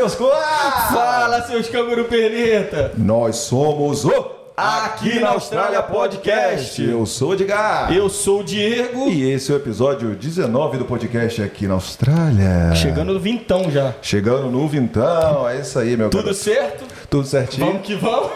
seus 0.00 0.14
coados! 0.14 0.94
Fala, 0.94 1.42
seus 1.42 1.68
canguru 1.68 2.04
perneta! 2.04 2.90
Nós 2.96 3.36
somos 3.36 4.06
o 4.06 4.30
Aqui 4.56 5.20
na 5.20 5.30
Austrália 5.30 5.82
Podcast. 5.82 6.82
Eu 6.82 7.04
sou 7.04 7.30
o 7.30 7.34
Edgar. 7.34 7.92
Eu 7.94 8.08
sou 8.08 8.40
o 8.40 8.44
Diego. 8.44 9.10
E 9.10 9.30
esse 9.30 9.52
é 9.52 9.54
o 9.54 9.58
episódio 9.58 10.14
19 10.14 10.78
do 10.78 10.84
podcast 10.86 11.42
aqui 11.42 11.66
na 11.66 11.74
Austrália. 11.74 12.74
Chegando 12.74 13.12
no 13.12 13.20
vintão 13.20 13.70
já. 13.70 13.94
Chegando 14.00 14.50
no 14.50 14.66
vintão, 14.66 15.46
é 15.46 15.60
isso 15.60 15.78
aí, 15.78 15.94
meu 15.98 16.08
Tudo 16.08 16.24
garoto. 16.24 16.42
certo? 16.42 16.84
Tudo 17.10 17.26
certinho? 17.26 17.66
Vamos 17.66 17.82
que 17.82 17.94
vamos. 17.94 18.30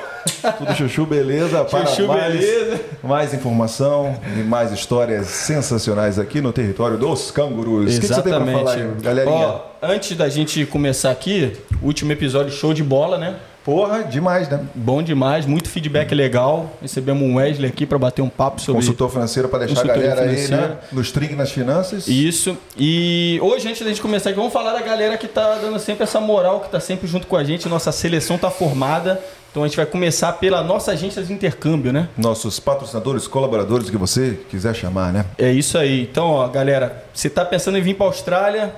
Tudo 0.59 0.75
chuchu, 0.75 1.06
beleza? 1.06 1.64
Para 1.64 1.86
Chuchu, 1.86 2.07
mais, 2.07 2.32
beleza. 2.34 2.80
Mais 3.02 3.34
informação 3.34 4.18
e 4.36 4.43
mais 4.43 4.72
histórias 4.72 5.27
sensacionais 5.27 6.18
aqui 6.18 6.40
no 6.40 6.52
território 6.52 6.96
dos 6.96 7.31
cangurus. 7.31 7.96
O 7.96 8.00
que 8.00 8.07
que 8.07 8.12
você 8.14 8.22
tem 8.22 8.32
pra 8.34 8.45
falar 8.46 8.72
aí, 8.75 8.90
galerinha? 9.00 9.46
Ó, 9.46 9.61
antes 9.82 10.17
da 10.17 10.29
gente 10.29 10.64
começar 10.67 11.11
aqui, 11.11 11.53
último 11.82 12.12
episódio 12.12 12.53
show 12.53 12.72
de 12.72 12.82
bola, 12.82 13.18
né? 13.18 13.36
Porra, 13.64 14.04
demais, 14.04 14.46
né? 14.46 14.61
Bom 14.75 15.03
demais, 15.03 15.46
muito 15.46 15.71
feedback 15.71 16.14
legal. 16.14 16.71
Recebemos 16.82 17.23
um 17.23 17.36
Wesley 17.36 17.71
aqui 17.71 17.87
para 17.87 17.99
bater 17.99 18.21
um 18.21 18.29
papo 18.29 18.61
sobre 18.61 18.82
Consultor 18.82 19.09
financeiro 19.09 19.49
para 19.49 19.64
deixar 19.64 19.81
a 19.81 19.87
galera 19.87 20.21
aí, 20.21 20.49
né? 20.49 20.77
Nos 20.93 21.11
trinques 21.11 21.35
nas 21.35 21.50
finanças. 21.50 22.07
Isso. 22.07 22.59
E 22.77 23.39
hoje, 23.43 23.67
antes 23.67 23.81
da 23.81 23.89
gente 23.89 24.03
começar 24.03 24.29
aqui, 24.29 24.39
vamos 24.39 24.53
falar 24.53 24.75
da 24.75 24.82
galera 24.82 25.17
que 25.17 25.27
tá 25.27 25.54
dando 25.63 25.79
sempre 25.79 26.04
essa 26.04 26.21
moral, 26.21 26.61
que 26.61 26.68
tá 26.68 26.79
sempre 26.79 27.09
junto 27.09 27.27
com 27.27 27.39
a 27.39 27.43
gente. 27.43 27.67
Nossa 27.67 27.90
seleção 27.90 28.37
tá 28.37 28.50
formada. 28.50 29.18
Então 29.50 29.63
a 29.63 29.67
gente 29.67 29.76
vai 29.76 29.87
começar 29.87 30.32
pela 30.35 30.62
nossa 30.62 30.93
agência 30.93 31.23
de 31.23 31.32
intercâmbio, 31.32 31.90
né? 31.90 32.09
Nossos 32.19 32.61
patrocinadores, 32.61 33.27
colaboradores, 33.27 33.89
o 33.89 33.91
que 33.91 33.97
você 33.97 34.41
quiser 34.51 34.75
chamar, 34.75 35.11
né? 35.11 35.25
É 35.39 35.51
isso 35.51 35.78
aí. 35.78 36.03
Então, 36.03 36.33
ó, 36.33 36.48
galera, 36.48 37.05
você 37.15 37.31
tá 37.31 37.45
pensando 37.47 37.78
em 37.78 37.81
vir 37.81 37.95
para 37.95 38.05
Austrália, 38.05 38.75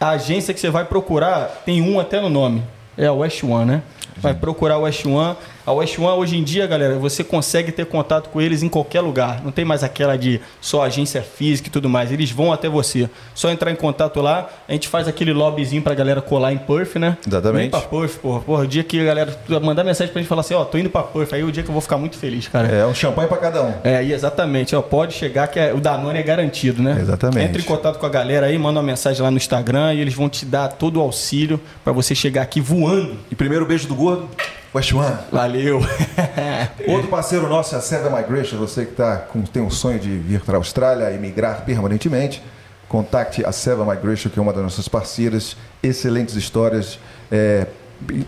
a 0.00 0.10
agência 0.10 0.54
que 0.54 0.60
você 0.60 0.70
vai 0.70 0.86
procurar 0.86 1.62
tem 1.66 1.82
um 1.82 2.00
até 2.00 2.18
no 2.18 2.30
nome. 2.30 2.62
É 2.96 3.06
a 3.06 3.12
West 3.12 3.42
One, 3.42 3.64
né? 3.64 3.82
Vai 4.16 4.34
procurar 4.34 4.78
West 4.78 5.04
One. 5.06 5.36
A 5.64 5.72
West 5.72 5.96
One, 5.96 6.18
hoje 6.18 6.36
em 6.36 6.42
dia, 6.42 6.66
galera, 6.66 6.98
você 6.98 7.22
consegue 7.22 7.70
ter 7.70 7.86
contato 7.86 8.30
com 8.30 8.40
eles 8.40 8.64
em 8.64 8.68
qualquer 8.68 9.00
lugar. 9.00 9.42
Não 9.44 9.52
tem 9.52 9.64
mais 9.64 9.84
aquela 9.84 10.18
de 10.18 10.40
só 10.60 10.82
agência 10.82 11.22
física 11.22 11.68
e 11.68 11.70
tudo 11.70 11.88
mais. 11.88 12.10
Eles 12.10 12.32
vão 12.32 12.52
até 12.52 12.68
você. 12.68 13.08
Só 13.32 13.48
entrar 13.48 13.70
em 13.70 13.76
contato 13.76 14.20
lá, 14.20 14.50
a 14.68 14.72
gente 14.72 14.88
faz 14.88 15.06
aquele 15.06 15.32
lobbyzinho 15.32 15.80
pra 15.80 15.94
galera 15.94 16.20
colar 16.20 16.52
em 16.52 16.58
Perth, 16.58 16.96
né? 16.96 17.16
Exatamente. 17.24 17.60
Vem 17.60 17.70
pra 17.70 17.80
Perth, 17.80 18.16
porra. 18.20 18.40
Porra, 18.40 18.64
o 18.64 18.66
dia 18.66 18.82
que 18.82 19.00
a 19.00 19.04
galera 19.04 19.38
mandar 19.62 19.84
mensagem 19.84 20.12
pra 20.12 20.20
gente 20.20 20.28
falar 20.28 20.40
assim, 20.40 20.54
ó, 20.54 20.64
tô 20.64 20.76
indo 20.78 20.90
pra 20.90 21.04
Perth. 21.04 21.32
Aí 21.32 21.42
é 21.42 21.44
o 21.44 21.52
dia 21.52 21.62
que 21.62 21.68
eu 21.68 21.72
vou 21.72 21.80
ficar 21.80 21.96
muito 21.96 22.16
feliz, 22.16 22.48
cara. 22.48 22.66
É 22.66 22.84
um 22.84 22.94
champanhe 22.94 23.28
para 23.28 23.38
cada 23.38 23.62
um. 23.62 23.72
É, 23.84 24.02
exatamente. 24.02 24.74
Ó, 24.74 24.82
pode 24.82 25.14
chegar 25.14 25.46
que 25.46 25.60
é- 25.60 25.72
o 25.72 25.80
Danone 25.80 26.18
é 26.18 26.22
garantido, 26.24 26.82
né? 26.82 26.98
Exatamente. 27.00 27.46
Entre 27.46 27.62
em 27.62 27.64
contato 27.64 28.00
com 28.00 28.06
a 28.06 28.08
galera 28.10 28.46
aí, 28.46 28.58
manda 28.58 28.80
uma 28.80 28.86
mensagem 28.86 29.22
lá 29.22 29.30
no 29.30 29.36
Instagram 29.36 29.94
e 29.94 30.00
eles 30.00 30.14
vão 30.14 30.28
te 30.28 30.44
dar 30.44 30.66
todo 30.68 30.96
o 30.96 31.00
auxílio 31.00 31.60
pra 31.84 31.92
você 31.92 32.16
chegar 32.16 32.42
aqui 32.42 32.60
voando. 32.60 33.16
E 33.30 33.36
primeiro 33.36 33.64
beijo 33.64 33.86
do 33.86 33.94
gordo, 33.94 34.28
West 34.74 34.92
One. 34.92 35.16
Valeu. 35.30 35.80
Outro 36.88 37.08
parceiro 37.08 37.48
nosso 37.48 37.74
é 37.74 37.78
a 37.78 37.80
Seven 37.80 38.10
Migration. 38.10 38.56
Você 38.58 38.86
que 38.86 38.92
tá 38.92 39.18
com, 39.18 39.42
tem 39.42 39.62
um 39.62 39.70
sonho 39.70 39.98
de 39.98 40.08
vir 40.16 40.40
para 40.40 40.56
a 40.56 40.58
Austrália 40.58 41.10
e 41.10 41.18
migrar 41.18 41.64
permanentemente, 41.64 42.42
contacte 42.88 43.44
a 43.44 43.52
Seven 43.52 43.86
Migration, 43.86 44.30
que 44.30 44.38
é 44.38 44.42
uma 44.42 44.52
das 44.52 44.62
nossas 44.62 44.88
parceiras. 44.88 45.56
Excelentes 45.82 46.36
histórias. 46.36 46.98
é, 47.30 47.66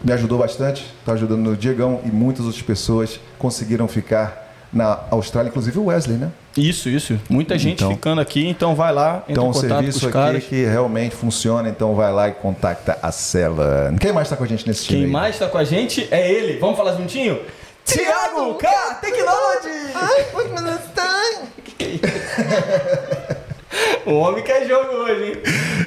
me 0.05 0.13
ajudou 0.13 0.39
bastante, 0.39 0.85
está 1.01 1.13
ajudando 1.13 1.49
o 1.49 1.57
Diegão 1.57 2.01
e 2.05 2.09
muitas 2.09 2.45
outras 2.45 2.63
pessoas 2.63 3.19
conseguiram 3.39 3.89
ficar 3.89 4.55
na 4.73 5.01
Austrália, 5.11 5.49
inclusive 5.49 5.79
o 5.79 5.87
Wesley, 5.87 6.17
né? 6.17 6.31
Isso, 6.57 6.89
isso. 6.89 7.19
Muita 7.29 7.59
gente 7.59 7.75
Então- 7.83 7.91
ficando 7.93 8.21
aqui, 8.21 8.47
então 8.47 8.75
vai 8.75 8.93
lá, 8.93 9.25
Então, 9.29 9.47
em 9.47 9.49
um 9.49 9.53
contato 9.53 9.69
com 9.69 9.75
serviço 9.77 9.99
os 9.99 10.05
aqui 10.05 10.13
caras. 10.13 10.45
que 10.45 10.65
realmente 10.65 11.15
funciona, 11.15 11.69
então 11.69 11.95
vai 11.95 12.13
lá 12.13 12.29
e 12.29 12.33
contacta 12.33 12.99
a 13.03 13.11
Seven. 13.11 13.97
Quem 14.01 14.13
mais 14.13 14.27
está 14.29 14.37
com 14.37 14.45
a 14.45 14.47
gente 14.47 14.67
nesse 14.67 14.85
time? 14.85 14.99
Quem 15.01 15.07
aí? 15.07 15.11
mais 15.11 15.39
tá 15.39 15.49
com 15.49 15.59
a 15.59 15.65
gente 15.65 16.07
é 16.11 16.31
ele. 16.31 16.59
Vamos 16.59 16.77
falar 16.77 16.95
juntinho? 16.97 17.41
Tiago 17.85 18.55
K 18.55 18.69
Technology! 19.01 19.95
O 24.07 24.13
homem 24.15 24.45
quer 24.45 24.67
jogo 24.69 24.89
hoje, 24.99 25.25
hein? 25.25 25.37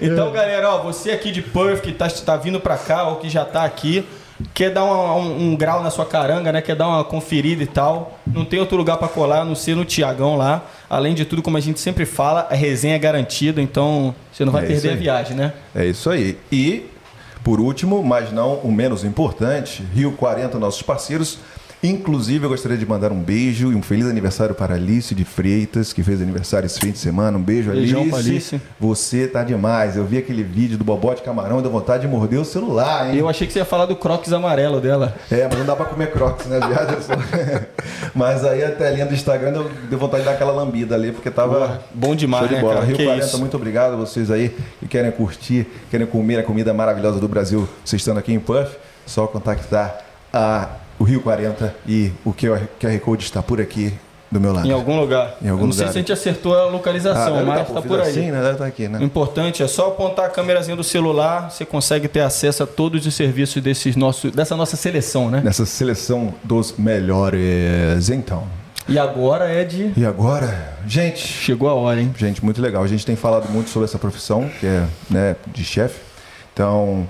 Então, 0.02 0.32
galera, 0.32 0.70
ó, 0.72 0.82
você 0.82 1.12
aqui 1.12 1.32
de 1.32 1.42
Perth 1.42 1.82
que 1.82 1.92
tá, 1.92 2.08
tá 2.10 2.36
vindo 2.36 2.60
pra 2.60 2.78
cá 2.78 3.04
ou 3.08 3.18
que 3.18 3.30
já 3.30 3.46
tá 3.46 3.64
aqui, 3.64 4.06
quer 4.54 4.70
dar 4.72 4.84
uma- 4.84 5.16
um, 5.16 5.50
um 5.52 5.56
grau 5.56 5.82
na 5.84 5.90
sua 5.90 6.06
caranga, 6.06 6.52
né? 6.52 6.62
Quer 6.62 6.76
dar 6.76 6.88
uma 6.88 7.04
conferida 7.04 7.64
e 7.64 7.68
tal. 7.68 8.20
Não 8.26 8.46
tem 8.46 8.60
outro 8.60 8.78
lugar 8.78 8.98
pra 8.98 9.08
colar 9.08 9.42
a 9.42 9.46
não 9.46 9.56
ser 9.56 9.76
no 9.76 9.84
Tiagão 9.86 10.36
lá. 10.36 10.64
Além 10.90 11.14
de 11.14 11.26
tudo, 11.26 11.42
como 11.42 11.58
a 11.58 11.60
gente 11.60 11.80
sempre 11.80 12.06
fala, 12.06 12.48
a 12.50 12.56
resenha 12.56 12.96
é 12.96 13.00
garantida, 13.00 13.62
então 13.62 14.14
você 14.32 14.46
não 14.46 14.52
vai 14.54 14.64
É 14.64 14.68
perder 14.68 14.92
a 14.92 14.96
viagem, 14.96 15.36
né? 15.36 15.54
É 15.76 15.86
isso 15.86 16.10
aí. 16.10 16.38
E, 16.52 16.86
por 17.44 17.60
último, 17.60 18.04
mas 18.04 18.32
não 18.32 18.56
o 18.56 18.72
menos 18.72 19.04
importante, 19.04 19.84
Rio 19.94 20.12
40, 20.14 20.58
nossos 20.60 20.82
parceiros. 20.82 21.40
Inclusive, 21.84 22.44
eu 22.44 22.50
gostaria 22.50 22.78
de 22.78 22.86
mandar 22.86 23.12
um 23.12 23.22
beijo 23.22 23.72
e 23.72 23.76
um 23.76 23.84
feliz 23.84 24.08
aniversário 24.08 24.56
para 24.56 24.74
Alice 24.74 25.14
de 25.14 25.24
Freitas, 25.24 25.94
que 25.94 26.02
fez 26.02 26.22
aniversário 26.22 26.66
esse 26.66 26.80
fim 26.80 26.92
de 26.92 26.98
semana. 26.98 27.38
Um 27.38 27.42
beijo, 27.42 27.70
Beijão 27.72 28.02
Alice. 28.02 28.16
Alice. 28.16 28.62
Você 28.80 29.28
tá 29.28 29.44
demais. 29.44 29.96
Eu 29.96 30.04
vi 30.04 30.18
aquele 30.18 30.42
vídeo 30.44 30.78
do 30.78 30.84
Bobó 30.84 31.14
de 31.14 31.22
Camarão 31.22 31.60
e 31.60 31.62
deu 31.62 31.70
vontade 31.70 32.02
de 32.02 32.08
morder 32.08 32.40
o 32.40 32.46
celular, 32.46 33.10
hein? 33.10 33.18
Eu 33.18 33.30
achei 33.30 33.46
que 33.46 33.54
você 33.54 33.60
ia 33.60 33.66
falar 33.66 33.86
do 33.86 33.96
Crocs 33.96 34.34
amarelo 34.34 34.82
dela. 34.82 35.16
É, 35.30 35.48
mas 35.48 35.60
não 35.60 35.66
dá 35.66 35.76
pra 35.76 35.86
comer 35.86 36.12
crocs, 36.12 36.48
né, 36.48 36.60
viado? 36.60 36.94
Eu 36.94 37.62
mas 38.16 38.44
aí 38.44 38.64
a 38.64 38.72
telinha 38.72 39.06
do 39.06 39.14
Instagram 39.14 39.52
deu, 39.54 39.72
deu 39.90 40.00
vontade 40.00 40.24
de 40.24 40.30
dar 40.30 40.34
aquela 40.36 40.52
lambida 40.52 40.96
ali, 40.96 41.12
porque 41.12 41.30
tava. 41.30 41.82
Bom 41.94 42.16
demais, 42.16 42.46
Show 42.46 42.50
de 42.50 42.56
né, 42.56 42.62
bola. 42.62 42.74
cara? 42.76 42.86
Rio 42.86 42.98
Que 42.98 43.04
40, 43.06 43.26
isso. 43.26 43.38
muito 43.40 43.56
obrigado 43.56 43.94
a 43.94 43.96
vocês 43.96 44.32
aí 44.32 44.56
que 44.80 44.88
querem 44.88 45.12
curtir, 45.12 45.68
querem 45.92 46.08
comer 46.08 46.40
a 46.40 46.44
comida 46.44 46.74
maravilhosa 46.74 47.20
do 47.20 47.28
Brasil, 47.28 47.68
vocês 47.86 48.02
estando 48.02 48.18
aqui 48.18 48.34
em 48.34 48.40
Puff, 48.40 48.76
só 49.06 49.28
contactar 49.28 50.02
a, 50.34 50.70
o 51.00 51.04
Rio 51.04 51.22
40 51.22 51.76
e 51.88 52.12
o 52.26 52.34
QR 52.34 53.00
Code 53.04 53.24
está 53.24 53.42
por 53.42 53.62
aqui 53.62 53.94
do 54.30 54.40
meu 54.40 54.52
lado. 54.52 54.68
Em 54.68 54.72
algum 54.72 55.00
lugar. 55.00 55.38
Em 55.42 55.50
algum 55.50 55.66
não 55.66 55.72
sei 55.72 55.86
lugar. 55.86 55.94
se 55.94 55.98
a 55.98 56.02
gente 56.02 56.12
acertou 56.12 56.58
a 56.58 56.66
localização, 56.66 57.36
deve 57.36 57.46
mas 57.46 57.68
tá, 57.68 57.74
tá 57.76 57.82
por 57.82 58.02
aí. 58.02 58.10
Assim, 58.10 58.32
né? 58.32 58.52
Estar 58.52 58.66
aqui, 58.66 58.88
né? 58.88 59.00
O 59.00 59.04
importante 59.04 59.64
é 59.64 59.68
só 59.68 59.88
apontar 59.88 60.26
a 60.26 60.30
câmerazinha 60.30 60.76
do 60.76 60.84
celular, 60.84 61.50
você 61.50 61.66
consegue 61.66 62.08
ter 62.08 62.22
acesso 62.22 62.64
a 62.64 62.68
todos 62.68 63.06
os 63.06 63.16
serviços 63.16 63.62
desses 63.62 63.96
nossos, 63.96 64.32
dessa 64.32 64.56
nossa 64.56 64.76
seleção, 64.76 65.30
né? 65.30 65.42
Nessa 65.44 65.66
seleção 65.66 66.34
dos 66.44 66.76
melhores. 66.78 68.10
Então. 68.10 68.44
E 68.90 68.98
agora 68.98 69.46
é 69.52 69.64
de. 69.64 69.92
E 69.98 70.06
agora, 70.06 70.78
gente, 70.86 71.20
Chegou 71.20 71.70
a 71.70 71.74
hora, 71.74 72.00
hein? 72.02 72.14
Gente, 72.18 72.44
muito 72.44 72.62
legal. 72.62 72.84
A 72.84 72.88
gente 72.88 73.06
tem 73.06 73.16
falado 73.16 73.50
muito 73.50 73.70
sobre 73.70 73.86
essa 73.86 74.00
profissão, 74.00 74.50
que 74.60 74.66
é 74.66 74.86
né, 75.10 75.36
de 75.48 75.64
chefe. 75.64 76.00
Então, 76.54 77.08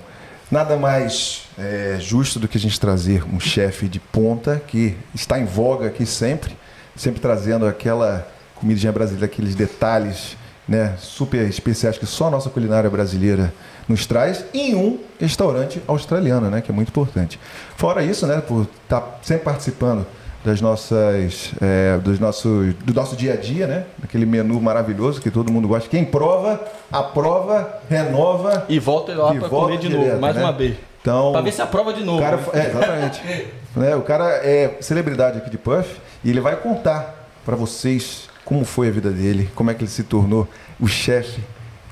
nada 0.50 0.76
mais 0.76 1.48
é, 1.58 1.96
justo 2.00 2.38
do 2.38 2.48
que 2.48 2.56
a 2.56 2.60
gente 2.60 2.78
trazer 2.78 3.24
um 3.24 3.38
chefe 3.38 3.88
de 3.88 4.00
ponta 4.00 4.60
que 4.66 4.96
está 5.14 5.38
em 5.38 5.44
voga 5.44 5.86
aqui 5.86 6.06
sempre, 6.06 6.56
sempre 6.96 7.20
trazendo 7.20 7.66
aquela 7.66 8.26
comidinha 8.54 8.92
brasileira, 8.92 9.26
aqueles 9.26 9.54
detalhes 9.54 10.36
né, 10.66 10.94
super 10.98 11.48
especiais 11.48 11.96
que 11.96 12.06
só 12.06 12.26
a 12.26 12.30
nossa 12.30 12.50
culinária 12.50 12.90
brasileira 12.90 13.52
nos 13.88 14.04
traz 14.04 14.44
em 14.52 14.74
um 14.74 14.98
restaurante 15.18 15.82
australiano, 15.86 16.50
né, 16.50 16.60
que 16.60 16.70
é 16.70 16.74
muito 16.74 16.88
importante. 16.88 17.40
Fora 17.76 18.02
isso, 18.02 18.26
né, 18.26 18.40
por 18.40 18.66
estar 18.82 19.18
sempre 19.22 19.44
participando 19.44 20.06
das 20.44 20.60
nossas, 20.60 21.50
é, 21.60 21.98
dos 21.98 22.18
nossos, 22.18 22.74
do 22.84 22.94
nosso 22.94 23.16
dia 23.16 23.34
a 23.34 23.36
dia, 23.36 23.66
né? 23.66 23.84
Aquele 24.02 24.24
menu 24.24 24.60
maravilhoso 24.60 25.20
que 25.20 25.30
todo 25.30 25.52
mundo 25.52 25.66
gosta. 25.68 25.88
Quem 25.88 26.04
prova, 26.04 26.60
aprova, 26.90 27.80
renova 27.88 28.64
E 28.68 28.78
volta 28.78 29.14
lá 29.14 29.34
pra 29.34 29.48
volta 29.48 29.66
comer 29.66 29.78
de 29.78 29.88
direto, 29.88 30.06
novo, 30.08 30.20
mais 30.20 30.36
né? 30.36 30.42
uma 30.42 30.52
vez. 30.52 30.76
Então, 31.00 31.32
Pra 31.32 31.40
ver 31.40 31.52
se 31.52 31.62
aprova 31.62 31.92
de 31.92 32.02
o 32.02 32.04
novo. 32.04 32.20
cara, 32.20 32.36
né? 32.36 32.44
é, 32.54 32.66
exatamente. 32.68 33.22
né? 33.76 33.96
O 33.96 34.02
cara 34.02 34.24
é 34.44 34.76
celebridade 34.80 35.38
aqui 35.38 35.50
de 35.50 35.58
Puff 35.58 35.96
e 36.24 36.30
ele 36.30 36.40
vai 36.40 36.56
contar 36.56 37.28
para 37.44 37.56
vocês 37.56 38.28
como 38.44 38.64
foi 38.64 38.88
a 38.88 38.90
vida 38.90 39.10
dele, 39.10 39.48
como 39.54 39.70
é 39.70 39.74
que 39.74 39.82
ele 39.84 39.90
se 39.90 40.02
tornou 40.04 40.48
o 40.80 40.86
chefe 40.86 41.40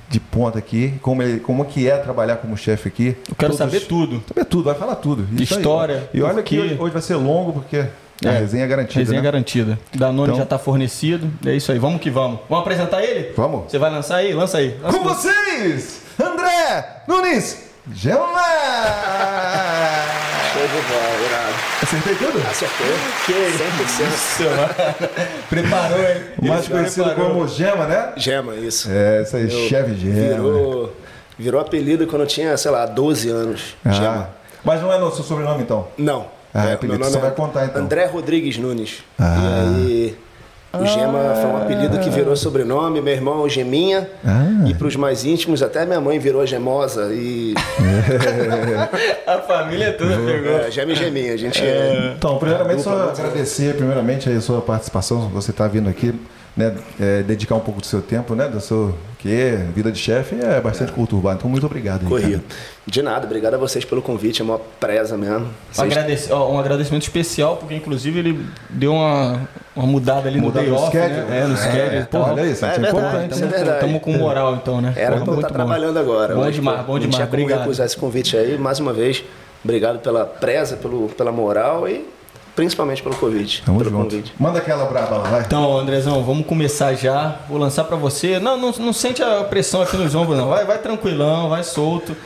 de 0.09 0.21
ponta 0.21 0.59
aqui, 0.59 0.95
como, 1.03 1.21
ele, 1.23 1.41
como 1.41 1.65
que 1.65 1.89
é 1.91 1.97
trabalhar 1.97 2.37
como 2.37 2.57
chefe 2.57 2.89
aqui. 2.89 3.17
Eu 3.29 3.35
quero 3.35 3.53
Todos- 3.53 3.57
saber 3.59 3.81
tudo. 3.87 4.23
Saber 4.29 4.45
tudo, 4.45 4.65
vai 4.65 4.75
falar 4.75 4.95
tudo. 4.97 5.27
Isso 5.41 5.55
aí. 5.55 5.61
História, 5.61 6.09
E 6.15 6.23
olha 6.23 6.43
que 6.43 6.59
hoje 6.79 6.93
vai 6.93 7.03
ser 7.03 7.17
longo 7.17 7.53
porque 7.53 7.85
a 8.25 8.29
É, 8.31 8.39
resenha 8.39 8.65
é 8.65 8.67
garantida. 8.67 9.01
Resenha 9.01 9.21
né? 9.21 9.25
garantida. 9.25 9.79
Danone 9.95 10.29
Então- 10.29 10.37
já 10.39 10.47
tá 10.47 10.59
fornecido. 10.59 11.31
É 11.45 11.53
isso 11.55 11.71
aí, 11.73 11.79
vamos 11.79 12.01
que 12.01 12.11
vamos. 12.11 12.41
Vamos 12.49 12.63
apresentar 12.63 13.03
ele? 13.03 13.33
Vamos. 13.37 13.71
Você 13.71 13.79
vai 13.79 13.91
lançar 13.91 14.17
aí? 14.17 14.33
Lança 14.33 14.59
aí. 14.59 14.77
Lança 14.83 14.99
Com 14.99 15.05
vocês, 15.05 16.01
André 16.21 17.03
Nunes 17.07 17.65
Gelma! 17.95 18.27
Show 20.53 20.63
de 20.63 20.83
bola, 20.89 21.27
irado. 21.29 21.55
Acertei 21.83 22.15
tudo? 22.17 22.39
Acertou. 22.51 22.87
Que 23.27 23.33
100%. 23.33 24.09
isso, 24.09 24.43
mano. 24.45 25.11
Preparou, 25.49 25.99
hein? 25.99 26.23
Mais 26.43 26.65
Ele 26.65 26.75
conhecido 26.75 27.05
preparou. 27.05 27.31
como 27.35 27.49
Gema, 27.49 27.87
né? 27.87 28.13
Gema, 28.17 28.55
isso. 28.57 28.89
É, 28.91 29.23
isso 29.23 29.37
aí, 29.37 29.45
Eu- 29.45 29.69
chefe 29.69 29.95
Gema. 29.95 30.15
Virou, 30.37 30.97
virou 31.39 31.61
apelido 31.61 32.07
quando 32.07 32.23
eu 32.23 32.27
tinha, 32.29 32.57
sei 32.57 32.71
lá, 32.71 32.87
12 32.87 33.29
anos. 33.29 33.77
Ah, 33.85 33.91
Gema. 33.93 34.31
mas 34.65 34.81
não 34.83 34.93
é 34.93 34.99
no 34.99 35.13
seu 35.13 35.23
sobrenome, 35.25 35.63
então? 35.63 35.87
Não. 35.99 36.27
É, 36.57 36.73
apelido, 36.73 36.99
meu 36.99 36.99
nome 36.99 37.13
você 37.13 37.19
é 37.19 37.21
vai 37.21 37.31
contar, 37.33 37.67
então. 37.67 37.83
André 37.83 38.07
Rodrigues 38.07 38.57
Nunes. 38.59 39.05
Ah. 39.19 39.37
E 39.39 40.17
aí, 40.75 40.83
O 40.83 40.87
Gema 40.87 41.35
foi 41.37 41.51
um 41.51 41.57
apelido 41.57 41.99
que 41.99 42.11
virou 42.11 42.37
sobrenome, 42.37 43.01
meu 43.01 43.13
irmão 43.13 43.41
é 43.41 43.45
o 43.45 43.49
Geminha. 43.49 44.09
Ah. 44.25 44.69
E 44.69 44.75
para 44.75 44.87
os 44.87 44.97
mais 44.97 45.25
íntimos, 45.25 45.63
até 45.63 45.87
minha 45.87 46.01
mãe 46.01 46.19
virou 46.19 46.45
Gemosa. 46.47 47.13
E. 47.13 47.55
A 49.27 49.39
família 49.39 49.93
toda 49.93 50.17
pegou. 50.17 50.53
É, 50.59 50.71
Gema 50.71 50.93
e 50.93 50.95
Geminha. 50.95 51.33
A 51.35 51.37
gente 51.37 51.63
é. 51.63 52.15
Então, 52.17 52.39
primeiramente, 52.39 52.83
só 52.83 53.11
agradecer 53.11 53.75
primeiramente 53.75 54.29
aí 54.29 54.37
a 54.37 54.41
sua 54.41 54.61
participação, 54.61 55.29
você 55.29 55.51
está 55.51 55.67
vindo 55.67 55.89
aqui, 55.89 56.15
né, 56.57 56.75
é, 56.99 57.23
dedicar 57.23 57.55
um 57.55 57.61
pouco 57.61 57.81
do 57.81 57.87
seu 57.87 58.01
tempo, 58.01 58.35
né, 58.35 58.49
da 58.49 58.61
sua, 58.61 58.95
que 59.19 59.31
é 59.31 59.57
vida 59.75 59.93
de 59.93 59.99
chefe 59.99 60.37
é 60.41 60.61
bastante 60.61 60.91
conturbado. 60.93 61.37
Então, 61.39 61.51
muito 61.51 61.67
obrigado. 61.67 62.09
cara. 62.09 62.43
De 62.87 63.03
nada, 63.03 63.27
obrigado 63.27 63.55
a 63.55 63.59
vocês 63.59 63.85
pelo 63.85 64.01
convite, 64.01 64.41
é 64.41 64.45
uma 64.45 64.59
presa 64.81 65.17
mesmo. 65.17 65.47
Um, 65.47 65.49
Vocês- 65.73 65.93
agradec- 65.93 66.29
ó, 66.31 66.51
um 66.53 66.59
agradecimento 66.59 67.03
especial, 67.03 67.57
porque 67.57 67.75
inclusive 67.75 68.19
ele 68.19 68.47
deu 68.71 68.93
uma, 68.95 69.49
uma 69.75 69.87
mudada 69.87 70.29
ali 70.29 70.41
Mudada 70.41 70.67
no 70.67 70.75
day 70.75 70.83
off, 70.85 70.97
né? 70.97 71.27
É, 71.43 71.47
no 71.47 71.55
É, 71.55 71.57
schedule 71.57 72.01
pô, 72.05 72.07
tal. 72.19 72.31
olha 72.33 72.43
isso, 72.47 72.65
É 72.65 72.69
é 72.69 72.73
verdade, 72.79 72.97
importante. 72.97 73.35
isso 73.35 73.45
é 73.45 73.47
verdade. 73.49 73.71
Estamos 73.85 74.03
com 74.03 74.13
moral 74.13 74.55
então, 74.55 74.81
né? 74.81 74.93
Era 74.97 75.13
Porra, 75.17 75.25
pra 75.25 75.35
eu 75.35 75.37
estar 75.41 75.49
bom. 75.49 75.55
trabalhando 75.55 75.99
agora. 75.99 76.35
Bom 76.35 76.51
demais, 76.51 76.87
bom 76.87 76.93
Não 76.93 76.99
demais. 77.01 77.17
tinha 77.17 77.27
como 77.27 77.43
Obrigado. 77.43 77.61
recusar 77.63 77.87
esse 77.87 77.97
convite 77.97 78.37
aí, 78.37 78.57
mais 78.57 78.79
uma 78.79 78.93
vez. 78.93 79.23
Obrigado 79.65 79.99
pela 79.99 80.25
presa, 80.25 80.77
pelo, 80.77 81.09
pela 81.09 81.33
moral 81.33 81.89
e 81.89 82.07
principalmente 82.57 83.03
pelo 83.03 83.15
convite. 83.15 83.63
Tamo 83.65 83.79
pelo 83.79 83.91
junto. 83.91 84.11
convite. 84.11 84.35
Manda 84.41 84.59
aquela 84.59 84.87
braba 84.87 85.19
lá, 85.19 85.29
vai. 85.29 85.41
Então, 85.43 85.79
Andrezão, 85.79 86.25
vamos 86.25 86.47
começar 86.47 86.95
já. 86.95 87.37
Vou 87.49 87.59
lançar 87.59 87.85
pra 87.85 87.97
você. 87.97 88.41
Não, 88.41 88.57
não, 88.57 88.73
não 88.73 88.93
sente 88.93 89.23
a 89.23 89.45
pressão 89.45 89.83
aqui 89.83 89.97
nos 89.97 90.15
ombros, 90.15 90.39
não. 90.39 90.49
Vai, 90.49 90.65
vai 90.65 90.79
tranquilão, 90.79 91.51
vai 91.51 91.63
solto. 91.63 92.17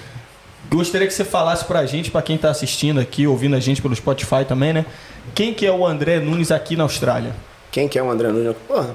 Gostaria 0.71 1.07
que 1.09 1.13
você 1.13 1.25
falasse 1.25 1.65
pra 1.65 1.85
gente, 1.85 2.13
pra 2.13 2.23
quem 2.23 2.39
tá 2.39 2.49
assistindo 2.49 3.01
aqui, 3.01 3.27
ouvindo 3.27 3.57
a 3.57 3.61
gente 3.61 3.83
pelo 3.83 3.95
Spotify 3.95 4.45
também, 4.47 4.73
né? 4.73 4.87
Quem 5.35 5.53
que 5.53 5.67
é 5.67 5.73
o 5.73 5.85
André 5.85 6.21
Nunes 6.21 6.53
aqui 6.53 6.77
na 6.77 6.85
Austrália? 6.85 7.35
Quem 7.73 7.89
que 7.89 7.99
é 7.99 8.03
o 8.03 8.09
André 8.09 8.29
Nunes? 8.29 8.55
Porra, 8.69 8.95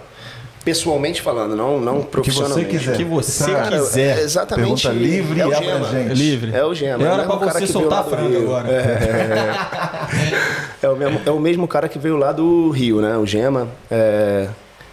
pessoalmente 0.65 1.21
falando, 1.21 1.55
não, 1.55 1.79
não 1.79 2.01
profissionalmente. 2.01 2.69
quiser. 2.71 2.93
O 2.93 2.97
que 2.97 3.03
você 3.03 3.51
Cara, 3.51 3.77
quiser. 3.77 4.17
é 4.17 4.21
exatamente. 4.21 4.81
Pergunta 4.81 4.89
livre 4.89 5.39
é 5.39 5.45
o 5.47 5.53
Gema. 5.53 5.97
É 5.97 6.13
livre. 6.13 6.55
É 6.55 6.65
o 6.65 6.73
Gema. 6.73 7.03
É 7.03 7.05
é 7.05 7.09
o 7.09 7.13
hora 7.13 7.21
mesmo 7.23 7.37
pra 7.37 7.47
cara 7.47 7.59
você 7.59 7.65
que 7.67 7.71
veio 7.71 7.89
soltar 7.89 7.99
a 7.99 8.01
lá 8.01 8.03
do 8.03 8.09
franga 8.09 8.37
Rio. 8.39 8.55
agora. 8.55 8.67
É 10.81 10.89
o, 10.89 10.95
mesmo, 10.95 11.21
é 11.25 11.31
o 11.31 11.39
mesmo 11.39 11.67
cara 11.67 11.87
que 11.89 11.97
veio 11.97 12.15
lá 12.15 12.31
do 12.31 12.69
Rio, 12.69 13.01
né? 13.01 13.17
O 13.17 13.25
Gema. 13.25 13.67
É, 13.89 14.49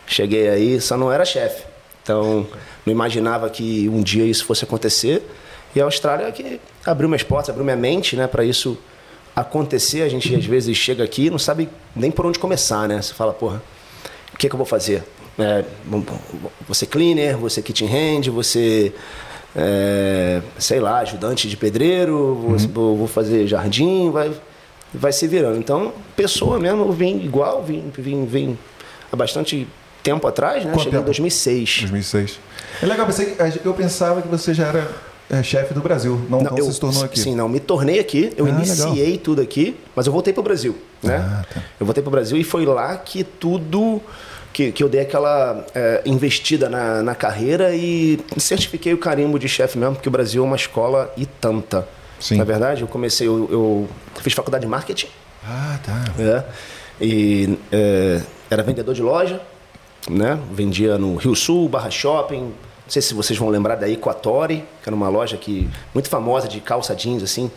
cheguei 0.06 0.48
aí, 0.48 0.80
só 0.80 0.96
não 0.96 1.12
era 1.12 1.22
chefe. 1.24 1.64
Então, 2.02 2.46
não 2.86 2.92
imaginava 2.92 3.50
que 3.50 3.88
um 3.90 4.00
dia 4.00 4.24
isso 4.24 4.44
fosse 4.46 4.64
acontecer. 4.64 5.22
E 5.74 5.80
a 5.80 5.84
Austrália 5.84 6.26
é 6.26 6.32
que 6.32 6.60
abriu 6.86 7.08
minhas 7.08 7.22
portas, 7.22 7.50
abriu 7.50 7.64
minha 7.64 7.76
mente, 7.76 8.16
né? 8.16 8.26
Para 8.26 8.42
isso 8.44 8.78
acontecer. 9.36 10.02
A 10.02 10.08
gente 10.08 10.34
às 10.34 10.44
vezes 10.46 10.76
chega 10.76 11.04
aqui 11.04 11.26
e 11.26 11.30
não 11.30 11.38
sabe 11.38 11.68
nem 11.94 12.10
por 12.10 12.24
onde 12.24 12.38
começar, 12.38 12.88
né? 12.88 13.02
Você 13.02 13.12
fala, 13.12 13.32
porra, 13.34 13.62
o 14.32 14.38
que, 14.38 14.48
que 14.48 14.54
eu 14.54 14.58
vou 14.58 14.66
fazer? 14.66 15.02
É, 15.38 15.64
você 16.68 16.84
cleaner, 16.86 17.36
você 17.38 17.62
kitchen 17.62 17.88
hand, 17.88 18.28
você, 18.30 18.92
é, 19.56 20.40
sei 20.58 20.80
lá, 20.80 20.98
ajudante 20.98 21.48
de 21.48 21.56
pedreiro, 21.56 22.34
vou- 22.34 22.58
vou, 22.68 22.96
vou 22.98 23.06
fazer 23.06 23.46
jardim, 23.46 24.10
vai, 24.10 24.30
vai 24.92 25.12
se 25.12 25.26
virando. 25.26 25.58
Então, 25.58 25.92
pessoa 26.16 26.58
mesmo, 26.58 26.82
eu 26.82 26.92
vim 26.92 27.16
igual, 27.24 27.62
vim, 27.62 27.90
vim, 27.96 28.24
vim 28.26 28.58
há 29.10 29.16
bastante 29.16 29.66
tempo 30.02 30.26
atrás, 30.26 30.64
né? 30.64 30.72
Quanto 30.72 30.84
Cheguei 30.84 30.98
tempo? 30.98 31.02
em 31.02 31.06
2006. 31.06 31.78
2006. 31.80 32.38
É 32.82 32.86
legal, 32.86 33.06
você, 33.06 33.36
eu 33.64 33.72
pensava 33.74 34.20
que 34.22 34.28
você 34.28 34.52
já 34.52 34.66
era 34.66 34.90
é, 35.30 35.42
chefe 35.42 35.72
do 35.72 35.80
Brasil, 35.80 36.20
não, 36.28 36.42
não, 36.42 36.58
eu, 36.58 36.64
você 36.66 36.72
se 36.72 36.80
tornou 36.80 37.04
aqui. 37.04 37.18
Sim, 37.20 37.34
não, 37.34 37.48
me 37.48 37.60
tornei 37.60 37.98
aqui, 38.00 38.32
eu 38.36 38.44
Ah, 38.46 38.50
iniciei 38.50 39.16
tudo 39.16 39.40
aqui, 39.40 39.76
mas 39.96 40.06
eu 40.06 40.12
voltei 40.12 40.32
para 40.32 40.40
o 40.40 40.44
Brasil, 40.44 40.76
né? 41.02 41.16
Ah, 41.16 41.44
tá. 41.54 41.62
Eu 41.80 41.86
voltei 41.86 42.02
para 42.02 42.08
o 42.08 42.10
Brasil 42.10 42.36
e 42.36 42.44
foi 42.44 42.66
lá 42.66 42.96
que 42.96 43.22
tudo, 43.24 44.00
que, 44.52 44.70
que 44.72 44.82
eu 44.82 44.88
dei 44.88 45.00
aquela 45.00 45.64
é, 45.74 46.02
investida 46.04 46.68
na, 46.68 47.02
na 47.02 47.14
carreira 47.14 47.74
e 47.74 48.18
certifiquei 48.36 48.92
o 48.92 48.98
carimbo 48.98 49.38
de 49.38 49.48
chefe 49.48 49.78
mesmo, 49.78 49.94
porque 49.94 50.08
o 50.08 50.12
Brasil 50.12 50.42
é 50.42 50.46
uma 50.46 50.56
escola 50.56 51.12
e 51.16 51.24
tanta. 51.26 51.86
Sim. 52.20 52.36
Na 52.36 52.44
verdade, 52.44 52.82
eu 52.82 52.88
comecei, 52.88 53.26
eu, 53.26 53.48
eu 53.50 53.88
fiz 54.20 54.32
faculdade 54.32 54.62
de 54.64 54.68
marketing, 54.70 55.08
Ah, 55.44 55.78
tá. 55.84 56.04
é, 56.22 56.44
e 57.00 57.58
é, 57.72 58.20
era 58.50 58.62
vendedor 58.62 58.94
de 58.94 59.02
loja, 59.02 59.40
né? 60.08 60.38
Vendia 60.52 60.98
no 60.98 61.16
Rio 61.16 61.34
Sul, 61.34 61.68
Barra 61.68 61.90
Shopping. 61.90 62.40
Não 62.42 62.52
sei 62.88 63.00
se 63.00 63.14
vocês 63.14 63.38
vão 63.38 63.48
lembrar 63.48 63.76
da 63.76 63.88
Equatori, 63.88 64.64
que 64.82 64.88
era 64.88 64.94
uma 64.94 65.08
loja 65.08 65.36
que 65.36 65.68
muito 65.94 66.08
famosa 66.08 66.46
de 66.46 66.60
calça 66.60 66.94
jeans 66.94 67.22
assim. 67.22 67.50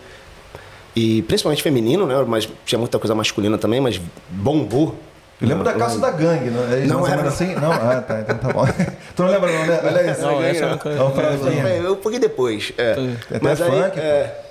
E 0.96 1.22
principalmente 1.24 1.62
feminino, 1.62 2.08
né? 2.08 2.16
Mas 2.26 2.48
tinha 2.66 2.80
muita 2.80 2.98
coisa 2.98 3.14
masculina 3.14 3.58
também, 3.58 3.82
mas 3.82 4.00
bombou. 4.30 4.96
Eu 5.42 5.48
lembro 5.50 5.64
da 5.64 5.74
calça 5.74 6.00
da 6.00 6.12
gangue, 6.12 6.50
não 6.50 6.64
é? 6.64 6.86
Não 6.86 7.02
ou 7.02 7.08
era, 7.08 7.22
não. 7.22 7.28
assim? 7.30 7.54
Não, 7.56 7.72
ah, 7.72 8.02
tá, 8.02 8.22
então 8.22 8.38
tá 8.38 8.54
bom. 8.54 8.66
tu 9.16 9.24
não 9.24 9.30
lembra 9.32 9.52
não, 9.52 9.66
né? 9.66 9.80
Olha 9.84 10.12
isso. 10.12 10.22
Não, 10.22 10.44
essa 10.44 10.64
eu 10.64 10.68
ó. 10.68 10.72
nunca- 10.72 10.90
É 10.90 11.04
um. 11.04 11.88
É, 11.88 11.92
um 11.92 11.96
pouquinho 11.98 12.22
depois. 12.22 12.72
É. 12.78 12.92
Até 12.94 13.40
Mas 13.42 13.62
aí, 13.62 13.70
funk, 13.70 14.00
é, 14.00 14.42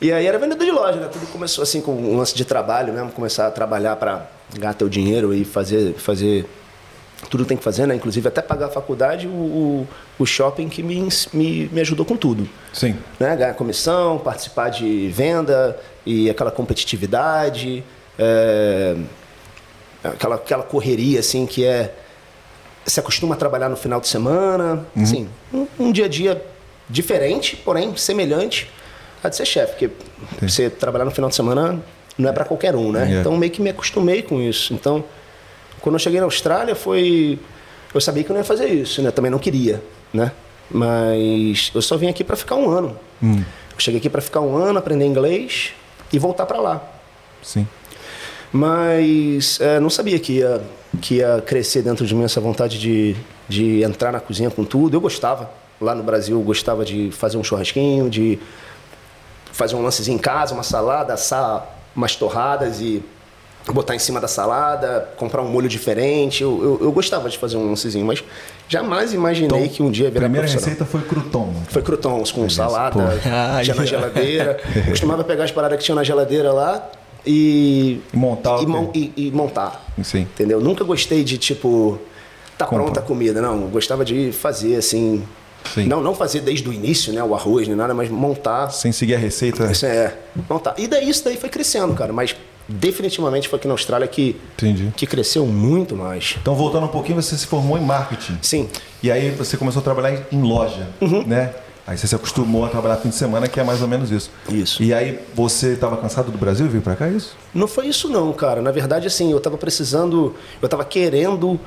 e 0.00 0.12
aí 0.12 0.26
era 0.26 0.38
vendedor 0.38 0.64
de 0.64 0.72
loja, 0.72 0.98
né? 0.98 1.08
Tudo 1.12 1.26
começou 1.28 1.62
assim 1.62 1.80
com 1.80 1.92
um 1.92 2.16
lance 2.16 2.34
de 2.34 2.44
trabalho 2.44 2.92
mesmo, 2.92 3.12
começar 3.12 3.46
a 3.46 3.50
trabalhar 3.52 3.94
para 3.96 4.26
ganhar 4.58 4.74
teu 4.74 4.88
dinheiro 4.88 5.32
e 5.32 5.44
fazer, 5.44 5.94
fazer 5.94 6.44
tudo 7.30 7.44
que 7.44 7.48
tem 7.50 7.56
que 7.56 7.62
fazer, 7.62 7.86
né? 7.86 7.94
Inclusive 7.94 8.26
até 8.26 8.42
pagar 8.42 8.66
a 8.66 8.70
faculdade, 8.70 9.28
o, 9.28 9.30
o, 9.30 9.88
o 10.18 10.26
shopping 10.26 10.68
que 10.68 10.82
me, 10.82 11.06
me, 11.32 11.68
me 11.72 11.80
ajudou 11.80 12.04
com 12.04 12.16
tudo. 12.16 12.48
Sim. 12.72 12.96
Né? 13.20 13.36
Ganhar 13.36 13.54
comissão, 13.54 14.18
participar 14.18 14.70
de 14.70 15.08
venda 15.08 15.78
e 16.04 16.28
aquela 16.28 16.50
competitividade, 16.50 17.84
é, 18.18 18.96
aquela, 20.02 20.36
aquela 20.36 20.62
correria 20.62 21.20
assim 21.20 21.46
que 21.46 21.64
é 21.64 21.94
se 22.84 22.98
acostuma 22.98 23.34
a 23.34 23.38
trabalhar 23.38 23.68
no 23.68 23.76
final 23.76 24.00
de 24.00 24.08
semana, 24.08 24.84
assim, 24.96 25.28
um, 25.54 25.66
um 25.78 25.92
dia 25.92 26.06
a 26.06 26.08
dia 26.08 26.44
diferente, 26.90 27.54
porém 27.56 27.96
semelhante 27.96 28.68
a 29.22 29.28
de 29.28 29.36
ser 29.36 29.46
chefe, 29.46 29.72
porque 29.86 29.90
você 30.40 30.68
trabalhar 30.68 31.04
no 31.04 31.12
final 31.12 31.30
de 31.30 31.36
semana 31.36 31.80
não 32.18 32.28
é 32.28 32.32
para 32.32 32.44
qualquer 32.44 32.74
um, 32.74 32.90
né? 32.90 33.14
É. 33.16 33.20
Então 33.20 33.36
meio 33.36 33.52
que 33.52 33.62
me 33.62 33.70
acostumei 33.70 34.20
com 34.22 34.40
isso. 34.40 34.74
Então, 34.74 35.04
quando 35.80 35.94
eu 35.94 35.98
cheguei 36.00 36.18
na 36.18 36.26
Austrália 36.26 36.74
foi 36.74 37.38
eu 37.94 38.00
sabia 38.00 38.24
que 38.24 38.30
eu 38.30 38.34
não 38.34 38.40
ia 38.40 38.44
fazer 38.44 38.66
isso, 38.66 39.00
né? 39.00 39.10
Também 39.12 39.30
não 39.30 39.38
queria, 39.38 39.80
né? 40.12 40.32
Mas 40.68 41.70
eu 41.74 41.82
só 41.82 41.96
vim 41.96 42.08
aqui 42.08 42.24
para 42.24 42.34
ficar 42.34 42.56
um 42.56 42.68
ano. 42.70 42.98
Hum, 43.22 43.44
Eu 43.74 43.78
cheguei 43.78 43.98
aqui 44.00 44.10
para 44.10 44.20
ficar 44.20 44.40
um 44.40 44.56
ano, 44.56 44.78
aprender 44.78 45.04
inglês 45.04 45.72
e 46.12 46.18
voltar 46.18 46.46
para 46.46 46.58
lá. 46.60 46.82
sim. 47.42 47.66
Mas 48.52 49.58
é, 49.60 49.80
não 49.80 49.88
sabia 49.88 50.18
que 50.18 50.34
ia, 50.34 50.60
que 51.00 51.16
ia 51.16 51.42
crescer 51.44 51.80
dentro 51.80 52.06
de 52.06 52.14
mim 52.14 52.24
essa 52.24 52.40
vontade 52.40 52.78
de, 52.78 53.16
de 53.48 53.82
entrar 53.82 54.12
na 54.12 54.20
cozinha 54.20 54.50
com 54.50 54.62
tudo. 54.62 54.94
Eu 54.94 55.00
gostava. 55.00 55.50
Lá 55.80 55.94
no 55.94 56.02
Brasil, 56.02 56.36
eu 56.36 56.42
gostava 56.42 56.84
de 56.84 57.10
fazer 57.10 57.38
um 57.38 57.42
churrasquinho, 57.42 58.10
de 58.10 58.38
fazer 59.50 59.74
um 59.74 59.82
lancezinho 59.82 60.16
em 60.16 60.18
casa, 60.18 60.54
uma 60.54 60.62
salada, 60.62 61.14
assar 61.14 61.66
umas 61.96 62.14
torradas 62.14 62.80
e 62.80 63.02
botar 63.72 63.94
em 63.94 63.98
cima 63.98 64.20
da 64.20 64.28
salada, 64.28 65.08
comprar 65.16 65.42
um 65.42 65.48
molho 65.48 65.68
diferente. 65.68 66.42
Eu, 66.42 66.62
eu, 66.62 66.86
eu 66.86 66.92
gostava 66.92 67.28
de 67.28 67.38
fazer 67.38 67.56
um 67.56 67.68
lancezinho, 67.68 68.04
mas 68.04 68.22
jamais 68.68 69.12
imaginei 69.12 69.68
que 69.68 69.82
um 69.82 69.90
dia 69.90 70.04
ia 70.04 70.08
A 70.08 70.12
virar 70.12 70.24
primeira 70.26 70.46
receita 70.46 70.84
foi 70.84 71.00
crouton. 71.02 71.52
Foi 71.68 71.82
croutons 71.82 72.30
com 72.30 72.48
salada, 72.50 73.00
pô. 73.00 73.62
Tinha 73.62 73.74
na 73.74 73.84
geladeira. 73.86 74.60
Costumava 74.88 75.24
pegar 75.24 75.44
as 75.44 75.50
paradas 75.50 75.78
que 75.78 75.84
tinha 75.84 75.94
na 75.94 76.04
geladeira 76.04 76.52
lá 76.52 76.90
e, 77.26 78.00
montar 78.12 78.62
e, 78.62 78.66
mon- 78.66 78.90
e- 78.94 79.12
e 79.16 79.30
montar. 79.30 79.84
Sim. 80.02 80.22
Entendeu? 80.22 80.60
Nunca 80.60 80.84
gostei 80.84 81.22
de 81.24 81.38
tipo 81.38 81.98
tá 82.58 82.66
Compra. 82.66 82.84
pronta 82.84 83.00
a 83.00 83.02
comida, 83.02 83.40
não. 83.40 83.60
Gostava 83.68 84.04
de 84.04 84.30
fazer 84.32 84.76
assim, 84.76 85.22
Sim. 85.74 85.86
não 85.86 86.02
não 86.02 86.14
fazer 86.14 86.40
desde 86.40 86.68
o 86.68 86.72
início, 86.72 87.12
né, 87.12 87.22
o 87.22 87.34
arroz 87.34 87.66
nem 87.66 87.76
nada, 87.76 87.94
mas 87.94 88.08
montar. 88.10 88.70
Sem 88.70 88.92
seguir 88.92 89.14
a 89.14 89.18
receita. 89.18 89.70
Isso 89.70 89.86
é, 89.86 90.16
montar. 90.48 90.74
E 90.78 90.86
daí 90.86 91.08
isso 91.08 91.24
daí 91.24 91.36
foi 91.36 91.48
crescendo, 91.48 91.92
cara, 91.94 92.12
mas 92.12 92.34
definitivamente 92.68 93.48
foi 93.48 93.58
aqui 93.58 93.66
na 93.66 93.74
Austrália 93.74 94.06
que 94.06 94.36
Entendi. 94.56 94.92
que 94.96 95.06
cresceu 95.06 95.44
muito 95.46 95.96
mais. 95.96 96.36
Então, 96.40 96.54
voltando 96.54 96.84
um 96.86 96.88
pouquinho, 96.88 97.20
você 97.20 97.36
se 97.36 97.46
formou 97.46 97.76
em 97.76 97.82
marketing. 97.84 98.38
Sim. 98.42 98.68
E 99.02 99.10
aí 99.10 99.30
você 99.30 99.56
começou 99.56 99.80
a 99.80 99.82
trabalhar 99.82 100.12
em- 100.12 100.36
em 100.38 100.42
loja, 100.42 100.88
Uhum. 101.00 101.24
né? 101.26 101.52
Aí 101.86 101.98
você 101.98 102.06
se 102.06 102.14
acostumou 102.14 102.64
a 102.64 102.68
trabalhar 102.68 102.96
fim 102.98 103.08
de 103.08 103.16
semana, 103.16 103.48
que 103.48 103.58
é 103.58 103.64
mais 103.64 103.82
ou 103.82 103.88
menos 103.88 104.10
isso. 104.10 104.30
Isso. 104.48 104.82
E 104.82 104.94
aí 104.94 105.18
você 105.34 105.72
estava 105.72 105.96
cansado 105.96 106.30
do 106.30 106.38
Brasil 106.38 106.66
e 106.66 106.68
veio 106.68 106.82
pra 106.82 106.94
cá, 106.94 107.08
é 107.08 107.10
isso? 107.10 107.36
Não 107.52 107.66
foi 107.66 107.88
isso 107.88 108.08
não, 108.08 108.32
cara. 108.32 108.62
Na 108.62 108.70
verdade, 108.70 109.06
assim, 109.06 109.32
eu 109.32 109.40
tava 109.40 109.58
precisando, 109.58 110.34
eu 110.60 110.68
tava 110.68 110.84
querendo 110.84 111.58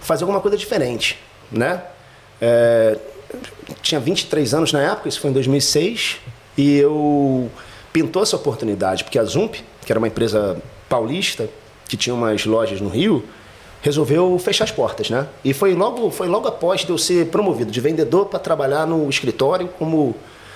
fazer 0.00 0.24
alguma 0.24 0.40
coisa 0.40 0.56
diferente, 0.56 1.18
né? 1.52 1.82
É, 2.40 2.98
tinha 3.80 4.00
23 4.00 4.54
anos 4.54 4.72
na 4.72 4.80
época, 4.80 5.08
isso 5.08 5.20
foi 5.20 5.30
em 5.30 5.34
2006, 5.34 6.16
e 6.58 6.78
eu 6.78 7.48
pintou 7.92 8.22
essa 8.22 8.34
oportunidade, 8.34 9.04
porque 9.04 9.18
a 9.18 9.24
Zump, 9.24 9.54
que 9.84 9.92
era 9.92 9.98
uma 9.98 10.08
empresa 10.08 10.60
paulista, 10.88 11.48
que 11.88 11.96
tinha 11.96 12.14
umas 12.14 12.44
lojas 12.44 12.80
no 12.80 12.88
Rio, 12.88 13.24
resolveu 13.82 14.38
fechar 14.38 14.64
as 14.64 14.70
portas, 14.70 15.10
né? 15.10 15.26
E 15.44 15.52
foi 15.52 15.74
logo, 15.74 16.10
foi 16.10 16.28
logo 16.28 16.46
após 16.46 16.84
de 16.84 16.90
eu 16.90 16.98
ser 16.98 17.26
promovido 17.26 17.70
de 17.70 17.80
vendedor 17.80 18.26
para 18.26 18.38
trabalhar 18.38 18.86
no 18.86 19.08
escritório 19.08 19.68
como, 19.78 20.14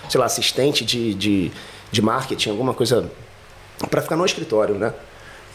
sei 0.09 0.21
lá, 0.21 0.27
assistente 0.27 0.85
de, 0.85 1.15
de, 1.15 1.53
de 1.91 2.03
marketing, 2.03 2.51
alguma 2.51 2.75
coisa 2.75 3.11
para 3.91 4.03
ficar 4.03 4.17
no 4.17 4.25
escritório, 4.25 4.75
né? 4.75 4.93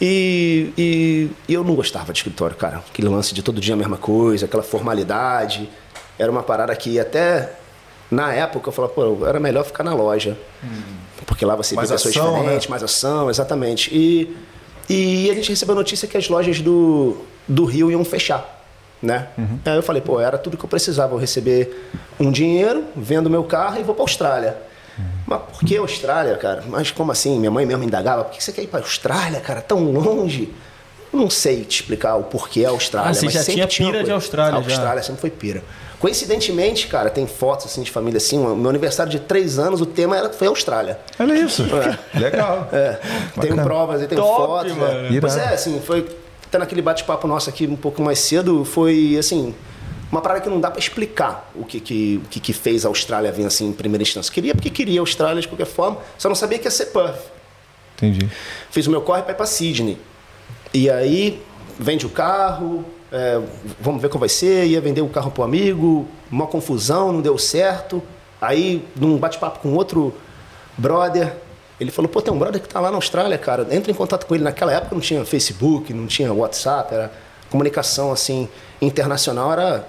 E, 0.00 0.72
e, 0.78 1.30
e 1.46 1.54
eu 1.54 1.62
não 1.62 1.74
gostava 1.74 2.12
de 2.12 2.18
escritório, 2.18 2.56
cara. 2.56 2.78
Aquele 2.78 3.08
lance 3.08 3.34
de 3.34 3.42
todo 3.42 3.60
dia 3.60 3.74
a 3.74 3.76
mesma 3.76 3.98
coisa, 3.98 4.46
aquela 4.46 4.62
formalidade. 4.62 5.68
Era 6.18 6.30
uma 6.30 6.42
parada 6.42 6.74
que 6.74 6.98
até 6.98 7.52
na 8.10 8.32
época 8.32 8.68
eu 8.68 8.72
falava, 8.72 8.92
pô, 8.94 9.26
era 9.26 9.38
melhor 9.38 9.64
ficar 9.64 9.84
na 9.84 9.94
loja. 9.94 10.36
Porque 11.26 11.44
lá 11.44 11.54
você 11.54 11.74
vê 11.74 11.82
pessoas 11.82 12.06
ação, 12.06 12.34
diferentes, 12.34 12.66
né? 12.66 12.70
mais 12.70 12.82
ação, 12.82 13.28
exatamente. 13.28 13.94
E, 13.94 14.34
e 14.88 15.30
a 15.30 15.34
gente 15.34 15.50
recebeu 15.50 15.74
a 15.74 15.78
notícia 15.78 16.08
que 16.08 16.16
as 16.16 16.28
lojas 16.28 16.60
do, 16.60 17.18
do 17.50 17.64
Rio 17.64 17.90
iam 17.90 18.04
fechar. 18.04 18.58
Né? 19.02 19.28
Aí 19.64 19.76
eu 19.76 19.82
falei, 19.82 20.02
pô, 20.02 20.20
era 20.20 20.36
tudo 20.36 20.56
que 20.58 20.64
eu 20.64 20.68
precisava. 20.68 21.14
Eu 21.14 21.18
receber 21.18 21.88
um 22.18 22.30
dinheiro, 22.30 22.84
vendo 22.94 23.30
meu 23.30 23.44
carro 23.44 23.80
e 23.80 23.82
vou 23.82 23.94
pra 23.94 24.04
Austrália. 24.04 24.56
Mas 25.26 25.40
por 25.52 25.64
que 25.66 25.76
Austrália, 25.78 26.36
cara? 26.36 26.62
Mas 26.68 26.90
como 26.90 27.10
assim? 27.10 27.38
Minha 27.38 27.50
mãe 27.50 27.64
mesmo 27.64 27.82
indagava, 27.82 28.24
por 28.24 28.36
que 28.36 28.44
você 28.44 28.52
quer 28.52 28.62
ir 28.62 28.66
pra 28.66 28.80
Austrália, 28.80 29.40
cara? 29.40 29.62
Tão 29.62 29.82
longe? 29.90 30.52
Eu 31.12 31.18
não 31.18 31.30
sei 31.30 31.64
te 31.64 31.80
explicar 31.80 32.16
o 32.16 32.24
porquê 32.24 32.64
a 32.66 32.70
Austrália. 32.70 33.10
Ah, 33.10 33.14
você 33.14 33.24
mas 33.24 33.34
já 33.34 33.42
sempre 33.42 33.66
tinha 33.66 33.90
pira 33.90 34.04
de. 34.04 34.12
Austrália, 34.12 34.58
A 34.58 34.62
já. 34.62 34.68
Austrália 34.74 35.02
sempre 35.02 35.20
foi 35.22 35.30
pira. 35.30 35.62
Coincidentemente, 35.98 36.86
cara, 36.86 37.10
tem 37.10 37.26
fotos 37.26 37.66
assim 37.66 37.82
de 37.82 37.90
família 37.90 38.18
assim. 38.18 38.38
o 38.38 38.54
Meu 38.54 38.70
aniversário 38.70 39.10
de 39.10 39.20
três 39.20 39.58
anos, 39.58 39.80
o 39.80 39.86
tema 39.86 40.16
era, 40.16 40.30
foi 40.30 40.46
Austrália. 40.46 40.98
Olha 41.18 41.34
isso. 41.34 41.64
Legal. 42.14 42.68
É, 42.72 42.98
Bacana. 43.34 43.62
provas, 43.62 44.06
tenho 44.06 44.20
Top, 44.20 44.46
fotos. 44.46 44.72
mano. 44.76 45.14
É. 45.16 45.20
Pois 45.20 45.36
é, 45.36 45.54
assim, 45.54 45.80
foi. 45.80 46.06
Até 46.50 46.58
naquele 46.58 46.82
bate-papo 46.82 47.28
nosso 47.28 47.48
aqui 47.48 47.64
um 47.64 47.76
pouco 47.76 48.02
mais 48.02 48.18
cedo, 48.18 48.64
foi 48.64 49.16
assim. 49.16 49.54
Uma 50.10 50.20
parada 50.20 50.40
que 50.40 50.48
não 50.48 50.58
dá 50.58 50.68
pra 50.68 50.80
explicar 50.80 51.48
o 51.54 51.64
que, 51.64 51.78
que, 51.78 52.20
o 52.24 52.28
que, 52.28 52.40
que 52.40 52.52
fez 52.52 52.84
a 52.84 52.88
Austrália 52.88 53.30
vir 53.30 53.46
assim 53.46 53.68
em 53.68 53.72
primeira 53.72 54.02
instância. 54.02 54.34
Queria 54.34 54.52
porque 54.52 54.68
queria 54.68 54.98
a 54.98 55.02
Austrália 55.02 55.40
de 55.40 55.46
qualquer 55.46 55.66
forma, 55.66 55.98
só 56.18 56.28
não 56.28 56.34
sabia 56.34 56.58
que 56.58 56.66
ia 56.66 56.70
ser 56.72 56.86
Perth. 56.86 57.20
Entendi. 57.96 58.28
Fiz 58.68 58.88
o 58.88 58.90
meu 58.90 59.00
corre 59.00 59.22
para 59.22 59.30
ir 59.30 59.36
para 59.36 59.46
Sydney. 59.46 59.96
E 60.74 60.90
aí, 60.90 61.40
vende 61.78 62.04
o 62.04 62.10
carro, 62.10 62.84
é, 63.12 63.40
vamos 63.80 64.02
ver 64.02 64.08
como 64.08 64.18
vai 64.18 64.28
ser. 64.28 64.66
Ia 64.66 64.80
vender 64.80 65.02
o 65.02 65.08
carro 65.08 65.30
pro 65.30 65.44
amigo, 65.44 66.08
uma 66.28 66.48
confusão, 66.48 67.12
não 67.12 67.20
deu 67.20 67.38
certo. 67.38 68.02
Aí, 68.40 68.84
num 68.96 69.18
bate-papo 69.18 69.60
com 69.60 69.72
outro 69.74 70.12
brother, 70.76 71.36
ele 71.80 71.90
falou: 71.90 72.08
pô, 72.08 72.20
tem 72.22 72.32
um 72.32 72.38
brother 72.38 72.60
que 72.60 72.68
tá 72.68 72.78
lá 72.80 72.90
na 72.90 72.96
Austrália, 72.96 73.36
cara. 73.38 73.66
Entra 73.70 73.90
em 73.90 73.94
contato 73.94 74.26
com 74.26 74.34
ele. 74.34 74.44
Naquela 74.44 74.72
época 74.72 74.94
não 74.94 75.00
tinha 75.00 75.24
Facebook, 75.24 75.92
não 75.94 76.06
tinha 76.06 76.32
WhatsApp, 76.32 76.94
era 76.94 77.10
comunicação 77.50 78.12
assim 78.12 78.48
internacional, 78.80 79.52
era 79.52 79.84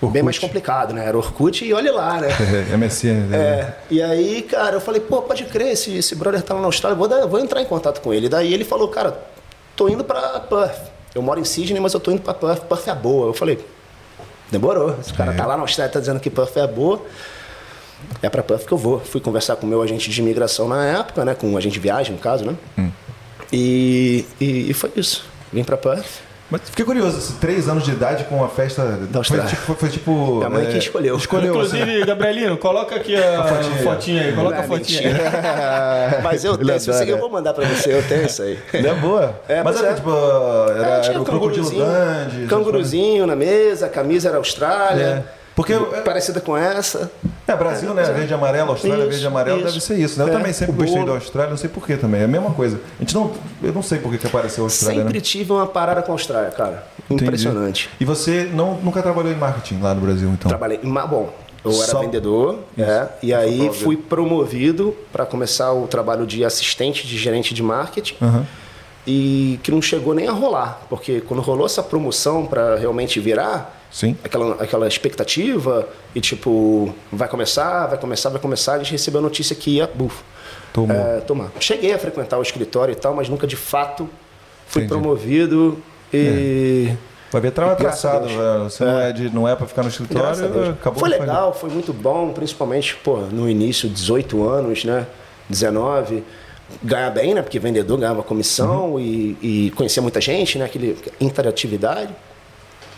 Orkut. 0.00 0.12
bem 0.12 0.22
mais 0.22 0.38
complicado, 0.38 0.92
né? 0.92 1.06
Era 1.06 1.16
Orkut 1.16 1.64
e 1.64 1.72
olhe 1.72 1.90
lá, 1.90 2.20
né? 2.20 2.28
MSN. 2.76 3.28
né? 3.28 3.36
É, 3.38 3.74
e 3.90 4.02
aí, 4.02 4.42
cara, 4.42 4.76
eu 4.76 4.80
falei, 4.80 5.00
pô, 5.00 5.22
pode 5.22 5.44
crer, 5.44 5.72
esse, 5.72 5.96
esse 5.96 6.14
brother 6.14 6.42
tá 6.42 6.54
lá 6.54 6.60
na 6.60 6.66
Austrália, 6.66 6.96
vou, 6.96 7.08
dar- 7.08 7.26
vou 7.26 7.40
entrar 7.40 7.60
em 7.62 7.64
contato 7.66 8.00
com 8.00 8.12
ele. 8.12 8.28
Daí 8.28 8.52
ele 8.52 8.64
falou, 8.64 8.88
cara, 8.88 9.18
tô 9.74 9.88
indo 9.88 10.04
pra 10.04 10.40
Perth. 10.40 10.90
Eu 11.14 11.22
moro 11.22 11.40
em 11.40 11.44
Sydney, 11.44 11.80
mas 11.80 11.94
eu 11.94 12.00
tô 12.00 12.10
indo 12.12 12.20
pra 12.22 12.34
Perth, 12.34 12.64
Perth 12.64 12.86
é 12.88 12.94
boa. 12.94 13.26
Eu 13.28 13.34
falei, 13.34 13.58
demorou, 14.50 14.94
esse 15.00 15.12
cara 15.14 15.32
É. 15.32 15.36
tá 15.36 15.46
lá 15.46 15.56
na 15.56 15.62
Austrália, 15.62 15.92
tá 15.92 15.98
dizendo 16.00 16.20
que 16.20 16.30
Perth 16.30 16.56
é 16.56 16.66
boa. 16.66 17.00
É 18.22 18.28
pra 18.28 18.42
Perth 18.42 18.66
que 18.66 18.72
eu 18.72 18.78
vou. 18.78 18.98
Fui 19.00 19.20
conversar 19.20 19.56
com 19.56 19.66
o 19.66 19.68
meu 19.68 19.82
agente 19.82 20.10
de 20.10 20.20
imigração 20.20 20.68
na 20.68 20.84
época, 20.84 21.24
né? 21.24 21.34
Com 21.34 21.52
o 21.52 21.56
agente 21.56 21.74
de 21.74 21.80
viagem, 21.80 22.12
no 22.12 22.18
caso, 22.18 22.44
né? 22.44 22.54
Hum. 22.78 22.90
E, 23.52 24.24
e, 24.40 24.70
e 24.70 24.74
foi 24.74 24.90
isso. 24.96 25.24
Vim 25.52 25.64
pra 25.64 25.76
Perth. 25.76 26.26
Mas 26.50 26.62
fiquei 26.64 26.82
curioso, 26.82 27.18
esses 27.18 27.36
três 27.36 27.68
anos 27.68 27.84
de 27.84 27.90
idade 27.90 28.24
com 28.24 28.42
a 28.42 28.48
festa. 28.48 28.98
Foi 29.10 29.18
Austrália. 29.18 29.46
tipo. 29.50 29.74
Foi, 29.74 29.88
tipo 29.90 30.36
Minha 30.38 30.48
mãe 30.48 30.66
é, 30.66 30.70
que 30.70 30.78
escolheu. 30.78 31.14
Escolheu. 31.16 31.60
assim. 31.60 31.76
Inclusive, 31.76 32.06
Gabrielino, 32.06 32.56
coloca 32.56 32.96
aqui 32.96 33.14
a, 33.14 33.44
fotinha 33.44 33.76
aí. 33.76 33.82
fotinha 33.82 34.22
aí. 34.22 34.32
Coloca 34.32 34.56
a 34.56 34.60
Não, 34.62 34.68
fotinha. 34.68 35.12
Mas 36.24 36.44
eu 36.44 36.56
tenho, 36.56 36.80
se 36.80 36.86
você 36.86 37.12
eu 37.12 37.18
vou 37.18 37.28
mandar 37.28 37.52
pra 37.52 37.66
você, 37.68 37.92
eu 37.92 38.02
tenho 38.08 38.24
isso 38.24 38.42
aí. 38.42 38.58
Ele 38.72 38.88
é 38.88 38.94
boa. 38.94 39.38
É, 39.46 39.62
Mas 39.62 39.74
pois 39.74 39.84
era 39.84 39.92
é. 39.92 39.96
tipo. 39.96 40.10
Era, 40.10 40.88
É, 40.88 41.00
tinha 41.00 41.12
era 41.12 41.20
o 41.20 41.24
crocodilo 41.26 41.70
grande. 41.70 42.46
Canguruzinho 42.46 43.26
na 43.26 43.36
mesa, 43.36 43.84
a 43.84 43.90
camisa 43.90 44.28
era 44.30 44.38
Austrália. 44.38 45.26
Porque 45.58 45.74
Parecida 46.04 46.40
com 46.40 46.56
essa. 46.56 47.10
é 47.44 47.56
Brasil, 47.56 47.92
né? 47.92 48.04
Verde 48.04 48.30
e 48.30 48.34
amarelo, 48.34 48.70
Austrália, 48.70 49.00
Isso, 49.00 49.08
verde 49.10 49.24
e 49.24 49.26
amarelo, 49.26 49.56
isso. 49.58 49.66
deve 49.66 49.80
ser 49.80 49.98
isso, 49.98 50.16
né? 50.16 50.24
Eu 50.26 50.28
É, 50.28 50.36
também 50.38 50.52
sempre 50.52 50.72
o 50.72 50.76
gostei 50.76 50.94
bolo. 51.00 51.06
da 51.06 51.12
Austrália, 51.18 51.50
não 51.50 51.56
sei 51.56 51.68
porquê 51.68 51.96
também. 51.96 52.20
É 52.20 52.24
a 52.24 52.28
mesma 52.28 52.52
coisa. 52.52 52.80
A 52.96 53.02
gente 53.02 53.12
não. 53.12 53.32
Eu 53.60 53.72
não 53.72 53.82
sei 53.82 53.98
por 53.98 54.12
que 54.12 54.18
que 54.18 54.26
apareceu 54.28 54.62
a 54.62 54.66
Austrália, 54.66 55.00
Sempre 55.02 55.18
né? 55.18 55.20
tive 55.20 55.50
uma 55.52 55.66
parada 55.66 56.00
com 56.00 56.12
a 56.12 56.14
Austrália, 56.14 56.50
cara. 56.52 56.86
Entendi. 57.10 57.24
Impressionante. 57.24 57.90
E 57.98 58.04
você 58.04 58.48
não, 58.54 58.74
nunca 58.74 59.02
trabalhou 59.02 59.32
em 59.32 59.36
marketing 59.36 59.80
lá 59.80 59.92
no 59.94 60.00
Brasil, 60.00 60.28
então? 60.28 60.48
Trabalhei. 60.48 60.78
Mas, 60.80 61.10
bom, 61.10 61.34
eu 61.64 61.72
era 61.72 61.90
Só- 61.90 61.98
vendedor, 62.02 62.60
é, 62.78 63.08
e 63.20 63.34
aí 63.34 63.56
promovido. 63.58 63.84
fui 63.84 63.96
promovido 63.96 64.96
para 65.12 65.26
começar 65.26 65.72
o 65.72 65.88
trabalho 65.88 66.24
de 66.24 66.44
assistente 66.44 67.04
de 67.04 67.18
gerente 67.18 67.52
de 67.52 67.64
marketing. 67.64 68.14
Aham. 68.22 68.46
E 69.10 69.58
que 69.62 69.70
não 69.70 69.80
chegou 69.80 70.14
nem 70.14 70.28
a 70.28 70.32
rolar, 70.32 70.82
porque 70.90 71.22
quando 71.22 71.40
rolou 71.40 71.64
essa 71.64 71.82
promoção 71.82 72.44
para 72.44 72.76
realmente 72.76 73.18
virar, 73.18 73.82
Sim. 73.90 74.14
aquela, 74.22 74.62
aquela 74.62 74.86
expectativa 74.86 75.88
e 76.14 76.20
tipo, 76.20 76.94
vai 77.10 77.26
começar, 77.26 77.86
vai 77.86 77.96
começar, 77.96 78.28
vai 78.28 78.38
começar, 78.38 78.74
a 78.74 78.78
gente 78.78 78.92
recebeu 78.92 79.20
a 79.20 79.22
notícia 79.22 79.56
que 79.56 79.76
ia, 79.76 79.86
buf, 79.86 80.22
é, 80.90 81.20
tomar. 81.20 81.50
Cheguei 81.58 81.94
a 81.94 81.98
frequentar 81.98 82.36
o 82.36 82.42
escritório 82.42 82.92
e 82.92 82.96
tal, 82.96 83.14
mas 83.14 83.30
nunca 83.30 83.46
de 83.46 83.56
fato 83.56 84.06
fui 84.66 84.82
Entendi. 84.82 85.00
promovido 85.00 85.82
e 86.12 86.92
Vai 87.30 87.40
ver, 87.40 87.50
trabalho 87.50 87.78
Graças 87.78 88.04
a 88.04 88.10
traçado, 88.10 88.28
velho. 88.28 88.64
Você 88.64 88.84
não 88.84 89.00
é, 89.00 89.12
de, 89.12 89.30
não 89.30 89.48
é 89.48 89.56
pra 89.56 89.66
ficar 89.66 89.82
no 89.82 89.88
escritório, 89.88 90.70
acabou 90.72 91.00
foi 91.00 91.08
legal, 91.08 91.54
foi 91.54 91.70
muito 91.70 91.94
bom, 91.94 92.30
principalmente 92.32 92.94
pô, 92.96 93.18
no 93.18 93.48
início, 93.48 93.88
18 93.88 94.46
anos, 94.46 94.84
né? 94.84 95.06
19. 95.48 96.22
Ganhar 96.82 97.10
bem, 97.10 97.34
né? 97.34 97.42
Porque 97.42 97.58
vendedor 97.58 97.98
ganhava 97.98 98.22
comissão 98.22 98.92
Uhum. 98.92 99.00
e, 99.00 99.36
e 99.66 99.70
conhecia 99.74 100.02
muita 100.02 100.20
gente, 100.20 100.58
né? 100.58 100.64
Aquele 100.66 100.96
interatividade. 101.20 102.14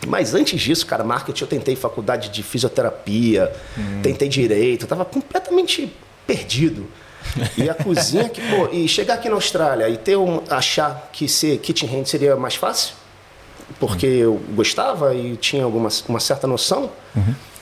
Mas 0.06 0.34
antes 0.34 0.60
disso, 0.60 0.86
cara, 0.86 1.04
marketing, 1.04 1.44
eu 1.44 1.48
tentei 1.48 1.76
faculdade 1.76 2.30
de 2.30 2.42
fisioterapia, 2.42 3.52
Uhum. 3.76 4.00
tentei 4.02 4.28
direito, 4.28 4.84
eu 4.84 4.88
tava 4.88 5.04
completamente 5.04 5.92
perdido. 6.26 6.86
E 7.56 7.68
a 7.68 7.74
cozinha 7.84 8.28
que, 8.28 8.40
pô, 8.40 8.68
e 8.72 8.88
chegar 8.88 9.14
aqui 9.14 9.28
na 9.28 9.34
Austrália 9.34 9.88
e 9.88 9.96
ter 9.98 10.16
um, 10.16 10.40
achar 10.48 11.10
que 11.12 11.28
ser 11.28 11.58
kitchen 11.58 11.88
hand 12.00 12.06
seria 12.06 12.34
mais 12.34 12.54
fácil, 12.54 12.94
porque 13.78 14.06
eu 14.06 14.40
gostava 14.54 15.14
e 15.14 15.36
tinha 15.36 15.62
alguma 15.64 15.90
uma 16.08 16.18
certa 16.18 16.46
noção, 16.46 16.90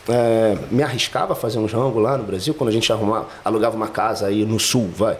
é, 0.09 0.57
me 0.71 0.83
arriscava 0.83 1.33
a 1.33 1.37
fazer 1.37 1.59
um 1.59 1.67
rango 1.67 1.99
lá 1.99 2.17
no 2.17 2.25
Brasil, 2.25 2.55
quando 2.55 2.71
a 2.71 2.73
gente 2.73 2.91
arrumava, 2.93 3.27
alugava 3.45 3.77
uma 3.77 3.88
casa 3.88 4.27
aí 4.29 4.45
no 4.45 4.59
sul, 4.61 4.88
vai. 4.95 5.19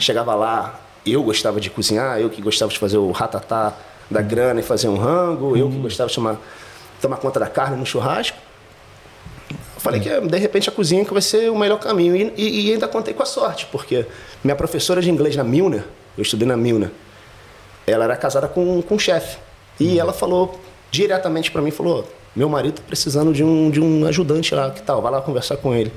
Chegava 0.00 0.34
lá, 0.34 0.80
eu 1.06 1.22
gostava 1.22 1.60
de 1.60 1.70
cozinhar, 1.70 2.18
eu 2.18 2.28
que 2.28 2.42
gostava 2.42 2.70
de 2.72 2.78
fazer 2.78 2.98
o 2.98 3.10
ratatá 3.12 3.72
da 4.10 4.20
grana 4.22 4.60
e 4.60 4.62
fazer 4.62 4.88
um 4.88 4.96
rango, 4.96 5.56
eu 5.56 5.68
que 5.70 5.78
gostava 5.78 6.08
de 6.08 6.14
tomar, 6.14 6.36
tomar 7.00 7.16
conta 7.18 7.38
da 7.38 7.46
carne 7.46 7.76
no 7.76 7.86
churrasco. 7.86 8.36
Eu 9.50 9.80
falei 9.80 10.00
que 10.00 10.08
de 10.20 10.38
repente 10.38 10.68
a 10.68 10.72
cozinha 10.72 11.04
que 11.04 11.12
vai 11.12 11.22
ser 11.22 11.50
o 11.50 11.56
melhor 11.56 11.78
caminho. 11.78 12.16
E, 12.16 12.32
e- 12.36 12.66
e 12.68 12.72
ainda 12.72 12.88
contei 12.88 13.14
com 13.14 13.22
a 13.22 13.26
sorte, 13.26 13.66
porque 13.70 14.04
minha 14.42 14.56
professora 14.56 15.00
de 15.00 15.10
inglês 15.10 15.36
na 15.36 15.44
Milner, 15.44 15.84
eu 16.16 16.22
estudei 16.22 16.46
na 16.48 16.56
Milner, 16.56 16.90
ela 17.86 18.04
era 18.04 18.16
casada 18.16 18.48
com, 18.48 18.82
com 18.82 18.94
um 18.96 18.98
chefe. 18.98 19.38
E 19.78 19.98
ela 20.00 20.12
falou 20.12 20.60
diretamente 20.90 21.50
para 21.52 21.62
mim, 21.62 21.70
falou, 21.70 22.06
meu 22.34 22.48
marido 22.48 22.74
tá 22.76 22.82
precisando 22.86 23.32
de 23.32 23.44
um, 23.44 23.70
de 23.70 23.80
um 23.80 24.04
ajudante 24.06 24.54
lá, 24.54 24.70
que 24.70 24.82
tal? 24.82 25.00
Vai 25.00 25.12
lá 25.12 25.20
conversar 25.22 25.56
com 25.58 25.72
ele. 25.74 25.92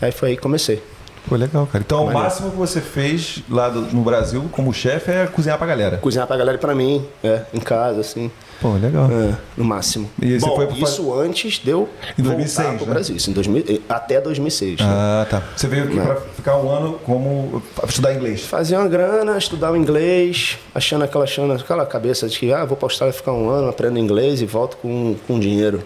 Aí 0.00 0.10
foi 0.10 0.30
aí 0.30 0.36
que 0.36 0.42
comecei. 0.42 0.82
Pô, 1.28 1.36
legal, 1.36 1.66
cara. 1.66 1.82
Então, 1.86 1.98
o 2.02 2.06
Maneiro. 2.06 2.24
máximo 2.24 2.50
que 2.50 2.56
você 2.56 2.80
fez 2.80 3.42
lá 3.48 3.68
do- 3.68 3.82
no 3.82 4.02
Brasil 4.02 4.44
como 4.50 4.72
chefe 4.74 5.10
é 5.10 5.26
cozinhar 5.26 5.56
pra 5.56 5.66
galera. 5.66 5.96
Cozinhar 5.98 6.26
pra 6.26 6.36
galera 6.36 6.56
e 6.56 6.60
pra 6.60 6.74
mim, 6.74 7.06
é, 7.22 7.42
em 7.54 7.60
casa, 7.60 8.00
assim, 8.00 8.28
Pô, 8.60 8.72
legal. 8.72 9.08
é, 9.10 9.32
no 9.56 9.64
máximo. 9.64 10.10
E 10.20 10.38
você 10.38 10.44
Bom, 10.46 10.56
foi 10.56 10.66
pro- 10.66 10.76
isso 10.82 11.14
antes 11.14 11.60
deu 11.60 11.88
Em 12.18 12.22
2006, 12.22 12.76
pro 12.76 12.86
né? 12.86 12.92
Brasil, 12.92 13.16
isso, 13.16 13.30
em 13.30 13.32
2000, 13.32 13.80
até 13.88 14.20
2006. 14.20 14.80
né? 14.80 14.86
Ah, 14.88 15.26
tá. 15.30 15.42
Você 15.56 15.68
veio 15.68 15.84
aqui 15.84 15.94
Não. 15.94 16.04
pra 16.06 16.16
ficar 16.16 16.56
um 16.58 16.68
ano 16.68 16.98
como 17.06 17.62
pra 17.76 17.86
estudar 17.88 18.12
inglês. 18.14 18.42
Fazer 18.44 18.76
uma 18.76 18.88
grana, 18.88 19.38
estudar 19.38 19.70
o 19.70 19.76
inglês, 19.76 20.58
achando 20.74 21.04
aquela, 21.04 21.24
achando 21.24 21.52
aquela 21.52 21.86
cabeça 21.86 22.28
de 22.28 22.36
que 22.38 22.52
ah, 22.52 22.64
vou 22.64 22.76
pra 22.76 22.86
Austrália 22.86 23.12
ficar 23.12 23.32
um 23.32 23.48
ano, 23.48 23.68
aprendo 23.68 23.96
inglês 23.98 24.42
e 24.42 24.44
volto 24.46 24.76
com, 24.78 25.14
com 25.26 25.38
dinheiro. 25.38 25.82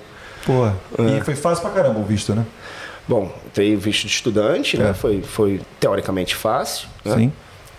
Pô, 0.47 0.65
É. 0.67 1.19
e 1.19 1.21
foi 1.23 1.35
fácil 1.35 1.61
pra 1.63 1.73
caramba 1.73 1.99
o 1.99 2.05
visto, 2.05 2.33
né? 2.35 2.45
Bom, 3.09 3.31
veio 3.55 3.79
visto 3.79 4.03
de 4.07 4.13
estudante, 4.13 4.77
né? 4.77 4.91
É. 4.91 4.95
Foi, 4.95 5.23
foi 5.23 5.61
teoricamente 5.79 6.35
fácil. 6.35 6.89
Né? 7.05 7.15
Sim. 7.17 7.33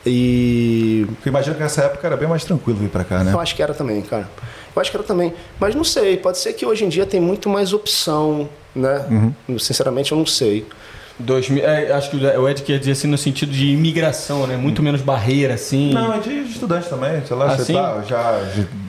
E 0.05 1.05
Porque 1.15 1.29
imagino 1.29 1.55
que 1.55 1.61
nessa 1.61 1.81
época 1.83 2.07
era 2.07 2.15
bem 2.15 2.27
mais 2.29 2.43
tranquilo 2.45 2.79
vir 2.79 2.89
pra 2.89 3.03
cá, 3.03 3.23
né? 3.23 3.33
eu 3.33 3.39
acho 3.39 3.53
que 3.55 3.61
era 3.61 3.73
também, 3.73 4.01
cara. 4.01 4.29
Eu 4.73 4.81
acho 4.81 4.89
que 4.89 4.95
era 4.95 5.03
também. 5.05 5.33
Mas 5.59 5.75
não 5.75 5.83
sei, 5.83 6.15
pode 6.15 6.37
ser 6.37 6.53
que 6.53 6.65
hoje 6.65 6.85
em 6.85 6.89
dia 6.89 7.05
tem 7.05 7.19
muito 7.19 7.49
mais 7.49 7.73
opção, 7.73 8.47
né? 8.75 9.05
Uhum. 9.49 9.59
Sinceramente, 9.59 10.11
eu 10.13 10.17
não 10.17 10.25
sei. 10.25 10.65
2000, 11.19 11.63
é, 11.65 11.91
acho 11.93 12.11
que 12.11 12.17
o 12.17 12.47
Ed 12.47 12.61
quer 12.61 12.77
dizer 12.79 12.91
assim 12.91 13.07
no 13.07 13.17
sentido 13.17 13.51
de 13.51 13.71
imigração, 13.71 14.45
né? 14.45 14.55
Muito 14.55 14.83
menos 14.83 15.01
barreira, 15.01 15.55
assim. 15.55 15.91
Não, 15.91 16.13
é 16.13 16.19
de 16.19 16.29
estudante 16.43 16.87
também, 16.87 17.25
sei 17.25 17.35
lá, 17.35 17.51
Ah, 17.51 17.57
você 17.57 17.73
tá, 17.73 18.03
já, 18.07 18.39
já, 18.43 18.43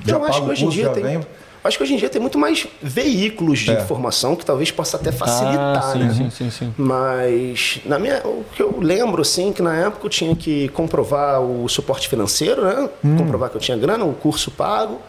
já 0.06 0.16
Eu 0.16 0.24
acho 0.24 0.32
paga 0.40 0.40
que 0.40 0.40
o 0.42 0.50
hoje 0.52 0.62
em 0.62 0.66
curso, 0.66 0.80
já 0.82 0.90
tem- 0.90 1.02
vem. 1.02 1.20
Acho 1.64 1.76
que 1.76 1.82
hoje 1.82 1.94
em 1.94 1.96
dia 1.96 2.08
tem 2.08 2.20
muito 2.20 2.38
mais 2.38 2.66
veículos 2.82 3.58
de 3.60 3.70
É. 3.72 3.80
informação 3.82 4.36
que 4.36 4.44
talvez 4.44 4.70
possa 4.70 4.96
até 4.96 5.10
facilitar, 5.12 5.76
ah, 5.76 5.92
sim, 5.92 5.98
né? 5.98 6.14
sim, 6.14 6.30
sim, 6.30 6.50
sim. 6.50 6.74
Mas 6.78 7.80
na 7.84 7.98
minha, 7.98 8.20
o 8.24 8.44
que 8.54 8.62
eu 8.62 8.78
lembro 8.80 9.22
assim 9.22 9.52
que 9.52 9.60
na 9.60 9.74
época 9.76 10.06
eu 10.06 10.10
tinha 10.10 10.34
que 10.36 10.68
comprovar 10.68 11.40
o 11.40 11.68
suporte 11.68 12.08
financeiro, 12.08 12.64
né? 12.64 12.88
Comprovar 13.18 13.50
que 13.50 13.56
eu 13.56 13.60
tinha 13.60 13.76
grana, 13.76 14.04
o 14.04 14.14
curso 14.14 14.50
pago. 14.50 15.00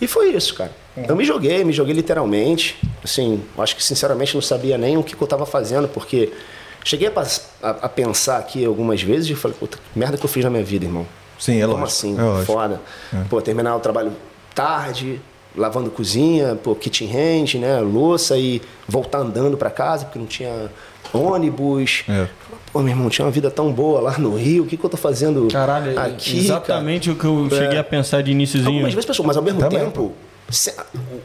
E 0.00 0.06
foi 0.08 0.30
isso, 0.32 0.54
cara. 0.54 0.72
Eu 0.96 1.14
me 1.14 1.24
joguei, 1.24 1.64
me 1.64 1.72
joguei 1.72 1.94
literalmente. 1.94 2.76
Assim, 3.02 3.42
acho 3.58 3.76
que 3.76 3.82
sinceramente 3.84 4.34
não 4.34 4.42
sabia 4.42 4.76
nem 4.78 4.96
o 4.96 5.02
que, 5.02 5.14
que 5.14 5.22
eu 5.22 5.26
estava 5.26 5.44
fazendo, 5.46 5.86
porque 5.88 6.32
cheguei 6.84 7.08
a, 7.08 7.20
a- 7.62 7.70
a 7.82 7.88
pensar 7.88 8.38
aqui 8.38 8.64
algumas 8.64 9.02
vezes 9.02 9.28
e 9.30 9.34
falei, 9.34 9.56
puta, 9.58 9.76
que 9.76 9.98
merda 9.98 10.16
que 10.16 10.24
eu 10.24 10.28
fiz 10.28 10.42
na 10.44 10.50
minha 10.50 10.64
vida, 10.64 10.84
irmão. 10.84 11.06
Sim, 11.38 11.58
é 11.58 11.66
Como 11.66 11.72
lógico. 11.78 11.86
assim? 11.86 12.18
É 12.18 12.22
lógico. 12.22 12.52
Foda. 12.52 12.80
Pô, 13.28 13.40
terminar 13.42 13.76
o 13.76 13.80
trabalho 13.80 14.12
tarde, 14.54 15.20
lavando 15.56 15.90
cozinha, 15.90 16.58
pô, 16.62 16.74
kitchen 16.74 17.08
hand, 17.10 17.54
né? 17.54 17.80
Louça 17.80 18.36
e 18.36 18.60
voltar 18.88 19.18
andando 19.18 19.56
para 19.56 19.70
casa, 19.70 20.04
porque 20.04 20.18
não 20.18 20.26
tinha 20.26 20.70
ônibus. 21.12 22.04
É. 22.08 22.26
Pô, 22.72 22.80
meu 22.80 22.88
irmão, 22.90 23.08
tinha 23.08 23.24
uma 23.24 23.30
vida 23.30 23.50
tão 23.50 23.72
boa 23.72 24.00
lá 24.00 24.18
no 24.18 24.34
Rio, 24.36 24.64
o 24.64 24.66
que, 24.66 24.76
que 24.76 24.84
eu 24.84 24.90
tô 24.90 24.96
fazendo 24.96 25.46
Caralho, 25.50 25.92
é 25.98 26.02
aqui? 26.06 26.38
exatamente 26.38 27.10
o 27.10 27.14
que 27.16 27.24
eu 27.24 27.48
É. 27.50 27.56
cheguei 27.56 27.78
a 27.78 27.84
pensar 27.84 28.22
de 28.22 28.32
iníciozinho. 28.32 28.72
Algumas 28.74 28.94
vezes, 28.94 29.06
pessoal, 29.06 29.26
mas 29.26 29.36
ao 29.36 29.42
mesmo 29.42 29.60
Também, 29.60 29.78
tempo, 29.78 30.12
se- 30.50 30.74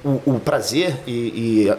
o, 0.03 0.09
o- 0.09 0.21
o 0.35 0.39
prazer 0.39 0.97
e, 1.07 1.11
e- 1.11 1.73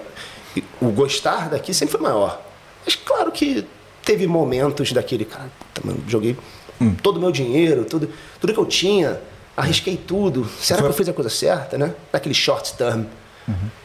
e 0.59 0.65
o 0.81 0.87
gostar 0.91 1.49
daqui 1.51 1.73
sempre 1.73 1.93
foi 1.93 2.01
maior. 2.01 2.41
Mas 2.85 2.97
claro 2.97 3.31
que 3.31 3.65
teve 4.05 4.27
momentos 4.27 4.91
daquele, 4.93 5.25
cara, 5.25 5.49
puta, 5.59 5.87
mano, 5.87 6.01
joguei 6.09 6.37
Hum. 6.81 6.95
todo 7.03 7.19
o 7.19 7.21
meu 7.21 7.31
dinheiro, 7.31 7.85
tudo, 7.85 8.09
tudo 8.41 8.53
que 8.53 8.59
eu 8.59 8.65
tinha, 8.67 9.21
arrisquei 9.61 9.97
tudo. 9.97 10.47
Será 10.61 10.79
Foi- 10.79 10.89
que 10.89 10.93
eu 10.93 10.97
fiz 10.97 11.09
a 11.09 11.13
coisa 11.13 11.31
certa, 11.31 11.79
né? 11.79 11.93
Naquele 12.13 12.35
short 12.35 12.75
term. 12.75 13.03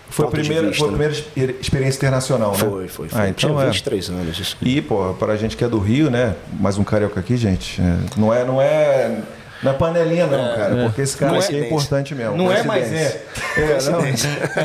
Foi 0.10 0.28
a 0.28 0.30
primeira, 0.30 0.68
vista, 0.68 0.78
foi 0.86 0.88
a 0.90 0.92
né? 0.98 1.12
primeira 1.34 1.60
experiência 1.60 1.98
internacional, 1.98 2.52
né? 2.52 2.58
Foi, 2.60 2.88
foi, 2.88 3.10
foi. 3.10 3.20
Ah, 3.20 3.28
então 3.28 3.50
tinha 3.52 3.64
é. 3.64 3.66
23 3.66 4.10
anos. 4.10 4.40
Isso. 4.40 4.58
E, 4.62 4.82
pô, 4.82 5.14
pra 5.18 5.36
gente 5.36 5.58
que 5.58 5.64
é 5.64 5.68
do 5.68 5.80
Rio, 5.80 6.12
né? 6.12 6.36
Mais 6.60 6.78
um 6.78 6.84
carioca 6.84 7.20
aqui, 7.20 7.36
gente. 7.36 7.82
é, 7.82 7.98
não 8.16 8.34
é, 8.34 8.46
não 8.46 8.62
é. 8.62 9.18
Não 9.64 9.72
é 9.72 9.74
panelinha, 9.74 10.28
não, 10.28 10.56
cara. 10.56 10.76
Porque 10.84 11.02
esse 11.02 11.18
cara 11.18 11.32
Não 11.32 11.40
é 11.40 11.44
aqui 11.44 11.56
é 11.56 11.66
importante 11.66 12.14
mesmo. 12.14 12.38
Não 12.38 12.52
é, 12.52 12.62
mas 12.62 12.88
coincidência. 12.88 13.22
É, 13.58 13.90
não. 13.90 14.00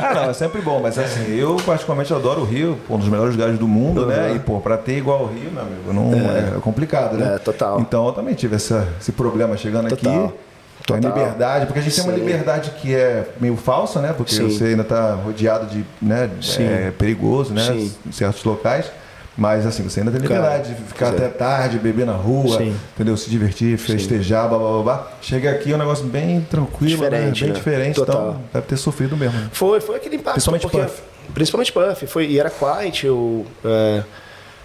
Ah, 0.09 0.13
não, 0.13 0.29
é 0.29 0.33
sempre 0.33 0.61
bom, 0.61 0.79
mas 0.79 0.99
assim, 0.99 1.33
eu 1.35 1.55
particularmente 1.65 2.13
adoro 2.13 2.41
o 2.41 2.45
Rio, 2.45 2.77
um 2.89 2.97
dos 2.97 3.07
melhores 3.07 3.33
lugares 3.33 3.57
do 3.57 3.67
mundo, 3.67 4.05
né? 4.05 4.33
E, 4.35 4.39
pô, 4.39 4.59
pra 4.59 4.77
ter 4.77 4.97
igual 4.97 5.23
o 5.23 5.27
Rio, 5.27 5.49
meu 5.49 5.63
amigo, 5.63 5.93
não 5.93 6.57
é, 6.57 6.59
complicado, 6.59 7.17
né? 7.17 7.35
É, 7.35 7.37
total. 7.39 7.79
Então 7.79 8.05
eu 8.05 8.11
também 8.11 8.35
tive 8.35 8.57
essa, 8.57 8.87
esse 8.99 9.11
problema 9.13 9.57
chegando 9.57 9.89
Total. 9.89 10.25
aqui. 10.25 10.33
A 10.81 10.83
Total. 10.83 11.11
liberdade, 11.15 11.65
porque 11.67 11.79
a 11.79 11.81
gente 11.83 11.95
tem 11.95 12.03
uma 12.03 12.13
Sim. 12.13 12.19
liberdade 12.19 12.71
que 12.81 12.93
é 12.95 13.29
meio 13.39 13.55
falsa, 13.55 14.01
né? 14.01 14.13
Porque 14.13 14.33
Sim. 14.33 14.49
você 14.49 14.65
ainda 14.65 14.81
está 14.81 15.13
rodeado 15.13 15.67
de, 15.67 15.85
né? 16.01 16.29
Sim. 16.41 16.63
É 16.63 16.91
perigoso, 16.91 17.53
né? 17.53 17.63
Sim. 17.65 17.93
Em 18.05 18.11
certos 18.11 18.43
locais. 18.43 18.91
Mas 19.37 19.65
assim, 19.65 19.81
você 19.83 20.01
ainda 20.01 20.11
tem 20.11 20.21
Cara, 20.21 20.35
liberdade 20.35 20.75
de 20.75 20.81
ficar 20.83 21.05
é. 21.05 21.09
até 21.09 21.27
tarde, 21.29 21.79
beber 21.79 22.05
na 22.05 22.11
rua, 22.13 22.57
Sim. 22.57 22.75
entendeu? 22.95 23.15
Se 23.15 23.29
divertir, 23.29 23.77
festejar, 23.77 24.49
blá, 24.49 24.57
blá, 24.59 24.71
blá, 24.71 24.83
blá. 24.83 25.11
Chega 25.21 25.51
aqui 25.51 25.71
é 25.71 25.75
um 25.75 25.79
negócio 25.79 26.05
bem 26.05 26.41
tranquilo, 26.41 26.89
Diferente, 26.97 27.41
né? 27.41 27.47
bem 27.47 27.49
né? 27.49 27.53
diferente. 27.55 27.95
Total. 27.95 28.21
Então, 28.31 28.41
deve 28.53 28.65
ter 28.67 28.77
sofrido 28.77 29.15
mesmo. 29.15 29.39
né? 29.39 29.49
Foi, 29.53 29.79
foi 29.79 29.95
aquele 29.95 30.15
impacto. 30.17 30.33
Principalmente 30.33 30.63
porque- 30.63 30.77
Puff. 30.81 31.01
Principalmente 31.33 31.71
Puff. 31.71 32.07
Foi, 32.07 32.25
e 32.27 32.39
era 32.39 32.49
quiet, 32.49 33.05
eu 33.05 33.45
é, 33.63 34.03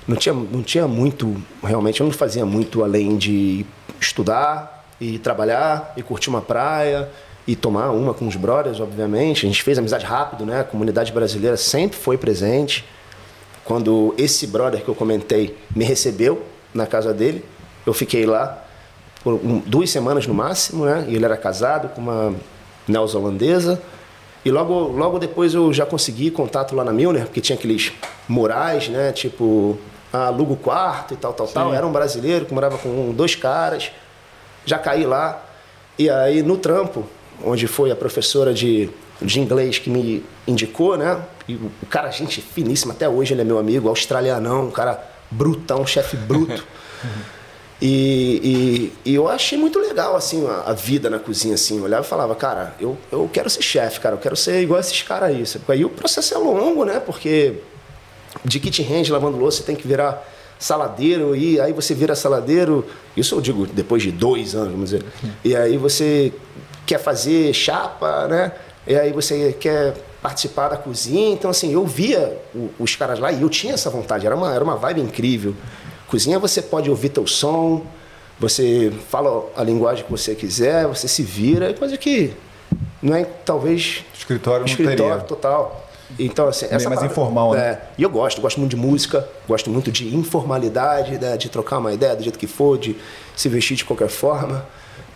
não, 0.08 0.16
tinha, 0.16 0.34
não 0.34 0.62
tinha 0.62 0.88
muito, 0.88 1.36
realmente, 1.62 2.00
eu 2.00 2.06
não 2.06 2.12
fazia 2.12 2.44
muito 2.44 2.82
além 2.82 3.16
de 3.16 3.64
estudar 4.00 4.75
e 5.00 5.18
trabalhar 5.18 5.92
e 5.96 6.02
curtir 6.02 6.28
uma 6.28 6.40
praia 6.40 7.08
e 7.46 7.54
tomar 7.54 7.90
uma 7.90 8.12
com 8.14 8.26
os 8.26 8.34
brothers, 8.36 8.80
obviamente. 8.80 9.46
A 9.46 9.48
gente 9.48 9.62
fez 9.62 9.78
amizade 9.78 10.04
rápido, 10.04 10.44
né? 10.46 10.60
A 10.60 10.64
comunidade 10.64 11.12
brasileira 11.12 11.56
sempre 11.56 11.96
foi 11.98 12.16
presente. 12.18 12.84
Quando 13.64 14.14
esse 14.16 14.46
brother 14.46 14.82
que 14.82 14.88
eu 14.88 14.94
comentei 14.94 15.56
me 15.74 15.84
recebeu 15.84 16.42
na 16.72 16.86
casa 16.86 17.12
dele, 17.12 17.44
eu 17.84 17.92
fiquei 17.92 18.24
lá 18.26 18.62
por 19.22 19.34
um- 19.34 19.58
duas 19.60 19.90
semanas 19.90 20.26
no 20.26 20.34
máximo, 20.34 20.84
né? 20.84 21.04
E 21.08 21.14
ele 21.16 21.24
era 21.24 21.36
casado 21.36 21.88
com 21.88 22.00
uma 22.00 22.34
neozelandesa. 22.86 23.80
E 24.44 24.50
logo, 24.50 24.74
logo 24.88 25.18
depois 25.18 25.54
eu 25.54 25.72
já 25.72 25.84
consegui 25.84 26.30
contato 26.30 26.74
lá 26.76 26.84
na 26.84 26.92
Milner, 26.92 27.24
porque 27.24 27.40
tinha 27.40 27.56
aqueles 27.58 27.92
murais, 28.28 28.88
né? 28.88 29.10
Tipo, 29.12 29.76
ah, 30.12 30.26
aluga 30.28 30.52
o 30.52 30.56
quarto 30.56 31.14
e 31.14 31.16
tal, 31.16 31.32
tal, 31.32 31.48
tal. 31.48 31.74
Era 31.74 31.86
um 31.86 31.92
brasileiro 31.92 32.44
que 32.46 32.54
morava 32.54 32.78
com 32.78 33.12
dois 33.12 33.34
caras. 33.34 33.90
Já 34.66 34.78
caí 34.78 35.06
lá. 35.06 35.42
E 35.98 36.10
aí 36.10 36.42
no 36.42 36.58
trampo, 36.58 37.06
onde 37.42 37.66
foi 37.66 37.90
a 37.90 37.96
professora 37.96 38.52
de, 38.52 38.90
de 39.22 39.40
inglês 39.40 39.78
que 39.78 39.88
me 39.88 40.22
indicou, 40.46 40.96
né? 40.98 41.18
E 41.48 41.54
o, 41.54 41.70
cara, 41.88 42.10
gente 42.10 42.42
finíssima, 42.42 42.92
até 42.92 43.08
hoje 43.08 43.32
ele 43.32 43.40
é 43.40 43.44
meu 43.44 43.58
amigo, 43.58 43.88
australianão, 43.88 44.66
um 44.66 44.70
cara 44.70 45.02
brutão, 45.30 45.86
chefe 45.86 46.16
bruto. 46.16 46.62
E, 47.80 48.90
e- 49.04 49.10
e 49.10 49.14
eu 49.14 49.28
achei 49.28 49.58
muito 49.58 49.78
legal, 49.78 50.16
assim, 50.16 50.46
a, 50.46 50.70
a 50.70 50.72
vida 50.72 51.10
na 51.10 51.18
cozinha, 51.18 51.54
assim. 51.54 51.76
Eu 51.76 51.84
olhava 51.84 52.06
e 52.06 52.08
falava, 52.08 52.34
cara, 52.34 52.74
eu, 52.80 52.96
eu 53.12 53.28
quero 53.30 53.50
ser 53.50 53.60
chefe, 53.60 54.00
cara, 54.00 54.14
eu 54.14 54.18
quero 54.18 54.34
ser 54.34 54.62
igual 54.62 54.80
esses 54.80 55.02
caras 55.02 55.28
aí. 55.28 55.44
sabe? 55.44 55.64
Aí 55.68 55.84
o 55.84 55.90
processo 55.90 56.32
é 56.34 56.38
longo, 56.38 56.86
né? 56.86 57.00
Porque 57.00 57.56
de 58.42 58.58
kitchen 58.60 58.86
hand, 59.02 59.10
lavando 59.10 59.36
louça, 59.36 59.58
você 59.58 59.64
tem 59.64 59.76
que 59.76 59.86
virar 59.86 60.26
saladeiro 60.58 61.36
e 61.36 61.60
aí 61.60 61.72
você 61.72 61.94
vira 61.94 62.14
saladeiro, 62.14 62.84
isso 63.16 63.34
eu 63.34 63.40
digo 63.40 63.66
depois 63.66 64.02
de 64.02 64.10
dois 64.10 64.54
anos, 64.54 64.70
vamos 64.72 64.90
dizer. 64.90 65.04
E 65.44 65.54
aí 65.54 65.76
você 65.76 66.32
quer 66.86 66.98
fazer 66.98 67.52
chapa, 67.52 68.26
né? 68.28 68.52
E 68.86 68.94
aí 68.94 69.12
você 69.12 69.52
quer 69.58 69.94
participar 70.22 70.68
da 70.68 70.76
cozinha. 70.76 71.32
Então, 71.32 71.50
assim, 71.50 71.72
eu 71.72 71.84
via 71.86 72.38
os 72.78 72.96
caras 72.96 73.18
lá 73.18 73.32
e 73.32 73.42
eu 73.42 73.48
tinha 73.48 73.74
essa 73.74 73.90
vontade, 73.90 74.26
era 74.26 74.34
uma, 74.34 74.54
era 74.54 74.62
uma 74.62 74.76
vibe 74.76 75.00
incrível. 75.00 75.54
Cozinha 76.08 76.38
você 76.38 76.62
pode 76.62 76.88
ouvir 76.88 77.08
teu 77.08 77.26
som, 77.26 77.84
você 78.38 78.92
fala 79.10 79.48
a 79.56 79.62
linguagem 79.62 80.04
que 80.04 80.10
você 80.10 80.34
quiser, 80.34 80.86
você 80.86 81.08
se 81.08 81.22
vira, 81.22 81.70
é 81.70 81.72
coisa 81.72 81.96
que 81.96 82.32
não 83.02 83.14
é 83.16 83.24
talvez 83.24 84.04
Escritório 84.16 84.60
não 84.60 84.66
escritório 84.66 84.96
teria. 84.96 85.20
total. 85.20 85.85
Então, 86.18 86.48
assim, 86.48 86.66
essa 86.66 86.74
mais 86.74 87.00
parada- 87.00 87.06
informal, 87.06 87.52
né? 87.54 87.60
é, 87.60 87.80
E 87.98 88.02
eu 88.02 88.10
gosto, 88.10 88.40
gosto 88.40 88.58
muito 88.60 88.70
de 88.70 88.76
música, 88.76 89.26
gosto 89.48 89.70
muito 89.70 89.90
de 89.90 90.14
informalidade, 90.14 91.18
né, 91.18 91.36
de 91.36 91.48
trocar 91.48 91.78
uma 91.78 91.92
ideia 91.92 92.14
do 92.14 92.22
jeito 92.22 92.38
que 92.38 92.46
for, 92.46 92.78
de 92.78 92.96
se 93.34 93.48
vestir 93.48 93.76
de 93.76 93.84
qualquer 93.84 94.08
forma. 94.08 94.64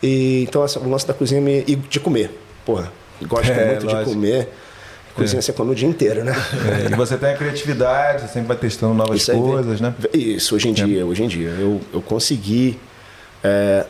E, 0.03 0.43
então, 0.49 0.65
essa, 0.65 0.79
o 0.81 0.89
lance 0.91 1.07
da 1.07 1.15
cozinha 1.15 1.41
me, 1.41 1.65
e 1.67 1.77
de 1.77 2.01
comer. 2.01 2.31
Porra, 2.65 2.91
gosto 3.23 3.51
É, 3.53 3.67
muito 3.67 3.87
de 3.87 3.95
lógico. 3.95 4.11
comer. 4.15 4.49
Cozinha 5.15 5.43
você 5.43 5.53
come 5.53 5.73
o 5.73 5.75
dia 5.75 5.89
inteiro, 5.89 6.25
né? 6.25 6.33
É, 6.89 6.93
e 6.93 6.97
você 6.97 7.17
tem 7.19 7.31
a 7.31 7.37
criatividade, 7.37 8.23
você 8.23 8.29
sempre 8.29 8.49
vai 8.49 8.57
testando 8.57 8.95
novas 8.95 9.21
Isso 9.23 9.33
vem- 9.33 9.43
coisas, 9.43 9.81
né? 9.81 9.95
Isso, 10.15 10.55
hoje 10.55 10.69
em 10.69 10.73
dia, 10.73 11.05
hoje 11.05 11.23
em 11.25 11.29
dia. 11.29 11.49
Eu, 11.51 11.81
eu 11.93 12.01
consegui 12.01 12.79
é, 13.45 13.85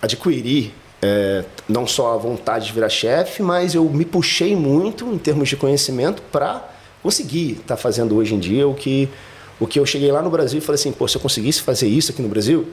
adquirir 0.00 0.72
é, 1.06 1.44
não 1.68 1.86
só 1.86 2.14
a 2.14 2.16
vontade 2.16 2.66
de 2.66 2.72
virar 2.72 2.88
chefe, 2.88 3.42
mas 3.42 3.74
eu 3.74 3.84
me 3.84 4.06
puxei 4.06 4.56
muito 4.56 5.06
em 5.12 5.18
termos 5.18 5.50
de 5.50 5.54
conhecimento 5.54 6.22
para 6.32 6.66
conseguir 7.02 7.58
estar 7.60 7.76
fazendo 7.76 8.16
hoje 8.16 8.34
em 8.34 8.38
dia 8.38 8.66
o 8.66 8.74
que, 8.74 9.06
o 9.60 9.66
que 9.66 9.78
eu 9.78 9.84
cheguei 9.84 10.10
lá 10.10 10.22
no 10.22 10.30
Brasil 10.30 10.58
e 10.58 10.62
falei 10.62 10.80
assim, 10.80 10.92
pô, 10.92 11.06
se 11.06 11.16
eu 11.16 11.20
conseguisse 11.20 11.60
fazer 11.60 11.88
isso 11.88 12.10
aqui 12.10 12.22
no 12.22 12.28
Brasil, 12.28 12.66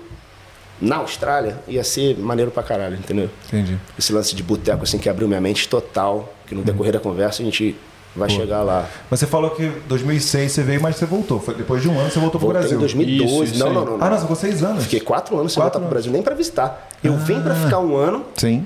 na 0.79 0.95
Austrália, 0.95 1.59
ia 1.67 1.83
ser 1.83 2.17
maneiro 2.17 2.51
pra 2.51 2.63
caralho, 2.63 2.95
entendeu? 2.95 3.29
Entendi. 3.47 3.77
Esse 3.99 4.13
lance 4.13 4.33
de 4.33 4.41
boteco, 4.41 4.83
assim, 4.83 4.97
que 4.97 5.09
abriu 5.09 5.27
minha 5.27 5.41
mente 5.41 5.67
total, 5.67 6.33
que 6.47 6.55
no 6.55 6.63
decorrer 6.63 6.93
da 6.93 7.01
conversa 7.01 7.41
a 7.41 7.45
gente 7.45 7.75
vai 8.15 8.29
chegar 8.29 8.61
lá. 8.61 8.87
Mas 9.09 9.19
você 9.19 9.27
falou 9.27 9.51
que 9.51 9.63
em 9.63 9.73
2006 9.87 10.51
você 10.51 10.63
veio, 10.63 10.81
mas 10.81 10.95
você 10.97 11.05
voltou. 11.05 11.39
Foi 11.39 11.53
depois 11.55 11.81
de 11.81 11.87
um 11.89 11.97
ano 11.99 12.09
você 12.11 12.19
voltou 12.19 12.39
pro 12.39 12.49
Voltei 12.51 12.61
Brasil. 12.61 12.77
em 12.77 12.79
2012. 12.81 13.43
Isso, 13.43 13.43
isso 13.55 13.63
não, 13.65 13.73
não, 13.73 13.85
não, 13.85 13.97
não. 13.97 14.05
Ah, 14.05 14.09
não, 14.09 14.19
ficou 14.19 14.35
seis 14.35 14.63
anos. 14.63 14.83
Fiquei 14.83 14.99
quatro 14.99 15.37
anos 15.39 15.53
sem 15.53 15.61
Quatro 15.61 15.79
voltar 15.79 15.79
pro 15.79 15.85
anos. 15.85 15.89
Brasil, 15.93 16.11
nem 16.11 16.21
para 16.21 16.35
visitar. 16.35 16.89
Eu 17.03 17.15
vim 17.17 17.41
para 17.41 17.55
ficar 17.55 17.79
um 17.79 17.95
ano, 17.95 18.25
Sim. 18.35 18.65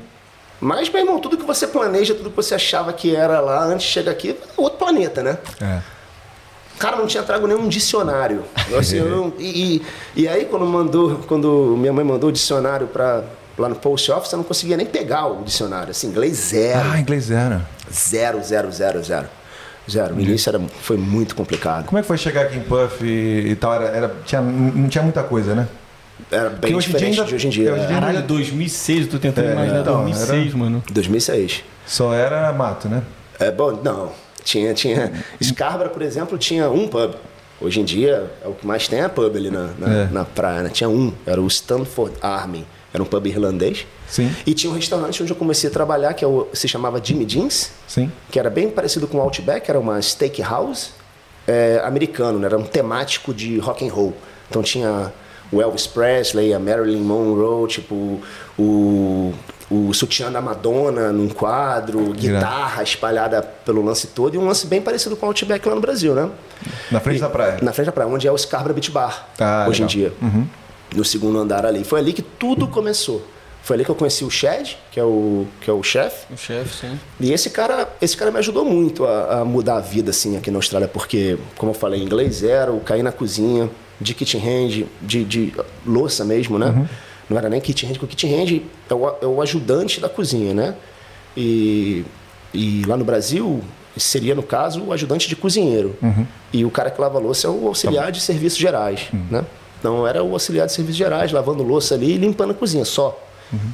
mas, 0.60 0.90
meu 0.90 1.00
irmão, 1.02 1.20
tudo 1.20 1.38
que 1.38 1.46
você 1.46 1.68
planeja, 1.68 2.14
tudo 2.16 2.30
que 2.30 2.36
você 2.36 2.56
achava 2.56 2.92
que 2.94 3.16
era 3.16 3.40
lá 3.40 3.64
antes 3.66 3.86
de 3.88 3.92
chegar 3.94 4.12
aqui, 4.12 4.32
é 4.32 4.36
outro 4.58 4.80
planeta, 4.80 5.22
né? 5.24 5.38
É. 5.62 5.80
Cara, 6.78 6.98
não 6.98 7.08
tinha 7.08 7.24
trago 7.24 7.48
nenhum 7.48 7.68
dicionário. 7.70 8.44
Assim, 8.78 9.00
não- 9.08 9.32
e, 9.40 9.78
e, 10.16 10.24
e 10.24 10.28
aí, 10.28 10.46
quando 10.46 10.66
mandou, 10.66 11.20
quando 11.28 11.76
minha 11.78 11.94
mãe 11.94 12.04
mandou 12.04 12.30
o 12.30 12.34
dicionário 12.34 12.88
para 12.88 13.24
lá 13.58 13.70
no 13.70 13.76
post 13.76 14.12
office, 14.12 14.34
eu 14.34 14.38
não 14.38 14.44
conseguia 14.44 14.76
nem 14.76 14.86
pegar 14.86 15.28
o 15.28 15.42
dicionário. 15.44 15.92
Assim, 15.92 16.08
inglês 16.08 16.36
zero. 16.50 16.82
Ah, 16.92 17.00
inglês 17.00 17.32
era. 17.32 17.66
Zero, 17.92 18.42
zero, 18.44 18.72
zero, 18.72 19.04
zero. 19.04 19.28
Zero. 19.90 20.16
No 20.16 20.22
início 20.22 20.50
era, 20.50 20.60
foi 20.82 20.98
muito 20.98 21.36
complicado. 21.36 21.86
Como 21.86 21.98
é 22.00 22.02
que 22.02 22.08
foi 22.08 22.18
chegar 22.18 22.44
aqui 22.46 22.58
em 22.58 22.62
Puff 22.62 23.06
e, 23.06 23.52
e 23.52 23.56
tal? 23.56 23.74
Era, 23.76 23.86
era- 23.86 24.16
tinha, 24.26 24.42
não 24.42 24.88
tinha 24.90 25.04
muita 25.04 25.22
coisa, 25.24 25.54
né? 25.54 25.68
Era 26.32 26.50
bem 26.50 26.74
hoje 26.74 26.88
diferente 26.88 27.20
ainda- 27.20 27.26
de 27.26 27.36
hoje 27.36 27.48
em 27.48 27.50
dia. 27.52 27.74
hoje 27.74 27.84
em 27.84 27.88
dia- 27.88 28.00
Caralho, 28.00 28.22
2006, 28.24 29.02
eu 29.06 29.12
tô 29.12 29.20
tentando 29.20 29.48
É, 29.50 29.52
imaginar 29.52 29.82
então, 29.82 30.04
2006, 30.04 30.54
mano. 30.56 30.84
2006. 30.92 31.64
Só 31.86 32.14
era 32.14 32.52
mato, 32.52 32.88
né? 32.90 33.04
É 33.40 33.52
bom, 33.52 33.80
não. 33.84 34.12
Tinha, 34.44 34.74
tinha. 34.74 35.12
Scarborough, 35.44 35.90
por 35.92 36.02
exemplo, 36.02 36.38
tinha 36.38 36.70
um 36.70 36.88
pub. 36.88 37.14
Hoje 37.62 37.80
em 37.80 37.84
dia, 37.86 38.30
é 38.44 38.48
o 38.48 38.54
que 38.54 38.66
mais 38.66 38.88
tem 38.88 39.02
é 39.02 39.08
pub 39.08 39.36
ali 39.36 39.50
na, 39.52 39.70
na, 39.78 39.94
É. 39.94 40.08
na 40.12 40.26
praia, 40.26 40.64
né? 40.64 40.70
Tinha 40.70 40.90
um, 40.90 41.14
era 41.28 41.40
o 41.42 41.48
Stanford 41.48 42.14
Army. 42.22 42.66
Era 42.96 43.04
um 43.04 43.06
pub 43.06 43.26
irlandês. 43.28 43.86
Sim. 44.08 44.32
E 44.46 44.54
tinha 44.54 44.72
um 44.72 44.76
restaurante 44.76 45.22
onde 45.22 45.32
eu 45.32 45.36
comecei 45.36 45.70
a 45.70 45.74
trabalhar, 45.74 46.14
que 46.14 46.24
é 46.24 46.28
o- 46.28 46.48
se 46.54 46.68
chamava 46.68 47.00
Jimmy 47.04 47.26
Jeans, 47.26 47.72
Sim. 47.88 48.12
que 48.32 48.40
era 48.40 48.50
bem 48.50 48.70
parecido 48.70 49.08
com 49.08 49.18
o 49.18 49.22
Outback, 49.22 49.70
era 49.70 49.80
uma 49.80 50.02
steakhouse 50.02 50.92
é, 51.48 51.80
americano, 51.84 52.40
né? 52.40 52.48
era 52.48 52.58
um 52.58 52.64
temático 52.64 53.34
de 53.34 53.60
rock 53.60 53.88
and 53.88 53.92
roll. 53.94 54.14
Então 54.50 54.64
tinha 54.64 55.14
o 55.52 55.62
Elvis 55.62 55.86
Presley, 55.86 56.54
a 56.54 56.60
Marilyn 56.60 57.02
Monroe, 57.02 57.68
tipo 57.68 58.20
o, 58.58 59.32
o 59.70 59.94
sutiã 59.94 60.32
da 60.32 60.42
Madonna 60.42 61.12
num 61.12 61.30
quadro, 61.30 62.12
guitarra 62.14 62.82
espalhada 62.82 63.44
pelo 63.44 63.84
lance 63.86 64.08
todo 64.08 64.34
e 64.34 64.38
um 64.40 64.46
lance 64.48 64.66
bem 64.66 64.82
parecido 64.82 65.16
com 65.16 65.26
o 65.28 65.30
Outback 65.30 65.68
lá 65.68 65.76
no 65.76 65.82
Brasil, 65.82 66.16
né? 66.16 66.30
Na 66.90 67.00
frente 67.00 67.18
E- 67.18 67.22
da 67.22 67.30
praia. 67.30 67.60
Na 67.62 67.72
frente 67.74 67.86
da 67.88 67.92
praia, 67.92 68.10
onde 68.10 68.28
é 68.28 68.32
o 68.32 68.38
Scarborough 68.38 68.74
Beach 68.74 68.90
Bar, 68.90 69.28
Ah, 69.40 69.66
hoje 69.70 69.84
em 69.84 69.86
legal. 69.86 70.12
dia. 70.20 70.30
No 70.96 71.04
segundo 71.06 71.38
andar 71.38 71.66
ali. 71.66 71.84
Foi 71.84 72.00
ali 72.00 72.14
que 72.14 72.22
tudo 72.22 72.68
começou. 72.68 73.26
Foi 73.64 73.76
ali 73.76 73.84
que 73.84 73.90
eu 73.90 73.96
conheci 73.96 74.24
o 74.24 74.30
Shed, 74.30 74.78
que 74.92 75.00
é 75.00 75.04
o, 75.04 75.48
que 75.60 75.70
é 75.70 75.74
o 75.74 75.82
chefe. 75.82 76.32
O 76.32 76.38
chefe, 76.38 76.82
sim. 76.82 77.00
E 77.20 77.34
esse 77.34 77.50
cara, 77.50 77.90
esse 78.00 78.16
cara 78.16 78.30
me 78.30 78.38
ajudou 78.38 78.64
muito 78.64 79.06
a, 79.06 79.40
a 79.40 79.46
mudar 79.46 79.78
a 79.78 79.80
vida 79.80 80.12
assim 80.12 80.38
aqui 80.38 80.52
na 80.52 80.60
Austrália, 80.60 80.88
porque, 80.88 81.36
como 81.58 81.72
eu 81.72 81.76
falei, 81.76 82.00
inglês 82.00 82.36
zero, 82.36 82.80
caí 82.86 83.02
na 83.02 83.12
cozinha, 83.12 83.68
de 84.00 84.14
kitchen 84.14 84.40
hand, 84.42 84.86
de, 85.02 85.24
de 85.24 85.54
louça 85.84 86.24
mesmo, 86.24 86.60
né? 86.60 86.88
Não 87.28 87.38
era 87.38 87.50
nem 87.50 87.60
kitchen 87.60 87.90
hand, 87.90 87.94
porque 87.94 88.06
o 88.06 88.10
kitchen 88.10 88.40
hand 88.40 88.62
é 88.88 88.94
o, 88.94 89.08
é 89.22 89.26
o 89.26 89.42
ajudante 89.42 90.00
da 90.00 90.08
cozinha, 90.08 90.54
né? 90.54 90.76
E, 91.36 92.06
e 92.54 92.84
lá 92.86 92.96
no 92.96 93.04
Brasil 93.04 93.64
seria, 93.98 94.36
no 94.36 94.44
caso, 94.44 94.84
o 94.84 94.94
ajudante 94.94 95.28
de 95.28 95.36
cozinheiro. 95.36 95.96
E 96.54 96.64
o 96.64 96.70
cara 96.70 96.92
que 96.92 97.02
lava 97.02 97.18
a 97.18 97.22
louça 97.22 97.48
é 97.48 97.50
o 97.50 97.68
auxiliar 97.68 98.12
de 98.12 98.22
serviços 98.22 98.60
gerais, 98.60 99.08
né? 99.32 99.44
Então 99.80 100.06
era 100.08 100.24
o 100.24 100.32
auxiliar 100.34 100.66
de 100.68 100.74
serviços 100.74 100.98
gerais, 100.98 101.32
lavando 101.32 101.64
louça 101.64 101.96
ali 101.96 102.14
e 102.14 102.18
limpando 102.18 102.52
a 102.52 102.54
cozinha 102.54 102.86
só. 102.86 103.22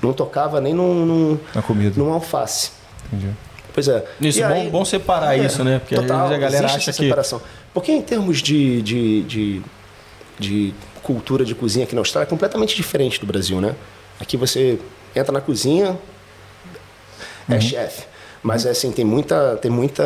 Não 0.04 0.12
tocava 0.14 0.60
nem 0.60 0.74
num, 0.74 1.06
num, 1.06 1.40
Na 1.56 1.62
comida. 1.62 1.94
num 1.98 2.12
alface. 2.12 2.72
Entendi. 3.08 3.32
Pois 3.74 3.88
é. 3.88 4.06
Isso, 4.20 4.40
E 4.40 4.44
bom, 4.44 4.50
aí- 4.54 4.70
bom 4.70 4.86
separar 4.86 5.38
É, 5.40 5.46
isso, 5.46 5.64
né? 5.64 5.80
Porque 5.80 5.96
total, 5.96 6.28
a 6.32 6.38
galera 6.38 6.66
acha 6.66 6.78
essa 6.78 6.92
que. 6.92 7.04
separação. 7.06 7.42
Porque 7.74 7.92
em 7.92 8.02
termos 8.02 8.42
de, 8.42 8.82
de, 8.82 9.22
de, 9.24 9.62
de 10.38 10.74
cultura 11.02 11.46
de 11.46 11.56
cozinha 11.56 11.86
aqui 11.86 11.96
na 11.96 12.02
Austrália 12.02 12.28
é 12.28 12.30
completamente 12.30 12.76
diferente 12.76 13.20
do 13.20 13.26
Brasil, 13.26 13.62
né? 13.62 13.74
Aqui 14.20 14.36
você 14.36 14.78
entra 15.16 15.32
na 15.32 15.40
cozinha, 15.40 15.98
é 17.50 17.54
Uhum. 17.56 17.62
chefe. 17.62 18.04
Mas 18.44 18.66
é 18.66 18.72
assim, 18.72 18.92
tem 18.92 19.06
muita, 19.06 19.56
tem 19.58 19.70
muita 19.70 20.04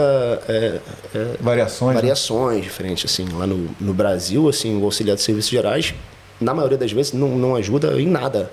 é, 0.50 0.80
é, 1.14 1.38
Variações. 1.40 1.96
né? 1.96 2.02
variações 2.02 2.64
diferentes. 2.64 3.10
Assim. 3.10 3.26
Lá 3.34 3.48
no, 3.48 3.70
no 3.80 3.94
Brasil, 3.94 4.50
assim, 4.50 4.78
o 4.80 4.84
auxiliar 4.84 5.16
de 5.16 5.22
serviços 5.22 5.50
gerais, 5.50 5.94
na 6.42 6.54
maioria 6.54 6.78
das 6.78 6.92
vezes, 6.92 7.14
não, 7.14 7.30
não 7.38 7.56
ajuda 7.56 8.00
em 8.00 8.08
nada 8.08 8.52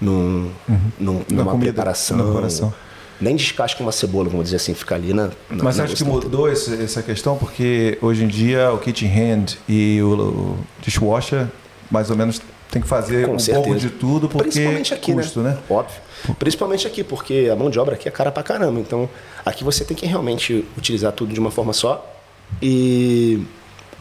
num, 0.00 0.50
num- 0.98 1.12
Uhum. 1.16 1.24
Na 1.30 1.36
numa 1.38 1.50
comida, 1.52 1.72
preparação. 1.72 2.18
preparação. 2.22 2.74
Nem 3.20 3.34
descasca 3.34 3.82
uma 3.82 3.92
cebola, 3.92 4.28
vamos 4.28 4.44
dizer 4.44 4.56
assim, 4.56 4.74
ficar 4.74 4.96
ali 4.96 5.12
na. 5.14 5.28
na 5.50 5.64
Mas 5.64 5.78
na 5.78 5.84
acho 5.84 5.96
que 5.96 6.04
mudou 6.04 6.48
esse- 6.52 6.80
essa 6.82 7.02
questão 7.02 7.36
porque 7.36 7.96
hoje 8.02 8.22
em 8.24 8.28
dia 8.28 8.70
o 8.72 8.78
kitchen 8.78 9.08
hand 9.10 9.46
e 9.68 10.00
o, 10.02 10.12
o 10.14 10.58
dishwasher 10.82 11.46
mais 11.90 12.10
ou 12.10 12.16
menos 12.16 12.40
tem 12.76 12.82
que 12.82 12.88
fazer 12.88 13.26
Com 13.26 13.34
um 13.34 13.38
certeza. 13.38 13.64
pouco 13.64 13.80
de 13.80 13.90
tudo 13.90 14.28
porque 14.28 14.50
Principalmente 14.50 14.94
aqui, 14.94 15.12
custo, 15.12 15.40
né? 15.40 15.50
né? 15.50 15.58
Óbvio. 15.68 16.00
Principalmente 16.38 16.86
aqui, 16.86 17.02
porque 17.02 17.48
a 17.50 17.56
mão 17.56 17.70
de 17.70 17.78
obra 17.78 17.94
aqui 17.94 18.08
é 18.08 18.10
cara 18.10 18.30
pra 18.30 18.42
caramba. 18.42 18.78
Então, 18.78 19.08
aqui 19.44 19.64
você 19.64 19.84
tem 19.84 19.96
que 19.96 20.06
realmente 20.06 20.64
utilizar 20.76 21.12
tudo 21.12 21.32
de 21.32 21.40
uma 21.40 21.50
forma 21.50 21.72
só. 21.72 22.04
E, 22.60 23.42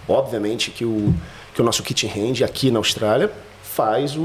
obviamente, 0.07 0.71
que 0.71 0.83
o, 0.83 1.13
que 1.53 1.61
o 1.61 1.63
nosso 1.63 1.81
kitchen 1.83 2.11
hand 2.11 2.43
aqui 2.43 2.69
na 2.69 2.79
Austrália 2.79 3.31
faz 3.63 4.15
o, 4.15 4.21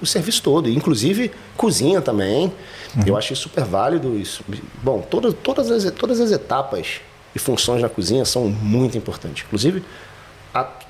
o 0.00 0.06
serviço 0.06 0.42
todo. 0.42 0.68
Inclusive, 0.68 1.30
cozinha 1.56 2.00
também. 2.00 2.52
Eu 3.06 3.16
acho 3.16 3.34
super 3.36 3.64
válido. 3.64 4.16
Isso. 4.16 4.44
Bom, 4.82 5.00
todas, 5.00 5.34
todas, 5.42 5.70
as, 5.70 5.90
todas 5.92 6.20
as 6.20 6.30
etapas 6.30 7.00
e 7.34 7.38
funções 7.38 7.82
na 7.82 7.88
cozinha 7.88 8.24
são 8.24 8.48
muito 8.48 8.98
importantes. 8.98 9.44
Inclusive, 9.46 9.82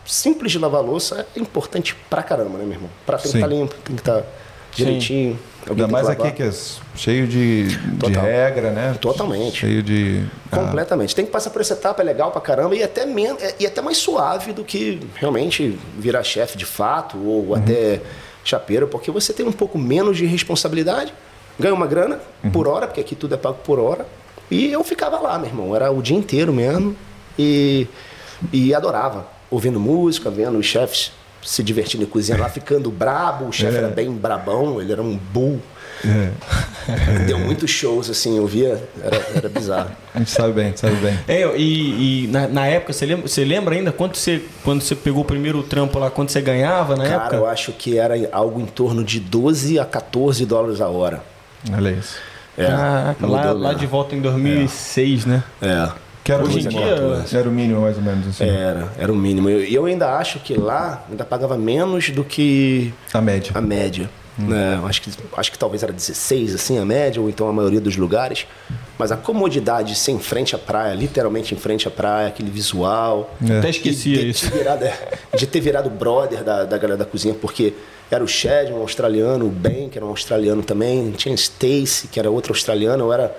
simples 0.05 0.53
de 0.53 0.59
lavar 0.59 0.83
louça 0.83 1.27
é 1.37 1.41
importante 1.41 1.95
pra 2.09 2.23
caramba, 2.23 2.59
né, 2.59 2.65
meu 2.65 2.75
irmão? 2.75 2.91
Pra 3.07 3.19
tem 3.19 3.31
que 3.31 3.37
estar 3.39 3.47
limpo, 3.47 3.75
tem 3.85 3.97
que 3.97 4.03
estar 4.03 4.23
direitinho. 4.75 5.39
alguém 5.69 5.85
Ainda 5.85 5.89
mais 5.89 6.09
aqui 6.09 6.31
que 6.33 6.43
é 6.43 6.51
cheio 6.97 7.27
de, 7.27 7.67
de 7.77 8.13
regra, 8.19 8.71
né? 8.71 8.97
Totalmente. 9.01 9.59
Cheio 9.59 9.83
de. 9.83 10.25
ah, 10.51 10.57
Completamente. 10.59 11.15
Tem 11.15 11.25
que 11.25 11.31
passar 11.31 11.51
por 11.51 11.61
essa 11.61 11.75
etapa, 11.75 12.03
é 12.03 12.05
legal 12.05 12.31
pra 12.31 12.41
caramba 12.41 12.75
e 12.77 12.83
até, 12.83 13.05
men 13.05 13.37
é- 13.41 13.55
e 13.61 13.67
até 13.67 13.81
mais 13.83 13.99
suave 13.99 14.53
do 14.53 14.65
que 14.65 15.01
realmente 15.17 15.79
virar 15.99 16.23
chefe 16.23 16.57
de 16.57 16.65
fato 16.67 17.19
ou 17.19 17.47
Uhum. 17.49 17.55
até 17.57 18.01
chapeiro, 18.45 18.89
porque 18.89 19.11
você 19.11 19.33
tem 19.33 19.47
um 19.47 19.53
pouco 19.53 19.79
menos 19.79 20.17
de 20.17 20.25
responsabilidade, 20.25 21.13
ganha 21.59 21.75
uma 21.75 21.87
grana 21.87 22.19
Uhum. 22.43 22.51
por 22.51 22.67
hora, 22.67 22.87
porque 22.87 23.01
aqui 23.01 23.15
tudo 23.15 23.35
é 23.35 23.39
pago 23.39 23.59
por 23.65 23.79
hora. 23.79 24.07
E 24.51 24.73
eu 24.73 24.83
ficava 24.83 25.21
lá, 25.21 25.39
meu 25.39 25.49
irmão, 25.49 25.77
era 25.77 25.93
o 25.93 26.01
dia 26.03 26.17
inteiro 26.17 26.53
mesmo 26.53 26.97
e, 27.39 27.87
e 28.53 28.75
adorava, 28.75 29.27
ouvindo 29.51 29.79
música, 29.81 30.31
vendo 30.31 30.59
os 30.59 30.67
chefes 30.67 31.13
se 31.43 31.63
divertindo 31.63 32.05
em 32.05 32.07
cozinha 32.07 32.39
lá, 32.39 32.49
ficando 32.51 32.91
brabo, 32.91 33.47
o 33.47 33.53
chefe 33.53 33.75
É. 33.77 33.79
era 33.79 33.89
bem 33.89 34.11
brabão, 34.13 34.81
ele 34.81 34.93
era 34.93 35.03
um 35.03 35.17
bull. 35.17 35.61
é, 36.05 36.31
Deu 37.27 37.39
muitos 37.39 37.71
shows, 37.71 38.09
assim, 38.09 38.37
eu 38.39 38.47
via, 38.47 38.83
era, 39.03 39.17
era 39.35 39.49
bizarro. 39.49 39.91
a 40.15 40.19
gente 40.19 40.31
sabe 40.31 40.53
bem, 40.55 40.75
sabe 40.77 40.95
bem. 40.97 41.19
É, 41.29 41.43
e, 41.57 42.25
e 42.25 42.27
na, 42.29 42.49
na 42.49 42.67
época, 42.67 42.93
você 42.93 43.05
lembra, 43.07 43.29
você 43.29 43.45
lembra 43.45 43.75
ainda 43.75 43.93
quanto 43.93 44.17
você, 44.17 44.43
quando 44.65 44.81
você 44.83 44.95
pegou 44.95 45.23
o 45.23 45.25
primeiro 45.27 45.63
trampo 45.63 45.99
lá, 45.99 46.11
quanto 46.11 46.33
você 46.33 46.41
ganhava 46.41 46.97
na 46.97 47.05
Cara, 47.05 47.17
época? 47.23 47.37
eu 47.37 47.47
acho 47.47 47.73
que 47.73 47.99
era 47.99 48.15
algo 48.33 48.61
em 48.61 48.67
torno 48.67 49.05
de 49.05 49.21
12 49.21 49.79
a 49.79 49.85
14 49.85 50.45
dólares 50.47 50.81
a 50.81 50.89
hora. 50.89 51.23
Olha 51.73 51.91
isso. 51.91 52.17
É, 52.57 52.67
Caraca, 52.67 53.27
lá, 53.27 53.53
lá 53.53 53.73
de 53.75 53.87
volta 53.87 54.15
em 54.15 54.21
2006, 54.21 55.27
né? 55.27 55.43
É. 55.63 55.91
Que 56.23 56.33
era, 56.33 56.43
Hoje 56.45 56.57
o 56.57 56.61
em 56.61 56.65
mínimo, 56.67 56.85
dia- 57.25 57.39
era 57.41 57.49
o 57.49 57.53
mínimo, 57.53 57.81
mais 57.81 57.97
ou 57.97 58.03
menos, 58.03 58.29
assim. 58.29 58.45
Era, 58.45 58.89
era 58.99 59.13
o 59.13 59.17
mínimo. 59.17 59.49
E 59.49 59.75
eu, 59.75 59.87
ainda 59.87 60.17
acho 60.17 60.39
que 60.41 60.55
lá 60.55 61.05
ainda 61.11 61.25
pagava 61.25 61.57
menos 61.57 62.11
do 62.11 62.23
que 62.25 62.93
A 63.13 63.21
média. 63.21 63.53
a 63.55 63.61
média. 63.61 64.09
né? 64.39 64.79
Eu 64.81 64.87
acho, 64.87 65.03
que, 65.03 65.11
acho 65.37 65.53
que 65.53 65.59
talvez 65.59 65.83
era 65.83 65.93
16, 65.93 66.55
assim, 66.55 66.79
a 66.79 66.85
média, 66.85 67.21
ou 67.21 67.29
então 67.29 67.49
a 67.49 67.53
maioria 67.53 67.81
dos 67.81 67.97
lugares. 67.97 68.47
Mas 68.99 69.11
a 69.11 69.17
comodidade 69.17 69.93
de 69.93 69.99
ser 69.99 70.13
em 70.13 70.19
frente 70.19 70.55
à 70.55 70.59
praia, 70.59 70.95
literalmente 70.95 71.55
em 71.55 71.59
frente 71.59 71.89
à 71.89 71.91
praia, 71.91 72.29
aquele 72.29 72.51
visual. 72.51 73.35
É. 73.49 73.59
Até 73.59 73.69
E 73.69 73.71
esquecia 73.71 74.19
de, 74.19 74.29
isso. 74.31 74.51
ter 74.51 74.59
virado, 74.59 74.85
é, 74.85 74.95
de 75.37 75.47
ter 75.47 75.61
virado 75.61 75.89
brother 75.89 76.45
da, 76.45 76.65
da 76.65 76.77
galera 76.77 76.99
da 76.99 77.05
cozinha, 77.07 77.35
porque 77.35 77.73
era 78.11 78.23
o 78.23 78.29
Shed, 78.29 78.73
um 78.73 78.81
australiano, 78.81 79.47
o 79.47 79.51
Ben, 79.51 79.89
que 79.89 79.97
era 79.97 80.05
um 80.05 80.11
australiano 80.11 80.63
também, 80.63 81.13
tinha 81.13 81.35
Stacy, 81.35 82.09
que 82.09 82.19
era 82.21 82.31
outro 82.31 82.53
australiano, 82.53 83.05
eu 83.05 83.13
era 83.13 83.35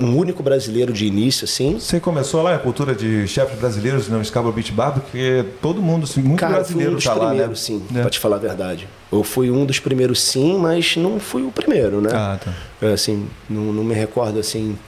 um 0.00 0.16
único 0.16 0.42
brasileiro 0.42 0.92
de 0.92 1.06
início, 1.06 1.44
assim. 1.44 1.74
Você 1.78 1.98
começou 1.98 2.42
lá 2.42 2.54
a 2.54 2.58
cultura 2.58 2.94
de 2.94 3.26
chefes 3.26 3.58
brasileiros 3.58 4.08
no 4.08 4.24
Scarborough 4.24 4.54
Beach 4.54 4.70
Bar, 4.72 4.92
porque 4.92 5.44
todo 5.60 5.82
mundo, 5.82 6.04
assim, 6.04 6.22
muito 6.22 6.38
Cara, 6.38 6.52
um 6.52 6.56
brasileiro 6.56 6.94
dos 6.94 7.04
tá 7.04 7.14
lá, 7.14 7.34
né? 7.34 7.50
sim, 7.54 7.82
É. 7.94 8.00
pra 8.02 8.10
te 8.10 8.18
falar 8.18 8.36
a 8.36 8.38
verdade. 8.38 8.86
Eu 9.10 9.24
fui 9.24 9.50
um 9.50 9.64
dos 9.66 9.80
primeiros, 9.80 10.20
sim, 10.20 10.56
mas 10.58 10.96
não 10.96 11.18
fui 11.18 11.42
o 11.42 11.50
primeiro, 11.50 12.00
né? 12.00 12.10
Ah, 12.12 12.38
tá. 12.42 12.52
É, 12.80 12.92
assim, 12.92 13.28
não, 13.50 13.72
não 13.72 13.82
me 13.82 13.94
recordo 13.94 14.38
assim 14.38 14.78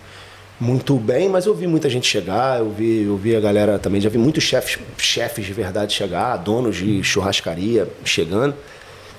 muito 0.60 0.94
bem, 0.96 1.26
mas 1.26 1.46
eu 1.46 1.54
vi 1.54 1.66
muita 1.66 1.88
gente 1.88 2.06
chegar, 2.06 2.58
eu 2.58 2.70
vi, 2.70 3.04
eu 3.04 3.16
vi 3.16 3.34
a 3.34 3.40
galera 3.40 3.78
também, 3.78 3.98
já 3.98 4.10
vi 4.10 4.18
muitos 4.18 4.44
chefes, 4.44 4.78
chefes 4.98 5.46
de 5.46 5.54
verdade 5.54 5.94
chegar, 5.94 6.36
donos 6.36 6.76
de 6.76 7.02
churrascaria 7.02 7.88
chegando, 8.04 8.54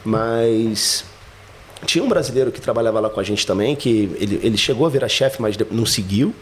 mas 0.06 1.04
tinha 1.86 2.04
um 2.04 2.08
brasileiro 2.10 2.52
que 2.52 2.62
trabalhava 2.62 3.00
lá 3.00 3.10
com 3.10 3.20
a 3.20 3.24
gente 3.24 3.46
também, 3.46 3.76
que 3.76 4.16
ele, 4.20 4.40
ele 4.44 4.58
chegou 4.58 4.86
a 4.86 4.90
virar 4.90 5.08
chefe, 5.10 5.42
mas 5.42 5.56
não 5.72 5.86
seguiu. 5.86 6.34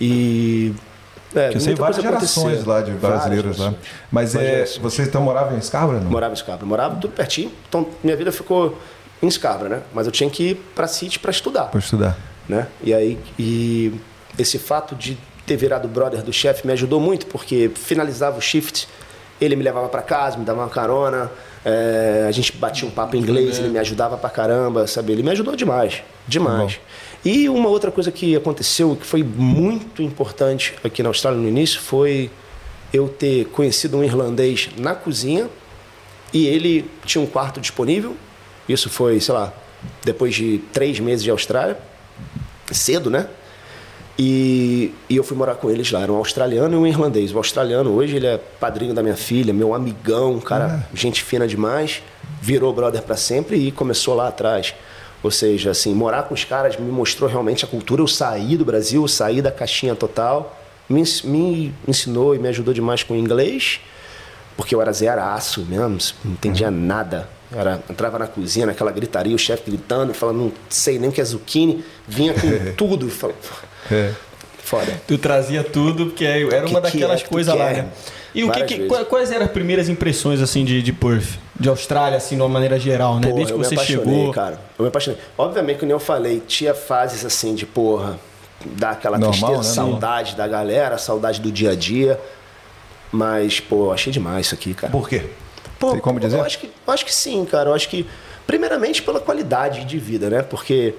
E. 0.00 0.72
É, 1.34 1.54
eu 1.54 1.60
sei 1.60 1.74
várias 1.74 2.00
gerações 2.00 2.64
lá 2.64 2.80
de 2.80 2.92
brasileiros 2.92 3.58
lá. 3.58 3.66
Várias 3.66 3.82
Mas 4.10 4.32
Várias 4.32 4.50
é, 4.50 4.54
gerações. 4.56 4.78
vocês 4.78 5.08
então 5.08 5.20
moravam 5.20 5.58
em 5.58 5.60
Scarborough, 5.60 6.00
não? 6.00 6.10
Morava 6.10 6.32
em 6.32 6.36
Scarborough. 6.36 6.66
Morava 6.68 6.96
tudo 6.96 7.12
pertinho. 7.12 7.52
Então, 7.68 7.86
minha 8.02 8.16
vida 8.16 8.32
ficou 8.32 8.78
em 9.22 9.30
Scarborough, 9.30 9.68
né? 9.68 9.82
Mas 9.92 10.06
eu 10.06 10.12
tinha 10.12 10.30
que 10.30 10.50
ir 10.50 10.54
pra 10.74 10.86
City 10.86 11.18
para 11.18 11.30
estudar, 11.30 11.64
Para 11.64 11.80
estudar. 11.80 12.16
né? 12.48 12.66
E 12.82 12.94
aí, 12.94 13.18
e 13.38 13.92
esse 14.38 14.58
fato 14.58 14.94
de 14.94 15.18
ter 15.44 15.56
virado 15.56 15.86
brother 15.86 16.22
do 16.22 16.32
chefe 16.32 16.66
me 16.66 16.72
ajudou 16.72 16.98
muito, 16.98 17.26
porque 17.26 17.70
finalizava 17.74 18.38
o 18.38 18.40
shift, 18.40 18.88
ele 19.40 19.56
me 19.56 19.62
levava 19.62 19.88
para 19.88 20.02
casa, 20.02 20.36
me 20.36 20.44
dava 20.44 20.60
uma 20.60 20.68
carona, 20.68 21.30
é, 21.64 22.26
a 22.28 22.32
gente 22.32 22.52
batia 22.52 22.86
um 22.86 22.90
papo 22.90 23.16
em 23.16 23.20
inglês, 23.20 23.58
ele 23.58 23.68
me 23.68 23.78
ajudava 23.78 24.16
pra 24.16 24.30
caramba, 24.30 24.86
sabe? 24.86 25.12
Ele 25.12 25.22
me 25.22 25.30
ajudou 25.30 25.54
demais, 25.54 26.02
demais. 26.26 26.80
E 27.24 27.48
uma 27.48 27.68
outra 27.68 27.90
coisa 27.90 28.12
que 28.12 28.36
aconteceu, 28.36 28.96
que 28.96 29.04
foi 29.04 29.22
muito 29.22 30.02
importante 30.02 30.74
aqui 30.84 31.02
na 31.02 31.08
Austrália 31.08 31.38
no 31.38 31.48
início, 31.48 31.80
foi 31.80 32.30
eu 32.92 33.08
ter 33.08 33.46
conhecido 33.46 33.96
um 33.96 34.04
irlandês 34.04 34.70
na 34.76 34.94
cozinha 34.94 35.48
e 36.32 36.46
ele 36.46 36.90
tinha 37.04 37.22
um 37.22 37.26
quarto 37.26 37.60
disponível. 37.60 38.16
Isso 38.68 38.88
foi, 38.88 39.20
sei 39.20 39.34
lá, 39.34 39.52
depois 40.04 40.34
de 40.34 40.58
três 40.72 41.00
meses 41.00 41.22
de 41.22 41.30
Austrália, 41.30 41.78
cedo, 42.70 43.10
né? 43.10 43.28
E, 44.18 44.92
e 45.08 45.16
eu 45.16 45.22
fui 45.22 45.36
morar 45.36 45.54
com 45.54 45.70
eles 45.70 45.92
lá. 45.92 46.02
Era 46.02 46.12
um 46.12 46.16
australiano 46.16 46.74
e 46.74 46.78
um 46.78 46.86
irlandês. 46.86 47.32
O 47.32 47.38
australiano 47.38 47.90
hoje 47.90 48.16
ele 48.16 48.26
é 48.26 48.36
padrinho 48.36 48.92
da 48.92 49.02
minha 49.02 49.16
filha, 49.16 49.52
meu 49.54 49.72
amigão, 49.74 50.40
cara, 50.40 50.86
gente 50.92 51.22
fina 51.22 51.46
demais. 51.46 52.02
virou 52.42 52.72
brother 52.72 53.02
para 53.02 53.16
sempre 53.16 53.56
e 53.56 53.70
começou 53.70 54.14
lá 54.14 54.28
atrás. 54.28 54.74
Ou 55.22 55.30
seja, 55.30 55.70
assim, 55.70 55.94
morar 55.94 56.24
com 56.24 56.34
os 56.34 56.44
caras 56.44 56.76
me 56.76 56.90
mostrou 56.90 57.28
realmente 57.28 57.64
a 57.64 57.68
cultura. 57.68 58.02
Eu 58.02 58.08
saí 58.08 58.56
do 58.56 58.64
Brasil, 58.64 59.02
eu 59.02 59.08
saí 59.08 59.40
da 59.40 59.50
caixinha 59.50 59.94
total, 59.94 60.56
me, 60.88 61.02
me 61.24 61.74
ensinou 61.86 62.34
e 62.34 62.38
me 62.38 62.48
ajudou 62.48 62.72
demais 62.74 63.02
com 63.02 63.14
o 63.14 63.16
inglês, 63.16 63.80
porque 64.56 64.74
eu 64.74 64.80
era 64.82 64.92
zeraço 64.92 65.64
mesmo, 65.68 65.98
não 66.24 66.32
entendia 66.32 66.70
nada. 66.70 67.28
Eu 67.50 67.58
Era, 67.60 67.80
entrava 67.88 68.18
na 68.18 68.26
cozinha, 68.26 68.66
naquela 68.66 68.92
gritaria, 68.92 69.34
o 69.34 69.38
chefe 69.38 69.70
gritando, 69.70 70.12
falando, 70.12 70.38
não 70.38 70.52
sei 70.68 70.98
nem 70.98 71.08
o 71.08 71.12
que 71.12 71.20
é 71.20 71.24
zucchini, 71.24 71.84
vinha 72.06 72.34
com 72.34 72.74
tudo. 72.76 73.08
falava, 73.08 73.38
É. 73.90 74.12
Foda. 74.62 75.00
Tu 75.06 75.16
trazia 75.18 75.64
tudo, 75.64 76.06
porque 76.06 76.24
era 76.24 76.66
uma 76.66 76.80
que 76.80 76.86
daquelas 76.92 77.20
é 77.20 77.24
que 77.24 77.28
coisas 77.30 77.54
lá, 77.54 77.70
né? 77.70 77.86
E 78.34 78.44
o 78.44 78.50
que, 78.52 78.62
que- 78.64 78.86
quais 79.06 79.32
eram 79.32 79.46
as 79.46 79.50
primeiras 79.50 79.88
impressões, 79.88 80.42
assim, 80.42 80.64
de, 80.64 80.82
de 80.82 80.92
Perth? 80.92 81.38
De 81.58 81.68
Austrália, 81.68 82.18
assim, 82.18 82.36
de 82.36 82.42
uma 82.42 82.48
maneira 82.48 82.78
geral, 82.78 83.14
né? 83.16 83.22
Porra, 83.22 83.34
Desde 83.34 83.52
que 83.54 83.58
eu 83.58 83.64
você 83.64 83.76
chegou. 83.78 84.30
cara. 84.32 84.60
Eu 84.78 84.82
me 84.82 84.88
apaixonei. 84.88 85.18
Obviamente, 85.38 85.78
como 85.80 85.90
eu 85.90 85.98
falei, 85.98 86.42
tinha 86.46 86.74
fases 86.74 87.24
assim 87.24 87.54
de 87.54 87.64
porra, 87.64 88.18
dar 88.76 88.90
aquela 88.90 89.16
Normal, 89.18 89.52
tristeza, 89.52 89.80
né? 89.80 89.88
saudade 89.90 90.36
da 90.36 90.46
galera, 90.46 90.98
saudade 90.98 91.40
do 91.40 91.50
dia 91.50 91.70
a 91.70 91.74
dia. 91.74 92.20
Mas, 93.10 93.58
pô, 93.58 93.90
achei 93.90 94.12
demais 94.12 94.46
isso 94.46 94.54
aqui, 94.54 94.74
cara. 94.74 94.92
Por 94.92 95.08
quê? 95.08 95.24
Pô, 95.78 95.92
Tem 95.92 96.00
como 96.00 96.20
dizer? 96.20 96.36
Eu 96.36 96.44
acho, 96.44 96.58
que, 96.58 96.66
eu 96.86 96.92
acho 96.92 97.04
que 97.06 97.14
sim, 97.14 97.44
cara. 97.46 97.70
Eu 97.70 97.74
acho 97.74 97.88
que, 97.88 98.06
primeiramente, 98.46 99.00
pela 99.02 99.18
qualidade 99.18 99.86
de 99.86 99.98
vida, 99.98 100.28
né? 100.28 100.42
Porque, 100.42 100.94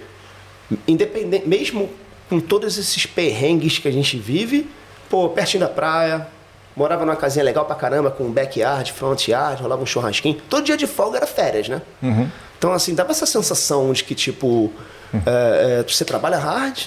independente, 0.87 1.47
mesmo 1.47 1.89
com 2.29 2.39
todos 2.39 2.77
esses 2.77 3.05
perrengues 3.05 3.79
que 3.79 3.87
a 3.87 3.91
gente 3.91 4.17
vive, 4.17 4.69
pô, 5.09 5.27
pertinho 5.29 5.61
da 5.61 5.69
praia, 5.69 6.27
morava 6.75 7.03
numa 7.05 7.15
casinha 7.15 7.43
legal 7.43 7.65
pra 7.65 7.75
caramba, 7.75 8.11
com 8.11 8.31
backyard, 8.31 8.93
front 8.93 9.27
yard, 9.27 9.61
rolava 9.61 9.81
um 9.81 9.85
churrasquinho. 9.85 10.39
Todo 10.49 10.63
dia 10.63 10.77
de 10.77 10.87
folga 10.87 11.17
era 11.17 11.27
férias, 11.27 11.67
né? 11.67 11.81
Uhum. 12.01 12.29
Então, 12.57 12.71
assim, 12.71 12.93
dava 12.93 13.11
essa 13.11 13.25
sensação 13.25 13.91
de 13.91 14.03
que, 14.03 14.13
tipo, 14.13 14.71
é, 15.25 15.79
é, 15.79 15.83
você 15.83 16.05
trabalha 16.05 16.37
hard, 16.37 16.77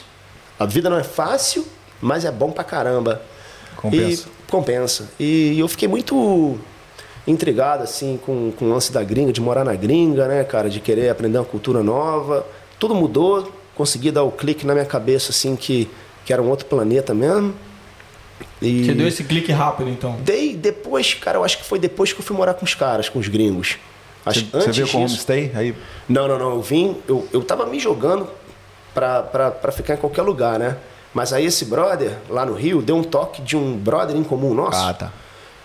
a 0.58 0.64
vida 0.64 0.88
não 0.88 0.98
é 0.98 1.02
fácil, 1.02 1.66
mas 2.00 2.24
é 2.24 2.30
bom 2.30 2.50
pra 2.50 2.62
caramba. 2.62 3.20
Compensa. 3.76 4.28
E 4.28 4.50
compensa. 4.50 5.08
E 5.18 5.58
eu 5.58 5.66
fiquei 5.66 5.88
muito 5.88 6.58
intrigado, 7.26 7.82
assim, 7.82 8.18
com, 8.24 8.52
com 8.52 8.66
o 8.66 8.68
lance 8.68 8.92
da 8.92 9.02
gringa, 9.02 9.32
de 9.32 9.40
morar 9.40 9.64
na 9.64 9.74
gringa, 9.74 10.28
né, 10.28 10.44
cara, 10.44 10.70
de 10.70 10.78
querer 10.78 11.08
aprender 11.08 11.38
uma 11.38 11.44
cultura 11.44 11.82
nova. 11.82 12.46
Tudo 12.78 12.94
mudou, 12.94 13.50
consegui 13.74 14.10
dar 14.10 14.22
o 14.22 14.30
clique 14.32 14.66
na 14.66 14.72
minha 14.74 14.84
cabeça, 14.86 15.30
assim, 15.30 15.56
que, 15.56 15.88
que 16.24 16.32
era 16.32 16.40
um 16.42 16.48
outro 16.48 16.66
planeta 16.66 17.12
mesmo. 17.14 17.54
E 18.60 18.84
Você 18.84 18.94
deu 18.94 19.06
esse 19.08 19.24
clique 19.24 19.52
rápido, 19.52 19.88
então. 19.90 20.16
dei 20.24 20.56
depois, 20.56 21.14
cara, 21.14 21.38
eu 21.38 21.44
acho 21.44 21.58
que 21.58 21.64
foi 21.64 21.78
depois 21.78 22.12
que 22.12 22.20
eu 22.20 22.24
fui 22.24 22.36
morar 22.36 22.54
com 22.54 22.64
os 22.64 22.74
caras, 22.74 23.08
com 23.08 23.18
os 23.18 23.28
gringos. 23.28 23.76
Acho 24.24 24.40
Você, 24.40 24.44
que 24.46 24.50
você 24.52 24.56
antes 24.58 24.76
veio 24.76 24.88
com 24.88 25.04
disso- 25.04 25.14
homestay? 25.14 25.52
Aí, 25.54 25.74
não, 26.08 26.28
não, 26.28 26.38
não. 26.38 26.50
Eu 26.52 26.62
vim, 26.62 26.96
eu, 27.08 27.26
eu 27.32 27.42
tava 27.42 27.66
me 27.66 27.78
jogando 27.78 28.28
pra, 28.94 29.22
pra, 29.22 29.50
pra 29.50 29.72
ficar 29.72 29.94
em 29.94 29.96
qualquer 29.96 30.22
lugar, 30.22 30.58
né? 30.58 30.76
Mas 31.14 31.32
aí 31.32 31.44
esse 31.44 31.64
brother, 31.64 32.16
lá 32.30 32.46
no 32.46 32.54
Rio, 32.54 32.80
deu 32.80 32.96
um 32.96 33.02
toque 33.02 33.42
de 33.42 33.56
um 33.56 33.76
brother 33.76 34.16
em 34.16 34.22
comum 34.22 34.54
nosso. 34.54 34.78
Ah, 34.78 34.94
tá. 34.94 35.12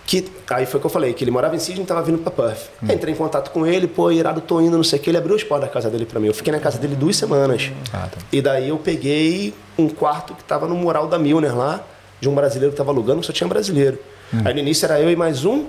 Que, 0.08 0.24
aí 0.48 0.64
foi 0.64 0.78
o 0.78 0.80
que 0.80 0.86
eu 0.86 0.90
falei, 0.90 1.12
que 1.12 1.22
ele 1.22 1.30
morava 1.30 1.54
em 1.54 1.58
Sydney 1.58 1.84
e 1.84 1.86
tava 1.86 2.00
vindo 2.00 2.16
pra 2.16 2.30
Perth. 2.30 2.70
Aí 2.82 2.94
Entrei 2.94 3.12
em 3.12 3.16
contato 3.16 3.50
com 3.50 3.66
ele, 3.66 3.86
pô, 3.86 4.10
irado, 4.10 4.40
tô 4.40 4.58
indo, 4.58 4.74
não 4.74 4.82
sei 4.82 4.98
o 4.98 5.02
que. 5.02 5.10
Ele 5.10 5.18
abriu 5.18 5.36
os 5.36 5.44
portas 5.44 5.68
da 5.68 5.74
casa 5.74 5.90
dele 5.90 6.06
pra 6.06 6.18
mim. 6.18 6.28
Eu 6.28 6.32
fiquei 6.32 6.50
na 6.50 6.58
casa 6.58 6.78
dele 6.78 6.96
duas 6.96 7.14
semanas. 7.14 7.70
Ah, 7.92 8.08
tá. 8.10 8.16
E 8.32 8.40
daí 8.40 8.70
eu 8.70 8.78
peguei 8.78 9.52
um 9.76 9.86
quarto 9.86 10.32
que 10.32 10.42
tava 10.42 10.66
no 10.66 10.74
mural 10.74 11.06
da 11.08 11.18
Milner 11.18 11.54
lá, 11.54 11.84
de 12.22 12.26
um 12.26 12.34
brasileiro 12.34 12.72
que 12.72 12.78
tava 12.78 12.90
alugando, 12.90 13.22
só 13.22 13.34
tinha 13.34 13.46
brasileiro. 13.46 13.98
Aí 14.46 14.54
no 14.54 14.60
início 14.60 14.86
era 14.86 14.98
eu 14.98 15.10
e 15.10 15.16
mais 15.16 15.44
um, 15.44 15.66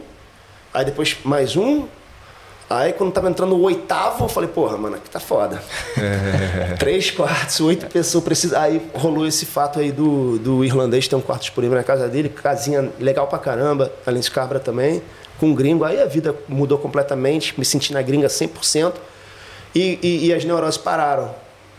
aí 0.74 0.86
depois 0.86 1.18
mais 1.26 1.58
um. 1.58 1.86
Aí 2.70 2.94
quando 2.94 3.12
tava 3.12 3.28
entrando 3.28 3.56
o 3.56 3.62
oitavo, 3.64 4.26
eu 4.26 4.30
falei, 4.30 4.48
porra, 4.48 4.78
mano, 4.78 4.96
aqui 4.96 5.10
tá 5.10 5.20
foda. 5.20 5.60
Três 6.78 7.10
quartos, 7.10 7.60
oito 7.62 7.88
pessoas 7.88 8.24
precisa. 8.24 8.60
Aí 8.60 8.80
rolou 8.94 9.26
esse 9.26 9.46
fato 9.46 9.80
aí 9.80 9.92
do, 9.92 10.38
do 10.38 10.64
irlandês 10.64 11.08
ter 11.08 11.16
um 11.16 11.22
quarto 11.22 11.42
disponível 11.42 11.76
na 11.76 11.84
casa 11.84 12.08
dele, 12.08 12.30
casinha 12.30 12.92
legal 13.00 13.26
pra 13.26 13.40
caramba, 13.40 13.92
além 14.06 14.22
de 14.22 14.30
cabra 14.30 14.60
também, 14.60 15.02
com 15.40 15.52
gringo. 15.56 15.84
Aí 15.84 16.00
a 16.00 16.06
vida 16.06 16.36
mudou 16.48 16.78
completamente, 16.78 17.58
me 17.58 17.66
senti 17.66 17.92
na 17.92 18.04
gringa 18.04 18.28
100%. 18.28 18.94
E, 19.74 20.00
e, 20.02 20.28
e 20.28 20.34
as 20.34 20.46
neuroses 20.46 20.78
pararam. 20.78 21.34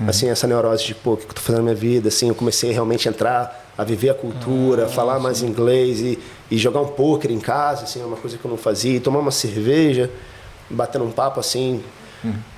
Assim, 0.08 0.30
essa 0.30 0.46
neurose 0.46 0.86
de, 0.86 0.94
pô, 0.94 1.12
o 1.12 1.16
que 1.18 1.24
eu 1.24 1.34
tô 1.34 1.40
fazendo 1.42 1.58
na 1.58 1.64
minha 1.64 1.74
vida? 1.74 2.08
Assim, 2.08 2.28
eu 2.28 2.34
comecei 2.34 2.72
realmente 2.72 3.06
a 3.06 3.12
entrar, 3.12 3.70
a 3.76 3.84
viver 3.84 4.08
a 4.08 4.14
cultura, 4.14 4.88
falar 4.88 5.18
mais 5.18 5.42
inglês 5.42 6.00
e, 6.00 6.18
e 6.50 6.56
jogar 6.56 6.80
um 6.80 6.86
pôquer 6.86 7.30
em 7.30 7.38
casa, 7.38 7.84
assim, 7.84 8.02
uma 8.02 8.16
coisa 8.16 8.38
que 8.38 8.44
eu 8.44 8.50
não 8.50 8.56
fazia, 8.56 8.96
e 8.96 9.00
tomar 9.00 9.18
uma 9.18 9.30
cerveja, 9.30 10.10
batendo 10.70 11.04
um 11.04 11.10
papo 11.10 11.40
assim. 11.40 11.82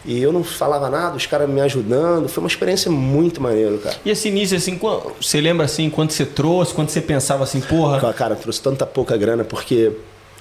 E 0.05 0.21
eu 0.21 0.33
não 0.33 0.43
falava 0.43 0.91
nada, 0.91 1.17
os 1.17 1.25
caras 1.25 1.49
me 1.49 1.61
ajudando. 1.61 2.29
Foi 2.29 2.43
uma 2.43 2.49
experiência 2.49 2.91
muito 2.91 3.41
maneira, 3.41 3.79
cara. 3.79 3.97
E 4.05 4.11
esse 4.11 4.29
início, 4.29 4.57
assim, 4.57 4.79
você 5.21 5.41
lembra, 5.41 5.65
assim, 5.67 5.89
quando 5.89 6.11
você 6.11 6.27
trouxe, 6.27 6.75
quando 6.75 6.89
você 6.89 7.01
pensava 7.01 7.45
assim, 7.45 7.61
porra... 7.61 8.01
Cara, 8.01 8.13
Cara, 8.13 8.35
trouxe 8.35 8.61
tanta 8.61 8.85
pouca 8.85 9.17
grana 9.17 9.45
porque 9.45 9.93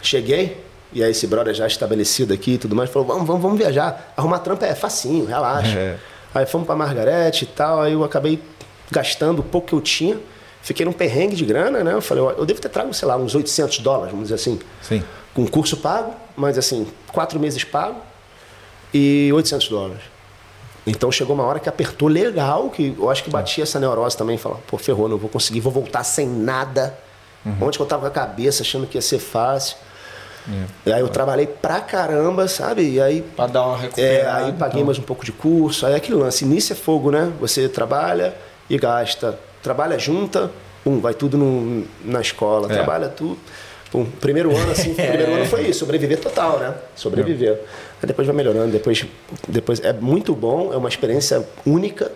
cheguei 0.02 0.58
e 0.94 1.04
aí 1.04 1.12
esse 1.12 1.26
brother 1.26 1.54
já 1.54 1.66
estabelecido 1.66 2.34
aqui 2.34 2.54
e 2.54 2.58
tudo 2.58 2.76
mais 2.76 2.90
falou: 2.90 3.08
vamos, 3.08 3.26
vamos, 3.26 3.42
vamos 3.42 3.58
viajar. 3.58 4.14
Arrumar 4.16 4.40
trampa 4.40 4.66
é 4.66 4.76
facinho, 4.76 5.26
relaxa. 5.26 5.78
É. 5.78 5.98
Aí 6.34 6.46
fomos 6.46 6.66
pra 6.66 6.76
Margarete 6.76 7.46
e 7.46 7.48
tal. 7.48 7.82
Aí 7.82 7.94
eu 7.94 8.04
acabei 8.04 8.42
gastando 8.90 9.40
o 9.40 9.44
pouco 9.44 9.68
que 9.68 9.74
eu 9.74 9.82
tinha. 9.82 10.18
Fiquei 10.62 10.86
num 10.86 10.94
perrengue 10.94 11.36
de 11.36 11.46
grana, 11.46 11.84
né? 11.84 11.94
Eu 11.94 12.02
falei: 12.02 12.24
ó, 12.24 12.32
eu 12.32 12.46
devo 12.46 12.60
ter 12.62 12.70
trago, 12.70 12.94
sei 12.94 13.08
lá, 13.08 13.16
uns 13.18 13.34
800 13.36 13.80
dólares, 13.80 14.12
vamos 14.12 14.26
dizer 14.26 14.36
assim. 14.36 14.60
Sim. 14.82 15.04
Com 15.34 15.48
curso 15.48 15.78
pago, 15.78 16.14
mas 16.36 16.58
assim, 16.58 16.88
quatro 17.12 17.40
meses 17.40 17.64
pago 17.64 17.98
e 18.94 19.32
800 19.34 19.68
dólares. 19.70 20.04
Então 20.86 21.12
chegou 21.12 21.36
uma 21.36 21.44
hora 21.46 21.60
que 21.60 21.70
apertou 21.70 22.08
legal, 22.08 22.70
que 22.70 22.96
eu 22.98 23.10
acho 23.10 23.24
que 23.24 23.30
batia 23.30 23.64
essa 23.64 23.80
neurose 23.80 24.18
também, 24.18 24.38
falar, 24.38 24.58
pô, 24.68 24.78
ferrou, 24.78 25.08
não 25.08 25.18
vou 25.18 25.30
conseguir, 25.30 25.60
vou 25.60 25.72
voltar 25.72 26.04
sem 26.04 26.28
nada. 26.28 26.98
Onde 27.60 27.78
que 27.78 27.82
eu 27.82 27.88
tava 27.88 28.02
com 28.02 28.08
a 28.08 28.12
cabeça 28.12 28.62
achando 28.62 28.86
que 28.86 28.98
ia 28.98 29.02
ser 29.02 29.18
fácil. 29.20 29.76
E 30.86 30.92
aí 30.92 31.00
eu 31.02 31.08
trabalhei 31.08 31.46
pra 31.48 31.80
caramba, 31.82 32.48
sabe? 32.48 32.84
E 32.94 33.02
aí, 33.02 33.22
Pra 33.22 33.46
dar 33.48 33.66
uma 33.68 33.78
é, 33.78 33.82
recuperada. 33.82 34.46
aí 34.46 34.54
paguei 34.54 34.76
então. 34.82 34.86
mais 34.86 35.00
um 35.00 35.04
pouco 35.04 35.24
de 35.26 35.32
curso. 35.32 35.86
Aí 35.86 35.96
aquele 35.96 36.18
lance, 36.18 36.44
início 36.46 36.74
é 36.74 36.76
fogo, 36.76 37.10
né? 37.12 37.32
Você 37.40 37.70
trabalha 37.70 38.36
e 38.70 38.78
gasta. 38.78 39.40
Trabalha 39.62 39.98
junta, 40.00 40.52
um, 40.86 41.00
vai 41.00 41.14
tudo 41.14 41.38
no- 41.38 41.86
na 42.04 42.22
escola, 42.22 42.68
É. 42.72 42.74
trabalha 42.76 43.08
tudo. 43.10 43.38
Pum, 43.92 44.06
primeiro 44.06 44.56
ano, 44.56 44.72
assim, 44.72 44.94
primeiro 44.96 45.34
ano 45.34 45.46
foi 45.46 45.68
isso, 45.68 45.80
sobreviver 45.80 46.20
total, 46.20 46.60
né? 46.60 46.74
Sobreviver. 46.96 47.60
Aí 48.02 48.08
depois 48.08 48.26
vai 48.26 48.36
melhorando, 48.36 48.72
depois, 48.72 49.06
depois 49.48 49.80
é 49.82 49.92
muito 49.92 50.34
bom, 50.34 50.72
é 50.74 50.78
uma 50.78 50.88
experiência 50.90 51.46
única, 51.66 52.10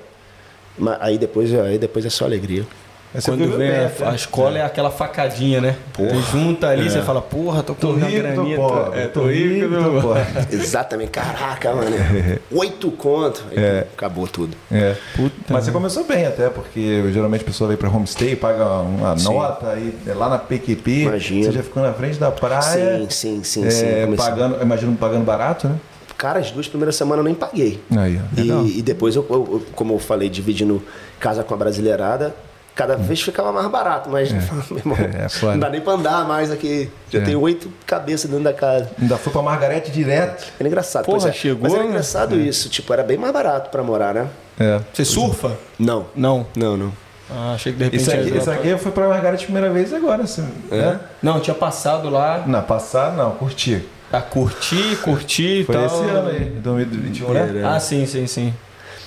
mas 0.78 0.98
aí 1.02 1.18
depois, 1.18 1.54
aí 1.54 1.78
depois 1.78 2.06
é 2.06 2.10
só 2.10 2.24
alegria. 2.26 2.66
Você 3.14 3.32
Quando 3.32 3.58
vem 3.58 3.70
a, 3.70 3.72
perto, 3.74 4.04
a 4.04 4.10
né? 4.10 4.16
escola 4.16 4.58
é 4.58 4.62
aquela 4.62 4.92
facadinha, 4.92 5.62
né? 5.62 5.78
Tu 5.94 6.04
junta 6.32 6.68
ali, 6.68 6.90
você 6.90 7.02
fala, 7.02 7.22
porra, 7.22 7.64
tô 7.64 7.74
com 7.74 7.80
Tô 7.80 7.90
uma 7.92 8.06
tô 8.06 8.12
graninha. 8.12 8.58
pobre. 8.58 9.00
é, 9.00 9.08
tô 9.08 9.28
rico, 9.28 9.70
tô 9.74 10.02
pobre. 10.02 10.22
Exatamente, 10.52 11.12
caraca, 11.12 11.74
mano. 11.74 11.96
Oito 12.52 12.92
conto. 12.92 13.46
Aí 13.52 13.58
É. 13.64 13.88
Acabou 13.96 14.28
tudo. 14.28 14.58
É. 14.70 14.96
Puta 15.16 15.34
Mas 15.50 15.64
você 15.64 15.72
começou 15.72 16.04
bem 16.04 16.26
até, 16.26 16.50
porque 16.50 17.10
geralmente 17.14 17.42
a 17.42 17.46
pessoa 17.46 17.70
vem 17.70 17.78
para 17.78 17.90
homestay, 17.90 18.36
paga 18.36 18.66
uma 18.82 19.18
Sim. 19.18 19.34
nota, 19.34 19.70
aí 19.70 19.94
é 20.06 20.14
lá 20.14 20.28
na 20.28 20.38
PQP, 20.38 20.92
Imagina. 21.04 21.46
você 21.46 21.52
já 21.54 21.64
ficou 21.64 21.82
na 21.84 21.94
frente 21.94 22.18
da 22.20 22.32
praia. 22.32 22.98
Sim, 23.00 23.08
sim, 23.10 23.44
sim, 23.46 23.66
é, 23.66 23.70
sim. 24.10 24.16
Pagando, 24.18 24.62
imagino 24.62 24.94
pagando 24.98 25.24
barato, 25.24 25.70
né? 25.70 25.76
Cara, 26.18 26.40
as 26.40 26.52
duas 26.52 26.68
primeiras 26.68 26.96
semanas 26.98 27.20
eu 27.20 27.24
nem 27.26 27.34
paguei. 27.36 27.80
Aí. 27.98 28.20
E, 28.38 28.80
e 28.80 28.82
depois, 28.82 29.16
eu- 29.16 29.26
eu- 29.30 29.66
como 29.74 29.94
eu 29.94 30.00
falei, 30.00 30.30
dividindo 30.30 30.82
casa 31.20 31.44
com 31.44 31.54
a 31.54 31.58
brasileirada, 31.58 32.34
cada 32.76 32.96
vez 32.98 33.22
ficava 33.22 33.52
mais 33.52 33.68
barato, 33.68 34.10
mas 34.10 34.32
meu 34.70 34.78
irmão, 34.78 34.98
É, 34.98 35.26
é 35.26 35.46
não 35.52 35.60
dá 35.60 35.70
nem 35.70 35.80
pra 35.82 35.94
andar 35.94 36.28
mais 36.28 36.52
aqui. 36.52 36.92
Já 37.10 37.20
É. 37.20 37.22
tem 37.24 37.36
oito 37.36 37.72
cabeças 37.86 38.30
dentro 38.30 38.44
da 38.44 38.54
casa. 38.54 38.92
Ainda 39.02 39.18
foi 39.18 39.32
pra 39.32 39.42
Margarete 39.42 39.90
direto. 39.92 40.46
Era 40.60 40.68
engraçado. 40.68 41.06
Porra, 41.06 41.20
pois 41.20 41.30
é. 41.30 41.34
chegou, 41.34 41.64
Mas 41.64 41.74
era 41.74 41.84
né? 41.84 41.90
engraçado 41.90 42.36
isso, 42.40 42.70
tipo, 42.70 42.92
era 42.94 43.02
bem 43.04 43.18
mais 43.18 43.32
barato 43.34 43.70
pra 43.70 43.82
morar, 43.82 44.14
né? 44.14 44.28
É. 44.60 44.80
Você 44.94 45.06
surfa? 45.06 45.58
Não. 45.80 46.06
Não. 46.16 46.46
Não, 46.56 46.76
não. 46.78 46.94
Ah, 47.30 47.54
achei 47.56 47.72
que 47.72 47.80
de 47.80 47.86
repente 47.86 48.02
Isso 48.02 48.12
aqui, 48.12 48.38
isso 48.38 48.52
aqui 48.52 48.78
foi 48.78 48.92
pra 48.92 49.08
Margarete 49.08 49.44
a 49.44 49.46
primeira 49.48 49.72
vez 49.72 49.92
agora, 49.94 50.24
assim. 50.24 50.48
Né? 50.70 51.00
Não, 51.24 51.40
tinha 51.40 51.56
passado 51.56 52.10
lá 52.10 52.44
Na 52.46 52.62
passada, 52.62 53.16
não, 53.16 53.32
curti. 53.32 53.84
a 54.14 54.22
curtir, 54.22 54.96
curtir 55.02 55.62
e 55.62 55.64
Foi 55.64 55.76
tal. 55.76 55.86
esse 55.86 56.04
ano 56.10 56.30
aí, 56.30 56.46
2021, 56.62 57.34
né? 57.34 57.64
Ah, 57.66 57.80
sim, 57.80 58.06
sim, 58.06 58.28
sim. 58.28 58.54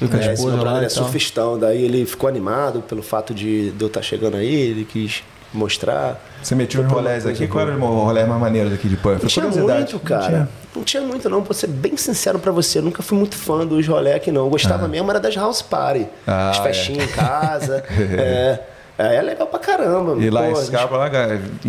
É, 0.00 0.32
esposa 0.34 0.54
meu 0.56 0.64
lá 0.64 0.70
brother 0.70 0.82
e 0.82 0.86
é 0.86 0.88
surfistão, 0.88 1.58
daí 1.58 1.82
ele 1.84 2.06
ficou 2.06 2.28
animado 2.28 2.80
pelo 2.82 3.02
fato 3.02 3.34
de, 3.34 3.70
de 3.72 3.82
eu 3.84 3.88
estar 3.88 4.02
chegando 4.02 4.36
aí, 4.36 4.54
ele 4.54 4.84
quis 4.84 5.22
mostrar. 5.52 6.22
Você 6.42 6.54
metiu 6.54 6.82
uns 6.82 6.92
rolés 6.92 7.26
aqui, 7.26 7.48
qual 7.48 7.66
era 7.66 7.76
o 7.76 8.04
rolé 8.04 8.24
mais 8.24 8.40
maneiro 8.40 8.70
daqui 8.70 8.88
de 8.88 8.96
Perth? 8.96 9.22
Não 9.22 9.28
tinha 9.28 9.46
muito, 9.46 9.98
cara. 10.00 10.48
Não 10.76 10.84
tinha 10.84 11.02
muito, 11.02 11.28
não. 11.28 11.42
Vou 11.42 11.54
ser 11.54 11.66
bem 11.66 11.96
sincero 11.96 12.38
pra 12.38 12.52
você. 12.52 12.78
Eu 12.78 12.82
nunca 12.82 13.02
fui 13.02 13.18
muito 13.18 13.34
fã 13.34 13.66
dos 13.66 13.86
rolê 13.88 14.12
aqui, 14.12 14.30
não. 14.30 14.42
Eu 14.44 14.50
gostava 14.50 14.86
mesmo 14.86 15.10
era 15.10 15.18
das 15.18 15.34
house 15.34 15.62
party. 15.62 16.06
Ah, 16.26 16.50
As 16.50 16.58
é. 16.58 16.62
festinhas 16.62 17.10
em 17.10 17.12
casa. 17.12 17.82
é. 17.90 18.60
É, 19.00 19.14
é 19.16 19.22
legal 19.22 19.46
pra 19.46 19.60
caramba. 19.60 20.16
E 20.22 20.28
lá 20.28 20.40
pô, 20.42 20.46
em 20.48 20.52
a 20.52 20.54
gente- 20.60 20.70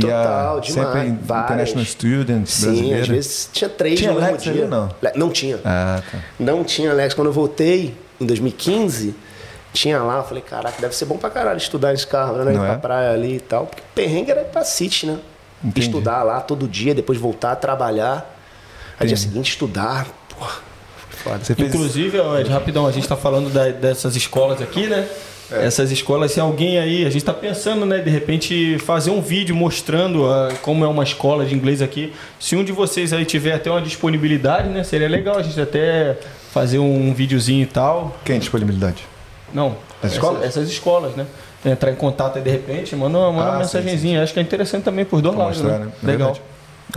Total, 0.02 0.60
demais. 0.60 0.74
sempre 0.94 1.18
várias. 1.24 1.46
International 1.46 1.86
Students 1.86 2.50
Sim, 2.52 2.66
brasileiros. 2.66 3.02
às 3.02 3.08
vezes 3.08 3.50
tinha 3.54 3.70
três 3.70 4.00
Tinha 4.00 4.12
no 4.12 4.20
mesmo 4.20 4.38
dia. 4.38 4.52
ali, 4.52 4.66
não? 4.66 4.90
Le- 5.02 5.12
Não 5.16 5.30
tinha. 5.30 5.60
Ah, 5.64 6.02
tá. 6.12 6.18
Não 6.40 6.64
tinha 6.64 6.92
Lex. 6.92 7.14
Quando 7.14 7.28
eu 7.28 7.34
voltei, 7.34 7.96
em 8.20 8.26
2015, 8.26 9.16
tinha 9.74 10.02
lá. 10.02 10.18
Eu 10.18 10.24
falei, 10.24 10.42
caraca, 10.44 10.82
deve 10.82 10.96
ser 10.96 11.06
bom 11.06 11.18
pra 11.18 11.30
caralho 11.30 11.58
estudar 11.58 11.94
em 11.94 11.98
Scarborough, 11.98 12.46
né? 12.46 12.52
Ir 12.54 12.58
Não 12.58 12.64
pra 12.66 12.74
é? 12.74 12.78
praia 12.78 13.12
ali 13.14 13.36
e 13.36 13.40
tal. 13.40 13.68
Porque 13.68 13.84
perrengue 13.96 14.32
era 14.32 14.42
pra 14.44 14.64
City, 14.64 15.06
né? 15.06 15.20
Entendi. 15.64 15.86
Estudar 15.88 16.24
lá 16.24 16.40
todo 16.42 16.68
dia, 16.68 16.96
depois 16.96 17.18
voltar 17.20 17.52
a 17.52 17.56
trabalhar. 17.56 18.36
Aí 19.00 19.08
dia 19.08 19.18
seguinte 19.18 19.50
estudar. 19.52 20.08
Porra, 20.38 20.56
foda. 21.10 21.40
Você 21.44 21.54
fez 21.56 21.74
Inclusive, 21.74 22.20
ó, 22.20 22.38
Ed, 22.40 22.50
rapidão, 22.50 22.88
a 22.88 22.92
gente 22.92 23.04
está 23.04 23.16
falando 23.16 23.50
da- 23.52 23.70
dessas 23.70 24.16
escolas 24.16 24.62
aqui, 24.62 24.88
né? 24.88 25.08
É. 25.52 25.66
Essas 25.66 25.92
escolas, 25.92 26.32
se 26.32 26.40
alguém 26.40 26.78
aí, 26.78 27.02
a 27.04 27.10
gente 27.10 27.18
está 27.18 27.34
pensando, 27.34 27.86
né, 27.86 27.98
de 28.00 28.10
repente 28.10 28.78
fazer 28.80 29.10
um 29.10 29.20
vídeo 29.22 29.56
mostrando 29.56 30.26
ah, 30.28 30.50
como 30.62 30.86
é 30.86 30.88
uma 30.88 31.04
escola 31.04 31.46
de 31.46 31.56
inglês 31.56 31.82
aqui. 31.82 32.14
Se 32.40 32.56
um 32.56 32.64
de 32.64 32.72
vocês 32.72 33.12
aí 33.14 33.26
tiver 33.26 33.54
até 33.54 33.70
uma 33.72 33.82
disponibilidade, 33.82 34.70
né, 34.70 34.84
seria 34.84 35.10
legal 35.10 35.38
a 35.38 35.42
gente 35.42 35.60
até 35.60 36.18
fazer 36.54 36.78
um 36.80 37.14
videozinho 37.14 37.64
e 37.64 37.66
tal. 37.66 38.16
quem 38.24 38.36
é 38.36 38.40
disponibilidade? 38.40 39.04
Não, 39.54 39.76
As 40.04 40.12
escolas? 40.14 40.44
essas 40.44 40.70
escolas, 40.70 41.16
né? 41.16 41.26
Entrar 41.66 41.92
em 41.92 41.96
contato 41.96 42.38
aí 42.38 42.44
de 42.44 42.50
repente, 42.50 42.96
manda, 42.96 43.18
uma- 43.18 43.32
manda 43.32 43.44
Ah, 43.52 43.56
uma 43.58 43.64
sim, 43.66 43.78
mensagenzinha. 43.80 44.24
Acho 44.24 44.32
que 44.34 44.40
é 44.40 44.44
interessante 44.44 44.84
também 44.84 45.04
por 45.04 45.22
dois 45.22 45.36
lados, 45.36 45.62
né? 45.62 45.78
né? 45.80 45.92
É 46.04 46.06
Legal. 46.08 46.28
verdade. 46.34 46.42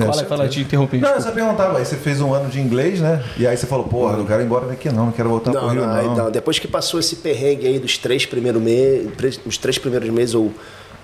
É, 0.00 0.04
fala, 0.06 0.24
fala, 0.24 0.48
te 0.48 0.60
interrompi. 0.60 0.98
Não, 0.98 1.10
eu 1.10 1.20
só 1.20 1.30
perguntava, 1.32 1.76
aí 1.78 1.84
você 1.84 1.96
fez 1.96 2.20
um 2.20 2.32
ano 2.32 2.48
de 2.48 2.58
inglês, 2.60 3.00
né? 3.00 3.22
E 3.36 3.46
aí 3.46 3.56
você 3.56 3.66
falou, 3.66 3.86
porra, 3.86 4.16
não 4.16 4.24
quero 4.24 4.42
ir 4.42 4.46
embora 4.46 4.66
daqui 4.66 4.88
não, 4.90 5.06
não 5.06 5.12
quero 5.12 5.28
voltar 5.28 5.50
pro 5.50 5.60
Não, 5.60 5.68
Rio 5.68 5.86
não, 5.86 5.92
aí 5.94 6.06
não. 6.06 6.14
não. 6.16 6.30
Depois 6.30 6.58
que 6.58 6.66
passou 6.66 6.98
esse 6.98 7.16
perrengue 7.16 7.66
aí 7.66 7.78
dos 7.78 7.98
três 7.98 8.24
primeiros 8.24 8.62
meses, 8.62 9.38
os 9.44 9.58
três 9.58 9.76
primeiros 9.78 10.08
meses 10.08 10.34
ou 10.34 10.50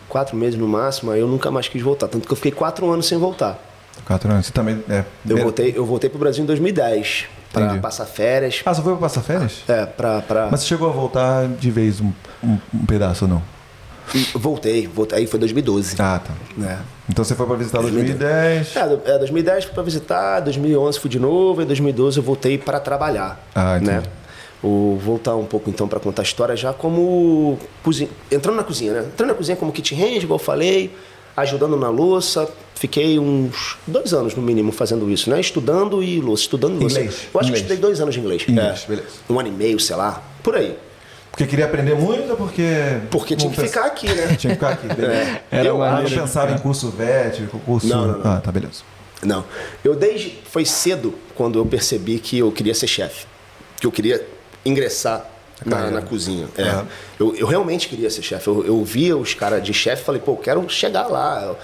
quatro 0.09 0.35
meses 0.37 0.59
no 0.59 0.67
máximo, 0.67 1.11
aí 1.11 1.21
eu 1.21 1.29
nunca 1.29 1.51
mais 1.51 1.69
quis 1.69 1.83
voltar. 1.83 2.09
Tanto 2.09 2.27
que 2.27 2.33
eu 2.33 2.37
fiquei 2.37 2.53
quatro 2.53 2.91
anos 2.91 3.07
sem 3.07 3.19
voltar. 3.19 3.63
Quatro 4.07 4.31
anos, 4.33 4.47
você 4.47 4.53
também... 4.53 4.83
É, 4.89 5.01
Eu 5.01 5.05
primeiro- 5.23 5.43
voltei, 5.43 5.75
eu 5.77 5.85
voltei 5.85 6.09
pro 6.09 6.19
Brasil 6.19 6.43
em 6.43 6.47
2010 6.47 7.27
para 7.53 7.65
Entendi. 7.67 7.81
passar 7.81 8.07
férias. 8.07 8.63
Ah, 8.65 8.73
você 8.73 8.81
foi 8.81 8.93
pra 8.93 9.01
passar 9.03 9.21
férias? 9.23 9.63
É, 9.69 9.85
pra. 9.85 10.23
pra... 10.23 10.49
Mas 10.51 10.61
você 10.61 10.67
chegou 10.67 10.89
a 10.89 10.93
voltar 10.93 11.47
de 11.47 11.71
vez 11.71 12.01
um, 12.01 12.11
um, 12.43 12.59
um 12.73 12.87
pedaço 12.87 13.25
ou 13.27 13.31
não? 13.31 13.43
E 14.15 14.23
voltei, 14.39 14.87
voltei, 14.87 15.19
aí 15.19 15.27
foi 15.27 15.39
2012. 15.39 15.97
Ah, 15.99 16.21
tá. 16.25 16.33
né? 16.57 16.79
Então 17.09 17.25
você 17.25 17.35
foi 17.35 17.47
pra 17.47 17.57
visitar 17.57 17.81
2010. 17.81 18.77
É, 18.77 18.87
do- 18.89 19.01
é, 19.05 19.19
2010 19.19 19.65
fui 19.65 19.75
pra 19.75 19.83
visitar, 19.83 20.41
2011 20.41 20.99
fui 21.01 21.09
de 21.11 21.19
novo, 21.19 21.63
em 21.63 21.67
2012 21.67 22.19
eu 22.19 22.23
voltei 22.23 22.59
para 22.59 22.79
trabalhar. 22.81 23.41
Ah, 23.55 23.77
entendi. 23.77 23.91
né? 23.93 24.03
Vou 24.63 24.97
voltar 24.99 25.37
um 25.37 25.45
pouco 25.45 25.71
então 25.71 25.87
para 25.87 26.01
contar 26.01 26.23
a 26.23 26.25
história 26.25 26.57
já 26.57 26.73
como 26.73 27.59
cozinha, 27.83 28.11
entrando 28.31 28.57
na 28.57 28.65
cozinha, 28.65 28.93
né? 28.93 29.01
Entrando 29.07 29.29
na 29.31 29.35
cozinha 29.37 29.57
como 29.57 29.71
kit 29.73 29.95
hand, 29.95 30.23
igual 30.23 30.39
eu 30.41 30.45
falei, 30.45 30.91
ajudando 31.37 31.77
na 31.77 31.89
louça. 31.89 32.49
Fiquei 32.75 33.19
uns 33.19 33.77
dois 33.87 34.13
anos 34.13 34.35
no 34.35 34.43
mínimo 34.43 34.71
fazendo 34.73 35.09
isso, 35.11 35.31
né? 35.31 35.41
Estudando 35.41 36.03
e 36.03 36.21
louça, 36.21 36.43
estudando 36.43 36.79
louça. 36.81 37.01
Inglês, 37.01 37.29
Eu 37.33 37.41
acho 37.41 37.49
inglês. 37.49 37.51
que 37.53 37.73
estudei 37.73 37.77
dois 37.77 38.01
anos 38.01 38.15
de 38.15 38.21
inglês. 38.21 38.45
Inglês, 38.49 38.83
É. 38.85 38.89
beleza. 38.89 39.09
Um 39.31 39.39
ano 39.39 39.49
e 39.49 39.53
meio, 39.53 39.79
sei 39.81 39.97
lá, 39.97 40.23
por 40.43 40.55
aí. 40.57 40.77
Porque 41.39 41.51
queria 41.51 41.67
aprender 41.67 41.95
muito 41.95 42.31
ou 42.33 42.37
porque... 42.37 42.99
Porque 43.13 43.37
tinha 43.37 43.53
que 43.53 43.61
ficar 43.61 43.85
aqui, 43.85 44.09
né? 44.13 44.35
Tinha 44.35 44.57
que 44.57 44.61
ficar 44.61 44.71
aqui, 44.71 44.89
beleza. 44.89 45.41
Era 45.49 45.69
eu 45.69 45.79
maneiro 45.79 46.11
não 46.11 46.23
pensava 46.23 46.53
em 46.53 46.59
curso 46.59 46.91
VET, 46.91 47.47
curso... 47.65 47.87
Não, 47.87 48.09
não, 48.09 48.19
não. 48.19 48.33
Ah, 48.33 48.41
tá, 48.41 48.51
beleza. 48.51 48.83
Não. 49.23 49.45
Eu 49.85 49.95
desde. 49.95 50.37
Foi 50.51 50.65
cedo 50.65 51.15
quando 51.37 51.57
eu 51.57 51.65
percebi 51.65 52.19
que 52.19 52.39
eu 52.39 52.51
queria 52.51 52.75
ser 52.75 52.89
chefe. 52.89 53.25
Que 53.81 53.87
eu 53.87 53.93
queria 53.93 54.27
ingressar 54.67 55.25
na, 55.65 55.93
na 55.93 56.03
cozinha. 56.03 56.49
É. 56.57 56.85
Eu, 57.21 57.37
eu 57.37 57.47
realmente 57.47 57.89
queria 57.89 58.11
ser 58.11 58.23
chefe. 58.23 58.49
Eu, 58.49 58.67
eu 58.67 58.85
via 58.85 59.17
os 59.17 59.33
caras 59.33 59.63
de 59.63 59.73
chefe 59.73 60.03
e 60.03 60.05
falei, 60.05 60.21
pô, 60.21 60.33
eu 60.33 60.37
quero 60.39 60.69
chegar 60.69 61.07
lá. 61.07 61.41
Eu 61.45 61.59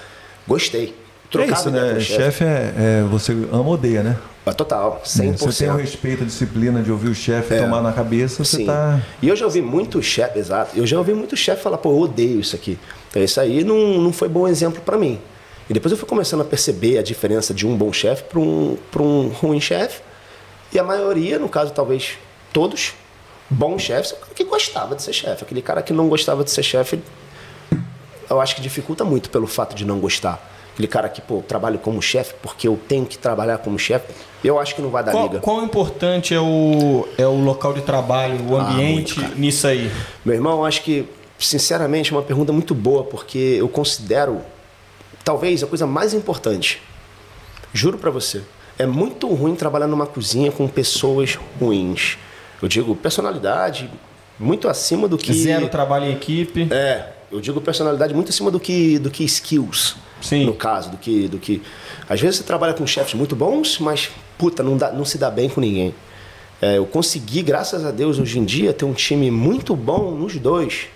gostei. 0.47 0.95
É 1.43 1.47
isso, 1.47 1.71
né? 1.71 1.93
o 1.95 2.01
Chefe 2.01 2.45
é, 2.45 2.73
é- 2.77 3.03
Você 3.11 3.33
ama 3.33 3.61
ou 3.67 3.73
odeia, 3.75 4.03
né? 4.03 4.17
Ah, 4.47 4.53
Total, 4.53 5.01
100%. 5.05 5.39
Você 5.39 5.65
tem 5.65 5.73
o 5.73 5.77
respeito, 5.79 6.23
a 6.23 6.27
disciplina 6.27 6.83
de 6.83 6.93
ouvir 6.93 7.09
o 7.09 7.15
chefe 7.15 7.55
É. 7.55 7.63
tomar 7.63 7.81
na 7.81 7.93
cabeça, 7.93 8.45
você 8.45 8.59
Sim. 8.59 8.67
tá... 8.67 9.01
E 9.23 9.29
eu 9.29 9.35
já 9.35 9.47
ouvi 9.47 9.63
muito 9.63 10.03
chefe, 10.03 10.39
exato. 10.39 10.77
Eu 10.79 10.87
já 10.87 10.99
ouvi 10.99 11.15
muito 11.15 11.35
chefe 11.37 11.63
falar, 11.63 11.79
pô, 11.79 11.91
eu 11.91 12.01
odeio 12.01 12.41
isso 12.41 12.55
aqui. 12.55 12.79
Então 13.11 13.23
isso 13.23 13.41
aí 13.41 13.65
não, 13.65 13.99
não 14.01 14.13
foi 14.13 14.29
bom 14.29 14.47
exemplo 14.47 14.83
para 14.83 14.99
mim. 14.99 15.19
E 15.69 15.73
depois 15.73 15.91
eu 15.93 15.97
fui 15.97 16.07
começando 16.07 16.43
a 16.43 16.45
perceber 16.45 16.99
a 16.99 17.03
diferença 17.03 17.55
de 17.55 17.67
um 17.67 17.75
bom 17.75 17.91
chefe 17.91 18.25
para 18.25 18.39
um, 18.39 18.77
pra 18.91 19.03
um 19.03 19.29
ruim 19.41 19.61
chefe. 19.61 20.03
E 20.73 20.79
a 20.79 20.85
maioria, 20.85 21.39
no 21.39 21.49
caso 21.49 21.73
talvez 21.73 22.19
todos, 22.53 22.93
bons 23.49 23.81
chefes, 23.81 24.13
é 24.31 24.35
que 24.35 24.45
gostava 24.45 24.95
de 24.95 25.03
ser 25.03 25.15
chefe. 25.15 25.43
Aquele 25.43 25.63
cara 25.63 25.81
que 25.81 25.93
não 25.93 26.07
gostava 26.09 26.45
de 26.45 26.51
ser 26.51 26.63
chefe, 26.63 26.99
eu 28.29 28.41
acho 28.41 28.55
que 28.57 28.61
dificulta 28.61 29.05
muito 29.05 29.31
pelo 29.31 29.47
fato 29.47 29.75
de 29.75 29.87
não 29.87 29.99
gostar. 30.01 30.51
Aquele 30.75 30.89
cara 30.89 31.09
que, 31.09 31.21
pô, 31.21 31.41
trabalho 31.41 31.79
como 31.79 32.03
chefe 32.03 32.35
porque 32.43 32.67
eu 32.69 32.77
tenho 32.89 33.07
que 33.07 33.17
trabalhar 33.17 33.59
como 33.59 33.79
chefe, 33.79 34.13
eu 34.43 34.59
acho 34.59 34.75
que 34.75 34.83
não 34.83 34.91
vai 34.91 35.03
dar 35.05 35.13
Qual, 35.13 35.25
liga. 35.29 35.39
quão 35.39 35.65
importante 35.65 36.35
é 36.35 36.41
o, 36.41 37.07
é 37.17 37.25
o 37.27 37.43
local 37.43 37.73
de 37.73 37.81
trabalho, 37.83 38.39
o 38.51 38.57
Ah, 38.57 38.71
ambiente 38.73 39.15
muito, 39.19 39.21
cara. 39.21 39.35
nisso 39.41 39.67
aí? 39.69 39.89
Meu 40.25 40.35
irmão, 40.35 40.65
acho 40.65 40.83
que, 40.83 41.09
sinceramente, 41.39 42.13
é 42.13 42.17
uma 42.17 42.23
pergunta 42.23 42.53
muito 42.53 42.75
boa, 42.75 43.05
porque 43.05 43.39
eu 43.39 43.69
considero, 43.69 44.41
talvez, 45.25 45.63
a 45.63 45.67
coisa 45.69 45.87
mais 45.87 46.13
importante. 46.13 46.83
Juro 47.73 47.97
pra 47.97 48.11
você. 48.11 48.43
É 48.77 48.85
muito 48.85 49.29
ruim 49.33 49.55
trabalhar 49.55 49.87
numa 49.87 50.07
cozinha 50.07 50.51
com 50.51 50.67
pessoas 50.67 51.39
ruins. 51.61 52.19
Eu 52.61 52.67
digo 52.67 52.97
personalidade 52.97 53.89
muito 54.41 54.69
acima 54.69 55.07
do 55.07 55.17
que. 55.17 55.33
Zero 55.33 55.69
trabalho 55.69 56.07
em 56.07 56.13
equipe. 56.13 56.67
É, 56.73 57.11
eu 57.31 57.41
digo 57.41 57.61
personalidade 57.61 58.13
muito 58.13 58.31
acima 58.31 58.51
do 58.51 58.59
que, 58.59 58.99
do 58.99 59.09
que 59.11 59.23
skills. 59.25 59.97
Sim. 60.25 60.47
No 60.47 60.55
caso, 60.55 60.91
do 60.91 60.97
que, 60.97 61.29
do 61.29 61.39
que. 61.39 61.63
Às 62.09 62.19
vezes 62.19 62.39
você 62.39 62.45
trabalha 62.45 62.73
com 62.73 62.87
chefes 62.87 63.13
muito 63.13 63.37
bons, 63.37 63.79
mas, 63.79 64.11
puta, 64.39 64.63
não, 64.63 64.77
dá, 64.77 64.91
não 64.91 65.05
se 65.05 65.19
dá 65.19 65.31
bem 65.31 65.51
com 65.51 65.61
ninguém. 65.61 65.95
É, 66.63 66.79
eu 66.79 66.87
consegui, 66.87 67.43
graças 67.43 67.85
a 67.85 67.91
Deus, 67.91 68.19
hoje 68.19 68.39
em 68.39 68.45
dia, 68.45 68.73
ter 68.73 68.87
um 68.87 68.95
time 68.95 69.31
muito 69.31 69.77
bom 69.77 70.13
nos 70.13 70.37
dois. 70.37 70.87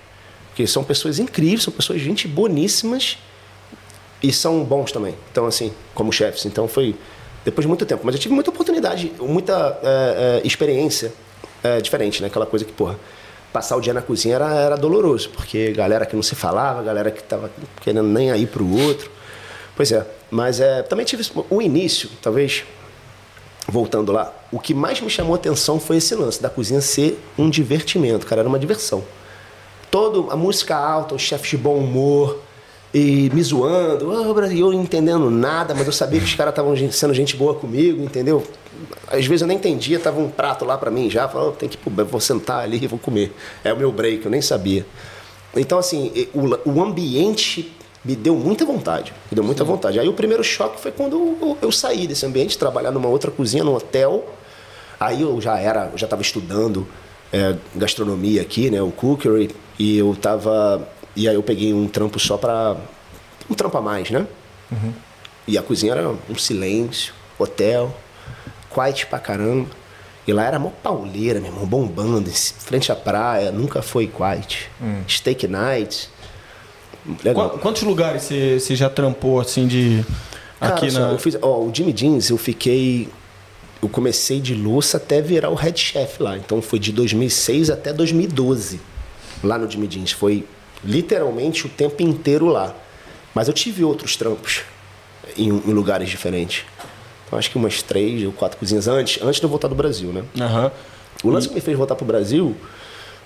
Porque 0.49 0.67
são 0.67 0.83
pessoas 0.83 1.19
incríveis, 1.19 1.62
são 1.62 1.73
pessoas, 1.73 2.01
gente, 2.01 2.27
boníssimas 2.27 3.19
e 4.23 4.33
são 4.33 4.64
bons 4.64 4.91
também. 4.91 5.14
Então, 5.31 5.45
assim, 5.45 5.73
como 5.95 6.11
chefes. 6.11 6.47
Então 6.47 6.67
foi 6.67 6.97
depois 7.45 7.64
de 7.64 7.69
muito 7.69 7.85
tempo. 7.85 8.01
Mas 8.05 8.14
eu 8.14 8.21
tive 8.21 8.35
muita 8.35 8.49
oportunidade, 8.51 9.12
muita 9.21 9.79
é, 9.83 10.41
é, 10.43 10.47
experiência 10.47 11.12
é, 11.62 11.83
diferente, 11.83 12.23
né? 12.23 12.29
Aquela 12.29 12.47
coisa 12.47 12.64
que, 12.64 12.73
porra, 12.73 12.99
passar 13.53 13.77
o 13.77 13.81
dia 13.81 13.93
na 13.93 14.01
cozinha 14.03 14.37
era, 14.37 14.55
era 14.55 14.77
doloroso, 14.77 15.29
porque 15.31 15.73
galera 15.73 16.07
que 16.07 16.17
não 16.17 16.23
se 16.23 16.35
falava, 16.35 16.83
galera 16.83 17.11
que 17.11 17.23
tava 17.23 17.51
querendo 17.83 18.09
nem 18.09 18.31
aí 18.31 18.47
pro 18.47 18.67
outro. 18.67 19.17
Pois 19.79 19.93
é, 19.93 20.05
mas 20.29 20.59
é, 20.59 20.83
também 20.83 21.07
tive 21.07 21.23
o 21.49 21.62
início, 21.62 22.11
talvez, 22.21 22.64
voltando 23.69 24.11
lá, 24.11 24.35
o 24.51 24.59
que 24.59 24.75
mais 24.75 25.01
me 25.01 25.09
chamou 25.09 25.37
atenção 25.37 25.79
foi 25.79 25.99
esse 25.99 26.17
lance 26.17 26.43
da 26.43 26.51
cozinha 26.51 26.81
ser 26.81 27.17
um 27.38 27.49
divertimento, 27.49 28.27
cara, 28.27 28.41
era 28.41 28.49
uma 28.49 28.59
diversão. 28.59 29.05
Todo 29.88 30.33
a 30.33 30.37
música 30.37 30.75
alta, 30.77 31.14
os 31.14 31.23
chefes 31.23 31.51
de 31.51 31.57
bom 31.57 31.77
humor 31.77 32.41
e 32.93 33.31
me 33.33 33.41
zoando, 33.41 34.35
Brasil, 34.35 34.67
eu 34.67 34.73
entendendo 34.73 35.31
nada, 35.31 35.77
mas 35.77 35.87
eu 35.87 35.93
sabia 35.93 36.19
que 36.19 36.27
os 36.27 36.35
caras 36.35 36.51
estavam 36.51 36.75
sendo 36.91 37.14
gente 37.14 37.37
boa 37.37 37.55
comigo, 37.55 38.03
entendeu? 38.03 38.43
Às 39.07 39.27
vezes 39.27 39.43
eu 39.43 39.47
nem 39.47 39.59
entendia, 39.59 40.01
tava 40.01 40.19
um 40.19 40.29
prato 40.29 40.64
lá 40.64 40.77
para 40.77 40.91
mim 40.91 41.09
já, 41.09 41.29
falava, 41.29 41.51
oh, 41.51 41.53
tem 41.53 41.69
que 41.69 41.79
vou 41.88 42.21
sentar 42.21 42.64
ali 42.64 42.83
e 42.83 42.88
vou 42.88 42.99
comer. 42.99 43.33
É 43.62 43.73
o 43.73 43.77
meu 43.77 43.93
break, 43.93 44.25
eu 44.25 44.31
nem 44.33 44.43
sabia. 44.43 44.85
Então 45.55 45.79
assim, 45.79 46.11
e- 46.17 46.29
o 46.35 46.83
ambiente 46.83 47.79
me 48.04 48.14
deu 48.14 48.34
muita 48.37 48.64
vontade, 48.64 49.12
me 49.30 49.34
deu 49.34 49.44
muita 49.44 49.64
vontade. 49.64 49.98
Aí 49.98 50.08
o 50.08 50.12
primeiro 50.12 50.42
choque 50.44 50.80
foi 50.80 50.92
quando 50.92 51.16
eu, 51.40 51.58
eu 51.61 51.72
saí 51.72 52.06
desse 52.06 52.24
ambiente, 52.24 52.56
trabalhar 52.56 52.90
numa 52.90 53.08
outra 53.08 53.30
cozinha, 53.30 53.64
num 53.64 53.74
hotel. 53.74 54.26
Aí 54.98 55.22
eu 55.22 55.40
já 55.40 55.58
era, 55.58 55.90
eu 55.92 55.98
já 55.98 56.06
estava 56.06 56.22
estudando 56.22 56.87
é, 57.32 57.54
gastronomia 57.74 58.42
aqui, 58.42 58.70
né, 58.70 58.80
o 58.82 58.90
cookery, 58.90 59.54
e 59.78 59.98
eu 59.98 60.16
tava, 60.20 60.88
e 61.14 61.28
aí 61.28 61.34
eu 61.34 61.42
peguei 61.42 61.72
um 61.72 61.87
trampo 61.87 62.18
só 62.18 62.37
para 62.37 62.76
um 63.48 63.54
trampo 63.54 63.76
a 63.78 63.80
mais, 63.80 64.11
né? 64.11 64.26
E 65.46 65.56
a 65.56 65.62
cozinha 65.62 65.92
era 65.92 66.08
um 66.08 66.37
silêncio, 66.37 67.14
hotel, 67.38 67.94
quiet 68.72 69.06
pra 69.06 69.18
caramba. 69.18 69.68
E 70.26 70.32
lá 70.32 70.44
era 70.44 70.58
mó 70.58 70.68
pauleira, 70.82 71.40
meu 71.40 71.50
irmão, 71.50 71.64
bombando, 71.64 72.30
frente 72.30 72.92
à 72.92 72.96
praia, 72.96 73.50
nunca 73.50 73.80
foi 73.80 74.06
quiet. 74.06 74.70
Steak 75.08 75.48
night. 75.48 76.11
Legal. 77.25 77.51
Qu- 77.51 77.59
Quantos 77.59 77.83
lugares 77.83 78.23
você 78.25 78.75
já 78.77 78.88
trampou 78.90 79.40
assim 79.40 79.66
de. 79.66 80.05
Cara, 80.61 80.75
aqui 80.75 80.90
só, 80.90 81.01
na. 81.01 81.12
eu 81.12 81.18
fiz, 81.18 81.37
ó, 81.40 81.59
o 81.61 81.71
Jimmy 81.75 81.92
Jeans, 81.97 82.31
eu 82.31 82.37
fiquei. 82.38 83.09
Eu 83.81 83.88
comecei 83.88 84.40
de 84.40 84.55
louça 84.55 84.97
até 84.97 85.21
virar 85.23 85.51
o 85.51 85.55
head 85.55 85.79
chef 85.79 86.21
lá. 86.23 86.37
Então 86.37 86.61
foi 86.61 86.79
de 86.81 86.90
2006 86.92 87.71
até 87.71 87.92
2012 87.92 88.81
lá 89.45 89.57
no 89.57 89.70
Jimmy 89.70 89.87
Jeans. 89.89 90.11
Foi 90.11 90.45
literalmente 90.85 91.64
o 91.66 91.68
tempo 91.68 92.03
inteiro 92.03 92.47
lá. 92.47 92.74
Mas 93.35 93.47
eu 93.47 93.55
tive 93.55 93.85
outros 93.85 94.16
trampos 94.16 94.62
em, 95.37 95.49
em 95.49 95.72
lugares 95.72 96.09
diferentes. 96.09 96.64
Então 97.26 97.39
acho 97.39 97.51
que 97.51 97.57
umas 97.57 97.80
três 97.82 98.24
ou 98.24 98.32
quatro 98.32 98.59
cozinhas 98.59 98.89
antes, 98.89 99.22
antes 99.22 99.39
de 99.39 99.45
eu 99.47 99.51
voltar 99.51 99.68
do 99.68 99.74
Brasil, 99.76 100.09
né? 100.12 100.24
Aham. 100.41 100.72
O 101.22 101.30
lance 101.30 101.49
que 101.49 101.55
me 101.55 101.61
fez 101.61 101.76
voltar 101.76 101.95
pro 101.95 102.05
Brasil 102.07 102.57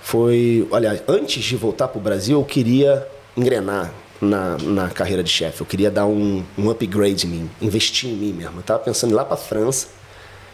foi. 0.02 0.66
Aliás, 0.72 1.02
antes 1.08 1.42
de 1.42 1.56
voltar 1.56 1.88
pro 1.88 2.00
Brasil, 2.00 2.38
eu 2.38 2.44
queria 2.44 3.06
engrenar 3.36 3.92
na, 4.20 4.56
na 4.58 4.88
carreira 4.88 5.22
de 5.22 5.30
chefe. 5.30 5.60
Eu 5.60 5.66
queria 5.66 5.90
dar 5.90 6.06
um, 6.06 6.44
um 6.56 6.70
upgrade 6.70 7.26
em 7.26 7.30
mim, 7.30 7.50
investir 7.60 8.10
em 8.10 8.14
mim 8.14 8.32
mesmo. 8.32 8.56
Eu 8.56 8.60
estava 8.60 8.78
pensando 8.78 9.10
em 9.10 9.12
ir 9.14 9.16
lá 9.16 9.24
para 9.24 9.34
a 9.34 9.38
França 9.38 9.88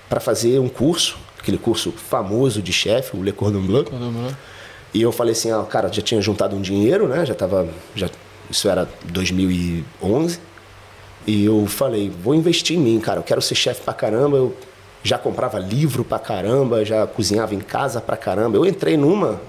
para 0.08 0.20
fazer 0.20 0.58
um 0.58 0.68
curso, 0.68 1.18
aquele 1.38 1.58
curso 1.58 1.92
famoso 1.92 2.62
de 2.62 2.72
chefe, 2.72 3.16
o 3.16 3.22
Le 3.22 3.32
Cordon 3.32 3.60
Bleu. 3.60 3.84
E 4.94 5.02
eu 5.02 5.12
falei 5.12 5.32
assim, 5.32 5.50
ah, 5.50 5.62
cara, 5.68 5.92
já 5.92 6.00
tinha 6.00 6.20
juntado 6.20 6.56
um 6.56 6.62
dinheiro, 6.62 7.06
né? 7.06 7.26
Já 7.26 7.34
tava, 7.34 7.68
já, 7.94 8.08
isso 8.50 8.68
era 8.68 8.88
2011. 9.04 10.40
E 11.26 11.44
eu 11.44 11.66
falei, 11.66 12.08
vou 12.08 12.34
investir 12.34 12.78
em 12.78 12.80
mim, 12.80 12.98
cara. 12.98 13.20
Eu 13.20 13.22
quero 13.22 13.42
ser 13.42 13.54
chefe 13.54 13.82
pra 13.82 13.92
caramba. 13.92 14.38
Eu 14.38 14.56
já 15.02 15.18
comprava 15.18 15.58
livro 15.58 16.04
pra 16.04 16.18
caramba, 16.18 16.84
já 16.86 17.06
cozinhava 17.06 17.54
em 17.54 17.60
casa 17.60 18.00
pra 18.00 18.16
caramba. 18.16 18.56
Eu 18.56 18.64
entrei 18.64 18.96
numa, 18.96 19.40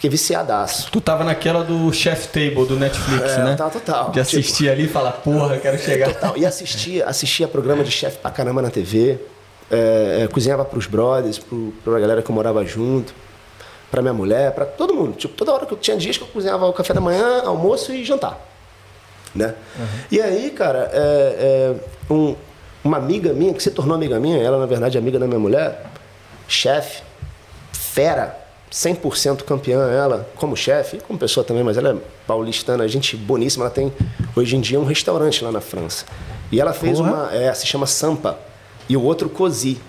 fiquei 0.00 0.08
viciadaço. 0.08 0.90
Tu 0.90 0.98
tava 0.98 1.24
naquela 1.24 1.62
do 1.62 1.92
Chef 1.92 2.28
Table 2.28 2.64
do 2.66 2.76
Netflix, 2.78 3.32
É, 3.32 3.44
né? 3.44 3.50
total, 3.50 3.70
total. 3.70 4.10
De 4.10 4.18
assistir 4.20 4.70
ali 4.70 4.84
e 4.84 4.88
falar, 4.88 5.12
porra, 5.12 5.58
quero 5.58 5.78
chegar. 5.78 6.14
Total. 6.14 6.38
E 6.38 6.46
assistia, 6.46 7.04
assistia 7.04 7.46
programa 7.46 7.84
de 7.84 7.90
chefe 7.90 8.16
pra 8.16 8.30
caramba 8.30 8.62
na 8.62 8.70
TV. 8.70 9.18
É, 9.70 10.22
é, 10.24 10.26
cozinhava 10.28 10.64
pros 10.64 10.86
brothers, 10.86 11.38
pro, 11.38 11.72
pra 11.84 12.00
galera 12.00 12.22
que 12.22 12.30
eu 12.30 12.34
morava 12.34 12.64
junto, 12.64 13.14
pra 13.90 14.00
minha 14.00 14.14
mulher, 14.14 14.52
pra 14.52 14.64
todo 14.64 14.94
mundo. 14.94 15.16
Tipo, 15.16 15.34
toda 15.34 15.52
hora 15.52 15.66
que 15.66 15.72
eu 15.72 15.78
tinha 15.78 15.96
dias 15.98 16.16
que 16.16 16.24
eu 16.24 16.28
cozinhava 16.28 16.66
o 16.66 16.72
café 16.72 16.94
da 16.94 17.00
manhã, 17.00 17.42
almoço 17.44 17.92
e 17.92 18.02
jantar. 18.02 18.40
Né? 19.34 19.54
E 20.10 20.20
aí, 20.20 20.50
cara, 20.50 20.90
é, 20.92 21.74
é, 22.10 22.12
um- 22.12 22.34
uma 22.82 22.96
amiga 22.96 23.32
minha, 23.34 23.52
que 23.54 23.62
se 23.62 23.70
tornou 23.70 23.94
amiga 23.94 24.18
minha, 24.18 24.42
ela 24.42 24.58
na 24.58 24.66
verdade 24.66 24.96
é 24.96 25.00
amiga 25.00 25.18
da 25.20 25.26
minha 25.26 25.38
mulher, 25.38 25.84
chefe, 26.48 27.02
fera, 27.72 28.39
100% 28.70 29.42
campeã 29.42 29.90
ela, 29.90 30.28
como 30.36 30.56
chefe, 30.56 31.00
como 31.06 31.18
pessoa 31.18 31.44
também, 31.44 31.64
mas 31.64 31.76
ela 31.76 31.90
é 31.90 31.96
paulistana, 32.26 32.86
gente 32.86 33.16
boníssima, 33.16 33.64
ela 33.64 33.74
tem 33.74 33.92
hoje 34.36 34.56
em 34.56 34.60
dia 34.60 34.78
um 34.78 34.84
restaurante 34.84 35.42
lá 35.42 35.50
na 35.50 35.60
França. 35.60 36.04
E 36.52 36.60
ela 36.60 36.72
fez 36.72 36.98
Porra. 36.98 37.12
uma, 37.12 37.34
é, 37.34 37.52
se 37.52 37.66
chama 37.66 37.86
Sampa, 37.86 38.38
e 38.90 38.96
o 38.96 39.02
outro 39.02 39.28
Cozy. 39.28 39.80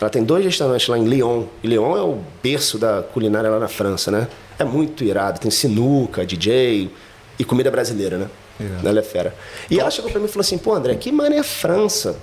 Ela 0.00 0.08
tem 0.08 0.24
dois 0.24 0.42
restaurantes 0.42 0.88
lá 0.88 0.98
em 0.98 1.04
Lyon. 1.04 1.44
E 1.62 1.68
Lyon 1.68 1.96
é 1.96 2.00
o 2.00 2.18
berço 2.42 2.78
da 2.78 3.02
culinária 3.02 3.50
lá 3.50 3.58
na 3.58 3.68
França, 3.68 4.10
né? 4.10 4.28
É 4.58 4.64
muito 4.64 5.04
irado, 5.04 5.38
tem 5.38 5.50
sinuca, 5.50 6.24
DJ 6.24 6.90
e 7.38 7.44
comida 7.44 7.70
brasileira, 7.70 8.16
né? 8.16 8.28
Irado. 8.58 8.88
Ela 8.88 9.00
é 9.00 9.02
fera. 9.02 9.34
E 9.70 9.78
ela 9.78 9.90
chegou 9.90 10.10
pra 10.10 10.18
mim 10.18 10.26
e 10.26 10.28
falou 10.28 10.40
assim: 10.40 10.56
pô, 10.56 10.74
André, 10.74 10.94
que 10.94 11.12
mané 11.12 11.36
é 11.36 11.42
França? 11.42 12.16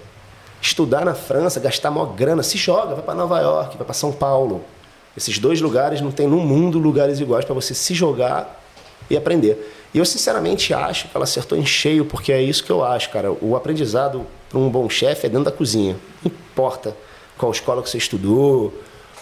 Estudar 0.60 1.06
na 1.06 1.14
França, 1.14 1.60
gastar 1.60 1.92
maior 1.92 2.14
grana, 2.14 2.42
se 2.42 2.58
joga, 2.58 2.96
vai 2.96 3.04
pra 3.04 3.14
Nova 3.14 3.40
York, 3.40 3.78
vai 3.78 3.86
pra 3.86 3.94
São 3.94 4.12
Paulo. 4.12 4.64
Esses 5.16 5.38
dois 5.38 5.62
lugares 5.62 6.02
não 6.02 6.12
tem 6.12 6.28
no 6.28 6.38
mundo 6.38 6.80
lugares 6.80 7.20
iguais 7.20 7.46
para 7.46 7.54
você 7.54 7.74
se 7.74 7.94
jogar 7.94 8.62
e 9.10 9.18
aprender. 9.18 9.72
E 9.94 10.00
eu 10.00 10.06
sinceramente 10.06 10.74
acho 10.74 11.08
que 11.08 11.16
ela 11.16 11.24
acertou 11.24 11.58
em 11.58 11.66
cheio, 11.66 12.04
porque 12.04 12.32
é 12.32 12.42
isso 12.42 12.64
que 12.64 12.72
eu 12.72 12.84
acho, 12.84 13.12
cara. 13.12 13.32
O 13.32 13.56
aprendizado 13.56 14.26
para 14.50 14.60
um 14.60 14.70
bom 14.70 14.90
chefe 14.90 15.28
é 15.28 15.30
dentro 15.30 15.46
da 15.46 15.52
cozinha. 15.52 15.96
Não 16.24 16.32
importa 16.32 16.96
qual 17.38 17.52
escola 17.52 17.82
que 17.84 17.90
você 17.90 17.98
estudou 17.98 18.74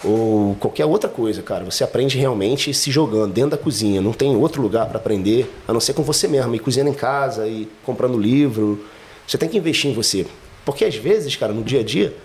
ou 0.02 0.56
qualquer 0.58 0.86
outra 0.86 1.10
coisa, 1.10 1.42
cara. 1.42 1.64
Você 1.64 1.84
aprende 1.84 2.16
realmente 2.16 2.72
se 2.72 2.90
jogando 2.90 3.32
dentro 3.32 3.50
da 3.50 3.58
cozinha. 3.58 4.00
Não 4.00 4.12
tem 4.12 4.34
outro 4.34 4.62
lugar 4.62 4.86
para 4.86 4.96
aprender, 4.96 5.52
a 5.68 5.72
não 5.72 5.80
ser 5.80 5.92
com 5.92 6.02
você 6.02 6.26
mesmo, 6.26 6.54
e 6.54 6.58
cozinhando 6.58 6.90
em 6.90 6.94
casa 6.94 7.46
e 7.46 7.68
comprando 7.84 8.18
livro. 8.18 8.82
Você 9.26 9.36
tem 9.36 9.48
que 9.48 9.58
investir 9.58 9.90
em 9.90 9.94
você. 9.94 10.26
Porque 10.64 10.84
às 10.84 10.94
vezes, 10.94 11.36
cara, 11.36 11.52
no 11.52 11.62
dia 11.62 11.80
a 11.80 11.84
dia, 11.84 12.16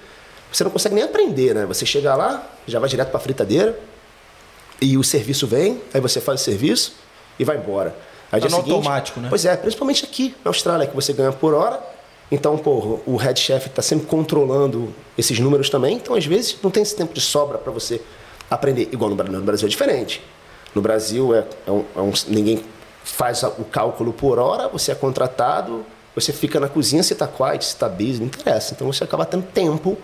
você 0.51 0.63
não 0.63 0.71
consegue 0.71 0.95
nem 0.95 1.03
aprender, 1.03 1.53
né? 1.53 1.65
Você 1.65 1.85
chega 1.85 2.15
lá, 2.15 2.47
já 2.67 2.79
vai 2.79 2.89
direto 2.89 3.09
para 3.09 3.17
a 3.17 3.21
fritadeira, 3.21 3.77
e 4.81 4.97
o 4.97 5.03
serviço 5.03 5.47
vem, 5.47 5.81
aí 5.93 5.99
você 6.01 6.21
faz 6.21 6.41
o 6.41 6.43
serviço 6.43 6.93
e 7.39 7.43
vai 7.43 7.57
embora. 7.57 7.95
Aí 8.31 8.39
Tá 8.41 8.47
dia 8.47 8.55
seguinte- 8.55 8.71
automático, 8.73 9.19
né? 9.19 9.27
Pois 9.29 9.45
é, 9.45 9.55
principalmente 9.55 10.03
aqui 10.05 10.35
na 10.43 10.49
Austrália, 10.49 10.85
que 10.87 10.95
você 10.95 11.13
ganha 11.13 11.31
por 11.31 11.53
hora. 11.53 11.81
Então, 12.29 12.57
pô, 12.57 12.99
o 13.05 13.15
head 13.15 13.39
chef 13.39 13.67
está 13.67 13.81
sempre 13.81 14.05
controlando 14.05 14.93
esses 15.17 15.39
números 15.39 15.69
também. 15.69 15.95
Então, 15.95 16.13
às 16.13 16.25
vezes, 16.25 16.57
não 16.61 16.69
tem 16.69 16.83
esse 16.83 16.93
tempo 16.95 17.13
de 17.13 17.21
sobra 17.21 17.57
para 17.57 17.71
você 17.71 18.01
aprender. 18.49 18.89
Igual 18.91 19.09
no 19.09 19.15
Bra- 19.15 19.29
no 19.31 19.41
Brasil 19.41 19.65
é 19.65 19.69
diferente. 19.69 20.21
No 20.75 20.81
Brasil, 20.81 21.33
é, 21.33 21.45
é 21.65 21.71
um- 21.71 21.85
é 21.95 22.01
um- 22.01 22.11
ninguém 22.27 22.63
faz 23.03 23.41
o 23.43 23.63
cálculo 23.71 24.11
por 24.11 24.37
hora, 24.39 24.67
você 24.67 24.91
é 24.91 24.95
contratado, 24.95 25.85
você 26.13 26.33
fica 26.33 26.59
na 26.59 26.67
cozinha, 26.67 27.01
se 27.01 27.13
está 27.13 27.25
quiet, 27.27 27.63
se 27.63 27.71
está 27.73 27.87
busy, 27.87 28.19
não 28.19 28.25
interessa. 28.25 28.73
Então, 28.73 28.91
você 28.91 29.05
acaba 29.05 29.25
tendo 29.25 29.45
tempo 29.45 29.97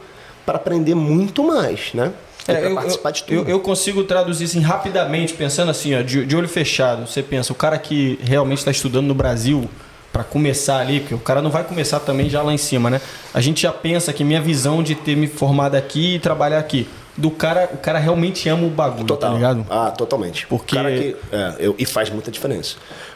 para 0.45 0.55
aprender 0.57 0.95
muito 0.95 1.43
mais, 1.43 1.91
né? 1.93 2.11
É, 2.47 2.65
eu, 2.67 2.75
participar 2.75 3.11
de 3.11 3.23
tudo. 3.23 3.35
eu- 3.41 3.47
eu 3.47 3.59
consigo 3.61 4.03
traduzir 4.03 4.43
assim 4.45 4.59
rapidamente, 4.59 5.33
pensando 5.33 5.71
assim, 5.71 5.95
ó, 5.95 6.01
de, 6.01 6.25
de 6.25 6.35
olho 6.35 6.47
fechado. 6.49 7.07
Você 7.07 7.23
pensa, 7.23 7.53
o 7.53 7.55
cara 7.55 7.77
que 7.77 8.19
realmente 8.21 8.57
está 8.59 8.71
estudando 8.71 9.07
no 9.07 9.13
Brasil, 9.15 9.69
para 10.11 10.23
começar 10.23 10.77
ali, 10.77 10.99
porque 10.99 11.15
o 11.15 11.19
cara 11.19 11.41
não 11.41 11.49
vai 11.49 11.63
começar 11.63 11.99
também 12.01 12.29
já 12.29 12.41
lá 12.43 12.53
em 12.53 12.57
cima, 12.57 12.87
né? 12.89 13.01
A 13.33 13.41
gente 13.41 13.61
já 13.63 13.71
pensa 13.71 14.11
que 14.13 14.23
minha 14.23 14.41
visão 14.41 14.83
de 14.83 14.93
ter 14.93 15.15
me 15.15 15.25
formado 15.27 15.73
aqui 15.75 16.15
e 16.15 16.19
trabalhar 16.19 16.59
aqui, 16.59 16.87
do 17.17 17.31
cara, 17.31 17.69
o 17.73 17.77
cara 17.77 17.97
realmente 17.97 18.47
ama 18.49 18.67
o 18.67 18.69
bagulho, 18.69 19.05
Total. 19.07 19.29
tá 19.31 19.35
ligado? 19.35 19.65
Ah, 19.69 19.89
totalmente. 19.89 20.45
Porque- 20.45 20.75
que, 20.75 21.15
é, 21.31 21.55
eu- 21.59 21.75
e 21.79 21.85
faz 21.85 22.09
muita 22.11 22.29
diferença. 22.29 22.75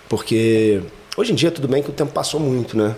Porque 0.09 0.81
hoje 1.17 1.33
em 1.33 1.35
dia, 1.35 1.51
tudo 1.51 1.67
bem 1.67 1.83
que 1.83 1.89
o 1.89 1.93
tempo 1.93 2.13
passou 2.13 2.39
muito, 2.39 2.77
né? 2.77 2.95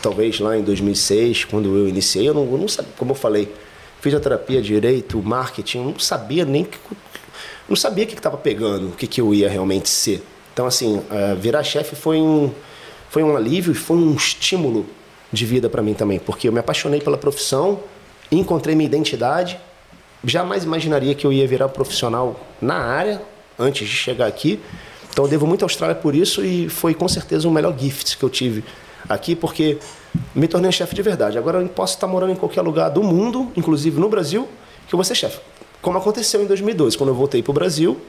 Talvez 0.00 0.40
lá 0.40 0.56
em 0.56 0.62
2006, 0.62 1.44
quando 1.44 1.76
eu 1.76 1.88
iniciei, 1.88 2.28
eu 2.28 2.32
não, 2.32 2.50
eu 2.50 2.56
não 2.56 2.68
sabia, 2.68 2.92
como 2.96 3.10
eu 3.10 3.14
falei, 3.14 3.52
fisioterapia, 4.00 4.62
direito, 4.62 5.20
marketing, 5.22 5.78
eu 5.78 5.84
não 5.84 5.98
sabia 5.98 6.44
nem 6.44 6.64
que. 6.64 6.78
Não 7.68 7.76
sabia 7.76 8.04
o 8.04 8.06
que 8.06 8.14
estava 8.14 8.38
pegando, 8.38 8.88
o 8.88 8.92
que, 8.92 9.06
que 9.06 9.20
eu 9.20 9.34
ia 9.34 9.50
realmente 9.50 9.90
ser. 9.90 10.24
Então, 10.54 10.66
assim, 10.66 11.02
é, 11.10 11.34
virar 11.34 11.62
chefe 11.62 11.94
foi 11.94 12.16
um, 12.16 12.50
foi 13.10 13.22
um 13.22 13.36
alívio 13.36 13.72
e 13.72 13.74
foi 13.74 13.98
um 13.98 14.14
estímulo 14.14 14.86
de 15.30 15.44
vida 15.44 15.68
para 15.68 15.82
mim 15.82 15.92
também, 15.92 16.18
porque 16.18 16.48
eu 16.48 16.52
me 16.52 16.60
apaixonei 16.60 17.00
pela 17.00 17.18
profissão, 17.18 17.80
encontrei 18.30 18.74
minha 18.74 18.86
identidade 18.86 19.60
jamais 20.24 20.64
imaginaria 20.64 21.14
que 21.14 21.26
eu 21.26 21.32
ia 21.32 21.46
virar 21.46 21.68
profissional 21.68 22.38
na 22.60 22.76
área 22.76 23.20
antes 23.58 23.88
de 23.88 23.94
chegar 23.94 24.26
aqui. 24.26 24.60
Então 25.10 25.24
eu 25.24 25.28
devo 25.28 25.46
muito 25.46 25.62
à 25.62 25.66
Austrália 25.66 25.96
por 25.96 26.14
isso 26.14 26.44
e 26.44 26.68
foi 26.68 26.94
com 26.94 27.08
certeza 27.08 27.48
o 27.48 27.50
melhor 27.50 27.76
gift 27.78 28.16
que 28.16 28.24
eu 28.24 28.30
tive 28.30 28.64
aqui, 29.08 29.34
porque 29.34 29.78
me 30.34 30.46
tornei 30.46 30.68
um 30.68 30.72
chefe 30.72 30.94
de 30.94 31.02
verdade. 31.02 31.38
Agora 31.38 31.60
eu 31.60 31.68
posso 31.68 31.94
estar 31.94 32.06
morando 32.06 32.32
em 32.32 32.36
qualquer 32.36 32.62
lugar 32.62 32.90
do 32.90 33.02
mundo, 33.02 33.50
inclusive 33.56 33.98
no 33.98 34.08
Brasil, 34.08 34.48
que 34.86 34.94
eu 34.94 34.96
vou 34.96 35.04
ser 35.04 35.14
chefe. 35.14 35.40
Como 35.80 35.98
aconteceu 35.98 36.42
em 36.42 36.46
2012, 36.46 36.96
quando 36.96 37.10
eu 37.10 37.14
voltei 37.14 37.42
para 37.42 37.50
o 37.50 37.54
Brasil 37.54 38.00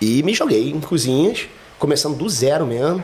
e 0.00 0.22
me 0.22 0.34
joguei 0.34 0.70
em 0.70 0.80
cozinhas, 0.80 1.46
começando 1.78 2.16
do 2.16 2.28
zero 2.28 2.66
mesmo. 2.66 3.02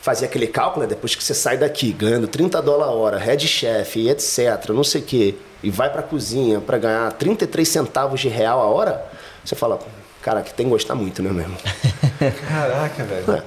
Fazia 0.00 0.26
aquele 0.26 0.48
cálculo, 0.48 0.82
né? 0.82 0.88
depois 0.88 1.14
que 1.14 1.22
você 1.22 1.32
sai 1.32 1.56
daqui 1.56 1.92
ganhando 1.92 2.26
30 2.26 2.60
dólares 2.60 2.92
a 2.92 2.96
hora, 2.96 3.18
head 3.18 3.46
chef, 3.46 4.08
etc, 4.08 4.70
não 4.70 4.82
sei 4.82 5.00
o 5.00 5.04
quê, 5.04 5.36
e 5.62 5.70
vai 5.70 5.90
pra 5.92 6.02
cozinha 6.02 6.60
para 6.60 6.76
ganhar 6.76 7.12
33 7.12 7.68
centavos 7.68 8.20
de 8.20 8.28
real 8.28 8.60
a 8.60 8.64
hora, 8.64 9.04
você 9.44 9.54
fala, 9.54 9.78
cara, 10.22 10.40
que 10.42 10.54
tem 10.54 10.66
que 10.66 10.70
gostar 10.70 10.94
muito, 10.94 11.22
né, 11.22 11.30
mesmo? 11.30 11.56
Caraca, 12.48 13.04
velho. 13.04 13.42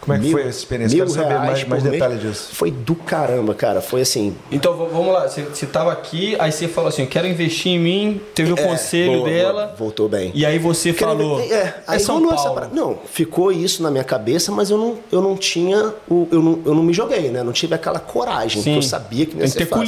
Como 0.00 0.14
é 0.16 0.20
que 0.20 0.26
Mil- 0.26 0.32
foi 0.38 0.48
essa 0.48 0.58
experiência? 0.60 0.96
mil 0.96 1.04
Quero 1.06 1.14
saber 1.18 1.28
reais 1.34 1.46
mais, 1.46 1.64
mais 1.68 1.82
detalhes 1.82 2.20
disso. 2.22 2.50
Foi 2.54 2.70
do 2.70 2.94
caramba, 2.94 3.52
cara. 3.52 3.82
Foi 3.82 4.00
assim. 4.00 4.34
Então 4.50 4.74
vamos 4.74 5.12
lá, 5.12 5.28
você, 5.28 5.42
você 5.42 5.66
tava 5.66 5.92
aqui, 5.92 6.34
aí 6.38 6.50
você 6.50 6.66
falou 6.68 6.88
assim, 6.88 7.02
eu 7.02 7.08
quero 7.08 7.26
investir 7.26 7.72
em 7.72 7.78
mim, 7.78 8.20
teve 8.34 8.52
o 8.52 8.58
É, 8.58 8.62
conselho 8.62 9.18
boa, 9.18 9.28
dela. 9.28 9.62
boa, 9.66 9.76
voltou 9.76 10.08
bem. 10.08 10.30
E 10.34 10.46
aí 10.46 10.58
você 10.58 10.92
Quero- 10.94 11.10
falou, 11.10 11.40
É, 11.40 11.74
aí 11.86 12.00
São 12.00 12.14
rolou 12.20 12.32
essa 12.32 12.44
Paulo. 12.50 12.70
Não, 12.72 12.98
ficou 13.06 13.52
isso 13.52 13.82
na 13.82 13.90
minha 13.90 14.04
cabeça, 14.04 14.50
mas 14.50 14.70
eu 14.70 14.78
não, 14.78 14.98
eu 15.12 15.20
não 15.20 15.36
tinha. 15.36 15.92
O, 16.08 16.26
eu, 16.30 16.40
não, 16.42 16.60
eu 16.64 16.74
não 16.74 16.82
me 16.82 16.92
joguei, 16.94 17.28
né? 17.28 17.42
Não 17.42 17.52
tive 17.52 17.74
aquela 17.74 17.98
coragem, 17.98 18.62
Sim. 18.62 18.72
que 18.72 18.78
eu 18.78 18.82
sabia 18.82 19.26
que 19.26 19.32
ia 19.32 19.38
Tem 19.40 19.46
que 19.46 19.52
ser 19.52 19.58
ter 19.58 19.66
fácil. 19.66 19.84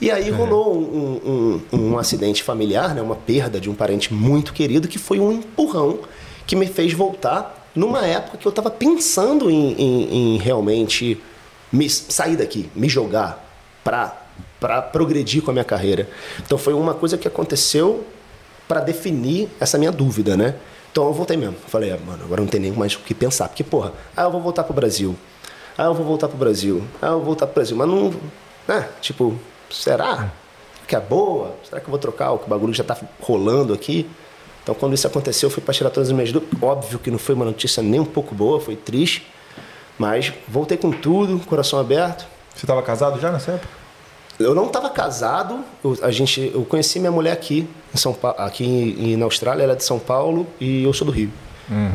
E 0.00 0.10
aí 0.10 0.30
rolou 0.30 0.74
um, 0.76 0.80
um- 0.82 1.60
um- 1.72 1.90
um 1.92 1.98
acidente 1.98 2.42
familiar, 2.42 2.94
né? 2.94 3.00
uma 3.02 3.16
perda 3.16 3.60
de 3.60 3.70
um 3.70 3.74
parente 3.74 4.12
muito 4.12 4.52
querido, 4.52 4.88
que 4.88 4.98
foi 4.98 5.18
um 5.20 5.32
empurrão 5.32 6.00
que 6.46 6.54
me 6.56 6.66
fez 6.66 6.92
voltar 6.92 7.68
numa 7.74 8.04
época 8.06 8.36
que 8.38 8.46
eu 8.46 8.50
estava 8.50 8.70
pensando 8.70 9.50
em, 9.50 9.72
em- 9.72 10.34
em 10.34 10.38
realmente 10.38 11.20
me 11.72 11.88
sair 11.88 12.36
daqui, 12.36 12.68
me 12.74 12.88
jogar 12.88 13.42
para 13.82 14.82
progredir 14.92 15.42
com 15.42 15.50
a 15.50 15.54
minha 15.54 15.64
carreira. 15.64 16.08
Então 16.44 16.56
foi 16.58 16.72
uma 16.74 16.94
coisa 16.94 17.16
que 17.18 17.26
aconteceu 17.28 18.04
para 18.68 18.80
definir 18.80 19.48
essa 19.60 19.76
minha 19.78 19.92
dúvida, 19.92 20.36
né? 20.36 20.54
Então 20.90 21.06
eu 21.06 21.12
voltei 21.12 21.36
mesmo. 21.36 21.56
Falei, 21.66 21.90
ah, 21.90 21.98
mano, 22.06 22.24
agora 22.24 22.40
não 22.40 22.48
tem 22.48 22.60
nem 22.60 22.72
mais 22.72 22.94
o 22.94 23.00
que 23.00 23.12
pensar. 23.14 23.48
Porque, 23.48 23.64
porra, 23.64 23.92
ah, 24.16 24.22
eu 24.22 24.30
vou 24.30 24.40
voltar 24.40 24.62
pro 24.64 24.72
Brasil. 24.72 25.14
Ah, 25.76 25.84
eu 25.86 25.94
vou 25.94 26.06
voltar 26.06 26.28
pro 26.28 26.36
Brasil. 26.38 26.82
Ah, 27.02 27.06
eu 27.08 27.16
vou 27.16 27.24
voltar 27.24 27.46
pro 27.46 27.56
Brasil. 27.56 27.76
Mas 27.76 27.88
não. 27.88 28.14
Né? 28.68 28.88
Tipo, 29.00 29.34
será 29.70 30.30
que 30.86 30.94
é 30.94 31.00
boa? 31.00 31.54
Será 31.68 31.80
que 31.80 31.86
eu 31.86 31.90
vou 31.90 31.98
trocar 31.98 32.32
o 32.32 32.38
bagulho 32.46 32.72
já 32.74 32.84
tá 32.84 32.96
rolando 33.20 33.72
aqui? 33.72 34.08
Então, 34.62 34.74
quando 34.74 34.94
isso 34.94 35.06
aconteceu, 35.06 35.48
eu 35.48 35.50
fui 35.52 35.62
para 35.62 35.74
tirar 35.74 35.90
todas 35.90 36.08
as 36.08 36.12
minhas 36.14 36.32
dúvidas. 36.32 36.62
Óbvio 36.62 36.98
que 36.98 37.10
não 37.10 37.18
foi 37.18 37.34
uma 37.34 37.44
notícia 37.44 37.82
nem 37.82 38.00
um 38.00 38.04
pouco 38.04 38.34
boa, 38.34 38.60
foi 38.60 38.76
triste. 38.76 39.26
Mas 39.98 40.32
voltei 40.48 40.76
com 40.76 40.90
tudo, 40.90 41.38
coração 41.46 41.78
aberto. 41.78 42.26
Você 42.54 42.64
estava 42.64 42.82
casado 42.82 43.20
já 43.20 43.30
nessa 43.30 43.52
época? 43.52 43.68
Eu 44.38 44.54
não 44.54 44.66
estava 44.66 44.90
casado, 44.90 45.60
eu, 45.84 45.96
a 46.02 46.10
gente, 46.10 46.50
eu 46.52 46.64
conheci 46.64 46.98
minha 46.98 47.12
mulher 47.12 47.30
aqui, 47.32 47.68
em 47.94 47.96
São 47.96 48.12
Pa- 48.12 48.34
aqui 48.38 48.64
em- 48.64 49.16
na 49.16 49.24
Austrália, 49.26 49.62
ela 49.62 49.74
é 49.74 49.76
de 49.76 49.84
São 49.84 49.98
Paulo 49.98 50.46
e 50.60 50.82
eu 50.82 50.92
sou 50.92 51.04
do 51.06 51.12
Rio. 51.12 51.30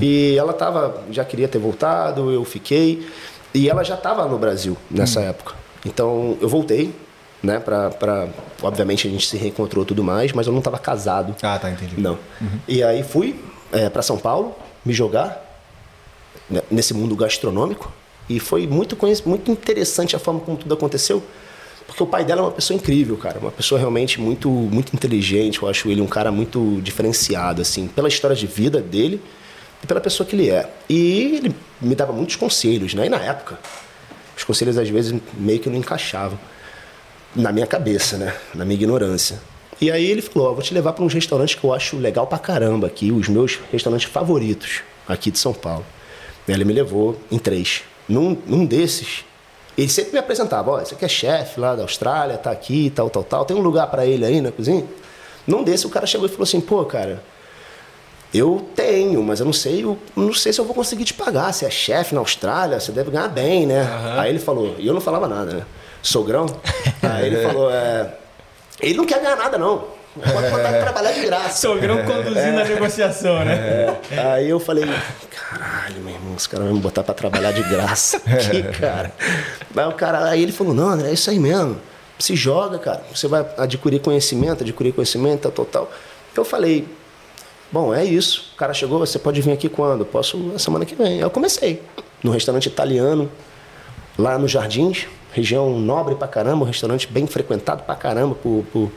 E 0.01 0.36
ela 0.38 0.53
tava, 0.53 1.03
já 1.11 1.26
queria 1.26 1.47
ter 1.49 1.57
voltado, 1.59 2.32
eu 2.32 2.45
fiquei. 2.45 3.05
E 3.53 3.70
ela 3.70 3.84
já 3.84 3.95
estava 3.95 4.26
no 4.26 4.38
Brasil 4.38 4.78
nessa 4.89 5.20
época. 5.22 5.53
Então 5.86 6.38
eu 6.39 6.47
voltei, 6.47 6.95
né? 7.42 7.60
Pra, 7.60 7.90
pra, 7.90 8.28
obviamente 8.62 9.08
a 9.08 9.12
gente 9.12 9.28
se 9.28 9.38
reencontrou 9.38 9.86
tudo 9.86 10.04
mais, 10.04 10.32
mas 10.32 10.48
eu 10.48 10.52
não 10.52 10.60
estava 10.60 10.78
casado. 10.78 11.36
Ah, 11.42 11.58
tá, 11.58 11.70
entendi. 11.70 12.00
Não. 12.00 12.18
E 12.68 12.84
aí 12.84 13.04
fui 13.04 13.40
é, 13.72 13.90
para 13.90 14.02
São 14.02 14.18
Paulo 14.18 14.56
me 14.86 14.94
jogar 14.94 15.46
né, 16.50 16.62
nesse 16.70 16.94
mundo 16.94 17.16
gastronômico 17.16 17.92
e 18.30 18.40
foi 18.40 18.68
muito 18.68 18.98
muito 19.26 19.52
interessante 19.52 20.16
a 20.16 20.20
forma 20.20 20.40
como 20.40 20.58
tudo 20.58 20.74
aconteceu. 20.74 21.24
Porque 21.88 22.04
o 22.04 22.06
pai 22.06 22.24
dela 22.24 22.42
é 22.42 22.44
uma 22.44 22.52
pessoa 22.52 22.78
incrível, 22.78 23.18
cara. 23.18 23.40
Uma 23.40 23.50
pessoa 23.50 23.80
realmente 23.80 24.22
muito, 24.22 24.48
muito 24.48 24.94
inteligente. 24.94 25.64
Eu 25.64 25.68
acho 25.68 25.90
ele 25.90 26.02
um 26.02 26.08
cara 26.08 26.32
muito 26.32 26.80
diferenciado, 26.84 27.64
assim, 27.64 27.88
pela 27.88 28.08
história 28.08 28.36
de 28.36 28.46
vida 28.46 28.80
dele 28.80 29.20
e 29.84 29.88
pela 29.88 30.00
pessoa 30.00 30.28
que 30.28 30.36
ele 30.36 30.52
é. 30.52 30.70
E 30.88 31.36
ele 31.36 31.56
me 31.82 31.96
dava 31.96 32.14
muitos 32.14 32.36
conselhos, 32.36 32.94
né? 32.94 33.08
E 33.08 33.10
na 33.10 33.18
época, 33.18 33.58
os 34.38 34.44
conselhos 34.44 34.78
às 34.78 34.88
vezes 34.88 35.20
meio 35.34 35.60
que 35.60 35.68
não 35.68 35.78
encaixavam 35.78 36.38
na 37.36 37.51
minha 37.51 37.67
cabeça, 37.67 38.17
né? 38.17 38.36
Na 38.53 38.65
minha 38.65 38.75
ignorância. 38.75 39.39
E 39.82 39.91
aí 39.91 40.05
ele 40.05 40.21
falou: 40.21 40.49
ó, 40.49 40.53
vou 40.53 40.61
te 40.61 40.73
levar 40.73 40.93
para 40.93 41.03
uns 41.03 41.13
restaurantes 41.13 41.55
que 41.55 41.63
eu 41.63 41.73
acho 41.73 41.97
legal 41.97 42.27
pra 42.27 42.38
caramba 42.38 42.88
aqui, 42.88 43.11
os 43.11 43.27
meus 43.30 43.59
restaurantes 43.71 44.09
favoritos 44.09 44.82
aqui 45.07 45.32
de 45.32 45.39
São 45.39 45.53
Paulo. 45.53 45.86
E 46.47 46.51
ele 46.51 46.65
me 46.65 46.73
levou 46.73 47.19
em 47.32 47.38
três. 47.38 47.84
Num, 48.07 48.38
num 48.45 48.65
desses, 48.65 49.23
ele 49.77 49.89
sempre 49.89 50.13
me 50.13 50.19
apresentava: 50.19 50.71
ó, 50.71 50.82
esse 50.82 50.93
aqui 50.93 51.05
é 51.05 51.09
chefe 51.09 51.59
lá 51.59 51.75
da 51.75 51.84
Austrália, 51.84 52.38
tá 52.38 52.51
aqui, 52.51 52.91
tal, 52.93 53.09
tal, 53.09 53.23
tal. 53.23 53.45
Tem 53.45 53.55
um 53.55 53.61
lugar 53.61 53.88
para 53.88 54.05
ele 54.05 54.25
aí 54.25 54.41
na 54.41 54.51
cozinha? 54.51 54.86
Num 55.47 55.63
desses, 55.63 55.86
o 55.86 55.89
cara 55.89 56.05
chegou 56.05 56.27
e 56.27 56.30
falou 56.30 56.43
assim: 56.43 56.59
pô, 56.59 56.84
cara, 56.86 57.23
eu 58.34 58.67
tenho, 58.75 59.23
mas 59.23 59.39
eu 59.39 59.45
não 59.45 59.53
sei, 59.53 59.84
eu 59.84 59.97
não 60.15 60.34
sei 60.34 60.53
se 60.53 60.59
eu 60.59 60.65
vou 60.65 60.75
conseguir 60.75 61.03
te 61.03 61.13
pagar. 61.13 61.51
Você 61.51 61.65
é 61.65 61.69
chefe 61.69 62.13
na 62.13 62.21
Austrália, 62.21 62.80
você 62.80 62.91
deve 62.91 63.09
ganhar 63.09 63.27
bem, 63.27 63.65
né? 63.65 63.88
Aí 64.17 64.30
ele 64.30 64.39
falou, 64.39 64.75
e 64.77 64.86
eu 64.86 64.93
não 64.93 65.01
falava 65.01 65.27
nada, 65.27 65.53
né? 65.53 65.65
Sogrão. 66.02 66.45
Aí 67.02 67.28
ele 67.28 67.43
falou, 67.43 67.72
é, 67.72 68.14
ele 68.80 68.95
não 68.95 69.06
quer 69.06 69.22
ganhar 69.22 69.36
nada, 69.36 69.58
não. 69.58 70.00
Pode 70.16 70.50
botar 70.50 70.70
pra 70.70 70.82
trabalhar 70.82 71.12
de 71.12 71.22
graça. 71.22 71.68
Sogrão 71.68 72.04
conduzindo 72.04 72.60
a 72.60 72.64
negociação, 72.64 73.45
né? 73.45 73.97
É. 74.12 74.20
Aí 74.20 74.50
eu 74.50 74.60
falei, 74.60 74.84
caralho, 75.30 76.02
meu 76.02 76.14
irmão, 76.14 76.36
os 76.36 76.47
caras 76.47 76.66
vão 76.66 76.76
me 76.76 76.82
botar 76.82 77.04
pra 77.04 77.14
trabalhar 77.14 77.52
de 77.52 77.62
graça 77.64 78.18
aqui, 78.18 78.64
cara. 78.80 79.14
Aí 79.76 79.86
o 79.86 79.91
cara, 79.93 80.30
aí 80.30 80.41
ele 80.41 80.52
falou, 80.52 80.74
não, 80.74 80.89
André, 80.89 81.10
é 81.10 81.14
isso 81.14 81.30
aí 81.30 81.39
mesmo. 81.39 81.80
Se 82.18 82.36
joga, 82.36 82.80
cara. 82.80 83.02
Você 83.14 83.28
vai 83.28 83.45
adquirir 83.58 84.00
conhecimento, 84.02 84.64
adquirir 84.64 84.91
conhecimento, 84.93 85.43
tal, 85.43 85.52
tal, 85.52 85.66
tal. 85.66 85.91
Eu 86.36 86.43
falei, 86.43 86.88
bom, 87.72 87.93
é 87.93 88.04
isso. 88.04 88.52
O 88.54 88.58
cara 88.58 88.74
chegou, 88.74 89.00
você 89.00 89.20
pode 89.20 89.41
vir 89.41 89.52
aqui 89.52 89.70
quando? 89.70 90.06
Posso 90.06 90.38
na 90.38 90.60
semana 90.60 90.86
que 90.86 90.95
vem. 90.95 91.14
Aí 91.14 91.20
eu 91.20 91.30
comecei. 91.30 91.82
No 92.22 92.32
restaurante 92.32 92.66
italiano, 92.66 93.32
lá 94.18 94.38
nos 94.38 94.52
Jardins, 94.52 95.08
região 95.32 95.80
nobre 95.80 96.15
pra 96.15 96.27
caramba, 96.27 96.63
um 96.63 96.67
restaurante 96.67 97.07
bem 97.07 97.25
frequentado 97.27 97.84
pra 97.84 97.95
caramba 97.95 98.36
por, 98.36 98.63
por- 98.71 98.91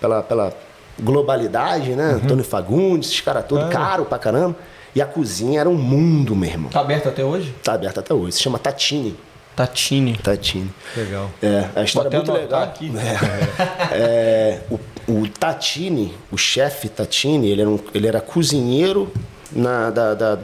pela, 0.00 0.22
pela 0.22 0.52
globalidade, 1.00 1.90
né? 1.90 2.12
Antônio 2.22 2.44
Fagundes, 2.44 3.08
esses 3.10 3.20
caras 3.20 3.44
todos, 3.46 3.68
caro 3.70 4.04
pra 4.04 4.18
caramba. 4.18 4.56
E 4.94 5.02
a 5.02 5.06
cozinha 5.06 5.60
era 5.60 5.68
um 5.68 5.74
mundo, 5.76 6.34
meu 6.34 6.48
irmão. 6.50 6.70
Tá 6.70 6.80
aberto 6.80 7.08
até 7.08 7.24
hoje? 7.24 7.54
Tá 7.62 7.74
aberto 7.74 8.00
até 8.00 8.12
hoje. 8.14 8.32
Se 8.36 8.42
chama 8.42 8.58
Tatini. 8.58 9.16
Tatine. 9.54 10.16
Tatini. 10.16 10.70
Legal. 10.96 11.30
É, 11.42 11.68
a 11.76 11.82
história 11.82 12.08
é 12.08 12.14
muito 12.16 12.32
legal. 12.32 12.62
aqui. 12.62 12.90
É, 13.92 14.60
o, 14.70 14.78
o 15.12 15.28
Tatini, 15.28 16.14
o 16.30 16.36
chefe 16.36 16.88
Tatini, 16.88 17.48
ele 17.50 17.60
era, 17.62 17.70
um- 17.70 17.78
ele 17.94 18.06
era 18.06 18.20
cozinheiro 18.20 19.10
na, 19.52 19.90
da, 19.90 20.14
da- 20.14 20.38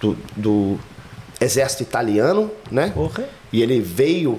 do, 0.00 0.16
do 0.36 0.78
exército 1.40 1.82
italiano, 1.82 2.50
né? 2.70 2.90
Porra. 2.94 3.24
E 3.52 3.62
ele 3.62 3.80
veio, 3.80 4.36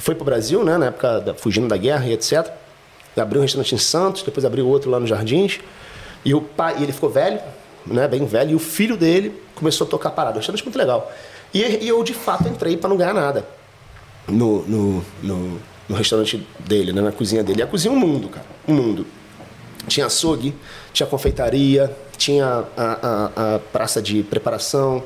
foi 0.00 0.14
pro 0.14 0.24
Brasil, 0.24 0.64
né? 0.64 0.78
Na 0.78 0.86
época, 0.86 1.20
da, 1.20 1.34
fugindo 1.34 1.68
da 1.68 1.76
guerra 1.76 2.06
e 2.06 2.12
etc. 2.12 2.50
Abriu 3.16 3.40
um 3.40 3.42
restaurante 3.42 3.74
em 3.74 3.78
Santos, 3.78 4.22
depois 4.22 4.44
abriu 4.44 4.66
outro 4.66 4.90
lá 4.90 5.00
nos 5.00 5.08
Jardins. 5.08 5.60
E 6.24 6.34
o 6.34 6.40
pai, 6.40 6.76
e 6.78 6.82
ele 6.82 6.92
ficou 6.92 7.08
velho, 7.08 7.40
né? 7.86 8.06
Bem 8.06 8.26
velho. 8.26 8.52
E 8.52 8.54
o 8.54 8.58
filho 8.58 8.96
dele 8.96 9.40
começou 9.54 9.86
a 9.86 9.90
tocar 9.90 10.10
parada. 10.10 10.36
Um 10.36 10.38
restaurante 10.38 10.64
muito 10.64 10.78
legal. 10.78 11.10
E, 11.54 11.62
e 11.62 11.88
eu, 11.88 12.02
de 12.02 12.12
fato, 12.12 12.48
entrei 12.48 12.76
para 12.76 12.90
não 12.90 12.96
ganhar 12.96 13.14
nada 13.14 13.46
no, 14.28 14.62
no, 14.66 15.04
no, 15.22 15.60
no 15.88 15.96
restaurante 15.96 16.46
dele, 16.60 16.92
né, 16.92 17.00
na 17.00 17.12
cozinha 17.12 17.42
dele. 17.42 17.60
E 17.60 17.62
a 17.62 17.66
cozinha 17.66 17.94
é 17.94 17.96
um 17.96 17.98
mundo, 17.98 18.28
cara. 18.28 18.46
Um 18.66 18.74
mundo. 18.74 19.06
Tinha 19.86 20.06
açougue, 20.06 20.54
tinha 20.92 21.06
confeitaria, 21.06 21.94
tinha 22.16 22.64
a, 22.76 23.30
a, 23.36 23.54
a 23.54 23.58
praça 23.58 24.02
de 24.02 24.22
preparação, 24.24 25.02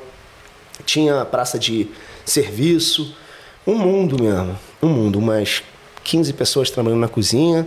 tinha 0.87 1.21
a 1.21 1.25
praça 1.25 1.59
de 1.59 1.89
serviço. 2.25 3.15
Um 3.67 3.75
mundo 3.75 4.23
mesmo. 4.23 4.59
Um 4.83 4.89
mundo. 4.89 5.19
Umas 5.19 5.63
15 6.05 6.33
pessoas 6.33 6.71
trabalhando 6.71 7.01
na 7.01 7.09
cozinha. 7.09 7.67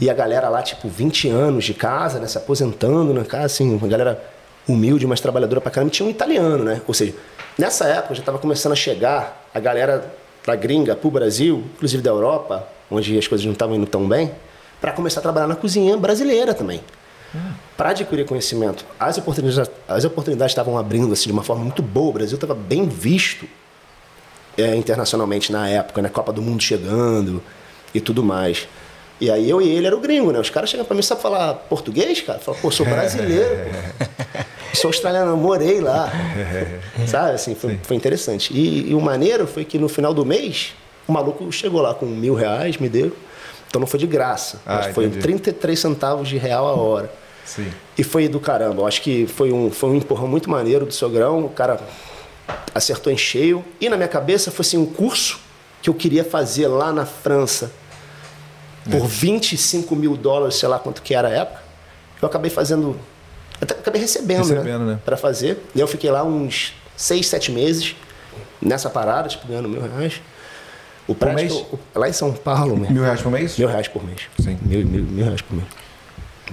E 0.00 0.10
a 0.10 0.14
galera 0.14 0.48
lá, 0.48 0.62
tipo, 0.62 0.88
20 0.88 1.28
anos 1.28 1.64
de 1.64 1.74
casa, 1.74 2.18
né? 2.18 2.26
Se 2.26 2.38
aposentando 2.38 3.12
na 3.12 3.24
casa, 3.24 3.46
assim, 3.46 3.74
uma 3.74 3.88
galera 3.88 4.22
humilde, 4.68 5.06
mas 5.06 5.20
trabalhadora 5.20 5.60
pra 5.60 5.70
caramba. 5.70 5.88
E 5.88 5.92
tinha 5.92 6.06
um 6.06 6.10
italiano, 6.10 6.64
né? 6.64 6.80
Ou 6.86 6.94
seja, 6.94 7.14
nessa 7.58 7.86
época 7.86 8.14
já 8.14 8.20
estava 8.20 8.38
começando 8.38 8.72
a 8.72 8.76
chegar 8.76 9.48
a 9.54 9.60
galera 9.60 10.12
da 10.44 10.54
gringa 10.54 10.94
pro 10.94 11.10
Brasil, 11.10 11.64
inclusive 11.74 12.02
da 12.02 12.10
Europa, 12.10 12.66
onde 12.90 13.18
as 13.18 13.26
coisas 13.26 13.44
não 13.44 13.52
estavam 13.52 13.74
indo 13.76 13.86
tão 13.86 14.08
bem, 14.08 14.30
para 14.80 14.92
começar 14.92 15.20
a 15.20 15.22
trabalhar 15.22 15.46
na 15.46 15.56
cozinha 15.56 15.96
brasileira 15.96 16.54
também. 16.54 16.80
Para 17.76 17.90
adquirir 17.90 18.24
conhecimento, 18.24 18.84
as 18.98 19.18
oportunidades, 19.18 19.70
as 19.86 20.04
oportunidades 20.04 20.52
estavam 20.52 20.78
abrindo 20.78 21.12
assim, 21.12 21.26
de 21.26 21.32
uma 21.32 21.42
forma 21.42 21.62
muito 21.64 21.82
boa. 21.82 22.10
O 22.10 22.12
Brasil 22.12 22.36
estava 22.36 22.54
bem 22.54 22.88
visto 22.88 23.46
é, 24.56 24.74
internacionalmente 24.74 25.52
na 25.52 25.68
época, 25.68 26.02
né? 26.02 26.08
Copa 26.08 26.32
do 26.32 26.42
Mundo 26.42 26.62
chegando 26.62 27.42
e 27.94 28.00
tudo 28.00 28.22
mais. 28.22 28.68
E 29.20 29.30
aí 29.30 29.48
eu 29.48 29.62
e 29.62 29.68
ele 29.68 29.86
era 29.86 29.96
o 29.96 30.00
gringo, 30.00 30.30
né? 30.30 30.38
Os 30.38 30.50
caras 30.50 30.68
chegam 30.68 30.84
pra 30.84 30.94
mim, 30.94 31.02
sabe 31.02 31.22
falar 31.22 31.54
português, 31.54 32.20
cara? 32.20 32.38
Fala, 32.38 32.56
pô, 32.58 32.70
sou 32.70 32.84
brasileiro, 32.84 33.70
pô. 33.98 34.46
Sou 34.76 34.88
australiano, 34.88 35.34
morei 35.38 35.80
lá. 35.80 36.12
Sabe, 37.08 37.30
assim, 37.30 37.54
foi, 37.54 37.80
foi 37.82 37.96
interessante. 37.96 38.52
E, 38.52 38.90
e 38.90 38.94
o 38.94 39.00
maneiro 39.00 39.46
foi 39.46 39.64
que 39.64 39.78
no 39.78 39.88
final 39.88 40.12
do 40.12 40.22
mês, 40.22 40.74
o 41.08 41.12
maluco 41.12 41.50
chegou 41.50 41.80
lá 41.80 41.94
com 41.94 42.04
mil 42.04 42.34
reais, 42.34 42.76
me 42.76 42.86
deu. 42.86 43.16
Então 43.68 43.80
não 43.80 43.86
foi 43.86 43.98
de 43.98 44.06
graça. 44.06 44.60
Ah, 44.66 44.82
mas 44.84 44.94
foi 44.94 45.06
entendi. 45.06 45.22
33 45.22 45.78
centavos 45.78 46.28
de 46.28 46.36
real 46.36 46.66
a 46.68 46.74
hora. 46.74 47.10
Sim. 47.46 47.68
E 47.96 48.04
foi 48.04 48.28
do 48.28 48.38
caramba. 48.38 48.82
Eu 48.82 48.86
acho 48.86 49.00
que 49.00 49.26
foi 49.26 49.50
um, 49.50 49.70
foi 49.70 49.90
um 49.90 49.94
empurrão 49.94 50.28
muito 50.28 50.50
maneiro 50.50 50.84
do 50.84 50.92
Sogrão. 50.92 51.46
O 51.46 51.48
cara 51.48 51.80
acertou 52.74 53.12
em 53.12 53.16
cheio. 53.16 53.64
E 53.80 53.88
na 53.88 53.96
minha 53.96 54.08
cabeça 54.08 54.50
foi 54.50 54.64
assim, 54.64 54.76
um 54.76 54.86
curso 54.86 55.40
que 55.82 55.90
eu 55.90 55.94
queria 55.94 56.24
fazer 56.24 56.68
lá 56.68 56.92
na 56.92 57.06
França 57.06 57.70
por 58.90 59.06
25 59.06 59.96
mil 59.96 60.16
dólares, 60.16 60.56
sei 60.56 60.68
lá 60.68 60.78
quanto 60.78 61.02
que 61.02 61.14
era 61.14 61.28
a 61.28 61.30
época. 61.30 61.60
Eu 62.20 62.28
acabei 62.28 62.50
fazendo. 62.50 62.98
Até 63.60 63.74
acabei 63.74 64.00
recebendo, 64.00 64.48
Recebendo, 64.48 64.84
né? 64.84 64.92
né? 64.92 65.00
Pra 65.04 65.16
fazer. 65.16 65.58
E 65.74 65.80
eu 65.80 65.86
fiquei 65.86 66.10
lá 66.10 66.22
uns 66.22 66.74
6, 66.96 67.26
7 67.26 67.52
meses 67.52 67.96
nessa 68.60 68.88
parada, 68.90 69.28
tipo, 69.28 69.46
ganhando 69.46 69.68
mil 69.68 69.80
reais. 69.80 70.20
O 71.06 71.14
prédio 71.14 71.54
mês? 71.54 71.66
lá 71.94 72.08
em 72.08 72.12
São 72.12 72.32
Paulo, 72.32 72.76
meu. 72.76 72.90
Mil 72.90 73.02
reais 73.02 73.20
por 73.20 73.30
mês? 73.30 73.56
Mil 73.56 73.68
reais 73.68 73.88
por 73.88 74.04
mês. 74.04 74.22
Sim. 74.40 74.58
Mil, 74.62 74.84
mil, 74.86 75.04
mil 75.04 75.24
reais 75.24 75.40
por 75.40 75.54
mês. 75.54 75.68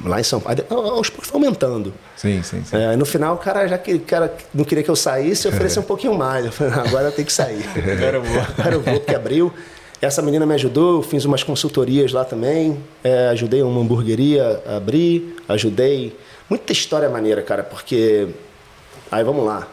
Lá 0.03 0.19
em 0.19 0.23
São 0.23 0.39
Paulo. 0.39 0.59
Aos 0.69 1.09
poucos 1.09 1.29
foi 1.29 1.39
aumentando. 1.39 1.93
Sim, 2.15 2.41
sim, 2.41 2.63
sim. 2.63 2.75
É, 2.75 2.95
no 2.95 3.05
final, 3.05 3.35
o 3.35 3.37
cara 3.37 3.67
já 3.67 3.77
que 3.77 3.99
cara 3.99 4.33
não 4.53 4.63
queria 4.63 4.83
que 4.83 4.89
eu 4.89 4.95
saísse, 4.95 5.47
ofereceu 5.49 5.81
um 5.83 5.85
pouquinho 5.85 6.15
mais. 6.15 6.45
Eu 6.45 6.51
falei, 6.51 6.73
"Não, 6.73 6.83
agora 6.83 7.05
eu 7.05 7.11
tenho 7.11 7.25
que 7.25 7.33
sair. 7.33 7.63
Agora 7.91 8.17
eu 8.17 8.23
vou. 8.23 8.41
Agora 8.57 8.75
eu 8.75 8.81
vou, 8.81 8.99
porque 8.99 9.15
abriu. 9.15 9.53
Essa 10.01 10.21
menina 10.21 10.45
me 10.45 10.53
ajudou, 10.55 10.97
eu 10.97 11.01
fiz 11.01 11.23
umas 11.25 11.43
consultorias 11.43 12.11
lá 12.11 12.25
também. 12.25 12.77
É, 13.03 13.29
ajudei 13.29 13.61
uma 13.61 13.79
hamburgueria 13.81 14.61
a 14.65 14.77
abrir, 14.77 15.37
ajudei. 15.47 16.17
Muita 16.49 16.73
história 16.73 17.07
maneira, 17.09 17.41
cara, 17.41 17.63
porque. 17.63 18.27
Aí 19.11 19.23
vamos 19.23 19.45
lá. 19.45 19.67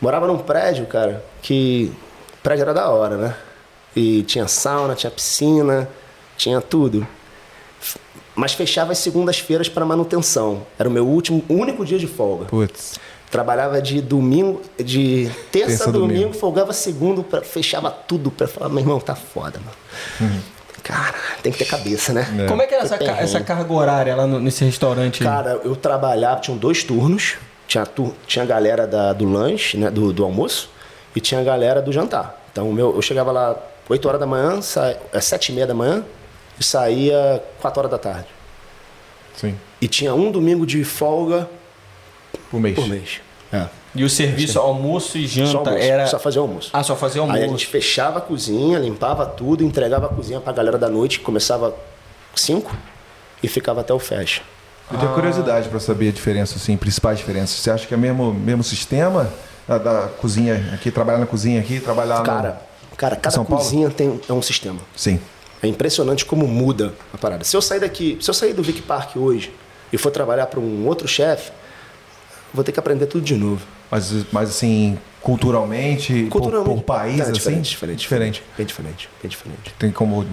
Morava 0.00 0.26
num 0.26 0.38
prédio, 0.38 0.86
cara, 0.86 1.24
que. 1.40 1.90
O 2.38 2.42
prédio 2.42 2.62
era 2.62 2.74
da 2.74 2.88
hora, 2.90 3.16
né? 3.16 3.36
E 3.96 4.22
tinha 4.22 4.46
sauna, 4.48 4.94
tinha 4.94 5.10
piscina, 5.10 5.88
tinha 6.36 6.60
tudo. 6.60 7.06
Mas 8.34 8.52
fechava 8.52 8.92
as 8.92 8.98
segundas-feiras 8.98 9.68
para 9.68 9.84
manutenção. 9.84 10.62
Era 10.78 10.88
o 10.88 10.92
meu 10.92 11.06
último, 11.06 11.44
único 11.48 11.84
dia 11.84 11.98
de 11.98 12.06
folga. 12.06 12.46
Putz. 12.46 12.94
Trabalhava 13.30 13.80
de 13.80 14.00
domingo, 14.02 14.60
de 14.78 15.30
terça, 15.50 15.68
Terça 15.68 15.88
a 15.88 15.92
domingo, 15.92 16.12
domingo. 16.20 16.34
folgava 16.34 16.72
segundo, 16.72 17.22
pra, 17.22 17.40
fechava 17.42 17.90
tudo 17.90 18.30
para 18.30 18.46
falar, 18.46 18.68
meu 18.68 18.80
irmão, 18.80 19.00
tá 19.00 19.14
foda, 19.14 19.58
mano. 20.20 20.42
Cara, 20.82 21.14
tem 21.42 21.52
que 21.52 21.58
ter 21.58 21.64
cabeça, 21.66 22.12
né? 22.12 22.26
É. 22.40 22.46
Como 22.46 22.60
é 22.60 22.66
que 22.66 22.74
era 22.74 22.82
essa, 22.84 22.98
ca- 22.98 23.16
essa 23.20 23.40
carga 23.40 23.72
horária 23.72 24.16
lá 24.16 24.26
no- 24.26 24.40
nesse 24.40 24.64
restaurante? 24.64 25.22
aí? 25.22 25.26
Cara, 25.28 25.60
eu 25.64 25.76
trabalhava, 25.76 26.40
tinham 26.40 26.58
dois 26.58 26.82
turnos. 26.82 27.34
Tinha, 27.68 27.86
tur- 27.86 28.12
tinha 28.26 28.42
a 28.42 28.46
galera 28.46 28.86
da- 28.86 29.12
do 29.12 29.24
lanche, 29.24 29.76
né, 29.78 29.90
do, 29.90 30.12
do 30.12 30.24
almoço, 30.24 30.68
e 31.16 31.20
tinha 31.20 31.40
a 31.40 31.44
galera 31.44 31.80
do 31.80 31.90
jantar. 31.92 32.38
Então, 32.52 32.68
o 32.68 32.72
meu, 32.72 32.94
eu 32.96 33.00
chegava 33.00 33.30
lá 33.32 33.56
8 33.88 34.06
horas 34.08 34.20
da 34.20 34.26
manhã, 34.26 34.60
sa, 34.60 34.94
é 35.12 35.20
7 35.20 35.50
e 35.50 35.54
meia 35.54 35.66
da 35.66 35.72
manhã, 35.72 36.04
e 36.62 36.64
saía 36.64 37.42
4 37.60 37.80
horas 37.80 37.90
da 37.90 37.98
tarde. 37.98 38.28
Sim. 39.36 39.56
E 39.80 39.88
tinha 39.88 40.14
um 40.14 40.30
domingo 40.30 40.64
de 40.64 40.84
folga 40.84 41.48
Por 42.50 42.60
mês. 42.60 42.76
por 42.76 42.86
mês. 42.88 43.20
É. 43.52 43.66
E 43.94 44.04
o 44.04 44.08
serviço 44.08 44.58
almoço 44.58 45.18
e 45.18 45.26
janta 45.26 45.50
Só 45.50 45.58
almoço, 45.58 45.78
era. 45.78 46.06
só 46.06 46.18
fazer 46.18 46.38
almoço. 46.38 46.70
Ah, 46.72 46.82
só 46.82 46.94
fazer 46.96 47.18
almoço. 47.18 47.38
Aí 47.38 47.44
a 47.44 47.48
gente 47.48 47.66
fechava 47.66 48.18
a 48.18 48.22
cozinha, 48.22 48.78
limpava 48.78 49.26
tudo, 49.26 49.62
entregava 49.64 50.06
a 50.06 50.08
cozinha 50.08 50.40
pra 50.40 50.52
galera 50.52 50.78
da 50.78 50.88
noite, 50.88 51.18
que 51.18 51.24
começava 51.24 51.74
5 52.34 52.74
e 53.42 53.48
ficava 53.48 53.80
até 53.80 53.92
o 53.92 53.98
fecha. 53.98 54.42
Eu 54.90 54.98
tenho 54.98 55.12
curiosidade 55.12 55.68
para 55.68 55.80
saber 55.80 56.08
a 56.08 56.12
diferença, 56.12 56.56
assim, 56.56 56.76
principais 56.76 57.18
diferenças. 57.18 57.56
Você 57.56 57.70
acha 57.70 57.86
que 57.86 57.92
é 57.94 57.96
mesmo 57.96 58.32
mesmo 58.32 58.62
sistema 58.62 59.32
da, 59.66 59.78
da 59.78 60.08
cozinha 60.20 60.70
aqui, 60.74 60.90
trabalhar 60.90 61.18
na 61.18 61.26
cozinha 61.26 61.60
aqui, 61.60 61.80
trabalhar 61.80 62.18
no... 62.20 62.24
Cara, 62.24 62.62
cara, 62.96 63.16
cada 63.16 63.34
São 63.34 63.44
Paulo? 63.44 63.62
cozinha 63.62 63.90
tem 63.90 64.20
é 64.28 64.32
um 64.32 64.42
sistema. 64.42 64.80
Sim. 64.96 65.18
É 65.62 65.66
impressionante 65.68 66.24
como 66.24 66.46
muda 66.46 66.92
a 67.14 67.18
parada. 67.18 67.44
Se 67.44 67.56
eu 67.56 67.62
sair 67.62 67.80
daqui, 67.80 68.18
se 68.20 68.28
eu 68.28 68.34
sair 68.34 68.52
do 68.52 68.62
Vic 68.62 68.82
Park 68.82 69.16
hoje 69.16 69.52
e 69.92 69.96
for 69.98 70.10
trabalhar 70.10 70.46
para 70.46 70.58
um 70.58 70.86
outro 70.86 71.06
chefe, 71.06 71.52
vou 72.52 72.64
ter 72.64 72.72
que 72.72 72.80
aprender 72.80 73.06
tudo 73.06 73.24
de 73.24 73.36
novo. 73.36 73.64
Mas, 73.90 74.10
mas 74.32 74.50
assim, 74.50 74.98
culturalmente, 75.20 76.26
por- 76.30 76.50
Por, 76.64 76.82
país, 76.82 77.18
é 77.20 77.22
assim? 77.22 77.32
diferente, 77.32 77.70
diferente, 77.70 77.98
diferente. 78.00 78.42
Bem 78.56 78.66
diferente, 78.66 79.08
bem 79.22 79.28
diferente. 79.30 79.74
Tem 79.78 79.90
como 79.92 80.26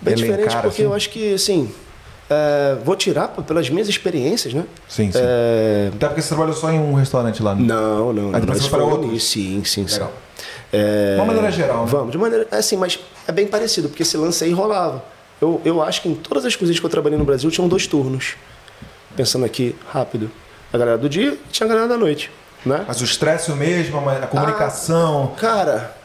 Bem 0.00 0.14
diferente 0.14 0.54
porque 0.54 0.68
assim? 0.68 0.82
eu 0.82 0.94
acho 0.94 1.10
que, 1.10 1.34
assim, 1.34 1.72
é, 2.30 2.76
vou 2.84 2.94
tirar 2.94 3.28
pelas 3.28 3.70
minhas 3.70 3.88
experiências, 3.88 4.52
né? 4.52 4.64
Sim, 4.88 5.10
sim. 5.10 5.18
É, 5.20 5.90
Até 5.94 6.06
porque 6.08 6.20
você 6.22 6.28
trabalhou 6.28 6.54
só 6.54 6.70
em 6.70 6.78
um 6.78 6.92
restaurante 6.94 7.42
lá, 7.42 7.54
né? 7.54 7.62
não, 7.62 8.12
não. 8.12 8.34
Aí 8.34 8.40
depois 8.40 8.62
você 8.62 8.68
para 8.68 8.84
nisso, 8.98 9.32
Sim, 9.32 9.62
sim, 9.64 9.86
sim. 9.86 9.94
Legal. 9.94 10.12
É, 10.72 11.14
De 11.14 11.20
uma 11.20 11.26
maneira 11.26 11.50
geral, 11.50 11.84
né? 11.84 11.90
Vamos, 11.90 12.12
de 12.12 12.18
maneira. 12.18 12.46
É 12.50 12.56
assim, 12.56 12.76
mas 12.76 12.98
é 13.26 13.32
bem 13.32 13.46
parecido, 13.46 13.88
porque 13.88 14.02
esse 14.02 14.16
lance 14.16 14.44
aí 14.44 14.52
rolava. 14.52 15.02
Eu, 15.40 15.60
eu 15.64 15.82
acho 15.82 16.02
que 16.02 16.08
em 16.08 16.14
todas 16.14 16.44
as 16.44 16.54
cozinhas 16.54 16.78
que 16.78 16.84
eu 16.84 16.90
trabalhei 16.90 17.18
no 17.18 17.24
Brasil 17.24 17.50
tinham 17.50 17.68
dois 17.68 17.86
turnos. 17.86 18.36
Pensando 19.16 19.44
aqui 19.44 19.74
rápido. 19.90 20.30
A 20.72 20.76
galera 20.76 20.98
do 20.98 21.08
dia 21.08 21.32
e 21.32 21.50
tinha 21.50 21.66
a 21.66 21.68
galera 21.68 21.88
da 21.88 21.96
noite. 21.96 22.30
Né? 22.66 22.84
Mas 22.86 23.00
o 23.00 23.04
estresse 23.04 23.50
o 23.50 23.56
mesmo, 23.56 23.98
a 23.98 24.26
comunicação, 24.26 25.32
Cara, 25.38 25.96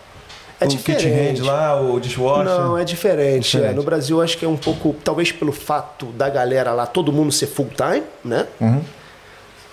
é 0.64 0.68
o 0.68 0.70
kit 0.70 0.95
diferente. 0.97 1.41
hand 1.41 1.45
lá, 1.45 1.82
o 1.82 1.99
dishwasher. 1.99 2.43
Não, 2.45 2.78
é 2.78 2.84
diferente. 2.84 3.43
Diferente. 3.43 3.72
É, 3.72 3.74
no 3.74 3.84
Brasil, 3.84 4.22
acho 4.22 4.38
que 4.38 4.45
é 4.45 4.47
um 4.47 4.57
pouco, 4.57 4.95
talvez 5.03 5.32
pelo 5.32 5.51
fato 5.51 6.07
da 6.07 6.30
galera 6.30 6.74
lá, 6.74 6.86
todo 6.86 7.11
mundo 7.11 7.32
ser 7.32 7.47
full 7.47 7.70
time, 7.76 8.03
né? 8.24 8.47
Uhum. 8.59 8.82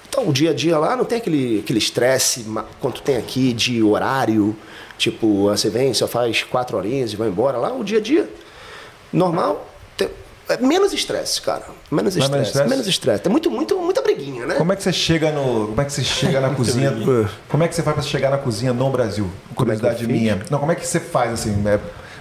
Então, 0.08 0.28
o 0.28 0.32
dia 0.32 0.50
a 0.50 0.54
dia 0.54 0.76
lá 0.76 0.96
não 0.96 1.04
tem 1.04 1.18
aquele 1.18 1.60
aquele 1.60 1.78
estresse 1.78 2.40
ma- 2.40 2.64
quanto 2.80 3.00
tem 3.00 3.16
aqui 3.16 3.52
de 3.52 3.82
horário. 3.82 4.56
Tipo, 4.98 5.48
ah, 5.48 5.56
você 5.56 5.70
vem, 5.70 5.94
só 5.94 6.06
faz 6.08 6.42
quatro 6.42 6.76
horinhas 6.76 7.12
e 7.12 7.16
vai 7.16 7.28
embora. 7.28 7.56
Lá, 7.58 7.72
o 7.72 7.84
dia 7.84 7.98
a 7.98 8.00
dia, 8.00 8.28
normal, 9.12 9.66
é 9.66 9.69
menos 10.58 10.92
estresse, 10.92 11.40
cara. 11.42 11.64
Menos 11.90 12.16
é 12.16 12.20
estresse. 12.20 12.64
Menos 12.64 12.86
estresse. 12.86 13.22
Tem 13.22 13.30
muito, 13.30 13.50
muito, 13.50 13.76
muita 13.78 14.02
briguinha, 14.02 14.46
né? 14.46 14.54
Como 14.54 14.72
é 14.72 14.76
que 14.76 14.82
você 14.82 14.92
chega 14.92 15.30
no. 15.30 15.68
Como 15.68 15.80
é 15.80 15.84
que 15.84 15.92
você 15.92 16.02
chega 16.04 16.40
na 16.40 16.50
cozinha? 16.54 16.92
Como 17.48 17.62
é 17.62 17.68
que 17.68 17.74
você 17.74 17.82
faz 17.82 17.94
para 17.94 18.04
chegar 18.04 18.30
na 18.30 18.38
cozinha 18.38 18.72
no 18.72 18.90
Brasil? 18.90 19.30
É 19.50 19.54
Curiosidade 19.54 19.98
fiz? 20.04 20.08
minha. 20.08 20.40
Não, 20.50 20.58
como 20.58 20.72
é 20.72 20.74
que 20.74 20.86
você 20.86 21.00
faz 21.00 21.32
assim? 21.32 21.62
é, 21.66 21.78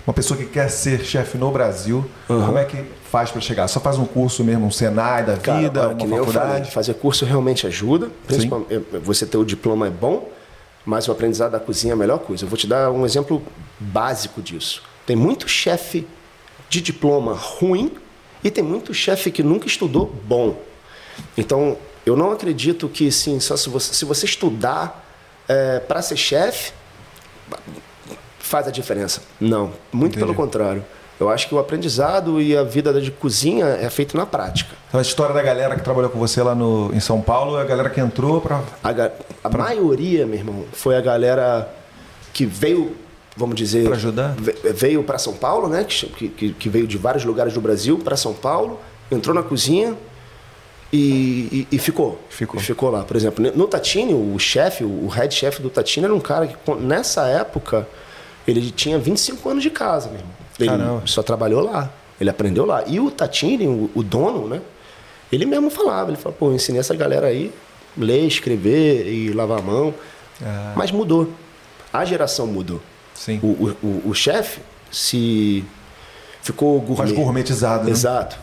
uma 0.07 0.13
pessoa 0.13 0.38
que 0.38 0.45
quer 0.45 0.69
ser 0.69 1.01
chefe 1.05 1.38
no 1.38 1.51
Brasil, 1.51 2.03
como 2.27 2.57
é 2.57 2.65
que 2.65 2.84
faz 3.11 3.30
para 3.30 3.41
chegar? 3.41 3.67
Só 3.67 3.80
faz 3.80 3.97
um 3.97 4.05
curso 4.05 4.43
mesmo, 4.43 4.65
um 4.65 4.71
Senai 4.71 5.23
da 5.23 5.38
Cara, 5.38 5.59
vida, 5.59 5.95
que 5.95 6.05
uma 6.05 6.17
eu 6.17 6.25
falei, 6.25 6.39
faculdade? 6.41 6.71
fazer 6.71 6.93
curso 6.95 7.25
realmente 7.25 7.67
ajuda. 7.67 8.09
Principalmente, 8.25 8.73
eh, 8.73 8.99
você 9.03 9.25
ter 9.25 9.38
o 9.38 9.45
diploma 9.45 9.86
é 9.88 9.89
bom, 9.91 10.27
mas 10.86 11.07
o 11.07 11.11
aprendizado 11.11 11.51
da 11.51 11.59
cozinha 11.59 11.93
é 11.93 11.95
a 11.95 11.97
melhor 11.97 12.19
coisa. 12.19 12.45
Eu 12.45 12.49
vou 12.49 12.57
te 12.57 12.65
dar 12.65 12.89
um 12.91 13.05
exemplo 13.05 13.43
básico 13.80 14.41
disso. 14.41 14.82
Tem 15.05 15.15
muito 15.15 15.47
chefe 15.47 16.07
de 16.69 16.82
diploma 16.82 17.34
ruim 17.34 17.91
e 18.43 18.49
tem 18.51 18.63
muito 18.63 18.93
chefe 18.93 19.31
que 19.31 19.43
nunca 19.43 19.67
estudou 19.67 20.05
bom. 20.25 20.57
Então, 21.37 21.77
eu 22.05 22.15
não 22.15 22.31
acredito 22.31 22.87
que 22.87 23.11
sim, 23.11 23.39
só 23.39 23.57
se 23.57 23.69
você, 23.69 23.93
se 23.93 24.05
você 24.05 24.25
estudar 24.25 25.05
para 25.87 26.01
ser 26.01 26.15
chefe, 26.17 26.71
faz 28.39 28.67
a 28.67 28.71
diferença. 28.71 29.21
Não, 29.39 29.71
muito 29.91 30.13
Entendi. 30.13 30.19
pelo 30.19 30.33
contrário. 30.33 30.85
Eu 31.19 31.29
acho 31.29 31.49
que 31.49 31.53
o 31.55 31.59
aprendizado 31.59 32.41
e 32.41 32.55
a 32.55 32.63
vida 32.63 32.93
de 33.01 33.11
cozinha 33.11 33.65
é 33.65 33.89
feito 33.89 34.15
na 34.15 34.25
prática. 34.25 34.73
Então, 34.87 34.99
a 34.99 35.01
história 35.01 35.35
da 35.35 35.41
galera 35.41 35.75
que 35.75 35.81
trabalhou 35.83 36.09
com 36.09 36.17
você 36.17 36.41
lá 36.41 36.55
no, 36.55 36.91
em 36.95 36.99
São 37.01 37.19
Paulo 37.21 37.57
é 37.57 37.61
a 37.61 37.65
galera 37.65 37.89
que 37.89 37.99
entrou 37.99 38.39
para. 38.39 38.63
A, 38.81 38.91
ga- 38.93 39.11
a 39.43 39.49
maioria, 39.49 40.25
meu 40.25 40.37
irmão, 40.39 40.63
foi 40.71 40.95
a 40.95 41.01
galera 41.01 41.69
que 42.31 42.45
veio, 42.45 42.95
vamos 43.39 43.55
dizer. 43.55 43.85
Pra 43.85 43.95
ajudar? 43.95 44.35
ve- 44.37 44.71
Veio 44.73 45.01
para 45.03 45.17
São 45.17 45.33
Paulo, 45.33 45.67
né? 45.69 45.83
Que, 45.85 46.27
que, 46.29 46.53
que 46.53 46.69
veio 46.69 46.85
de 46.85 46.97
vários 46.97 47.23
lugares 47.25 47.53
do 47.53 47.61
Brasil 47.61 47.97
para 47.97 48.15
São 48.17 48.33
Paulo, 48.33 48.79
entrou 49.11 49.33
na 49.33 49.41
cozinha 49.41 49.95
e, 50.91 51.65
e- 51.71 51.75
e 51.75 51.79
ficou. 51.79 52.19
Ficou. 52.29 52.59
E 52.59 52.63
ficou 52.63 52.89
lá. 52.89 53.03
Por 53.03 53.15
exemplo, 53.15 53.51
no 53.55 53.67
Tatini, 53.67 54.13
o 54.13 54.37
chefe, 54.39 54.83
o 54.83 55.07
head 55.07 55.33
chef 55.33 55.61
do 55.61 55.69
Tatini 55.69 56.05
era 56.05 56.13
um 56.13 56.19
cara 56.19 56.47
que, 56.47 56.55
nessa 56.79 57.27
época, 57.27 57.87
ele 58.47 58.71
tinha 58.71 58.97
25 58.97 59.49
anos 59.49 59.63
de 59.63 59.69
casa, 59.69 60.07
meu 60.09 60.17
irmão. 60.19 60.33
Ele 60.59 60.69
Caramba. 60.69 61.01
só 61.05 61.23
trabalhou 61.23 61.61
lá. 61.63 61.89
Ele 62.19 62.29
aprendeu 62.29 62.65
lá. 62.65 62.83
E 62.85 62.99
o 62.99 63.09
Tatini, 63.09 63.65
o, 63.67 63.89
o 63.95 64.03
dono, 64.03 64.47
né? 64.47 64.61
Ele 65.31 65.45
mesmo 65.45 65.69
falava, 65.69 66.09
ele 66.09 66.17
falou, 66.17 66.35
pô, 66.37 66.47
eu 66.49 66.55
ensinei 66.55 66.79
essa 66.79 66.95
galera 66.95 67.27
aí, 67.27 67.51
ler, 67.95 68.25
escrever 68.25 69.07
e 69.07 69.31
lavar 69.31 69.59
a 69.59 69.61
mão. 69.61 69.93
Ah. 70.43 70.73
Mas 70.75 70.91
mudou. 70.91 71.29
A 71.93 72.03
geração 72.03 72.47
mudou. 72.47 72.81
Sim. 73.20 73.39
O, 73.43 73.47
o, 73.47 73.78
o- 73.84 74.09
o 74.09 74.13
chefe 74.13 74.61
se 74.91 75.63
ficou 76.41 76.80
gourmet. 76.80 77.03
Mais 77.05 77.11
gourmetizado, 77.11 77.84
né? 77.86 77.91
Exato. 77.91 78.38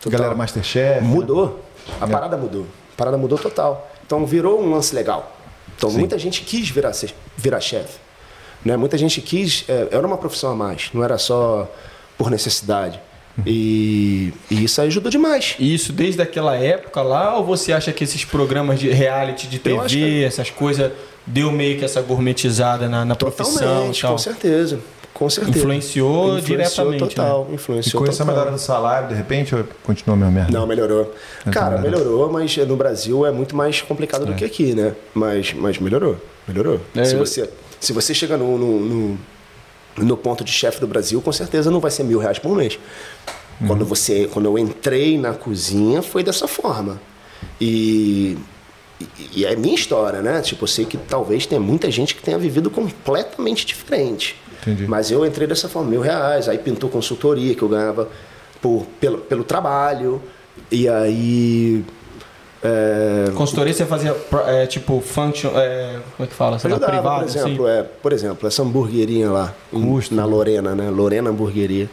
Total. 0.00 0.18
Galera 0.18 0.34
Masterchef. 0.36 1.02
Mudou. 1.04 1.64
A 2.00 2.04
É. 2.06 2.08
parada 2.08 2.36
mudou. 2.36 2.66
A 2.94 2.96
parada 2.96 3.18
mudou 3.18 3.36
total. 3.38 3.90
Então 4.06 4.24
virou 4.24 4.62
um 4.62 4.70
lance 4.70 4.94
legal. 4.94 5.36
Então 5.76 5.90
Sim. 5.90 5.98
muita 5.98 6.18
gente 6.18 6.42
quis 6.42 6.68
virar, 6.70 6.92
virar 7.36 7.60
chefe. 7.60 7.98
Né? 8.64 8.76
Muita 8.76 8.96
gente 8.96 9.20
quis. 9.20 9.64
é, 9.68 9.88
era 9.90 10.06
uma 10.06 10.16
profissão 10.16 10.52
a 10.52 10.54
mais. 10.54 10.90
Não 10.94 11.02
era 11.02 11.18
só 11.18 11.68
por 12.16 12.30
necessidade. 12.30 13.00
E, 13.46 14.32
e 14.50 14.64
isso 14.64 14.80
ajudou 14.82 15.10
demais. 15.10 15.56
E 15.58 15.74
isso 15.74 15.92
desde 15.92 16.20
aquela 16.20 16.56
época 16.56 17.00
lá, 17.02 17.36
ou 17.36 17.44
você 17.44 17.72
acha 17.72 17.90
que 17.92 18.04
esses 18.04 18.24
programas 18.24 18.78
de 18.78 18.90
reality 18.90 19.46
de 19.46 19.58
TV, 19.58 19.86
que- 19.86 20.24
essas 20.24 20.50
coisas, 20.50 20.92
deu 21.32 21.50
meio 21.52 21.78
que 21.78 21.84
essa 21.84 22.00
gourmetizada 22.02 22.88
na, 22.88 23.04
na 23.04 23.14
profissão 23.14 23.54
e 23.54 23.58
Totalmente, 23.58 24.02
tal? 24.02 24.12
com 24.12 24.18
certeza. 24.18 24.80
Com 25.12 25.28
certeza. 25.28 25.58
Influenciou 25.58 26.40
diretamente, 26.40 27.02
né? 27.02 27.08
Total, 27.08 27.46
E 27.50 27.54
influenciou 27.54 28.02
com 28.02 28.08
essa 28.08 28.24
melhora 28.24 28.50
do 28.50 28.58
salário, 28.58 29.08
de 29.08 29.14
repente, 29.14 29.54
ou 29.54 29.64
continua 29.82 30.16
a 30.16 30.18
mesma 30.18 30.32
merda? 30.32 30.58
Não, 30.58 30.66
melhorou. 30.66 31.12
Cara, 31.50 31.76
nada. 31.76 31.82
melhorou, 31.82 32.30
mas 32.32 32.56
no 32.56 32.76
Brasil 32.76 33.26
é 33.26 33.30
muito 33.30 33.54
mais 33.54 33.82
complicado 33.82 34.24
do 34.24 34.34
que 34.34 34.44
aqui, 34.44 34.74
né? 34.74 34.94
Mas, 35.12 35.52
mas 35.52 35.78
melhorou, 35.78 36.16
melhorou. 36.48 36.80
É, 36.94 37.04
se, 37.04 37.16
você, 37.16 37.50
se 37.78 37.92
você 37.92 38.14
chega 38.14 38.36
no, 38.38 38.56
no, 38.56 38.80
no, 38.80 39.18
no 39.98 40.16
ponto 40.16 40.42
de 40.42 40.52
chefe 40.52 40.80
do 40.80 40.86
Brasil, 40.86 41.20
com 41.20 41.32
certeza 41.32 41.70
não 41.70 41.80
vai 41.80 41.90
ser 41.90 42.04
mil 42.04 42.18
reais 42.18 42.38
por 42.38 42.56
mês. 42.56 42.78
Quando, 43.66 43.84
você, 43.84 44.26
quando 44.32 44.46
eu 44.46 44.58
entrei 44.58 45.18
na 45.18 45.34
cozinha, 45.34 46.00
foi 46.00 46.22
dessa 46.22 46.48
forma. 46.48 46.98
E, 47.60 48.38
e, 49.00 49.40
e 49.40 49.44
é 49.46 49.56
minha 49.56 49.74
história, 49.74 50.20
né? 50.22 50.40
Tipo, 50.40 50.64
eu 50.64 50.68
sei 50.68 50.84
que 50.84 50.96
talvez 50.96 51.46
tenha 51.46 51.60
muita 51.60 51.90
gente 51.90 52.14
que 52.14 52.22
tenha 52.22 52.38
vivido 52.38 52.70
completamente 52.70 53.64
diferente. 53.64 54.36
Entendi. 54.60 54.86
Mas 54.86 55.10
eu 55.10 55.24
entrei 55.24 55.46
dessa 55.46 55.68
forma, 55.68 55.88
mil 55.90 56.00
reais. 56.00 56.48
Aí 56.48 56.58
pintou 56.58 56.90
consultoria 56.90 57.54
que 57.54 57.62
eu 57.62 57.68
ganhava 57.68 58.08
por, 58.60 58.86
pelo, 59.00 59.18
pelo 59.18 59.44
trabalho. 59.44 60.22
E 60.70 60.88
aí. 60.88 61.84
É, 62.62 63.30
Consultoria 63.34 63.72
você 63.72 63.86
fazia 63.86 64.14
é, 64.46 64.66
tipo 64.66 65.00
function, 65.00 65.50
é, 65.56 65.98
como 66.14 66.26
é 66.26 66.28
que 66.28 66.34
fala? 66.34 66.50
Lá, 66.50 66.56
ajudava, 66.56 66.92
privado, 66.92 67.20
por 67.20 67.24
exemplo, 67.28 67.66
assim? 67.66 67.78
é, 67.78 67.82
por 67.82 68.12
exemplo, 68.12 68.46
essa 68.48 68.62
hamburguerinha 68.62 69.30
lá 69.30 69.54
Custo, 69.70 70.14
na? 70.14 70.26
Lorena, 70.26 70.74
né? 70.74 70.90
Lorena 70.90 71.30
Hamburgueria. 71.30 71.88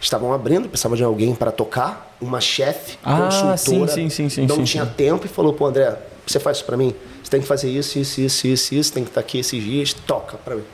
Estavam 0.00 0.32
abrindo, 0.32 0.68
precisava 0.68 0.94
de 0.94 1.02
alguém 1.02 1.34
para 1.34 1.50
tocar, 1.50 2.14
uma 2.20 2.40
chefe, 2.40 2.96
Ah, 3.02 3.16
consultora. 3.56 3.56
sim, 3.90 4.08
sim, 4.08 4.08
sim, 4.08 4.28
sim, 4.28 4.46
Não 4.46 4.56
sim, 4.56 4.64
tinha 4.64 4.84
sim. 4.84 4.92
tempo 4.96 5.26
e 5.26 5.28
falou, 5.28 5.52
pô, 5.52 5.66
André, 5.66 5.96
você 6.26 6.40
faz 6.40 6.58
isso 6.58 6.66
para 6.66 6.76
mim? 6.76 6.94
Você 7.22 7.30
tem 7.30 7.40
que 7.40 7.46
fazer 7.46 7.70
isso, 7.70 7.98
isso, 7.98 8.20
isso, 8.20 8.46
isso, 8.46 8.74
isso, 8.74 8.92
tem 8.92 9.04
que 9.04 9.10
estar 9.10 9.20
aqui 9.20 9.38
esses 9.38 9.62
dias, 9.62 9.92
toca 9.92 10.36
para 10.36 10.56
mim. 10.56 10.64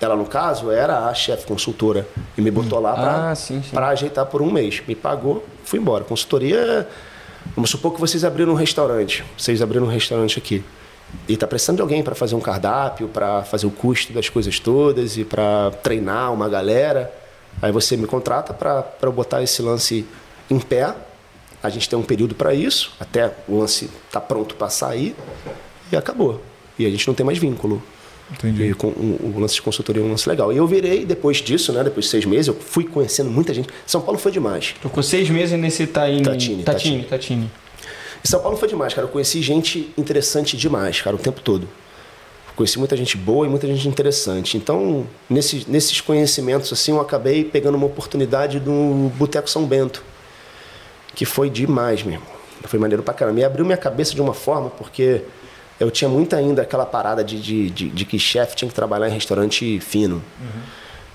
Ela, 0.00 0.16
no 0.16 0.26
caso, 0.26 0.70
era 0.70 1.06
a 1.06 1.14
chefe 1.14 1.46
consultora 1.46 2.06
e 2.36 2.40
me 2.40 2.50
botou 2.50 2.80
lá 2.80 2.94
para 2.94 3.30
Ah, 3.74 3.88
ajeitar 3.88 4.26
por 4.26 4.42
um 4.42 4.50
mês. 4.50 4.82
Me 4.86 4.94
pagou, 4.94 5.44
fui 5.64 5.78
embora. 5.78 6.04
Consultoria. 6.04 6.86
Vamos 7.54 7.70
supor 7.70 7.94
que 7.94 8.00
vocês 8.00 8.24
abriram 8.24 8.52
um 8.52 8.56
restaurante. 8.56 9.24
Vocês 9.38 9.62
abriram 9.62 9.86
um 9.86 9.88
restaurante 9.88 10.38
aqui. 10.38 10.64
E 11.28 11.34
está 11.34 11.46
precisando 11.46 11.76
de 11.76 11.82
alguém 11.82 12.02
para 12.02 12.14
fazer 12.14 12.34
um 12.34 12.40
cardápio, 12.40 13.08
para 13.08 13.44
fazer 13.44 13.66
o 13.66 13.70
custo 13.70 14.12
das 14.12 14.28
coisas 14.28 14.58
todas 14.58 15.16
e 15.16 15.24
para 15.24 15.70
treinar 15.82 16.32
uma 16.32 16.48
galera. 16.48 17.12
Aí 17.62 17.70
você 17.70 17.96
me 17.96 18.06
contrata 18.06 18.52
para 18.52 18.84
eu 19.00 19.12
botar 19.12 19.42
esse 19.42 19.62
lance 19.62 20.04
em 20.50 20.58
pé. 20.58 20.94
A 21.64 21.70
gente 21.70 21.88
tem 21.88 21.98
um 21.98 22.02
período 22.02 22.34
para 22.34 22.52
isso, 22.52 22.92
até 23.00 23.32
o 23.48 23.58
lance 23.58 23.88
tá 24.12 24.20
pronto 24.20 24.54
para 24.54 24.68
sair. 24.68 25.16
E 25.90 25.96
acabou. 25.96 26.42
E 26.78 26.84
a 26.84 26.90
gente 26.90 27.08
não 27.08 27.14
tem 27.14 27.24
mais 27.24 27.38
vínculo. 27.38 27.82
Entendi. 28.30 28.64
E 28.64 28.74
com, 28.74 28.88
o, 28.88 29.32
o 29.34 29.40
lance 29.40 29.54
de 29.54 29.62
consultoria 29.62 30.02
é 30.02 30.04
um 30.04 30.10
lance 30.10 30.28
legal. 30.28 30.52
E 30.52 30.58
eu 30.58 30.66
virei, 30.66 31.06
depois 31.06 31.38
disso, 31.38 31.72
né? 31.72 31.82
Depois 31.82 32.04
de 32.04 32.10
seis 32.10 32.26
meses, 32.26 32.48
eu 32.48 32.54
fui 32.54 32.84
conhecendo 32.84 33.30
muita 33.30 33.54
gente. 33.54 33.70
São 33.86 34.02
Paulo 34.02 34.18
foi 34.18 34.30
demais. 34.30 34.74
Ficou 34.78 35.02
seis 35.02 35.30
meses 35.30 35.58
nesse 35.58 35.86
Taine. 35.86 36.22
Tatini, 36.22 36.62
Tatini, 36.64 37.04
Tatini. 37.04 37.50
E 38.22 38.28
São 38.28 38.40
Paulo 38.40 38.58
foi 38.58 38.68
demais, 38.68 38.92
cara. 38.92 39.06
Eu 39.06 39.10
conheci 39.10 39.40
gente 39.40 39.90
interessante 39.96 40.58
demais, 40.58 41.00
cara, 41.00 41.16
o 41.16 41.18
tempo 41.18 41.40
todo. 41.40 41.66
Conheci 42.54 42.78
muita 42.78 42.94
gente 42.94 43.16
boa 43.16 43.46
e 43.46 43.48
muita 43.48 43.66
gente 43.66 43.88
interessante. 43.88 44.58
Então, 44.58 45.06
nesses, 45.30 45.66
nesses 45.66 46.02
conhecimentos, 46.02 46.70
assim, 46.70 46.92
eu 46.92 47.00
acabei 47.00 47.42
pegando 47.42 47.76
uma 47.76 47.86
oportunidade 47.86 48.60
no 48.60 49.08
Boteco 49.16 49.48
São 49.48 49.64
Bento, 49.64 50.04
que 51.14 51.24
foi 51.24 51.48
demais 51.50 52.02
mesmo. 52.02 52.24
Foi 52.64 52.78
maneiro 52.78 53.02
pra 53.02 53.12
caramba. 53.12 53.40
E 53.40 53.44
abriu 53.44 53.64
minha 53.64 53.76
cabeça 53.76 54.14
de 54.14 54.20
uma 54.20 54.34
forma, 54.34 54.70
porque 54.70 55.22
eu 55.78 55.90
tinha 55.90 56.08
muito 56.08 56.34
ainda 56.34 56.62
aquela 56.62 56.86
parada 56.86 57.22
de, 57.22 57.40
de, 57.40 57.70
de, 57.70 57.88
de 57.90 58.04
que 58.04 58.18
chefe 58.18 58.56
tinha 58.56 58.68
que 58.68 58.74
trabalhar 58.74 59.08
em 59.08 59.12
restaurante 59.12 59.80
fino. 59.80 60.16
Uhum. 60.40 60.60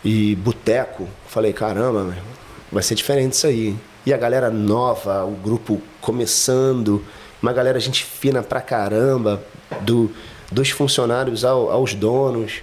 E 0.03 0.35
boteco. 0.35 1.07
Falei, 1.27 1.53
caramba, 1.53 2.03
meu, 2.03 2.23
vai 2.71 2.83
ser 2.83 2.95
diferente 2.95 3.33
isso 3.33 3.47
aí. 3.47 3.75
E 4.05 4.13
a 4.13 4.17
galera 4.17 4.49
nova, 4.49 5.25
o 5.25 5.31
grupo 5.31 5.81
começando, 5.99 7.03
uma 7.41 7.51
galera 7.51 7.79
gente 7.79 8.03
fina 8.03 8.41
pra 8.41 8.61
caramba, 8.61 9.41
do 9.81 10.11
dos 10.51 10.69
funcionários 10.69 11.45
ao, 11.45 11.71
aos 11.71 11.93
donos. 11.93 12.61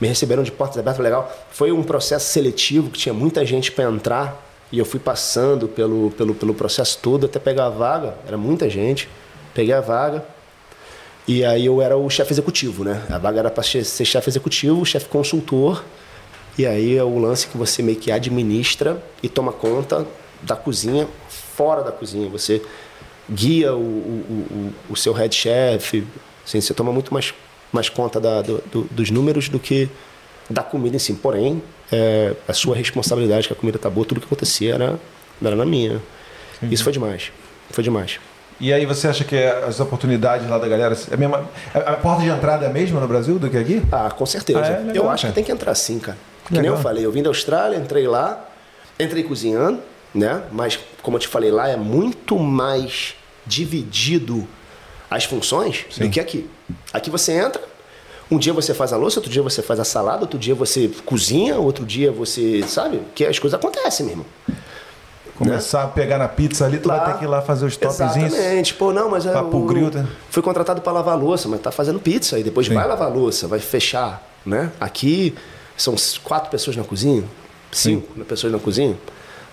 Me 0.00 0.08
receberam 0.08 0.42
de 0.42 0.50
portas 0.50 0.78
abertas, 0.78 1.02
legal. 1.02 1.30
Foi 1.50 1.70
um 1.70 1.82
processo 1.82 2.30
seletivo 2.32 2.90
que 2.90 2.98
tinha 2.98 3.14
muita 3.14 3.44
gente 3.46 3.70
para 3.70 3.84
entrar 3.84 4.51
e 4.72 4.78
eu 4.78 4.84
fui 4.84 4.98
passando 4.98 5.68
pelo, 5.68 6.10
pelo, 6.12 6.34
pelo 6.34 6.54
processo 6.54 6.98
todo 7.00 7.26
até 7.26 7.38
pegar 7.38 7.66
a 7.66 7.70
vaga. 7.70 8.14
Era 8.26 8.38
muita 8.38 8.68
gente. 8.70 9.08
Peguei 9.54 9.74
a 9.74 9.80
vaga. 9.80 10.24
E 11.28 11.44
aí 11.44 11.66
eu 11.66 11.80
era 11.80 11.96
o 11.96 12.08
chefe 12.08 12.32
executivo, 12.32 12.82
né? 12.82 13.04
A 13.10 13.18
vaga 13.18 13.40
era 13.40 13.50
para 13.50 13.62
ser 13.62 13.84
chefe 13.84 14.30
executivo, 14.30 14.84
chefe 14.84 15.06
consultor. 15.06 15.84
E 16.56 16.66
aí 16.66 16.96
é 16.96 17.04
o 17.04 17.18
lance 17.18 17.46
que 17.46 17.56
você 17.56 17.82
meio 17.82 17.98
que 17.98 18.10
administra 18.10 19.00
e 19.22 19.28
toma 19.28 19.52
conta 19.52 20.06
da 20.40 20.56
cozinha, 20.56 21.06
fora 21.28 21.82
da 21.82 21.92
cozinha. 21.92 22.28
Você 22.30 22.62
guia 23.30 23.74
o, 23.74 23.78
o, 23.78 24.72
o, 24.88 24.92
o 24.92 24.96
seu 24.96 25.12
head 25.12 25.34
chef, 25.34 26.04
Assim, 26.44 26.60
você 26.60 26.74
toma 26.74 26.92
muito 26.92 27.12
mais, 27.12 27.32
mais 27.72 27.88
conta 27.88 28.20
da, 28.20 28.42
do, 28.42 28.62
do, 28.70 28.82
dos 28.90 29.10
números 29.10 29.48
do 29.48 29.58
que 29.58 29.88
da 30.50 30.62
comida 30.62 30.96
em 30.96 30.98
si. 30.98 31.14
Porém, 31.14 31.62
é, 31.92 32.32
a 32.48 32.52
sua 32.52 32.74
responsabilidade 32.74 33.46
que 33.46 33.52
a 33.52 33.56
comida 33.56 33.78
tá 33.78 33.90
boa, 33.90 34.06
tudo 34.06 34.20
que 34.20 34.26
acontecia 34.26 34.74
era, 34.74 34.98
era 35.44 35.54
na 35.54 35.66
minha. 35.66 36.00
Uhum. 36.62 36.68
Isso 36.70 36.82
foi 36.82 36.92
demais. 36.92 37.30
Foi 37.70 37.84
demais. 37.84 38.18
E 38.58 38.72
aí 38.72 38.86
você 38.86 39.08
acha 39.08 39.24
que 39.24 39.36
as 39.36 39.80
oportunidades 39.80 40.48
lá 40.48 40.58
da 40.58 40.68
galera, 40.68 40.96
é 41.10 41.14
a, 41.14 41.16
mesma, 41.16 41.48
a 41.74 41.92
porta 41.94 42.22
de 42.22 42.28
entrada 42.28 42.64
é 42.64 42.68
a 42.68 42.72
mesma 42.72 43.00
no 43.00 43.08
Brasil 43.08 43.38
do 43.38 43.50
que 43.50 43.56
aqui? 43.56 43.82
Ah, 43.90 44.10
com 44.10 44.24
certeza. 44.24 44.60
Ah, 44.60 44.66
é? 44.66 44.78
Legal, 44.78 44.94
eu 44.94 45.10
acho 45.10 45.22
cara. 45.22 45.32
que 45.32 45.34
tem 45.34 45.44
que 45.44 45.52
entrar 45.52 45.74
sim, 45.74 45.98
cara. 45.98 46.18
Que 46.46 46.54
legal. 46.54 46.70
nem 46.70 46.78
eu 46.78 46.82
falei, 46.82 47.04
eu 47.04 47.12
vim 47.12 47.22
da 47.22 47.30
Austrália, 47.30 47.76
entrei 47.76 48.06
lá, 48.06 48.48
entrei 48.98 49.22
cozinhando, 49.22 49.80
né? 50.14 50.42
Mas 50.52 50.78
como 51.02 51.16
eu 51.16 51.20
te 51.20 51.28
falei 51.28 51.50
lá, 51.50 51.68
é 51.68 51.76
muito 51.76 52.38
mais 52.38 53.14
dividido 53.46 54.46
as 55.10 55.24
funções 55.24 55.84
Sim. 55.90 56.04
do 56.04 56.10
que 56.10 56.20
aqui. 56.20 56.48
Aqui 56.92 57.10
você 57.10 57.32
entra, 57.32 57.60
um 58.32 58.38
dia 58.38 58.52
você 58.52 58.72
faz 58.72 58.92
a 58.92 58.96
louça, 58.96 59.18
outro 59.18 59.30
dia 59.30 59.42
você 59.42 59.60
faz 59.60 59.78
a 59.78 59.84
salada, 59.84 60.22
outro 60.22 60.38
dia 60.38 60.54
você 60.54 60.90
cozinha, 61.04 61.58
outro 61.58 61.84
dia 61.84 62.10
você. 62.10 62.62
Sabe? 62.66 63.02
Que 63.14 63.26
as 63.26 63.38
coisas 63.38 63.58
acontecem 63.58 64.06
mesmo. 64.06 64.24
Começar 65.36 65.80
né? 65.80 65.84
a 65.84 65.88
pegar 65.88 66.18
na 66.18 66.28
pizza 66.28 66.64
ali, 66.64 66.78
tu 66.78 66.88
lá, 66.88 66.98
vai 66.98 67.12
ter 67.12 67.18
que 67.18 67.24
ir 67.24 67.28
lá 67.28 67.42
fazer 67.42 67.66
os 67.66 67.76
topzinhos. 67.76 68.32
Exatamente. 68.32 68.74
Pô, 68.74 68.92
não, 68.92 69.10
mas 69.10 69.26
é. 69.26 69.32
Papo 69.32 69.60
grill, 69.66 69.90
tá? 69.90 70.06
Fui 70.30 70.42
contratado 70.42 70.80
para 70.80 70.92
lavar 70.92 71.18
louça, 71.18 71.48
mas 71.48 71.60
tá 71.60 71.70
fazendo 71.70 72.00
pizza 72.00 72.38
e 72.38 72.42
depois 72.42 72.66
Sim. 72.66 72.74
vai 72.74 72.86
lavar 72.86 73.12
louça, 73.12 73.46
vai 73.46 73.58
fechar, 73.58 74.26
né? 74.46 74.72
Aqui 74.80 75.34
são 75.76 75.94
quatro 76.22 76.50
pessoas 76.50 76.76
na 76.76 76.84
cozinha, 76.84 77.24
cinco 77.70 78.14
Sim. 78.16 78.24
pessoas 78.24 78.52
na 78.52 78.58
cozinha. 78.58 78.96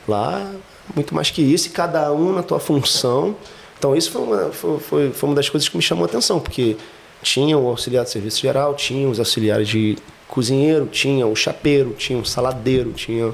Lá, 0.07 0.49
muito 0.95 1.13
mais 1.13 1.29
que 1.29 1.41
isso, 1.41 1.67
e 1.67 1.71
cada 1.71 2.11
um 2.13 2.33
na 2.33 2.43
tua 2.43 2.59
função. 2.59 3.35
Então 3.77 3.95
isso 3.95 4.11
foi 4.11 4.21
uma, 4.21 4.51
foi, 4.51 4.79
foi, 4.79 5.11
foi 5.11 5.29
uma 5.29 5.35
das 5.35 5.49
coisas 5.49 5.67
que 5.67 5.75
me 5.75 5.83
chamou 5.83 6.03
a 6.05 6.07
atenção, 6.07 6.39
porque 6.39 6.77
tinha 7.21 7.57
o 7.57 7.67
auxiliar 7.67 8.03
de 8.03 8.11
serviço 8.11 8.41
geral, 8.41 8.73
tinha 8.75 9.07
os 9.07 9.19
auxiliares 9.19 9.67
de 9.67 9.97
cozinheiro, 10.27 10.87
tinha 10.87 11.25
o 11.25 11.35
chapeiro, 11.35 11.93
tinha 11.97 12.17
o 12.17 12.25
saladeiro, 12.25 12.93
tinha 12.93 13.33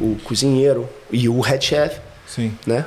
o 0.00 0.16
cozinheiro 0.24 0.88
e 1.10 1.28
o 1.28 1.40
head 1.40 1.64
chef. 1.64 2.00
Sim. 2.26 2.52
Né? 2.66 2.84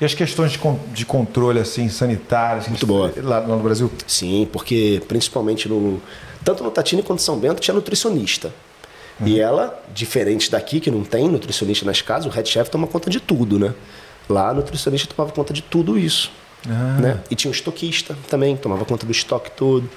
E 0.00 0.04
as 0.04 0.14
questões 0.14 0.52
de, 0.52 0.58
de 0.92 1.06
controle 1.06 1.60
assim 1.60 1.88
sanitário, 1.88 2.62
muito 2.68 2.86
boa 2.86 3.12
lá, 3.18 3.38
lá, 3.38 3.46
no 3.46 3.62
Brasil? 3.62 3.90
Sim, 4.06 4.48
porque 4.52 5.00
principalmente 5.06 5.68
no 5.68 6.02
tanto 6.44 6.64
no 6.64 6.70
Tatini 6.72 7.02
quanto 7.02 7.20
no 7.20 7.24
São 7.24 7.38
Bento 7.38 7.60
tinha 7.60 7.74
nutricionista. 7.74 8.52
Uhum. 9.20 9.28
E 9.28 9.38
ela, 9.38 9.80
diferente 9.94 10.50
daqui 10.50 10.80
que 10.80 10.90
não 10.90 11.04
tem 11.04 11.28
nutricionista 11.28 11.86
nas 11.86 12.02
casas, 12.02 12.26
o 12.26 12.34
head 12.34 12.48
chef 12.48 12.68
toma 12.68 12.88
conta 12.88 13.08
de 13.08 13.20
tudo, 13.20 13.58
né? 13.60 13.72
Lá, 14.28 14.50
a 14.50 14.54
nutricionista 14.54 15.14
tomava 15.14 15.32
conta 15.32 15.52
de 15.52 15.62
tudo 15.62 15.96
isso. 15.96 16.32
Ah. 16.68 17.00
Né? 17.00 17.20
E 17.30 17.34
tinha 17.34 17.50
um 17.50 17.54
estoquista 17.54 18.16
também, 18.28 18.56
tomava 18.56 18.84
conta 18.84 19.06
do 19.06 19.12
estoque 19.12 19.50
todo. 19.50 19.88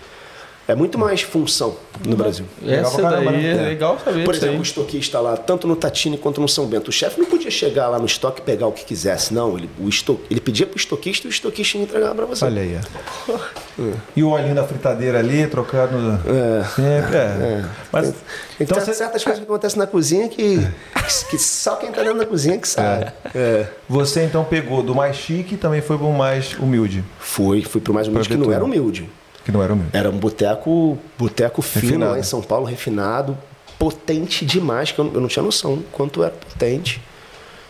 É 0.67 0.73
muito 0.73 0.97
mais 0.97 1.21
função 1.21 1.75
no 2.03 2.15
Brasil. 2.15 2.45
Essa 2.65 2.99
caramba, 3.01 3.31
daí 3.31 3.43
né? 3.43 3.51
é 3.51 3.67
legal 3.67 3.99
saber. 4.03 4.23
Por 4.23 4.33
exemplo, 4.33 4.59
o 4.59 4.63
estoquista 4.63 5.19
lá, 5.19 5.37
tanto 5.37 5.67
no 5.67 5.75
Tatini 5.75 6.17
quanto 6.17 6.41
no 6.41 6.49
São 6.49 6.65
Bento, 6.65 6.89
o 6.89 6.91
chefe 6.91 7.19
não 7.19 7.27
podia 7.27 7.51
chegar 7.51 7.87
lá 7.87 7.99
no 7.99 8.05
estoque 8.05 8.41
e 8.41 8.43
pegar 8.43 8.65
o 8.65 8.71
que 8.71 8.83
quisesse, 8.83 9.31
não. 9.31 9.55
Ele, 9.57 9.69
o 9.79 9.87
esto, 9.87 10.19
ele 10.29 10.39
pedia 10.39 10.65
pro 10.65 10.77
estoquista 10.77 11.27
e 11.27 11.29
o 11.29 11.31
estoquista 11.31 11.77
ia 11.77 11.83
entregar 11.83 12.15
para 12.15 12.25
você. 12.25 12.45
Olha 12.45 12.63
aí. 12.63 12.73
É. 12.73 13.93
E 14.15 14.23
o 14.23 14.29
olhinho 14.29 14.55
da 14.55 14.63
fritadeira 14.63 15.19
ali, 15.19 15.45
trocando 15.45 16.19
é. 16.25 16.63
sempre. 16.63 17.15
É. 17.15 17.19
é. 17.19 17.65
Mas, 17.91 18.13
então, 18.59 18.81
tem 18.81 18.93
certas 18.93 19.23
coisas 19.23 19.43
que 19.43 19.47
acontecem 19.47 19.77
na 19.77 19.85
cozinha 19.85 20.27
que, 20.27 20.67
que 21.29 21.37
só 21.37 21.75
quem 21.75 21.89
está 21.89 22.01
dentro 22.01 22.17
da 22.17 22.25
cozinha 22.25 22.57
que 22.57 22.67
sabe. 22.67 23.11
É. 23.35 23.37
é. 23.37 23.67
Você 23.87 24.23
então 24.23 24.43
pegou 24.43 24.81
do 24.81 24.95
mais 24.95 25.15
chique 25.15 25.53
e 25.53 25.57
também 25.57 25.81
foi 25.81 25.97
pro 25.97 26.11
mais 26.11 26.53
humilde? 26.57 27.03
Fui, 27.19 27.61
fui 27.61 27.79
pro 27.79 27.93
mais 27.93 28.07
humilde, 28.07 28.29
que 28.29 28.35
não 28.35 28.51
era 28.51 28.63
humilde. 28.63 29.07
Que 29.45 29.51
não 29.51 29.61
era 29.61 29.73
o 29.73 29.75
meu. 29.75 29.85
Era 29.93 30.09
um 30.09 30.17
boteco, 30.17 30.97
boteco 31.17 31.61
fino 31.61 31.85
refinado. 31.85 32.11
lá 32.11 32.19
em 32.19 32.23
São 32.23 32.41
Paulo, 32.41 32.65
refinado, 32.65 33.37
potente 33.77 34.43
demais, 34.43 34.91
que 34.91 34.99
eu, 34.99 35.05
eu 35.13 35.21
não 35.21 35.27
tinha 35.27 35.43
noção 35.43 35.83
quanto 35.91 36.23
era 36.23 36.33
potente. 36.33 36.99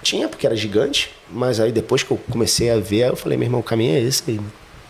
Tinha, 0.01 0.29
porque 0.29 0.45
era 0.45 0.55
gigante, 0.55 1.11
mas 1.29 1.59
aí 1.59 1.71
depois 1.71 2.01
que 2.01 2.11
eu 2.11 2.19
comecei 2.31 2.71
a 2.71 2.79
ver, 2.79 3.09
eu 3.09 3.15
falei, 3.15 3.37
meu 3.37 3.47
irmão, 3.47 3.59
o 3.59 3.63
caminho 3.63 3.95
é 3.95 3.99
esse 3.99 4.23
aí. 4.27 4.39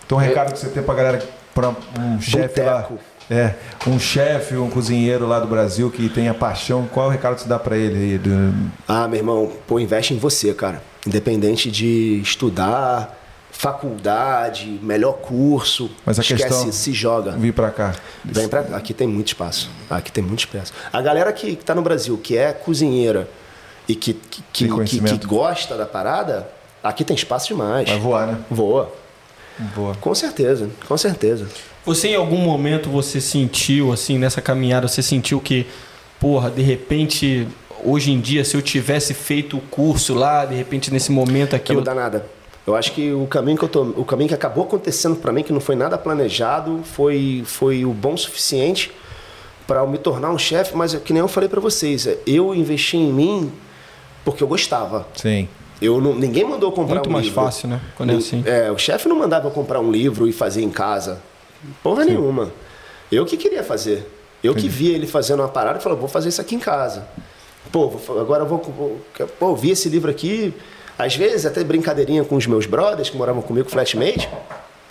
Então, 0.05 0.17
um 0.17 0.21
recado 0.21 0.53
que 0.53 0.59
você 0.59 0.69
tem 0.69 0.83
pra 0.83 0.93
galera, 0.93 1.23
pra 1.53 1.69
um 1.69 2.21
chefe 2.21 2.61
lá. 2.61 2.87
É, 3.29 3.55
um 3.87 3.97
chefe, 3.97 4.55
um 4.55 4.69
cozinheiro 4.69 5.25
lá 5.25 5.39
do 5.39 5.47
Brasil 5.47 5.89
que 5.89 6.07
tem 6.09 6.29
a 6.29 6.33
paixão, 6.33 6.87
qual 6.93 7.07
é 7.07 7.09
o 7.09 7.11
recado 7.11 7.35
que 7.35 7.41
você 7.41 7.49
dá 7.49 7.57
para 7.57 7.75
ele? 7.75 8.19
Do... 8.19 8.53
Ah, 8.87 9.07
meu 9.07 9.17
irmão, 9.17 9.51
pô, 9.65 9.79
investe 9.79 10.13
em 10.13 10.17
você, 10.17 10.53
cara. 10.53 10.83
Independente 11.07 11.71
de 11.71 12.19
estudar, 12.21 13.24
faculdade, 13.57 14.79
melhor 14.83 15.13
curso. 15.13 15.89
Mas 16.05 16.19
a 16.19 16.21
esquece, 16.21 16.43
questão 16.43 16.71
se 16.71 16.93
joga. 16.93 17.31
Vir 17.31 17.53
para 17.53 17.71
cá. 17.71 17.95
Vem 18.23 18.49
para 18.49 18.61
aqui 18.75 18.93
tem 18.93 19.07
muito 19.07 19.27
espaço. 19.27 19.69
Aqui 19.89 20.11
tem 20.11 20.23
muito 20.23 20.39
espaço. 20.39 20.73
A 20.91 21.01
galera 21.01 21.31
que 21.31 21.47
está 21.47 21.73
no 21.73 21.81
Brasil, 21.81 22.17
que 22.17 22.37
é 22.37 22.51
cozinheira 22.51 23.29
e 23.87 23.95
que 23.95 24.13
que, 24.13 24.43
que, 24.51 24.67
que, 24.67 24.99
que, 24.99 25.25
gosta 25.25 25.77
da 25.77 25.85
parada, 25.85 26.49
aqui 26.83 27.05
tem 27.05 27.15
espaço 27.15 27.47
demais. 27.47 27.89
Vai 27.89 27.99
voar, 27.99 28.27
né? 28.27 28.37
Voa. 28.51 28.91
Voa. 29.73 29.95
Com 30.01 30.13
certeza, 30.13 30.69
com 30.85 30.97
certeza. 30.97 31.47
Você 31.85 32.09
em 32.09 32.15
algum 32.15 32.37
momento 32.37 32.89
você 32.89 33.21
sentiu 33.21 33.93
assim 33.93 34.17
nessa 34.17 34.41
caminhada, 34.41 34.87
você 34.87 35.01
sentiu 35.01 35.39
que, 35.39 35.65
porra, 36.19 36.51
de 36.51 36.61
repente 36.61 37.47
hoje 37.85 38.11
em 38.11 38.19
dia 38.19 38.43
se 38.43 38.57
eu 38.57 38.61
tivesse 38.61 39.13
feito 39.13 39.57
o 39.57 39.61
curso 39.61 40.13
lá, 40.13 40.45
de 40.45 40.55
repente 40.55 40.91
nesse 40.91 41.11
momento 41.11 41.55
aqui 41.55 41.71
não 41.71 41.79
eu... 41.79 41.85
dá 41.85 41.95
nada. 41.95 42.34
Eu 42.65 42.75
acho 42.75 42.93
que 42.93 43.13
o 43.13 43.27
caminho 43.27 43.57
que 43.57 43.63
eu 43.63 43.69
tô, 43.69 43.83
o 43.83 44.03
caminho 44.05 44.27
que 44.27 44.33
acabou 44.33 44.63
acontecendo 44.63 45.15
para 45.15 45.31
mim, 45.31 45.43
que 45.43 45.53
não 45.53 45.59
foi 45.59 45.75
nada 45.75 45.97
planejado, 45.97 46.81
foi 46.83 47.43
foi 47.45 47.85
o 47.85 47.93
bom 47.93 48.17
suficiente 48.17 48.91
para 49.67 49.81
eu 49.81 49.87
me 49.87 49.97
tornar 49.97 50.31
um 50.31 50.37
chefe, 50.37 50.75
mas 50.75 50.93
que 50.95 51.13
nem 51.13 51.19
eu 51.19 51.27
falei 51.27 51.49
para 51.49 51.59
vocês, 51.59 52.07
é, 52.07 52.17
eu 52.25 52.53
investi 52.53 52.97
em 52.97 53.11
mim 53.11 53.51
porque 54.23 54.43
eu 54.43 54.47
gostava. 54.47 55.07
Sim. 55.15 55.47
Eu 55.81 55.99
não, 55.99 56.15
ninguém 56.15 56.45
mandou 56.45 56.71
comprar 56.71 56.95
Muito 56.95 57.09
um 57.09 57.13
mais 57.13 57.25
livro. 57.25 57.43
fácil, 57.43 57.67
né? 57.69 57.81
Quando 57.95 58.11
é 58.11 58.15
assim. 58.15 58.43
É, 58.45 58.71
o 58.71 58.77
chefe 58.77 59.07
não 59.07 59.17
mandava 59.17 59.47
eu 59.47 59.51
comprar 59.51 59.79
um 59.79 59.91
livro 59.91 60.27
e 60.27 60.31
fazer 60.31 60.61
em 60.63 60.69
casa. 60.69 61.21
Porra 61.83 62.03
Sim. 62.03 62.11
nenhuma. 62.11 62.51
Eu 63.11 63.25
que 63.25 63.37
queria 63.37 63.63
fazer. 63.63 64.09
Eu 64.43 64.53
Entendi. 64.53 64.67
que 64.67 64.73
via 64.73 64.95
ele 64.95 65.07
fazendo 65.07 65.41
uma 65.41 65.49
parada 65.49 65.79
e 65.79 65.81
falava, 65.81 65.99
vou 65.99 66.09
fazer 66.09 66.29
isso 66.29 66.41
aqui 66.41 66.55
em 66.55 66.59
casa. 66.59 67.07
Pô, 67.71 67.91
agora 68.19 68.43
eu 68.43 68.47
vou, 68.47 68.59
vou. 68.59 69.01
Pô, 69.39 69.55
vi 69.55 69.71
esse 69.71 69.89
livro 69.89 70.09
aqui, 70.09 70.53
às 70.97 71.15
vezes, 71.15 71.45
até 71.45 71.63
brincadeirinha 71.63 72.23
com 72.23 72.35
os 72.35 72.47
meus 72.47 72.65
brothers 72.65 73.09
que 73.09 73.17
moravam 73.17 73.41
comigo, 73.41 73.69
flatmate, 73.69 74.29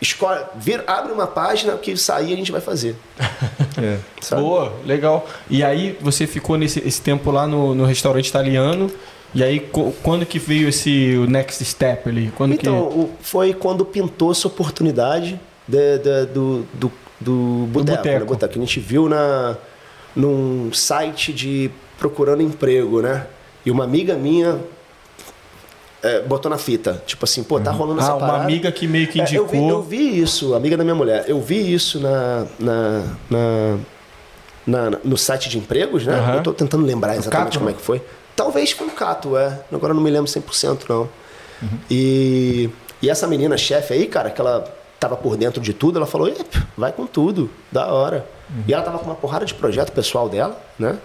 escolhe, 0.00 0.42
vir, 0.56 0.84
abre 0.86 1.12
uma 1.12 1.26
página, 1.26 1.76
que 1.76 1.96
sair 1.96 2.32
a 2.32 2.36
gente 2.36 2.52
vai 2.52 2.60
fazer. 2.60 2.96
É. 3.76 3.98
Boa, 4.36 4.72
legal. 4.86 5.28
E 5.50 5.64
aí 5.64 5.98
você 6.00 6.28
ficou 6.28 6.56
nesse 6.56 6.78
esse 6.86 7.02
tempo 7.02 7.32
lá 7.32 7.44
no, 7.44 7.74
no 7.74 7.84
restaurante 7.84 8.28
italiano. 8.28 8.88
E 9.34 9.42
aí, 9.42 9.68
quando 10.00 10.24
que 10.24 10.38
veio 10.38 10.68
esse 10.68 11.16
o 11.16 11.26
next 11.26 11.64
step 11.64 12.08
ali? 12.08 12.32
Quando 12.36 12.54
então, 12.54 13.10
que... 13.18 13.26
foi 13.26 13.52
quando 13.52 13.84
pintou 13.84 14.30
essa 14.30 14.46
oportunidade 14.46 15.40
de, 15.66 15.98
de, 15.98 16.26
do, 16.26 16.66
do, 16.72 16.92
do 17.20 17.68
boteco, 17.72 18.06
né? 18.06 18.20
boteco. 18.20 18.52
Que 18.52 18.58
a 18.60 18.62
gente 18.62 18.78
viu 18.78 19.08
na, 19.08 19.56
num 20.14 20.72
site 20.72 21.32
de 21.32 21.68
procurando 21.98 22.40
emprego, 22.40 23.02
né? 23.02 23.26
E 23.66 23.72
uma 23.72 23.82
amiga 23.82 24.14
minha 24.14 24.60
é, 26.04 26.20
botou 26.22 26.50
na 26.50 26.58
fita. 26.58 27.02
Tipo 27.06 27.24
assim, 27.24 27.42
pô, 27.42 27.58
tá 27.58 27.70
rolando 27.70 28.00
essa 28.00 28.12
Ah, 28.12 28.16
uma 28.16 28.26
parada. 28.26 28.44
amiga 28.44 28.70
que 28.70 28.86
meio 28.86 29.08
que 29.08 29.20
É, 29.20 29.24
eu, 29.24 29.46
vi, 29.46 29.56
indicou. 29.56 29.70
eu 29.70 29.82
vi 29.82 30.20
isso, 30.20 30.54
amiga 30.54 30.76
da 30.76 30.84
minha 30.84 30.94
mulher. 30.94 31.24
Eu 31.26 31.40
vi 31.40 31.72
isso 31.74 31.98
na, 31.98 32.46
na, 32.58 33.04
na- 33.30 33.78
na- 34.90 34.98
no 35.02 35.16
site 35.16 35.48
de 35.48 35.58
empregos, 35.58 36.06
né? 36.06 36.14
Aham. 36.14 36.34
Eu 36.36 36.42
tô 36.42 36.52
tentando 36.52 36.84
lembrar 36.84 37.16
exatamente 37.16 37.44
Cato, 37.46 37.58
como 37.58 37.70
é 37.70 37.72
que 37.72 37.82
foi. 37.82 38.02
Talvez 38.36 38.70
foi 38.72 38.86
um 38.86 38.90
Cato, 38.90 39.36
é. 39.36 39.60
Agora 39.72 39.92
eu 39.92 39.96
não 39.96 40.02
me 40.02 40.10
lembro 40.10 40.30
100% 40.30 40.80
não. 40.88 41.00
Uhum. 41.62 41.68
E, 41.90 42.68
e 43.00 43.08
essa 43.10 43.26
menina 43.26 43.56
chefe 43.56 43.94
aí, 43.94 44.06
cara, 44.06 44.30
que 44.30 44.40
ela 44.40 44.64
tava 44.98 45.16
por 45.16 45.36
dentro 45.36 45.60
de 45.60 45.72
tudo, 45.72 45.98
ela 45.98 46.06
falou: 46.06 46.28
"Ep, 46.28 46.62
vai 46.76 46.92
com 46.92 47.06
tudo, 47.06 47.48
da 47.70 47.86
hora. 47.86 48.26
Uhum. 48.50 48.62
E 48.66 48.72
ela 48.74 48.82
tava 48.82 48.98
com 48.98 49.04
uma 49.06 49.14
porrada 49.14 49.44
de 49.46 49.54
projeto 49.54 49.92
pessoal 49.92 50.28
dela, 50.28 50.60
né? 50.78 50.96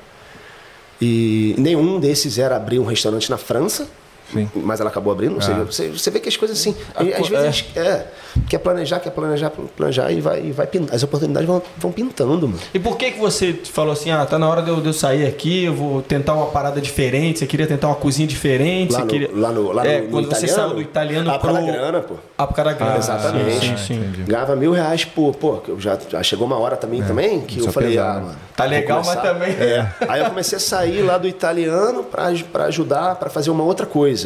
E 1.01 1.55
nenhum 1.57 1.99
desses 1.99 2.37
era 2.37 2.55
abrir 2.57 2.79
um 2.79 2.85
restaurante 2.85 3.29
na 3.29 3.37
França. 3.37 3.87
Sim. 4.34 4.49
Mas 4.55 4.80
ela 4.80 4.89
acabou 4.89 5.11
abrindo. 5.11 5.38
Ah. 5.41 5.63
Você, 5.65 5.88
você 5.89 6.09
vê 6.11 6.19
que 6.19 6.30
as 6.30 6.38
coisas 6.38 6.59
assim. 6.59 6.75
A 6.95 7.01
às 7.03 7.17
co- 7.17 7.36
vezes 7.36 7.65
é, 7.75 8.05
quer 8.47 8.57
planejar, 8.59 8.99
quer 8.99 9.09
planejar, 9.11 9.51
planejar 9.75 10.11
e 10.11 10.21
vai, 10.21 10.45
e 10.45 10.51
vai 10.51 10.67
pin- 10.67 10.88
As 10.91 11.01
oportunidades 11.03 11.47
vão, 11.47 11.61
vão 11.77 11.91
pintando, 11.91 12.47
mano. 12.47 12.59
E 12.73 12.80
por 12.80 12.97
que 12.97 13.11
que 13.11 13.19
você 13.19 13.53
falou 13.53 13.93
assim, 13.93 14.11
ah, 14.11 14.25
tá 14.25 14.38
na 14.38 14.47
hora 14.47 14.61
de 14.61 14.69
eu, 14.69 14.82
de 14.82 14.88
eu 14.88 14.93
sair 14.93 15.25
aqui, 15.25 15.65
eu 15.65 15.73
vou 15.73 16.01
tentar 16.01 16.34
uma 16.34 16.47
parada 16.47 16.80
diferente, 16.82 17.39
você 17.39 17.47
queria 17.47 17.65
tentar 17.67 17.88
uma 17.88 17.95
cozinha 17.95 18.27
diferente, 18.27 18.93
Lá 18.93 18.99
no, 19.01 19.07
queria... 19.07 19.30
lá 19.34 19.51
no, 19.51 19.71
lá 19.71 19.86
é, 19.86 19.99
no, 19.99 20.05
no 20.05 20.11
quando 20.11 20.25
você 20.30 20.45
italiano, 20.45 20.55
saiu 20.61 20.75
do 20.75 20.82
italiano 20.82 21.32
ah, 21.32 21.39
pro... 21.39 21.51
pra 21.51 21.61
grana, 21.61 21.99
pô. 22.01 22.15
Ah, 22.38 22.47
por 22.47 22.55
causa 22.55 22.71
da 22.71 22.77
grana. 22.77 22.97
Exatamente. 22.97 23.59
Sim, 23.65 23.77
sim, 23.77 24.13
sim. 24.15 24.23
Ganhava 24.25 24.55
mil 24.55 24.71
reais 24.71 25.05
por. 25.05 25.36
Pô, 25.36 25.61
já, 25.77 25.97
já 26.09 26.21
chegou 26.23 26.45
uma 26.47 26.57
hora 26.57 26.75
também, 26.77 27.01
também 27.03 27.41
que 27.41 27.57
isso 27.57 27.67
eu 27.67 27.69
é 27.69 27.73
falei, 27.73 27.89
pesado, 27.91 28.17
ah, 28.17 28.21
mano. 28.21 28.36
Tá 28.55 28.65
legal, 28.65 29.01
mas 29.05 29.21
também- 29.21 29.51
É. 29.53 29.89
Aí 30.07 30.19
eu 30.21 30.25
comecei 30.30 30.57
a 30.57 30.59
sair 30.59 31.01
lá 31.01 31.17
do 31.17 31.27
italiano 31.27 32.03
pra 32.03 32.25
ajudar, 32.65 33.15
pra 33.15 33.30
fazer 33.30 33.49
uma 33.51 33.63
outra 33.63 33.86
coisa. 33.86 34.18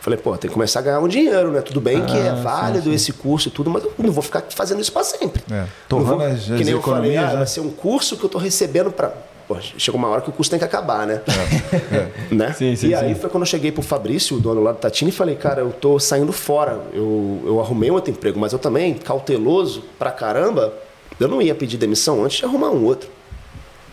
Falei, 0.00 0.18
pô, 0.20 0.36
tem 0.36 0.48
que 0.48 0.54
começar 0.54 0.78
a 0.78 0.82
ganhar 0.82 1.00
um 1.00 1.08
dinheiro, 1.08 1.50
né? 1.50 1.60
Tudo 1.60 1.80
bem 1.80 2.04
que 2.06 2.16
é 2.16 2.28
Ah, 2.28 2.36
sim, 2.36 2.42
válido 2.42 2.92
esse 2.92 3.12
curso 3.12 3.48
e 3.48 3.50
tudo, 3.50 3.68
mas 3.70 3.82
eu 3.82 3.92
não 3.98 4.12
vou 4.12 4.22
ficar 4.22 4.44
fazendo 4.50 4.80
isso 4.80 4.92
pra 4.92 5.02
sempre. 5.02 5.42
É. 5.50 5.64
Torrando 5.88 6.18
vou- 6.18 6.26
as- 6.26 6.44
que 6.44 6.62
nem 6.64 6.68
eu 6.68 6.80
falei, 6.82 7.16
ah, 7.16 7.26
né? 7.30 7.36
vai 7.38 7.46
ser 7.46 7.58
um 7.60 7.70
curso 7.70 8.16
que 8.16 8.24
eu 8.24 8.28
tô 8.28 8.38
recebendo 8.38 8.90
pra. 8.92 9.12
Pô, 9.48 9.56
chegou 9.60 9.98
uma 9.98 10.08
hora 10.08 10.20
que 10.20 10.28
o 10.28 10.32
curso 10.32 10.48
tem 10.50 10.58
que 10.60 10.64
acabar, 10.64 11.06
né? 11.06 11.22
né? 12.30 12.52
Sim, 12.52 12.74
sim, 12.76 12.88
e 12.88 12.94
aí 12.94 13.14
sim. 13.14 13.20
foi 13.20 13.30
quando 13.30 13.42
eu 13.42 13.46
cheguei 13.46 13.70
pro 13.72 13.82
Fabrício, 13.82 14.36
o 14.36 14.40
dono 14.40 14.60
lá 14.62 14.72
do 14.72 14.78
Tatini, 14.78 15.10
e 15.10 15.12
falei, 15.14 15.34
cara, 15.36 15.60
eu 15.60 15.70
tô 15.72 15.98
saindo 15.98 16.32
fora. 16.32 16.80
Eu, 16.92 17.42
eu 17.44 17.60
arrumei 17.60 17.90
um 17.90 17.94
outro 17.94 18.10
emprego, 18.12 18.38
mas 18.38 18.52
eu 18.52 18.58
também, 18.60 18.94
cauteloso 18.94 19.82
pra 19.98 20.10
caramba, 20.12 20.72
eu 21.18 21.26
não 21.28 21.40
ia 21.42 21.54
pedir 21.54 21.76
demissão 21.78 22.24
antes 22.24 22.38
de 22.38 22.44
arrumar 22.44 22.70
um 22.70 22.84
outro. 22.84 23.08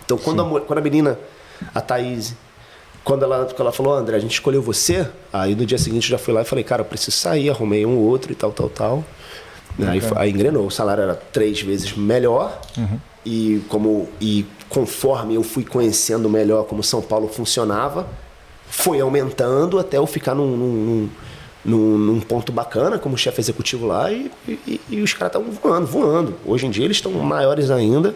Então, 0.06 0.18
quando 0.18 0.41
a, 0.58 0.62
quando 0.62 0.80
a 0.80 0.82
menina, 0.82 1.18
a 1.74 1.82
Thaís, 1.82 2.36
quando 3.04 3.24
ela, 3.24 3.45
quando 3.45 3.60
ela 3.62 3.72
falou, 3.72 3.93
André, 3.93 4.16
a 4.16 4.20
gente 4.20 4.32
escolheu 4.34 4.62
você, 4.62 5.08
aí 5.32 5.56
no 5.56 5.66
dia 5.66 5.78
seguinte 5.78 6.06
eu 6.06 6.18
já 6.18 6.24
fui 6.24 6.34
lá 6.34 6.41
e 6.41 6.45
falei, 6.45 6.64
cara, 6.64 6.82
eu 6.82 6.86
preciso 6.86 7.18
sair, 7.18 7.49
arrumei 7.49 7.86
um 7.86 7.97
outro 7.97 8.32
e 8.32 8.36
tal, 8.36 8.51
tal, 8.51 8.70
tal. 8.70 9.04
Aí, 9.88 9.99
foi- 10.01 10.18
aí 10.20 10.30
engrenou, 10.30 10.68
o 10.68 10.72
salário 10.72 11.01
era 11.04 11.16
três 11.16 11.60
vezes 11.62 11.93
melhor 11.97 12.62
e 13.26 13.62
como 13.70 14.08
e 14.22 14.45
conforme 14.70 15.36
eu 15.36 15.43
fui 15.43 15.64
conhecendo 15.66 16.30
melhor 16.30 16.66
como 16.66 16.84
São 16.84 17.01
Paulo 17.01 17.28
funcionava, 17.28 18.08
foi 18.68 18.99
aumentando 19.01 19.78
até 19.80 19.97
eu 19.97 20.06
ficar 20.08 20.34
num, 20.36 20.56
num, 20.56 21.10
num, 21.66 21.97
num 21.97 22.20
ponto 22.22 22.51
bacana 22.51 22.97
como 22.99 23.18
chefe 23.18 23.39
executivo 23.41 23.86
lá 23.88 24.12
e, 24.12 24.32
e, 24.47 24.82
e 24.89 25.01
os 25.01 25.14
caras 25.14 25.36
estavam 25.36 25.51
voando, 25.51 25.88
voando. 25.88 26.36
Hoje 26.45 26.66
em 26.68 26.70
dia 26.72 26.86
eles 26.86 26.97
estão 26.97 27.12
maiores 27.12 27.70
ainda. 27.72 28.14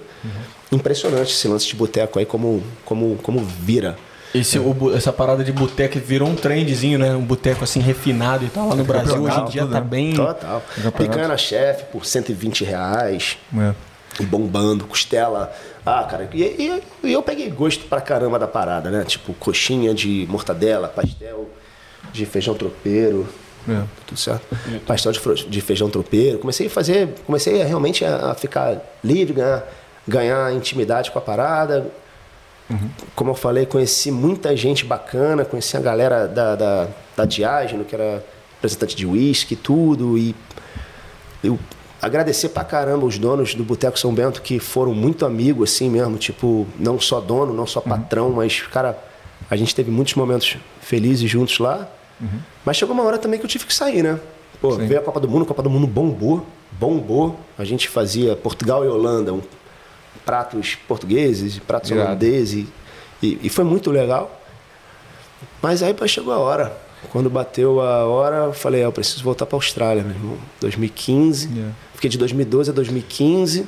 Impressionante 0.71 1.31
esse 1.31 1.47
lance 1.47 1.65
de 1.67 1.75
boteco 1.75 2.19
aí 2.19 2.25
como, 2.25 2.61
como, 2.85 3.17
como 3.23 3.39
vira. 3.39 3.97
Esse, 4.39 4.59
o 4.59 4.93
essa 4.95 5.11
parada 5.13 5.43
de 5.43 5.51
boteco 5.51 5.99
virou 5.99 6.27
um 6.27 6.35
trendzinho, 6.35 6.99
né? 6.99 7.15
Um 7.15 7.23
boteco 7.23 7.63
assim 7.63 7.79
refinado 7.79 8.45
e 8.45 8.49
tal. 8.49 8.69
Lá 8.69 8.75
no 8.75 8.83
Brasil 8.83 9.21
hoje 9.21 9.39
em 9.39 9.45
dia 9.45 9.61
tudo, 9.63 9.73
tá 9.73 9.79
né? 9.81 9.87
bem. 9.89 10.13
Total. 10.13 10.63
Picanha 10.97 11.27
na 11.27 11.37
chefe 11.37 11.85
por 11.91 12.05
120 12.05 12.63
reais. 12.63 13.37
É. 13.57 13.73
E 14.19 14.25
bombando, 14.25 14.85
costela. 14.85 15.53
Ah, 15.85 16.03
cara, 16.03 16.27
e, 16.33 16.41
e- 16.43 16.83
e 17.03 17.13
eu 17.13 17.21
peguei 17.21 17.49
gosto 17.49 17.85
pra 17.85 18.01
caramba 18.01 18.39
da 18.39 18.47
parada, 18.47 18.89
né? 18.89 19.03
Tipo, 19.05 19.33
coxinha 19.35 19.93
de 19.93 20.25
mortadela, 20.29 20.87
pastel 20.87 21.49
de 22.11 22.25
feijão 22.25 22.55
tropeiro. 22.55 23.27
É. 23.69 23.81
Tudo 24.07 24.17
certo? 24.17 24.43
Pastel 24.85 25.11
de, 25.11 25.19
de 25.49 25.61
feijão 25.61 25.89
tropeiro. 25.89 26.39
Comecei 26.39 26.67
a 26.67 26.69
fazer, 26.69 27.09
comecei 27.25 27.61
a 27.61 27.65
realmente 27.65 28.03
a, 28.05 28.31
a 28.31 28.33
ficar 28.33 28.77
livre, 29.03 29.33
ganhar, 29.33 29.63
ganhar 30.07 30.53
intimidade 30.53 31.11
com 31.11 31.19
a 31.19 31.21
parada. 31.21 31.85
Como 33.15 33.31
eu 33.31 33.35
falei, 33.35 33.65
conheci 33.65 34.11
muita 34.11 34.55
gente 34.55 34.83
bacana, 34.85 35.45
conheci 35.45 35.77
a 35.77 35.79
galera 35.79 36.27
da, 36.27 36.55
da, 36.55 36.87
da 37.15 37.25
Diágeno, 37.25 37.85
que 37.85 37.95
era 37.95 38.23
representante 38.55 38.95
de 38.95 39.05
uísque 39.05 39.53
e 39.53 39.57
tudo. 39.57 40.17
E 40.17 40.35
eu 41.43 41.57
agradecer 42.01 42.49
pra 42.49 42.63
caramba 42.63 43.05
os 43.05 43.17
donos 43.17 43.55
do 43.55 43.63
Boteco 43.63 43.97
São 43.97 44.13
Bento 44.13 44.41
que 44.41 44.59
foram 44.59 44.93
muito 44.93 45.25
amigos 45.25 45.71
assim 45.71 45.89
mesmo, 45.89 46.17
tipo, 46.17 46.67
não 46.77 46.99
só 46.99 47.19
dono, 47.21 47.53
não 47.53 47.65
só 47.65 47.79
patrão, 47.81 48.31
mas 48.31 48.61
cara, 48.61 48.97
a 49.49 49.55
gente 49.55 49.73
teve 49.73 49.89
muitos 49.89 50.15
momentos 50.15 50.57
felizes 50.81 51.29
juntos 51.29 51.59
lá. 51.59 51.87
Mas 52.65 52.75
chegou 52.77 52.93
uma 52.95 53.03
hora 53.03 53.17
também 53.17 53.39
que 53.39 53.45
eu 53.45 53.49
tive 53.49 53.65
que 53.65 53.73
sair, 53.73 54.01
né? 54.03 54.19
Pô, 54.59 54.71
Sim. 54.71 54.87
veio 54.87 54.99
a 54.99 55.03
Copa 55.03 55.19
do 55.19 55.29
Mundo, 55.29 55.43
a 55.43 55.45
Copa 55.45 55.61
do 55.61 55.69
Mundo 55.69 55.85
bombou, 55.85 56.43
bombou. 56.71 57.39
A 57.57 57.63
gente 57.63 57.87
fazia 57.87 58.35
Portugal 58.35 58.83
e 58.83 58.87
Holanda, 58.87 59.31
um- 59.33 59.41
pratos 60.27 60.75
portugueses, 60.87 61.57
pratos 61.59 61.89
Irado. 61.89 62.05
holandeses, 62.09 62.67
e, 63.23 63.39
e 63.41 63.49
foi 63.49 63.63
muito 63.63 63.89
legal. 63.89 64.29
Mas 65.61 65.81
aí 65.81 65.95
chegou 66.07 66.33
a 66.33 66.37
hora. 66.37 66.77
Quando 67.11 67.29
bateu 67.29 67.79
a 67.79 68.05
hora, 68.05 68.35
eu 68.47 68.53
falei, 68.53 68.81
ah, 68.81 68.85
eu 68.85 68.91
preciso 68.91 69.23
voltar 69.23 69.45
para 69.45 69.55
Austrália, 69.55 70.03
meu 70.03 70.13
irmão. 70.15 70.37
2015. 70.59 71.47
Yeah. 71.53 71.73
Fiquei 71.93 72.09
de 72.09 72.17
2012 72.17 72.71
a 72.71 72.73
2015. 72.73 73.65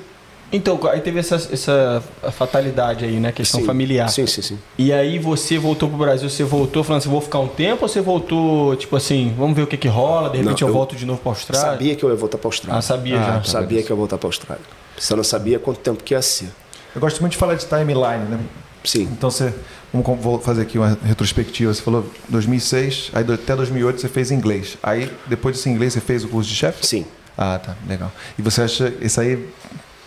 Então, 0.52 0.80
aí 0.92 1.00
teve 1.00 1.20
essa, 1.20 1.36
essa 1.36 2.04
fatalidade 2.32 3.06
aí, 3.06 3.20
né? 3.20 3.32
Questão 3.32 3.60
Sim. 3.60 3.66
familiar. 3.68 4.10
Sim, 4.10 4.26
sim, 4.26 4.42
sim. 4.42 4.60
E 4.80 4.92
aí 4.92 5.20
você 5.20 5.60
voltou 5.60 5.88
pro 5.88 5.98
Brasil, 5.98 6.28
você 6.28 6.44
voltou 6.44 6.84
falando 6.84 7.02
assim, 7.02 7.10
vou 7.10 7.22
ficar 7.22 7.38
um 7.40 7.48
tempo 7.48 7.84
ou 7.84 7.88
você 7.88 8.02
voltou, 8.02 8.76
tipo 8.76 8.96
assim, 8.96 9.34
vamos 9.38 9.56
ver 9.56 9.62
o 9.62 9.68
que 9.68 9.78
que 9.78 9.88
rola, 9.88 10.28
de 10.32 10.38
repente 10.40 10.62
Não, 10.62 10.68
eu, 10.68 10.72
eu 10.72 10.74
volto 10.74 10.96
de 10.96 11.06
novo 11.06 11.20
pra 11.22 11.32
Austrália? 11.32 11.70
Sabia 11.72 11.96
que 11.96 12.04
eu 12.04 12.10
ia 12.10 12.16
voltar 12.16 12.40
para 12.40 12.48
Austrália. 12.48 12.80
Ah, 12.80 12.82
sabia 12.82 13.20
Ah, 13.20 13.24
já. 13.24 13.32
tá. 13.34 13.44
Sabia 13.44 13.84
que 13.84 13.92
eu 13.92 13.96
ia 13.96 13.98
voltar 14.00 14.18
para 14.18 14.28
Austrália. 14.28 14.66
Só 15.00 15.16
não 15.16 15.24
sabia 15.24 15.58
quanto 15.60 15.80
tempo 15.80 16.04
que 16.04 16.14
ia 16.14 16.22
ser. 16.22 16.50
Eu 16.94 17.02
gosto 17.02 17.20
muito 17.22 17.32
de 17.34 17.38
falar 17.38 17.56
de 17.56 17.66
timeline, 17.66 18.26
né? 18.30 18.40
Sim. 18.84 19.04
Então 19.12 19.30
você, 19.32 19.54
vamos 19.94 20.22
vou 20.24 20.40
fazer 20.40 20.62
aqui 20.64 20.78
uma 20.78 20.98
retrospectiva. 21.04 21.74
Você 21.74 21.82
falou 21.82 22.06
2006, 22.30 23.12
aí 23.14 23.24
do- 23.24 23.34
até 23.34 23.56
2008 23.56 24.00
você 24.02 24.08
fez 24.10 24.32
inglês. 24.32 24.78
Aí 24.82 25.12
depois 25.28 25.56
desse 25.58 25.70
inglês 25.70 25.94
você 25.94 26.02
fez 26.02 26.24
o 26.24 26.28
curso 26.28 26.50
de 26.50 26.56
chefe? 26.56 26.86
Sim. 26.86 27.06
Ah, 27.38 27.60
tá, 27.64 27.76
legal. 27.88 28.12
E 28.38 28.42
você 28.42 28.62
acha 28.64 28.94
isso 29.02 29.20
aí 29.22 29.48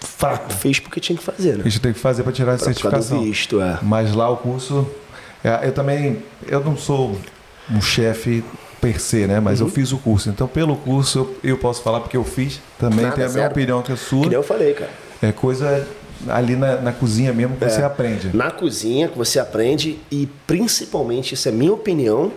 fraco? 0.01 0.53
Fiz 0.55 0.79
porque 0.81 1.01
tinha 1.01 1.17
que 1.17 1.23
fazer, 1.25 1.57
né? 1.59 1.65
Gente 1.65 1.81
tem 1.81 1.93
que 1.93 1.99
fazer 1.99 2.23
para 2.23 2.33
tirar 2.33 2.55
a 2.55 2.57
Pra- 2.57 2.65
certificação. 2.67 3.23
visto, 3.23 3.61
é. 3.61 3.79
Mas 3.83 4.13
lá 4.15 4.29
o 4.29 4.37
curso, 4.37 4.87
é, 5.45 5.67
eu 5.67 5.73
também, 5.73 6.23
eu 6.47 6.61
não 6.63 6.77
sou 6.77 7.19
um 7.71 7.81
chefe 7.81 8.43
per 8.83 9.01
se, 9.01 9.27
né? 9.27 9.41
Mas 9.41 9.61
eu 9.61 9.67
Uhum. 9.67 9.73
fiz 9.73 9.93
o 9.93 9.99
curso. 9.99 10.29
Então 10.29 10.47
pelo 10.47 10.77
curso 10.77 11.19
eu, 11.43 11.53
eu 11.53 11.57
posso 11.59 11.81
falar 11.83 12.01
porque 12.01 12.17
eu 12.17 12.25
fiz. 12.25 12.61
Também 12.79 13.05
Nada, 13.05 13.15
tem 13.17 13.25
a 13.25 13.29
zero. 13.29 13.51
opinião 13.51 13.81
que 13.81 13.93
a 13.93 13.97
sua. 13.97 14.29
Que 14.29 14.35
eu 14.37 14.43
falei, 14.43 14.75
cara. 14.75 14.91
É 15.23 15.31
coisa 15.33 15.87
ali 16.29 16.55
na, 16.57 16.77
na 16.81 16.93
cozinha 16.93 17.33
mesmo 17.33 17.57
que 17.57 17.65
É. 17.65 17.69
você 17.69 17.83
aprende. 17.83 18.37
Na 18.37 18.51
cozinha 18.51 19.09
que 19.09 19.17
você 19.17 19.39
aprende 19.39 19.99
e 20.11 20.29
principalmente, 20.47 21.33
isso 21.35 21.49
é 21.49 21.53
minha 21.53 21.73
opinião, 21.73 22.33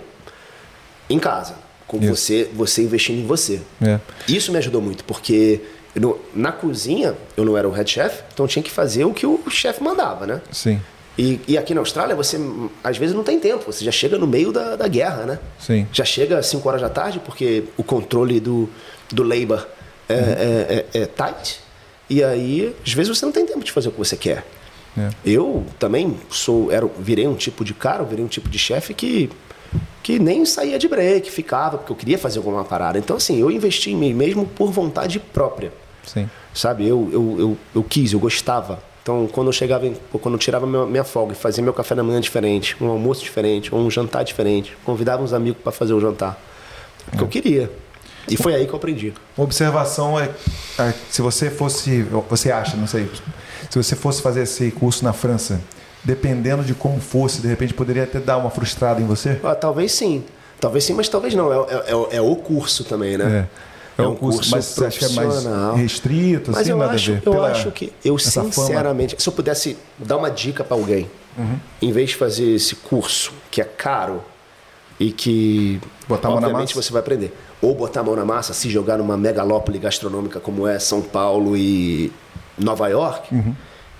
em 1.09 1.19
casa. 1.19 1.55
Com 1.87 1.97
Isso. 1.97 2.15
você, 2.15 2.49
você 2.53 2.81
investindo 2.83 3.19
em 3.19 3.25
você. 3.27 3.61
É. 3.81 3.99
Isso 4.27 4.51
me 4.51 4.57
ajudou 4.57 4.81
muito, 4.81 5.03
porque 5.03 5.61
eu 5.95 6.01
não- 6.01 6.17
na 6.33 6.51
cozinha 6.51 7.13
eu 7.37 7.45
não 7.45 7.55
era 7.57 7.67
o 7.67 7.71
head 7.71 7.89
chef, 7.89 8.23
então 8.33 8.45
eu 8.45 8.47
tinha 8.49 8.63
que 8.63 8.71
fazer 8.71 9.05
o 9.05 9.13
que 9.13 9.25
o 9.25 9.39
chefe 9.49 9.83
mandava, 9.83 10.25
né? 10.25 10.41
Sim, 10.51 10.81
E, 11.17 11.39
e 11.47 11.57
aqui 11.57 11.73
na 11.73 11.79
Austrália 11.79 12.13
você 12.15 12.37
às 12.83 12.97
vezes 12.97 13.15
não 13.15 13.23
tem 13.23 13.39
tempo, 13.39 13.63
você 13.71 13.85
já 13.85 13.91
chega 13.91 14.17
no 14.17 14.27
meio 14.27 14.51
da, 14.51 14.75
da 14.75 14.87
guerra, 14.87 15.23
né? 15.25 15.39
sim. 15.59 15.87
Já 15.93 16.03
chega 16.03 16.37
às 16.39 16.47
5 16.47 16.67
horas 16.67 16.81
da 16.81 16.89
tarde, 16.89 17.19
porque 17.23 17.63
o 17.77 17.83
controle 17.83 18.39
do, 18.39 18.69
do 19.11 19.23
labor 19.23 19.65
é, 20.09 20.13
é- 20.13 20.85
é- 20.93 21.01
é 21.01 21.05
tight. 21.05 21.59
E 22.09 22.23
aí, 22.23 22.75
às 22.85 22.93
vezes, 22.93 23.17
você 23.17 23.25
não 23.25 23.31
tem 23.31 23.45
tempo 23.45 23.63
de 23.63 23.71
fazer 23.71 23.87
o 23.89 23.91
que 23.91 23.97
você 23.97 24.15
quer. 24.17 24.45
É. 24.97 25.09
Eu 25.25 25.65
também 25.79 26.17
sou, 26.29 26.71
era, 26.71 26.85
virei 26.99 27.27
um 27.27 27.33
tipo 27.35 27.63
de 27.65 27.73
cara, 27.73 28.03
virei 28.03 28.23
um 28.23 28.27
tipo 28.27 28.47
de 28.47 28.59
chefe 28.59 28.93
que, 28.93 29.29
que 30.03 30.19
nem 30.19 30.45
saía 30.45 30.77
de 30.77 30.87
break, 30.87 31.31
ficava, 31.31 31.77
porque 31.77 31.91
eu 31.91 31.95
queria 31.95 32.17
fazer 32.17 32.37
alguma 32.39 32.63
parada. 32.63 32.99
Então, 32.99 33.15
assim, 33.17 33.39
eu 33.39 33.49
investi 33.49 33.91
em 33.91 33.95
mim 33.95 34.13
mesmo 34.13 34.45
por 34.45 34.71
vontade 34.71 35.19
própria. 35.19 35.73
Sim. 36.05 36.29
Sabe, 36.53 36.87
eu, 36.87 37.09
eu, 37.11 37.35
eu, 37.39 37.57
eu 37.75 37.83
quis, 37.83 38.13
eu 38.13 38.19
gostava. 38.19 38.81
Então, 39.05 39.27
quando 39.31 39.49
eu 39.49 39.53
chegava, 39.53 39.85
em- 39.85 39.95
quando 40.19 40.33
eu 40.33 40.39
tirava 40.39 40.65
minha, 40.65 40.83
minha 40.83 41.03
folga 41.03 41.33
e 41.33 41.35
fazia 41.35 41.63
meu 41.63 41.71
café 41.75 41.93
da 41.93 42.01
manhã 42.01 42.19
diferente, 42.19 42.75
um 42.81 42.87
almoço 42.87 43.21
diferente, 43.21 43.73
ou 43.73 43.79
um 43.79 43.91
jantar 43.91 44.23
diferente, 44.23 44.75
convidava 44.83 45.21
uns 45.21 45.31
amigos 45.31 45.61
para 45.61 45.71
fazer 45.71 45.93
o 45.93 46.01
jantar. 46.01 46.35
Porque 47.11 47.23
eu 47.23 47.27
queria. 47.27 47.71
E 48.27 48.35
foi 48.35 48.55
aí 48.55 48.65
que 48.65 48.71
eu 48.73 48.77
aprendi. 48.77 49.13
Uma 49.37 49.43
observação 49.43 50.19
é, 50.19 50.31
é, 50.79 50.91
se 51.11 51.21
você 51.21 51.51
fosse, 51.51 52.01
você 52.27 52.51
acha, 52.51 52.75
não 52.77 52.87
sei, 52.87 53.07
se 53.69 53.77
você 53.77 53.95
fosse 53.95 54.23
fazer 54.23 54.41
esse 54.41 54.71
curso 54.71 55.03
na 55.03 55.13
França, 55.13 55.61
dependendo 56.03 56.63
de 56.63 56.73
como 56.73 56.99
fosse, 56.99 57.41
de 57.43 57.47
repente 57.47 57.75
poderia 57.75 58.05
até 58.05 58.19
dar 58.19 58.37
uma 58.37 58.49
frustrada 58.49 58.99
em 58.99 59.05
você? 59.05 59.39
Ah, 59.43 59.53
talvez 59.53 59.91
sim. 59.91 60.23
Talvez 60.59 60.83
sim, 60.83 60.95
mas 60.95 61.07
talvez 61.07 61.35
não. 61.35 61.53
É, 61.53 61.57
é- 61.75 61.91
é- 61.91 62.15
é 62.17 62.21
o 62.21 62.35
curso 62.37 62.83
também, 62.83 63.19
né? 63.19 63.45
É. 63.51 63.74
É 63.97 64.01
um 64.01 64.15
curso, 64.15 64.49
mas 64.51 64.65
você 64.65 64.85
acha 64.85 64.99
que 64.99 65.05
é 65.05 65.09
mais 65.09 65.27
profissional. 65.29 65.75
restrito, 65.75 66.51
Mas 66.51 66.61
assim, 66.61 66.69
eu 66.71 66.77
nada 66.77 66.93
acho, 66.95 67.11
a 67.11 67.13
ver? 67.15 67.21
eu 67.25 67.31
Pela- 67.31 67.51
acho 67.51 67.71
que 67.71 67.93
eu 68.03 68.15
essa 68.15 68.31
fama? 68.41 68.51
sinceramente, 68.53 69.15
se 69.21 69.29
eu 69.29 69.33
pudesse 69.33 69.77
dar 69.97 70.17
uma 70.17 70.29
dica 70.29 70.63
para 70.63 70.75
alguém, 70.75 71.09
Uhum. 71.37 71.57
em 71.81 71.91
vez 71.91 72.09
de 72.09 72.15
fazer 72.17 72.55
esse 72.55 72.75
curso 72.75 73.31
que 73.49 73.61
é 73.61 73.63
caro 73.65 74.21
e 74.99 75.11
que 75.11 75.79
Botar 76.07 76.27
a 76.27 76.31
mão 76.31 76.39
na 76.41 76.47
obviamente 76.47 76.75
massa? 76.75 76.81
você 76.87 76.91
vai 76.93 76.99
aprender, 77.01 77.33
ou 77.61 77.73
botar 77.73 78.01
a 78.01 78.03
mão 78.03 78.15
na 78.15 78.25
massa, 78.25 78.53
se 78.53 78.69
jogar 78.69 78.97
numa 78.97 79.17
megalópole 79.17 79.77
gastronômica 79.79 80.39
como 80.39 80.67
é 80.67 80.77
São 80.79 81.01
Paulo 81.01 81.55
e 81.57 82.11
Nova 82.57 82.87
York, 82.89 83.33
Uhum. 83.33 83.53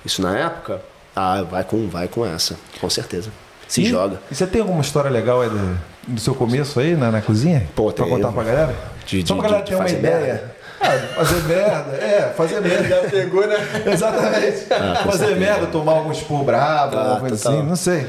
isso 0.06 0.22
na 0.22 0.38
época, 0.38 0.82
ah, 1.16 1.42
vai 1.44 1.64
com 1.64 1.88
vai 1.88 2.08
com 2.10 2.26
essa, 2.26 2.56
com 2.82 2.90
certeza. 2.90 3.32
Se 3.68 3.82
E- 3.82 3.86
joga. 3.86 4.20
E 4.30 4.36
você 4.36 4.46
tem 4.46 4.62
alguma 4.62 4.82
história 4.82 5.10
legal 5.10 5.42
aí 5.42 5.50
do, 5.50 5.80
do 6.10 6.20
seu 6.22 6.36
começo 6.36 6.80
aí 6.80 6.96
na, 6.96 7.12
na 7.12 7.22
cozinha? 7.22 7.68
Pô, 7.76 7.92
pra 7.92 8.06
tem. 8.06 8.14
contar 8.14 8.32
pra 8.32 8.44
galera? 8.44 8.76
De- 9.06 9.28
Só 9.28 9.34
de- 9.36 9.40
pra 9.40 9.50
galera 9.50 9.66
ter 9.66 9.76
uma 9.76 9.90
ideia. 9.90 10.20
merda. 10.20 10.56
Ah, 10.82 10.96
de 10.98 11.08
fazer 11.16 11.42
merda, 11.44 11.92
é, 11.98 12.34
fazer 12.36 12.62
merda. 12.62 12.88
Já 12.90 13.10
pegou, 13.10 13.48
né? 13.48 13.56
Exatamente. 13.92 14.66
fazer 15.06 15.36
merda, 15.36 15.68
tomar 15.68 15.94
algum 15.94 16.12
expor 16.12 16.44
brabo, 16.44 16.98
Ah, 16.98 17.12
alguma 17.14 17.34
assim, 17.34 17.64
não 17.64 17.76
sei. 17.76 18.06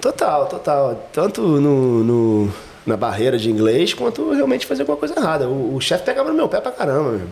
Total, 0.00 0.46
total. 0.46 1.08
Tanto 1.12 1.42
no, 1.42 2.04
no- 2.04 2.52
na 2.86 2.96
barreira 2.96 3.36
de 3.38 3.50
inglês, 3.50 3.92
quanto 3.94 4.32
realmente 4.32 4.66
fazer 4.66 4.82
alguma 4.82 4.96
coisa 4.98 5.14
errada. 5.18 5.46
O, 5.48 5.74
o 5.76 5.80
chefe 5.80 6.04
pegava 6.04 6.30
no 6.30 6.34
meu 6.36 6.48
pé 6.48 6.60
pra 6.60 6.72
caramba, 6.72 7.10
meu. 7.12 7.26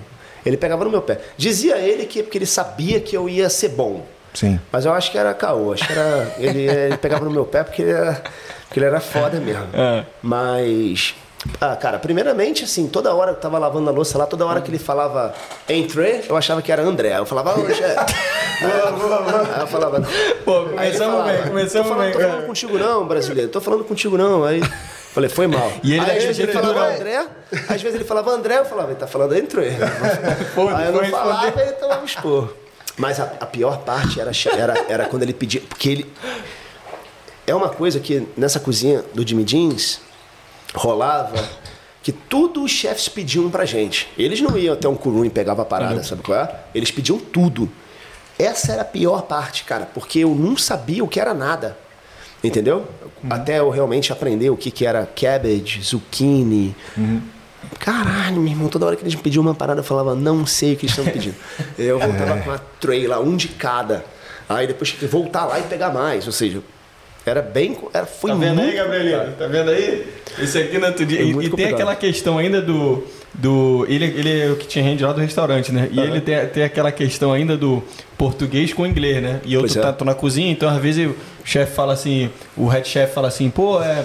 Ele 0.45 0.57
pegava 0.57 0.85
no 0.85 0.91
meu 0.91 1.03
pé. 1.03 1.19
Dizia 1.37 1.77
ele 1.79 2.07
que 2.07 2.23
porque 2.23 2.39
ele 2.39 2.47
sabia 2.47 3.01
que 3.01 3.17
eu 3.17 3.29
ia 3.29 3.49
ser 3.51 3.71
bom. 3.71 4.05
Sim. 4.35 4.61
Mas 4.71 4.85
eu 4.85 4.93
acho 4.93 5.11
que 5.11 5.19
era 5.19 5.33
caô. 5.35 5.73
Acho 5.73 5.87
que 5.87 5.93
era. 5.93 6.35
Ele, 6.39 6.63
ele 6.69 6.97
pegava 6.99 7.25
no 7.25 7.31
meu 7.31 7.45
pé 7.45 7.65
porque 7.65 7.83
ele 7.83 7.91
era, 7.93 8.23
porque 8.69 8.79
ele 8.79 8.87
era 8.87 9.01
foda 9.01 9.41
mesmo. 9.41 9.67
É. 9.73 10.05
Mas. 10.23 11.15
Ah, 11.61 11.75
cara, 11.77 11.99
primeiramente, 11.99 12.65
assim, 12.65 12.87
toda 12.89 13.15
hora 13.15 13.33
que 13.33 13.39
eu 13.39 13.43
tava 13.43 13.59
lavando 13.59 13.89
a 13.89 13.93
louça 13.93 14.19
lá, 14.19 14.27
toda 14.27 14.45
hora 14.45 14.61
que 14.61 14.71
ele 14.71 14.79
falava 14.79 15.35
entre, 15.69 16.25
eu 16.29 16.37
achava 16.37 16.61
que 16.61 16.71
era 16.71 16.83
André. 16.83 17.19
Eu 17.19 17.27
falava, 17.27 17.59
ô, 17.59 17.67
chefe. 17.69 17.97
Aí 18.63 19.61
eu 19.61 19.67
falava. 19.67 20.07
Pô, 20.45 20.65
começamos 20.65 21.25
bem, 21.25 21.43
começamos 21.43 21.89
falando, 21.89 22.05
bem. 22.05 22.13
Tô 22.13 22.21
falando 22.21 22.47
contigo 22.47 22.79
não, 22.79 23.07
brasileiro. 23.07 23.51
Tô 23.51 23.61
falando 23.61 23.85
contigo 23.85 24.19
não. 24.19 24.45
Aí 24.45 24.61
falei, 25.13 25.31
foi 25.31 25.47
mal. 25.47 25.73
E 25.83 25.95
ele 25.95 26.01
aí, 26.01 26.11
é 26.11 26.17
às 26.19 26.25
vezes 26.25 26.39
ele 26.41 26.53
falava. 26.53 26.95
André, 26.95 27.27
às 27.69 27.83
vezes 27.83 27.95
ele 27.95 28.05
falava 28.05 28.31
André, 28.31 28.59
eu 28.59 28.65
falava, 28.65 28.91
ele 28.91 29.01
tá 29.01 29.07
falando 29.07 29.35
entre. 29.35 29.63
Aí 30.75 30.87
eu 30.87 30.93
não 30.93 31.05
falava 31.07 31.59
e 31.59 31.63
ele 31.63 31.73
tomava 31.73 32.05
expor. 32.05 32.55
Mas 32.99 33.21
a, 33.21 33.25
a 33.41 33.47
pior 33.47 33.79
parte 33.79 34.21
era, 34.21 34.31
era, 34.57 34.75
era 34.89 35.05
quando 35.07 35.23
ele 35.23 35.33
pedia. 35.33 35.63
Porque 35.67 35.89
ele. 35.89 36.13
É 37.47 37.55
uma 37.55 37.69
coisa 37.69 38.01
que 38.01 38.27
nessa 38.37 38.59
cozinha 38.59 39.05
do 39.15 39.27
Jimmy 39.27 39.45
Jeans 39.45 40.01
rolava 40.77 41.43
que 42.03 42.13
tudo 42.13 42.63
os 42.63 42.71
chefes 42.71 43.09
pediam 43.09 43.51
pra 43.51 43.65
gente. 43.65 44.09
Eles 44.17 44.41
não 44.41 44.57
iam 44.57 44.75
até 44.75 44.89
um 44.89 44.95
curum 44.95 45.25
e 45.25 45.31
pegavam 45.31 45.63
a 45.63 45.67
parada, 45.67 46.05
sabe 46.05 46.23
qual 46.23 46.39
é? 46.39 46.55
Eles 46.73 46.91
pediam 46.91 47.19
tudo. 47.19 47.69
Essa 48.39 48.73
era 48.73 48.83
a 48.83 48.85
pior 48.85 49.23
parte, 49.23 49.65
cara, 49.65 49.89
porque 49.93 50.21
eu 50.21 50.35
não 50.35 50.57
sabia 50.57 51.03
o 51.03 51.09
que 51.09 51.19
era 51.19 51.35
nada. 51.35 51.77
Entendeu? 52.45 52.87
Até 53.29 53.59
eu 53.59 53.71
realmente 53.71 54.13
aprender 54.13 54.51
o 54.51 54.57
que, 54.57 54.71
que 54.71 54.87
era 54.87 55.05
cabbage, 55.07 55.83
zucchini. 55.83 56.77
Caralho, 57.81 58.41
meu 58.41 58.53
irmão, 58.53 58.69
toda 58.69 58.87
hora 58.87 58.95
que 58.95 59.03
eles 59.03 59.15
me 59.15 59.23
pediam 59.23 59.43
uma 59.43 59.55
parada, 59.55 59.81
eu 59.81 59.85
falava, 59.85 60.15
não 60.15 60.47
sei 60.47 60.75
o 60.75 60.77
que 60.77 60.87
eles 60.87 60.97
estão 60.97 61.13
pedindo. 61.13 61.35
Eu 61.77 61.99
voltava 61.99 62.41
com 62.41 62.51
uma 62.51 62.59
tray 62.81 63.07
lá, 63.09 63.19
um 63.19 63.37
de 63.37 63.49
cada. 63.49 64.05
Aí 64.49 64.67
depois 64.67 64.91
tinha 64.91 65.01
que 65.01 65.07
voltar 65.07 65.45
lá 65.47 65.59
e 65.59 65.63
pegar 65.63 65.91
mais. 65.91 66.27
Ou 66.27 66.33
seja, 66.33 66.63
era 67.31 67.43
bem. 67.43 67.77
Era, 67.93 68.07
foi 68.07 68.31
Tá 68.31 68.37
vendo 68.37 68.55
muito 68.57 68.71
aí, 68.71 68.77
Gabrielino? 68.77 69.33
Tá 69.39 69.47
vendo 69.47 69.71
aí? 69.71 70.07
Esse 70.39 70.59
aqui 70.59 70.79
no 70.79 70.87
outro 70.87 71.05
dia. 71.07 71.21
É 71.21 71.25
E, 71.25 71.31
e 71.47 71.51
tem 71.51 71.67
aquela 71.67 71.95
questão 71.97 72.39
ainda 72.39 72.61
do. 72.61 73.05
do 73.35 73.85
ele, 73.89 74.05
ele 74.05 74.41
é 74.41 74.51
o 74.51 74.57
que 74.57 74.67
tinha 74.67 74.85
rende 74.85 75.05
lá 75.05 75.13
do 75.13 75.21
restaurante, 75.21 75.73
né? 75.73 75.89
E 75.91 75.99
ele 76.01 76.21
tem, 76.21 76.47
tem 76.49 76.63
aquela 76.65 76.93
questão 76.93 77.33
ainda 77.33 77.57
do 77.57 77.83
português 78.17 78.73
com 78.73 78.87
inglês, 78.87 79.23
né? 79.23 79.41
E 79.45 79.55
eu 79.55 79.61
Pois 79.61 79.73
tô, 79.75 79.79
é. 79.79 79.83
tá- 79.83 79.93
tô 79.93 80.05
na 80.05 80.15
cozinha, 80.15 80.51
então 80.51 80.69
às 80.69 80.79
vezes 80.81 81.07
o 81.09 81.15
chefe 81.45 81.75
fala 81.75 81.93
assim, 81.93 82.31
o 82.57 82.67
head 82.67 82.87
chef 82.89 83.13
fala 83.15 83.29
assim, 83.29 83.51
pô, 83.51 83.83
é. 83.83 84.05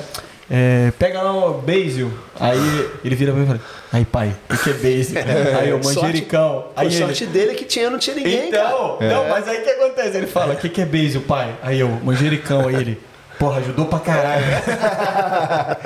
é, 0.49 0.91
pega 0.99 1.21
lá 1.21 1.33
o 1.33 1.53
basil. 1.61 2.11
Aí 2.39 2.59
ele 3.05 3.15
vira 3.15 3.31
pra 3.31 3.39
mim 3.39 3.45
e 3.45 3.47
fala, 3.47 3.61
aí 3.93 4.05
pai, 4.05 4.35
o 4.49 4.57
que 4.57 4.69
é 4.69 4.73
basil? 4.73 5.17
aí 5.61 5.73
o 5.73 5.81
Sorte- 5.83 5.99
manjericão. 6.01 6.65
A 6.75 6.81
Aí 6.81 6.87
ele, 6.87 6.97
sorte 6.97 7.25
dele 7.25 7.51
é 7.51 7.53
que 7.55 7.63
tinha, 7.65 7.89
não 7.89 7.97
tinha 7.99 8.15
ninguém. 8.15 8.47
então, 8.49 8.97
cara. 8.99 9.13
não, 9.13 9.29
mas 9.29 9.47
aí 9.47 9.59
o 9.59 9.63
que 9.63 9.69
acontece? 9.69 10.17
Ele 10.17 10.27
fala, 10.27 10.53
o 10.53 10.57
que, 10.57 10.67
que 10.69 10.81
é 10.81 10.85
basil, 10.85 11.21
pai? 11.21 11.55
Aí 11.61 11.79
eu, 11.79 11.87
manjericão, 12.03 12.67
aí 12.67 12.75
ele, 12.75 12.97
porra, 13.41 13.57
ajudou 13.57 13.85
pra 13.87 13.97
caralho. 13.99 14.45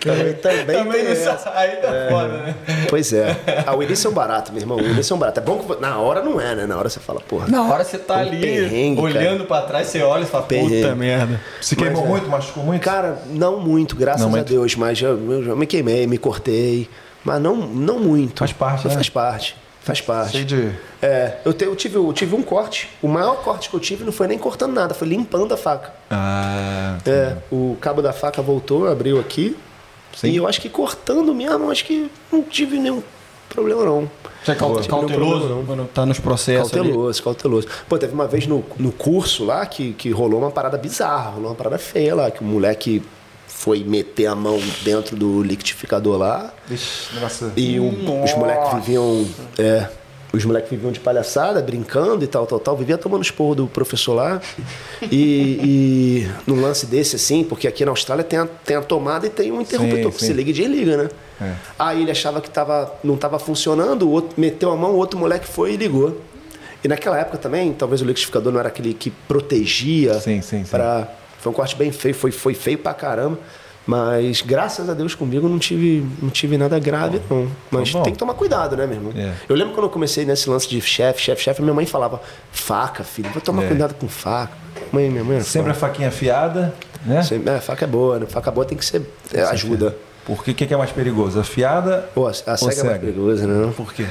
Também, 0.00 0.34
também, 0.34 0.76
Também 0.78 1.04
tem 1.04 1.12
essa. 1.12 1.52
aí 1.54 1.76
tá 1.76 1.88
foda, 2.08 2.28
né? 2.28 2.54
Pois 2.88 3.12
é. 3.12 3.36
Ah, 3.66 3.74
o 3.74 3.82
início 3.82 4.06
é 4.06 4.10
um 4.10 4.14
barato, 4.14 4.52
meu 4.52 4.60
irmão. 4.60 4.78
O 4.78 4.80
início 4.80 5.12
é 5.12 5.16
um 5.16 5.18
barato. 5.18 5.40
É 5.40 5.42
bom 5.42 5.58
que 5.58 5.80
na 5.80 5.98
hora 5.98 6.22
não 6.22 6.40
é, 6.40 6.54
né? 6.54 6.64
Na 6.64 6.76
hora 6.76 6.88
você 6.88 7.00
fala, 7.00 7.20
porra. 7.20 7.48
Na 7.48 7.62
hora 7.64 7.82
você 7.82 7.98
tá 7.98 8.14
Um 8.14 8.18
ali, 8.20 8.96
olhando 9.00 9.44
pra 9.46 9.62
trás, 9.62 9.88
você 9.88 10.02
olha 10.02 10.22
e 10.22 10.26
fala, 10.26 10.44
Perrengue. 10.44 10.82
puta 10.82 10.94
merda. 10.94 11.40
Se 11.60 11.74
queimou 11.74 12.04
é. 12.04 12.06
muito, 12.06 12.28
machucou 12.28 12.62
muito? 12.62 12.82
Cara, 12.82 13.18
não 13.30 13.58
muito, 13.58 13.96
graças 13.96 14.24
Não 14.26 14.38
a? 14.38 14.42
Deus, 14.42 14.76
mas 14.76 14.96
já, 14.96 15.08
eu 15.08 15.42
já 15.44 15.56
me 15.56 15.66
queimei, 15.66 16.06
me 16.06 16.18
cortei. 16.18 16.88
Mas 17.24 17.42
não, 17.42 17.56
não 17.56 17.98
muito. 17.98 18.38
Faz 18.38 18.52
parte, 18.52 18.84
Mas 18.84 18.92
né? 18.92 18.94
Faz 18.94 19.08
parte. 19.08 19.56
Faz 19.86 20.00
parte. 20.00 20.32
Cheio 20.32 20.44
de. 20.44 20.72
É, 21.00 21.36
eu, 21.44 21.52
te- 21.54 21.64
eu 21.64 21.76
tive, 21.76 21.94
eu 21.94 22.12
tive 22.12 22.34
um 22.34 22.42
corte. 22.42 22.88
O 23.00 23.06
maior 23.06 23.36
corte 23.36 23.70
que 23.70 23.76
eu 23.76 23.78
tive 23.78 24.02
não 24.02 24.10
foi 24.10 24.26
nem 24.26 24.36
cortando 24.36 24.72
nada, 24.74 24.94
foi 24.94 25.06
limpando 25.06 25.54
a 25.54 25.56
faca. 25.56 25.92
Ah. 26.10 26.98
É, 27.06 27.36
o 27.52 27.76
cabo 27.80 28.02
da 28.02 28.12
faca 28.12 28.42
voltou, 28.42 28.88
abriu 28.88 29.20
aqui. 29.20 29.56
Sim. 30.12 30.30
E 30.30 30.36
eu 30.36 30.48
acho 30.48 30.60
que 30.60 30.68
cortando 30.68 31.32
mesmo, 31.32 31.70
acho 31.70 31.84
que 31.84 32.10
não 32.32 32.42
tive 32.42 32.80
nenhum 32.80 33.00
problema 33.48 33.84
não. 33.84 34.10
Você 34.44 34.50
é 34.50 34.54
cauteloso 34.56 35.48
Não, 35.48 35.56
não, 35.58 35.64
quando 35.66 35.86
tá 35.88 36.04
nos 36.04 36.18
processos 36.18 36.72
ali. 36.72 36.82
Cauteloso, 36.82 37.22
cauteloso. 37.22 37.68
Pô, 37.88 37.96
teve 37.96 38.12
uma 38.12 38.26
vez 38.26 38.44
no, 38.48 38.64
no 38.78 38.90
curso 38.90 39.44
lá 39.44 39.64
que, 39.66 39.92
que 39.92 40.10
rolou 40.10 40.40
uma 40.40 40.50
parada 40.50 40.76
bizarra, 40.76 41.30
rolou 41.30 41.50
uma 41.50 41.54
parada 41.56 41.78
feia 41.78 42.12
lá, 42.12 42.28
que 42.28 42.40
o 42.42 42.44
moleque 42.44 43.02
foi 43.58 43.82
meter 43.82 44.26
a 44.26 44.34
mão 44.34 44.60
dentro 44.82 45.16
do 45.16 45.42
liquidificador 45.42 46.18
lá 46.18 46.52
Vixe, 46.68 47.14
negócio. 47.14 47.50
e 47.56 47.80
o- 47.80 48.22
os 48.22 48.34
moleques 48.34 48.74
viviam. 48.74 49.26
É, 49.58 49.88
os 50.32 50.44
moleques 50.44 50.70
viviam 50.70 50.92
de 50.92 51.00
palhaçada, 51.00 51.62
brincando 51.62 52.22
e 52.22 52.26
tal, 52.26 52.46
tal, 52.46 52.60
tal. 52.60 52.76
Vivia 52.76 52.98
tomando 52.98 53.22
esporro 53.22 53.54
do 53.54 53.66
professor 53.66 54.12
lá. 54.14 54.40
E, 55.10 56.26
e 56.28 56.30
num 56.46 56.60
lance 56.60 56.84
desse, 56.84 57.16
assim, 57.16 57.42
porque 57.42 57.66
aqui 57.66 57.84
na 57.84 57.90
Austrália 57.90 58.22
tem 58.22 58.38
a, 58.38 58.46
tem 58.46 58.76
a 58.76 58.82
tomada 58.82 59.26
e 59.26 59.30
tem 59.30 59.50
um 59.50 59.60
interruptor 59.62 60.12
que 60.12 60.20
sim. 60.20 60.26
se 60.26 60.32
liga 60.34 60.50
e 60.50 60.52
desliga, 60.52 60.96
né? 60.98 61.08
É. 61.40 61.52
Aí 61.78 62.02
ele 62.02 62.10
achava 62.10 62.40
que 62.42 62.50
tava, 62.50 62.92
não 63.02 63.14
estava 63.14 63.38
funcionando, 63.38 64.02
o 64.06 64.10
outro 64.10 64.38
meteu 64.38 64.70
a 64.70 64.76
mão, 64.76 64.92
o 64.92 64.96
outro 64.96 65.18
moleque 65.18 65.46
foi 65.46 65.72
e 65.72 65.76
ligou. 65.76 66.20
E 66.84 66.88
naquela 66.88 67.18
época 67.18 67.38
também, 67.38 67.72
talvez 67.72 68.02
o 68.02 68.04
liquidificador 68.04 68.52
não 68.52 68.60
era 68.60 68.68
aquele 68.68 68.92
que 68.92 69.10
protegia. 69.10 70.14
Sim, 70.20 70.42
sim, 70.42 70.64
sim. 70.64 70.70
Pra, 70.70 71.08
foi 71.40 71.50
um 71.52 71.54
corte 71.54 71.76
bem 71.76 71.90
feio, 71.92 72.14
foi, 72.14 72.30
foi 72.30 72.54
feio 72.54 72.78
pra 72.78 72.92
caramba. 72.94 73.38
Mas 73.86 74.42
graças 74.42 74.90
a 74.90 74.94
Deus 74.94 75.14
comigo 75.14 75.48
não 75.48 75.60
tive, 75.60 76.04
não 76.20 76.28
tive 76.28 76.58
nada 76.58 76.76
grave, 76.80 77.22
não. 77.30 77.48
Mas 77.70 77.92
bom. 77.92 78.02
tem 78.02 78.12
que 78.12 78.18
tomar 78.18 78.34
cuidado, 78.34 78.76
né, 78.76 78.84
meu 78.84 78.96
irmão? 78.96 79.12
É. 79.16 79.32
Eu 79.48 79.54
lembro 79.54 79.74
quando 79.74 79.84
eu 79.84 79.90
comecei 79.90 80.24
nesse 80.24 80.50
lance 80.50 80.68
de 80.68 80.80
chefe, 80.80 81.22
chefe, 81.22 81.42
chefe, 81.44 81.62
minha 81.62 81.72
mãe 81.72 81.86
falava, 81.86 82.20
faca, 82.50 83.04
filho, 83.04 83.30
vou 83.30 83.40
tomar 83.40 83.62
É. 83.62 83.68
cuidado 83.68 83.94
com 83.94 84.08
faca. 84.08 84.52
Mãe, 84.90 85.08
minha 85.08 85.22
mãe 85.22 85.40
Sempre 85.40 85.70
a 85.70 85.74
foda. 85.74 85.86
faquinha 85.86 86.08
afiada, 86.08 86.74
né? 87.04 87.22
Sempre- 87.22 87.52
é, 87.52 87.60
faca 87.60 87.84
é 87.84 87.88
boa, 87.88 88.18
né? 88.18 88.26
Faca 88.26 88.50
boa 88.50 88.66
tem 88.66 88.76
que 88.76 88.84
ser. 88.84 89.02
é, 89.32 89.36
ser 89.46 89.52
ajuda. 89.52 89.96
Porque 90.24 90.50
o 90.50 90.54
que 90.54 90.66
que 90.66 90.74
é 90.74 90.76
mais 90.76 90.90
perigoso? 90.90 91.38
Afiada 91.38 92.08
a, 92.16 92.28
a 92.52 92.56
cega 92.56 92.80
é 92.80 92.84
mais 92.84 92.98
perigosa, 93.00 93.46
né? 93.46 93.72
Por 93.76 93.94
quê? 93.94 94.04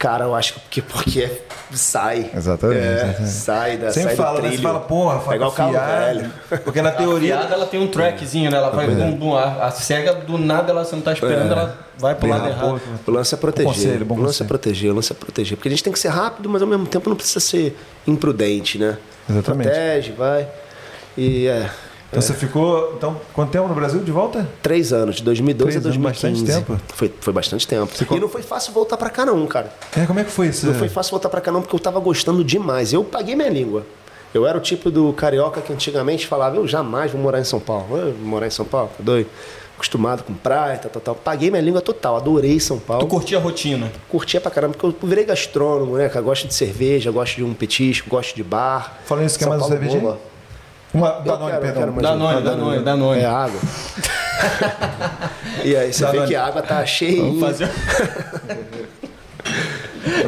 Cara, 0.00 0.24
eu 0.24 0.34
acho 0.34 0.54
que 0.70 0.80
porque 0.80 1.30
sai. 1.74 2.30
Exatamente, 2.34 2.80
É, 2.80 2.92
exatamente. 3.04 3.28
sai 3.32 3.76
da 3.76 3.90
Sempre 3.92 4.16
sai 4.16 4.16
do 4.16 4.22
fala, 4.22 4.40
né? 4.40 4.56
fala, 4.56 4.80
porra, 4.80 5.18
faca 5.20 5.32
É 5.32 5.36
igual 5.36 5.52
carro 5.52 5.72
velho. 5.72 6.32
Porque 6.64 6.80
na 6.80 6.88
A 6.88 6.92
teoria... 6.92 7.36
piada, 7.36 7.54
ela 7.54 7.66
tem 7.66 7.78
um 7.78 7.86
trackzinho, 7.86 8.50
né? 8.50 8.56
Ela 8.56 8.70
vai 8.70 8.86
bum, 8.88 9.12
bum. 9.12 9.36
A, 9.36 9.66
a 9.66 9.70
cega, 9.70 10.14
do 10.14 10.38
nada, 10.38 10.72
ela 10.72 10.86
você 10.86 10.96
não 10.96 11.02
tá 11.02 11.12
esperando, 11.12 11.50
É. 11.50 11.52
ela 11.52 11.78
vai 11.98 12.14
pro 12.14 12.28
Bem 12.28 12.30
lado 12.38 12.48
errado. 12.48 12.80
O 13.06 13.10
lance 13.10 13.34
é 13.34 13.36
proteger. 13.36 13.70
conselho, 13.74 14.04
bom 14.06 14.14
o 14.14 14.18
lance 14.22 14.28
conselho. 14.38 14.46
é 14.46 14.48
proteger, 14.48 14.90
o 14.90 14.94
lance 14.94 15.12
é 15.12 15.14
proteger. 15.14 15.56
Porque 15.58 15.68
a 15.68 15.70
gente 15.70 15.84
tem 15.84 15.92
que 15.92 15.98
ser 15.98 16.08
rápido, 16.08 16.48
mas 16.48 16.62
ao 16.62 16.68
mesmo 16.68 16.86
tempo 16.86 17.10
não 17.10 17.16
precisa 17.16 17.38
ser 17.38 17.76
imprudente, 18.06 18.78
né? 18.78 18.96
Exatamente. 19.28 19.68
Protege, 19.68 20.12
vai. 20.12 20.48
E 21.14 21.46
é. 21.46 21.68
Então 22.10 22.20
você 22.20 22.34
ficou... 22.34 22.94
Então, 22.96 23.16
quanto 23.32 23.50
tempo 23.50 23.68
no 23.68 23.74
Brasil 23.74 24.00
de 24.00 24.10
volta? 24.10 24.48
Três 24.60 24.92
anos, 24.92 25.16
de 25.16 25.22
2012 25.22 25.70
Três 25.70 25.76
a 25.86 25.88
anos, 25.88 25.96
2015. 25.96 26.42
bastante 26.44 26.66
tempo. 26.66 26.82
Foi, 26.94 27.12
foi 27.20 27.32
bastante 27.32 27.68
tempo. 27.68 27.86
Ficou- 27.86 28.16
E 28.16 28.20
não 28.20 28.28
foi 28.28 28.42
fácil 28.42 28.72
voltar 28.72 28.96
pra 28.96 29.08
cá, 29.10 29.24
não, 29.24 29.46
cara. 29.46 29.72
É, 29.96 30.04
como 30.06 30.18
é 30.18 30.24
que 30.24 30.30
foi 30.30 30.48
isso? 30.48 30.66
Não 30.66 30.74
foi 30.74 30.88
fácil 30.88 31.12
voltar 31.12 31.28
pra 31.28 31.40
cá, 31.40 31.52
não, 31.52 31.62
porque 31.62 31.74
eu 31.74 31.80
tava 31.80 32.00
gostando 32.00 32.42
demais. 32.42 32.92
Eu 32.92 33.04
paguei 33.04 33.36
minha 33.36 33.48
língua. 33.48 33.86
Eu 34.34 34.46
era 34.46 34.58
o 34.58 34.60
tipo 34.60 34.90
do 34.90 35.12
carioca 35.12 35.60
que 35.60 35.72
antigamente 35.72 36.26
falava, 36.26 36.56
eu 36.56 36.66
jamais 36.66 37.10
vou 37.12 37.20
morar 37.20 37.40
em 37.40 37.44
São 37.44 37.60
Paulo. 37.60 37.96
Eu 37.96 38.12
vou 38.12 38.26
morar 38.26 38.46
em 38.46 38.50
São 38.50 38.64
Paulo, 38.64 38.90
tá 38.96 39.02
doido? 39.04 39.28
Acostumado 39.76 40.24
com 40.24 40.34
praia, 40.34 40.76
tal, 40.78 40.90
tal, 40.90 41.00
tal. 41.02 41.14
Paguei 41.14 41.50
minha 41.50 41.62
língua 41.62 41.80
total, 41.80 42.16
adorei 42.16 42.60
São 42.60 42.76
Tu 42.78 42.82
Paulo. 42.86 43.06
curtia 43.06 43.38
a 43.38 43.40
rotina. 43.40 43.90
Curtia 44.08 44.40
pra 44.40 44.50
caramba, 44.50 44.74
porque 44.76 44.86
eu 45.04 45.08
virei 45.08 45.24
gastrônomo, 45.24 45.96
né? 45.96 46.08
cara? 46.08 46.20
Gosto 46.24 46.46
de 46.46 46.54
cerveja, 46.54 47.10
gosto 47.10 47.36
de 47.36 47.44
um 47.44 47.54
petisco, 47.54 48.10
gosto 48.10 48.34
de 48.36 48.42
bar. 48.42 48.98
Falando 49.04 49.26
isso, 49.26 49.38
quer 49.38 49.44
São 49.46 49.54
mais 49.56 49.66
cervejinha? 49.66 50.00
bomba. 50.00 50.18
Uma, 50.92 51.20
Danone, 51.20 51.50
quero, 51.50 51.62
perdão. 51.62 51.82
quero 51.82 52.02
Danone. 52.02 52.42
Danone, 52.42 52.82
Danone. 52.82 53.20
É 53.20 53.26
água. 53.26 53.60
E 55.64 55.76
aí 55.76 55.92
você 55.92 56.06
vê 56.06 56.26
que 56.26 56.34
a 56.34 56.46
água 56.46 56.62
tá 56.62 56.84
cheia. 56.86 57.22
Vamos 57.22 57.40
fazer. 57.40 57.70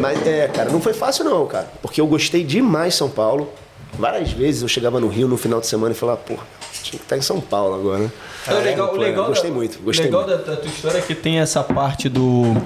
Mas 0.00 0.26
é, 0.26 0.48
cara, 0.48 0.70
não 0.70 0.80
foi 0.80 0.92
fácil 0.92 1.24
não, 1.24 1.46
cara. 1.46 1.66
Porque 1.80 2.00
eu 2.00 2.06
gostei 2.06 2.44
demais 2.44 2.92
de 2.92 2.98
São 2.98 3.08
Paulo. 3.08 3.50
Várias 3.98 4.30
vezes 4.32 4.62
eu 4.62 4.68
chegava 4.68 5.00
no 5.00 5.08
Rio 5.08 5.28
no 5.28 5.36
final 5.36 5.60
de 5.60 5.66
semana 5.66 5.92
e 5.92 5.96
falava, 5.96 6.18
porra, 6.18 6.44
tinha 6.82 6.98
que 6.98 7.04
estar 7.04 7.16
em 7.16 7.22
São 7.22 7.40
Paulo 7.40 7.74
agora, 7.74 7.98
né? 8.04 8.10
É, 8.48 8.54
o 8.54 8.60
legal, 8.60 8.92
o 8.92 8.96
legal 8.96 9.26
gostei 9.26 9.50
da, 9.50 9.56
muito, 9.56 9.78
gostei 9.82 10.06
legal 10.06 10.26
muito. 10.26 10.36
Da, 10.44 10.50
da 10.52 10.56
tua 10.56 10.68
história 10.68 10.98
é 10.98 11.00
que 11.00 11.14
tem 11.14 11.38
essa 11.38 11.62
parte 11.62 12.08
do 12.08 12.56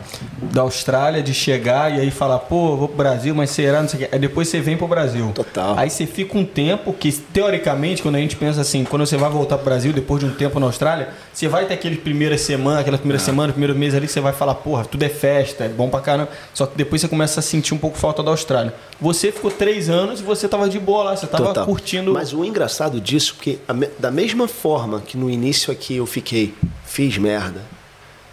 da 0.41 0.63
Austrália 0.63 1.23
de 1.23 1.35
chegar 1.35 1.93
e 1.95 2.01
aí 2.01 2.11
falar, 2.11 2.39
pô, 2.39 2.77
vou 2.77 2.89
pro 2.89 2.97
Brasil, 2.97 3.35
mas 3.35 3.51
será, 3.51 3.83
não 3.83 3.89
sei 3.89 4.01
o 4.01 4.03
quê. 4.05 4.09
Aí 4.13 4.19
depois 4.19 4.49
você 4.49 4.61
vem 4.61 4.77
pro 4.77 4.89
Brasil. 4.89 5.31
Total. 5.35 5.75
Aí 5.79 5.91
você 5.91 6.07
fica 6.07 6.39
um 6.39 6.45
tempo 6.45 6.93
que, 6.95 7.13
teoricamente, 7.13 8.03
quando 8.03 8.15
a 8.15 8.19
gente 8.19 8.37
pensa 8.37 8.61
assim, 8.63 8.85
quando 8.85 9.05
você 9.07 9.17
vai 9.19 9.29
voltar 9.31 9.57
pro 9.57 9.67
Brasil 9.67 9.93
depois 9.93 10.21
de 10.21 10.27
um 10.27 10.35
tempo 10.35 10.59
na 10.59 10.67
Austrália, 10.67 11.09
você 11.33 11.47
vai 11.47 11.67
ter 11.67 11.75
aquele 11.75 11.97
primeira 11.97 12.39
semana, 12.39 12.81
aquela 12.81 12.97
Ah. 12.97 12.99
primeira 12.99 13.23
semana, 13.23 13.53
primeiro 13.53 13.75
mês 13.75 13.95
ali 13.95 14.07
que 14.07 14.13
você 14.13 14.21
vai 14.21 14.33
falar, 14.33 14.55
porra, 14.55 14.85
tudo 14.85 15.03
é 15.03 15.09
festa, 15.11 15.65
é 15.65 15.69
bom 15.69 15.91
pra 15.91 16.01
caramba. 16.01 16.31
Só 16.55 16.65
que 16.67 16.77
depois 16.77 17.03
você 17.03 17.09
começa 17.09 17.41
a 17.41 17.43
sentir 17.43 17.75
um 17.75 17.79
pouco 17.79 17.99
falta 17.99 18.23
da 18.23 18.31
Austrália. 18.31 18.73
Você 19.01 19.31
ficou 19.31 19.51
três 19.51 19.91
anos 19.91 20.21
e 20.21 20.23
você 20.23 20.49
tava 20.49 20.69
de 20.71 20.79
boa 20.79 21.05
lá, 21.05 21.17
você 21.17 21.27
tava 21.27 21.45
Total. 21.45 21.67
curtindo. 21.67 22.15
Mas 22.15 22.33
o 22.33 22.43
engraçado 22.45 22.99
disso, 23.01 23.35
porque 23.35 23.59
a 23.69 23.75
da 24.07 24.11
mesma 24.13 24.47
forma 24.47 25.01
que 25.01 25.17
no 25.17 25.29
início 25.29 25.73
aqui 25.73 25.97
eu 25.97 26.07
fiquei, 26.07 26.55
fiz 26.85 27.19
merda, 27.19 27.61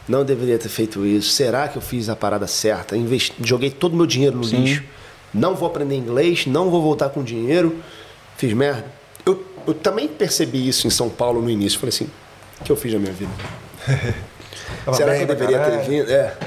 não 0.08 0.24
deveria 0.24 0.60
ter 0.60 0.70
feito 0.70 1.04
isso, 1.04 1.32
será 1.32 1.68
que 1.68 1.76
eu 1.76 1.82
fiz 1.82 2.10
a 2.10 2.16
parada 2.16 2.46
certa? 2.46 2.96
Investi, 2.96 3.34
joguei 3.44 3.72
todo 3.72 3.94
o 3.94 3.96
meu 3.96 4.06
dinheiro 4.06 4.38
no 4.38 4.44
lixo, 4.44 4.84
não 5.34 5.56
vou 5.56 5.68
aprender 5.68 5.96
inglês, 5.96 6.46
não 6.46 6.70
vou 6.70 6.80
voltar 6.80 7.10
com 7.10 7.24
dinheiro, 7.24 7.76
fiz 8.38 8.54
merda. 8.54 8.86
Eu, 9.26 9.44
eu 9.66 9.74
também 9.74 10.08
percebi 10.08 10.68
isso 10.68 10.86
em 10.86 10.92
São 10.92 11.10
Paulo 11.10 11.42
no 11.42 11.50
início, 11.50 11.80
falei 11.80 11.90
assim, 11.90 12.08
o 12.62 12.64
que 12.64 12.72
eu 12.72 12.76
fiz 12.76 12.94
na 12.94 13.00
minha 13.00 13.14
vida? 13.14 13.32
Será 14.94 15.14
bem 15.14 15.26
que 15.26 15.32
eu 15.32 15.36
deveria 15.36 15.60
ter 15.60 15.90
vindo? 15.90 16.12
É. 16.12 16.38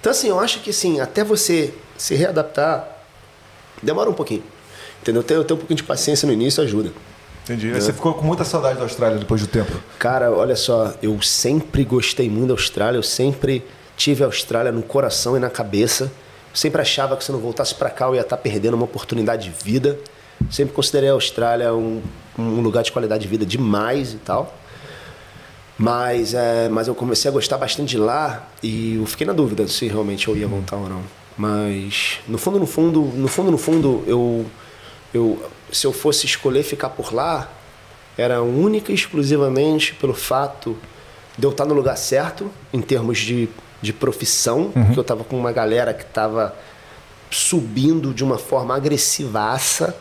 Então, 0.00 0.10
assim, 0.10 0.26
eu 0.26 0.40
acho 0.40 0.58
que 0.58 0.70
assim, 0.70 0.98
até 0.98 1.22
você 1.22 1.72
se 1.96 2.16
readaptar, 2.16 2.98
demora 3.80 4.10
um 4.10 4.14
pouquinho. 4.14 4.42
Entendeu? 5.00 5.22
Ter, 5.22 5.44
ter 5.44 5.54
um 5.54 5.58
pouquinho 5.58 5.76
de 5.76 5.84
paciência 5.84 6.26
no 6.26 6.32
início 6.32 6.60
ajuda. 6.60 6.90
Entendi. 7.44 7.72
Você 7.72 7.92
ficou 7.92 8.14
com 8.14 8.24
muita 8.24 8.44
saudade 8.44 8.76
da 8.76 8.84
Austrália 8.84 9.18
depois 9.18 9.40
do 9.40 9.46
tempo. 9.46 9.72
Cara, 9.98 10.30
olha 10.30 10.54
só, 10.54 10.94
eu 11.02 11.20
sempre 11.20 11.84
gostei 11.84 12.30
muito 12.30 12.48
da 12.48 12.54
Austrália, 12.54 12.98
eu 12.98 13.02
sempre 13.02 13.64
tive 13.96 14.22
a 14.22 14.26
Austrália 14.26 14.70
no 14.70 14.82
coração 14.82 15.36
e 15.36 15.40
na 15.40 15.50
cabeça. 15.50 16.04
Eu 16.04 16.56
sempre 16.56 16.80
achava 16.80 17.16
que 17.16 17.24
se 17.24 17.30
eu 17.30 17.34
não 17.34 17.42
voltasse 17.42 17.74
para 17.74 17.90
cá 17.90 18.06
eu 18.06 18.14
ia 18.14 18.20
estar 18.20 18.36
perdendo 18.36 18.74
uma 18.74 18.84
oportunidade 18.84 19.44
de 19.44 19.64
vida. 19.64 19.98
Sempre 20.50 20.74
considerei 20.74 21.08
a 21.08 21.12
Austrália 21.12 21.72
um, 21.74 22.00
um 22.38 22.60
lugar 22.60 22.82
de 22.82 22.92
qualidade 22.92 23.22
de 23.22 23.28
vida 23.28 23.44
demais 23.44 24.12
e 24.12 24.18
tal. 24.18 24.56
Mas, 25.76 26.34
é, 26.34 26.68
mas 26.68 26.86
eu 26.86 26.94
comecei 26.94 27.28
a 27.28 27.32
gostar 27.32 27.58
bastante 27.58 27.90
de 27.90 27.98
lá 27.98 28.48
e 28.62 28.96
eu 28.96 29.06
fiquei 29.06 29.26
na 29.26 29.32
dúvida 29.32 29.66
se 29.66 29.88
realmente 29.88 30.28
eu 30.28 30.36
ia 30.36 30.46
voltar 30.46 30.76
ou 30.76 30.88
não. 30.88 31.02
Mas 31.36 32.20
no 32.28 32.38
fundo, 32.38 32.60
no 32.60 32.66
fundo, 32.66 33.00
no 33.00 33.26
fundo, 33.26 33.50
no 33.50 33.58
fundo, 33.58 34.04
eu, 34.06 34.46
eu 35.12 35.42
se 35.72 35.86
eu 35.86 35.92
fosse 35.92 36.26
escolher 36.26 36.62
ficar 36.62 36.90
por 36.90 37.12
lá, 37.12 37.50
era 38.16 38.42
única 38.42 38.92
e 38.92 38.94
exclusivamente 38.94 39.94
pelo 39.94 40.14
fato 40.14 40.76
de 41.36 41.46
eu 41.46 41.50
estar 41.50 41.64
no 41.64 41.74
lugar 41.74 41.96
certo 41.96 42.50
em 42.72 42.80
termos 42.80 43.18
de, 43.18 43.48
de 43.80 43.92
profissão, 43.92 44.70
porque 44.70 44.98
eu 44.98 45.02
estava 45.02 45.24
com 45.24 45.36
uma 45.36 45.50
galera 45.50 45.94
que 45.94 46.02
estava 46.02 46.54
subindo 47.30 48.12
de 48.12 48.22
uma 48.22 48.38
forma 48.38 48.76
agressivaça. 48.76 49.96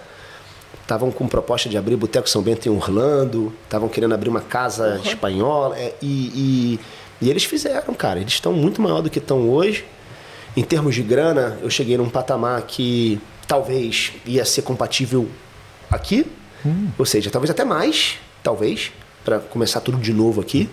Estavam 0.81 1.09
com 1.09 1.25
proposta 1.25 1.69
de 1.69 1.77
abrir 1.77 1.95
Boteco 1.95 2.29
São 2.29 2.41
Bento 2.41 2.67
em 2.67 2.71
Orlando, 2.71 3.53
estavam 3.63 3.87
querendo 3.87 4.13
abrir 4.13 4.29
uma 4.29 4.41
casa 4.41 4.99
espanhola. 5.05 5.77
é, 5.77 5.93
e, 6.01 6.77
e, 7.21 7.25
e 7.25 7.29
eles 7.29 7.45
fizeram, 7.45 7.93
cara. 7.93 8.19
Eles 8.19 8.33
estão 8.33 8.51
muito 8.51 8.81
maior 8.81 9.01
do 9.01 9.09
que 9.09 9.19
estão 9.19 9.49
hoje. 9.49 9.85
Em 10.57 10.63
termos 10.63 10.95
de 10.95 11.01
grana, 11.01 11.57
eu 11.61 11.69
cheguei 11.69 11.95
num 11.95 12.09
patamar 12.09 12.61
que 12.63 13.21
talvez 13.47 14.11
ia 14.25 14.43
ser 14.43 14.63
compatível 14.63 15.29
aqui. 15.91 16.25
Ou 16.97 17.05
seja, 17.05 17.29
talvez 17.31 17.49
até 17.49 17.65
mais, 17.65 18.19
talvez, 18.43 18.91
para 19.25 19.39
começar 19.39 19.81
tudo 19.81 19.97
de 19.97 20.13
novo 20.13 20.41
aqui. 20.41 20.69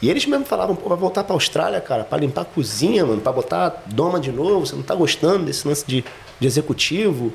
E 0.00 0.10
eles 0.10 0.26
mesmo 0.26 0.44
falavam, 0.44 0.76
pô, 0.76 0.88
vai 0.88 0.98
voltar 0.98 1.24
pra 1.24 1.34
Austrália, 1.34 1.80
cara, 1.80 2.04
para 2.04 2.18
limpar 2.18 2.42
a 2.42 2.44
cozinha, 2.44 3.04
mano, 3.06 3.20
para 3.20 3.32
botar 3.32 3.82
doma 3.86 4.20
de 4.20 4.30
novo, 4.30 4.66
você 4.66 4.76
não 4.76 4.82
tá 4.82 4.94
gostando 4.94 5.46
desse 5.46 5.66
lance 5.66 5.84
de, 5.86 6.04
de 6.38 6.46
executivo. 6.46 7.32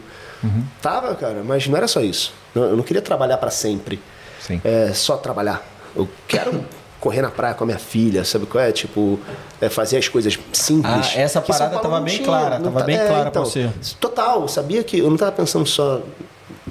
Tava, 0.81 1.13
cara, 1.15 1.41
mas 1.43 1.67
não 1.67 1.75
era 1.75 1.87
só 1.87 1.99
isso. 2.01 2.33
Eu 2.55 2.75
não 2.77 2.83
queria 2.83 3.01
trabalhar 3.01 3.37
para 3.37 3.49
sempre. 3.51 3.99
Sim. 4.39 4.61
É, 4.63 4.93
só 4.93 5.17
trabalhar. 5.17 5.65
Eu 5.95 6.07
quero 6.27 6.63
correr 6.99 7.21
na 7.21 7.31
praia 7.31 7.53
com 7.53 7.63
a 7.63 7.67
minha 7.67 7.79
filha, 7.79 8.23
sabe 8.23 8.45
qual 8.45 8.63
é? 8.63 8.71
Tipo, 8.71 9.19
é, 9.59 9.67
fazer 9.69 9.97
as 9.97 10.07
coisas 10.07 10.37
simples. 10.53 11.13
Ah, 11.15 11.19
essa 11.19 11.41
parada 11.41 11.79
tava 11.79 11.99
bem 12.01 12.23
clara, 12.23 12.59
tava 12.59 12.79
tá- 12.79 12.85
bem 12.85 12.95
é, 12.97 13.07
clara 13.07 13.31
pra 13.31 13.41
então, 13.41 13.45
você. 13.45 13.69
Total, 13.99 14.41
eu 14.41 14.47
sabia 14.47 14.83
que 14.83 14.99
eu 14.99 15.09
não 15.09 15.17
tava 15.17 15.31
pensando 15.31 15.65
só 15.65 16.01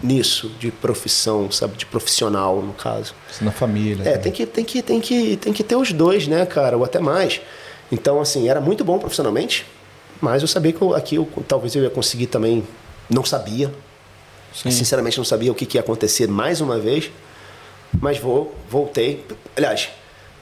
nisso, 0.03 0.51
de 0.59 0.70
profissão, 0.70 1.51
sabe? 1.51 1.76
De 1.76 1.86
profissional, 1.86 2.61
no 2.62 2.72
caso. 2.72 3.14
Isso 3.30 3.44
na 3.44 3.51
família. 3.53 4.09
É, 4.09 4.16
tem 4.18 4.32
que, 4.32 4.44
tem 4.46 4.64
que, 4.64 4.82
tem 4.82 5.01
que, 5.01 5.36
tem 5.36 5.53
que 5.53 5.62
ter 5.64 5.76
os 5.76 5.92
dois, 5.92 6.26
né, 6.28 6.44
cara? 6.46 6.76
Ou 6.76 6.84
até 6.84 6.99
mais. 6.99 7.40
Então, 7.90 8.20
assim, 8.20 8.49
era 8.49 8.61
muito 8.61 8.84
bom 8.84 8.99
profissionalmente, 8.99 9.64
mas 10.20 10.42
eu 10.42 10.49
sabia 10.49 10.72
que 10.72 10.82
eu- 10.82 10.94
aqui 10.94 11.16
eu, 11.16 11.28
talvez 11.46 11.74
eu 11.74 11.82
ia 11.82 11.90
conseguir 11.90 12.26
também. 12.26 12.62
Não 13.09 13.24
sabia. 13.24 13.72
Sim. 14.55 14.70
Sinceramente, 14.70 15.16
não 15.18 15.24
sabia 15.24 15.51
o 15.53 15.55
que, 15.55 15.64
que 15.66 15.76
ia 15.76 15.80
acontecer 15.80 16.26
mais 16.28 16.61
uma 16.61 16.78
vez. 16.78 17.11
Mas 18.01 18.18
vou, 18.18 18.55
voltei. 18.68 19.24
Aliás, 19.57 19.88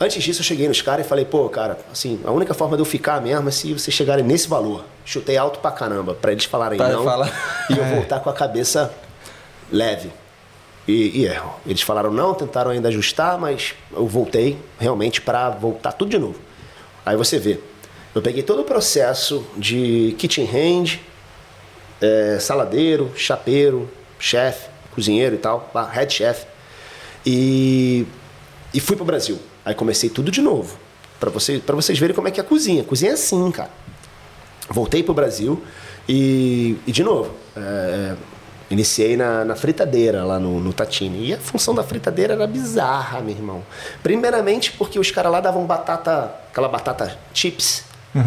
antes 0.00 0.22
disso 0.22 0.40
eu 0.40 0.44
cheguei 0.44 0.66
nos 0.66 0.82
caras 0.82 1.06
e 1.06 1.08
falei, 1.08 1.24
pô, 1.24 1.48
cara, 1.48 1.78
assim, 1.92 2.18
a 2.24 2.30
única 2.32 2.52
forma 2.54 2.76
de 2.76 2.80
eu 2.82 2.84
ficar 2.86 3.20
mesmo 3.20 3.48
é 3.48 3.52
se 3.52 3.72
vocês 3.72 3.94
chegarem 3.94 4.24
nesse 4.24 4.48
valor. 4.48 4.84
Chutei 5.04 5.36
alto 5.36 5.60
pra 5.60 5.70
caramba, 5.70 6.14
pra 6.14 6.32
eles 6.32 6.44
falarem 6.44 6.76
Pra 6.76 6.88
não. 6.88 7.04
falar. 7.04 7.30
E 7.70 7.78
eu 7.78 7.84
voltar 7.94 8.18
com 8.20 8.28
a 8.28 8.32
cabeça 8.32 8.92
leve. 9.70 10.10
E, 10.86 11.22
e 11.22 11.26
é, 11.26 11.42
eles 11.66 11.82
falaram 11.82 12.12
não, 12.12 12.32
tentaram 12.34 12.70
ainda 12.70 12.88
ajustar, 12.88 13.38
mas 13.38 13.74
eu 13.92 14.06
voltei 14.06 14.56
realmente 14.78 15.20
para 15.20 15.50
voltar 15.50 15.92
tudo 15.92 16.10
de 16.10 16.18
novo. 16.18 16.38
Aí 17.04 17.16
você 17.16 17.38
vê, 17.38 17.58
eu 18.14 18.22
peguei 18.22 18.42
todo 18.42 18.62
o 18.62 18.64
processo 18.64 19.44
de 19.56 20.14
kitchen 20.18 20.46
hand, 20.46 20.98
é, 22.00 22.38
saladeiro, 22.38 23.12
chapeiro, 23.16 23.90
chefe, 24.18 24.68
cozinheiro 24.94 25.34
e 25.34 25.38
tal, 25.38 25.70
head 25.92 26.12
chef, 26.12 26.46
e, 27.24 28.06
e 28.72 28.80
fui 28.80 28.96
pro 28.96 29.04
Brasil. 29.04 29.38
Aí 29.64 29.74
comecei 29.74 30.08
tudo 30.08 30.30
de 30.30 30.40
novo, 30.40 30.78
para 31.18 31.30
você, 31.30 31.58
pra 31.58 31.74
vocês 31.74 31.98
verem 31.98 32.14
como 32.14 32.28
é 32.28 32.30
que 32.30 32.38
é 32.38 32.42
a 32.42 32.46
cozinha. 32.46 32.84
Cozinha 32.84 33.10
é 33.10 33.14
assim, 33.14 33.50
cara. 33.50 33.70
Voltei 34.68 35.02
pro 35.02 35.14
Brasil 35.14 35.62
e, 36.08 36.76
e 36.86 36.92
de 36.92 37.02
novo, 37.02 37.34
é, 37.56 38.14
iniciei 38.70 39.16
na, 39.16 39.44
na 39.44 39.56
fritadeira 39.56 40.24
lá 40.24 40.38
no, 40.38 40.60
no 40.60 40.72
Tatini. 40.72 41.28
E 41.28 41.34
a 41.34 41.38
função 41.38 41.74
da 41.74 41.82
fritadeira 41.82 42.34
era 42.34 42.46
bizarra, 42.46 43.20
meu 43.20 43.34
irmão. 43.34 43.62
Primeiramente 44.02 44.72
porque 44.72 44.98
os 44.98 45.10
caras 45.10 45.32
lá 45.32 45.40
davam 45.40 45.64
batata, 45.64 46.32
aquela 46.50 46.68
batata 46.68 47.16
chips, 47.32 47.84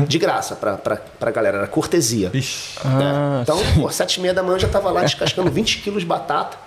de 0.07 0.19
graça 0.19 0.55
pra, 0.55 0.77
pra, 0.77 0.97
pra 0.97 1.31
galera, 1.31 1.57
era 1.57 1.67
cortesia. 1.67 2.29
Ixi. 2.33 2.77
Ah, 2.83 2.89
né? 2.89 3.39
Então, 3.41 3.57
pô, 3.75 3.89
sete 3.89 4.17
e 4.17 4.21
meia 4.21 4.33
da 4.33 4.43
manhã 4.43 4.59
já 4.59 4.67
tava 4.67 4.91
lá 4.91 5.01
descascando 5.01 5.49
20 5.49 5.79
quilos 5.79 6.01
de 6.01 6.07
batata. 6.07 6.57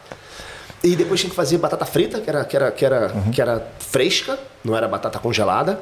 E 0.82 0.96
depois 0.96 1.20
tinha 1.20 1.30
que 1.30 1.36
fazer 1.36 1.58
batata 1.58 1.84
frita, 1.84 2.20
que 2.20 2.28
era, 2.28 2.44
que 2.44 2.56
era, 2.56 2.72
que 2.72 2.84
era, 2.84 3.12
que 3.32 3.40
era 3.40 3.66
fresca, 3.78 4.36
não 4.64 4.76
era 4.76 4.88
batata 4.88 5.20
congelada. 5.20 5.78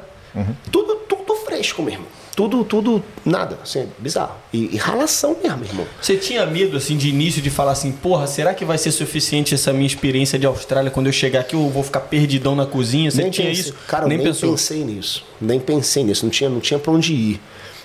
Tudo, 0.71 0.95
tudo 1.07 1.35
fresco 1.37 1.81
mesmo. 1.81 2.05
Tudo, 2.41 2.65
tudo, 2.65 3.03
nada, 3.23 3.59
assim, 3.61 3.87
bizarro. 3.99 4.33
E, 4.51 4.73
e 4.73 4.77
ralação 4.77 5.37
mesmo, 5.43 5.63
irmão. 5.63 5.85
Você 6.01 6.17
tinha 6.17 6.43
medo, 6.43 6.75
assim, 6.75 6.97
de 6.97 7.07
início 7.07 7.39
de 7.39 7.51
falar 7.51 7.73
assim, 7.73 7.91
porra, 7.91 8.25
será 8.25 8.51
que 8.55 8.65
vai 8.65 8.79
ser 8.79 8.91
suficiente 8.91 9.53
essa 9.53 9.71
minha 9.71 9.85
experiência 9.85 10.39
de 10.39 10.47
Austrália 10.47 10.89
quando 10.89 11.05
eu 11.05 11.13
chegar 11.13 11.41
aqui 11.41 11.53
eu 11.53 11.69
vou 11.69 11.83
ficar 11.83 11.99
perdidão 11.99 12.55
na 12.55 12.65
cozinha? 12.65 13.11
Você 13.11 13.21
nem 13.21 13.29
tinha 13.29 13.47
pensei, 13.49 13.61
isso? 13.61 13.75
Cara, 13.87 14.05
eu 14.05 14.09
nem, 14.09 14.17
nem 14.17 14.25
pensou? 14.25 14.49
pensei 14.49 14.83
nisso. 14.83 15.23
Nem 15.39 15.59
pensei 15.59 16.03
nisso. 16.03 16.25
Não 16.25 16.31
tinha, 16.31 16.49
não 16.49 16.59
tinha 16.59 16.79
pra 16.79 16.91
onde 16.91 17.13
ir. 17.13 17.39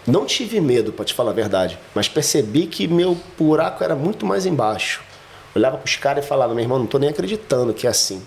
Não 0.06 0.24
tive 0.24 0.58
medo, 0.58 0.90
pra 0.90 1.04
te 1.04 1.12
falar 1.12 1.32
a 1.32 1.34
verdade. 1.34 1.78
Mas 1.94 2.08
percebi 2.08 2.66
que 2.66 2.88
meu 2.88 3.14
buraco 3.38 3.84
era 3.84 3.94
muito 3.94 4.24
mais 4.24 4.46
embaixo. 4.46 5.02
Olhava 5.54 5.76
pros 5.76 5.96
caras 5.96 6.24
e 6.24 6.28
falava, 6.28 6.54
meu 6.54 6.64
irmão, 6.64 6.78
não 6.78 6.86
tô 6.86 6.98
nem 6.98 7.10
acreditando 7.10 7.74
que 7.74 7.86
é 7.86 7.90
assim. 7.90 8.22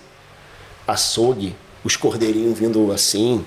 Açougue, 0.86 1.56
os 1.82 1.96
cordeirinhos 1.96 2.56
vindo 2.56 2.92
assim. 2.92 3.44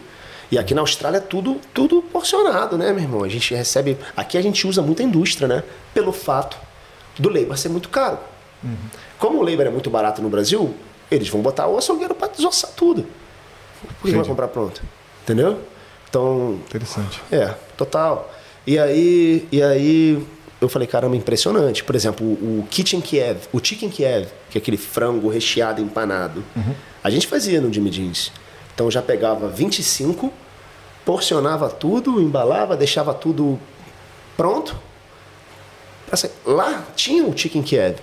E 0.53 0.57
aqui 0.59 0.75
na 0.75 0.81
Austrália 0.81 1.17
é 1.17 1.19
tudo, 1.19 1.59
tudo 1.73 2.03
porcionado, 2.03 2.77
né, 2.77 2.93
meu 2.93 3.01
irmão? 3.01 3.23
A 3.23 3.27
gente 3.27 3.55
recebe. 3.55 3.97
Aqui 4.15 4.37
a 4.37 4.41
gente 4.41 4.67
usa 4.67 4.83
muita 4.83 5.01
indústria, 5.01 5.47
né? 5.47 5.63
Pelo 5.95 6.13
fato 6.13 6.55
do 7.17 7.27
labor 7.27 7.57
ser 7.57 7.69
muito 7.69 7.89
caro. 7.89 8.19
Como 9.17 9.39
o 9.39 9.41
labor 9.41 9.65
é 9.65 9.71
muito 9.71 9.89
barato 9.89 10.21
no 10.21 10.29
Brasil, 10.29 10.75
eles 11.09 11.27
vão 11.27 11.41
botar 11.41 11.65
o 11.65 11.75
açougueiro 11.75 12.13
pra 12.13 12.27
desossar 12.27 12.69
tudo. 12.77 13.03
Por 13.99 14.11
que 14.11 14.15
vai 14.15 14.23
comprar 14.23 14.47
pronto? 14.47 14.79
Entendeu? 15.23 15.59
Então, 16.07 16.59
Interessante. 16.67 17.19
é, 17.31 17.55
total. 17.75 18.31
E 18.67 18.77
aí, 18.77 19.47
e 19.51 19.63
aí 19.63 20.23
eu 20.61 20.69
falei, 20.69 20.87
caramba, 20.87 21.15
impressionante. 21.15 21.83
Por 21.83 21.95
exemplo, 21.95 22.27
o, 22.27 22.63
Kitchen 22.69 23.01
Kiev, 23.01 23.39
o 23.51 23.59
Chicken 23.59 23.89
Kiev, 23.89 24.27
que 24.51 24.59
é 24.59 24.61
aquele 24.61 24.77
frango 24.77 25.29
recheado 25.29 25.81
empanado, 25.81 26.43
a 27.03 27.09
gente 27.09 27.25
fazia 27.25 27.59
no 27.59 27.73
Jimmy 27.73 27.89
Jeans. 27.89 28.31
Então 28.75 28.91
já 28.91 29.01
pegava 29.01 29.47
25 29.47 30.42
porcionava 31.05 31.69
tudo, 31.69 32.21
embalava, 32.21 32.75
deixava 32.75 33.13
tudo 33.13 33.59
pronto. 34.37 34.75
Assim, 36.11 36.29
Lá 36.45 36.83
tinha 36.95 37.25
o 37.25 37.37
Chicken 37.37 37.63
Kiev. 37.63 37.97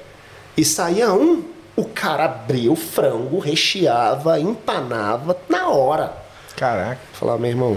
E 0.56 0.64
saía 0.64 1.12
um, 1.12 1.44
o 1.77 1.85
cara 1.85 2.24
abria 2.24 2.70
o 2.70 2.77
frango, 2.77 3.39
recheava, 3.39 4.39
empanava 4.40 5.36
na 5.48 5.68
hora. 5.68 6.12
Caraca. 6.56 7.01
Falava, 7.12 7.39
meu 7.39 7.51
irmão, 7.51 7.77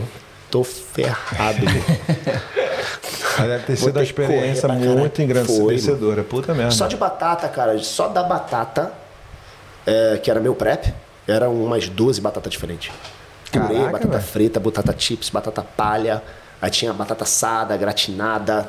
tô 0.50 0.64
ferrado. 0.64 1.66
deve 3.40 3.64
ter 3.66 3.76
sido 3.76 3.96
uma 3.96 4.04
experiência 4.04 4.68
muito 4.70 5.22
engrandecedora. 5.22 6.24
Puta 6.24 6.54
merda. 6.54 6.72
Só 6.72 6.88
de 6.88 6.98
batata, 6.98 7.48
cara, 7.48 7.78
só 7.80 8.08
da 8.08 8.24
batata, 8.24 8.92
é, 9.86 10.20
que 10.22 10.30
era 10.30 10.40
meu 10.40 10.56
prep, 10.56 10.94
eram 11.28 11.54
umas 11.54 11.88
12 11.88 12.20
batatas 12.20 12.52
diferentes. 12.52 12.92
Purê, 13.60 13.76
Caraca, 13.76 13.92
batata 13.92 14.18
velho. 14.18 14.24
frita, 14.24 14.60
batata 14.60 14.96
chips, 14.98 15.30
batata 15.30 15.62
palha, 15.62 16.22
aí 16.62 16.70
tinha 16.70 16.92
batata 16.94 17.24
assada, 17.24 17.76
gratinada. 17.78 18.68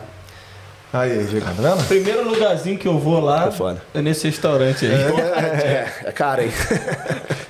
Aí, 0.92 1.26
tá 1.40 1.50
vendo? 1.50 1.88
Primeiro 1.88 2.28
lugarzinho 2.28 2.78
que 2.78 2.86
eu 2.86 2.96
vou 3.00 3.18
lá 3.18 3.50
É 3.94 3.98
é 3.98 4.02
nesse 4.02 4.28
restaurante 4.28 4.86
aí. 4.86 4.92
É, 4.92 5.88
é 6.04 6.12
caro, 6.12 6.42
hein? 6.42 6.50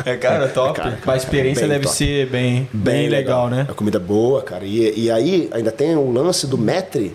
É, 0.07 0.17
cara, 0.17 0.49
top. 0.49 0.79
cara. 0.79 0.99
Mas 1.05 1.15
a 1.15 1.17
experiência 1.19 1.63
Bem 1.63 1.71
deve 1.71 1.85
top. 1.85 1.97
ser 1.97 2.27
bem, 2.29 2.69
bem, 2.73 3.09
legal, 3.09 3.49
né? 3.51 3.67
A 3.69 3.75
comida 3.75 3.99
boa, 3.99 4.43
cara. 4.43 4.65
E, 4.65 4.99
e 4.99 5.11
aí 5.11 5.51
ainda 5.53 5.71
tem 5.71 5.95
o 5.95 6.11
lance 6.11 6.47
do 6.47 6.57
metre, 6.57 7.15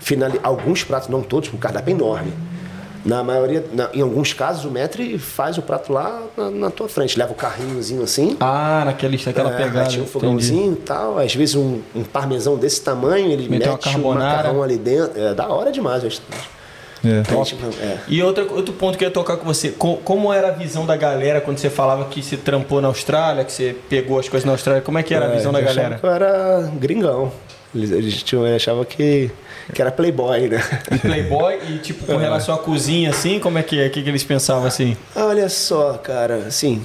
finali... 0.00 0.38
alguns 0.42 0.84
pratos, 0.84 1.08
não 1.08 1.22
todos, 1.22 1.48
porque 1.48 1.58
o 1.58 1.60
cardápio 1.60 1.92
é 1.92 1.94
enorme. 1.94 2.32
Na 3.04 3.22
maioria, 3.24 3.64
na- 3.72 3.90
em 3.92 4.00
alguns 4.00 4.32
casos, 4.32 4.64
o 4.64 4.70
metre 4.70 5.18
faz 5.18 5.58
o 5.58 5.62
prato 5.62 5.92
lá 5.92 6.22
na, 6.36 6.50
na 6.50 6.70
tua 6.70 6.88
frente. 6.88 7.18
Leva 7.18 7.32
o 7.32 7.34
carrinhozinho 7.34 8.02
assim. 8.02 8.36
Ah, 8.38 8.82
naquela, 8.84 9.12
naquela 9.26 9.50
É, 9.50 9.56
pegada. 9.56 9.80
aí 9.80 9.86
tinha 9.88 10.02
um 10.02 10.04
entendi. 10.04 10.10
fogãozinho 10.12 10.72
e 10.74 10.76
tal. 10.76 11.18
Às 11.18 11.34
vezes 11.34 11.54
um, 11.56 11.80
um 11.96 12.04
parmesão 12.04 12.56
desse 12.56 12.80
tamanho, 12.80 13.30
ele 13.30 13.48
Meteu 13.48 13.68
uma 13.70 13.74
mete 13.76 13.88
um 13.88 13.92
carbonara. 13.92 14.36
macarrão 14.36 14.62
ali 14.62 14.76
dentro. 14.76 15.20
É 15.20 15.34
da 15.34 15.48
hora 15.48 15.72
demais. 15.72 16.04
acho. 16.04 16.22
É. 17.04 17.22
Tipo, 17.44 17.66
é. 17.82 17.98
E 18.06 18.22
outro, 18.22 18.54
outro 18.54 18.72
ponto 18.74 18.96
que 18.96 19.02
eu 19.04 19.08
ia 19.08 19.12
tocar 19.12 19.36
com 19.36 19.44
você, 19.44 19.70
co- 19.70 19.96
como 20.04 20.32
era 20.32 20.48
a 20.48 20.52
visão 20.52 20.86
da 20.86 20.96
galera 20.96 21.40
quando 21.40 21.58
você 21.58 21.68
falava 21.68 22.04
que 22.04 22.22
se 22.22 22.36
trampou 22.36 22.80
na 22.80 22.86
Austrália, 22.86 23.44
que 23.44 23.50
você 23.50 23.74
pegou 23.88 24.20
as 24.20 24.28
coisas 24.28 24.44
na 24.46 24.52
Austrália, 24.52 24.80
como 24.80 24.98
é 24.98 25.02
que 25.02 25.12
era 25.12 25.26
a 25.26 25.32
É, 25.32 25.36
visão 25.36 25.50
da 25.50 25.60
galera? 25.60 25.98
eu 26.00 26.08
era 26.08 26.70
gringão. 26.78 27.32
Eles, 27.74 27.90
eles 27.90 28.22
tinham, 28.22 28.46
eles 28.46 28.62
achavam 28.62 28.84
que, 28.84 29.32
que 29.74 29.80
era 29.80 29.90
playboy, 29.90 30.48
né? 30.48 30.62
E 30.90 30.98
Playboy 30.98 31.58
e 31.68 31.78
tipo, 31.78 32.04
com 32.06 32.16
relação 32.16 32.54
à 32.54 32.58
cozinha, 32.58 33.10
assim, 33.10 33.38
como 33.38 33.58
é 33.58 33.62
que 33.62 33.80
é? 33.80 33.86
O 33.86 33.90
que, 33.90 34.02
que 34.02 34.08
eles 34.08 34.24
pensavam 34.24 34.66
assim? 34.66 34.96
Olha 35.14 35.48
só, 35.48 35.94
cara, 35.94 36.36
assim... 36.46 36.84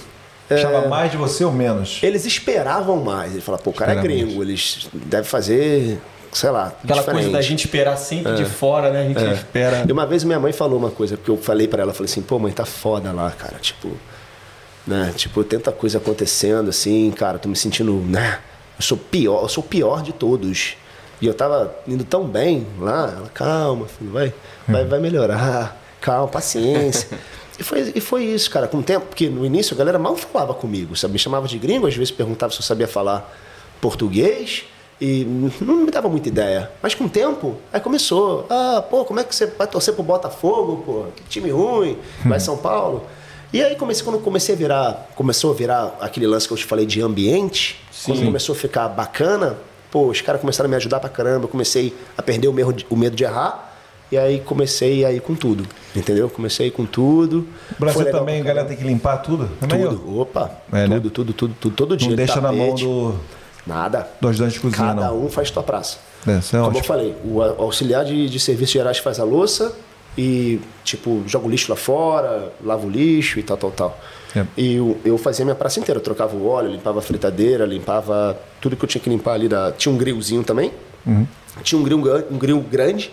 é, 0.49 0.56
Achava 0.56 0.88
mais 0.88 1.12
de 1.12 1.18
você 1.18 1.44
ou 1.44 1.52
menos? 1.52 1.99
Eles 2.04 2.26
esperavam 2.26 2.98
mais. 3.04 3.32
Ele 3.32 3.41
falavam, 3.41 3.64
pô, 3.64 3.70
o 3.72 3.74
cara 3.74 3.94
é 3.94 3.95
gringo, 3.95 4.41
eles 4.41 4.88
devem 4.94 5.26
fazer, 5.30 5.99
sei 6.32 6.49
lá, 6.49 6.74
Aquela 6.84 6.99
diferente. 6.99 7.22
coisa 7.24 7.32
da 7.32 7.41
gente 7.41 7.66
esperar 7.66 7.98
sempre 7.98 8.34
de 8.36 8.45
fora, 8.45 8.90
né? 8.91 9.02
A 9.02 9.08
gente 9.08 9.34
espera. 9.34 9.86
E 9.88 9.91
uma 9.91 10.06
vez 10.06 10.24
minha 10.24 10.40
mãe 10.40 10.54
falou 10.54 10.78
uma 10.80 10.91
coisa, 10.91 11.18
porque 11.18 11.32
eu 11.32 11.38
falei 11.38 11.68
pra 11.68 11.82
ela, 11.84 11.94
falei 11.94 12.10
assim, 12.12 12.22
pô, 12.22 12.38
mãe, 12.40 12.52
tá 12.54 12.66
foda 12.66 13.12
lá, 13.12 13.30
cara, 13.32 13.58
tipo, 13.60 13.91
né, 14.86 15.12
tipo, 15.16 15.44
tanta 15.44 15.72
coisa 15.72 15.98
acontecendo 15.98 16.70
assim, 16.70 17.12
cara, 17.12 17.38
tô 17.38 17.49
me 17.49 17.56
sentindo, 17.56 17.94
né, 18.08 18.40
eu 18.78 18.82
sou 18.84 18.98
pior, 18.98 19.41
eu 19.44 19.49
sou 19.49 19.64
o 19.64 19.68
pior 19.68 20.02
de 20.02 20.14
todos. 20.14 20.78
E 21.22 21.26
eu 21.27 21.34
tava 21.34 21.76
indo 21.88 22.03
tão 22.03 22.26
bem 22.26 22.68
lá, 22.80 23.14
ela, 23.18 23.30
calma, 23.34 23.88
filho, 23.88 24.11
vai, 24.11 24.34
vai, 24.68 24.85
vai 24.85 24.99
melhorar, 24.99 25.81
calma, 25.99 26.27
paciência. 26.27 27.07
E 27.60 27.64
foi, 27.64 27.91
e 27.95 27.99
foi 27.99 28.23
isso, 28.23 28.52
cara, 28.52 28.68
com 28.68 28.77
o 28.77 28.84
tempo, 28.84 29.07
porque 29.07 29.27
no 29.27 29.44
início 29.44 29.73
a 29.73 29.77
galera 29.77 29.98
mal 29.98 30.15
falava 30.15 30.53
comigo, 30.53 30.95
sabe? 30.95 31.14
Me 31.14 31.18
chamava 31.18 31.48
de 31.48 31.57
gringo, 31.57 31.88
às 31.88 31.95
vezes 31.95 32.11
perguntava 32.11 32.53
se 32.53 32.60
eu 32.60 32.64
sabia 32.64 32.88
falar 32.88 33.35
português 33.81 34.65
e 34.99 35.26
não 35.60 35.77
me 35.77 35.91
dava 35.91 36.10
muita 36.10 36.27
ideia. 36.27 36.72
Mas 36.81 36.94
com 36.94 37.06
o 37.06 37.10
tempo, 37.10 37.56
aí 37.72 37.80
começou. 37.80 38.45
Ah, 38.49 38.84
pô, 38.88 39.06
como 39.06 39.19
é 39.19 39.23
que 39.23 39.35
você 39.35 39.48
vai 39.48 39.68
torcer 39.68 39.94
pro 39.94 40.03
Botafogo, 40.03 40.84
pô? 40.85 41.06
Que 41.15 41.23
time 41.23 41.49
ruim, 41.49 41.98
vai 42.26 42.39
São 42.39 42.57
Paulo. 42.57 43.07
E 43.53 43.64
aí 43.64 43.76
comecei, 43.76 44.03
quando 44.03 44.19
comecei 44.19 44.53
a 44.53 44.57
virar, 44.57 45.10
começou 45.15 45.52
a 45.52 45.56
virar 45.56 45.98
aquele 46.02 46.27
lance 46.27 46.48
que 46.48 46.53
eu 46.53 46.57
te 46.57 46.65
falei 46.65 46.85
de 46.85 47.02
ambiente, 47.02 47.81
quando 48.03 48.23
começou 48.23 48.53
a 48.53 48.57
ficar 48.57 48.88
bacana, 48.89 49.57
pô, 49.98 50.07
os 50.10 50.22
caras 50.22 50.40
começaram 50.40 50.68
a 50.68 50.69
me 50.69 50.76
ajudar 50.76 50.99
pra 50.99 51.10
caramba, 51.10 51.45
eu 51.45 51.49
comecei 51.49 51.95
a 52.15 52.22
perder 52.22 52.48
o, 52.48 52.53
medo 52.53 52.72
de- 52.74 52.86
o 52.90 52.95
medo 52.95 53.15
de 53.15 53.24
errar. 53.24 53.64
E 54.11 54.18
aí 54.18 54.40
comecei 54.40 55.03
a 55.03 55.11
ir 55.11 55.19
com 55.19 55.36
tudo, 55.36 55.65
entendeu? 55.95 56.30
Comecei 56.30 56.72
com 56.72 56.86
tudo. 56.86 57.45
O 57.76 57.80
Brasil 57.80 58.03
legal 58.03 58.19
também, 58.22 58.40
a 58.40 58.44
galera 58.44 58.65
tem 58.68 58.78
que 58.78 58.84
limpar 58.84 59.18
tudo? 59.18 59.49
Também 59.60 59.82
eu. 59.82 59.90
Tudo, 59.98 60.19
opa, 60.22 60.52
É, 60.72 60.88
né? 60.88 60.95
tudo, 60.95 61.10
tudo, 61.10 61.34
tudo, 61.34 61.56
tudo, 61.60 61.76
todo 61.76 61.98
dia. 61.98 62.10
Não 62.10 62.15
deixa 62.15 62.40
na 62.40 62.52
mão 62.53 62.68
tapete, 62.68 62.86
do, 62.86 63.15
Nada. 63.65 64.07
do 64.22 64.28
ajudante 64.30 64.53
de 64.53 64.60
cozinha, 64.61 64.88
Cada 64.95 65.07
não. 65.07 65.26
um 65.26 65.30
faz 65.30 65.52
tua 65.52 65.61
praça. 65.64 65.98
É, 66.26 66.38
isso 66.38 66.56
é 66.56 66.60
Como 66.60 66.69
ótimo. 66.69 66.80
eu 66.84 66.88
falei, 66.88 67.15
o 67.26 67.41
auxiliar 67.41 68.06
de, 68.06 68.30
de 68.30 68.40
serviços 68.40 68.72
gerais 68.74 68.98
faz 68.99 69.19
a 69.19 69.26
louça 69.26 69.76
e, 70.18 70.61
tipo, 70.86 71.24
joga 71.28 71.45
o 71.45 71.49
lixo 71.49 71.69
lá 71.69 71.76
fora, 71.76 72.53
lava 72.64 72.86
o 72.86 72.90
lixo 72.90 73.40
e 73.40 73.44
tal, 73.44 73.57
tal, 73.57 73.72
tal. 73.72 73.99
É. 74.36 74.45
E 74.58 74.76
eu, 74.76 74.98
eu 75.06 75.18
fazia 75.18 75.44
minha 75.45 75.56
praça 75.56 75.80
inteira. 75.80 75.99
Eu 75.99 76.04
trocava 76.04 76.36
o 76.36 76.48
óleo, 76.48 76.70
limpava 76.70 76.99
a 76.99 77.02
fritadeira, 77.02 77.66
limpava 77.66 78.38
tudo 78.62 78.76
que 78.76 78.84
eu 78.84 78.90
tinha 78.90 79.02
que 79.02 79.10
limpar 79.10 79.34
ali. 79.34 79.48
Da... 79.48 79.72
Tinha 79.72 79.94
um 79.94 79.98
grillzinho 79.98 80.44
também. 80.44 80.72
Uhum. 81.06 81.26
Tinha 81.64 81.80
um 81.80 81.84
grill, 81.84 82.02
um 82.30 82.38
grill 82.38 82.60
grande 82.62 83.12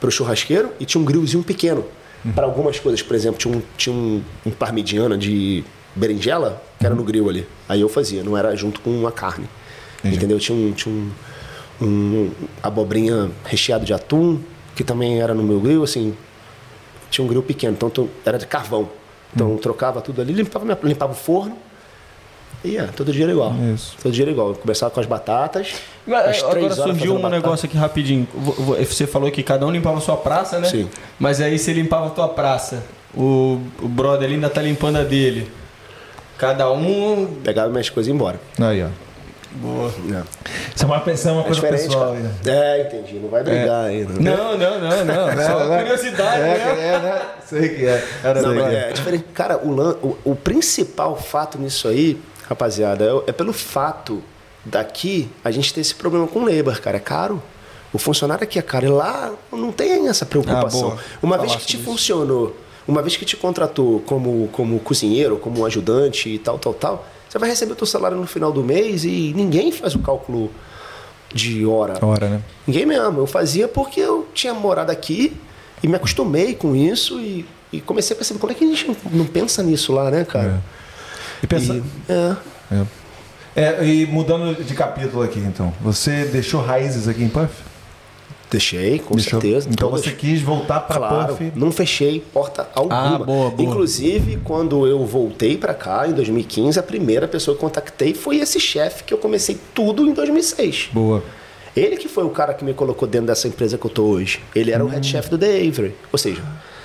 para 0.00 0.08
o 0.08 0.10
churrasqueiro 0.10 0.70
e 0.78 0.84
tinha 0.84 1.00
um 1.00 1.04
grillzinho 1.04 1.42
pequeno 1.42 1.84
Uhum. 2.24 2.32
para 2.32 2.44
algumas 2.46 2.80
coisas. 2.80 3.00
Por 3.00 3.14
exemplo, 3.14 3.38
tinha 3.38 3.56
um, 3.56 3.62
tinha 3.76 3.94
um, 3.94 4.20
um 4.44 4.50
parmigiana 4.50 5.16
de 5.16 5.62
berinjela 5.94 6.60
que 6.78 6.84
Uhum. 6.84 6.86
era 6.86 6.94
no 6.94 7.04
grill 7.04 7.28
ali. 7.28 7.46
Aí 7.68 7.80
eu 7.80 7.88
fazia, 7.88 8.24
não 8.24 8.36
era 8.36 8.54
junto 8.56 8.80
com 8.80 9.06
a 9.06 9.12
carne. 9.12 9.48
Entendeu? 10.04 10.38
Tinha 10.38 10.56
um, 10.58 10.72
tinha 10.72 10.92
um, 10.94 11.10
um 11.80 12.30
abobrinha 12.62 13.30
recheado 13.44 13.84
de 13.84 13.92
atum, 13.94 14.38
que 14.74 14.82
também 14.84 15.20
era 15.20 15.32
no 15.34 15.42
meu 15.42 15.60
grill, 15.60 15.82
assim. 15.84 16.14
Tinha 17.10 17.24
um 17.24 17.28
grill 17.28 17.42
pequeno, 17.42 17.76
então 17.80 18.08
era 18.24 18.38
de 18.38 18.46
carvão. 18.46 18.88
Então 19.34 19.50
eu 19.52 19.58
trocava 19.58 20.00
tudo 20.00 20.20
ali, 20.22 20.32
limpava, 20.32 20.64
minha- 20.64 20.78
limpava 20.82 21.12
o 21.12 21.16
forno. 21.16 21.56
E 22.64 22.76
é, 22.76 22.84
todo 22.86 23.12
dia 23.12 23.24
era 23.24 23.32
igual. 23.32 23.54
Isso. 23.72 23.96
Todo 24.02 24.12
dia 24.12 24.24
era 24.24 24.32
igual. 24.32 24.48
Eu 24.48 24.54
começava 24.56 24.90
com 24.90 24.98
as 24.98 25.06
batatas. 25.06 25.74
Mas, 26.06 26.42
Agora 26.42 26.64
horas 26.64 26.76
surgiu 26.76 27.12
um 27.12 27.16
batata. 27.20 27.36
negócio 27.36 27.66
aqui 27.66 27.76
rapidinho. 27.76 28.26
Vo- 28.34 28.52
vo- 28.52 28.74
Você 28.84 29.06
falou 29.06 29.30
que 29.30 29.42
cada 29.44 29.64
um 29.64 29.70
limpava 29.70 29.98
a 29.98 30.00
sua 30.00 30.16
praça, 30.16 30.58
né? 30.58 30.68
Sim. 30.68 30.88
Mas 31.20 31.40
aí 31.40 31.56
você 31.58 31.72
limpava 31.72 32.08
a 32.08 32.10
tua 32.10 32.28
praça. 32.28 32.82
O, 33.14 33.60
o 33.80 33.86
brother 33.88 34.24
ali 34.24 34.34
ainda 34.34 34.50
tá 34.50 34.60
limpando 34.60 34.96
a 34.96 35.04
dele. 35.04 35.48
Cada 36.36 36.68
um. 36.72 37.26
Pegava 37.44 37.68
minhas 37.70 37.90
coisas 37.90 38.08
e 38.08 38.10
ia 38.10 38.14
embora. 38.14 38.40
Aí, 38.60 38.82
ó. 38.82 38.88
Boa. 39.52 39.88
É. 39.88 40.22
Isso 40.74 40.84
é 40.84 40.86
uma, 40.86 40.96
é 40.96 41.32
uma 41.32 41.40
É 41.40 41.44
coisa 41.44 41.60
pessoal. 41.62 42.14
cara. 42.14 42.34
aí. 42.44 42.50
É, 42.50 42.82
entendi. 42.82 43.18
Não 43.18 43.28
vai 43.28 43.42
brigar 43.42 43.86
aí. 43.86 44.04
Não. 44.04 44.58
Não, 44.58 44.58
não, 44.58 44.80
não, 44.80 45.04
não. 45.34 45.44
Só 45.44 45.64
né? 45.66 45.78
curiosidade, 45.78 46.42
né? 46.42 46.94
é, 46.94 46.98
né? 46.98 47.22
Sei 47.46 47.68
que 47.70 47.86
é. 47.86 48.08
Era 48.22 48.42
Não, 48.42 48.52
que 48.54 48.60
é 48.74 48.92
diferente. 48.92 49.24
Cara, 49.32 49.58
o, 49.58 50.06
o, 50.06 50.18
o 50.24 50.36
principal 50.36 51.16
fato 51.16 51.58
nisso 51.58 51.88
aí, 51.88 52.20
rapaziada, 52.46 53.04
é, 53.04 53.30
é 53.30 53.32
pelo 53.32 53.52
fato 53.52 54.22
daqui 54.64 55.30
a 55.42 55.50
gente 55.50 55.72
ter 55.72 55.80
esse 55.80 55.94
problema 55.94 56.26
com 56.26 56.40
o 56.40 56.44
labor, 56.44 56.78
cara. 56.80 56.98
É 56.98 57.00
caro. 57.00 57.42
O 57.92 57.98
funcionário 57.98 58.44
aqui 58.44 58.58
é 58.58 58.62
caro. 58.62 58.86
E 58.86 58.90
lá 58.90 59.32
não 59.50 59.72
tem 59.72 60.08
essa 60.08 60.26
preocupação. 60.26 60.98
Ah, 60.98 61.18
uma 61.22 61.38
vez 61.38 61.52
Falasse 61.52 61.66
que 61.66 61.78
te 61.78 61.82
funcionou, 61.82 62.54
uma 62.86 63.00
vez 63.00 63.16
que 63.16 63.24
te 63.24 63.36
contratou 63.36 64.00
como, 64.00 64.48
como 64.52 64.78
cozinheiro, 64.80 65.38
como 65.38 65.64
ajudante 65.64 66.28
e 66.28 66.38
tal, 66.38 66.58
tal, 66.58 66.74
tal, 66.74 67.06
você 67.28 67.38
vai 67.38 67.48
receber 67.48 67.72
o 67.72 67.76
teu 67.76 67.86
salário 67.86 68.16
no 68.16 68.26
final 68.26 68.52
do 68.52 68.62
mês 68.62 69.04
e 69.04 69.32
ninguém 69.36 69.70
faz 69.70 69.94
o 69.94 69.98
cálculo 69.98 70.50
de 71.32 71.66
hora. 71.66 72.04
Hora, 72.04 72.28
né? 72.28 72.42
Ninguém 72.66 72.86
mesmo. 72.86 73.18
Eu 73.18 73.26
fazia 73.26 73.68
porque 73.68 74.00
eu 74.00 74.26
tinha 74.32 74.54
morado 74.54 74.90
aqui 74.90 75.36
e 75.82 75.88
me 75.88 75.96
acostumei 75.96 76.54
com 76.54 76.74
isso 76.74 77.20
e, 77.20 77.46
e 77.72 77.80
comecei 77.80 78.14
a 78.14 78.16
perceber 78.16 78.40
como 78.40 78.52
é 78.52 78.54
que 78.54 78.64
a 78.64 78.68
gente 78.68 78.96
não 79.10 79.26
pensa 79.26 79.62
nisso 79.62 79.92
lá, 79.92 80.10
né, 80.10 80.24
cara? 80.24 80.62
E 81.42 81.46
pensa... 81.46 81.74
E, 81.74 81.82
é. 82.08 82.36
É. 82.72 82.86
É, 83.56 83.84
e 83.84 84.06
mudando 84.06 84.62
de 84.62 84.74
capítulo 84.74 85.22
aqui, 85.22 85.40
então. 85.40 85.74
Você 85.80 86.24
deixou 86.26 86.62
raízes 86.62 87.08
aqui 87.08 87.24
em 87.24 87.28
Puff? 87.28 87.67
Deixei, 88.50 88.98
com 88.98 89.14
Deixou. 89.14 89.40
certeza. 89.40 89.68
Então 89.70 89.90
todas. 89.90 90.04
você 90.04 90.12
quis 90.12 90.40
voltar 90.40 90.80
pra 90.80 90.96
Claro, 90.96 91.34
Puff? 91.36 91.52
não 91.54 91.70
fechei 91.70 92.20
porta 92.32 92.68
alguma. 92.74 93.14
Ah, 93.16 93.18
boa, 93.18 93.50
boa. 93.50 93.54
Inclusive, 93.68 94.38
quando 94.42 94.86
eu 94.86 95.04
voltei 95.04 95.56
pra 95.58 95.74
cá, 95.74 96.08
em 96.08 96.12
2015, 96.12 96.78
a 96.78 96.82
primeira 96.82 97.28
pessoa 97.28 97.54
que 97.56 97.62
eu 97.62 97.68
contactei 97.68 98.14
foi 98.14 98.36
esse 98.38 98.58
chefe 98.58 99.04
que 99.04 99.12
eu 99.12 99.18
comecei 99.18 99.58
tudo 99.74 100.06
em 100.08 100.12
2006. 100.14 100.88
Boa. 100.92 101.22
Ele 101.76 101.96
que 101.96 102.08
foi 102.08 102.24
o 102.24 102.30
cara 102.30 102.54
que 102.54 102.64
me 102.64 102.72
colocou 102.74 103.06
dentro 103.06 103.26
dessa 103.28 103.46
empresa 103.46 103.76
que 103.76 103.84
eu 103.84 103.90
tô 103.90 104.04
hoje. 104.04 104.40
Ele 104.54 104.72
era 104.72 104.82
o 104.82 104.88
Hum. 104.88 104.90
head 104.90 105.06
chef 105.06 105.28
do 105.28 105.36
The 105.38 105.46
Avery. 105.68 105.94
Ou 106.10 106.18
seja, 106.18 106.42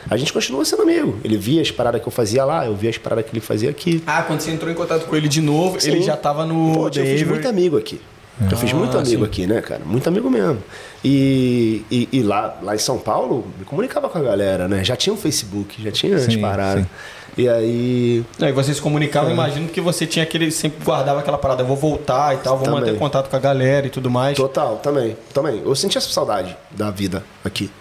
a 0.10 0.18
gente 0.18 0.32
continua 0.34 0.64
sendo 0.66 0.82
amigo. 0.84 1.18
Ele 1.24 1.38
via 1.38 1.62
as 1.62 1.72
paradas 1.72 2.02
que 2.02 2.08
eu 2.08 2.12
fazia 2.12 2.44
lá, 2.44 2.66
eu 2.66 2.76
via 2.76 2.90
as 2.90 2.98
paradas 2.98 3.26
que 3.26 3.32
ele 3.32 3.40
fazia 3.40 3.70
aqui. 3.70 4.04
Ah, 4.06 4.22
quando 4.22 4.42
você 4.42 4.52
entrou 4.52 4.70
em 4.70 4.76
contato 4.76 5.06
com 5.08 5.16
ele 5.16 5.28
de 5.30 5.42
novo, 5.42 5.78
ele 5.82 6.00
Sim. 6.00 6.04
já 6.04 6.18
tava 6.18 6.46
no 6.46 6.74
Pô, 6.74 6.88
eu 6.88 6.94
fiz 6.94 7.02
Delivery. 7.04 7.30
muito 7.30 7.48
amigo 7.48 7.78
aqui. 7.78 8.02
Eu 8.50 8.58
fiz 8.58 8.74
muito 8.74 8.98
Ah, 8.98 9.02
amigo 9.02 9.22
sim. 9.24 9.26
aqui, 9.30 9.48
né, 9.48 9.62
cara? 9.62 9.82
Muito 9.86 10.08
amigo 10.08 10.30
mesmo. 10.30 10.58
E, 11.04 11.84
e, 11.92 12.10
e 12.12 12.24
lá, 12.24 12.58
lá 12.62 12.74
em 12.76 12.80
São 12.80 12.98
Paulo, 12.98 13.46
me 13.60 13.66
comunicava 13.66 14.10
com 14.10 14.18
a 14.18 14.22
galera, 14.22 14.68
né? 14.68 14.84
Já 14.84 14.96
tinha 14.96 15.14
o 15.14 15.18
Facebook, 15.18 15.82
já 15.84 15.92
tinha 15.92 16.16
as 16.16 16.36
paradas. 16.36 16.84
sim. 16.84 16.90
E 17.36 17.50
aí. 17.50 18.24
Aí 18.40 18.52
vocês 18.52 18.78
se 18.78 18.82
comunicavam, 18.82 19.32
imagino 19.32 19.68
que 19.68 19.82
você 19.82 20.06
tinha 20.06 20.22
aquele. 20.24 20.52
Sempre 20.52 20.84
guardava 20.84 21.20
aquela 21.20 21.38
parada, 21.38 21.64
eu 21.64 21.68
vou 21.68 21.76
voltar 21.78 22.36
e 22.36 22.38
tal, 22.38 22.58
vou 22.58 22.66
Também. 22.66 22.80
manter 22.82 22.98
contato 22.98 23.28
com 23.30 23.36
a 23.36 23.40
galera 23.40 23.88
e 23.88 23.90
tudo 23.90 24.10
mais. 24.10 24.38
Total, 24.38 24.78
também. 24.78 25.16
Também. 25.34 25.62
Eu 25.66 25.76
sentia 25.76 25.98
essa 26.00 26.10
saudade 26.10 26.56
da 26.72 26.92
vida 26.92 27.24
aqui. 27.44 27.72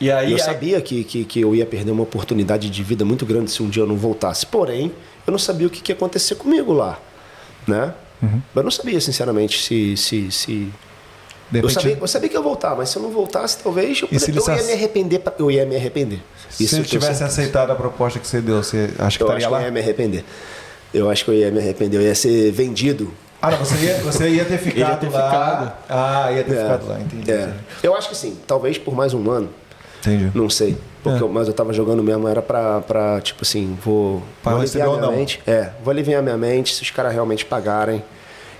E 0.00 0.10
aí. 0.10 0.28
E 0.28 0.32
eu 0.32 0.36
aí- 0.36 0.42
sabia 0.42 0.80
que, 0.82 1.04
que, 1.04 1.24
que 1.24 1.40
eu 1.40 1.54
ia 1.54 1.64
perder 1.66 1.90
uma 1.90 2.02
oportunidade 2.02 2.68
de 2.68 2.82
vida 2.82 3.02
muito 3.04 3.24
grande 3.24 3.50
se 3.50 3.62
um 3.62 3.68
dia 3.68 3.82
eu 3.82 3.86
não 3.86 3.96
voltasse. 3.96 4.44
Porém, 4.46 4.92
eu 5.26 5.30
não 5.30 5.38
sabia 5.38 5.66
o 5.66 5.70
que, 5.70 5.80
que 5.80 5.90
ia 5.90 5.96
acontecer 5.96 6.34
comigo 6.34 6.72
lá. 6.72 6.98
Né? 7.66 7.92
Uhum. 8.22 8.40
Eu 8.54 8.62
não 8.62 8.70
sabia, 8.70 9.00
sinceramente, 9.00 9.62
se. 9.62 9.96
se, 9.96 10.30
se... 10.32 10.72
De 11.50 11.60
Eu, 11.60 11.62
repente, 11.62 11.72
sabia, 11.74 11.98
eu 11.98 12.06
sabia 12.08 12.28
que 12.28 12.34
ia 12.36 12.42
voltar, 12.42 12.74
mas 12.76 12.90
se 12.90 12.96
eu 12.98 13.02
não 13.02 13.10
voltasse, 13.10 13.56
talvez 13.62 14.02
eu, 14.02 14.08
poderia- 14.08 14.34
eu 14.38 14.56
ia 14.56 14.62
me 14.66 14.72
arrepender. 14.72 15.22
Eu 15.38 15.50
ia 15.50 15.64
me 15.66 15.76
arrepender. 15.76 16.20
se 16.50 16.64
Isso 16.64 16.74
eu 16.76 16.80
eu 16.80 16.84
tivesse 16.84 17.24
aceitado 17.24 17.70
a 17.70 17.74
proposta 17.74 18.18
que 18.18 18.26
você 18.26 18.40
deu, 18.42 18.62
você 18.62 18.90
acha 18.98 19.16
que 19.16 19.22
Eu 19.22 19.26
estaria 19.28 19.36
acho 19.36 19.38
que 19.38 19.44
eu 19.46 19.50
lá? 19.50 19.62
ia 19.62 19.70
me 19.70 19.80
arrepender. 19.80 20.24
Eu 20.92 21.08
acho 21.10 21.24
que 21.24 21.30
eu 21.30 21.34
ia 21.34 21.50
me 21.50 21.58
arrepender. 21.58 21.96
Eu 21.96 22.02
ia 22.02 22.14
ser 22.14 22.50
vendido. 22.52 23.10
Ah, 23.40 23.50
não, 23.52 23.58
você 23.58 23.76
ia, 23.76 23.94
você 24.02 24.28
ia 24.28 24.44
ter 24.44 24.58
ficado 24.60 25.00
ter 25.00 25.08
lá. 25.08 25.24
ficado. 25.30 25.72
Ah, 25.88 26.32
ia 26.32 26.44
ter 26.44 26.54
É, 26.54 26.62
ficado 26.62 26.86
lá, 26.86 27.00
entendi. 27.00 27.30
é. 27.30 27.50
Eu 27.82 27.94
acho 27.96 28.10
que 28.10 28.16
sim. 28.16 28.36
Talvez 28.46 28.76
por 28.76 28.94
mais 28.94 29.14
um 29.14 29.30
ano. 29.30 29.48
Entendi. 30.00 30.30
Não 30.34 30.50
sei. 30.50 30.76
Porque 31.10 31.22
É. 31.24 31.26
eu- 31.26 31.32
mas 31.32 31.48
eu 31.48 31.54
tava 31.54 31.72
jogando 31.72 32.02
mesmo, 32.02 32.26
era 32.28 32.42
pra, 32.42 32.80
pra 32.80 33.20
tipo 33.20 33.42
assim, 33.42 33.76
vou, 33.82 34.22
Pra 34.42 34.52
vou 34.52 34.60
aliviar 34.60 34.88
minha 34.88 35.10
mente. 35.10 35.40
É, 35.46 35.70
vou 35.82 35.90
aliviar 35.90 36.22
minha 36.22 36.36
mente, 36.36 36.74
se 36.74 36.82
os 36.82 36.90
caras 36.90 37.12
realmente 37.12 37.44
pagarem, 37.44 38.02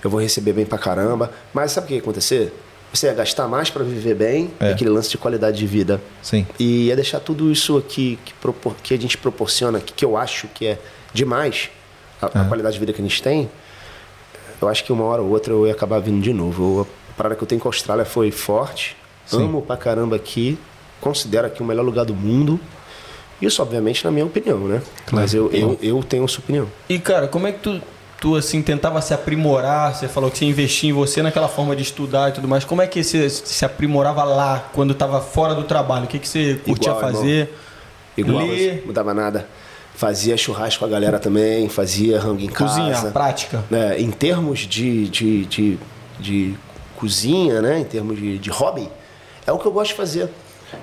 eu 0.03 0.09
vor 0.09 0.21
receber 0.21 0.53
bem 0.53 0.65
pra 0.65 0.77
caramba. 0.77 1.31
Mas 1.53 1.71
sabe 1.71 1.85
o 1.85 1.87
que 1.87 1.93
ia 1.95 1.99
acontecer? 1.99 2.53
Você 2.91 3.05
ia 3.05 3.13
gastar 3.13 3.47
mais 3.47 3.69
pra 3.69 3.83
viver 3.83 4.15
bem, 4.15 4.49
É. 4.59 4.71
aquele 4.71 4.89
lance 4.89 5.09
de 5.09 5.17
qualidade 5.17 5.57
de 5.57 5.67
vida. 5.67 6.01
Sim. 6.23 6.47
E 6.59 6.87
ia 6.87 6.95
deixar 6.95 7.19
tudo 7.19 7.51
isso 7.51 7.77
aqui 7.77 8.17
que, 8.25 8.33
propor- 8.35 8.75
que 8.81 8.93
a 8.93 8.97
gente 8.97 9.15
proporciona, 9.17 9.79
que, 9.79 9.93
que 9.93 10.03
eu 10.03 10.17
acho 10.17 10.47
que 10.47 10.65
é 10.65 10.79
demais, 11.13 11.69
a, 12.21 12.25
a 12.25 12.45
qualidade 12.45 12.73
de 12.73 12.79
vida 12.79 12.91
que 12.93 12.99
a 12.99 13.03
gente 13.03 13.21
tem, 13.21 13.49
eu 14.61 14.67
acho 14.67 14.83
que 14.83 14.91
uma 14.91 15.03
hora 15.05 15.21
ou 15.21 15.29
outra 15.29 15.53
eu 15.53 15.67
ia 15.67 15.73
acabar 15.73 15.99
vindo 15.99 16.21
de 16.21 16.33
novo. 16.33 16.79
Eu- 16.79 16.87
a 17.11 17.13
parada 17.15 17.35
que 17.35 17.43
eu 17.43 17.47
tenho 17.47 17.61
com 17.61 17.67
a 17.67 17.69
Austrália 17.69 18.05
foi 18.05 18.31
forte, 18.31 18.95
Sim. 19.25 19.43
amo 19.45 19.61
pra 19.61 19.77
caramba 19.77 20.15
aqui, 20.15 20.57
considero 20.99 21.47
aqui 21.47 21.61
o 21.61 21.65
melhor 21.65 21.83
lugar 21.83 22.05
do 22.05 22.15
mundo. 22.15 22.59
Isso, 23.41 23.61
obviamente, 23.61 24.03
na 24.03 24.11
minha 24.11 24.25
opinião, 24.25 24.59
né? 24.59 24.81
Mas 25.11 25.33
eu, 25.33 25.49
eu, 25.51 25.79
eu 25.81 26.03
tenho 26.03 26.25
essa 26.25 26.39
opinião. 26.39 26.67
E 26.89 26.99
cara, 26.99 27.27
como 27.27 27.47
é 27.47 27.53
que 27.53 27.59
tu, 27.59 27.81
tu 28.19 28.35
assim 28.35 28.61
tentava 28.61 29.01
se 29.01 29.13
aprimorar? 29.13 29.95
Você 29.95 30.07
falou 30.09 30.29
que 30.29 30.37
você 30.37 30.45
investia 30.45 30.89
em 30.89 30.93
você 30.93 31.21
naquela 31.21 31.47
forma 31.47 31.75
de 31.75 31.81
estudar 31.83 32.29
e 32.29 32.31
tudo 32.33 32.47
mais. 32.47 32.65
Como 32.65 32.81
é 32.81 32.87
que 32.87 33.01
você 33.01 33.29
se 33.29 33.63
aprimorava 33.63 34.23
lá 34.25 34.69
quando 34.73 34.91
estava 34.91 35.21
fora 35.21 35.55
do 35.55 35.63
trabalho? 35.63 36.03
O 36.05 36.07
que, 36.07 36.19
que 36.19 36.27
você 36.27 36.59
curtia 36.65 36.91
Igual, 36.91 36.99
fazer? 37.01 37.53
Igual, 38.17 38.45
Ler. 38.45 38.79
não 38.79 38.87
mudava 38.87 39.13
nada. 39.13 39.47
Fazia 39.95 40.35
churrasco 40.37 40.79
com 40.79 40.85
a 40.85 40.89
galera 40.89 41.19
também, 41.19 41.67
fazia 41.67 42.19
rango 42.19 42.41
em 42.41 42.47
Cozinhar, 42.47 42.91
casa. 42.91 43.11
prática. 43.11 43.63
né, 43.69 43.99
em 43.99 44.11
termos 44.11 44.59
de, 44.59 45.09
de, 45.09 45.45
de, 45.45 45.79
de 46.19 46.55
cozinha, 46.95 47.61
né, 47.61 47.79
em 47.79 47.83
termos 47.83 48.17
de, 48.17 48.37
de 48.37 48.49
hobby, 48.49 48.89
é 49.45 49.51
o 49.51 49.57
que 49.57 49.65
eu 49.65 49.71
gosto 49.71 49.91
de 49.91 49.95
fazer. 49.97 50.29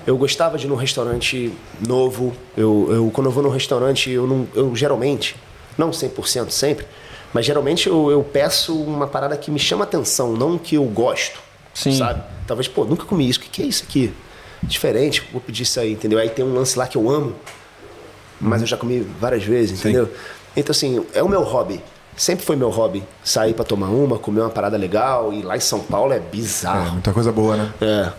Eu 0.07 0.17
gostava 0.17 0.57
de 0.59 0.67
ir 0.67 0.69
num 0.69 0.75
restaurante 0.77 1.53
novo. 1.87 2.35
Eu, 2.57 2.89
eu 2.91 3.11
quando 3.13 3.27
eu 3.27 3.33
vou 3.33 3.43
num 3.43 3.51
restaurante, 3.51 4.11
eu, 4.11 4.27
não, 4.27 4.47
eu 4.55 4.75
geralmente, 4.75 5.37
não 5.77 5.91
100% 5.91 6.51
sempre, 6.51 6.87
mas 7.33 7.45
geralmente 7.47 7.89
eu, 7.89 8.11
eu 8.11 8.23
peço 8.23 8.75
uma 8.81 9.07
parada 9.07 9.37
que 9.37 9.51
me 9.51 9.59
chama 9.59 9.85
atenção, 9.85 10.33
não 10.33 10.57
que 10.59 10.77
eu 10.77 10.85
gosto. 10.85 11.39
Sim. 11.75 11.93
Sabe? 11.97 12.23
Talvez, 12.47 12.69
pô, 12.69 12.85
nunca 12.85 13.05
comi 13.05 13.29
isso. 13.29 13.39
O 13.39 13.43
que, 13.43 13.49
que 13.51 13.63
é 13.63 13.67
isso 13.67 13.85
aqui? 13.85 14.13
Diferente, 14.63 15.23
vou 15.31 15.41
pedir 15.41 15.65
isso 15.65 15.79
aí, 15.79 15.93
entendeu? 15.93 16.19
Aí 16.19 16.31
tem 16.31 16.45
um 16.45 16.55
lance 16.55 16.79
lá 16.79 16.87
que 16.87 16.97
eu 16.97 17.11
amo, 17.11 17.35
mas 18.41 18.63
eu 18.63 18.67
já 18.67 18.77
comi 18.77 19.01
várias 19.21 19.45
vezes, 19.45 19.79
entendeu? 19.81 20.11
Então, 20.57 20.73
assim, 20.73 21.05
é 21.13 21.23
o 21.23 21.29
meu 21.29 21.43
hobby. 21.43 21.83
Sempre 22.17 22.47
foi 22.47 22.57
meu 22.57 22.71
hobby. 22.71 23.05
Sair 23.23 23.53
pra 23.53 23.63
tomar 23.63 23.89
uma, 23.91 24.19
comer 24.19 24.41
uma 24.41 24.49
parada 24.49 24.77
legal. 24.79 25.35
E 25.35 25.43
lá 25.43 25.55
em 25.55 25.61
São 25.61 25.81
Paulo 25.81 26.15
é 26.15 26.17
É, 26.17 26.21
bizarro. 26.21 26.93
muita 26.93 27.13
coisa 27.13 27.31
boa, 27.31 27.57
né? 27.57 27.71
É. 27.83 28.11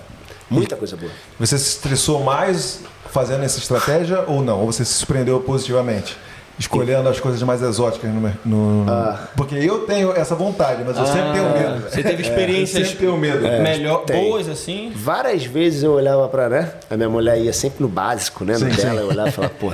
Muita 0.49 0.75
coisa 0.75 0.95
boa. 0.95 1.11
Você 1.39 1.57
se 1.57 1.69
estressou 1.69 2.23
mais 2.23 2.81
fazendo 3.09 3.43
essa 3.43 3.59
estratégia 3.59 4.23
ou 4.27 4.41
não? 4.41 4.61
Ou 4.61 4.71
você 4.71 4.83
se 4.85 4.93
surpreendeu 4.93 5.39
positivamente? 5.41 6.17
Escolhendo 6.59 7.07
as 7.07 7.19
coisas 7.19 7.41
mais 7.43 7.61
exóticas 7.61 8.09
no. 8.09 8.33
no- 8.43 8.91
Ah. 8.91 9.27
Porque 9.35 9.53
eu 9.55 9.79
tenho 9.85 10.11
essa 10.11 10.33
vontade, 10.33 10.83
mas 10.83 10.97
eu 10.97 11.05
sempre 11.05 11.33
tenho 11.33 11.51
medo. 11.53 11.87
Você 11.89 12.01
teve 12.01 12.23
experiências 12.23 12.79
Eu 12.79 12.85
sempre 12.85 13.05
tenho 13.05 13.15
medo. 13.17 13.41
melhor, 13.61 14.03
tem. 14.05 14.23
boas 14.29 14.49
assim? 14.49 14.91
Várias 14.95 15.43
vezes 15.45 15.83
eu 15.83 15.91
olhava 15.93 16.27
pra, 16.27 16.49
né? 16.49 16.71
A 16.89 16.97
minha 16.97 17.09
mulher 17.09 17.37
ia 17.37 17.53
sempre 17.53 17.83
no 17.83 17.87
básico, 17.87 18.43
né? 18.43 18.53
No 18.53 18.59
Sim, 18.59 18.65
dela, 18.81 18.95
sim. 18.95 19.05
eu 19.05 19.07
olhava 19.07 19.29
e 19.29 19.31
falava, 19.31 19.53
pô. 19.59 19.71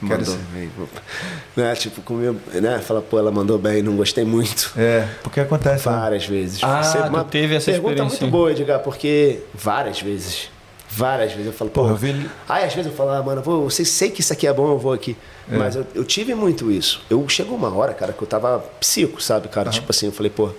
Quero 0.00 0.20
Mandou 0.20 0.34
ser. 0.34 0.40
bem. 0.52 0.70
Né? 1.56 1.74
Tipo, 1.74 2.02
comeu, 2.02 2.36
né? 2.52 2.78
Fala, 2.80 3.00
pô, 3.00 3.18
ela 3.18 3.30
mandou 3.32 3.56
bem, 3.58 3.82
não 3.82 3.96
gostei 3.96 4.24
muito. 4.24 4.72
É, 4.76 5.08
porque 5.22 5.40
acontece. 5.40 5.88
né? 5.88 5.96
Várias 5.96 6.26
vezes. 6.26 6.60
Ah, 6.62 6.82
Sempre 6.82 7.10
tu 7.10 7.24
teve 7.24 7.54
essa 7.54 7.70
pergunta 7.70 7.92
experiência. 7.94 8.20
muito 8.20 8.32
boa, 8.32 8.50
Edgar, 8.52 8.80
porque 8.80 9.40
várias 9.54 10.00
vezes. 10.02 10.50
Várias 10.88 11.32
vezes 11.32 11.46
eu 11.46 11.52
falo, 11.52 11.70
pô. 11.70 11.80
Porra, 11.82 11.92
eu 11.92 11.96
vi- 11.96 12.30
Aí 12.48 12.64
às 12.64 12.74
vezes 12.74 12.90
eu 12.90 12.96
falo, 12.96 13.10
ah, 13.10 13.22
mano, 13.22 13.42
vou, 13.42 13.64
eu 13.64 13.70
sei, 13.70 13.84
sei 13.84 14.10
que 14.10 14.20
isso 14.20 14.32
aqui 14.32 14.46
é 14.46 14.52
bom, 14.52 14.70
eu 14.70 14.78
vou 14.78 14.92
aqui. 14.92 15.16
É. 15.50 15.56
Mas 15.56 15.74
eu, 15.76 15.86
eu 15.94 16.04
tive 16.04 16.34
muito 16.34 16.70
isso. 16.70 17.00
Eu 17.08 17.26
chegou 17.28 17.56
uma 17.56 17.74
hora, 17.74 17.92
cara, 17.94 18.12
que 18.12 18.22
eu 18.22 18.26
tava 18.28 18.58
psico, 18.80 19.20
sabe, 19.22 19.48
cara? 19.48 19.70
Tipo 19.70 19.90
assim, 19.90 20.06
eu 20.06 20.12
falei, 20.12 20.30
pô, 20.30 20.50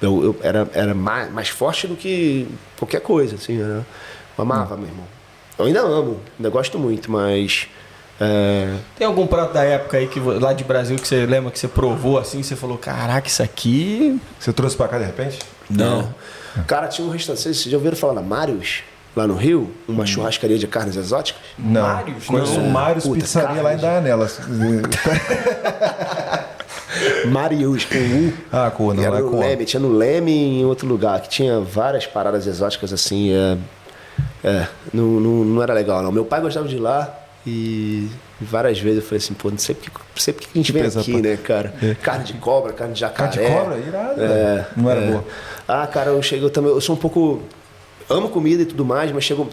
eu, 0.00 0.24
eu 0.24 0.36
era, 0.42 0.68
era 0.72 0.94
mais, 0.94 1.30
mais 1.32 1.48
forte 1.48 1.86
do 1.88 1.96
que 1.96 2.46
qualquer 2.78 3.00
coisa, 3.00 3.34
assim, 3.36 3.54
né? 3.58 3.84
Eu 4.38 4.42
amava, 4.42 4.76
meu 4.76 4.86
irmão. 4.86 5.04
Eu 5.58 5.64
ainda 5.66 5.80
amo, 5.80 6.20
ainda 6.38 6.50
gosto 6.50 6.78
muito, 6.78 7.10
mas. 7.10 7.66
É, 8.20 8.74
Tem 8.96 9.06
algum 9.06 9.26
prato 9.26 9.52
da 9.52 9.62
época 9.62 9.98
aí 9.98 10.06
que 10.06 10.18
lá 10.18 10.52
de 10.52 10.64
Brasil 10.64 10.96
que 10.96 11.06
você 11.06 11.26
lembra 11.26 11.50
que 11.50 11.58
você 11.58 11.68
provou 11.68 12.18
assim, 12.18 12.42
você 12.42 12.56
falou, 12.56 12.78
caraca, 12.78 13.28
isso 13.28 13.42
aqui. 13.42 14.20
Você 14.38 14.52
trouxe 14.52 14.76
pra 14.76 14.88
cá 14.88 14.98
de 14.98 15.04
repente? 15.04 15.38
Não. 15.68 16.14
Cara, 16.66 16.88
tinha 16.88 17.06
um 17.06 17.10
restaurante. 17.10 17.42
Vocês 17.42 17.62
já 17.64 17.76
ouviram 17.76 17.96
falar 17.96 18.14
da 18.14 18.22
Marius? 18.22 18.82
Lá 19.14 19.26
no 19.26 19.34
Rio? 19.34 19.70
Uma 19.88 20.04
churrascaria 20.04 20.58
de 20.58 20.66
carnes 20.66 20.96
exóticas? 20.96 21.42
Não. 21.58 21.82
Mários? 21.82 22.26
Conheço 22.26 22.58
Não. 22.58 22.66
o 22.66 22.70
Mários 22.70 23.04
Puta, 23.04 23.20
Pizzaria 23.20 23.62
lá 23.62 23.74
em 23.74 23.78
Danelas. 23.78 24.40
Marius, 27.26 27.84
com 27.84 27.96
U. 27.96 28.32
ah, 28.52 28.70
com 28.70 28.92
não, 28.92 29.02
E 29.02 29.06
era 29.06 29.18
é 29.18 29.22
no 29.22 29.30
com 29.30 29.38
Leme, 29.38 29.64
tinha 29.64 29.80
no 29.80 29.92
Leme 29.92 30.32
e 30.32 30.60
em 30.60 30.64
outro 30.64 30.86
lugar, 30.86 31.20
que 31.20 31.28
tinha 31.28 31.60
várias 31.60 32.06
paradas 32.06 32.46
exóticas 32.46 32.92
assim. 32.92 33.32
É, 33.32 33.56
é 34.44 34.66
não, 34.92 35.04
não, 35.04 35.44
não 35.44 35.62
era 35.62 35.72
legal, 35.72 36.02
não. 36.02 36.12
Meu 36.12 36.24
pai 36.24 36.40
gostava 36.40 36.68
de 36.68 36.76
ir 36.76 36.80
lá 36.80 37.25
e 37.46 38.08
várias 38.40 38.78
vezes 38.80 38.98
eu 38.98 39.04
falei 39.04 39.18
assim, 39.18 39.34
pô, 39.34 39.50
não 39.50 39.58
sei 39.58 39.74
porque, 39.74 39.90
não 39.90 40.20
sei 40.20 40.34
porque 40.34 40.48
que 40.48 40.58
a 40.58 40.62
gente 40.62 40.72
vem 40.72 40.82
Pesa 40.82 41.00
aqui, 41.00 41.20
né, 41.22 41.36
cara? 41.36 41.74
Carne 42.02 42.24
de 42.24 42.32
cobra, 42.34 42.72
carne 42.72 42.94
de 42.94 43.00
jacaré. 43.00 43.30
Carne 43.30 43.48
de 43.48 43.54
cobra? 43.54 43.78
Irado, 43.78 44.20
É. 44.20 44.66
Não 44.76 44.90
era 44.90 45.00
é. 45.00 45.10
boa. 45.12 45.24
Ah, 45.68 45.86
cara, 45.86 46.10
eu 46.10 46.22
chego 46.22 46.50
também, 46.50 46.70
eu 46.70 46.80
sou 46.80 46.94
um 46.94 46.98
pouco. 46.98 47.40
Amo 48.08 48.28
comida 48.28 48.62
e 48.62 48.66
tudo 48.66 48.84
mais, 48.84 49.10
mas 49.10 49.24
chego, 49.24 49.48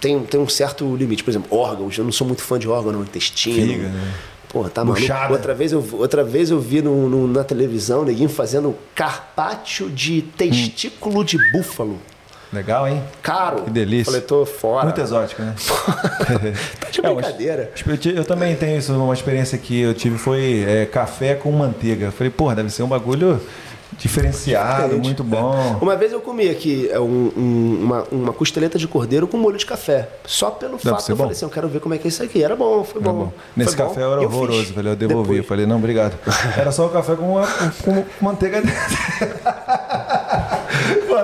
tem, 0.00 0.18
tem 0.24 0.38
um 0.40 0.48
certo 0.48 0.94
limite. 0.96 1.24
Por 1.24 1.30
exemplo, 1.30 1.56
órgãos. 1.56 1.96
Eu 1.98 2.04
não 2.04 2.12
sou 2.12 2.24
muito 2.26 2.40
fã 2.42 2.56
de 2.58 2.68
órgão, 2.68 2.92
não. 2.92 3.02
Intestino. 3.02 3.54
Fígado, 3.66 3.94
né? 3.94 4.12
Porra, 4.48 4.70
tá 4.70 4.84
maluco. 4.84 5.02
Outra 5.32 5.52
vez 5.54 5.72
eu, 5.72 5.84
outra 5.92 6.22
vez 6.22 6.50
eu 6.50 6.60
vi 6.60 6.80
no, 6.80 7.08
no- 7.08 7.26
na 7.26 7.42
televisão 7.42 8.04
neguinho 8.04 8.28
fazendo 8.28 8.76
carpaccio 8.94 9.90
de 9.90 10.22
testículo 10.22 11.24
de 11.24 11.36
búfalo. 11.50 11.98
Legal, 12.52 12.86
hein? 12.88 13.02
Caro. 13.22 13.62
Que 13.62 13.70
delícia. 13.70 14.04
Falei, 14.06 14.20
tô 14.20 14.46
fora. 14.46 14.84
Muito 14.84 15.00
exótico, 15.00 15.42
né? 15.42 15.54
Tá 16.80 16.90
de 16.90 17.00
É, 17.06 17.12
brincadeira. 17.14 17.70
Eu, 17.86 17.96
ti- 17.98 18.14
eu 18.16 18.24
também 18.24 18.54
tenho 18.56 18.78
isso, 18.78 18.92
uma 18.94 19.12
experiência 19.14 19.58
que 19.58 19.80
eu 19.80 19.92
tive 19.94 20.16
foi 20.16 20.64
é, 20.66 20.86
café 20.86 21.34
com 21.34 21.50
manteiga. 21.52 22.10
Falei, 22.10 22.30
porra, 22.30 22.54
deve 22.54 22.70
ser 22.70 22.82
um 22.82 22.88
bagulho 22.88 23.40
diferenciado, 23.98 24.82
Diferente. 24.82 25.04
muito 25.04 25.24
bom. 25.24 25.78
Uma 25.80 25.96
vez 25.96 26.12
eu 26.12 26.20
comi 26.20 26.48
aqui 26.50 26.88
é, 26.90 27.00
um- 27.00 27.32
um- 27.36 27.78
uma, 27.82 28.04
uma 28.12 28.32
costeleta 28.32 28.78
de 28.78 28.86
cordeiro 28.86 29.26
com 29.26 29.36
molho 29.38 29.56
de 29.56 29.64
café. 29.64 30.08
Só 30.26 30.50
pelo 30.50 30.76
fato 30.78 31.00
ser 31.02 31.12
eu 31.12 31.16
bom. 31.16 31.22
falei 31.24 31.36
assim, 31.36 31.44
eu 31.46 31.50
quero 31.50 31.68
ver 31.68 31.80
como 31.80 31.94
é 31.94 31.98
que 31.98 32.06
é 32.06 32.08
isso 32.08 32.22
aqui. 32.22 32.42
Era 32.42 32.54
bom, 32.56 32.84
foi 32.84 33.00
bom. 33.00 33.12
bom. 33.12 33.32
Nesse 33.56 33.74
Foi 33.74 33.84
bom. 33.84 33.88
café 33.90 34.02
eu 34.04 34.12
era 34.12 34.20
horroroso, 34.22 34.64
fiz 34.66 34.74
falei, 34.74 34.92
eu 34.92 34.96
devolvi. 34.96 35.30
Eu 35.30 35.34
depois. 35.42 35.46
falei, 35.48 35.66
não, 35.66 35.76
obrigado. 35.76 36.14
Era 36.58 36.70
só 36.72 36.86
o 36.86 36.90
café 36.90 37.14
com, 37.16 37.32
uma, 37.36 37.46
com, 37.84 38.02
com 38.02 38.24
manteiga 38.24 38.60
dentro. 38.60 38.82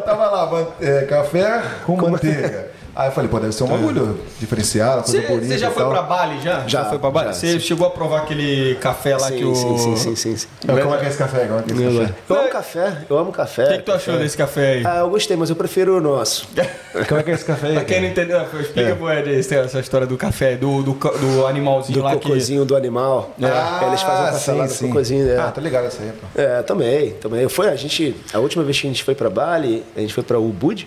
Tava 0.04 0.26
lá, 0.30 0.46
man- 0.46 0.66
é, 0.80 1.04
café 1.06 1.62
com 1.86 1.96
manteiga. 1.96 2.71
Aí 2.94 3.08
eu 3.08 3.12
falei, 3.12 3.30
pô, 3.30 3.40
deve 3.40 3.52
ser 3.52 3.64
um 3.64 3.68
bagulho 3.68 4.18
diferenciado, 4.38 5.02
coisa 5.02 5.26
bonita. 5.26 5.46
Você 5.46 5.58
já 5.58 5.68
e 5.70 5.72
foi 5.72 5.82
tal. 5.82 5.90
pra 5.92 6.02
Bali 6.02 6.40
já? 6.42 6.64
Já, 6.66 6.84
foi 6.84 6.98
pra 6.98 7.10
Bali? 7.10 7.34
Você 7.34 7.58
chegou 7.58 7.86
a 7.86 7.90
provar 7.90 8.18
aquele 8.22 8.74
café 8.76 9.16
lá 9.16 9.28
sim, 9.28 9.36
que 9.38 9.44
o. 9.44 9.54
sim, 9.54 9.78
sim, 9.78 9.96
sim, 9.96 10.16
sim, 10.16 10.36
sim. 10.36 10.48
Como 10.66 10.94
é 10.94 10.98
que 10.98 11.04
é 11.06 11.08
esse 11.08 11.16
café? 11.18 11.46
Como 11.46 11.58
é 11.58 11.62
que 11.62 11.72
é 11.72 11.74
esse 11.74 11.98
café? 11.98 12.14
Eu 12.28 12.36
amo 12.36 12.50
café, 12.50 12.98
eu 13.08 13.18
amo 13.18 13.32
café. 13.32 13.64
O 13.64 13.68
que, 13.68 13.76
que 13.78 13.82
tu 13.84 13.92
achou 13.92 14.18
desse 14.18 14.36
café 14.36 14.72
aí? 14.74 14.82
Ah, 14.86 14.98
eu 14.98 15.08
gostei, 15.10 15.36
mas 15.36 15.48
eu 15.48 15.56
prefiro 15.56 15.96
o 15.96 16.00
nosso. 16.02 16.46
Como 17.08 17.20
é 17.20 17.22
que 17.22 17.30
é 17.30 17.34
esse 17.34 17.44
café 17.46 17.68
aí? 17.68 17.74
Pra 17.74 17.84
quem 17.84 18.00
não 18.02 18.08
entendeu, 18.08 18.42
explica 18.60 18.90
É. 18.90 18.94
pro 18.94 19.10
Ed 19.10 19.30
esse- 19.30 19.54
essa 19.56 19.80
história 19.80 20.06
do 20.06 20.16
café, 20.18 20.56
do, 20.56 20.82
do, 20.82 20.92
do 20.92 21.46
animalzinho 21.46 21.98
Do 21.98 22.04
lá 22.04 22.12
cocôzinho 22.12 22.64
do 22.66 22.76
animal. 22.76 23.30
Ah, 23.42 23.84
Eles 23.88 24.02
fazem 24.02 24.22
o 24.24 24.26
café 24.26 24.38
sim, 24.38 24.58
lá 24.58 24.66
do 24.66 24.72
sim. 24.72 24.88
cocôzinho. 24.88 25.30
É. 25.30 25.38
Ah, 25.38 25.50
tá 25.50 25.60
ligado 25.62 25.86
essa 25.86 26.02
aí, 26.02 26.12
pô. 26.12 26.26
É, 26.40 26.60
também, 26.62 27.12
também. 27.14 27.48
Foi, 27.48 27.68
a 27.70 27.76
gente, 27.76 28.14
a 28.34 28.38
última 28.38 28.62
vez 28.62 28.78
que 28.78 28.86
a 28.86 28.90
gente 28.90 29.02
foi 29.02 29.14
pra 29.14 29.30
Bali, 29.30 29.82
a 29.96 30.00
gente 30.00 30.12
foi 30.12 30.22
pra 30.22 30.38
Ubud, 30.38 30.86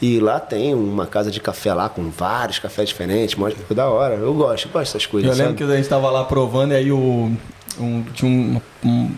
e 0.00 0.18
lá 0.18 0.40
tem 0.40 0.74
uma 0.74 1.06
casa 1.06 1.30
de 1.30 1.40
café 1.40 1.72
lá 1.74 1.88
com 1.88 2.08
vários 2.10 2.58
cafés 2.58 2.88
diferentes, 2.88 3.34
mó 3.36 3.50
foi 3.66 3.76
da 3.76 3.88
hora. 3.88 4.14
Eu 4.14 4.32
gosto, 4.34 4.66
eu 4.66 4.72
gosto 4.72 4.86
dessas 4.92 5.04
que. 5.06 5.12
coisas. 5.12 5.30
Eu 5.30 5.36
lembro 5.36 5.58
sabe? 5.58 5.66
que 5.66 5.72
a 5.72 5.76
gente 5.76 5.88
tava 5.88 6.10
lá 6.10 6.24
provando 6.24 6.72
e 6.72 6.76
aí 6.76 6.90
o. 6.92 7.30
um- 7.78 8.04
tinha 8.14 8.30
um, 8.30 8.60
um- 8.84 9.10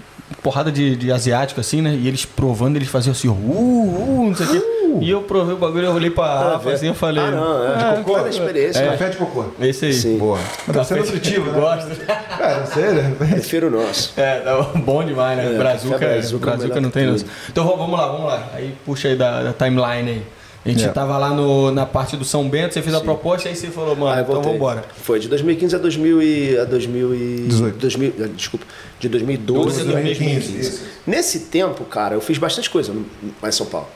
porrada 0.42 0.72
de, 0.72 0.96
de 0.96 1.12
asiático 1.12 1.60
assim, 1.60 1.82
né? 1.82 1.94
E 1.94 2.09
eles 2.09 2.24
provando, 2.24 2.76
eles 2.76 2.88
faziam 2.88 3.12
assim, 3.12 3.28
uh, 3.28 3.32
uh, 3.32 4.24
não 4.28 4.34
sei 4.34 4.46
o 4.46 4.50
quê. 4.50 4.66
E 5.00 5.10
eu 5.10 5.22
provei 5.22 5.54
o 5.54 5.59
bagulho, 5.59 5.84
eu 5.86 5.92
olhei 5.92 6.10
pra 6.10 6.24
Ah, 6.24 6.52
Rafa 6.54 6.70
assim, 6.72 6.88
eu 6.88 6.94
falei. 6.94 7.22
Ah, 7.24 7.30
não, 7.30 7.64
é, 7.64 7.74
"Ah, 7.74 7.94
de 7.96 8.02
cocô, 8.02 8.26
é 8.26 8.28
experiência. 8.30 8.86
Café 8.90 9.09
de 9.10 9.16
cocô. 9.18 9.44
Esse 9.60 9.86
aí. 9.86 9.92
Sim. 9.94 10.18
Boa. 10.18 10.38
Mas 10.66 10.74
deve 10.76 10.84
ser 10.86 10.94
Café 10.94 10.94
de- 10.94 11.00
nutritivo, 11.12 11.50
né? 11.52 11.60
Gosto. 11.60 12.06
Cara, 12.06 12.59
não 12.60 12.66
sei, 12.66 12.84
né? 12.92 13.14
Prefiro 13.18 13.68
o 13.68 13.70
nosso. 13.70 14.12
É, 14.16 14.40
tá 14.40 14.62
bom 14.76 15.04
demais, 15.04 15.36
né? 15.38 15.54
É, 15.54 15.59
Brazuca, 15.59 15.94
é 16.04 16.09
o 16.09 16.10
Brazuca 16.38 16.56
melhor 16.56 16.80
não 16.80 16.90
tem 16.90 17.06
que 17.14 17.18
tudo. 17.20 17.30
Então 17.50 17.64
vamos 17.64 17.78
vamos 17.80 17.98
lá, 17.98 18.06
vamos 18.09 18.26
lá. 18.26 18.48
Aí 18.54 18.74
puxa 18.84 19.09
aí 19.09 19.16
da, 19.16 19.42
da 19.44 19.52
timeline 19.52 20.10
aí. 20.10 20.22
A 20.64 20.68
gente 20.68 20.84
É. 20.84 20.89
tava 20.89 21.18
lá 21.18 21.30
no, 21.30 21.72
na 21.72 21.84
parte 21.84 22.16
do 22.16 22.24
São 22.24 22.48
Bento, 22.48 22.72
você 22.74 22.82
fez 22.82 22.94
a 22.94 23.01
proposta, 23.01 23.48
aí 23.48 23.56
você 23.56 23.66
falou, 23.68 23.97
mano, 23.97 24.20
então 24.20 24.34
voltei. 24.34 24.52
vambora. 24.52 24.84
Foi 25.02 25.18
de 25.18 25.26
2015 25.28 25.74
a 25.74 25.78
2000 25.78 26.22
e, 26.22 26.56
a 26.59 26.64
2000 26.64 27.14
e, 27.14 27.36
18. 27.48 27.78
2000, 27.78 28.12
ah, 28.20 28.28
desculpa, 28.28 28.64
de 29.01 29.09
2012 29.09 29.80
a 29.80 29.84
2015, 29.84 30.24
2015. 30.24 30.60
isso. 30.60 30.84
Nesse 31.05 31.40
tempo, 31.40 31.84
cara, 31.84 32.14
eu 32.14 32.20
fiz 32.20 32.39
bastante 32.39 32.70
coisa 32.70 32.94
lá 33.43 33.48
em 33.48 33.52
São 33.52 33.66
Paulo. 33.66 33.89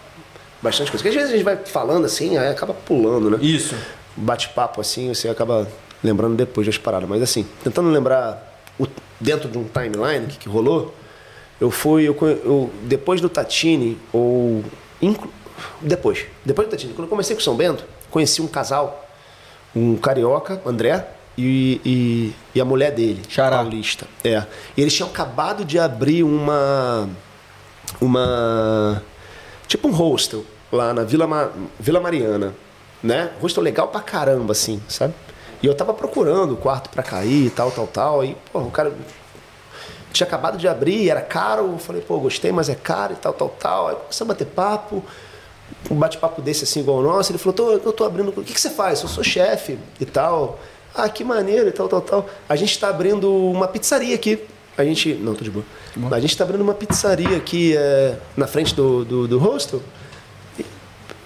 Bastante 0.60 0.90
coisa. 0.90 1.04
Porque 1.04 1.08
às 1.08 1.14
vezes 1.14 1.30
a 1.30 1.36
gente 1.36 1.44
vai 1.44 1.56
falando 1.56 2.04
assim, 2.04 2.36
aí 2.36 2.48
acaba 2.48 2.74
pulando, 2.74 3.30
né? 3.30 3.38
Isso. 3.40 3.74
bate-papo 4.16 4.80
assim, 4.80 5.12
você 5.14 5.28
acaba 5.28 5.68
lembrando 6.02 6.34
depois 6.34 6.66
das 6.66 6.78
paradas. 6.78 7.08
Mas 7.08 7.22
assim, 7.22 7.46
tentando 7.62 7.90
lembrar 7.90 8.60
o- 8.76 8.86
dentro 9.20 9.48
de 9.48 9.56
um 9.58 9.64
timeline 9.64 10.24
o 10.24 10.28
que, 10.28 10.38
que 10.38 10.48
rolou, 10.48 10.92
eu 11.60 11.70
fui, 11.70 12.08
eu, 12.08 12.16
eu- 12.20 12.70
depois 12.84 13.20
do 13.20 13.28
Tatini, 13.28 13.96
ou. 14.12 14.64
inclu- 15.00 15.30
depois, 15.80 16.24
depois 16.44 16.68
do 16.68 16.70
Tatini, 16.70 16.92
quando 16.92 17.04
eu 17.04 17.10
comecei 17.10 17.34
com 17.36 17.42
São 17.42 17.56
Bento, 17.56 17.84
conheci 18.10 18.40
um 18.42 18.46
casal, 18.46 19.06
um 19.74 19.96
carioca, 19.96 20.60
André, 20.64 21.06
e, 21.38 21.80
e, 21.84 22.34
e 22.54 22.60
a 22.60 22.64
mulher 22.64 22.92
dele, 22.92 23.22
Xará. 23.28 23.58
paulista. 23.58 24.06
É. 24.24 24.42
E 24.76 24.80
eles 24.80 24.94
tinham 24.94 25.08
acabado 25.08 25.64
de 25.64 25.78
abrir 25.78 26.22
uma. 26.22 27.08
Uma. 28.00 29.02
Tipo 29.68 29.88
um 29.88 29.92
hostel 29.92 30.44
lá 30.72 30.92
na 30.94 31.02
Vila, 31.04 31.26
Ma- 31.26 31.50
Vila 31.78 32.00
Mariana, 32.00 32.54
né? 33.02 33.30
Hostel 33.40 33.62
legal 33.62 33.88
pra 33.88 34.00
caramba, 34.00 34.52
assim, 34.52 34.80
sabe? 34.88 35.14
E 35.62 35.66
eu 35.66 35.74
tava 35.74 35.92
procurando 35.94 36.56
quarto 36.56 36.90
pra 36.90 37.02
cair 37.02 37.46
e 37.46 37.50
tal, 37.50 37.70
tal, 37.70 37.86
tal. 37.86 38.24
E, 38.24 38.36
pô, 38.52 38.60
o 38.60 38.70
cara 38.70 38.92
tinha 40.12 40.26
acabado 40.26 40.56
de 40.58 40.68
abrir, 40.68 41.10
era 41.10 41.20
caro. 41.20 41.72
Eu 41.72 41.78
falei, 41.78 42.02
pô, 42.02 42.18
gostei, 42.18 42.52
mas 42.52 42.68
é 42.68 42.74
caro 42.74 43.12
e 43.14 43.16
tal, 43.16 43.32
tal, 43.32 43.48
tal. 43.48 43.88
Aí 43.88 43.96
começamos 43.96 44.30
a 44.30 44.34
bater 44.34 44.46
papo. 44.46 45.02
Um 45.90 45.96
bate-papo 45.96 46.42
desse 46.42 46.64
assim, 46.64 46.80
igual 46.80 46.98
o 46.98 47.02
nosso. 47.02 47.30
Ele 47.30 47.38
falou, 47.38 47.54
tô, 47.54 47.70
eu 47.70 47.92
tô 47.92 48.04
abrindo. 48.04 48.28
O 48.28 48.44
que, 48.44 48.52
que 48.52 48.60
você 48.60 48.70
faz? 48.70 49.02
Eu 49.02 49.08
sou 49.08 49.22
chefe 49.22 49.78
e 50.00 50.04
tal. 50.04 50.58
Ah, 50.94 51.08
que 51.08 51.22
maneiro 51.22 51.68
e 51.68 51.72
tal, 51.72 51.88
tal, 51.88 52.00
tal. 52.00 52.26
A 52.48 52.56
gente 52.56 52.78
tá 52.78 52.88
abrindo 52.88 53.32
uma 53.32 53.68
pizzaria 53.68 54.14
aqui. 54.14 54.42
A 54.76 54.84
gente. 54.84 55.14
Não, 55.14 55.34
tô 55.34 55.44
de 55.44 55.50
boa. 55.50 55.64
A 56.10 56.20
gente 56.20 56.36
tá 56.36 56.44
abrindo 56.44 56.60
uma 56.62 56.74
pizzaria 56.74 57.36
aqui 57.36 57.76
é, 57.76 58.16
na 58.36 58.46
frente 58.46 58.74
do, 58.74 59.04
do, 59.04 59.28
do 59.28 59.38
hostel. 59.38 59.82
E, 60.58 60.64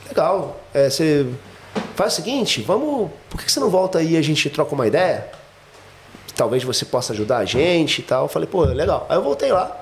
legal. 0.08 0.60
É, 0.74 0.90
você 0.90 1.26
faz 1.94 2.12
o 2.12 2.16
seguinte, 2.16 2.62
vamos. 2.62 3.10
Por 3.28 3.42
que 3.42 3.50
você 3.50 3.60
não 3.60 3.70
volta 3.70 3.98
aí 3.98 4.12
e 4.12 4.16
a 4.16 4.22
gente 4.22 4.48
troca 4.50 4.74
uma 4.74 4.86
ideia? 4.86 5.28
Talvez 6.34 6.64
você 6.64 6.84
possa 6.84 7.12
ajudar 7.12 7.38
a 7.38 7.44
gente 7.44 8.00
e 8.00 8.02
tal. 8.02 8.24
Eu 8.24 8.28
falei, 8.28 8.48
pô, 8.48 8.64
legal. 8.64 9.06
Aí 9.08 9.16
eu 9.16 9.22
voltei 9.22 9.52
lá. 9.52 9.76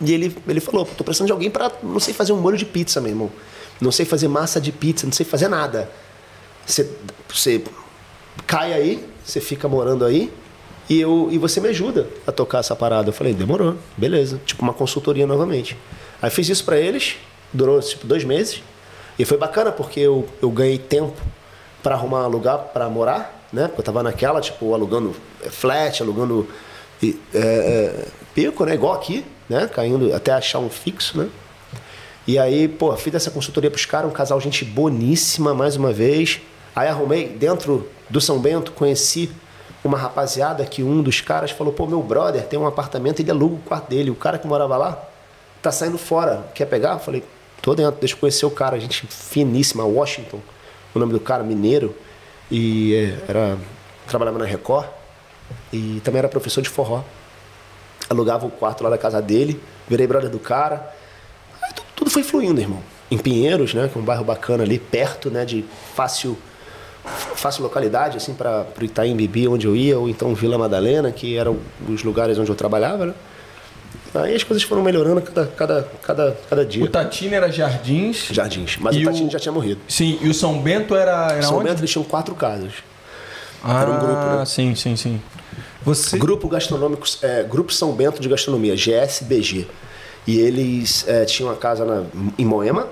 E 0.00 0.12
ele, 0.12 0.36
ele 0.48 0.60
falou, 0.60 0.84
tô 0.84 1.04
precisando 1.04 1.26
de 1.26 1.32
alguém 1.32 1.50
pra. 1.50 1.70
Não 1.82 2.00
sei 2.00 2.12
fazer 2.12 2.32
um 2.32 2.40
molho 2.40 2.56
de 2.56 2.64
pizza, 2.64 3.00
meu 3.00 3.10
irmão. 3.10 3.30
Não 3.82 3.90
sei 3.90 4.06
fazer 4.06 4.28
massa 4.28 4.60
de 4.60 4.70
pizza, 4.70 5.04
não 5.04 5.12
sei 5.12 5.26
fazer 5.26 5.48
nada. 5.48 5.90
Você, 6.64 6.88
você 7.28 7.64
cai 8.46 8.72
aí, 8.72 9.04
você 9.24 9.40
fica 9.40 9.68
morando 9.68 10.04
aí 10.04 10.32
e, 10.88 11.00
eu, 11.00 11.28
e 11.32 11.36
você 11.36 11.60
me 11.60 11.68
ajuda 11.68 12.06
a 12.24 12.30
tocar 12.30 12.60
essa 12.60 12.76
parada. 12.76 13.08
Eu 13.08 13.12
falei, 13.12 13.34
demorou, 13.34 13.76
beleza. 13.96 14.40
Tipo, 14.46 14.62
uma 14.62 14.72
consultoria 14.72 15.26
novamente. 15.26 15.76
Aí 16.20 16.30
fiz 16.30 16.48
isso 16.48 16.64
pra 16.64 16.78
eles, 16.78 17.16
durou 17.52 17.80
tipo 17.80 18.06
dois 18.06 18.22
meses. 18.22 18.62
E 19.18 19.24
foi 19.24 19.36
bacana 19.36 19.72
porque 19.72 19.98
eu, 19.98 20.28
eu 20.40 20.48
ganhei 20.50 20.78
tempo 20.78 21.20
pra 21.82 21.96
arrumar 21.96 22.28
lugar 22.28 22.58
pra 22.58 22.88
morar, 22.88 23.48
né? 23.52 23.66
Porque 23.66 23.80
eu 23.80 23.84
tava 23.84 24.04
naquela, 24.04 24.40
tipo, 24.40 24.72
alugando 24.72 25.12
é, 25.44 25.50
flat, 25.50 26.00
alugando 26.00 26.46
é, 27.02 27.08
é, 27.34 28.04
pico, 28.32 28.64
né? 28.64 28.74
Igual 28.74 28.94
aqui, 28.94 29.24
né? 29.48 29.66
Caindo 29.66 30.14
até 30.14 30.30
achar 30.30 30.60
um 30.60 30.70
fixo, 30.70 31.18
né? 31.18 31.28
E 32.26 32.38
aí, 32.38 32.68
pô, 32.68 32.96
fiz 32.96 33.14
essa 33.14 33.30
consultoria 33.30 33.70
pros 33.70 33.84
caras, 33.84 34.08
um 34.08 34.12
casal 34.14 34.40
gente 34.40 34.64
boníssima, 34.64 35.52
mais 35.54 35.76
uma 35.76 35.92
vez. 35.92 36.40
Aí 36.74 36.88
arrumei, 36.88 37.28
dentro 37.28 37.88
do 38.08 38.20
São 38.20 38.38
Bento, 38.38 38.72
conheci 38.72 39.30
uma 39.84 39.98
rapaziada 39.98 40.64
que 40.64 40.82
um 40.82 41.02
dos 41.02 41.20
caras 41.20 41.50
falou, 41.50 41.72
pô, 41.72 41.86
meu 41.86 42.02
brother 42.02 42.44
tem 42.44 42.58
um 42.58 42.66
apartamento, 42.66 43.20
ele 43.20 43.30
aluga 43.30 43.56
o 43.56 43.58
quarto 43.58 43.90
dele. 43.90 44.10
O 44.10 44.14
cara 44.14 44.38
que 44.38 44.46
morava 44.46 44.76
lá 44.76 45.02
tá 45.60 45.72
saindo 45.72 45.98
fora, 45.98 46.46
quer 46.54 46.66
pegar? 46.66 46.98
Falei, 46.98 47.24
tô 47.60 47.74
dentro, 47.74 47.98
deixa 47.98 48.14
eu 48.14 48.18
conhecer 48.18 48.46
o 48.46 48.50
cara, 48.50 48.78
gente 48.78 49.04
finíssima, 49.06 49.84
Washington, 49.84 50.40
o 50.94 50.98
nome 50.98 51.12
do 51.12 51.20
cara, 51.20 51.42
mineiro. 51.42 51.94
E 52.50 52.94
é, 52.94 53.30
era, 53.30 53.58
trabalhava 54.06 54.38
na 54.38 54.44
Record 54.44 54.86
e 55.72 56.00
também 56.04 56.20
era 56.20 56.28
professor 56.28 56.62
de 56.62 56.68
forró. 56.68 57.02
Alugava 58.08 58.46
o 58.46 58.50
quarto 58.50 58.84
lá 58.84 58.90
da 58.90 58.98
casa 58.98 59.20
dele, 59.20 59.60
virei 59.88 60.06
brother 60.06 60.30
do 60.30 60.38
cara. 60.38 60.94
Tudo 62.02 62.10
foi 62.10 62.24
fluindo, 62.24 62.60
irmão. 62.60 62.80
Em 63.12 63.16
Pinheiros, 63.16 63.74
né, 63.74 63.88
que 63.90 63.96
é 63.96 64.00
um 64.02 64.04
bairro 64.04 64.24
bacana 64.24 64.64
ali, 64.64 64.76
perto, 64.76 65.30
né, 65.30 65.44
de 65.44 65.64
fácil 65.94 66.36
fácil 67.36 67.62
localidade 67.62 68.16
assim 68.16 68.34
para 68.34 68.66
o 68.80 68.84
Itaim 68.84 69.14
Bibi, 69.14 69.46
onde 69.46 69.68
eu 69.68 69.76
ia, 69.76 69.96
ou 69.96 70.08
então 70.08 70.34
Vila 70.34 70.58
Madalena, 70.58 71.12
que 71.12 71.36
eram 71.36 71.58
os 71.88 72.02
lugares 72.02 72.36
onde 72.40 72.50
eu 72.50 72.56
trabalhava, 72.56 73.06
né? 73.06 73.14
Aí 74.14 74.34
as 74.34 74.42
coisas 74.42 74.64
foram 74.64 74.82
melhorando 74.82 75.22
cada 75.22 75.46
cada 75.46 75.82
cada, 76.02 76.36
cada 76.50 76.66
dia. 76.66 76.82
O 76.82 76.88
Tatine 76.88 77.34
era 77.34 77.48
Jardins. 77.52 78.26
Jardins, 78.32 78.76
mas 78.80 78.96
o 78.96 79.04
Tatini 79.04 79.28
o- 79.28 79.30
já 79.30 79.38
tinha 79.38 79.52
morrido. 79.52 79.80
Sim, 79.86 80.18
e 80.20 80.28
o 80.28 80.34
São 80.34 80.58
Bento 80.60 80.96
era, 80.96 81.28
era 81.34 81.42
São 81.42 81.58
onde? 81.58 81.68
Bento 81.68 81.78
eles 81.78 81.90
tinham 81.90 82.04
quatro 82.04 82.34
casas. 82.34 82.72
Ah, 83.62 83.80
era 83.82 83.90
um 83.92 83.98
grupo, 84.00 84.24
né? 84.26 84.44
Sim, 84.44 84.74
sim, 84.74 84.96
sim. 84.96 85.20
Você. 85.84 86.18
Grupo 86.18 86.48
Gastronômico, 86.48 87.06
é, 87.22 87.44
Grupo 87.44 87.72
São 87.72 87.92
Bento 87.92 88.20
de 88.20 88.28
Gastronomia, 88.28 88.74
GSBG. 88.76 89.68
E 90.26 90.38
eles 90.38 91.06
é, 91.08 91.24
tinham 91.24 91.50
uma 91.50 91.56
casa 91.56 91.84
na, 91.84 92.04
em 92.38 92.44
Moema, 92.44 92.86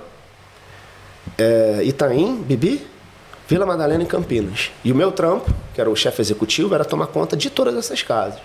é, 1.38 1.80
Itaim, 1.84 2.42
Bibi, 2.42 2.86
Vila 3.48 3.66
Madalena 3.66 4.02
e 4.02 4.06
Campinas. 4.06 4.70
E 4.84 4.92
o 4.92 4.94
meu 4.94 5.12
trampo, 5.12 5.52
que 5.74 5.80
era 5.80 5.90
o 5.90 5.96
chefe 5.96 6.20
executivo, 6.20 6.74
era 6.74 6.84
tomar 6.84 7.06
conta 7.08 7.36
de 7.36 7.50
todas 7.50 7.74
essas 7.76 8.02
casas. 8.02 8.40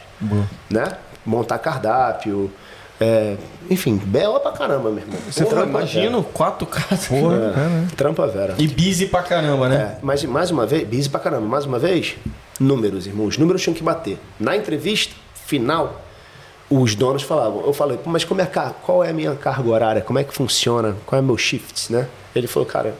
Né? 0.69 0.97
Montar 1.25 1.57
cardápio, 1.59 2.51
é, 2.99 3.35
enfim, 3.69 3.97
bela 3.97 4.39
pra 4.39 4.51
caramba, 4.51 4.89
meu 4.89 4.99
irmão. 5.03 5.17
Você 5.29 5.43
Porra, 5.43 5.63
imagino, 5.63 6.23
quatro 6.23 6.65
casas. 6.65 7.09
É, 7.11 7.95
trampa 7.95 8.25
vera. 8.27 8.55
E 8.57 8.67
busy 8.67 9.07
pra 9.07 9.21
caramba, 9.21 9.67
né? 9.67 9.75
É, 9.75 9.97
mas 10.01 10.23
mais 10.23 10.49
uma 10.49 10.65
vez, 10.65 10.87
busy 10.87 11.09
pra 11.09 11.19
caramba, 11.19 11.45
mais 11.47 11.65
uma 11.65 11.77
vez, 11.77 12.15
números, 12.59 13.05
irmãos. 13.05 13.29
Os 13.29 13.37
números 13.37 13.61
tinham 13.61 13.75
que 13.75 13.83
bater. 13.83 14.17
Na 14.39 14.55
entrevista 14.55 15.13
final, 15.45 16.01
os 16.69 16.95
donos 16.95 17.23
falavam, 17.23 17.63
eu 17.65 17.73
falei, 17.73 17.97
"Pô, 17.97 18.09
mas 18.09 18.23
como 18.23 18.41
é 18.41 18.45
qual 18.45 19.03
é 19.03 19.09
a 19.09 19.13
minha 19.13 19.35
carga 19.35 19.69
horária? 19.69 20.01
Como 20.01 20.17
é 20.17 20.23
que 20.23 20.33
funciona? 20.33 20.95
Qual 21.05 21.19
é 21.19 21.21
o 21.21 21.25
meu 21.25 21.37
shift, 21.37 21.91
né? 21.91 22.07
Ele 22.35 22.47
falou, 22.47 22.67
cara, 22.67 22.95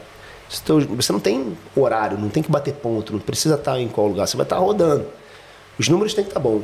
você 0.48 1.12
não 1.12 1.20
tem 1.20 1.56
horário, 1.74 2.16
não 2.16 2.28
tem 2.28 2.42
que 2.42 2.50
bater 2.50 2.74
ponto, 2.74 3.12
não 3.12 3.20
precisa 3.20 3.56
estar 3.56 3.78
em 3.80 3.88
qual 3.88 4.06
lugar, 4.06 4.26
você 4.26 4.36
vai 4.36 4.46
estar 4.46 4.58
rodando. 4.58 5.06
Os 5.78 5.88
números 5.88 6.14
têm 6.14 6.24
que 6.24 6.30
estar 6.30 6.40
bom. 6.40 6.62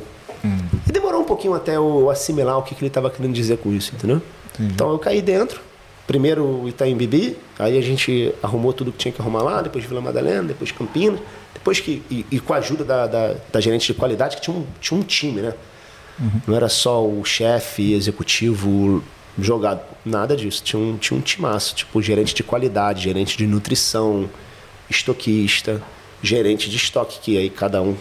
E 0.87 0.91
demorou 0.91 1.21
um 1.21 1.25
pouquinho 1.25 1.53
até 1.53 1.75
eu 1.75 2.09
assimilar 2.09 2.57
o 2.57 2.63
que, 2.63 2.73
que 2.75 2.81
ele 2.81 2.87
estava 2.87 3.09
querendo 3.09 3.33
dizer 3.33 3.57
com 3.57 3.71
isso, 3.71 3.93
entendeu? 3.95 4.21
Então 4.59 4.91
eu 4.91 4.99
caí 4.99 5.21
dentro, 5.21 5.61
primeiro 6.07 6.67
Itaim 6.67 6.95
Bibi, 6.95 7.37
aí 7.59 7.77
a 7.77 7.81
gente 7.81 8.33
arrumou 8.41 8.73
tudo 8.73 8.91
que 8.91 8.97
tinha 8.97 9.11
que 9.11 9.21
arrumar 9.21 9.41
lá, 9.41 9.61
depois 9.61 9.83
Vila 9.85 10.01
Madalena, 10.01 10.43
depois 10.43 10.71
Campinas, 10.71 11.19
depois 11.53 11.79
que. 11.79 12.01
E, 12.09 12.25
e 12.31 12.39
com 12.39 12.53
a 12.53 12.57
ajuda 12.57 12.83
da, 12.83 13.07
da, 13.07 13.35
da 13.51 13.61
gerente 13.61 13.87
de 13.87 13.93
qualidade, 13.93 14.35
que 14.37 14.41
tinha 14.41 14.55
um, 14.55 14.65
tinha 14.81 14.99
um 14.99 15.03
time, 15.03 15.41
né? 15.41 15.53
Não 16.47 16.55
era 16.55 16.69
só 16.69 17.05
o 17.05 17.23
chefe 17.25 17.93
executivo 17.93 19.03
jogado, 19.39 19.81
nada 20.05 20.35
disso. 20.35 20.61
Tinha 20.63 20.79
um, 20.81 20.97
tinha 20.97 21.17
um 21.17 21.21
timaço, 21.21 21.73
tipo 21.75 22.01
gerente 22.01 22.33
de 22.35 22.43
qualidade, 22.43 23.03
gerente 23.03 23.35
de 23.37 23.47
nutrição, 23.47 24.29
estoquista, 24.89 25.81
gerente 26.21 26.69
de 26.69 26.77
estoque, 26.77 27.19
que 27.19 27.37
aí 27.37 27.49
cada 27.49 27.81
um 27.81 27.95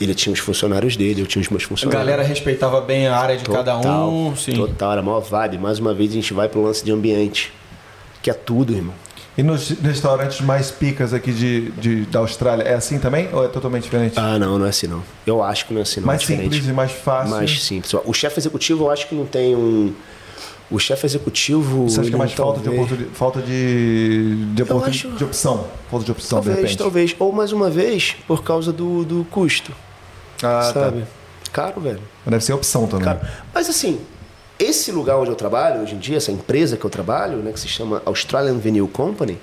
ele 0.00 0.14
tinha 0.14 0.32
os 0.32 0.38
funcionários 0.38 0.96
dele, 0.96 1.22
eu 1.22 1.26
tinha 1.26 1.42
os 1.42 1.48
meus 1.48 1.64
A 1.64 1.68
funcionários. 1.68 2.06
galera 2.06 2.22
respeitava 2.22 2.80
bem 2.80 3.06
a 3.08 3.16
área 3.16 3.36
de 3.36 3.44
cada 3.44 3.76
um. 3.78 4.34
Sim. 4.36 4.52
Total, 4.52 4.92
era 4.92 5.00
a 5.00 5.04
maior 5.04 5.20
vibe. 5.20 5.58
Mais 5.58 5.78
uma 5.78 5.92
vez 5.92 6.10
a 6.10 6.14
gente 6.14 6.32
vai 6.32 6.48
pro 6.48 6.62
lance 6.62 6.84
de 6.84 6.92
ambiente, 6.92 7.52
que 8.22 8.30
é 8.30 8.34
tudo, 8.34 8.72
irmão. 8.72 8.94
E 9.38 9.42
nos 9.44 9.70
restaurantes 9.70 10.40
mais 10.40 10.68
picas 10.70 11.14
aqui 11.14 11.32
de, 11.32 11.70
de- 11.70 12.04
da 12.06 12.18
Austrália, 12.18 12.64
é 12.64 12.74
assim 12.74 12.98
também 12.98 13.28
ou 13.32 13.44
é 13.44 13.48
totalmente 13.48 13.84
diferente? 13.84 14.14
Ah, 14.18 14.36
não, 14.36 14.58
não 14.58 14.66
é 14.66 14.70
assim 14.70 14.88
não. 14.88 15.00
Eu 15.24 15.40
acho 15.42 15.64
que 15.66 15.72
não 15.72 15.78
é 15.78 15.82
assim 15.84 16.00
não. 16.00 16.08
mais 16.08 16.18
é 16.18 16.20
diferente. 16.22 16.42
simples 16.54 16.68
e 16.68 16.72
mais 16.72 16.90
fácil. 16.90 17.30
Mais 17.36 17.62
simples. 17.62 17.94
O 18.04 18.12
chefe 18.12 18.40
executivo 18.40 18.84
eu 18.86 18.90
acho 18.90 19.06
que 19.08 19.14
não 19.14 19.24
tem 19.24 19.54
um. 19.54 19.94
O 20.70 20.78
chefe 20.78 21.06
executivo. 21.06 21.88
Você 21.88 22.00
acha 22.00 22.08
que 22.10 22.14
é 22.16 22.18
mais 22.18 22.32
falta 22.32 22.58
de, 22.58 22.64
talvez- 22.76 23.08
falta 23.14 23.40
de, 23.40 24.44
de, 24.54 24.62
oportun- 24.64 24.90
acho- 24.90 25.08
de 25.12 25.24
opção? 25.24 25.66
Falta 25.88 26.04
de 26.04 26.10
opção, 26.12 26.40
de 26.40 26.44
Talvez, 26.46 26.62
repente. 26.64 26.78
talvez. 26.78 27.16
Ou 27.20 27.32
mais 27.32 27.52
uma 27.52 27.70
vez, 27.70 28.16
por 28.26 28.42
causa 28.42 28.72
do, 28.72 29.04
do 29.04 29.24
custo. 29.30 29.72
Ah, 30.42 30.70
sabe? 30.74 31.00
tá. 31.02 31.06
Caro, 31.52 31.80
velho. 31.80 32.00
Deve 32.26 32.44
ser 32.44 32.52
opção 32.52 32.86
também. 32.88 33.04
Caro. 33.06 33.20
Mas 33.54 33.68
assim, 33.70 33.98
esse 34.58 34.90
lugar 34.92 35.16
onde 35.18 35.30
eu 35.30 35.36
trabalho 35.36 35.82
hoje 35.82 35.94
em 35.94 35.98
dia, 35.98 36.16
essa 36.16 36.32
empresa 36.32 36.76
que 36.76 36.84
eu 36.84 36.90
trabalho, 36.90 37.38
né, 37.38 37.52
que 37.52 37.60
se 37.60 37.68
chama 37.68 38.02
Australian 38.04 38.58
Venue 38.58 38.88
Company, 38.88 39.38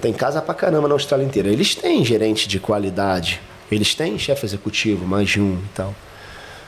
tem 0.00 0.12
casa 0.12 0.42
pra 0.42 0.54
caramba 0.54 0.88
na 0.88 0.94
Austrália 0.94 1.24
inteira. 1.24 1.48
Eles 1.48 1.74
têm 1.74 2.04
gerente 2.04 2.46
de 2.48 2.58
qualidade, 2.60 3.40
eles 3.70 3.94
têm 3.94 4.18
chefe 4.18 4.44
executivo, 4.44 5.06
mais 5.06 5.28
de 5.28 5.40
um 5.40 5.54
e 5.54 5.68
tal. 5.74 5.94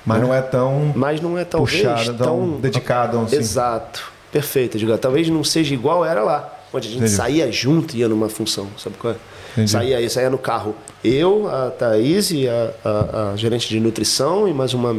Mas 0.06 0.20
não 0.22 0.32
é 0.32 0.40
tão 0.40 0.92
Mas 0.96 1.20
não 1.20 1.36
é 1.36 1.44
talvez 1.44 1.82
puxado, 1.82 2.16
tão, 2.16 2.52
dedicado. 2.60 3.18
Assim. 3.20 3.36
Exato. 3.36 4.10
Perfeito, 4.32 4.76
Edgar. 4.78 4.96
Talvez 4.98 5.28
não 5.28 5.42
seja 5.44 5.74
igual 5.74 6.04
era 6.04 6.22
lá, 6.22 6.50
onde 6.72 6.86
a 6.88 6.90
gente 6.90 7.00
Entendi. 7.00 7.14
saía 7.16 7.52
junto 7.52 7.94
e 7.94 8.00
ia 8.00 8.08
numa 8.08 8.28
função, 8.28 8.68
sabe 8.78 8.96
qual 8.98 9.14
é? 9.14 9.16
Entendi. 9.52 9.70
Saía, 9.70 10.10
saía 10.10 10.30
no 10.30 10.38
carro, 10.38 10.74
eu, 11.02 11.48
a 11.48 11.70
Thaís 11.70 12.30
e 12.30 12.48
a, 12.48 12.70
a- 12.84 13.30
a 13.32 13.36
gerente 13.36 13.68
de 13.68 13.80
nutrição 13.80 14.46
e 14.48 14.54
mais 14.54 14.72
uma, 14.72 14.96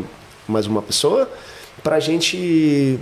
mais 0.47 0.67
uma 0.67 0.81
pessoa, 0.81 1.27
pra 1.83 1.99
gente 1.99 2.99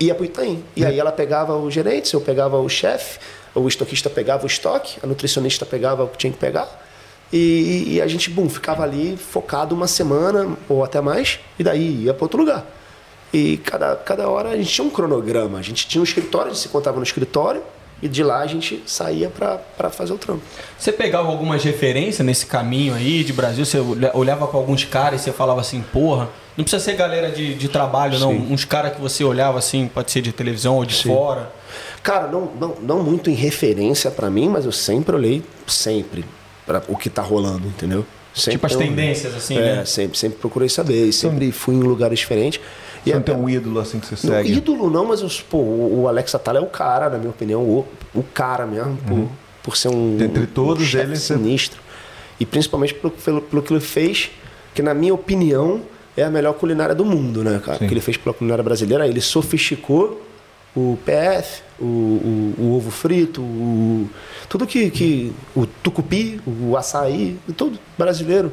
ir 0.00 0.14
pro 0.14 0.24
Itaim. 0.24 0.64
E 0.76 0.84
aí 0.84 0.98
ela 0.98 1.12
pegava 1.12 1.56
o 1.56 1.70
gerente, 1.70 2.14
eu 2.14 2.20
pegava 2.20 2.58
o 2.58 2.68
chefe, 2.68 3.18
o 3.54 3.66
estoquista 3.66 4.08
pegava 4.08 4.44
o 4.44 4.46
estoque, 4.46 4.98
a 5.02 5.06
nutricionista 5.06 5.66
pegava 5.66 6.04
o 6.04 6.08
que 6.08 6.18
tinha 6.18 6.32
que 6.32 6.38
pegar. 6.38 6.86
E, 7.32 7.94
e 7.94 8.00
a 8.00 8.06
gente, 8.06 8.30
bum, 8.30 8.48
ficava 8.48 8.82
ali 8.82 9.16
focado 9.16 9.74
uma 9.74 9.86
semana 9.86 10.56
ou 10.68 10.82
até 10.82 11.00
mais, 11.00 11.38
e 11.58 11.64
daí 11.64 12.04
ia 12.04 12.14
para 12.14 12.24
outro 12.24 12.38
lugar. 12.38 12.64
E 13.32 13.58
cada, 13.58 13.96
cada 13.96 14.28
hora 14.28 14.50
a 14.50 14.56
gente 14.56 14.70
tinha 14.70 14.86
um 14.86 14.90
cronograma. 14.90 15.58
A 15.58 15.62
gente 15.62 15.86
tinha 15.86 16.00
um 16.00 16.04
escritório, 16.04 16.50
a 16.50 16.54
gente 16.54 16.62
se 16.62 16.68
contava 16.68 16.96
no 16.96 17.02
escritório, 17.02 17.62
e 18.00 18.08
de 18.08 18.22
lá 18.22 18.38
a 18.38 18.46
gente 18.46 18.82
saía 18.86 19.28
para 19.28 19.90
fazer 19.90 20.12
o 20.12 20.18
trampo. 20.18 20.40
Você 20.78 20.92
pegava 20.92 21.28
algumas 21.28 21.62
referências 21.64 22.24
nesse 22.24 22.46
caminho 22.46 22.94
aí 22.94 23.24
de 23.24 23.32
Brasil? 23.32 23.64
Você 23.64 23.78
olha- 23.78 24.12
olhava 24.16 24.46
para 24.46 24.56
alguns 24.56 24.84
caras 24.84 25.20
e 25.20 25.24
você 25.24 25.32
falava 25.32 25.60
assim, 25.60 25.82
porra, 25.92 26.28
não 26.58 26.64
precisa 26.64 26.82
ser 26.84 26.94
galera 26.96 27.30
de, 27.30 27.54
de 27.54 27.68
trabalho, 27.68 28.18
não. 28.18 28.32
Sim. 28.32 28.48
Uns 28.50 28.64
caras 28.64 28.92
que 28.94 29.00
você 29.00 29.22
olhava 29.24 29.58
assim, 29.58 29.88
pode 29.88 30.10
ser 30.10 30.20
de 30.20 30.32
televisão 30.32 30.74
ou 30.76 30.84
de 30.84 30.94
Sim. 30.94 31.08
fora. 31.08 31.50
Cara, 32.02 32.26
não, 32.26 32.50
não, 32.60 32.74
não 32.82 33.02
muito 33.02 33.30
em 33.30 33.34
referência 33.34 34.10
para 34.10 34.28
mim, 34.28 34.48
mas 34.48 34.64
eu 34.66 34.72
sempre 34.72 35.14
olhei, 35.14 35.42
sempre, 35.68 36.24
para 36.66 36.82
o 36.88 36.96
que 36.96 37.08
tá 37.08 37.22
rolando, 37.22 37.66
entendeu? 37.66 38.04
Sempre 38.34 38.52
tipo 38.52 38.66
as 38.66 38.76
tendências, 38.76 39.34
assim, 39.34 39.56
é, 39.56 39.76
né? 39.76 39.84
sempre, 39.84 40.18
sempre 40.18 40.38
procurei 40.38 40.68
saber. 40.68 41.06
E 41.06 41.12
sempre 41.12 41.50
fui 41.52 41.74
em 41.76 41.80
lugares 41.80 42.18
diferentes. 42.18 42.60
Você 43.04 43.10
E 43.10 43.12
não 43.12 43.20
é- 43.20 43.22
tem 43.22 43.34
um 43.36 43.48
ídolo 43.48 43.80
assim 43.80 43.98
que 44.00 44.06
você 44.06 44.26
Não, 44.26 44.34
segue? 44.34 44.52
ídolo 44.52 44.90
não, 44.90 45.04
mas 45.06 45.22
os, 45.22 45.40
pô, 45.40 45.58
o 45.58 46.02
o 46.02 46.08
Alex 46.08 46.34
Atala 46.34 46.58
é 46.58 46.62
o 46.62 46.66
cara, 46.66 47.08
na 47.08 47.18
minha 47.18 47.30
opinião, 47.30 47.62
o, 47.62 47.86
o 48.14 48.22
cara 48.22 48.66
mesmo, 48.66 48.96
por, 49.06 49.28
por 49.62 49.76
ser 49.76 49.88
um. 49.88 50.16
Dentre 50.16 50.46
todos 50.46 50.82
um 50.82 50.86
chefe 50.86 51.04
eles, 51.06 51.20
você- 51.22 51.34
sinistro. 51.34 51.80
E 52.40 52.44
principalmente 52.46 52.94
pelo, 52.94 53.10
pelo, 53.12 53.40
pelo 53.42 53.62
que 53.62 53.72
ele 53.72 53.80
fez, 53.80 54.30
que 54.74 54.82
na 54.82 54.92
minha 54.94 55.14
opinião 55.14 55.82
é 56.18 56.24
a 56.24 56.30
melhor 56.30 56.54
culinária 56.54 56.94
do 56.94 57.04
mundo, 57.04 57.44
né, 57.44 57.60
cara? 57.64 57.78
Sim. 57.78 57.86
Que 57.86 57.94
ele 57.94 58.00
fez 58.00 58.16
pela 58.16 58.34
culinária 58.34 58.64
brasileira, 58.64 59.06
ele 59.06 59.20
sofisticou 59.20 60.20
o 60.74 60.98
PF, 61.04 61.62
o, 61.80 61.84
o, 61.84 62.54
o 62.58 62.76
ovo 62.76 62.90
frito, 62.90 63.40
o, 63.40 64.08
tudo 64.48 64.66
que, 64.66 64.90
que. 64.90 65.32
o 65.54 65.66
tucupi, 65.66 66.40
o 66.46 66.76
açaí, 66.76 67.38
tudo 67.56 67.78
brasileiro. 67.96 68.52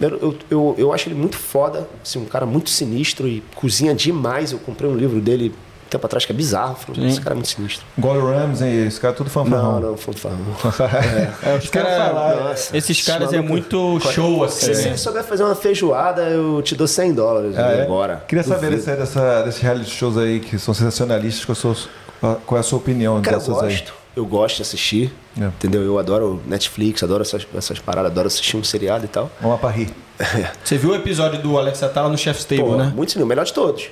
Eu, 0.00 0.36
eu, 0.50 0.74
eu, 0.76 0.92
acho 0.92 1.08
ele 1.08 1.14
muito 1.14 1.36
foda, 1.36 1.88
assim, 2.02 2.18
um 2.18 2.24
cara 2.24 2.44
muito 2.44 2.68
sinistro 2.68 3.28
e 3.28 3.42
cozinha 3.54 3.94
demais. 3.94 4.50
Eu 4.52 4.58
comprei 4.58 4.90
um 4.90 4.96
livro 4.96 5.20
dele 5.20 5.54
tempo 5.94 6.06
atrás 6.06 6.24
que 6.24 6.32
é 6.32 6.34
bizarro. 6.34 6.74
Falei, 6.76 7.00
Sim. 7.02 7.08
esse 7.08 7.20
cara 7.20 7.34
é 7.34 7.36
muito 7.36 7.48
sinistro. 7.48 7.84
Gordon 7.98 8.26
Ramsay, 8.26 8.86
esse 8.86 9.00
cara 9.00 9.12
é 9.14 9.16
tudo 9.16 9.30
fanfarrão. 9.30 9.80
Não, 9.80 9.90
não, 9.90 9.96
fanfarrão. 9.96 10.38
É, 11.42 11.56
os 11.56 11.64
eu 11.64 11.70
cara- 11.70 12.06
falar, 12.08 12.36
Nossa, 12.36 12.76
esses 12.76 12.98
esse 12.98 13.06
caras 13.10 13.32
é 13.32 13.40
muito 13.40 13.98
show, 14.12 14.44
assim. 14.44 14.74
Se 14.74 14.84
né? 14.88 14.90
você 14.92 14.96
souber 14.98 15.24
fazer 15.24 15.42
uma 15.44 15.54
feijoada, 15.54 16.22
eu 16.22 16.60
te 16.62 16.74
dou 16.74 16.86
100 16.86 17.14
dólares 17.14 17.56
Ah, 17.58 17.72
é? 17.72 17.82
agora. 17.82 18.24
Queria 18.28 18.44
saber 18.44 18.70
desse, 18.70 18.90
aí 18.90 18.96
dessa, 18.96 19.42
desses 19.42 19.60
reality 19.60 19.90
shows 19.90 20.16
aí 20.18 20.40
que 20.40 20.58
são 20.58 20.72
sensacionalistas, 20.74 21.44
qual, 21.44 21.52
a 21.52 21.56
sua- 21.74 22.36
qual 22.46 22.56
é 22.56 22.60
a 22.60 22.62
sua 22.62 22.78
opinião 22.78 23.20
Cara, 23.22 23.36
eu 23.36 23.40
dessas 23.40 23.58
aí? 23.62 23.70
gosto. 23.70 23.94
Eu 24.16 24.24
gosto 24.24 24.56
de 24.56 24.62
assistir. 24.62 25.12
É. 25.40 25.44
Entendeu? 25.46 25.82
Eu 25.82 25.98
adoro 25.98 26.40
Netflix, 26.46 27.02
adoro 27.02 27.22
essas, 27.22 27.44
essas 27.56 27.80
paradas, 27.80 28.12
adoro 28.12 28.28
assistir 28.28 28.56
um 28.56 28.62
seriado 28.62 29.04
e 29.04 29.08
tal. 29.08 29.28
Vamos 29.40 29.56
lá 29.56 29.58
pra 29.60 29.70
rir. 29.70 29.90
Você 30.62 30.78
viu 30.78 30.90
o 30.90 30.94
episódio 30.94 31.42
do 31.42 31.58
Alex 31.58 31.82
Atala 31.82 32.08
no 32.08 32.16
Chef's 32.16 32.44
Table, 32.44 32.62
Pô, 32.64 32.76
né? 32.76 32.84
Muito 32.94 33.10
sinistro, 33.10 33.24
o 33.24 33.26
melhor 33.26 33.44
de 33.44 33.52
todos. 33.52 33.88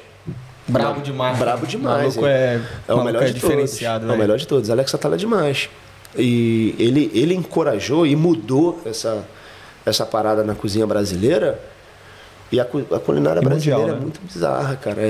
Brabo 0.69 1.01
demais. 1.01 1.39
Brabo 1.39 1.67
demais, 1.67 2.17
O 2.17 2.21
maluco 2.21 2.27
é, 2.27 2.61
É 2.89 2.95
o 2.95 3.05
melhor 3.05 3.23
é 3.23 3.27
de 3.27 3.33
diferenciado, 3.35 4.01
todos. 4.01 4.13
É 4.13 4.17
o 4.17 4.19
melhor 4.19 4.39
de 4.39 4.47
todos. 4.47 4.71
Alex 4.71 4.95
Atala 4.95 5.15
é 5.15 5.19
demais. 5.19 5.69
E 6.17 6.75
ele, 6.79 7.11
ele 7.15 7.35
encorajou 7.35 8.07
e 8.07 8.15
mudou 8.15 8.81
essa, 8.85 9.25
essa 9.85 10.07
parada 10.07 10.45
na 10.45 10.55
cozinha 10.55 10.87
brasileira. 10.87 11.59
E 12.53 12.61
a, 12.61 12.65
a 12.65 12.99
culinária 13.01 13.41
E 13.41 13.45
mundial, 13.49 13.81
brasileira 13.81 13.93
né? 13.93 13.99
é 13.99 14.01
muito 14.01 14.21
bizarra, 14.21 14.77
cara. 14.77 15.01
É, 15.01 15.07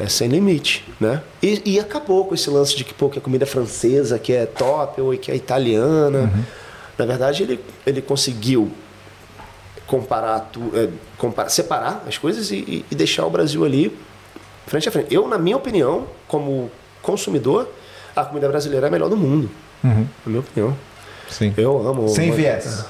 é- 0.00 0.04
é 0.04 0.08
sem 0.08 0.28
limite, 0.28 0.84
né? 1.00 1.22
E, 1.42 1.62
e 1.64 1.80
acabou 1.80 2.24
com 2.26 2.34
esse 2.34 2.50
lance 2.50 2.76
de 2.76 2.82
que, 2.84 2.92
pô, 2.92 3.08
que 3.08 3.18
a 3.18 3.22
comida 3.22 3.44
é 3.44 3.46
francesa, 3.46 4.18
que 4.18 4.32
é 4.32 4.46
top, 4.46 5.00
ou 5.00 5.16
que 5.16 5.30
é 5.30 5.36
italiana. 5.36 6.18
Uhum. 6.34 6.42
Na 6.98 7.06
verdade, 7.06 7.44
ele, 7.44 7.60
ele 7.86 8.02
conseguiu 8.02 8.70
comparar, 9.86 10.40
tu, 10.52 10.72
é, 10.74 10.88
comparar 11.18 11.48
separar 11.50 12.04
as 12.08 12.18
coisas 12.18 12.50
e- 12.50 12.84
e 12.90 12.94
deixar 12.94 13.26
o 13.26 13.30
Brasil 13.30 13.64
ali 13.64 13.96
frente 14.72 14.88
a 14.88 14.92
frente. 14.92 15.14
Eu, 15.14 15.28
na 15.28 15.38
minha 15.38 15.56
opinião, 15.56 16.06
como 16.26 16.70
consumidor, 17.00 17.68
a 18.16 18.24
comida 18.24 18.48
brasileira 18.48 18.86
é 18.86 18.88
a 18.88 18.90
melhor 18.90 19.08
do 19.08 19.16
mundo. 19.16 19.50
Uhum. 19.84 20.06
Na 20.24 20.30
minha 20.30 20.40
opinião. 20.40 20.76
Sim. 21.28 21.52
Eu 21.56 21.86
amo. 21.86 22.08
Sem 22.08 22.28
amo- 22.28 22.36
viés. 22.36 22.84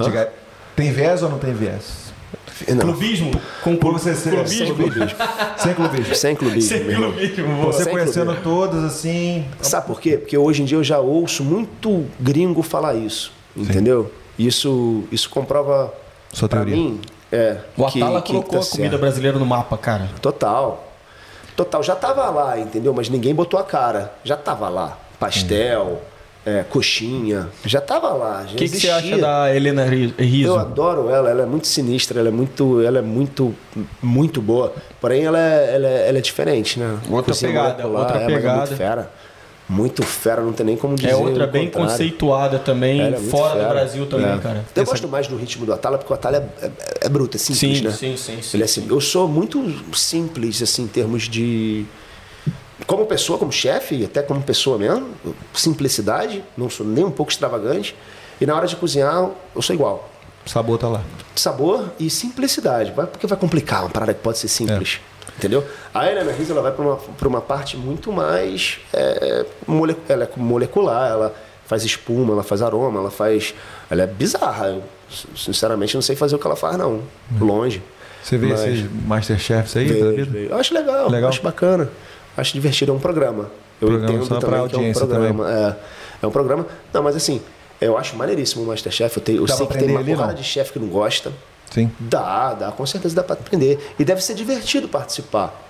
Diga- 0.00 0.32
tem 0.74 0.92
viés 0.92 1.22
ou 1.22 1.28
não 1.30 1.38
tem 1.38 1.52
viés? 1.54 2.06
Não, 2.68 2.78
Clubismo? 2.78 3.30
Com 3.62 3.76
Por 3.76 3.92
você 3.92 4.14
ser 4.14 4.30
clubismo? 4.30 4.66
sem 4.66 4.74
clubismo. 4.74 5.08
sem 5.58 5.74
clubismo. 5.74 6.14
sem 6.14 6.34
clubismo. 6.36 6.68
Sem 6.70 6.84
clubismo. 6.84 7.62
Você 7.64 7.84
Sem 7.84 7.92
conhecendo 7.92 8.26
clubismo. 8.34 8.42
todas 8.50 8.84
assim. 8.84 9.44
Sabe 9.60 9.86
por 9.86 10.00
quê? 10.00 10.16
Porque 10.16 10.38
hoje 10.38 10.62
em 10.62 10.64
dia 10.64 10.78
eu 10.78 10.84
já 10.84 10.98
ouço 10.98 11.44
muito 11.44 12.06
gringo 12.18 12.62
falar 12.62 12.94
isso. 12.94 13.30
Entendeu? 13.56 14.10
Isso, 14.38 15.04
isso 15.12 15.28
comprova 15.30 15.92
Sua 16.32 16.48
pra 16.48 16.60
teoria. 16.60 16.76
mim. 16.76 17.00
É, 17.32 17.58
O 17.76 17.86
que- 17.86 18.02
Atala 18.02 18.22
que 18.22 18.32
colocou 18.32 18.60
tá 18.60 18.66
a 18.66 18.70
comida 18.70 18.90
certo. 18.90 19.00
brasileira 19.00 19.38
no 19.38 19.44
mapa, 19.46 19.76
cara. 19.76 20.08
Total. 20.22 20.85
Total. 21.56 21.82
Já 21.82 21.96
tava 21.96 22.28
lá, 22.30 22.58
entendeu? 22.58 22.92
Mas 22.94 23.08
ninguém 23.08 23.34
botou 23.34 23.58
a 23.58 23.64
cara. 23.64 24.12
Já 24.22 24.36
tava 24.36 24.68
lá. 24.68 24.98
Pastel, 25.18 26.02
é, 26.44 26.62
coxinha. 26.68 27.48
Já 27.64 27.80
tava 27.80 28.10
lá. 28.12 28.42
O 28.42 28.54
que, 28.54 28.68
que 28.68 28.78
você 28.78 28.90
acha 28.90 29.16
da 29.18 29.52
Helena 29.54 29.84
Ri- 29.86 30.14
Rizzo? 30.18 30.48
Eu 30.48 30.58
adoro 30.58 31.08
ela, 31.08 31.30
ela 31.30 31.42
é 31.42 31.46
muito 31.46 31.66
sinistra, 31.66 32.20
ela 32.20 32.28
é 32.28 32.32
muito, 32.32 32.82
ela 32.82 32.98
é 32.98 33.02
muito, 33.02 33.54
muito 34.02 34.40
boa. 34.42 34.72
Porém, 35.00 35.24
ela 35.24 35.38
é, 35.40 35.74
ela 35.74 35.86
é, 35.88 36.08
ela 36.08 36.18
é 36.18 36.20
diferente, 36.20 36.78
né? 36.78 36.98
Outra 37.10 37.32
Cozinha 37.32 37.50
pegada, 37.52 37.86
outra 37.88 38.18
é, 38.18 38.24
mas 38.24 38.32
é 38.32 38.36
pegada. 38.36 38.56
muito 38.58 38.76
fera. 38.76 39.10
Muito 39.68 40.04
fera, 40.04 40.42
não 40.42 40.52
tem 40.52 40.64
nem 40.64 40.76
como 40.76 40.94
dizer. 40.94 41.10
É 41.10 41.16
outra 41.16 41.44
bem 41.46 41.66
contrário. 41.66 41.90
conceituada 41.90 42.58
também, 42.60 43.00
é 43.02 43.16
fora 43.16 43.54
do 43.54 43.60
fera. 43.60 43.68
Brasil 43.74 44.06
também, 44.06 44.32
É. 44.32 44.38
cara. 44.38 44.64
Eu 44.76 44.84
gosto 44.84 45.08
mais 45.08 45.26
do 45.26 45.36
ritmo 45.36 45.66
do 45.66 45.72
Atala, 45.72 45.98
porque 45.98 46.12
o 46.12 46.14
Atala 46.14 46.36
é, 46.36 46.66
é, 46.66 46.70
é 47.06 47.08
bruto, 47.08 47.36
é 47.36 47.40
simples, 47.40 47.78
Sim, 47.78 47.84
né? 47.84 47.90
sim, 47.90 48.16
sim, 48.16 48.40
sim, 48.42 48.56
Ele 48.56 48.62
é 48.62 48.66
simples. 48.68 48.92
Eu 48.92 49.00
sou 49.00 49.26
muito 49.26 49.60
simples, 49.92 50.62
assim, 50.62 50.84
em 50.84 50.86
termos 50.86 51.24
de. 51.24 51.84
Como 52.86 53.06
pessoa, 53.06 53.38
como 53.38 53.50
chefe, 53.50 53.96
e 53.96 54.04
até 54.04 54.22
como 54.22 54.40
pessoa 54.40 54.78
mesmo, 54.78 55.08
simplicidade, 55.52 56.44
não 56.56 56.70
sou 56.70 56.86
nem 56.86 57.04
um 57.04 57.10
pouco 57.10 57.32
extravagante. 57.32 57.96
E 58.40 58.46
na 58.46 58.54
hora 58.54 58.66
de 58.68 58.76
cozinhar, 58.76 59.30
eu 59.54 59.62
sou 59.62 59.74
igual. 59.74 60.08
Sabor 60.44 60.78
tá 60.78 60.86
lá. 60.88 61.02
sabor 61.34 61.90
e 61.98 62.08
simplicidade. 62.08 62.92
Porque 62.92 63.26
vai 63.26 63.36
complicar 63.36 63.80
uma 63.82 63.90
parada 63.90 64.14
que 64.14 64.20
pode 64.20 64.38
ser 64.38 64.46
simples. 64.48 65.00
Entendeu? 65.38 65.64
A 65.92 66.02
Rizzo 66.36 66.52
ela 66.52 66.62
vai 66.62 66.72
para 66.72 66.84
uma, 66.84 66.96
pra 66.96 67.28
uma 67.28 67.40
parte 67.40 67.76
muito 67.76 68.10
mais. 68.12 68.78
É, 68.92 69.44
mole- 69.66 69.96
ela 70.08 70.24
é 70.24 70.28
molecular, 70.36 71.10
ela 71.10 71.34
faz 71.66 71.84
espuma, 71.84 72.32
ela 72.32 72.42
faz 72.42 72.62
aroma, 72.62 73.00
ela 73.00 73.10
faz. 73.10 73.54
Ela 73.90 74.02
é 74.02 74.06
bizarra. 74.06 74.68
Eu, 74.68 74.82
sinceramente, 75.36 75.94
não 75.94 76.02
sei 76.02 76.16
fazer 76.16 76.36
o 76.36 76.38
que 76.38 76.46
ela 76.46 76.56
faz, 76.56 76.76
não. 76.76 77.00
Longe. 77.38 77.82
Você 78.22 78.36
vê 78.38 78.46
Mas- 78.48 78.60
esses 78.64 78.90
Masterchefs 79.06 79.76
aí 79.76 79.84
Vejo, 79.86 80.30
vejo. 80.30 80.36
Eu 80.50 80.56
acho 80.56 80.74
legal, 80.74 81.08
Legal. 81.10 81.28
acho 81.30 81.42
bacana. 81.42 81.88
Acho 82.36 82.52
divertido, 82.54 82.92
é 82.92 82.94
um 82.94 82.98
programa. 82.98 83.50
Eu 83.80 83.88
Programa 83.88 84.12
entendo 84.14 84.26
só 84.26 84.38
também 84.38 84.48
que 84.50 84.54
é 84.56 84.58
um 84.58 84.62
audiência 84.80 85.06
programa. 85.06 85.50
É, 85.52 85.76
é 86.22 86.26
um 86.26 86.30
programa. 86.30 86.66
Não, 86.92 87.02
mas 87.02 87.14
assim, 87.14 87.40
Eu 87.78 87.98
acho 87.98 88.16
maneiríssimo 88.16 88.62
o 88.64 88.66
Masterchef. 88.66 89.18
Eu, 89.18 89.22
tenho, 89.22 89.38
eu 89.42 89.46
Dá 89.46 89.54
sei 89.54 89.66
que 89.66 89.76
tem 89.76 89.90
uma 89.90 90.00
ali, 90.00 90.12
porrada 90.14 90.32
não? 90.32 90.38
de 90.40 90.44
chefe 90.44 90.72
que 90.72 90.78
não 90.78 90.88
gosta. 90.88 91.30
Sim. 91.70 91.90
Dá, 91.98 92.54
dá, 92.54 92.72
com 92.72 92.84
certeza 92.86 93.14
dá 93.14 93.22
pra 93.22 93.34
aprender. 93.34 93.94
E 93.98 94.04
deve 94.04 94.20
ser 94.22 94.34
divertido 94.34 94.88
participar. 94.88 95.62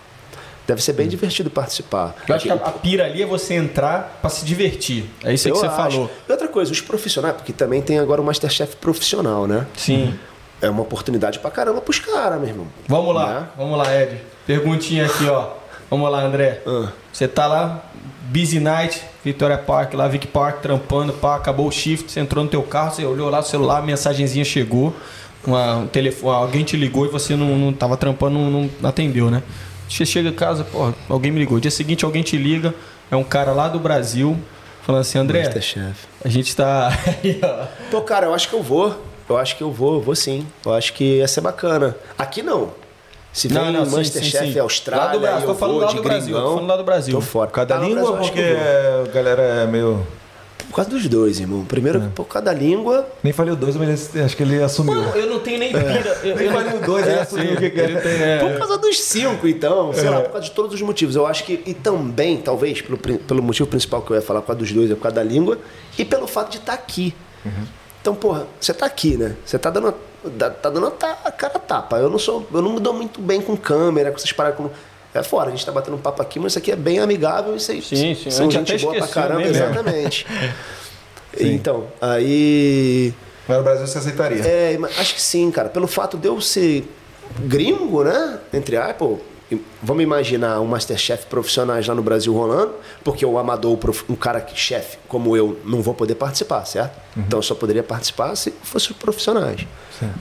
Deve 0.66 0.82
ser 0.82 0.94
bem 0.94 1.06
divertido 1.06 1.48
participar. 1.48 2.14
Eu 2.28 2.34
acho 2.34 2.44
que 2.44 2.50
a, 2.50 2.56
pira 2.56 3.04
ali 3.04 3.22
é 3.22 3.26
você 3.26 3.54
entrar 3.54 4.18
pra 4.20 4.28
se 4.28 4.44
divertir. 4.44 5.08
É 5.22 5.32
isso 5.32 5.46
aí 5.46 5.52
que 5.52 5.58
você 5.60 5.66
acho. 5.66 5.76
falou. 5.76 6.10
E 6.28 6.32
outra 6.32 6.48
coisa, 6.48 6.72
os 6.72 6.80
profissionais, 6.80 7.36
porque 7.36 7.52
também 7.52 7.80
tem 7.80 7.98
agora 8.00 8.20
o 8.20 8.24
Masterchef 8.24 8.74
profissional, 8.76 9.46
né? 9.46 9.64
Sim. 9.76 10.18
É 10.60 10.68
uma 10.68 10.82
oportunidade 10.82 11.38
pra 11.38 11.50
caramba 11.52 11.80
pros 11.80 12.00
caras, 12.00 12.40
meu 12.40 12.48
irmão. 12.48 12.66
Vamos 12.88 13.14
lá, 13.14 13.40
Né? 13.40 13.46
vamos 13.56 13.78
lá, 13.78 13.94
Ed. 13.94 14.20
Perguntinha 14.46 15.06
aqui, 15.06 15.26
ó. 15.28 15.50
Vamos 15.88 16.10
lá, 16.10 16.22
André. 16.24 16.60
Ah. 16.66 16.88
Você 17.12 17.28
tá 17.28 17.46
lá, 17.46 17.84
Busy 18.28 18.58
Night, 18.58 19.00
Vitória 19.24 19.56
Park, 19.58 19.94
lá, 19.94 20.08
Vic 20.08 20.26
Park, 20.26 20.62
trampando, 20.62 21.12
pá, 21.12 21.36
acabou 21.36 21.68
o 21.68 21.70
shift, 21.70 22.10
você 22.10 22.18
entrou 22.18 22.42
no 22.42 22.50
teu 22.50 22.62
carro, 22.62 22.92
você 22.92 23.04
olhou 23.04 23.30
lá 23.30 23.38
no 23.38 23.44
celular, 23.46 23.78
a 23.78 23.82
mensagenzinha 23.82 24.44
chegou, 24.44 24.92
uma, 25.50 25.76
um 25.76 25.86
telefone, 25.86 26.34
alguém 26.34 26.64
te 26.64 26.76
ligou 26.76 27.06
e 27.06 27.08
você 27.08 27.36
não, 27.36 27.56
não 27.56 27.72
tava 27.72 27.96
trampando, 27.96 28.38
não, 28.38 28.70
não 28.80 28.88
atendeu, 28.88 29.30
né? 29.30 29.42
Você 29.88 30.04
chega 30.04 30.28
em 30.28 30.32
casa, 30.32 30.64
pô, 30.64 30.92
alguém 31.08 31.30
me 31.30 31.38
ligou. 31.38 31.60
Dia 31.60 31.70
seguinte 31.70 32.04
alguém 32.04 32.22
te 32.22 32.36
liga, 32.36 32.74
é 33.10 33.16
um 33.16 33.24
cara 33.24 33.52
lá 33.52 33.68
do 33.68 33.78
Brasil, 33.78 34.36
falando 34.82 35.02
assim, 35.02 35.18
André, 35.18 35.44
Masterchef. 35.44 36.06
a 36.24 36.28
gente 36.28 36.54
tá. 36.56 36.90
Pô, 37.90 38.00
cara, 38.00 38.26
eu 38.26 38.34
acho 38.34 38.48
que 38.48 38.54
eu 38.54 38.62
vou. 38.62 39.00
Eu 39.28 39.36
acho 39.36 39.56
que 39.56 39.62
eu 39.62 39.72
vou, 39.72 40.00
vou 40.00 40.14
sim. 40.14 40.46
Eu 40.64 40.72
acho 40.72 40.92
que 40.92 41.18
ia 41.18 41.26
ser 41.28 41.40
bacana. 41.40 41.96
Aqui 42.16 42.42
não. 42.42 42.70
Se 43.32 43.48
vem 43.48 43.58
Não, 43.58 43.70
não, 43.72 43.84
sim, 43.86 43.96
Masterchef. 43.96 44.58
Austrália, 44.58 45.06
Lá 45.06 45.12
do 45.12 45.20
Brasil, 45.20 45.40
eu 45.40 45.46
tô 45.46 45.54
falando 45.54 45.76
vou 45.76 45.84
lá 45.84 45.92
do 45.92 46.02
Brasil, 46.02 46.32
gringão, 46.34 46.42
tô 46.48 46.54
falando 46.54 46.68
lá 46.70 46.76
do 46.76 46.84
Brasil. 46.84 47.14
Tô 47.14 47.20
fora. 47.20 47.50
Cada 47.50 47.74
Tá 47.74 47.80
língua, 47.82 48.02
eu 48.02 48.16
porque 48.16 48.40
eu 48.40 49.04
a 49.04 49.08
galera 49.12 49.42
é 49.42 49.66
meio. 49.66 50.06
Por 50.76 50.84
causa 50.84 50.90
dos 50.90 51.08
dois, 51.08 51.40
irmão. 51.40 51.64
Primeiro, 51.64 52.02
É. 52.02 52.08
por 52.14 52.26
causa 52.26 52.44
da 52.44 52.52
língua. 52.52 53.08
Nem 53.22 53.32
falei 53.32 53.50
o 53.54 53.56
dois, 53.56 53.74
mas 53.76 54.14
ele- 54.14 54.22
acho 54.26 54.36
que 54.36 54.42
ele 54.42 54.62
assumiu. 54.62 54.94
Mano, 54.94 55.16
eu 55.16 55.26
não 55.26 55.40
tenho 55.40 55.58
nem 55.58 55.72
pira. 55.72 56.20
Eu, 56.22 56.36
Nem 56.36 56.46
eu 56.48 56.52
falei 56.52 56.76
o 56.76 56.80
dois, 56.84 57.06
ele 57.06 57.16
É, 57.16 57.20
assumiu 57.22 57.46
sim, 57.46 57.54
o 57.54 57.56
que 57.56 57.70
que 57.70 57.80
é. 57.80 57.84
ele 57.84 57.98
é. 58.22 58.38
Por 58.40 58.58
causa 58.58 58.76
dos 58.76 59.00
cinco, 59.02 59.48
então. 59.48 59.90
Sei 59.94 60.10
lá, 60.10 60.20
por 60.20 60.32
causa 60.32 60.44
de 60.46 60.50
todos 60.50 60.74
os 60.74 60.82
motivos. 60.82 61.16
Eu 61.16 61.26
acho 61.26 61.44
que. 61.44 61.62
E 61.64 61.72
também, 61.72 62.36
talvez, 62.36 62.82
pelo, 62.82 62.98
pelo 62.98 63.42
motivo 63.42 63.66
principal 63.70 64.02
que 64.02 64.10
eu 64.10 64.16
ia 64.16 64.20
falar, 64.20 64.42
por 64.42 64.48
causa 64.48 64.58
dos 64.58 64.70
dois, 64.70 64.90
é 64.90 64.94
por 64.94 65.00
causa 65.00 65.14
da 65.14 65.22
língua. 65.22 65.56
E 65.98 66.04
pelo 66.04 66.26
fato 66.26 66.50
de 66.50 66.58
estar 66.58 66.74
aqui. 66.74 67.14
Então, 68.02 68.14
porra, 68.14 68.46
você 68.60 68.74
tá 68.74 68.84
aqui, 68.84 69.16
né? 69.16 69.34
Você 69.46 69.58
tá 69.58 69.70
dando. 69.70 69.94
dá- 70.36 70.50
Tá 70.50 70.68
dando 70.68 70.88
a 70.88 70.90
ta- 70.90 71.18
a 71.24 71.30
cara 71.32 71.54
a 71.56 71.58
tapa. 71.58 71.96
Eu 71.96 72.10
não 72.10 72.18
sou. 72.18 72.46
Eu 72.52 72.60
não 72.60 72.74
me 72.74 72.80
dou 72.80 72.92
muito 72.92 73.18
bem 73.18 73.40
com 73.40 73.56
câmera, 73.56 74.10
com 74.10 74.16
essas 74.18 74.30
paradas. 74.32 74.58
Com, 74.58 74.68
é 75.16 75.22
fora, 75.22 75.48
a 75.48 75.50
gente 75.50 75.64
tá 75.64 75.72
batendo 75.72 75.96
um 75.96 76.00
papo 76.00 76.22
aqui, 76.22 76.38
mas 76.38 76.52
isso 76.52 76.58
aqui 76.58 76.70
é 76.72 76.76
bem 76.76 76.98
amigável. 76.98 77.56
Isso 77.56 77.70
aí, 77.72 77.82
Sim, 77.82 78.14
sim. 78.14 78.28
A 78.28 78.30
São 78.30 78.50
gente 78.50 78.78
boa 78.78 78.94
pra 78.94 79.08
caramba, 79.08 79.40
mesmo. 79.40 79.54
exatamente. 79.56 80.26
então, 81.38 81.86
aí. 82.00 83.12
Mas 83.48 83.58
no 83.58 83.64
Brasil 83.64 83.86
você 83.86 83.98
aceitaria. 83.98 84.42
É, 84.44 84.76
mas 84.78 84.98
acho 84.98 85.14
que 85.14 85.22
sim, 85.22 85.50
cara. 85.50 85.68
Pelo 85.68 85.86
fato 85.86 86.16
de 86.16 86.26
eu 86.26 86.40
ser 86.40 86.88
gringo, 87.40 88.02
né? 88.02 88.38
Entre 88.52 88.76
pô, 88.94 89.18
vamos 89.82 90.02
imaginar 90.02 90.60
um 90.60 90.66
Masterchef 90.66 91.26
profissionais 91.26 91.86
lá 91.86 91.94
no 91.94 92.02
Brasil 92.02 92.32
rolando, 92.32 92.74
porque 93.04 93.24
o 93.24 93.38
amador, 93.38 93.78
um 94.08 94.16
cara 94.16 94.40
que 94.40 94.58
chefe 94.58 94.98
como 95.06 95.36
eu, 95.36 95.60
não 95.64 95.80
vou 95.80 95.94
poder 95.94 96.16
participar, 96.16 96.64
certo? 96.64 96.98
Então 97.16 97.38
eu 97.38 97.42
só 97.42 97.54
poderia 97.54 97.82
participar 97.82 98.34
se 98.34 98.52
fosse 98.62 98.90
os 98.90 98.96
profissionais. 98.96 99.66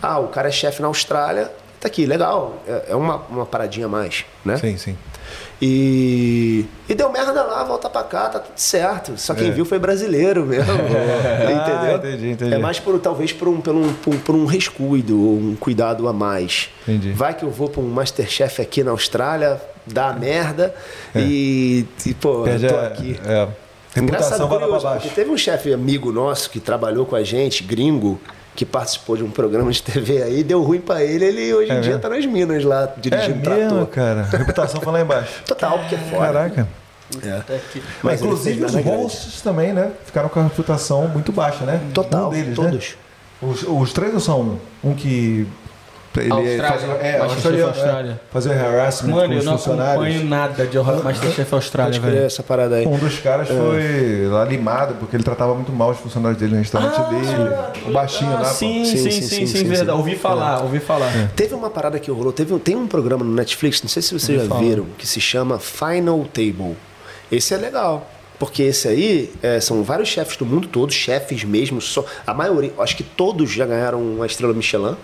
Ah, 0.01 0.19
o 0.19 0.27
cara 0.27 0.49
é 0.49 0.51
chefe 0.51 0.81
na 0.81 0.87
Austrália, 0.87 1.51
tá 1.85 1.87
aqui, 1.87 2.05
legal. 2.05 2.61
É, 2.67 2.85
é 2.89 2.95
uma, 2.95 3.17
uma 3.29 3.45
paradinha 3.45 3.85
a 3.85 3.89
mais, 3.89 4.25
né? 4.43 4.57
Sim, 4.57 4.77
sim. 4.77 4.97
E, 5.61 6.65
e 6.87 6.93
deu 6.93 7.11
merda 7.11 7.41
lá, 7.43 7.63
volta 7.63 7.89
pra 7.89 8.03
cá, 8.03 8.29
tá 8.29 8.39
tudo 8.39 8.57
certo. 8.57 9.17
Só 9.17 9.33
quem 9.33 9.51
viu 9.51 9.65
foi 9.65 9.79
brasileiro 9.79 10.45
mesmo. 10.45 10.73
entendeu? 10.73 11.95
Ah, 11.95 11.95
entendi, 11.95 12.29
entendi. 12.31 12.53
É 12.53 12.57
mais 12.57 12.79
por, 12.79 12.99
talvez 12.99 13.31
por 13.31 13.47
um, 13.47 13.61
por, 13.61 13.75
um, 13.75 13.93
por, 13.93 14.35
um 14.35 14.45
rescuido, 14.45 15.15
um 15.15 15.55
cuidado 15.55 16.07
a 16.07 16.13
mais. 16.13 16.69
Entendi. 16.83 17.13
Vai 17.13 17.33
que 17.33 17.43
eu 17.43 17.49
vou 17.49 17.69
pra 17.69 17.81
um 17.81 17.87
Masterchef 17.87 18.61
aqui 18.61 18.83
na 18.83 18.91
Austrália, 18.91 19.61
dá 19.85 20.11
merda 20.13 20.75
e, 21.15 21.85
e, 22.05 22.13
pô, 22.13 22.43
Perde 22.43 22.67
tô 22.67 22.75
aqui. 22.75 23.19
É. 23.25 23.47
Reputação 23.93 24.49
pra 24.49 24.59
curioso, 24.59 25.09
teve 25.15 25.29
um 25.29 25.37
chefe 25.37 25.71
amigo 25.71 26.11
nosso 26.11 26.49
que 26.49 26.59
trabalhou 26.59 27.05
com 27.05 27.15
a 27.15 27.23
gente, 27.23 27.63
gringo, 27.63 28.19
que 28.55 28.65
participou 28.65 29.17
de 29.17 29.23
um 29.23 29.29
programa 29.29 29.69
de 29.71 29.83
TV 29.83 30.23
aí, 30.23 30.43
deu 30.43 30.63
ruim 30.63 30.79
pra 30.79 31.03
ele, 31.03 31.25
ele 31.25 31.53
hoje 31.53 31.71
em 31.71 31.75
É 31.75 31.79
dia 31.81 31.89
mesmo? 31.91 32.01
tá 32.01 32.09
nas 32.09 32.25
minas 32.25 32.63
lá, 32.63 32.83
É 32.97 32.99
dirigindo 32.99 33.49
mesmo, 33.49 33.69
trator. 33.69 33.87
cara. 33.87 34.21
A 34.31 34.37
reputação 34.37 34.79
foi 34.81 34.93
lá 34.93 35.01
embaixo. 35.01 35.41
Total, 35.45 35.77
porque 35.79 35.95
é 35.95 35.97
fora. 35.97 36.25
Caraca. 36.33 36.67
É. 37.23 37.41
Mas, 38.01 38.21
inclusive 38.21 38.65
os 38.65 38.73
hosts 38.73 39.41
também, 39.41 39.73
né? 39.73 39.91
Ficaram 40.05 40.27
com 40.29 40.39
a 40.39 40.43
reputação 40.43 41.07
muito 41.07 41.31
baixa, 41.31 41.63
né? 41.65 41.79
Total, 41.93 42.27
um 42.27 42.29
deles, 42.31 42.55
todos. 42.55 42.95
Né? 43.41 43.47
Os, 43.49 43.63
os 43.63 43.93
três 43.93 44.11
não 44.13 44.19
são 44.19 44.59
um 44.83 44.93
que. 44.95 45.45
Ele 46.21 46.31
Austrália. 46.31 46.93
é, 47.01 47.19
Masterchef 47.19 47.61
Austrália. 47.61 48.11
né? 48.11 48.19
Fazia 48.31 48.51
harassment 48.53 49.11
Mano, 49.13 49.27
com 49.27 49.33
eu 49.33 49.39
os 49.39 49.45
não 49.45 49.57
funcionários. 49.57 49.93
acompanho 50.05 50.25
nada 50.29 50.65
de 50.65 50.77
Masterchef 51.03 51.53
Austrália, 51.55 51.99
velho. 51.99 52.25
essa 52.25 52.43
parada 52.43 52.75
aí. 52.75 52.85
Um 52.87 52.97
dos 52.97 53.19
caras 53.19 53.49
É. 53.49 53.53
foi 53.53 54.27
lá 54.29 54.45
limado 54.45 54.95
porque 54.95 55.15
ele 55.15 55.23
tratava 55.23 55.53
muito 55.55 55.71
mal 55.71 55.91
os 55.91 55.97
funcionários 55.97 56.39
dele 56.39 56.53
no 56.53 56.59
restaurante 56.59 56.97
dele. 57.09 57.55
O 57.87 57.91
baixinho 57.91 58.31
Ah, 58.31 58.39
lá. 58.41 58.49
pô. 58.49 58.55
sim, 58.55 58.85
sim, 58.85 58.97
sim, 58.97 59.21
sim, 59.21 59.45
sim, 59.47 59.63
verdade. 59.65 59.91
sim. 59.91 59.97
Ouvi 59.97 60.15
falar, 60.15 60.61
ouvi 60.63 60.79
falar. 60.79 61.11
Teve 61.35 61.53
uma 61.53 61.69
parada 61.69 61.99
que 61.99 62.09
rolou, 62.11 62.31
teve, 62.33 62.57
tem 62.59 62.75
um 62.75 62.87
programa 62.87 63.23
no 63.23 63.33
Netflix, 63.33 63.81
não 63.81 63.89
sei 63.89 64.01
se 64.01 64.13
vocês 64.17 64.47
já 64.47 64.55
viram, 64.57 64.85
que 64.97 65.07
se 65.07 65.19
chama 65.21 65.59
Final 65.59 66.25
Table. 66.33 66.75
Esse 67.31 67.53
é 67.53 67.57
legal. 67.57 68.09
Porque 68.37 68.63
esse 68.63 68.85
aí 68.89 69.31
é, 69.41 69.61
são 69.61 69.81
vários 69.81 70.09
chefes 70.09 70.35
do 70.35 70.45
mundo 70.45 70.67
todo, 70.67 70.91
chefes 70.91 71.45
mesmo, 71.45 71.79
só, 71.79 72.03
a 72.27 72.33
maioria, 72.33 72.73
acho 72.79 72.97
que 72.97 73.03
todos 73.03 73.49
já 73.49 73.65
ganharam 73.65 74.01
uma 74.01 74.25
estrela 74.25 74.53
Michelin. 74.53 74.95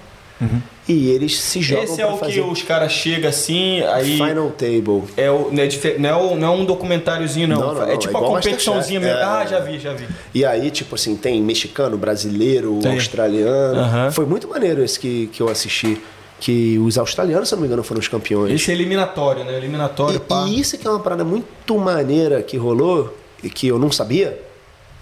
E 0.88 1.10
eles 1.10 1.40
se 1.40 1.62
jogam 1.62 1.84
Esse 1.84 2.02
é 2.02 2.06
o 2.08 2.18
fazer 2.18 2.34
que 2.34 2.40
os 2.42 2.62
caras 2.64 2.92
chegam 2.92 3.30
assim, 3.30 3.82
aí. 3.84 4.18
Final 4.18 4.50
Table. 4.50 5.04
É 5.16 5.30
o, 5.30 5.50
não, 5.52 5.64
é 5.64 5.70
não, 6.00 6.10
é 6.10 6.16
o- 6.16 6.36
não 6.36 6.48
é 6.48 6.52
um 6.58 6.66
documentáriozinho, 6.66 7.48
não. 7.48 7.60
Não, 7.60 7.74
não, 7.76 7.84
é 7.84 7.96
tipo 7.98 8.14
é 8.14 8.18
a 8.18 8.20
igual 8.20 8.34
competiçãozinha 8.36 9.00
mesmo. 9.00 9.16
Masterchef, 9.20 9.40
Ah, 9.40 9.44
é. 9.44 9.48
já 9.48 9.60
vi, 9.72 9.80
já 9.80 9.94
vi. 9.94 10.08
E 10.34 10.44
aí, 10.44 10.72
tipo 10.72 10.96
assim, 10.96 11.16
tem 11.16 11.42
mexicano, 11.42 11.98
brasileiro, 11.98 12.80
Tem. 12.82 12.94
australiano. 12.94 13.80
Aham. 13.80 14.12
Foi 14.12 14.26
muito 14.26 14.48
maneiro 14.48 14.84
esse 14.84 15.00
que, 15.00 15.28
que 15.32 15.42
eu 15.42 15.48
assisti. 15.50 16.02
Que 16.40 16.80
os 16.80 16.98
australianos, 16.98 17.48
se 17.50 17.54
não 17.54 17.62
me 17.62 17.68
engano, 17.68 17.84
foram 17.84 18.00
os 18.00 18.08
campeões. 18.08 18.52
Esse 18.52 18.72
é 18.72 18.74
eliminatório, 18.74 19.44
né? 19.44 19.56
Eliminatório, 19.56 20.20
pá. 20.20 20.46
E, 20.48 20.56
e 20.56 20.60
isso 20.60 20.76
que 20.76 20.88
é 20.88 20.90
uma 20.90 21.00
parada 21.00 21.24
muito 21.24 21.78
maneira 21.78 22.42
que 22.42 22.58
rolou 22.58 23.16
e 23.44 23.50
que 23.50 23.68
eu 23.68 23.78
não 23.78 23.92
sabia. 23.92 24.42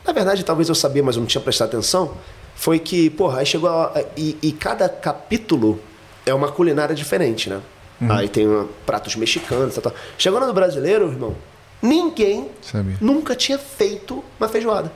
Na 0.06 0.12
verdade, 0.12 0.44
talvez 0.44 0.68
eu 0.68 0.76
sabia, 0.76 1.02
mas 1.02 1.16
eu 1.16 1.22
não 1.22 1.28
tinha 1.28 1.42
prestado 1.42 1.70
atenção. 1.70 2.12
Foi 2.60 2.78
que, 2.78 3.10
porra, 3.12 3.40
aí 3.40 3.46
chegou. 3.46 3.70
A, 3.70 3.94
e, 4.18 4.38
e 4.42 4.52
cada 4.52 4.90
capítulo 4.90 5.80
é 6.26 6.34
uma 6.34 6.52
culinária 6.52 6.94
diferente, 6.94 7.50
né? 7.50 7.62
Aí 8.10 8.28
tem 8.28 8.46
uma- 8.48 8.68
pratos 8.86 9.16
mexicanos, 9.16 9.74
tal, 9.76 9.84
tal. 9.84 9.94
Chegou 10.18 10.40
no 10.42 10.54
brasileiro, 10.54 11.08
irmão, 11.10 11.36
ninguém 11.82 12.50
Sabia. 12.62 12.98
nunca 13.00 13.34
tinha 13.34 13.58
feito 13.58 14.22
uma 14.38 14.50
feijoada. 14.50 14.92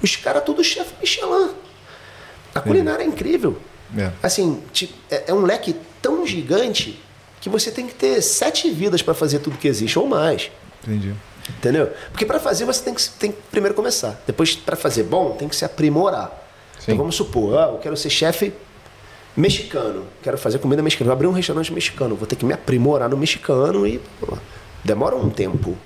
Os 0.00 0.14
caras, 0.16 0.44
tudo 0.44 0.62
chefe 0.62 0.92
Michelin. 1.00 1.50
A 2.54 2.60
culinária 2.60 3.02
é 3.02 3.06
incrível. 3.06 3.58
É. 3.98 4.10
Assim, 4.22 4.62
é 5.10 5.24
é 5.28 5.34
um 5.34 5.42
leque 5.42 5.74
tão 6.00 6.24
gigante 6.24 7.00
que 7.40 7.48
você 7.48 7.70
tem 7.72 7.86
que 7.86 7.94
ter 7.94 8.22
sete 8.22 8.70
vidas 8.70 9.02
para 9.02 9.14
fazer 9.14 9.40
tudo 9.40 9.56
que 9.58 9.66
existe, 9.66 9.98
ou 9.98 10.06
mais. 10.06 10.50
Entendi. 10.84 11.14
Entendeu? 11.48 11.90
Porque 12.12 12.24
para 12.24 12.38
fazer 12.38 12.64
você 12.64 12.82
tem 12.84 12.94
que, 12.94 13.08
tem 13.10 13.32
que 13.32 13.38
primeiro 13.50 13.74
começar. 13.74 14.20
Depois, 14.26 14.54
para 14.54 14.76
fazer 14.76 15.02
bom, 15.04 15.32
tem 15.36 15.48
que 15.48 15.56
se 15.56 15.64
aprimorar. 15.64 16.30
Então 16.82 16.96
vamos 16.96 17.14
supor, 17.14 17.58
ah, 17.58 17.68
eu 17.72 17.78
quero 17.78 17.96
ser 17.96 18.10
chefe 18.10 18.52
mexicano, 19.36 20.04
quero 20.22 20.36
fazer 20.38 20.58
comida 20.58 20.82
mexicana, 20.82 21.06
vou 21.08 21.12
abrir 21.12 21.26
um 21.26 21.32
restaurante 21.32 21.72
mexicano, 21.72 22.16
vou 22.16 22.26
ter 22.26 22.36
que 22.36 22.44
me 22.44 22.52
aprimorar 22.52 23.08
no 23.08 23.16
mexicano 23.16 23.86
e 23.86 23.98
pô, 24.20 24.36
demora 24.84 25.14
um 25.16 25.30
tempo. 25.30 25.76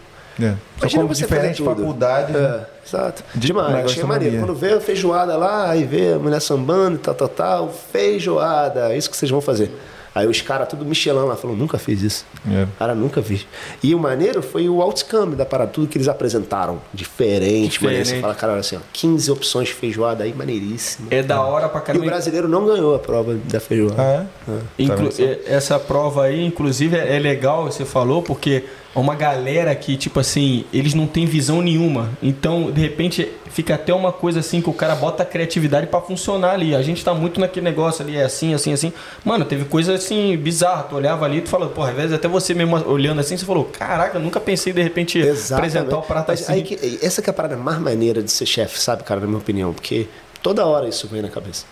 É. 0.40 0.54
Imagina 0.78 1.02
como 1.02 1.14
você 1.14 1.22
diferentes 1.22 1.58
fazer 1.58 1.70
tudo. 1.70 1.76
faculdades. 1.84 2.34
né? 2.34 2.40
É, 2.40 2.86
exato. 2.88 3.22
De- 3.34 3.46
Demais. 3.46 3.84
Achei 3.84 4.02
maneiro. 4.02 4.38
Quando 4.38 4.54
vê 4.54 4.72
a 4.72 4.80
feijoada 4.80 5.36
lá, 5.36 5.70
aí 5.70 5.84
vê 5.84 6.14
a 6.14 6.18
mulher 6.18 6.40
sambando 6.40 6.96
e 6.96 6.98
tal, 6.98 7.14
tal, 7.14 7.28
tal. 7.28 7.68
Feijoada, 7.92 8.92
é 8.92 8.98
isso 8.98 9.08
que 9.08 9.16
vocês 9.16 9.30
vão 9.30 9.40
fazer. 9.40 9.70
Aí 10.14 10.26
os 10.28 10.40
caras, 10.40 10.68
tudo 10.68 10.84
Michelin 10.84 11.26
lá, 11.26 11.34
falou, 11.36 11.56
nunca 11.56 11.76
fiz 11.76 12.00
isso. 12.02 12.24
É. 12.48 12.66
Cara, 12.78 12.94
nunca 12.94 13.20
vi. 13.20 13.46
E 13.82 13.94
o 13.94 13.98
maneiro 13.98 14.42
foi 14.42 14.68
o 14.68 14.80
outcome 14.80 15.34
da 15.34 15.44
parada, 15.44 15.70
tudo 15.72 15.88
que 15.88 15.98
eles 15.98 16.06
apresentaram. 16.08 16.80
Diferente, 16.92 17.82
maneiro. 17.82 18.04
Você 18.04 18.12
Diferente. 18.12 18.22
fala, 18.22 18.34
cara, 18.34 18.52
olha 18.52 18.60
assim, 18.60 18.76
ó, 18.76 18.80
15 18.92 19.30
opções 19.30 19.68
de 19.68 19.74
feijoada 19.74 20.22
aí, 20.24 20.32
maneiríssimo. 20.32 21.08
É 21.10 21.22
da 21.22 21.42
hora 21.42 21.68
pra 21.68 21.80
E 21.80 21.82
o 21.82 21.84
caramba. 21.86 22.06
brasileiro 22.06 22.48
não 22.48 22.64
ganhou 22.66 22.94
a 22.94 22.98
prova 22.98 23.34
da 23.34 23.58
feijoada. 23.60 23.94
Ah, 24.00 24.26
é? 24.52 24.82
Inclu- 24.82 25.06
Tá 25.06 25.10
só? 25.10 25.22
é, 25.22 25.38
essa 25.46 25.78
prova 25.78 26.24
aí, 26.24 26.44
inclusive, 26.44 26.96
é 26.96 27.14
é 27.16 27.18
legal, 27.18 27.64
você 27.64 27.84
falou, 27.84 28.22
porque 28.22 28.64
uma 29.00 29.14
galera 29.14 29.74
que, 29.74 29.96
tipo 29.96 30.20
assim, 30.20 30.64
eles 30.72 30.94
não 30.94 31.06
têm 31.06 31.26
visão 31.26 31.60
nenhuma. 31.60 32.10
Então, 32.22 32.70
de 32.70 32.80
repente, 32.80 33.28
fica 33.50 33.74
até 33.74 33.92
uma 33.92 34.12
coisa 34.12 34.40
assim 34.40 34.60
que 34.62 34.70
o 34.70 34.72
cara 34.72 34.94
bota 34.94 35.22
a 35.22 35.26
criatividade 35.26 35.86
para 35.88 36.00
funcionar 36.00 36.52
ali. 36.52 36.74
A 36.74 36.82
gente 36.82 37.04
tá 37.04 37.12
muito 37.12 37.40
naquele 37.40 37.64
negócio 37.64 38.04
ali, 38.04 38.16
é 38.16 38.22
assim, 38.24 38.54
assim, 38.54 38.72
assim. 38.72 38.92
Mano, 39.24 39.44
teve 39.44 39.64
coisa 39.64 39.94
assim 39.94 40.36
bizarra. 40.36 40.84
Tu 40.84 40.94
olhava 40.94 41.24
ali 41.24 41.38
e 41.38 41.40
tu 41.40 41.48
falou, 41.48 41.68
porra, 41.70 41.90
às 41.90 41.96
vezes 41.96 42.12
até 42.12 42.28
você 42.28 42.54
mesmo 42.54 42.76
olhando 42.88 43.20
assim, 43.20 43.36
você 43.36 43.44
falou, 43.44 43.64
caraca, 43.64 44.18
eu 44.18 44.22
nunca 44.22 44.38
pensei 44.40 44.72
de 44.72 44.82
repente 44.82 45.18
Exatamente. 45.18 45.76
apresentar 45.76 45.98
o 45.98 46.02
prato 46.02 46.26
Mas 46.28 46.42
assim. 46.42 46.52
aí 46.52 46.62
que- 46.62 46.98
essa 47.02 47.20
que 47.20 47.28
é 47.28 47.32
a 47.32 47.34
parada 47.34 47.56
mais 47.56 47.78
maneira 47.80 48.22
de 48.22 48.30
ser 48.30 48.46
chefe, 48.46 48.78
sabe, 48.80 49.02
cara, 49.02 49.20
na 49.20 49.26
minha 49.26 49.38
opinião. 49.38 49.72
Porque 49.72 50.06
toda 50.42 50.64
hora 50.66 50.88
isso 50.88 51.08
vem 51.08 51.20
na 51.22 51.28
cabeça. 51.28 51.64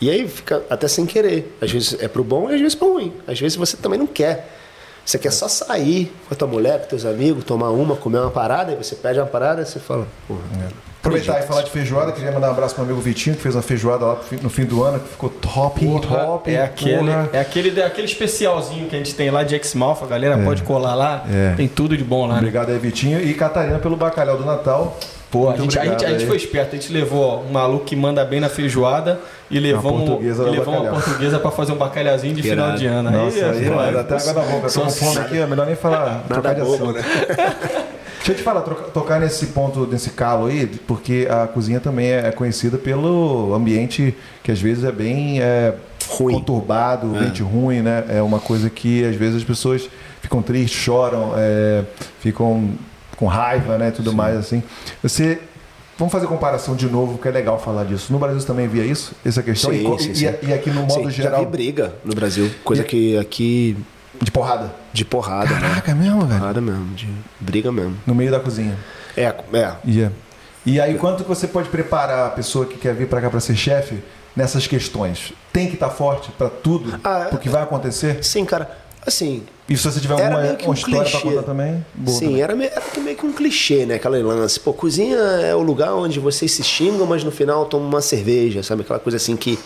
E 0.00 0.08
aí 0.08 0.26
fica 0.28 0.62
até 0.70 0.88
sem 0.88 1.04
querer. 1.04 1.56
Às 1.60 1.70
vezes 1.70 1.96
é 2.00 2.08
pro 2.08 2.24
bom 2.24 2.48
e 2.50 2.54
às 2.54 2.60
vezes 2.60 2.74
pro 2.74 2.92
ruim. 2.94 3.12
Às 3.26 3.38
vezes 3.40 3.56
você 3.56 3.76
também 3.76 3.98
não 3.98 4.06
quer. 4.06 4.58
Você 5.10 5.18
quer 5.18 5.32
só 5.32 5.48
sair 5.48 6.12
com 6.28 6.32
a 6.32 6.36
tua 6.36 6.46
mulher, 6.46 6.82
com 6.82 6.86
teus 6.86 7.04
amigos, 7.04 7.42
tomar 7.42 7.70
uma, 7.70 7.96
comer 7.96 8.18
uma 8.20 8.30
parada, 8.30 8.70
e 8.70 8.76
você 8.76 8.94
pede 8.94 9.18
uma 9.18 9.26
parada 9.26 9.60
e 9.62 9.66
você 9.66 9.80
fala, 9.80 10.06
porra. 10.28 10.40
Aproveitar 11.00 11.40
e 11.40 11.42
falar 11.48 11.62
de 11.62 11.70
feijoada, 11.72 12.12
queria 12.12 12.30
mandar 12.30 12.46
um 12.48 12.52
abraço 12.52 12.76
pro 12.76 12.84
meu 12.84 12.92
amigo 12.94 13.04
Vitinho, 13.04 13.34
que 13.34 13.42
fez 13.42 13.56
uma 13.56 13.62
feijoada 13.62 14.04
lá 14.06 14.20
no 14.40 14.48
fim 14.48 14.64
do 14.64 14.84
ano, 14.84 15.00
que 15.00 15.08
ficou 15.08 15.28
top, 15.28 15.84
Porra, 15.84 16.16
top. 16.26 16.54
é 16.54 16.62
aquele, 16.62 17.10
é 17.32 17.40
aquele, 17.40 17.80
é 17.80 17.84
aquele 17.86 18.06
especialzinho 18.06 18.86
que 18.88 18.94
a 18.94 18.98
gente 18.98 19.12
tem 19.16 19.30
lá 19.32 19.42
de 19.42 19.56
Exmouth, 19.56 19.98
a 20.04 20.06
galera 20.06 20.38
pode 20.38 20.62
colar 20.62 20.94
lá, 20.94 21.24
É. 21.28 21.54
tem 21.56 21.66
tudo 21.66 21.96
de 21.96 22.04
bom 22.04 22.26
lá, 22.26 22.34
né? 22.34 22.38
Obrigado 22.38 22.70
aí, 22.70 22.78
Vitinho. 22.78 23.20
E 23.20 23.34
Catarina 23.34 23.80
pelo 23.80 23.96
bacalhau 23.96 24.36
do 24.36 24.44
Natal. 24.44 24.96
Pô, 25.30 25.48
a 25.48 25.56
gente, 25.56 25.78
a, 25.78 25.84
gente, 25.84 26.04
a 26.04 26.08
gente 26.10 26.22
aí. 26.22 26.26
foi 26.26 26.36
esperto, 26.36 26.74
a 26.74 26.78
gente 26.78 26.92
levou 26.92 27.22
ó, 27.22 27.40
um 27.48 27.52
maluco 27.52 27.84
que 27.84 27.94
manda 27.94 28.24
bem 28.24 28.40
na 28.40 28.48
feijoada 28.48 29.20
e 29.48 29.60
levamos, 29.60 30.02
portuguesa 30.08 30.42
e 30.42 30.50
levamos 30.50 30.80
uma 30.80 30.90
portuguesa 30.90 31.38
pra 31.38 31.50
fazer 31.52 31.70
um 31.72 31.76
bacalhauzinho 31.76 32.34
de 32.34 32.42
final 32.42 32.66
Irado. 32.66 32.78
de 32.80 32.86
ano. 32.86 33.10
Nossa, 33.12 33.46
aí, 33.50 33.64
pô, 33.68 33.74
mano, 33.76 33.92
dá 33.92 34.00
até 34.00 34.16
água 34.16 34.32
na 34.32 34.50
boca. 34.50 34.68
Tô 34.70 34.80
com 34.80 34.90
fome 34.90 35.18
aqui, 35.18 35.38
é 35.38 35.46
melhor 35.46 35.66
nem 35.66 35.76
falar. 35.76 36.24
trocar 36.28 36.54
de 36.54 36.60
bobo, 36.62 36.74
assunto. 36.74 36.92
né? 36.94 37.02
Deixa 38.20 38.32
eu 38.32 38.36
te 38.36 38.42
falar, 38.42 38.60
troca- 38.62 38.90
tocar 38.90 39.18
nesse 39.18 39.46
ponto, 39.46 39.86
nesse 39.86 40.10
calo 40.10 40.46
aí, 40.46 40.66
porque 40.86 41.26
a 41.30 41.46
cozinha 41.46 41.80
também 41.80 42.10
é 42.12 42.30
conhecida 42.32 42.76
pelo 42.76 43.54
ambiente 43.54 44.14
que 44.42 44.50
às 44.52 44.60
vezes 44.60 44.84
é 44.84 44.92
bem 44.92 45.40
é, 45.40 45.72
Ruim. 46.08 46.34
conturbado, 46.34 47.06
ambiente 47.06 47.42
ruim, 47.42 47.80
né? 47.80 48.04
É 48.10 48.20
uma 48.20 48.38
coisa 48.38 48.68
que 48.68 49.04
às 49.06 49.16
vezes 49.16 49.36
as 49.36 49.44
pessoas 49.44 49.88
ficam 50.20 50.42
tristes, 50.42 50.78
choram, 50.78 51.32
é, 51.36 51.82
ficam 52.20 52.70
com 53.20 53.26
raiva, 53.26 53.78
né? 53.78 53.92
Tudo 53.92 54.12
mais 54.12 54.36
assim. 54.36 54.60
Você. 55.02 55.40
Vamos 55.98 56.10
fazer 56.12 56.26
comparação 56.26 56.74
de 56.74 56.86
novo, 56.88 57.18
que 57.18 57.28
é 57.28 57.30
legal 57.30 57.60
falar 57.60 57.84
disso. 57.84 58.10
No 58.10 58.18
Brasil 58.18 58.40
você 58.40 58.46
também 58.46 58.66
via 58.66 58.82
isso? 58.86 59.12
Essa 59.22 59.42
questão? 59.42 59.70
Sim, 59.70 59.94
e, 59.94 59.98
sim, 60.02 60.10
e- 60.12 60.14
sim. 60.16 60.24
e 60.44 60.52
aqui 60.54 60.70
no 60.70 60.80
modo 60.84 60.94
Sim, 60.94 61.10
Já 61.10 61.24
geral, 61.24 61.40
vi 61.40 61.46
briga 61.46 61.92
no 62.02 62.14
Brasil. 62.14 62.50
Coisa 62.64 62.80
E- 62.80 62.84
que 62.86 63.18
aqui 63.18 63.76
de 64.18 64.30
porrada. 64.30 64.72
de 64.94 65.04
porrada, 65.04 65.52
né? 65.56 65.60
Caraca, 65.60 65.94
mesmo, 65.94 66.24
velho? 66.24 66.40
Porrada 66.40 66.60
mesmo, 66.62 66.86
de 66.94 67.06
briga 67.38 67.70
mesmo. 67.70 67.98
No 68.06 68.14
meio 68.14 68.30
da 68.30 68.40
cozinha. 68.40 68.78
É, 69.14 69.24
é. 69.24 69.72
Yeah. 69.86 70.14
E 70.64 70.80
aí, 70.80 70.96
quanto 70.96 71.22
que 71.22 71.28
você 71.28 71.46
pode 71.46 71.68
preparar 71.68 72.28
a 72.28 72.30
pessoa 72.30 72.64
que 72.64 72.78
quer 72.78 72.94
vir 72.94 73.06
para 73.06 73.20
cá 73.20 73.28
para 73.28 73.40
ser 73.40 73.54
chefe 73.56 73.98
nessas 74.34 74.66
questões? 74.66 75.34
Tem 75.52 75.66
que 75.68 75.74
estar 75.74 75.90
forte 75.90 76.30
para 76.32 76.48
tudo? 76.48 76.98
Ah, 77.04 77.28
o 77.30 77.36
que 77.36 77.50
vai 77.50 77.62
acontecer? 77.62 78.24
Sim, 78.24 78.46
cara. 78.46 78.70
Assim, 79.06 79.42
E 79.68 79.76
se 79.76 79.82
você 79.90 79.98
tiver 80.00 80.16
meio 80.42 80.56
que 80.56 80.64
um 80.64 80.68
uma 80.68 80.74
história 80.74 81.02
clichê. 81.10 81.20
contar 81.28 81.42
também? 81.42 81.84
boa 81.94 82.18
Sim, 82.18 82.26
também. 82.26 82.42
era, 82.42 82.54
meio, 82.54 82.70
era 82.70 82.82
meio 83.00 83.16
que 83.16 83.24
um 83.26 83.32
clichê, 83.32 83.86
né? 83.86 83.94
Aquela 83.94 84.18
lance. 84.18 84.60
Pô, 84.60 84.72
cozinha 84.74 85.16
é 85.16 85.54
o 85.54 85.62
lugar 85.62 85.94
onde 85.94 86.20
vocês 86.20 86.52
se 86.52 86.62
xingam, 86.62 87.06
mas 87.06 87.24
no 87.24 87.30
final 87.30 87.64
tomam 87.66 87.88
uma 87.88 88.02
cerveja, 88.02 88.62
sabe? 88.62 88.82
Aquela 88.82 88.98
coisa 88.98 89.16
assim 89.16 89.36
que, 89.36 89.58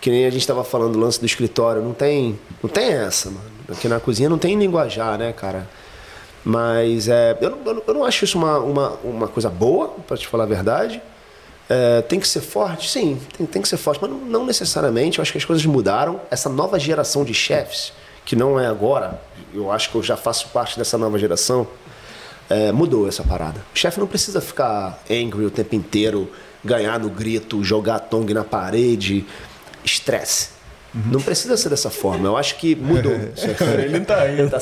que 0.00 0.10
nem 0.10 0.26
a 0.26 0.30
gente 0.30 0.44
tava 0.46 0.64
falando 0.64 0.94
do 0.94 0.98
lance 0.98 1.20
do 1.20 1.26
escritório. 1.26 1.80
Não 1.80 1.92
tem, 1.94 2.38
não 2.62 2.68
tem 2.68 2.88
essa, 2.92 3.30
mano. 3.30 3.44
Aqui 3.70 3.86
na 3.88 4.00
cozinha 4.00 4.28
não 4.28 4.38
tem 4.38 4.58
linguajar, 4.58 5.16
né, 5.16 5.32
cara? 5.32 5.68
Mas 6.44 7.08
é, 7.08 7.38
eu, 7.40 7.50
não, 7.50 7.58
eu 7.64 7.74
não- 7.74 7.82
eu 7.86 7.94
não 7.94 8.04
acho 8.04 8.24
isso 8.24 8.36
uma, 8.36 8.58
uma, 8.58 8.90
uma 9.04 9.28
coisa 9.28 9.48
boa, 9.48 9.88
para 10.08 10.16
te 10.16 10.26
falar 10.26 10.42
a 10.44 10.46
verdade. 10.48 11.00
É, 11.70 12.02
tem 12.02 12.18
que 12.18 12.26
ser 12.26 12.40
forte? 12.40 12.90
Sim, 12.90 13.16
tem, 13.38 13.46
tem 13.46 13.62
que 13.62 13.68
ser 13.68 13.76
forte, 13.76 14.00
mas 14.02 14.10
não, 14.10 14.18
não 14.18 14.44
necessariamente. 14.44 15.18
Eu 15.18 15.22
acho 15.22 15.30
que 15.30 15.38
as 15.38 15.44
coisas 15.44 15.64
mudaram. 15.64 16.20
Essa 16.32 16.48
nova 16.48 16.78
geração 16.80 17.24
de 17.24 17.32
chefes, 17.32 17.92
que 18.24 18.36
não 18.36 18.58
é 18.58 18.66
agora, 18.66 19.20
eu 19.52 19.70
acho 19.70 19.90
que 19.90 19.96
eu 19.96 20.02
já 20.02 20.16
faço 20.16 20.48
parte 20.48 20.78
dessa 20.78 20.96
nova 20.96 21.18
geração, 21.18 21.66
é, 22.48 22.70
mudou 22.72 23.08
essa 23.08 23.22
parada. 23.22 23.60
O 23.74 23.78
chefe 23.78 23.98
não 23.98 24.06
precisa 24.06 24.40
ficar 24.40 25.02
angry 25.10 25.44
o 25.44 25.50
tempo 25.50 25.74
inteiro, 25.74 26.30
ganhar 26.64 26.98
no 26.98 27.08
grito, 27.08 27.62
jogar 27.64 27.98
tong 28.00 28.32
na 28.32 28.44
parede, 28.44 29.24
estresse. 29.84 30.50
Não 30.94 31.22
precisa 31.22 31.56
ser 31.56 31.70
dessa 31.70 31.88
forma. 31.88 32.28
Eu 32.28 32.36
acho 32.36 32.56
que 32.56 32.76
mudou. 32.76 33.12
Ele 33.82 34.00
tá 34.00 34.18
aí. 34.20 34.38
Ele 34.38 34.50
tá, 34.50 34.58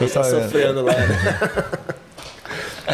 ele 0.00 0.10
tá 0.10 0.24
sofrendo 0.24 0.80
lá. 0.82 0.94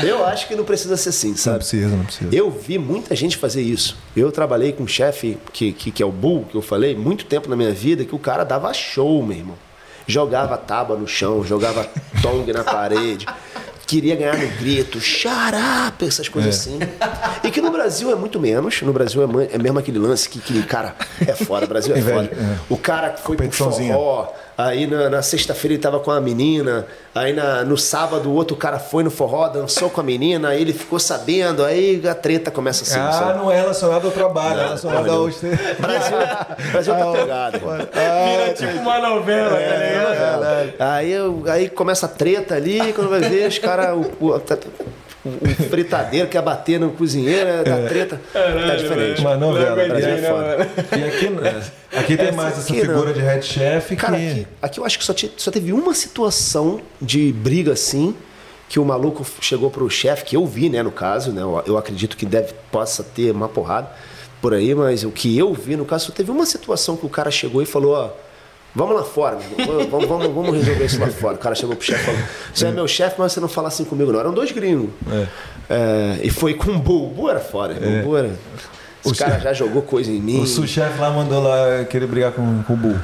Eu 0.05 0.24
acho 0.24 0.47
que 0.47 0.55
não 0.55 0.64
precisa 0.64 0.97
ser 0.97 1.09
assim, 1.09 1.30
Não 1.30 1.36
sabe? 1.36 1.59
precisa, 1.59 1.88
não 1.88 2.05
precisa. 2.05 2.34
Eu 2.34 2.48
vi 2.48 2.78
muita 2.78 3.14
gente 3.16 3.36
fazer 3.36 3.60
isso. 3.60 3.97
Eu 4.16 4.30
trabalhei 4.30 4.72
com 4.72 4.84
um 4.84 4.88
chefe 4.88 5.36
que, 5.52 5.72
que, 5.72 5.90
que 5.90 6.01
é 6.02 6.06
o 6.06 6.12
Bull, 6.12 6.47
que 6.48 6.56
eu 6.56 6.62
falei, 6.62 6.94
muito 6.94 7.24
tempo 7.24 7.48
na 7.48 7.56
minha 7.56 7.72
vida, 7.72 8.05
que 8.05 8.14
o 8.14 8.18
cara 8.18 8.44
dava 8.44 8.72
show, 8.72 9.20
meu 9.24 9.36
irmão. 9.36 9.56
Jogava 10.10 10.56
tábua 10.56 10.96
no 10.96 11.06
chão, 11.06 11.44
jogava 11.44 11.88
tong 12.20 12.52
na 12.52 12.64
parede, 12.64 13.26
queria 13.86 14.16
ganhar 14.16 14.36
no 14.36 14.48
grito, 14.58 14.98
up, 14.98 16.04
essas 16.04 16.28
coisas 16.28 16.56
assim. 16.56 16.78
E 17.44 17.50
que 17.50 17.60
no 17.60 17.70
Brasil 17.70 18.10
é 18.10 18.14
muito 18.14 18.38
menos. 18.40 18.82
No 18.82 18.92
Brasil 18.92 19.22
é, 19.40 19.54
é 19.54 19.58
mesmo 19.58 19.78
aquele 19.78 19.98
lance 19.98 20.28
que, 20.28 20.40
que 20.40 20.62
cara, 20.64 20.94
é 21.26 21.32
foda, 21.34 21.64
o 21.64 21.68
Brasil 21.68 21.94
é 21.94 21.98
Inveja, 21.98 22.28
foda. 22.30 22.40
é. 22.40 22.58
O 22.68 22.76
cara 22.76 23.10
que 23.10 23.20
foi 23.22 23.36
pro 23.36 23.50
forró, 23.50 24.32
aí 24.64 24.86
na, 24.86 25.08
na 25.10 25.22
sexta-feira 25.22 25.74
ele 25.74 25.82
tava 25.82 26.00
com 26.00 26.10
a 26.10 26.20
menina, 26.20 26.86
aí 27.14 27.32
na- 27.32 27.64
no 27.64 27.76
sábado 27.76 28.28
o 28.28 28.34
outro 28.34 28.56
cara 28.56 28.78
foi 28.78 29.02
no 29.04 29.10
forró, 29.10 29.48
dançou 29.48 29.88
com 29.90 30.00
a 30.00 30.04
menina, 30.04 30.48
aí 30.48 30.60
ele 30.60 30.72
ficou 30.72 30.98
sabendo, 30.98 31.64
aí 31.64 32.02
a 32.08 32.14
treta 32.14 32.50
começa 32.50 32.82
assim, 32.84 32.98
ah, 32.98 33.12
sabe? 33.12 33.38
não 33.38 33.50
é 33.50 33.56
relacionado 33.60 34.04
ao 34.06 34.10
trabalho, 34.10 34.60
é 34.60 34.64
relacionado 34.64 35.06
não. 35.06 35.14
ao... 35.14 35.20
Brasil, 35.80 36.16
Brasil 36.72 36.94
tá 36.94 37.12
pegado. 37.12 37.56
irmão. 37.56 37.76
Vira 37.76 38.54
tipo 38.54 38.78
uma 38.78 38.98
novela, 38.98 39.50
tá 39.50 39.56
ligado? 39.76 40.74
Aí, 40.78 41.12
eu- 41.12 41.42
aí 41.46 41.68
começa 41.68 42.06
a 42.06 42.08
treta 42.08 42.54
ali, 42.54 42.92
quando 42.92 43.08
vai 43.10 43.20
ver, 43.20 43.48
os 43.48 43.58
caras. 43.58 43.96
O 45.24 45.48
fritadeiro 45.68 46.28
quer 46.28 46.40
bater 46.42 46.80
no 46.80 46.90
cozinheiro, 46.92 47.48
é 47.48 47.62
da 47.62 47.86
treta. 47.88 48.20
tá 48.32 48.76
diferente. 48.76 49.20
Uma 49.20 49.36
novela. 49.36 49.76
Não 49.76 49.88
Brasil 49.88 50.09
é 50.09 50.20
né, 50.20 50.28
foda. 50.30 50.68
E 50.97 51.05
aqui, 51.05 51.97
aqui 51.98 52.16
tem 52.16 52.32
mais 52.32 52.59
essa 52.59 52.62
aqui 52.72 52.82
não. 52.82 52.94
figura 52.94 53.12
de 53.12 53.20
head 53.20 53.44
chef 53.44 53.97
Cara, 53.97 54.16
que... 54.16 54.30
aqui, 54.30 54.47
aqui 54.62 54.80
eu 54.80 54.84
acho 54.84 54.98
que 54.98 55.05
só, 55.05 55.12
ti- 55.12 55.32
só 55.36 55.51
teve 55.51 55.72
uma 55.74 55.92
situação 55.92 56.80
de 57.01 57.32
briga 57.34 57.72
assim, 57.74 58.14
que 58.68 58.80
o 58.80 58.84
maluco 58.84 59.26
chegou 59.42 59.70
pro 59.70 59.90
chefe, 59.90 60.24
que 60.24 60.36
eu 60.36 60.47
vi, 60.47 60.70
né, 60.70 60.82
no 60.82 60.90
caso, 60.92 61.32
né? 61.32 61.42
Eu, 61.42 61.62
eu 61.66 61.76
acredito 61.76 62.16
que 62.16 62.24
deve, 62.24 62.55
possa 62.72 63.02
ter 63.02 63.30
uma 63.32 63.48
porrada 63.48 63.90
por 64.40 64.55
aí, 64.55 64.74
mas 64.74 65.05
o 65.05 65.10
que 65.10 65.36
eu 65.36 65.52
vi, 65.52 65.76
no 65.76 65.84
caso, 65.84 66.06
só 66.06 66.12
teve 66.12 66.30
uma 66.30 66.47
situação 66.47 66.97
que 66.97 67.05
o 67.05 67.10
cara 67.10 67.30
chegou 67.30 67.60
e 67.60 67.66
falou, 67.66 67.92
ó. 67.94 68.10
Vamos 68.74 68.94
lá 68.94 69.02
fora, 69.02 69.36
meu 69.36 69.59
irmão. 69.66 69.88
vamos, 69.90 70.06
vamos, 70.09 70.26
vamos 70.34 70.56
resolver 70.56 70.84
isso 70.84 71.01
lá 71.01 71.09
fora. 71.09 71.34
O 71.34 71.38
cara 71.38 71.55
chegou 71.55 71.74
pro 71.74 71.84
chefe 71.84 72.02
e 72.02 72.05
falou: 72.06 72.20
Você 72.55 72.66
é 72.66 72.70
meu 72.70 72.86
chefe, 72.86 73.16
mas 73.18 73.32
você 73.32 73.40
não 73.40 73.48
fala 73.48 73.68
assim 73.68 73.84
comigo, 73.84 74.12
não. 74.12 74.20
Eram 74.20 74.32
dois 74.32 74.52
gringos. 74.52 74.90
É, 75.68 76.18
e 76.22 76.30
foi 76.30 76.55
com 76.55 76.70
o 76.72 76.78
Bu. 76.78 77.06
O 77.06 77.09
Bu 77.10 77.30
era 77.30 77.40
fora. 77.40 77.74
O 77.74 78.02
Bu 78.06 78.16
era. 78.16 78.30
Os 79.02 79.12
O 79.12 79.16
caras 79.16 79.34
chefe- 79.34 79.44
já 79.44 79.52
jogou 79.55 79.82
coisa 79.82 80.10
em 80.10 80.20
mim. 80.20 80.40
O 80.42 80.47
sous-chefe 80.47 80.98
lá 81.01 81.10
mandou 81.10 81.42
lá 81.42 81.84
querer 81.84 82.06
brigar 82.06 82.32
com, 82.32 82.62
com 82.64 82.74
o 82.74 82.76
Bull. 82.76 82.97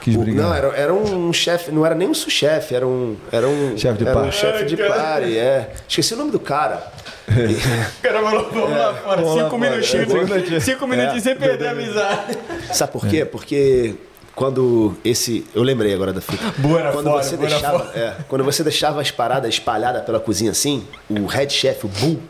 Quis 0.00 0.16
O- 0.16 0.20
brigar. 0.20 0.46
Não, 0.46 0.54
era, 0.54 0.68
era 0.68 0.94
um 0.94 1.32
chefe, 1.32 1.70
não 1.70 1.84
era 1.84 1.94
nem 1.94 2.08
um 2.08 2.14
sous-chefe, 2.14 2.74
era 2.74 2.86
um. 2.86 3.16
Era 3.30 3.46
um 3.46 3.76
Chefe 3.76 3.98
de 3.98 4.08
era 4.08 4.18
um 4.18 4.22
party. 4.22 4.36
chefe 4.36 4.64
de 4.64 4.76
party, 4.76 5.36
é. 5.38 5.70
Esqueci 5.88 6.14
o 6.14 6.16
nome 6.16 6.30
do 6.30 6.40
cara. 6.40 6.82
O 7.28 8.02
cara 8.02 8.22
falou, 8.22 8.50
vamos 8.52 8.70
lá 8.78 8.94
fora, 8.94 9.22
vamos 9.22 9.42
cinco 9.42 9.58
minutinhos, 9.58 10.08
Cinco 10.08 10.24
minutinhos. 10.24 10.64
cinco 10.64 10.86
minutinhos 10.86 11.22
sem 11.22 11.36
perder 11.36 11.68
a 11.68 11.70
amizade. 11.72 12.38
Sabe 12.72 12.92
por 12.92 13.06
quê? 13.06 13.24
Porque 13.24 13.94
quando 14.36 14.94
esse. 15.02 15.46
Eu 15.54 15.62
lembrei 15.62 15.94
agora 15.94 16.12
da 16.12 16.20
fita. 16.20 16.52
Boa 16.58 16.78
era 16.78 16.92
quando 16.92 17.06
fora, 17.06 17.22
você 17.22 17.36
boa 17.36 17.48
deixava, 17.48 17.90
é, 17.98 18.14
Quando 18.28 18.44
você 18.44 18.62
deixava 18.62 19.00
as 19.00 19.10
paradas 19.10 19.48
espalhadas 19.48 20.04
pela 20.04 20.20
cozinha 20.20 20.50
assim, 20.50 20.86
o 21.08 21.24
head 21.24 21.52
chef, 21.52 21.86
o 21.86 21.88
Bull, 21.88 22.20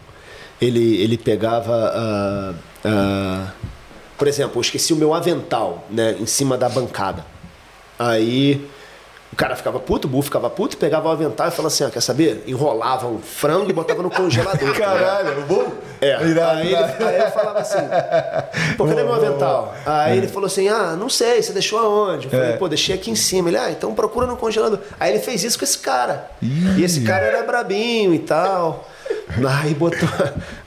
ele, 0.62 1.02
ele 1.02 1.18
pegava. 1.18 1.74
ah, 1.74 2.54
ah, 2.84 3.52
por 4.16 4.28
exemplo, 4.28 4.56
eu 4.56 4.60
esqueci 4.62 4.92
o 4.94 4.96
meu 4.96 5.12
avental, 5.12 5.84
né? 5.90 6.16
Em 6.18 6.24
cima 6.24 6.56
da 6.56 6.68
bancada. 6.68 7.26
Aí. 7.98 8.64
O 9.32 9.36
cara 9.36 9.54
ficava 9.56 9.78
puto, 9.80 10.06
o 10.06 10.10
Bull 10.10 10.22
ficava 10.22 10.48
puto, 10.48 10.76
pegava 10.78 11.08
o 11.08 11.10
avental 11.12 11.48
e 11.48 11.50
falava 11.50 11.66
assim: 11.66 11.84
ó, 11.84 11.90
quer 11.90 12.00
saber? 12.00 12.44
Enrolava 12.46 13.06
um 13.06 13.18
frango 13.18 13.68
e 13.68 13.72
botava 13.72 14.02
no 14.02 14.08
congelador. 14.10 14.72
tá? 14.72 14.78
Caralho, 14.78 15.40
o 15.40 15.42
Bull? 15.42 15.74
É. 16.00 16.14
Aí, 16.14 16.30
ele, 16.30 16.76
aí 17.04 17.18
eu 17.20 17.30
falava 17.32 17.58
assim, 17.58 17.78
pô, 18.76 18.86
cadê 18.86 19.02
meu 19.02 19.14
avental? 19.14 19.74
Aí 19.84 20.16
ele 20.18 20.28
falou 20.28 20.46
assim, 20.46 20.68
ah, 20.68 20.94
não 20.98 21.08
sei, 21.08 21.42
você 21.42 21.52
deixou 21.52 21.78
aonde? 21.78 22.26
Eu 22.26 22.30
falei, 22.30 22.50
É. 22.50 22.56
pô, 22.56 22.68
deixei 22.68 22.94
aqui 22.94 23.10
em 23.10 23.14
cima. 23.16 23.48
Ele, 23.48 23.58
ah, 23.58 23.70
então 23.70 23.94
procura 23.94 24.26
no 24.26 24.36
congelador. 24.36 24.78
Aí 24.98 25.12
ele 25.12 25.20
fez 25.22 25.42
isso 25.44 25.58
com 25.58 25.64
esse 25.64 25.78
cara. 25.78 26.30
E 26.40 26.82
esse 26.82 27.02
cara 27.02 27.24
era 27.26 27.42
brabinho 27.42 28.14
e 28.14 28.20
tal. 28.20 28.88
Aí 29.62 29.74
botou. 29.74 30.08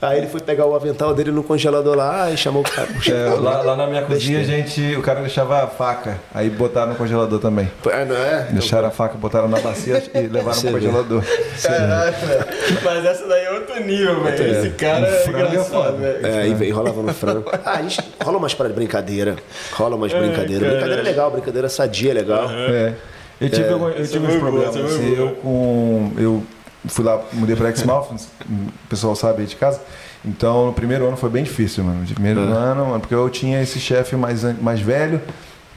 Aí 0.00 0.18
ele 0.18 0.26
foi 0.28 0.40
pegar 0.40 0.64
o 0.66 0.74
avental 0.76 1.12
dele 1.12 1.32
no 1.32 1.42
congelador 1.42 1.96
lá 1.96 2.30
e 2.30 2.36
chamou 2.36 2.62
o 2.62 2.64
cara. 2.64 2.88
É, 3.08 3.28
lá, 3.40 3.62
lá 3.62 3.76
na 3.76 3.86
minha 3.86 4.02
cozinha, 4.02 4.40
a 4.40 4.44
gente, 4.44 4.94
o 4.96 5.02
cara 5.02 5.20
deixava 5.20 5.62
a 5.64 5.66
faca, 5.66 6.18
aí 6.32 6.48
botaram 6.48 6.92
no 6.92 6.94
congelador 6.96 7.40
também. 7.40 7.70
É, 7.90 8.04
não 8.04 8.16
é? 8.16 8.46
Deixaram 8.50 8.86
a 8.88 8.90
faca, 8.90 9.16
botaram 9.18 9.48
na 9.48 9.58
bacia 9.58 10.00
e 10.14 10.18
levaram 10.28 10.54
Você 10.54 10.70
pro 10.70 10.78
vê. 10.78 10.86
congelador. 10.86 11.24
Caraca, 11.62 12.26
velho. 12.26 12.44
Mas 12.84 13.04
essa 13.06 13.26
daí 13.26 13.44
é 13.44 13.50
outro 13.50 13.80
nível, 13.82 14.22
velho. 14.22 14.58
Esse 14.58 14.70
cara 14.70 15.06
é 15.06 15.12
frango 15.24 15.38
é 15.38 15.42
engraçado, 15.48 15.70
foda. 15.70 15.92
velho. 15.92 16.26
É, 16.26 16.38
aí 16.42 16.54
veio, 16.54 16.74
rolava 16.76 17.02
no 17.02 17.12
frango. 17.14 17.50
Ah, 17.64 17.72
a 17.72 17.82
gente 17.82 18.00
rola 18.22 18.38
umas 18.38 18.54
paradas 18.54 18.76
de 18.76 18.80
brincadeira. 18.84 19.36
Rola 19.72 19.96
umas 19.96 20.12
brincadeiras. 20.12 20.68
Brincadeira 20.70 21.00
é 21.00 21.04
legal, 21.04 21.30
brincadeira 21.30 21.68
sadia 21.68 22.10
é 22.12 22.14
legal. 22.14 22.48
É. 22.50 22.92
Eu 23.40 23.48
tive, 23.48 23.72
algum- 23.72 23.88
eu 23.88 24.00
essa 24.02 24.12
tive 24.12 24.26
uns 24.26 24.36
problemas. 24.36 24.76
assim, 24.76 25.14
eu 25.16 25.30
com. 25.42 26.12
Eu 26.18 26.42
fui 26.86 27.04
lá, 27.04 27.20
mudei 27.32 27.54
pra 27.56 27.70
Exmouth, 27.70 28.08
o 28.48 28.88
pessoal 28.88 29.14
sabe 29.14 29.40
aí 29.42 29.46
de 29.46 29.56
casa. 29.56 29.80
Então, 30.24 30.66
no 30.66 30.72
primeiro 30.72 31.06
ano 31.06 31.16
foi 31.16 31.30
bem 31.30 31.42
difícil, 31.44 31.82
mano. 31.84 32.00
No 32.00 32.06
primeiro 32.14 32.40
ano, 32.40 32.86
mano, 32.86 33.00
porque 33.00 33.14
eu 33.14 33.28
tinha 33.30 33.62
esse 33.62 33.78
chefe 33.80 34.16
mais, 34.16 34.42
mais 34.60 34.80
velho, 34.80 35.20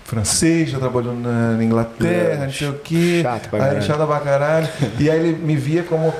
francês, 0.06 0.70
já 0.70 0.80
trabalhou 0.80 1.14
na, 1.16 1.54
na 1.54 1.64
Inglaterra, 1.64 2.44
É, 2.44 2.46
não 2.46 2.52
sei 2.54 2.68
o 2.70 2.74
quê. 2.74 3.20
chato 3.24 3.50
pra 3.50 3.60
aí, 3.60 3.66
caralho. 3.66 3.86
chato 3.86 4.08
pra 4.08 4.20
caralho. 4.20 4.68
e 5.00 5.10
aí 5.10 5.18
ele 5.20 5.38
me 5.42 5.56
via 5.56 5.84
como 5.84 6.14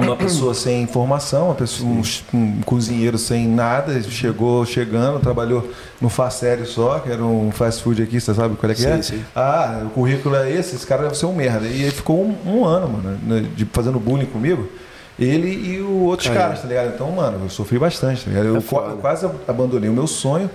uma 0.00 0.16
pessoa 0.16 0.54
sem 0.54 0.86
formação, 0.86 1.46
uma 1.46 1.54
pessoa, 1.54 1.88
um, 1.90 2.02
um 2.34 2.60
cozinheiro 2.62 3.18
sem 3.18 3.46
nada, 3.46 4.00
chegou 4.02 4.64
chegando, 4.66 5.20
trabalhou 5.20 5.70
no 6.00 6.08
Fast 6.08 6.40
Sério 6.40 6.66
só, 6.66 6.98
que 6.98 7.10
era 7.10 7.22
um 7.22 7.50
fast 7.50 7.82
food 7.82 8.02
aqui, 8.02 8.20
você 8.20 8.34
sabe 8.34 8.56
qual 8.56 8.70
é 8.70 8.74
que 8.74 8.86
é? 8.86 8.96
Sim, 9.02 9.16
sim. 9.16 9.24
Ah, 9.34 9.82
o 9.86 9.90
currículo 9.90 10.36
é 10.36 10.50
esse, 10.50 10.76
esse 10.76 10.86
cara 10.86 11.02
deve 11.02 11.16
ser 11.16 11.26
um 11.26 11.34
merda. 11.34 11.66
E 11.66 11.82
ele 11.82 11.90
ficou 11.90 12.22
um, 12.24 12.34
um 12.46 12.64
ano, 12.64 12.88
mano, 12.88 13.18
né, 13.22 13.46
de, 13.54 13.64
fazendo 13.66 13.98
bullying 14.00 14.26
comigo. 14.26 14.68
Ele 15.18 15.48
e 15.48 15.80
o 15.82 16.04
outros 16.04 16.28
Caramba. 16.28 16.46
caras, 16.46 16.62
tá 16.62 16.68
ligado? 16.68 16.94
Então, 16.94 17.10
mano, 17.12 17.40
eu 17.44 17.50
sofri 17.50 17.78
bastante, 17.78 18.24
tá 18.24 18.30
ligado? 18.30 18.46
Eu, 18.46 18.56
É 18.56 18.96
quase 19.00 19.28
abandonei 19.46 19.90
o 19.90 19.92
meu 19.92 20.06
sonho 20.06 20.48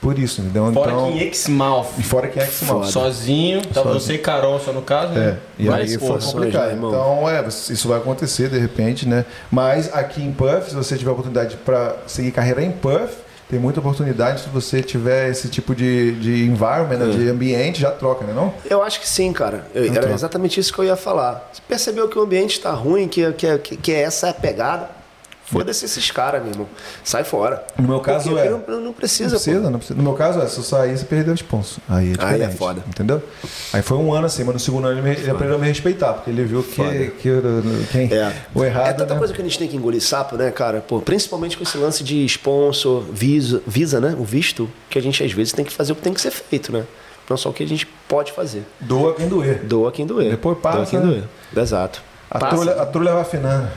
por 0.00 0.18
isso, 0.18 0.40
entendeu? 0.40 0.72
Fora 0.72 0.92
então, 0.92 1.12
que 1.12 1.18
em 1.24 1.28
Exmouth. 1.28 1.86
e 1.98 2.02
fora 2.02 2.28
que 2.28 2.40
é 2.40 2.48
mal. 2.66 2.84
Sozinho, 2.84 3.60
tava 3.66 3.92
Sozinho. 3.92 4.00
você 4.00 4.14
e 4.14 4.18
Carol 4.18 4.58
só 4.58 4.72
no 4.72 4.82
caso, 4.82 5.12
É, 5.12 5.18
né? 5.18 5.36
e 5.58 5.64
Mas, 5.66 5.90
aí 5.92 5.98
pô, 5.98 6.06
foi 6.06 6.20
complicado. 6.32 6.66
né, 6.66 6.72
irmão? 6.72 6.90
então, 6.90 7.28
é, 7.28 7.46
isso 7.46 7.88
vai 7.88 7.98
acontecer 7.98 8.48
de 8.48 8.58
repente, 8.58 9.06
né? 9.06 9.24
Mas 9.50 9.92
aqui 9.92 10.22
em 10.22 10.32
Puff, 10.32 10.70
se 10.70 10.74
você 10.74 10.96
tiver 10.96 11.10
oportunidade 11.10 11.56
para 11.58 11.96
seguir 12.06 12.30
carreira 12.32 12.62
em 12.62 12.70
Puff, 12.72 13.14
tem 13.50 13.58
muita 13.58 13.80
oportunidade 13.80 14.42
se 14.42 14.48
você 14.48 14.80
tiver 14.80 15.28
esse 15.28 15.48
tipo 15.48 15.74
de, 15.74 16.12
de 16.20 16.44
environment, 16.46 16.96
né, 16.96 17.10
de 17.10 17.28
ambiente, 17.28 17.80
já 17.80 17.90
troca, 17.90 18.24
né 18.24 18.32
não? 18.32 18.54
Eu 18.64 18.80
acho 18.80 19.00
que 19.00 19.08
sim, 19.08 19.32
cara. 19.32 19.66
Eu- 19.74 19.86
era 19.86 19.98
Então. 19.98 20.12
exatamente 20.14 20.60
isso 20.60 20.72
que 20.72 20.78
eu 20.78 20.84
ia 20.84 20.94
falar. 20.96 21.50
Você 21.52 21.60
percebeu 21.68 22.08
que 22.08 22.16
o 22.16 22.22
ambiente 22.22 22.52
está 22.52 22.70
ruim, 22.70 23.08
que, 23.08 23.32
que, 23.32 23.58
que, 23.58 23.76
que 23.76 23.92
essa 23.92 24.28
é 24.28 24.30
a 24.30 24.34
pegada? 24.34 24.99
Foda-se 25.52 25.84
esses 25.84 26.10
caras, 26.10 26.42
meu 26.42 26.52
irmão. 26.52 26.68
Sai 27.02 27.24
fora. 27.24 27.64
No 27.78 27.88
meu 27.88 28.00
caso 28.00 28.30
Porque 28.30 28.46
é. 28.46 28.50
Não, 28.50 28.62
não 28.66 28.80
Não 28.80 28.92
precisa, 28.92 29.30
precisa, 29.30 29.60
pô. 29.60 29.70
não 29.70 29.78
precisa. 29.78 29.96
No 29.96 30.02
meu 30.04 30.12
caso, 30.14 30.40
é, 30.40 30.46
se 30.46 30.58
eu 30.58 30.62
sair, 30.62 30.96
você 30.96 31.04
perdeu 31.04 31.32
o 31.32 31.36
sponsor. 31.36 31.82
Aí 31.88 32.12
é 32.12 32.24
Aí 32.24 32.42
é 32.42 32.48
foda. 32.50 32.82
Entendeu? 32.88 33.20
Aí 33.72 33.82
foi 33.82 33.96
um 33.98 34.12
ano 34.14 34.26
assim, 34.26 34.44
mas 34.44 34.54
no 34.54 34.60
segundo 34.60 34.86
ano 34.86 34.98
ele, 35.00 35.08
me- 35.08 35.16
ele 35.16 35.30
aprendeu 35.30 35.56
a 35.56 35.58
me 35.58 35.66
respeitar, 35.66 36.12
porque 36.12 36.30
ele 36.30 36.44
viu 36.44 36.62
que, 36.62 36.76
Foda. 36.76 36.90
que 37.20 37.28
eu- 37.28 37.42
quem, 37.90 38.12
É. 38.12 38.32
o 38.54 38.64
errado. 38.64 38.88
é 38.88 38.92
tanta 38.92 39.14
né? 39.14 39.18
coisa 39.18 39.34
que 39.34 39.40
a 39.40 39.44
gente 39.44 39.58
tem 39.58 39.66
que 39.68 39.76
engolir 39.76 40.00
sapo, 40.00 40.36
né, 40.36 40.50
cara? 40.50 40.80
Pô, 40.80 41.00
principalmente 41.00 41.56
com 41.56 41.62
esse 41.64 41.76
lance 41.78 42.04
de 42.04 42.24
sponsor, 42.26 43.02
visa, 43.12 43.60
visa, 43.66 44.00
né? 44.00 44.14
O 44.18 44.24
visto, 44.24 44.68
que 44.88 44.98
a 44.98 45.02
gente 45.02 45.22
às 45.24 45.32
vezes 45.32 45.52
tem 45.52 45.64
que 45.64 45.72
fazer 45.72 45.92
o 45.92 45.96
que 45.96 46.02
tem 46.02 46.14
que 46.14 46.20
ser 46.20 46.30
feito, 46.30 46.72
né? 46.72 46.84
Não 47.28 47.36
só 47.36 47.50
o 47.50 47.52
que 47.52 47.62
a 47.62 47.66
gente 47.68 47.86
pode 48.08 48.32
fazer. 48.32 48.62
Doa 48.80 49.14
quem 49.14 49.28
doer. 49.28 49.60
Doa 49.64 49.90
quem 49.92 50.06
doer. 50.06 50.30
Depois 50.30 50.58
passa, 50.58 50.76
Doa 50.78 50.86
quem 50.86 50.98
né? 51.00 51.06
doer. 51.06 51.24
Exato. 51.56 52.02
A 52.30 52.38
Passa. 52.38 52.54
trulha, 52.56 52.72
a 52.82 52.86
trulha 52.86 53.12
vai 53.12 53.22
afinando. 53.22 53.68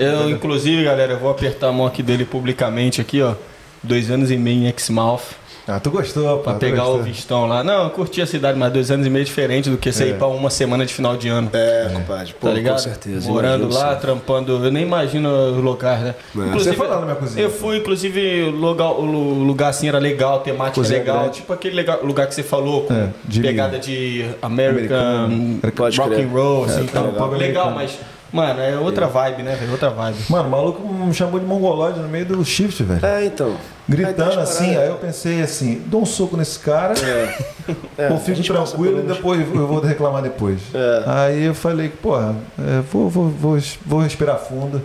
Eu, 0.00 0.30
inclusive, 0.30 0.84
galera, 0.84 1.12
eu 1.12 1.18
vou 1.18 1.30
apertar 1.30 1.68
a 1.68 1.72
mão 1.72 1.86
aqui 1.86 2.02
dele 2.02 2.24
publicamente 2.24 3.00
aqui, 3.00 3.20
ó. 3.22 3.34
Dois 3.82 4.10
anos 4.10 4.30
e 4.30 4.36
meio 4.36 4.64
em 4.64 4.68
Exmouth. 4.68 5.20
Ah, 5.68 5.78
tu 5.78 5.90
gostou, 5.90 6.38
pô. 6.38 6.42
Pra 6.44 6.54
pegar 6.54 6.82
gostou. 6.82 7.00
o 7.00 7.02
vistão 7.02 7.46
lá. 7.46 7.62
Não, 7.62 7.84
eu 7.84 7.90
curti 7.90 8.20
a 8.20 8.26
cidade, 8.26 8.58
mas 8.58 8.72
dois 8.72 8.90
anos 8.90 9.06
e 9.06 9.10
meio 9.10 9.22
é 9.22 9.24
diferente 9.24 9.70
do 9.70 9.76
que 9.78 9.92
você 9.92 10.04
É. 10.04 10.06
ir 10.08 10.14
pra 10.16 10.26
uma 10.26 10.50
semana 10.50 10.84
de 10.84 10.92
final 10.92 11.16
de 11.16 11.28
ano. 11.28 11.48
É, 11.52 11.90
compadre. 11.94 12.34
Pô, 12.40 12.48
tá 12.48 12.52
ligado? 12.54 12.74
com 12.74 12.78
certeza. 12.80 13.28
Morando 13.30 13.64
imagino 13.66 13.80
lá, 13.80 13.94
sim. 13.94 14.00
trampando. 14.00 14.64
Eu 14.64 14.72
nem 14.72 14.82
imagino 14.82 15.28
o 15.28 15.60
lugar, 15.60 16.00
né? 16.00 16.14
Você 16.52 16.72
foi 16.72 16.88
lá 16.88 16.96
na 16.98 17.02
minha 17.04 17.14
cozinha. 17.16 17.44
Eu 17.44 17.50
fui, 17.50 17.76
inclusive, 17.76 18.42
o 18.44 18.50
lugar, 18.50 18.90
o 18.90 19.02
lu- 19.04 19.44
lugar 19.44 19.68
assim 19.68 19.86
era 19.88 19.98
legal, 19.98 20.40
temática 20.40 20.74
Cozinha 20.74 20.98
legal. 20.98 21.18
grande. 21.20 21.36
Tipo 21.36 21.52
aquele 21.52 21.86
lugar 22.02 22.26
que 22.26 22.34
você 22.34 22.42
falou, 22.42 22.82
com 22.84 22.94
É, 22.94 23.08
de- 23.24 23.40
pegada 23.40 23.78
de 23.78 24.24
American, 24.42 24.96
Americano. 25.26 25.60
Pode 25.76 25.98
rock 26.00 26.20
and 26.20 26.28
roll, 26.28 26.64
assim. 26.64 26.80
É, 26.80 26.82
então, 26.84 27.06
legal. 27.06 27.30
legal, 27.30 27.70
mas, 27.70 27.96
mano, 28.32 28.60
é 28.60 28.78
outra 28.78 29.06
vibe, 29.06 29.42
né, 29.42 29.56
velho? 29.56 29.72
Outra 29.72 29.90
vibe. 29.90 30.18
Mano, 30.28 30.48
o 30.48 30.50
maluco 30.50 30.88
me 30.88 31.12
chamou 31.14 31.38
de 31.38 31.46
mongolóide 31.46 31.98
no 31.98 32.08
meio 32.08 32.26
do 32.26 32.44
shift, 32.44 32.82
velho. 32.82 33.04
É, 33.04 33.24
então. 33.24 33.56
Gritando 33.88 34.30
Aí 34.30 34.36
tá 34.36 34.42
assim, 34.42 34.76
aí 34.76 34.88
eu 34.88 34.96
pensei 34.96 35.42
assim, 35.42 35.82
dou 35.86 36.02
um 36.02 36.06
soco 36.06 36.36
nesse 36.36 36.58
cara, 36.60 36.94
É, 37.98 38.08
ou 38.10 38.16
a 38.16 38.20
fico 38.20 38.42
tranquilo 38.42 39.00
e 39.00 39.02
depois 39.02 39.40
eu 39.40 39.66
vou 39.66 39.80
reclamar 39.80 40.22
depois. 40.22 40.60
É. 40.72 41.02
Aí 41.06 41.44
eu 41.44 41.54
falei, 41.54 41.88
porra, 41.88 42.36
é, 42.58 42.80
vou, 42.92 43.08
vou, 43.08 43.28
vou, 43.28 43.58
vou 43.84 44.00
respirar 44.00 44.38
fundo. 44.38 44.80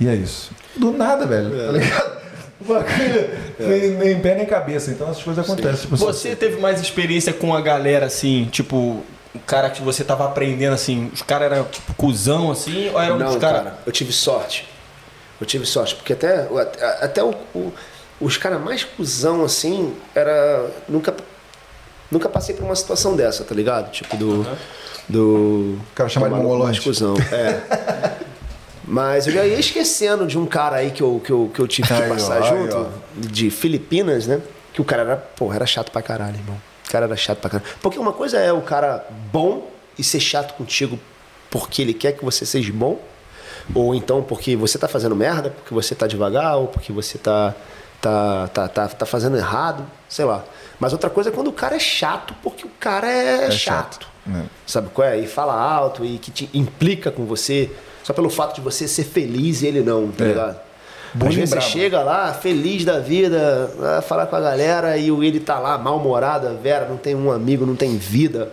E 0.00 0.08
é 0.08 0.14
isso. 0.14 0.50
Do 0.76 0.92
nada, 0.92 1.26
velho. 1.26 1.60
É. 1.60 1.66
Tá 1.66 1.72
ligado? 1.72 2.18
Bagulho 2.60 3.30
nem, 3.58 3.90
nem 3.90 4.20
pé 4.20 4.34
nem 4.34 4.46
cabeça. 4.46 4.90
Então 4.90 5.08
essas 5.08 5.22
coisas 5.22 5.44
acontecem. 5.44 5.82
Tipo, 5.82 5.96
Você 5.96 6.34
teve 6.34 6.60
mais 6.60 6.80
experiência 6.80 7.32
com 7.32 7.54
a 7.54 7.60
galera, 7.60 8.06
assim, 8.06 8.48
tipo, 8.50 9.02
o 9.38 9.46
cara 9.46 9.70
que 9.70 9.80
você 9.82 10.04
tava 10.04 10.24
aprendendo, 10.24 10.74
assim, 10.74 11.10
os 11.12 11.22
caras 11.22 11.50
eram, 11.52 11.64
tipo, 11.64 11.94
cuzão, 11.94 12.50
assim, 12.50 12.90
ou 12.90 13.00
eram 13.00 13.18
Não, 13.18 13.28
os 13.30 13.36
cara, 13.36 13.58
caras... 13.58 13.72
eu 13.86 13.92
tive 13.92 14.12
sorte. 14.12 14.68
Eu 15.40 15.46
tive 15.46 15.64
sorte, 15.66 15.94
porque 15.94 16.12
até, 16.12 16.48
até, 16.60 17.04
até 17.04 17.22
o, 17.24 17.32
o- 17.54 17.72
os 18.20 18.36
caras 18.36 18.60
mais 18.60 18.82
cuzão, 18.84 19.44
assim, 19.44 19.94
era. 20.14 20.68
Nunca, 20.88 21.14
nunca 22.10 22.28
passei 22.28 22.54
por 22.54 22.64
uma 22.64 22.74
situação 22.74 23.14
dessa, 23.14 23.44
tá 23.44 23.54
ligado? 23.54 23.90
Tipo, 23.92 24.16
do. 24.16 24.46
Do. 25.08 25.78
O 25.78 25.94
cara 25.94 26.08
chama 26.08 26.28
de 26.28 26.34
mongolante. 26.34 26.64
mais 26.64 26.78
cuzão. 26.80 27.14
É. 27.32 28.18
Mas 28.84 29.26
eu 29.26 29.32
já 29.34 29.44
ia 29.46 29.58
esquecendo 29.60 30.26
de 30.26 30.38
um 30.38 30.46
cara 30.46 30.76
aí 30.76 30.90
que 30.90 31.02
eu, 31.02 31.20
que 31.24 31.30
eu, 31.30 31.50
que 31.52 31.60
eu 31.60 31.68
tive 31.68 31.86
que 31.86 32.08
passar 32.08 32.42
aí, 32.42 32.48
junto, 32.48 32.76
ó. 32.76 32.86
de 33.14 33.50
Filipinas, 33.50 34.26
né? 34.26 34.40
Que 34.72 34.80
o 34.80 34.84
cara 34.84 35.02
era, 35.02 35.16
porra, 35.16 35.56
era 35.56 35.66
chato 35.66 35.92
pra 35.92 36.00
caralho, 36.00 36.36
irmão. 36.36 36.56
O 36.88 36.90
cara 36.90 37.04
era 37.06 37.16
chato 37.16 37.38
pra 37.38 37.50
caralho. 37.50 37.70
Porque 37.82 37.98
uma 37.98 38.12
coisa 38.12 38.38
é 38.38 38.52
o 38.52 38.62
cara 38.62 39.06
bom 39.30 39.68
e 39.98 40.02
ser 40.02 40.20
chato 40.20 40.54
contigo 40.54 40.98
porque 41.50 41.82
ele 41.82 41.92
quer 41.94 42.12
que 42.12 42.24
você 42.24 42.44
seja 42.46 42.72
bom, 42.72 42.98
ou 43.74 43.94
então 43.94 44.22
porque 44.22 44.56
você 44.56 44.78
tá 44.78 44.88
fazendo 44.88 45.14
merda, 45.16 45.50
porque 45.50 45.72
você 45.74 45.94
tá 45.94 46.06
devagar, 46.06 46.56
ou 46.56 46.66
porque 46.68 46.92
você 46.92 47.16
tá, 47.18 47.54
tá, 48.00 48.48
tá, 48.48 48.68
tá, 48.68 48.88
tá 48.88 49.06
fazendo 49.06 49.36
errado, 49.36 49.84
sei 50.08 50.24
lá. 50.24 50.44
Mas 50.80 50.92
outra 50.92 51.10
coisa 51.10 51.30
é 51.30 51.32
quando 51.32 51.48
o 51.48 51.52
cara 51.52 51.76
é 51.76 51.78
chato 51.80 52.34
porque 52.42 52.64
o 52.66 52.70
cara 52.78 53.10
é, 53.10 53.46
É 53.46 53.50
chato. 53.50 53.94
chato. 54.04 54.08
É. 54.30 54.42
Sabe 54.66 54.88
qual 54.90 55.08
é? 55.08 55.18
E 55.18 55.26
fala 55.26 55.54
alto 55.54 56.04
e 56.04 56.18
que 56.18 56.30
te 56.30 56.50
implica 56.54 57.10
com 57.10 57.24
você 57.24 57.70
só 58.04 58.12
pelo 58.12 58.28
fato 58.30 58.54
de 58.54 58.60
você 58.60 58.86
ser 58.86 59.04
feliz 59.04 59.62
e 59.62 59.66
ele 59.66 59.80
não, 59.80 60.08
tá 60.08 60.24
É. 60.24 60.28
ligado? 60.28 60.60
Bullying 61.14 61.28
Às 61.30 61.50
vezes 61.50 61.50
você 61.54 61.60
chega 61.60 62.02
lá, 62.02 62.32
feliz 62.34 62.84
da 62.84 62.98
vida, 62.98 63.70
vai 63.78 64.02
falar 64.02 64.26
com 64.26 64.36
a 64.36 64.40
galera 64.40 64.96
e 64.96 65.08
ele 65.08 65.40
tá 65.40 65.58
lá 65.58 65.78
mal-humorado, 65.78 66.56
Vera 66.62 66.86
não 66.88 66.96
tem 66.96 67.14
um 67.14 67.30
amigo, 67.32 67.64
não 67.66 67.74
tem 67.76 67.96
vida. 67.96 68.50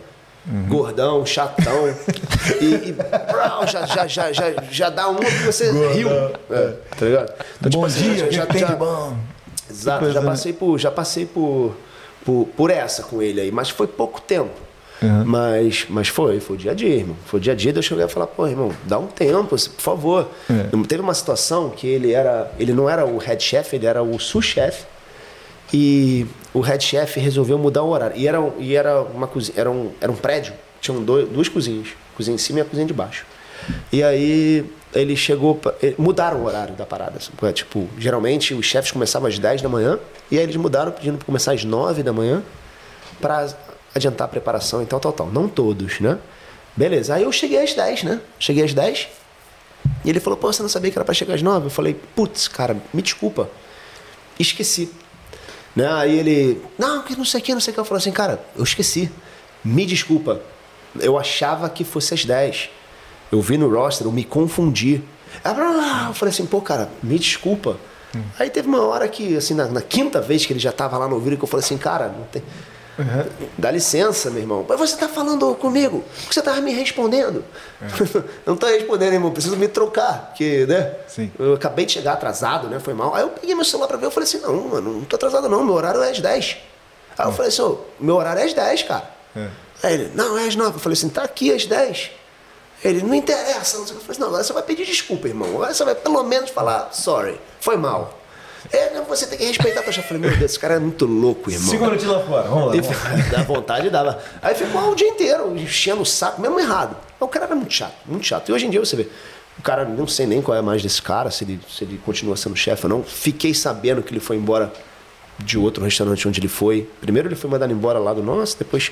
Uhum. 0.48 0.68
Gordão, 0.68 1.26
chatão. 1.26 1.88
e 2.62 2.90
e 2.90 2.92
brau, 2.94 3.66
já, 3.68 3.86
já, 3.86 4.06
já, 4.08 4.32
já, 4.32 4.54
já 4.70 4.90
dá 4.90 5.08
uma 5.10 5.20
que 5.20 5.32
você 5.44 5.72
riu. 5.94 6.10
É, 6.52 6.74
tá 6.98 7.06
ligado? 7.06 7.34
Então, 7.60 7.82
Bom 7.82 7.86
assim, 7.88 8.14
dia, 8.14 8.26
já- 8.26 8.32
já- 8.32 8.46
tem 8.46 8.62
já- 8.62 8.68
de 8.68 8.76
bom? 8.76 9.18
Exato, 9.70 10.12
já 10.12 10.22
né? 10.22 10.26
passei, 10.28 10.54
por, 10.54 10.78
já 10.80 10.92
passei 10.92 11.26
por, 11.26 11.76
por, 12.24 12.48
por 12.56 12.70
essa 12.70 13.02
com 13.04 13.22
ele 13.22 13.42
aí, 13.42 13.52
mas 13.52 13.70
foi 13.72 13.88
pouco 13.88 14.22
tempo. 14.22 14.52
Uhum. 15.02 15.26
Mas, 15.26 15.86
mas 15.90 16.08
foi, 16.08 16.40
foi 16.40 16.56
o 16.56 16.60
dia 16.60 16.72
a 16.72 16.74
dia, 16.74 16.96
irmão. 16.96 17.16
Foi 17.26 17.40
o 17.40 17.42
dia 17.44 17.54
a 17.54 17.56
dia 17.56 17.72
de 17.74 17.80
eu 17.80 17.84
chegar 17.84 18.06
e 18.06 18.10
falar, 18.10 18.28
pô, 18.28 18.48
irmão, 18.48 18.72
dá 18.86 18.98
um 18.98 19.08
tempo, 19.08 19.50
por 19.50 19.60
favor. 19.60 20.30
É. 20.50 20.70
Teve 20.88 21.02
uma 21.02 21.14
situação 21.14 21.70
que 21.70 21.88
ele 21.88 22.12
era. 22.14 22.52
Ele 22.58 22.74
não 22.74 22.90
era 22.90 23.06
o 23.06 23.18
head 23.18 23.42
chef, 23.44 23.76
ele 23.76 23.86
era 23.86 24.02
o 24.02 24.18
sous-chefe. 24.20 24.86
E 25.74 26.26
o 26.54 26.60
head 26.60 26.84
chef 26.84 27.20
resolveu 27.20 27.58
mudar 27.58 27.84
o 27.84 27.90
horário. 27.90 28.16
E 28.18 28.28
era, 28.28 28.40
e 28.60 28.76
era 28.76 29.02
uma 29.02 29.28
cozinha, 29.28 29.56
era 29.58 29.70
um, 29.70 29.92
era 30.00 30.12
um 30.12 30.16
prédio, 30.16 30.54
tinham 30.80 31.04
dois, 31.04 31.28
duas 31.28 31.50
cozinhas, 31.50 31.90
cozinha 32.16 32.36
em 32.36 32.38
cima 32.38 32.60
e 32.60 32.62
a 32.62 32.66
cozinha 32.66 32.86
de 32.88 32.94
baixo. 32.94 33.26
E 33.92 34.04
aí 34.04 34.64
ele 34.94 35.16
chegou, 35.16 35.56
pra, 35.56 35.74
eh, 35.82 35.94
mudaram 35.98 36.40
o 36.42 36.46
horário 36.46 36.76
da 36.76 36.86
parada. 36.86 37.20
sabe? 37.20 37.36
É, 37.42 37.52
Tipo, 37.52 37.90
geralmente 37.98 38.54
os 38.54 38.66
chefes 38.66 38.92
começavam 38.92 39.28
às 39.28 39.38
10 39.40 39.62
da 39.62 39.68
manhã, 39.68 40.00
e 40.32 40.38
aí 40.38 40.44
eles 40.44 40.56
mudaram 40.56 40.92
pedindo 40.92 41.18
para 41.18 41.26
começar 41.26 41.52
às 41.54 41.66
9 41.66 42.04
da 42.04 42.14
manhã 42.14 42.42
para 43.20 43.48
adiantar 43.96 44.26
a 44.26 44.28
preparação 44.28 44.84
e 44.84 44.86
tal, 44.86 45.00
tal, 45.00 45.14
tal. 45.14 45.28
Não 45.28 45.48
todos, 45.48 46.00
né? 46.02 46.20
Beleza. 46.76 47.16
Aí 47.16 47.24
eu 47.24 47.32
cheguei 47.32 47.64
às 47.64 47.74
10, 47.74 48.04
né? 48.04 48.22
Cheguei 48.38 48.64
às 48.64 48.74
10. 48.74 49.08
E 50.04 50.10
ele 50.10 50.20
falou, 50.20 50.38
pô, 50.38 50.52
você 50.52 50.62
não 50.62 50.70
sabia 50.70 50.92
que 50.92 50.98
era 50.98 51.06
para 51.06 51.14
chegar 51.14 51.36
às 51.36 51.42
9? 51.42 51.68
Eu 51.68 51.70
falei, 51.70 51.94
putz, 52.16 52.48
cara, 52.48 52.76
me 52.94 53.02
desculpa. 53.02 53.50
Esqueci. 54.38 54.92
Né? 55.76 55.88
Aí 55.92 56.20
ele, 56.20 56.62
não, 56.78 57.02
que 57.04 57.16
não 57.16 57.26
sei 57.26 57.40
o 57.40 57.44
que, 57.44 57.54
não 57.54 57.62
sei 57.62 57.72
o 57.72 57.74
que. 57.74 57.80
Eu 57.80 57.86
falei 57.86 58.02
assim, 58.02 58.12
cara, 58.12 58.44
eu 58.56 58.64
esqueci. 58.64 59.10
Me 59.64 59.86
desculpa. 59.86 60.42
Eu 61.00 61.18
achava 61.18 61.70
que 61.70 61.84
fosse 61.84 62.14
às 62.14 62.26
10. 62.26 62.70
Eu 63.32 63.42
vi 63.42 63.58
no 63.58 63.70
roster, 63.70 64.06
eu 64.06 64.12
me 64.12 64.24
confundi. 64.24 65.02
Eu 65.44 66.14
falei 66.14 66.34
assim, 66.34 66.46
pô, 66.46 66.62
cara, 66.62 66.90
me 67.02 67.18
desculpa. 67.18 67.78
Hum. 68.16 68.22
Aí 68.40 68.50
teve 68.50 68.68
uma 68.68 68.82
hora 68.82 69.08
que, 69.08 69.36
assim, 69.36 69.54
na, 69.54 69.68
na, 69.68 69.82
quinta 69.82 70.22
vez 70.22 70.46
que 70.46 70.54
ele 70.54 70.60
já 70.60 70.72
tava 70.72 70.98
lá 70.98 71.08
no 71.08 71.16
ouvido, 71.16 71.38
que 71.38 71.44
eu 71.44 71.48
falei 71.48 71.66
assim, 71.66 71.78
cara, 71.78 72.08
não 72.08 72.24
tem. 72.26 72.42
Uhum. 72.98 73.48
Dá 73.58 73.72
licença, 73.72 74.30
meu 74.30 74.42
irmão. 74.42 74.66
Mas 74.68 74.80
você 74.80 74.96
tá 74.96 75.10
falando 75.10 75.54
comigo? 75.56 76.02
Por 76.02 76.30
que 76.30 76.34
você 76.34 76.42
tava 76.42 76.62
me 76.62 76.74
respondendo? 76.74 77.44
É. 77.82 77.86
não 78.46 78.56
tô 78.56 78.68
respondendo, 78.68 79.14
irmão. 79.14 79.32
Preciso 79.32 79.58
me 79.58 79.68
trocar. 79.68 80.28
Porque, 80.28 80.66
né? 80.66 80.94
Sim. 81.08 81.32
Eu 81.38 81.54
acabei 81.54 81.86
de 81.86 81.94
chegar 81.94 82.14
atrasado, 82.14 82.70
né? 82.70 82.80
Foi 82.80 82.94
mal. 82.94 83.14
Aí 83.14 83.24
eu 83.24 83.30
peguei 83.30 83.54
meu 83.54 83.66
celular 83.66 83.88
pra 83.88 83.98
ver. 83.98 84.06
Eu 84.06 84.12
falei 84.12 84.28
assim: 84.28 84.40
não, 84.40 84.56
mano, 84.70 84.94
não 84.94 85.06
tô 85.06 85.16
atrasado, 85.18 85.50
não. 85.50 85.64
Meu 85.64 85.74
horário 85.74 86.02
é 86.02 86.10
às 86.10 86.20
10. 86.20 86.58
Aí 87.18 87.28
eu 87.28 87.32
falei 87.34 87.50
assim: 87.50 87.62
oh, 87.62 87.78
meu 88.00 88.16
horário 88.16 88.42
é 88.42 88.46
às 88.46 88.54
10, 88.54 88.84
cara. 88.84 89.10
É. 89.36 89.48
Aí 89.84 89.94
ele: 89.94 90.12
não, 90.16 90.38
é 90.38 90.48
às 90.48 90.56
9. 90.56 90.76
Eu 90.76 90.80
falei 90.80 90.94
assim: 90.94 91.10
tá 91.10 91.24
aqui 91.24 91.54
às 91.54 91.66
10. 91.66 92.12
Ele, 92.84 93.02
não 93.02 93.14
interessa. 93.14 93.78
Não 93.78 93.86
sei 93.86 93.96
o 93.96 94.00
que. 94.00 94.04
Eu 94.04 94.06
falei 94.06 94.12
assim: 94.12 94.22
não, 94.22 94.28
agora 94.28 94.44
você 94.44 94.54
vai 94.54 94.64
pedir 94.64 94.86
desculpa, 94.86 95.28
irmão. 95.28 95.50
Agora 95.50 95.74
você 95.74 95.84
vai 95.84 95.96
pelo 95.96 96.24
menos 96.24 96.50
falar: 96.50 96.94
sorry, 96.94 97.40
foi 97.60 97.76
mal. 97.76 98.25
É, 98.72 98.94
não, 98.94 99.06
você 99.06 99.28
tem 99.28 99.38
que 99.38 99.46
respeitar. 99.46 99.82
Eu 99.86 99.94
falei, 100.04 100.22
meu 100.22 100.30
Deus, 100.32 100.52
esse 100.52 100.60
cara 100.60 100.76
é 100.76 100.80
muito 100.80 101.06
louco, 101.06 101.50
irmão. 101.50 101.70
Cinco 101.70 101.86
minutinhos 101.86 102.14
lá 102.16 102.24
fora, 102.24 102.48
vamos 102.50 102.76
lá. 102.76 102.82
Vamos. 102.82 103.30
Dá 103.30 103.44
vontade, 103.44 103.90
dava. 103.90 104.20
Aí 104.42 104.56
ficou 104.56 104.92
o 104.92 104.96
dia 104.96 105.08
inteiro 105.08 105.56
enchendo 105.58 106.02
o 106.02 106.06
saco, 106.06 106.42
mesmo 106.42 106.60
errado. 106.60 106.98
O 107.20 107.28
cara 107.28 107.46
era 107.46 107.56
muito 107.56 107.74
chato, 107.74 107.94
muito 108.06 108.26
chato. 108.26 108.50
E 108.50 108.54
hoje 108.54 108.66
em 108.66 108.70
dia 108.70 108.80
você 108.80 108.96
vê, 108.96 109.08
o 109.58 109.62
cara, 109.62 109.86
não 109.86 110.08
sei 110.08 110.26
nem 110.26 110.42
qual 110.42 110.58
é 110.58 110.62
mais 110.62 110.84
desse 110.84 111.02
cara, 111.02 111.32
se 111.32 111.44
ele, 111.44 111.60
se 111.70 111.84
ele 111.84 112.00
continua 112.06 112.36
sendo 112.36 112.56
chefe 112.56 112.86
ou 112.86 112.90
não. 112.90 113.04
Fiquei 113.04 113.54
sabendo 113.54 114.02
que 114.04 114.12
ele 114.12 114.20
foi 114.20 114.36
embora 114.36 114.72
de 115.40 115.58
outro 115.58 115.84
restaurante 115.84 116.28
onde 116.28 116.40
ele 116.40 116.48
foi. 116.48 116.90
Primeiro 117.02 117.28
ele 117.28 117.36
foi 117.36 117.50
mandado 117.50 117.72
embora 117.72 118.00
lá 118.00 118.14
do 118.14 118.24
nosso, 118.24 118.58
depois 118.58 118.92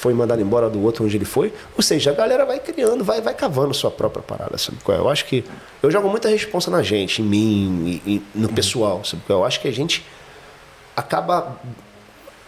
foi 0.00 0.14
mandado 0.14 0.40
embora 0.40 0.70
do 0.70 0.82
outro 0.82 1.04
onde 1.04 1.14
ele 1.14 1.26
foi. 1.26 1.52
Ou 1.76 1.82
seja, 1.82 2.10
a 2.10 2.14
galera 2.14 2.46
vai 2.46 2.58
criando, 2.58 3.04
vai, 3.04 3.20
vai 3.20 3.34
cavando 3.34 3.74
sua 3.74 3.90
própria 3.90 4.22
parada, 4.22 4.56
sabe 4.56 4.78
qual 4.82 4.96
é? 4.96 5.00
Eu 5.00 5.10
acho 5.10 5.26
que 5.26 5.44
eu 5.82 5.90
jogo 5.90 6.08
muita 6.08 6.30
responsa 6.30 6.70
na 6.70 6.82
gente, 6.82 7.20
em 7.20 7.24
mim, 7.26 8.00
e, 8.06 8.14
e 8.14 8.22
no 8.34 8.48
pessoal, 8.48 9.04
sabe 9.04 9.22
qual 9.26 9.38
é? 9.38 9.42
Eu 9.42 9.46
acho 9.46 9.60
que 9.60 9.68
a 9.68 9.70
gente 9.70 10.02
acaba 10.96 11.60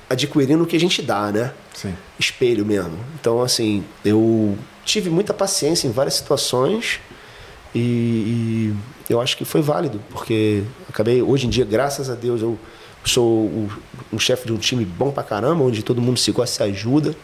adquirindo 0.09 0.65
o 0.65 0.66
que 0.66 0.77
a 0.77 0.81
gente 0.81 1.03
dá, 1.03 1.31
né? 1.31 1.53
Sim. 1.74 1.95
Espelho 2.19 2.65
mesmo. 2.65 2.99
Então, 3.20 3.43
assim, 3.43 3.85
eu 4.03 4.57
tive 4.83 5.11
muita 5.11 5.35
paciência 5.35 5.87
em 5.87 5.91
várias 5.91 6.15
situações 6.15 7.01
e, 7.74 7.79
e 7.79 8.77
eu 9.11 9.20
acho 9.20 9.37
que 9.37 9.45
foi 9.45 9.61
válido, 9.61 10.01
porque 10.09 10.62
acabei, 10.89 11.20
hoje 11.20 11.47
em 11.47 11.51
dia, 11.51 11.66
graças 11.66 12.09
a 12.09 12.15
Deus, 12.15 12.41
eu 12.41 12.59
sou 13.05 13.69
um 14.11 14.19
chefe 14.19 14.47
de 14.47 14.55
um 14.55 14.59
time 14.59 14.87
bom 14.87 15.11
pra 15.11 15.23
caramba, 15.23 15.62
onde 15.62 15.83
todo 15.83 16.01
mundo 16.01 16.19
se 16.19 16.33
gosta, 16.33 16.57
se 16.57 16.62
ajuda. 16.62 17.15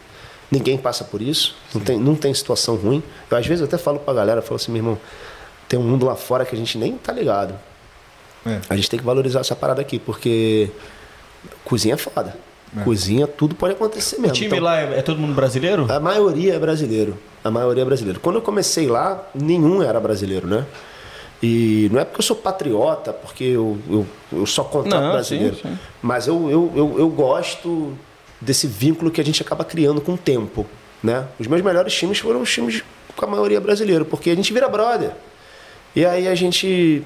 Ninguém 0.51 0.79
passa 0.79 1.05
por 1.05 1.21
isso, 1.21 1.55
não 1.75 1.81
tem, 1.81 1.99
não 1.99 2.15
tem 2.15 2.33
situação 2.33 2.77
ruim. 2.77 3.03
Eu, 3.31 3.37
às 3.37 3.47
vezes, 3.47 3.61
eu 3.61 3.67
até 3.67 3.77
falo 3.77 3.99
pra 3.99 4.15
galera, 4.15 4.41
falo 4.41 4.57
assim, 4.57 4.73
meu 4.73 4.81
irmão, 4.81 4.99
tem 5.69 5.79
um 5.79 5.83
mundo 5.83 6.07
lá 6.07 6.17
fora 6.17 6.45
que 6.47 6.55
a 6.55 6.59
gente 6.59 6.79
nem 6.79 6.97
tá 6.97 7.13
ligado. 7.13 7.55
É. 8.47 8.61
A 8.71 8.77
gente 8.77 8.89
tem 8.89 8.99
que 8.99 9.05
valorizar 9.05 9.41
essa 9.41 9.55
parada 9.55 9.83
aqui, 9.83 9.99
porque 9.99 10.71
cozinha 11.65 11.95
é 11.95 11.99
foda. 11.99 12.35
É. 12.77 12.83
Cozinha, 12.83 13.27
tudo 13.27 13.55
pode 13.55 13.75
acontecer 13.75 14.17
mesmo. 14.17 14.31
O 14.31 14.33
time 14.33 14.47
então, 14.47 14.61
lá 14.61 14.81
é, 14.81 14.99
é, 14.99 15.03
todo 15.03 15.19
mundo 15.19 15.35
brasileiro? 15.35 15.87
A 15.91 16.01
maioria 16.01 16.55
é 16.55 16.59
brasileiro. 16.59 17.19
A 17.45 17.51
maioria 17.51 17.83
é 17.83 17.85
brasileiro. 17.85 18.21
Quando 18.21 18.37
eu 18.37 18.43
comecei 18.43 18.87
lá, 18.87 19.27
nenhum 19.35 19.83
era 19.83 20.01
brasileiro, 20.01 20.47
né? 20.47 20.67
E 21.43 21.89
não 21.93 22.01
é 22.01 22.05
porque 22.05 22.21
eu 22.21 22.25
sou 22.25 22.37
patriota, 22.37 23.13
porque 23.13 23.45
eu, 23.45 23.79
eu, 23.89 24.07
eu 24.33 24.47
só 24.47 24.65
contrato 24.65 25.13
brasileiro. 25.13 25.57
Sim, 25.57 25.69
sim. 25.69 25.79
Mas 26.03 26.27
eu, 26.27 26.51
eu, 26.51 26.73
eu, 26.75 26.99
eu 26.99 27.09
gosto 27.09 27.97
desse 28.41 28.67
vínculo 28.67 29.11
que 29.11 29.21
a 29.21 29.25
gente 29.25 29.43
acaba 29.43 29.65
criando 29.65 30.01
com 30.01 30.15
o 30.15 30.19
tempo. 30.19 30.67
Né? 31.03 31.27
Os 31.39 31.47
meus 31.47 31.63
melhores 31.63 31.95
times 31.95 32.19
foram 32.19 32.43
os 32.43 32.53
times 32.53 32.83
com 33.17 33.25
a 33.25 33.29
maioria 33.29 33.61
brasileiro, 33.61 34.05
porque 34.05 34.31
a 34.31 34.35
gente 34.35 34.53
vira 34.53 34.69
brother. 34.69 35.13
E 35.95 36.05
aí 36.05 36.29
a 36.29 36.35
gente 36.35 37.03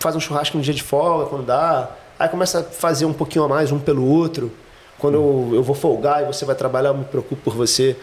faz 0.00 0.16
um 0.16 0.20
churrasco 0.20 0.56
no 0.56 0.62
dia 0.62 0.74
de 0.74 0.82
folga, 0.82 1.26
quando 1.26 1.46
dá. 1.46 1.90
Aí 2.18 2.28
começa 2.28 2.60
a 2.60 2.62
fazer 2.62 3.04
um 3.04 3.12
pouquinho 3.12 3.44
a 3.44 3.48
mais 3.48 3.70
um 3.70 3.78
pelo 3.78 4.04
outro. 4.04 4.52
Quando 4.98 5.14
eu, 5.14 5.50
eu 5.54 5.62
vou 5.62 5.74
folgar 5.74 6.22
e 6.22 6.26
você 6.26 6.44
vai 6.44 6.54
trabalhar, 6.54 6.90
eu 6.90 6.96
me 6.96 7.04
preocupo 7.04 7.42
por 7.42 7.54
você. 7.54 7.96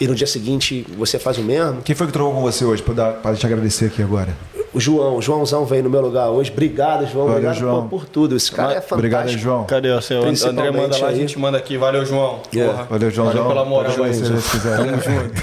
E 0.00 0.08
no 0.08 0.14
dia 0.14 0.26
seguinte 0.26 0.84
você 0.96 1.18
faz 1.18 1.38
o 1.38 1.42
mesmo. 1.42 1.82
Quem 1.82 1.94
foi 1.94 2.06
que 2.06 2.12
trocou 2.12 2.34
com 2.34 2.42
você 2.42 2.64
hoje 2.64 2.82
para 2.82 3.36
te 3.36 3.46
agradecer 3.46 3.86
aqui 3.86 4.02
agora? 4.02 4.36
O 4.74 4.80
João, 4.80 5.16
o 5.16 5.22
Joãozão 5.22 5.64
veio 5.64 5.84
no 5.84 5.90
meu 5.90 6.00
lugar 6.00 6.30
hoje. 6.30 6.50
Obrigado, 6.50 7.06
João. 7.06 7.26
Valeu, 7.26 7.32
Obrigado 7.32 7.56
João. 7.56 7.88
Por, 7.88 8.00
por, 8.00 8.08
tudo. 8.08 8.36
Esse 8.36 8.50
cara 8.50 8.72
é 8.72 8.74
fantástico. 8.74 8.94
Obrigado, 8.96 9.28
João. 9.28 9.64
Cadê 9.64 9.90
o 9.92 10.02
senhor? 10.02 10.26
André 10.26 10.70
manda 10.72 10.98
lá, 10.98 11.08
aí. 11.08 11.14
a 11.14 11.16
gente 11.16 11.38
manda 11.38 11.56
aqui. 11.56 11.78
Valeu, 11.78 12.04
João. 12.04 12.40
Yeah. 12.52 12.82
Valeu, 12.82 13.10
João. 13.10 13.28
Valeu 13.28 13.46
pela 13.46 13.64
moral. 13.64 13.92
Valeu, 13.92 14.12
se 14.12 14.22
Deus 14.22 14.50
quiser. 14.50 14.76
Tamo 14.76 14.90
junto. 14.90 15.42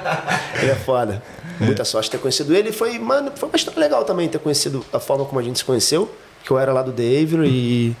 ele 0.62 0.70
é 0.70 0.74
foda. 0.74 1.22
Muita 1.60 1.84
sorte 1.84 2.10
ter 2.10 2.18
conhecido 2.18 2.56
ele. 2.56 2.72
Foi, 2.72 2.98
mano, 2.98 3.30
foi 3.34 3.50
bastante 3.50 3.78
legal 3.78 4.02
também 4.04 4.26
ter 4.28 4.38
conhecido 4.38 4.82
a 4.90 4.98
forma 4.98 5.26
como 5.26 5.38
a 5.38 5.42
gente 5.42 5.58
se 5.58 5.64
conheceu. 5.64 6.10
Que 6.42 6.50
eu 6.50 6.58
era 6.58 6.72
lá 6.72 6.82
do 6.82 6.90
David 6.90 7.46
e... 7.46 7.94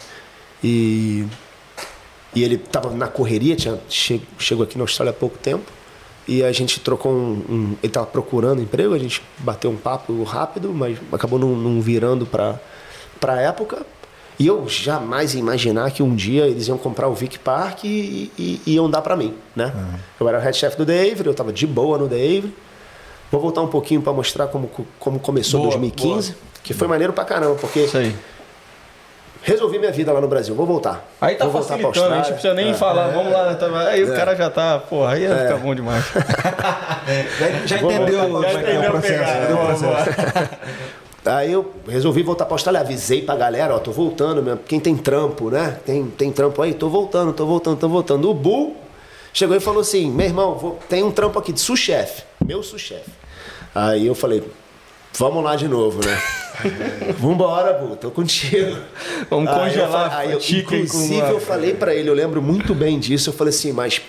E, 0.62 1.26
e 2.34 2.44
ele 2.44 2.58
tava 2.58 2.90
na 2.90 3.08
correria, 3.08 3.56
tinha, 3.56 3.78
chegou 4.38 4.64
aqui 4.64 4.76
na 4.76 4.84
Austrália 4.84 5.10
há 5.10 5.14
pouco 5.14 5.38
tempo. 5.38 5.64
E 6.30 6.44
a 6.44 6.52
gente 6.52 6.78
trocou 6.78 7.10
um. 7.10 7.42
um 7.48 7.76
ele 7.82 7.88
estava 7.88 8.06
procurando 8.06 8.62
emprego, 8.62 8.94
a 8.94 8.98
gente 8.98 9.20
bateu 9.38 9.68
um 9.68 9.76
papo 9.76 10.22
rápido, 10.22 10.72
mas 10.72 10.96
acabou 11.10 11.40
não, 11.40 11.56
não 11.56 11.80
virando 11.80 12.24
para 12.24 12.60
a 13.26 13.40
época. 13.40 13.84
E 14.38 14.46
eu 14.46 14.64
jamais 14.68 15.34
ia 15.34 15.40
imaginar 15.40 15.90
que 15.90 16.04
um 16.04 16.14
dia 16.14 16.46
eles 16.46 16.68
iam 16.68 16.78
comprar 16.78 17.08
o 17.08 17.14
Vic 17.14 17.36
Park 17.40 17.82
e, 17.82 18.30
e, 18.38 18.62
e 18.64 18.74
iam 18.74 18.88
dar 18.88 19.02
para 19.02 19.16
mim, 19.16 19.34
né? 19.56 19.72
Uhum. 19.74 19.98
Eu 20.20 20.28
era 20.28 20.38
o 20.38 20.40
head 20.40 20.56
chef 20.56 20.76
do 20.76 20.86
David, 20.86 21.26
eu 21.26 21.32
estava 21.32 21.52
de 21.52 21.66
boa 21.66 21.98
no 21.98 22.06
David. 22.06 22.54
Vou 23.32 23.40
voltar 23.40 23.62
um 23.62 23.68
pouquinho 23.68 24.00
para 24.00 24.12
mostrar 24.12 24.46
como, 24.46 24.70
como 25.00 25.18
começou 25.18 25.58
boa, 25.58 25.72
2015, 25.72 26.30
boa. 26.30 26.42
que 26.62 26.72
foi 26.72 26.86
maneiro 26.86 27.12
pra 27.12 27.24
caramba, 27.24 27.56
porque 27.56 27.80
Isso 27.80 27.98
aí. 27.98 28.14
Resolvi 29.42 29.78
minha 29.78 29.90
vida 29.90 30.12
lá 30.12 30.20
no 30.20 30.28
Brasil, 30.28 30.54
vou 30.54 30.66
voltar. 30.66 31.08
Aí 31.20 31.34
tá 31.34 31.46
vou 31.46 31.62
facilitando, 31.62 32.14
a 32.14 32.16
gente 32.18 32.32
precisa 32.32 32.54
nem 32.54 32.70
é. 32.70 32.74
falar, 32.74 33.08
é. 33.08 33.12
vamos 33.12 33.32
lá. 33.32 33.54
Tá, 33.54 33.88
aí 33.88 34.02
é. 34.02 34.04
o 34.04 34.14
cara 34.14 34.36
já 34.36 34.50
tá, 34.50 34.78
porra, 34.78 35.14
aí 35.14 35.22
ia 35.22 35.30
é. 35.30 35.46
ficar 35.46 35.58
bom 35.58 35.74
demais. 35.74 36.04
já, 37.38 37.66
já 37.66 37.82
entendeu, 37.82 38.42
já 38.42 38.52
entendeu 38.52 38.80
o 38.80 38.90
processo. 38.90 39.52
o 39.52 39.66
processo. 39.66 40.50
Aí 41.24 41.52
eu 41.52 41.74
resolvi 41.86 42.22
voltar 42.22 42.46
para 42.46 42.54
Austrália, 42.54 42.80
avisei 42.80 43.20
pra 43.20 43.36
galera, 43.36 43.74
ó, 43.74 43.78
tô 43.78 43.92
voltando 43.92 44.42
mesmo. 44.42 44.60
Quem 44.66 44.80
tem 44.80 44.96
trampo, 44.96 45.50
né? 45.50 45.78
Tem, 45.84 46.06
tem 46.06 46.32
trampo 46.32 46.62
aí? 46.62 46.72
Tô 46.72 46.88
voltando, 46.88 47.32
tô 47.34 47.44
voltando, 47.44 47.76
tô 47.78 47.88
voltando. 47.90 48.30
O 48.30 48.34
Bull 48.34 48.74
chegou 49.32 49.54
e 49.54 49.60
falou 49.60 49.82
assim: 49.82 50.10
meu 50.10 50.26
irmão, 50.26 50.54
vou, 50.54 50.78
tem 50.88 51.02
um 51.02 51.10
trampo 51.10 51.38
aqui 51.38 51.52
de 51.52 51.60
sous-chefe, 51.60 52.22
meu 52.42 52.62
sous-chefe. 52.62 53.10
Aí 53.74 54.06
eu 54.06 54.14
falei, 54.14 54.42
vamos 55.14 55.42
lá 55.42 55.56
de 55.56 55.68
novo, 55.68 56.04
né? 56.04 56.20
Vambora, 57.18 57.72
Bu, 57.74 57.96
tô 57.96 58.10
contigo. 58.10 58.76
Vamos 59.28 59.50
aí 59.50 59.60
congelar. 59.60 60.16
Aí 60.16 60.32
eu, 60.32 60.38
inclusive, 60.38 61.30
eu 61.30 61.40
falei 61.40 61.74
para 61.74 61.94
ele, 61.94 62.10
eu 62.10 62.14
lembro 62.14 62.42
muito 62.42 62.74
bem 62.74 62.98
disso, 62.98 63.30
eu 63.30 63.34
falei 63.34 63.52
assim, 63.52 63.72
mas 63.72 64.00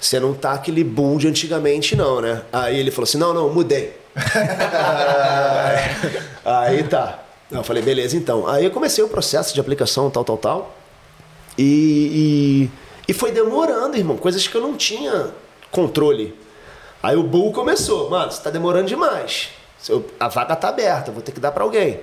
você 0.00 0.20
não 0.20 0.32
tá 0.32 0.52
aquele 0.52 0.84
boom 0.84 1.16
de 1.16 1.26
antigamente, 1.26 1.96
não, 1.96 2.20
né? 2.20 2.42
Aí 2.52 2.78
ele 2.78 2.90
falou 2.90 3.04
assim: 3.04 3.18
não, 3.18 3.34
não, 3.34 3.52
mudei. 3.52 3.96
aí 6.44 6.82
tá. 6.84 7.24
Eu 7.50 7.64
falei, 7.64 7.82
beleza, 7.82 8.16
então. 8.16 8.46
Aí 8.46 8.64
eu 8.64 8.70
comecei 8.70 9.02
o 9.02 9.08
processo 9.08 9.54
de 9.54 9.60
aplicação, 9.60 10.10
tal, 10.10 10.22
tal, 10.22 10.36
tal. 10.36 10.76
E, 11.56 12.70
e, 13.08 13.10
e 13.10 13.12
foi 13.12 13.32
demorando, 13.32 13.96
irmão, 13.96 14.16
coisas 14.16 14.46
que 14.46 14.54
eu 14.54 14.60
não 14.60 14.76
tinha 14.76 15.30
controle. 15.70 16.34
Aí 17.02 17.16
o 17.16 17.22
Bull 17.22 17.52
começou, 17.52 18.10
mano, 18.10 18.30
você 18.30 18.42
tá 18.42 18.50
demorando 18.50 18.86
demais. 18.86 19.48
A 20.18 20.28
vaga 20.28 20.56
tá 20.56 20.68
aberta, 20.68 21.12
vou 21.12 21.22
ter 21.22 21.32
que 21.32 21.40
dar 21.40 21.52
para 21.52 21.64
alguém. 21.64 22.00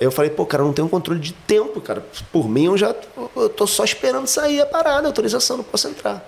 Eu 0.00 0.12
falei, 0.12 0.30
pô, 0.30 0.46
cara, 0.46 0.62
eu 0.62 0.66
não 0.66 0.72
tenho 0.72 0.88
controle 0.88 1.18
de 1.18 1.32
tempo, 1.32 1.80
cara. 1.80 2.04
Por 2.32 2.48
mim, 2.48 2.66
eu 2.66 2.78
já 2.78 2.94
eu 3.34 3.48
tô 3.48 3.66
só 3.66 3.84
esperando 3.84 4.28
sair 4.28 4.60
a 4.60 4.66
parada, 4.66 5.06
a 5.06 5.10
autorização, 5.10 5.56
não 5.56 5.64
posso 5.64 5.88
entrar. 5.88 6.24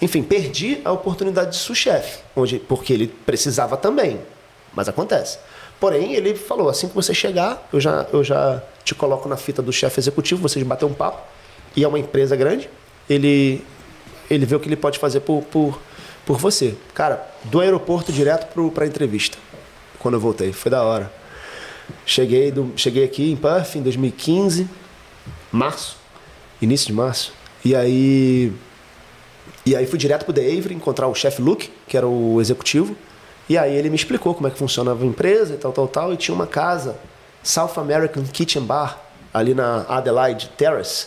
Enfim, 0.00 0.22
perdi 0.22 0.80
a 0.84 0.92
oportunidade 0.92 1.50
de 1.50 1.56
sous-chefe, 1.56 2.20
porque 2.68 2.92
ele 2.92 3.08
precisava 3.08 3.76
também. 3.76 4.20
Mas 4.72 4.88
acontece. 4.88 5.38
Porém, 5.80 6.14
ele 6.14 6.36
falou: 6.36 6.68
assim 6.68 6.88
que 6.88 6.94
você 6.94 7.12
chegar, 7.12 7.68
eu 7.72 7.80
já, 7.80 8.06
eu 8.12 8.22
já 8.22 8.62
te 8.84 8.94
coloco 8.94 9.28
na 9.28 9.36
fita 9.36 9.60
do 9.60 9.72
chefe 9.72 9.98
executivo, 9.98 10.40
vocês 10.40 10.64
bater 10.64 10.84
um 10.84 10.94
papo. 10.94 11.20
E 11.74 11.82
é 11.82 11.88
uma 11.88 11.98
empresa 11.98 12.36
grande, 12.36 12.70
ele, 13.10 13.64
ele 14.30 14.46
vê 14.46 14.54
o 14.54 14.60
que 14.60 14.68
ele 14.68 14.76
pode 14.76 14.98
fazer 14.98 15.20
por, 15.20 15.42
por, 15.42 15.80
por 16.24 16.38
você. 16.38 16.76
Cara, 16.94 17.28
do 17.44 17.60
aeroporto 17.60 18.12
direto 18.12 18.46
para 18.70 18.84
a 18.84 18.86
entrevista 18.86 19.36
quando 19.98 20.14
eu 20.14 20.20
voltei. 20.20 20.52
Foi 20.52 20.70
da 20.70 20.82
hora. 20.82 21.12
Cheguei, 22.04 22.50
do, 22.50 22.72
cheguei 22.76 23.04
aqui 23.04 23.30
em 23.30 23.36
Perth 23.36 23.76
em 23.76 23.82
2015, 23.82 24.68
março, 25.50 25.96
início 26.60 26.86
de 26.86 26.92
março. 26.92 27.32
E 27.64 27.74
aí, 27.74 28.52
e 29.64 29.74
aí 29.74 29.86
fui 29.86 29.98
direto 29.98 30.24
pro 30.24 30.32
The 30.32 30.40
Avery 30.40 30.74
encontrar 30.74 31.08
o 31.08 31.14
chefe 31.14 31.40
Luke, 31.40 31.70
que 31.86 31.96
era 31.96 32.06
o 32.06 32.40
executivo. 32.40 32.96
E 33.48 33.56
aí 33.56 33.74
ele 33.74 33.88
me 33.88 33.96
explicou 33.96 34.34
como 34.34 34.46
é 34.46 34.50
que 34.50 34.58
funcionava 34.58 35.02
a 35.02 35.06
empresa 35.06 35.54
e 35.54 35.56
tal, 35.56 35.72
tal, 35.72 35.88
tal. 35.88 36.12
E 36.12 36.16
tinha 36.16 36.34
uma 36.34 36.46
casa, 36.46 36.98
South 37.42 37.72
American 37.76 38.24
Kitchen 38.24 38.62
Bar, 38.62 38.98
ali 39.32 39.54
na 39.54 39.86
Adelaide 39.88 40.50
Terrace, 40.56 41.06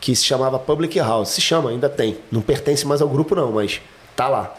que 0.00 0.16
se 0.16 0.24
chamava 0.24 0.58
Public 0.58 0.98
House. 0.98 1.30
Se 1.30 1.40
chama, 1.40 1.70
ainda 1.70 1.88
tem. 1.88 2.18
Não 2.32 2.40
pertence 2.40 2.86
mais 2.86 3.02
ao 3.02 3.08
grupo 3.08 3.34
não, 3.34 3.52
mas 3.52 3.80
tá 4.16 4.28
lá. 4.28 4.54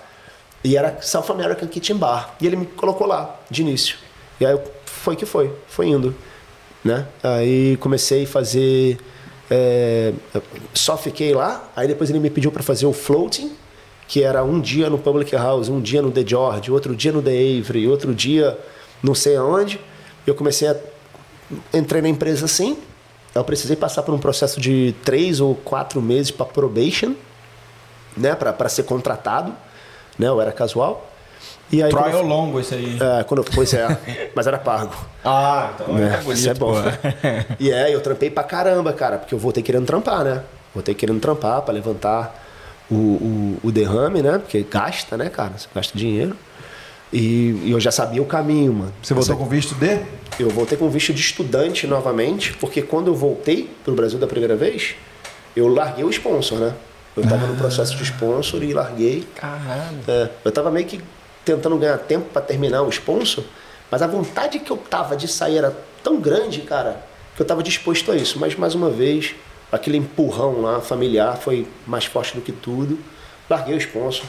E 0.65 0.75
era 0.75 0.97
South 0.99 1.29
American 1.29 1.67
Kitchen 1.67 1.95
Bar. 1.95 2.35
E 2.41 2.47
ele 2.47 2.55
me 2.55 2.65
colocou 2.65 3.05
lá, 3.05 3.39
de 3.51 3.61
início. 3.61 3.97
E 4.39 4.45
aí 4.45 4.59
foi 4.85 5.15
que 5.15 5.23
foi, 5.23 5.53
foi 5.67 5.89
indo. 5.89 6.15
Né? 6.83 7.05
Aí 7.21 7.77
comecei 7.77 8.23
a 8.23 8.27
fazer. 8.27 8.97
é, 9.49 10.11
só 10.73 10.97
fiquei 10.97 11.35
lá, 11.35 11.69
aí 11.75 11.87
depois 11.87 12.09
ele 12.09 12.19
me 12.19 12.31
pediu 12.31 12.51
para 12.51 12.63
fazer 12.63 12.87
o 12.87 12.93
floating, 12.93 13.55
que 14.07 14.23
era 14.23 14.43
um 14.43 14.59
dia 14.59 14.89
no 14.89 14.97
Public 14.97 15.35
House, 15.35 15.69
um 15.69 15.79
dia 15.79 16.01
no 16.01 16.11
The 16.11 16.25
George, 16.25 16.71
outro 16.71 16.95
dia 16.95 17.11
no 17.11 17.21
The 17.21 17.29
Avery, 17.29 17.87
outro 17.87 18.15
dia 18.15 18.57
não 19.03 19.13
sei 19.13 19.35
aonde. 19.35 19.79
Eu 20.25 20.33
comecei 20.33 20.67
a. 20.67 20.75
Entrei 21.71 22.01
na 22.01 22.09
empresa 22.09 22.45
assim, 22.45 22.75
eu 23.35 23.43
precisei 23.43 23.75
passar 23.75 24.01
por 24.01 24.15
um 24.15 24.17
processo 24.17 24.59
de 24.59 24.95
três 25.03 25.39
ou 25.39 25.53
quatro 25.53 26.01
meses 26.01 26.31
para 26.31 26.47
probation, 26.47 27.13
né, 28.17 28.33
para 28.33 28.67
ser 28.67 28.83
contratado, 28.83 29.53
né, 30.17 30.27
eu 30.27 30.39
era 30.41 30.51
casual. 30.51 31.09
E 31.71 31.81
aí, 31.81 31.89
Trial 31.89 32.09
eu- 32.11 32.21
longo 32.21 32.59
esse 32.59 32.75
aí. 32.75 32.97
é, 33.01 33.23
quando, 33.23 33.39
eu- 33.39 33.45
pois 33.53 33.73
é, 33.73 33.87
mas 34.35 34.45
era 34.47 34.57
pago. 34.57 34.93
Ah, 35.23 35.71
então 35.75 35.97
É, 35.97 36.01
é 36.03 36.17
bonito, 36.17 36.31
isso 36.33 36.49
é 36.49 36.53
bom. 36.53 36.75
e 37.59 37.71
é, 37.71 37.93
eu 37.93 37.99
trampei 38.01 38.29
pra 38.29 38.43
caramba, 38.43 38.93
cara, 38.93 39.17
porque 39.17 39.33
eu 39.33 39.39
voltei 39.39 39.63
querendo 39.63 39.85
trampar, 39.85 40.23
né? 40.23 40.41
Voltei 40.73 40.93
querendo 40.93 41.19
trampar 41.19 41.61
pra 41.63 41.73
levantar 41.73 42.43
o, 42.89 42.93
o, 42.95 43.57
o 43.63 43.71
derrame, 43.71 44.21
né? 44.21 44.37
Porque 44.37 44.63
gasta, 44.69 45.17
né, 45.17 45.29
cara? 45.29 45.53
Você 45.57 45.67
gasta 45.73 45.97
dinheiro. 45.97 46.35
E, 47.13 47.61
e 47.63 47.71
eu 47.71 47.79
já 47.79 47.91
sabia 47.91 48.21
o 48.21 48.25
caminho, 48.25 48.73
mano. 48.73 48.93
Você 49.01 49.13
voltou 49.13 49.37
com 49.37 49.45
visto 49.45 49.73
de? 49.75 50.01
Eu 50.39 50.49
voltei 50.49 50.77
com 50.77 50.89
visto 50.89 51.13
de 51.13 51.21
estudante 51.21 51.87
novamente, 51.87 52.53
porque 52.53 52.81
quando 52.81 53.07
eu 53.07 53.15
voltei 53.15 53.69
pro 53.83 53.95
Brasil 53.95 54.19
da 54.19 54.27
primeira 54.27 54.55
vez, 54.55 54.95
eu 55.55 55.67
larguei 55.67 56.03
o 56.03 56.09
sponsor, 56.09 56.57
né? 56.59 56.73
Eu 57.15 57.23
tava 57.23 57.47
no 57.47 57.55
processo 57.55 57.95
de 57.95 58.03
sponsor 58.03 58.61
e 58.63 58.73
larguei. 58.73 59.27
Caralho. 59.35 59.99
É, 60.07 60.29
eu 60.43 60.51
tava 60.51 60.69
meio 60.69 60.85
que 60.85 61.01
tentando 61.45 61.77
ganhar 61.77 61.97
tempo 61.99 62.29
para 62.31 62.41
terminar 62.41 62.81
o 62.81 62.89
sponsor, 62.89 63.43
mas 63.89 64.01
a 64.01 64.07
vontade 64.07 64.59
que 64.59 64.71
eu 64.71 64.77
tava 64.77 65.15
de 65.15 65.27
sair 65.27 65.57
era 65.57 65.75
tão 66.03 66.19
grande, 66.19 66.61
cara, 66.61 67.01
que 67.35 67.41
eu 67.41 67.45
tava 67.45 67.63
disposto 67.63 68.11
a 68.11 68.15
isso. 68.15 68.39
Mas 68.39 68.55
mais 68.55 68.75
uma 68.75 68.89
vez, 68.89 69.35
aquele 69.71 69.97
empurrão 69.97 70.61
lá 70.61 70.81
familiar 70.81 71.37
foi 71.37 71.67
mais 71.85 72.05
forte 72.05 72.35
do 72.35 72.41
que 72.41 72.51
tudo. 72.51 72.99
Larguei 73.49 73.75
o 73.75 73.77
sponsor, 73.77 74.25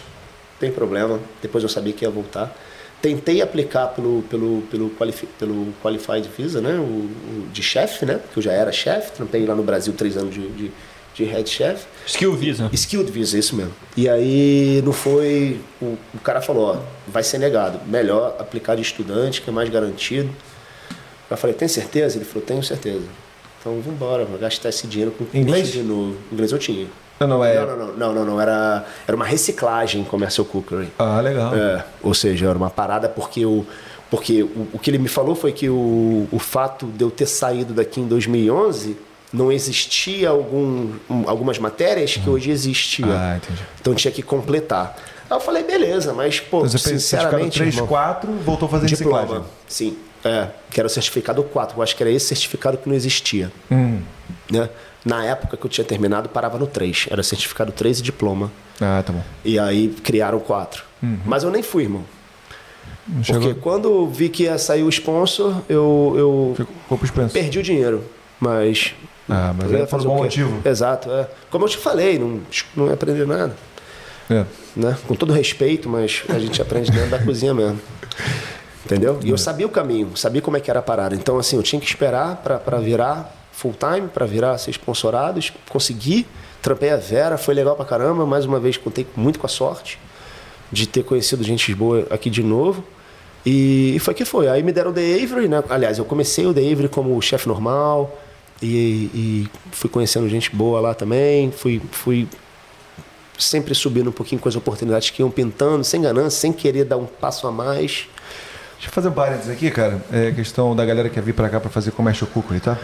tem 0.61 0.71
problema. 0.71 1.19
Depois 1.41 1.65
eu 1.65 1.71
sabia 1.71 1.93
que 1.93 2.05
ia 2.05 2.11
voltar. 2.11 2.55
Tentei 3.01 3.43
aplicar 3.43 3.89
pelo, 3.89 4.23
pelo, 4.23 4.63
pelo, 4.71 4.91
qualifi, 4.91 5.27
pelo 5.39 5.73
Qualified 5.83 6.29
Visa, 6.37 6.61
né? 6.61 6.75
O, 6.75 6.83
o 6.83 7.49
de 7.53 7.63
chefe, 7.63 8.07
né? 8.07 8.21
Que 8.33 8.39
eu 8.39 8.43
já 8.43 8.53
era 8.53 8.73
chefe, 8.73 9.13
trampei 9.13 9.45
lá 9.45 9.55
no 9.55 9.63
Brasil 9.63 9.93
três 9.93 10.17
anos 10.17 10.35
de, 10.35 10.49
de, 10.49 10.73
de 11.17 11.25
head 11.25 11.49
chef. 11.49 11.87
Skill 12.07 12.35
Visa. 12.35 12.71
Skilled 12.73 13.11
Visa, 13.11 13.39
isso 13.39 13.57
mesmo. 13.57 13.73
E 13.97 14.09
aí 14.09 14.83
não 14.85 14.93
foi. 14.93 15.59
O, 15.81 15.97
o 16.15 16.19
cara 16.23 16.43
falou, 16.43 16.77
ó, 16.77 16.79
vai 17.09 17.23
ser 17.23 17.39
negado. 17.39 17.81
Melhor 17.87 18.37
aplicar 18.39 18.77
de 18.77 18.83
estudante, 18.83 19.41
que 19.41 19.49
é 19.49 19.53
mais 19.53 19.69
garantido. 19.71 20.29
Eu 21.31 21.37
falei, 21.37 21.57
tem 21.57 21.67
certeza? 21.67 22.19
Ele 22.19 22.25
falou, 22.25 22.47
tenho 22.47 22.63
certeza. 22.63 23.05
Então 23.59 23.81
vambora, 23.81 24.25
vou 24.25 24.39
gastar 24.39 24.69
esse 24.69 24.87
dinheiro 24.87 25.13
com 25.13 25.25
Inglês? 25.37 25.73
de 25.73 25.83
novo. 25.83 26.17
Inglês 26.31 26.53
eu 26.53 26.59
tinha. 26.59 26.87
Não, 27.19 27.27
não, 27.27 27.45
é. 27.45 27.55
Não, 27.55 27.67
não, 27.67 27.77
não, 27.77 27.97
não, 27.97 28.15
não, 28.15 28.25
não. 28.27 28.41
Era, 28.41 28.85
era 29.09 29.17
uma 29.17 29.25
reciclagem 29.25 30.05
commercial 30.05 30.45
cookery. 30.45 30.89
Ah, 30.99 31.21
legal. 31.21 31.55
É, 31.57 31.83
ou 32.03 32.13
seja, 32.13 32.47
era 32.47 32.59
uma 32.59 32.69
parada 32.69 33.09
porque 33.09 33.45
o, 33.47 33.67
porque 34.11 34.43
o, 34.43 34.69
o 34.75 34.79
que 34.79 34.91
ele 34.91 34.99
me 34.99 35.09
falou 35.09 35.35
foi 35.35 35.51
que 35.51 35.69
o, 35.71 36.29
o 36.31 36.39
fato 36.39 36.87
de 36.87 37.03
eu 37.03 37.11
ter 37.11 37.27
saído 37.27 37.73
daqui 37.73 38.01
em 38.01 38.07
2011 38.07 39.06
não 39.37 39.53
existia 39.53 40.31
algum, 40.31 40.93
um- 41.11 41.29
algumas 41.29 41.59
matérias 41.59 42.17
que 42.17 42.29
hoje 42.29 42.51
existiam. 42.51 43.11
Ah, 43.13 43.37
entendi. 43.37 43.61
Então 43.81 43.95
tinha 43.95 44.11
que 44.13 44.23
completar. 44.23 44.97
Aí 45.29 45.37
eu 45.37 45.41
falei, 45.41 45.63
beleza, 45.65 46.13
mas, 46.15 46.41
pô, 46.41 46.59
Então 46.59 46.71
você 46.71 46.79
sinceramente. 46.91 47.59
3, 47.59 47.75
irmão, 47.75 47.87
4, 47.89 48.33
voltou 48.45 48.67
a 48.67 48.71
fazer 48.71 48.87
diploma. 48.87 49.19
reciclagem. 49.21 49.47
Sim, 49.69 49.97
é, 50.25 50.49
que 50.71 50.81
era 50.81 50.87
o 50.87 50.91
certificado 50.91 51.43
4. 51.43 51.77
Eu 51.79 51.83
acho 51.83 51.95
que 51.97 52.03
era 52.03 52.11
esse 52.11 52.27
certificado 52.27 52.79
que 52.79 52.89
não 52.89 52.95
existia. 52.97 53.53
Hum. 53.71 54.01
Né? 54.51 54.69
Na 55.05 55.25
época 55.25 55.57
que 55.57 55.65
eu 55.67 55.71
tinha 55.71 55.85
terminado, 55.85 56.29
parava 56.29 56.59
no 56.59 56.67
3. 56.67 57.07
Era 57.11 57.23
certificado 57.23 57.73
3 57.73 57.99
e 57.99 58.03
diploma. 58.03 58.51
Ah, 58.81 59.03
tá 59.05 59.13
bom. 59.13 59.23
E 59.45 59.59
aí 59.59 59.89
criaram 60.03 60.39
4. 60.41 60.85
Mas 61.25 61.43
eu 61.45 61.51
nem 61.51 61.63
fui, 61.63 61.85
irmão. 61.85 62.05
Não 63.07 63.23
Porque 63.23 63.33
chegou. 63.49 63.55
quando 63.63 64.09
vi 64.09 64.29
que 64.29 64.45
ia 64.45 64.59
sair 64.59 64.83
o 64.83 64.89
sponsor, 64.89 65.63
eu, 65.69 66.15
eu 66.17 66.55
Ficou 66.57 67.29
perdi 67.33 67.59
o 67.61 67.63
dinheiro. 67.63 68.03
Mas. 68.41 68.95
Ah, 69.29 69.53
mas 69.57 69.73
é 69.73 69.87
por 69.87 70.01
um 70.01 70.05
bom 70.05 70.17
motivo. 70.19 70.61
Exato, 70.65 71.11
é. 71.11 71.29
Como 71.51 71.65
eu 71.65 71.69
te 71.69 71.79
falei, 71.79 72.19
não, 72.19 72.41
não 72.77 72.93
aprender 72.93 73.27
nada. 73.27 73.55
É. 74.31 74.45
Né? 74.75 74.97
Com 75.07 75.15
todo 75.15 75.33
respeito, 75.33 75.89
mas 75.89 76.23
a 76.29 76.39
gente 76.39 76.61
aprende 76.61 76.91
dentro 76.91 77.11
da 77.11 77.19
cozinha 77.23 77.53
mesmo. 77.53 77.81
Entendeu? 78.85 79.19
E 79.25 79.31
eu 79.31 79.39
sabia 79.39 79.67
o 79.67 79.69
caminho, 79.69 80.17
sabia 80.17 80.41
como 80.41 80.57
é 80.57 80.61
que 80.61 80.71
era 80.71 80.79
a 80.79 80.83
parada. 80.83 81.15
Então, 81.15 81.39
assim, 81.39 81.57
eu 81.57 81.63
tinha 81.63 81.81
que 81.81 81.87
esperar 81.87 82.37
para 82.37 82.79
virar 82.79 83.35
full 83.51 83.75
time, 83.75 84.07
para 84.09 84.25
virar 84.27 84.57
ser 84.59 84.71
sponsorado. 84.71 85.41
Consegui, 85.69 86.25
trampei 86.63 86.91
a 86.91 86.97
Vera, 86.97 87.37
foi 87.37 87.55
legal 87.55 87.75
pra 87.75 87.85
caramba. 87.85 88.25
Mais 88.25 88.45
uma 88.45 88.61
vez, 88.61 88.77
contei 88.77 89.05
muito 89.17 89.41
com 89.41 89.47
a 89.47 89.49
sorte 89.49 89.99
de 90.71 90.87
ter 90.87 91.05
conhecido 91.05 91.43
gente 91.43 91.75
boa 91.75 92.07
aqui 92.11 92.31
de 92.31 92.45
novo. 92.45 92.85
E, 93.45 93.95
e 93.97 93.99
foi 93.99 94.15
que 94.15 94.25
foi. 94.25 94.49
Aí 94.49 94.63
me 94.63 94.73
deram 94.73 94.93
o 94.93 94.95
The 94.95 95.15
Avery, 95.23 95.49
né? 95.49 95.65
Aliás, 95.69 95.99
eu 95.99 96.05
comecei 96.05 96.47
o 96.47 96.55
The 96.55 96.61
Avery 96.61 96.89
como 96.89 97.21
chefe 97.21 97.49
normal 97.49 98.17
e, 98.63 99.11
e 99.15 99.49
fui 99.73 99.91
conhecendo 99.91 100.29
gente 100.29 100.55
boa 100.55 100.81
lá 100.81 100.95
também. 100.95 101.51
Fui, 101.51 101.81
fui 101.91 102.29
sempre 103.39 103.75
subindo 103.75 104.09
um 104.09 104.13
pouquinho 104.13 104.41
com 104.41 104.49
as 104.49 104.57
oportunidades 104.57 105.11
que 105.11 105.23
iam 105.23 105.31
pintando, 105.31 105.85
sem 105.85 106.01
ganância, 106.01 106.41
sem 106.41 106.53
querer 106.53 106.85
dar 106.85 106.97
um 106.97 107.07
passo 107.07 107.47
a 107.47 107.53
mais. 107.53 108.09
Deixa 108.77 108.89
eu 108.91 108.93
fazer 108.93 109.09
um 109.09 109.13
parênteses 109.13 109.51
aqui, 109.51 109.71
cara. 109.71 109.99
É 110.13 110.31
questão 110.33 110.77
da 110.77 110.85
galera 110.85 111.09
que 111.09 111.19
vir 111.21 111.33
pra 111.33 111.49
cá 111.49 111.59
pra 111.59 111.71
fazer 111.71 111.93
comércio 111.93 112.27
cookery, 112.27 112.61
tá? 112.61 112.77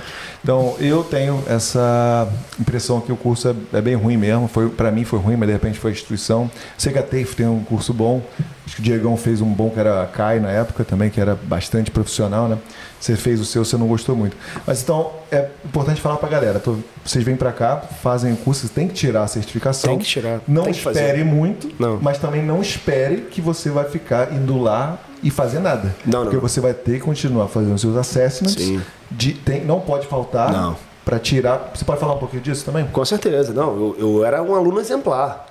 Então, 0.43 0.74
eu 0.81 1.05
tenho 1.05 1.44
essa 1.47 2.27
impressão 2.59 2.98
que 2.98 3.12
o 3.12 3.16
curso 3.16 3.48
é, 3.73 3.77
é 3.78 3.81
bem 3.82 3.94
ruim 3.94 4.16
mesmo. 4.16 4.48
Foi, 4.48 4.70
pra 4.70 4.90
mim 4.90 5.05
foi 5.05 5.19
ruim, 5.19 5.36
mas 5.36 5.47
de 5.48 5.52
repente 5.52 5.78
foi 5.78 5.90
a 5.90 5.93
instituição. 5.93 6.51
Sei 6.78 6.93
que 6.94 6.98
a 6.98 7.02
TAFE 7.02 7.36
tem 7.36 7.47
um 7.47 7.62
curso 7.62 7.93
bom. 7.93 8.23
Acho 8.66 8.77
que 8.77 8.81
o 8.81 8.85
Diegão 8.85 9.19
fez 9.19 9.43
um 9.43 9.52
bom 9.52 9.69
que 9.69 9.78
era 9.78 10.02
a 10.02 10.06
CAI 10.06 10.40
na 10.40 10.51
época 10.51 10.82
também, 10.82 11.10
que 11.10 11.20
era 11.20 11.35
bastante 11.35 11.90
profissional, 11.90 12.48
né? 12.48 12.56
Você 12.98 13.14
fez 13.14 13.39
o 13.39 13.44
seu, 13.44 13.62
você 13.62 13.77
não 13.77 13.86
gostou 13.86 14.16
muito. 14.16 14.35
Mas 14.66 14.82
então, 14.82 15.12
é 15.31 15.47
importante 15.62 16.01
falar 16.01 16.16
pra 16.16 16.28
galera. 16.28 16.59
Tô- 16.59 16.78
vocês 17.05 17.23
vêm 17.23 17.36
pra 17.36 17.52
cá, 17.52 17.77
fazem 18.02 18.32
o 18.32 18.36
curso, 18.36 18.66
tem 18.70 18.89
que 18.89 18.94
tirar 18.94 19.24
a 19.24 19.27
certificação. 19.27 19.90
Tem 19.90 19.98
que 19.98 20.06
tirar, 20.06 20.40
Não 20.48 20.62
tem 20.62 20.73
espere 20.73 21.23
muito, 21.23 21.70
Não. 21.78 21.98
mas 22.01 22.16
também 22.16 22.43
não 22.43 22.62
espere 22.62 23.27
que 23.31 23.43
você 23.43 23.69
vai 23.69 23.85
ficar 23.85 24.32
indo 24.32 24.56
lá 24.59 24.98
e 25.23 25.31
fazer 25.31 25.61
nada. 25.61 25.94
Não, 26.05 26.20
não. 26.20 26.23
Porque 26.24 26.39
você 26.39 26.61
vai 26.61 26.74
ter 26.74 26.94
que 26.94 27.01
continuar 27.01 27.49
fazendo 27.49 27.78
seus 27.78 27.97
assessments. 27.97 28.55
Sim. 28.55 28.81
De, 29.11 29.35
tem, 29.35 29.65
não 29.65 29.81
pode 29.81 30.07
faltar 30.07 30.51
Não. 30.53 30.77
para 31.05 31.19
tirar. 31.19 31.70
Você 31.74 31.85
pode 31.85 32.01
falar 32.01 32.15
um 32.15 32.19
pouquinho 32.19 32.43
disso 32.43 32.65
também? 32.65 32.85
Com 32.86 33.05
certeza, 33.05 33.53
não. 33.53 33.69
Eu, 33.69 33.97
eu 33.99 34.24
era 34.24 34.43
um 34.43 34.55
aluno 34.55 34.81
exemplar 34.81 35.47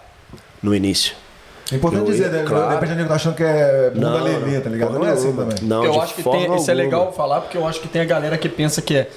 no 0.62 0.76
início. 0.76 1.16
É 1.72 1.76
importante 1.78 2.02
Eu 2.02 2.12
dizer, 2.12 2.26
ia- 2.26 2.42
né? 2.42 2.44
claro. 2.46 2.68
De 2.68 2.74
repente 2.74 2.92
a 2.92 2.96
gente 2.96 3.08
tá 3.08 3.16
achando 3.16 3.36
que 3.36 3.44
é 3.44 3.92
bunda 3.94 4.10
Não, 4.10 4.24
lelê, 4.24 4.56
não. 4.56 4.62
tá 4.62 4.70
ligado? 4.70 4.88
Porra 4.90 5.00
Não 5.00 5.08
é 5.08 5.12
assim 5.14 5.32
também. 5.34 5.58
Não, 5.62 5.86
eu 5.86 5.92
de 5.94 6.00
acho 6.00 6.16
que 6.16 6.24
tem, 6.24 6.56
isso 6.56 6.70
é 6.70 6.74
legal 6.74 7.14
falar, 7.14 7.40
porque 7.42 7.58
eu 7.58 7.66
acho 7.66 7.80
que 7.80 7.88
tem 7.88 8.02
a 8.02 8.06
galera 8.06 8.38
que 8.38 8.50
pensa 8.50 8.82
que 8.82 8.94
é 8.96 9.10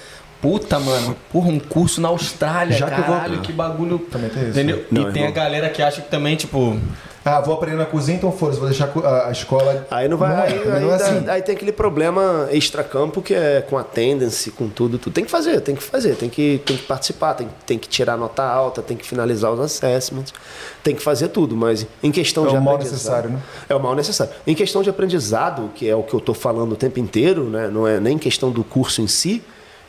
puta, 0.44 0.78
mano, 0.78 1.16
porra, 1.32 1.48
um 1.48 1.58
curso 1.58 2.00
na 2.02 2.08
Austrália, 2.08 2.76
Já 2.76 2.90
que 2.90 3.00
eu 3.00 3.04
vou- 3.04 3.16
caralho, 3.16 3.38
que 3.40 3.52
bagulho. 3.52 3.98
Também 3.98 4.28
tem 4.28 4.42
isso. 4.42 4.50
Entendeu? 4.50 4.84
Não, 4.90 5.08
e 5.08 5.12
tem 5.12 5.22
a 5.22 5.26
irmão. 5.28 5.32
galera 5.32 5.70
que 5.70 5.82
acha 5.82 6.02
que 6.02 6.10
também, 6.10 6.36
tipo, 6.36 6.78
Ah, 7.26 7.40
vou 7.40 7.54
aprender 7.54 7.78
na 7.78 7.86
cozinha, 7.86 8.18
então 8.18 8.30
foda-se, 8.30 8.58
vou 8.60 8.68
deixar 8.68 8.84
a 8.84 8.88
co- 8.88 9.00
a, 9.00 9.28
a 9.28 9.32
escola. 9.32 9.86
Aí 9.90 10.06
não 10.08 10.18
vai. 10.18 10.28
Não 10.28 10.36
é, 10.40 10.46
aí, 10.46 10.72
aí 10.74 10.80
não 10.82 10.90
é 10.90 10.94
assim. 10.94 11.24
aí 11.26 11.40
tem 11.40 11.54
aquele 11.54 11.72
problema 11.72 12.48
extracampo 12.52 13.22
que 13.22 13.32
é 13.32 13.62
com 13.62 13.78
attendance, 13.78 14.50
com 14.50 14.68
tudo, 14.68 14.98
tudo. 14.98 15.14
Tem 15.14 15.24
que 15.24 15.30
fazer, 15.30 15.58
tem 15.62 15.74
que 15.74 15.82
fazer, 15.82 16.16
tem 16.16 16.28
que, 16.28 16.60
tem 16.66 16.76
que 16.76 16.82
participar, 16.82 17.32
tem, 17.32 17.48
tem 17.64 17.78
que 17.78 17.88
tirar 17.88 18.18
nota 18.18 18.42
alta, 18.42 18.82
tem 18.82 18.94
que 18.94 19.06
finalizar 19.06 19.50
os 19.50 19.58
assessments, 19.58 20.34
tem 20.82 20.94
que 20.94 21.02
fazer 21.02 21.28
tudo, 21.28 21.56
mas 21.56 21.86
em 22.02 22.12
questão 22.12 22.44
É 22.44 22.50
de 22.50 22.56
o 22.56 22.60
mal 22.60 22.74
aprendizado- 22.74 23.30
necessário, 23.30 23.30
né? 23.30 23.38
É 23.70 23.74
o 23.74 23.80
mal 23.80 23.94
necessário. 23.94 24.30
Em 24.46 24.54
questão 24.54 24.82
de 24.82 24.90
aprendizado, 24.90 25.70
que 25.74 25.88
é 25.88 25.96
o 25.96 26.02
que 26.02 26.12
eu 26.12 26.18
estou 26.18 26.34
falando 26.34 26.72
o 26.72 26.76
tempo 26.76 27.00
inteiro, 27.00 27.44
né? 27.44 27.70
não 27.72 27.88
é 27.88 27.98
nem 27.98 28.18
questão 28.18 28.50
do 28.50 28.62
curso 28.62 29.00
em 29.00 29.06
si, 29.08 29.42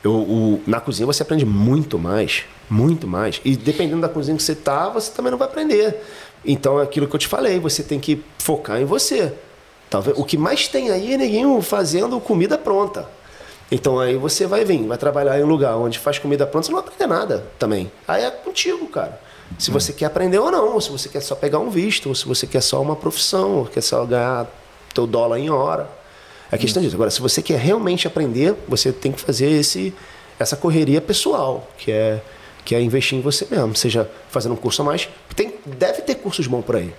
eu, 0.06 0.14
o- 0.14 0.61
na 0.68 0.80
cozinha 0.80 1.06
você 1.06 1.23
aprende 1.23 1.45
muito 1.45 1.98
mais, 1.99 2.44
muito 2.69 3.07
mais. 3.07 3.41
E 3.44 3.56
dependendo 3.56 4.02
da 4.02 4.10
cozinha 4.10 4.36
que 4.38 4.44
você 4.44 4.56
tá, 4.56 4.90
você 4.90 5.11
também 5.11 5.32
não 5.32 5.38
vai 5.38 5.48
aprender. 5.48 6.02
Então 6.45 6.80
é 6.80 6.84
aquilo 6.84 7.07
que 7.07 7.15
eu 7.15 7.19
te 7.19 7.27
falei, 7.27 7.60
você 7.60 7.82
tem 7.84 7.99
que 7.99 8.23
focar 8.40 8.80
em 8.80 8.86
você. 8.86 9.34
Talvez 9.90 10.18
o 10.18 10.23
que 10.23 10.38
mais 10.38 10.68
tem 10.68 10.91
aí 10.91 11.14
é 11.14 11.18
ninguém 11.18 11.61
fazendo 11.61 12.19
comida 12.19 12.57
pronta. 12.57 13.07
Então 13.72 13.99
aí 13.99 14.15
você 14.15 14.45
vai 14.45 14.64
vir, 14.64 14.86
vai 14.86 14.98
trabalhar 14.98 15.40
em 15.40 15.44
um 15.44 15.48
lugar 15.48 15.76
onde 15.77 15.98
faz 15.98 16.19
comida 16.19 16.45
pronta, 16.45 16.68
você 16.68 16.72
não 16.72 16.80
vai 16.82 16.88
aprender 16.88 17.07
nada 17.11 17.45
também. 17.57 17.91
Aí 18.07 18.23
é 18.23 18.30
contigo, 18.30 18.86
cara. 18.88 19.19
Se 19.60 19.69
você 19.72 19.91
quer 19.94 20.06
aprender 20.06 20.40
ou 20.40 20.52
não, 20.52 20.73
ou 20.73 20.82
se 20.82 20.90
você 20.91 21.07
quer 21.10 21.22
só 21.22 21.36
pegar 21.36 21.60
um 21.60 21.69
visto, 21.69 22.10
ou 22.10 22.15
se 22.15 22.27
você 22.27 22.45
quer 22.48 22.61
só 22.61 22.82
uma 22.82 22.95
profissão, 22.95 23.57
ou 23.60 23.65
quer 23.65 23.82
só 23.82 24.03
ganhar 24.06 24.48
teu 24.94 25.06
dólar 25.07 25.40
em 25.40 25.49
hora. 25.49 25.88
É 26.56 26.57
questão 26.57 26.82
disso. 26.82 26.95
Agora, 26.95 27.11
se 27.11 27.22
você 27.22 27.41
quer 27.41 27.60
realmente 27.60 28.07
aprender, 28.07 28.56
você 28.68 28.91
tem 28.91 29.11
que 29.11 29.22
fazer 29.22 29.49
esse, 29.49 29.94
essa 30.40 30.56
correria 30.56 31.02
pessoal, 31.02 31.69
que 31.77 31.91
é, 31.91 32.22
que 32.64 32.73
é 32.76 32.82
investir 32.82 33.18
em 33.18 33.22
você 33.22 33.48
mesmo, 33.49 33.76
seja 33.76 34.10
fazendo 34.30 34.53
um 34.53 34.57
curso 34.57 34.82
a 34.82 34.86
mais. 34.86 35.07
Tem, 35.36 35.53
deve 35.65 36.02
ter 36.02 36.15
cursos 36.15 36.48
bons 36.48 36.64
por 36.64 36.76
aí. 36.76 36.94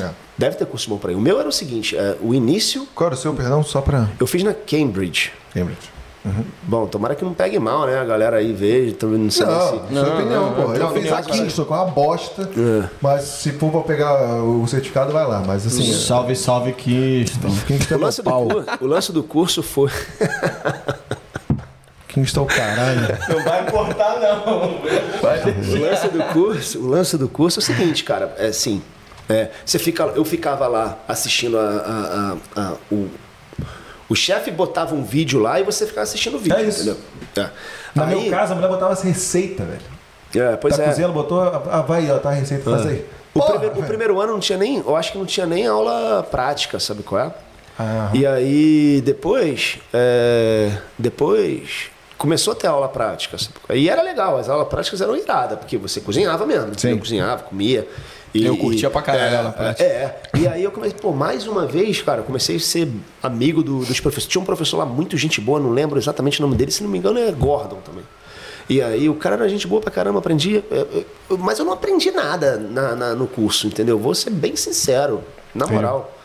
É. 0.00 0.10
Deve 0.38 0.56
ter 0.56 0.66
curso 0.66 0.88
bom 0.88 0.98
para 0.98 1.10
aí. 1.10 1.16
O 1.16 1.20
meu 1.20 1.40
era 1.40 1.48
o 1.48 1.52
seguinte, 1.52 1.96
é, 1.96 2.16
o 2.20 2.34
início... 2.34 2.86
Qual 2.94 3.08
era 3.08 3.14
o 3.14 3.18
seu, 3.18 3.34
perdão, 3.34 3.62
só 3.64 3.80
para... 3.80 4.08
Eu 4.20 4.26
fiz 4.26 4.42
na 4.42 4.54
Cambridge. 4.54 5.32
Cambridge. 5.52 5.90
Uhum. 6.24 6.44
Bom, 6.64 6.86
tomara 6.86 7.14
que 7.14 7.24
não 7.24 7.32
pegue 7.32 7.58
mal, 7.58 7.86
né? 7.86 7.98
A 7.98 8.04
galera 8.04 8.36
aí 8.36 8.52
veja, 8.52 8.94
não 9.02 9.30
sei 9.30 9.46
não, 9.46 9.68
se... 9.88 9.94
Não, 9.94 10.04
sua 10.04 10.14
opinião, 10.14 10.52
pô. 10.52 10.74
Eu 10.74 10.90
fiz 10.90 11.12
a 11.12 11.22
Kingston 11.22 11.64
com 11.64 11.74
uma 11.74 11.86
bosta, 11.86 12.42
é. 12.42 12.88
mas 13.00 13.22
se 13.22 13.52
for 13.52 13.70
pra 13.70 13.80
pegar 13.80 14.42
o 14.42 14.66
certificado, 14.66 15.12
vai 15.12 15.26
lá. 15.26 15.42
Mas 15.46 15.66
assim... 15.66 15.92
Salve, 15.92 16.36
salve, 16.36 16.72
Kingston. 16.72 17.48
Kingston 17.66 17.94
o, 17.94 18.00
lance 18.00 18.22
do 18.22 18.30
curso, 18.30 18.78
o 18.80 18.86
lance 18.86 19.12
do 19.12 19.22
curso 19.22 19.62
foi... 19.62 19.90
Kingston, 22.08 22.44
caralho. 22.44 23.18
Não 23.28 23.44
vai 23.44 23.62
importar, 23.62 24.20
não. 24.20 24.80
Vai 25.22 25.40
o 25.42 25.80
lance 25.80 26.08
do 26.08 26.22
curso, 26.32 26.78
o 26.80 26.88
lance 26.88 27.16
do 27.16 27.28
curso 27.28 27.60
é 27.60 27.62
o 27.62 27.64
seguinte, 27.64 28.04
cara, 28.04 28.34
é 28.36 28.48
assim, 28.48 28.82
é, 29.28 29.48
você 29.64 29.78
fica, 29.78 30.02
eu 30.16 30.24
ficava 30.24 30.66
lá 30.66 30.98
assistindo 31.06 31.56
a, 31.56 31.62
a, 31.62 32.60
a, 32.60 32.68
a 32.68 32.74
o 32.90 33.08
o 34.10 34.14
chefe 34.16 34.50
botava 34.50 34.92
um 34.92 35.04
vídeo 35.04 35.40
lá 35.40 35.60
e 35.60 35.62
você 35.62 35.86
ficava 35.86 36.02
assistindo 36.02 36.34
o 36.36 36.40
vídeo. 36.40 36.58
É 36.58 36.62
isso. 36.64 36.98
É. 37.36 37.48
Aí, 37.96 38.20
meu 38.20 38.28
caso, 38.28 38.52
a 38.52 38.56
mulher 38.56 38.68
botava 38.68 38.92
as 38.92 39.02
receitas, 39.02 39.64
velho. 39.64 39.80
É, 40.34 40.56
pois 40.56 40.76
tá 40.76 40.82
é. 40.82 40.86
cozinhando, 40.88 41.14
botou. 41.14 41.40
Ah, 41.40 41.82
vai, 41.82 42.10
ó, 42.10 42.18
tá 42.18 42.30
a 42.30 42.32
receita, 42.32 42.68
faz 42.68 42.86
aí. 42.86 43.06
O, 43.32 43.38
Porra, 43.38 43.52
primeiro, 43.52 43.80
o, 43.80 43.84
primeiro, 43.84 44.20
ano 44.20 44.32
não 44.32 44.40
tinha 44.40 44.58
nem. 44.58 44.78
Eu 44.78 44.96
acho 44.96 45.12
que 45.12 45.18
não 45.18 45.26
tinha 45.26 45.46
nem 45.46 45.64
aula 45.64 46.24
prática, 46.24 46.80
sabe 46.80 47.04
qual 47.04 47.20
é? 47.20 47.32
Aham. 47.78 48.10
E 48.14 48.26
aí 48.26 49.00
depois. 49.04 49.78
É, 49.94 50.72
depois. 50.98 51.90
Começou 52.18 52.52
a 52.52 52.56
ter 52.56 52.66
aula 52.66 52.88
prática. 52.88 53.36
É? 53.68 53.78
E 53.78 53.88
era 53.88 54.02
legal, 54.02 54.36
as 54.36 54.48
aulas 54.48 54.68
práticas 54.68 55.00
eram 55.00 55.16
iradas, 55.16 55.58
porque 55.58 55.78
você 55.78 56.00
cozinhava 56.00 56.44
mesmo. 56.44 56.74
Você 56.76 56.94
cozinhava, 56.96 57.44
comia. 57.44 57.88
E, 58.32 58.44
eu 58.44 58.56
curtia 58.56 58.88
pra 58.88 59.02
caralho 59.02 59.34
é, 59.34 59.38
ela 59.38 59.50
prática. 59.52 59.84
É, 59.84 60.20
e 60.38 60.46
aí 60.46 60.62
eu 60.62 60.70
comecei, 60.70 60.98
pô, 61.00 61.12
mais 61.12 61.46
uma 61.46 61.66
vez, 61.66 62.00
cara, 62.00 62.20
eu 62.20 62.24
comecei 62.24 62.56
a 62.56 62.60
ser 62.60 62.88
amigo 63.22 63.62
do, 63.62 63.84
dos 63.84 63.98
professores. 63.98 64.30
Tinha 64.30 64.40
um 64.40 64.44
professor 64.44 64.78
lá 64.78 64.86
muito 64.86 65.16
gente 65.16 65.40
boa, 65.40 65.58
não 65.58 65.70
lembro 65.70 65.98
exatamente 65.98 66.38
o 66.38 66.42
nome 66.42 66.56
dele, 66.56 66.70
se 66.70 66.82
não 66.82 66.90
me 66.90 66.98
engano 66.98 67.18
é 67.18 67.30
Gordon 67.32 67.78
também. 67.84 68.04
E 68.68 68.80
aí 68.80 69.08
o 69.08 69.14
cara 69.16 69.34
era 69.34 69.48
gente 69.48 69.66
boa 69.66 69.80
pra 69.80 69.90
caramba, 69.90 70.20
aprendi. 70.20 70.62
Mas 71.40 71.58
eu 71.58 71.64
não 71.64 71.72
aprendi 71.72 72.12
nada 72.12 72.56
na, 72.56 72.94
na, 72.94 73.14
no 73.16 73.26
curso, 73.26 73.66
entendeu? 73.66 73.98
Vou 73.98 74.14
ser 74.14 74.30
bem 74.30 74.54
sincero, 74.54 75.24
na 75.52 75.66
moral. 75.66 76.16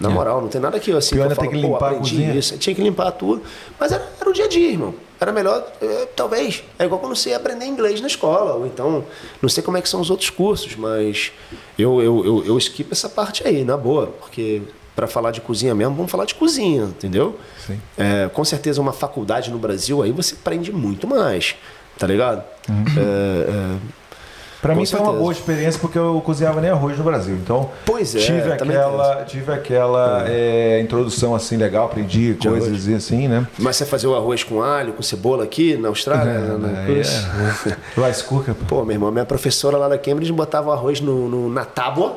Na 0.00 0.08
é. 0.08 0.12
moral, 0.12 0.40
não 0.40 0.48
tem 0.48 0.58
nada 0.60 0.80
que 0.80 0.90
eu 0.90 0.96
assim. 0.96 1.14
Pior 1.14 1.26
que 1.26 1.32
eu 1.32 1.36
falo, 1.36 1.50
que 1.50 1.56
limpar 1.56 1.92
aprendi 1.92 2.38
isso. 2.38 2.56
Tinha 2.56 2.74
que 2.74 2.82
limpar 2.82 3.12
tudo. 3.12 3.42
Mas 3.78 3.92
era, 3.92 4.08
era 4.18 4.30
o 4.30 4.32
dia 4.32 4.46
a 4.46 4.48
dia, 4.48 4.70
irmão. 4.70 4.94
Era 5.22 5.30
melhor, 5.30 5.64
é, 5.80 6.06
talvez, 6.16 6.64
é 6.76 6.84
igual 6.84 7.00
quando 7.00 7.14
você 7.14 7.30
ia 7.30 7.36
aprender 7.36 7.64
inglês 7.64 8.00
na 8.00 8.08
escola, 8.08 8.54
ou 8.54 8.66
então, 8.66 9.04
não 9.40 9.48
sei 9.48 9.62
como 9.62 9.76
é 9.76 9.80
que 9.80 9.88
são 9.88 10.00
os 10.00 10.10
outros 10.10 10.30
cursos, 10.30 10.74
mas 10.74 11.30
eu, 11.78 12.02
eu, 12.02 12.24
eu, 12.24 12.44
eu 12.44 12.58
skip 12.58 12.90
essa 12.90 13.08
parte 13.08 13.46
aí, 13.46 13.64
na 13.64 13.76
boa, 13.76 14.08
porque 14.08 14.62
para 14.96 15.06
falar 15.06 15.30
de 15.30 15.40
cozinha 15.40 15.76
mesmo, 15.76 15.94
vamos 15.94 16.10
falar 16.10 16.24
de 16.24 16.34
cozinha, 16.34 16.86
entendeu? 16.86 17.38
Sim. 17.64 17.80
É, 17.96 18.28
com 18.30 18.44
certeza 18.44 18.80
uma 18.80 18.92
faculdade 18.92 19.48
no 19.52 19.58
Brasil 19.58 20.02
aí 20.02 20.10
você 20.10 20.34
aprende 20.34 20.72
muito 20.72 21.06
mais, 21.06 21.54
tá 21.96 22.06
ligado? 22.08 22.42
Uhum. 22.68 22.84
É, 22.96 23.48
é 23.48 24.01
para 24.62 24.76
mim 24.76 24.86
certeza. 24.86 25.04
foi 25.04 25.12
uma 25.12 25.20
boa 25.20 25.32
experiência 25.32 25.80
porque 25.80 25.98
eu 25.98 26.22
cozinhava 26.24 26.60
nem 26.60 26.70
arroz 26.70 26.96
no 26.96 27.02
Brasil. 27.02 27.34
Então, 27.34 27.68
pois 27.84 28.14
é, 28.14 28.20
tive 28.20 28.52
aquela, 28.52 29.24
tive 29.24 29.52
aquela 29.52 30.24
é. 30.28 30.78
É, 30.78 30.80
introdução 30.80 31.34
assim 31.34 31.56
legal, 31.56 31.86
aprendi 31.86 32.34
de 32.34 32.48
coisas 32.48 32.86
arroz. 32.86 33.04
assim, 33.04 33.26
né? 33.26 33.44
Mas 33.58 33.76
você 33.76 33.84
fazia 33.84 34.08
o 34.08 34.14
arroz 34.14 34.44
com 34.44 34.62
alho, 34.62 34.92
com 34.92 35.02
cebola 35.02 35.42
aqui 35.42 35.76
na 35.76 35.88
Austrália? 35.88 36.30
É, 36.30 36.56
na, 36.56 36.68
é, 36.68 38.06
Rice 38.08 38.22
cooker. 38.22 38.54
Pô. 38.54 38.76
pô, 38.76 38.84
meu 38.84 38.94
irmão, 38.94 39.10
minha 39.10 39.26
professora 39.26 39.76
lá 39.76 39.88
da 39.88 39.98
Cambridge 39.98 40.32
botava 40.32 40.70
o 40.70 40.72
arroz 40.72 41.00
no, 41.00 41.28
no 41.28 41.48
na 41.48 41.64
tábua 41.64 42.16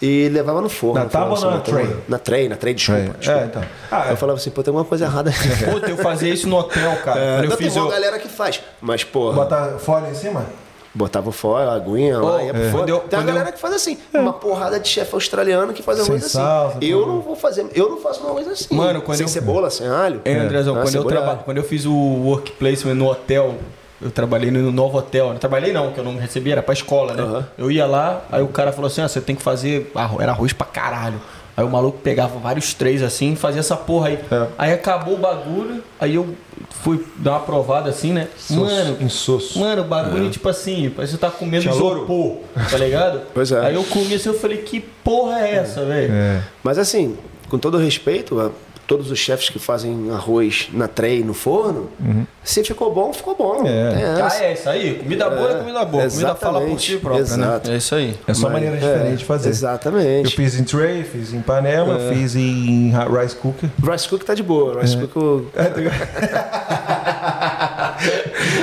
e 0.00 0.28
levava 0.28 0.62
no 0.62 0.68
forno. 0.68 1.02
Na 1.02 1.10
tábua 1.10 1.38
ou 1.38 1.50
na 1.50 1.56
assim, 1.56 1.70
tray? 1.70 1.96
Na 2.08 2.18
tray, 2.18 2.48
na 2.48 2.56
tray, 2.56 2.74
desculpa. 2.74 3.00
Tray. 3.00 3.18
desculpa. 3.18 3.40
É, 3.40 3.44
então. 3.44 3.64
Ah, 3.90 4.06
eu 4.10 4.16
falava 4.16 4.38
assim, 4.38 4.50
pô, 4.50 4.62
tem 4.62 4.70
alguma 4.70 4.84
coisa 4.84 5.04
errada. 5.06 5.30
Pô, 5.30 5.86
eu 5.86 5.96
fazia 5.98 6.32
isso 6.32 6.48
no 6.48 6.56
hotel, 6.56 6.96
cara. 7.04 7.20
É, 7.20 7.44
eu 7.44 7.50
fiz 7.56 7.72
tem 7.72 7.82
uma 7.82 7.88
eu... 7.88 7.92
galera 7.92 8.18
que 8.18 8.28
faz, 8.28 8.62
mas, 8.80 9.04
pô... 9.04 9.32
Bota 9.32 9.76
folha 9.78 10.08
em 10.08 10.14
cima? 10.14 10.46
Botava 10.94 11.30
fora, 11.30 11.70
a 11.70 11.74
aguinha 11.74 12.18
lá, 12.18 12.42
ia 12.42 12.50
é. 12.50 12.70
fora. 12.70 12.90
Eu, 12.90 13.00
Tem 13.00 13.18
a 13.18 13.22
galera 13.22 13.48
eu... 13.50 13.52
que 13.52 13.60
faz 13.60 13.74
assim, 13.74 13.98
é. 14.12 14.18
uma 14.18 14.32
porrada 14.32 14.80
de 14.80 14.88
chefe 14.88 15.14
australiano 15.14 15.72
que 15.72 15.82
faz 15.82 16.00
arroz 16.00 16.24
assim. 16.24 16.38
Eu 16.80 17.06
não 17.06 17.20
vou 17.20 17.36
fazer, 17.36 17.66
eu 17.74 17.90
não 17.90 17.98
faço 17.98 18.20
uma 18.20 18.30
arroz 18.30 18.48
assim. 18.48 18.74
Mano, 18.74 19.02
quando 19.02 19.18
sem 19.18 19.26
eu... 19.26 19.28
cebola, 19.28 19.70
sem 19.70 19.86
alho. 19.86 20.20
É, 20.24 20.34
Andrezão, 20.34 20.76
ah, 20.76 20.82
quando, 20.82 20.94
eu 20.94 21.04
traba... 21.04 21.36
quando 21.44 21.56
eu 21.58 21.64
fiz 21.64 21.84
o 21.84 21.92
workplace 21.92 22.86
no 22.86 23.08
hotel, 23.08 23.56
eu 24.00 24.10
trabalhei 24.10 24.50
no 24.50 24.72
novo 24.72 24.96
hotel. 24.98 25.28
Não 25.30 25.38
trabalhei 25.38 25.72
não, 25.72 25.92
que 25.92 25.98
eu 25.98 26.04
não 26.04 26.16
recebia, 26.16 26.54
era 26.54 26.62
pra 26.62 26.72
escola, 26.72 27.14
né? 27.14 27.22
Uhum. 27.22 27.44
Eu 27.58 27.70
ia 27.70 27.86
lá, 27.86 28.22
aí 28.32 28.42
o 28.42 28.48
cara 28.48 28.72
falou 28.72 28.86
assim, 28.86 29.02
ah, 29.02 29.08
você 29.08 29.20
tem 29.20 29.36
que 29.36 29.42
fazer... 29.42 29.92
Era 30.18 30.32
arroz 30.32 30.52
pra 30.52 30.66
caralho. 30.66 31.20
Aí 31.58 31.64
o 31.64 31.68
maluco 31.68 31.98
pegava 31.98 32.38
vários 32.38 32.72
três 32.72 33.02
assim, 33.02 33.34
fazia 33.34 33.58
essa 33.58 33.76
porra 33.76 34.10
aí. 34.10 34.18
É. 34.30 34.46
Aí 34.56 34.72
acabou 34.72 35.14
o 35.14 35.18
bagulho, 35.18 35.82
aí 35.98 36.14
eu 36.14 36.32
fui 36.70 37.04
dar 37.16 37.32
uma 37.32 37.40
provada 37.40 37.90
assim, 37.90 38.12
né? 38.12 38.28
Soço, 38.36 38.60
mano, 38.60 38.96
insosso. 39.00 39.58
mano, 39.58 39.82
o 39.82 39.84
bagulho, 39.84 40.28
é. 40.28 40.30
tipo 40.30 40.48
assim, 40.48 40.88
parece 40.94 41.14
que 41.14 41.18
você 41.18 41.26
tá 41.26 41.32
comendo 41.32 41.62
Tinha 41.62 41.74
isopor, 41.74 42.36
tá 42.70 42.78
ligado? 42.78 43.22
pois 43.34 43.50
é. 43.50 43.58
Aí 43.58 43.74
eu 43.74 43.82
comi 43.82 44.14
assim, 44.14 44.28
eu 44.28 44.38
falei, 44.38 44.58
que 44.58 44.78
porra 44.78 45.40
é 45.40 45.56
essa, 45.56 45.84
velho? 45.84 46.14
É. 46.14 46.42
Mas 46.62 46.78
assim, 46.78 47.18
com 47.48 47.58
todo 47.58 47.76
respeito, 47.76 48.52
todos 48.88 49.10
os 49.10 49.18
chefes 49.18 49.50
que 49.50 49.58
fazem 49.58 50.10
arroz 50.10 50.70
na 50.72 50.88
tray, 50.88 51.22
no 51.22 51.34
forno, 51.34 51.90
uhum. 52.00 52.26
se 52.42 52.64
ficou 52.64 52.92
bom, 52.92 53.12
ficou 53.12 53.36
bom. 53.36 53.66
É. 53.66 53.70
É, 53.70 54.22
ah, 54.22 54.42
é 54.42 54.54
isso 54.54 54.68
aí. 54.68 54.94
Comida 54.94 55.28
boa 55.28 55.50
é, 55.50 55.52
é 55.52 55.58
comida 55.58 55.84
boa. 55.84 56.08
Comida 56.08 56.34
fala 56.34 56.62
por 56.62 56.80
si 56.80 56.96
própria, 56.96 57.22
né? 57.22 57.44
Exato. 57.44 57.68
né? 57.68 57.74
É 57.74 57.76
isso 57.76 57.94
aí. 57.94 58.16
É 58.26 58.32
só 58.32 58.48
maneira 58.48 58.76
é, 58.76 58.78
diferente 58.78 59.18
de 59.18 59.24
fazer. 59.26 59.50
Exatamente. 59.50 60.24
Eu 60.24 60.30
fiz 60.30 60.58
em 60.58 60.64
tray, 60.64 61.04
fiz 61.04 61.34
em 61.34 61.42
panela, 61.42 62.00
é. 62.00 62.14
fiz 62.14 62.34
em 62.34 62.90
rice 62.90 63.36
cooker. 63.36 63.68
Rice 63.78 64.08
cooker 64.08 64.26
tá 64.26 64.32
de 64.32 64.42
boa. 64.42 64.80
Rice 64.80 64.96
cooker... 64.96 65.20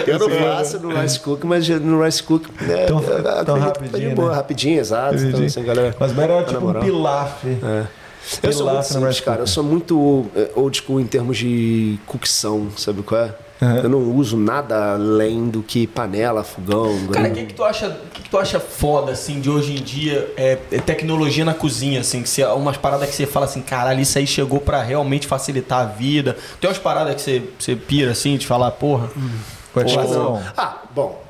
eu 0.08 0.18
não 0.20 0.30
faço 0.32 0.80
no 0.80 1.00
rice 1.00 1.20
cooker, 1.20 1.46
mas 1.48 1.70
no 1.70 2.04
rice 2.04 2.24
cooker... 2.24 2.50
É, 2.68 2.88
tão, 2.88 3.00
tão 3.46 3.60
rapidinho, 3.60 3.92
tá 3.92 4.00
de 4.00 4.10
boa, 4.16 4.30
né? 4.30 4.36
rapidinho, 4.36 4.80
exato. 4.80 5.18
Então, 5.18 5.46
assim, 5.46 5.64
galera, 5.64 5.96
mas 6.00 6.18
era 6.18 6.44
tipo 6.46 6.68
um 6.68 6.74
pilaf. 6.80 7.46
É. 7.46 8.05
Eu 8.42 8.54
sou 8.54 8.72
muito 8.72 8.88
simples, 8.88 9.20
cara. 9.20 9.42
Eu 9.42 9.48
sou 9.48 9.64
muito 9.64 10.26
eh, 10.36 10.52
old 10.56 10.78
school 10.78 11.00
em 11.00 11.06
termos 11.06 11.38
de 11.38 12.00
cocção, 12.06 12.70
sabe 12.78 13.04
qual 13.04 13.22
é? 13.22 13.36
Uhum. 13.62 13.78
Eu 13.78 13.90
não 13.90 14.00
uso 14.16 14.36
nada 14.36 14.94
além 14.94 15.48
do 15.48 15.64
que 15.64 15.88
panela, 15.88 16.44
fogão. 16.44 17.08
Cara, 17.08 17.30
o 17.30 17.32
que, 17.32 17.46
que 17.46 17.54
tu 17.54 17.64
acha, 17.64 17.98
que, 18.14 18.22
que 18.24 18.30
tu 18.30 18.38
acha 18.38 18.60
foda 18.60 19.14
assim 19.14 19.40
de 19.40 19.50
hoje 19.50 19.74
em 19.74 19.82
dia 19.82 20.30
é, 20.36 20.58
é 20.72 20.80
tecnologia 20.80 21.46
na 21.46 21.54
cozinha 21.54 22.02
assim, 22.02 22.22
que 22.22 22.28
você, 22.28 22.44
umas 22.46 22.76
paradas 22.76 23.10
que 23.10 23.16
você 23.16 23.26
fala 23.26 23.46
assim, 23.46 23.62
caralho, 23.62 24.02
isso 24.02 24.18
aí 24.18 24.28
chegou 24.28 24.60
para 24.60 24.82
realmente 24.84 25.26
facilitar 25.26 25.82
a 25.82 25.86
vida. 25.86 26.36
Tem 26.60 26.70
umas 26.70 26.80
paradas 26.80 27.16
que 27.16 27.22
você, 27.22 27.44
você 27.58 27.76
pira 27.76 28.12
assim 28.12 28.36
de 28.36 28.46
falar, 28.46 28.72
porra. 28.72 29.10
Hum. 29.16 29.30
Porra, 29.74 30.54
ah, 30.56 30.82
bom, 30.94 31.25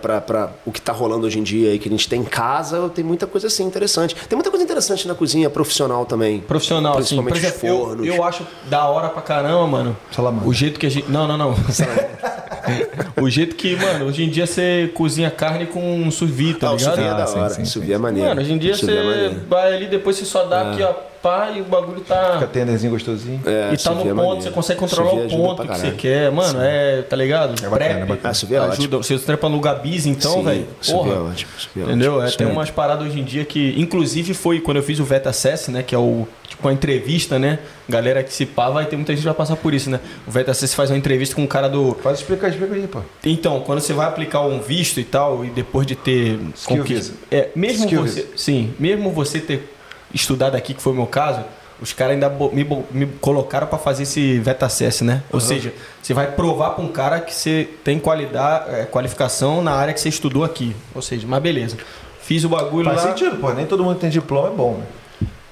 para 0.00 0.52
o 0.66 0.72
que 0.72 0.78
está 0.78 0.92
rolando 0.92 1.26
hoje 1.26 1.38
em 1.38 1.42
dia 1.42 1.70
aí 1.70 1.78
que 1.78 1.88
a 1.88 1.90
gente 1.90 2.08
tem 2.08 2.20
em 2.20 2.24
casa, 2.24 2.88
tem 2.88 3.04
muita 3.04 3.26
coisa 3.26 3.46
assim 3.46 3.64
interessante. 3.64 4.14
Tem 4.14 4.36
muita 4.36 4.50
coisa 4.50 4.64
interessante 4.64 5.06
na 5.06 5.14
cozinha 5.14 5.48
profissional 5.48 6.04
também. 6.04 6.40
Profissional, 6.40 6.96
principalmente. 6.96 7.32
Por 7.32 7.38
exemplo, 7.38 7.60
fornos. 7.60 8.06
Eu, 8.06 8.14
eu 8.14 8.24
acho 8.24 8.46
da 8.68 8.86
hora 8.88 9.08
pra 9.08 9.22
caramba, 9.22 9.66
mano. 9.66 9.96
Salamandra. 10.10 10.48
O 10.48 10.52
jeito 10.52 10.78
que 10.78 10.86
a 10.86 10.90
gente. 10.90 11.10
Não, 11.10 11.26
não, 11.26 11.36
não. 11.36 11.54
o 13.22 13.28
jeito 13.30 13.56
que, 13.56 13.76
mano, 13.76 14.06
hoje 14.06 14.24
em 14.24 14.30
dia 14.30 14.46
você 14.46 14.90
cozinha 14.94 15.30
carne 15.30 15.66
com 15.66 16.10
sous 16.10 16.30
vide, 16.30 16.54
tá 16.54 16.70
ah, 16.70 16.74
ligado? 16.74 16.98
O 16.98 17.00
é 17.00 17.14
da 17.14 17.30
hora. 17.30 17.50
Sim, 17.50 17.64
sim, 17.64 17.82
sim. 17.82 17.92
é 17.92 17.98
maneiro. 17.98 18.28
Mano, 18.28 18.40
hoje 18.40 18.52
em 18.52 18.58
dia 18.58 18.74
você 18.74 18.92
é 18.92 19.36
vai 19.48 19.74
ali, 19.74 19.86
depois 19.86 20.16
você 20.16 20.24
só 20.24 20.44
dá 20.44 20.64
é. 20.64 20.72
aqui, 20.72 20.82
ó 20.82 21.11
pá, 21.22 21.50
e 21.54 21.60
o 21.60 21.64
bagulho 21.64 22.00
tá. 22.00 22.32
Fica 22.34 22.46
tenderzinho 22.48 22.92
gostosinho. 22.92 23.40
É, 23.46 23.72
e 23.72 23.76
tá 23.76 23.90
no 23.90 24.02
ponto, 24.02 24.14
maneiro. 24.14 24.42
você 24.42 24.50
consegue 24.50 24.80
controlar 24.80 25.12
o 25.12 25.28
ponto 25.28 25.62
que 25.62 25.78
você 25.78 25.90
quer. 25.92 26.32
Mano, 26.32 26.58
Sim. 26.58 26.66
é, 26.66 27.02
tá 27.02 27.16
ligado? 27.16 27.50
É 27.64 27.68
bacana, 27.68 28.06
Prep, 28.06 28.08
bacana. 28.08 28.34
Ah, 28.34 28.54
é 28.54 28.72
ajuda. 28.72 28.96
Você 28.98 29.18
trepa 29.18 29.48
no 29.48 29.60
Gabiz, 29.60 30.04
então, 30.06 30.42
velho. 30.42 30.66
Porra. 30.84 31.12
É 31.12 31.18
ótimo, 31.18 31.50
entendeu? 31.76 32.22
É, 32.22 32.30
tem 32.30 32.46
umas 32.46 32.70
paradas 32.70 33.06
hoje 33.06 33.20
em 33.20 33.24
dia 33.24 33.44
que. 33.44 33.74
Inclusive 33.78 34.34
foi 34.34 34.60
quando 34.60 34.78
eu 34.78 34.82
fiz 34.82 34.98
o 34.98 35.04
Veta 35.04 35.30
Access, 35.30 35.70
né? 35.70 35.82
Que 35.82 35.94
é 35.94 35.98
o. 35.98 36.26
Tipo, 36.48 36.68
a 36.68 36.72
entrevista, 36.72 37.38
né? 37.38 37.60
Galera 37.88 38.22
que 38.22 38.32
se 38.32 38.44
pá, 38.44 38.68
vai 38.68 38.84
ter 38.84 38.96
muita 38.96 39.12
gente 39.12 39.20
que 39.20 39.26
vai 39.26 39.34
passar 39.34 39.56
por 39.56 39.72
isso, 39.72 39.88
né? 39.88 40.00
O 40.26 40.30
Veta 40.30 40.50
Access 40.50 40.74
faz 40.74 40.90
uma 40.90 40.98
entrevista 40.98 41.34
com 41.34 41.42
um 41.42 41.46
cara 41.46 41.68
do. 41.68 41.94
Faz 42.02 42.18
explicar, 42.18 42.48
explica 42.48 42.74
aí, 42.74 42.86
pô. 42.86 43.00
Então, 43.24 43.60
quando 43.60 43.80
você 43.80 43.92
vai 43.92 44.06
aplicar 44.06 44.42
um 44.42 44.60
visto 44.60 45.00
e 45.00 45.04
tal, 45.04 45.44
e 45.44 45.50
depois 45.50 45.86
de 45.86 45.94
ter. 45.94 46.38
Skill 46.54 46.84
É, 47.30 47.48
mesmo 47.54 47.84
Skill 47.84 48.02
você. 48.02 48.26
Sim, 48.36 48.74
mesmo 48.78 49.10
você 49.10 49.40
ter 49.40 49.72
estudado 50.14 50.56
aqui, 50.56 50.74
que 50.74 50.82
foi 50.82 50.92
o 50.92 50.96
meu 50.96 51.06
caso 51.06 51.44
os 51.82 51.92
caras 51.92 52.14
ainda 52.14 52.28
me, 52.30 52.64
me 52.92 53.06
colocaram 53.20 53.66
para 53.66 53.76
fazer 53.76 54.04
esse 54.04 54.38
Veta 54.38 54.66
Access, 54.66 55.02
né? 55.02 55.20
Ou 55.32 55.40
uhum. 55.40 55.44
seja, 55.44 55.74
você 56.00 56.14
vai 56.14 56.30
provar 56.30 56.70
para 56.70 56.84
um 56.84 56.88
cara 56.88 57.20
que 57.20 57.34
você 57.34 57.68
tem 57.82 57.98
qualidade, 57.98 58.72
é, 58.72 58.84
qualificação 58.84 59.60
na 59.60 59.72
área 59.72 59.92
que 59.92 60.00
você 60.00 60.08
estudou 60.08 60.44
aqui. 60.44 60.76
Ou 60.94 61.02
seja, 61.02 61.26
mas 61.26 61.42
beleza. 61.42 61.76
Fiz 62.20 62.44
o 62.44 62.48
bagulho 62.48 62.84
Faz 62.84 62.98
lá. 62.98 63.02
Faz 63.02 63.18
sentido, 63.18 63.36
pô. 63.40 63.52
Nem 63.52 63.66
todo 63.66 63.82
mundo 63.82 63.98
tem 63.98 64.08
diploma, 64.08 64.48
é 64.48 64.52
bom, 64.52 64.74
né? 64.74 64.86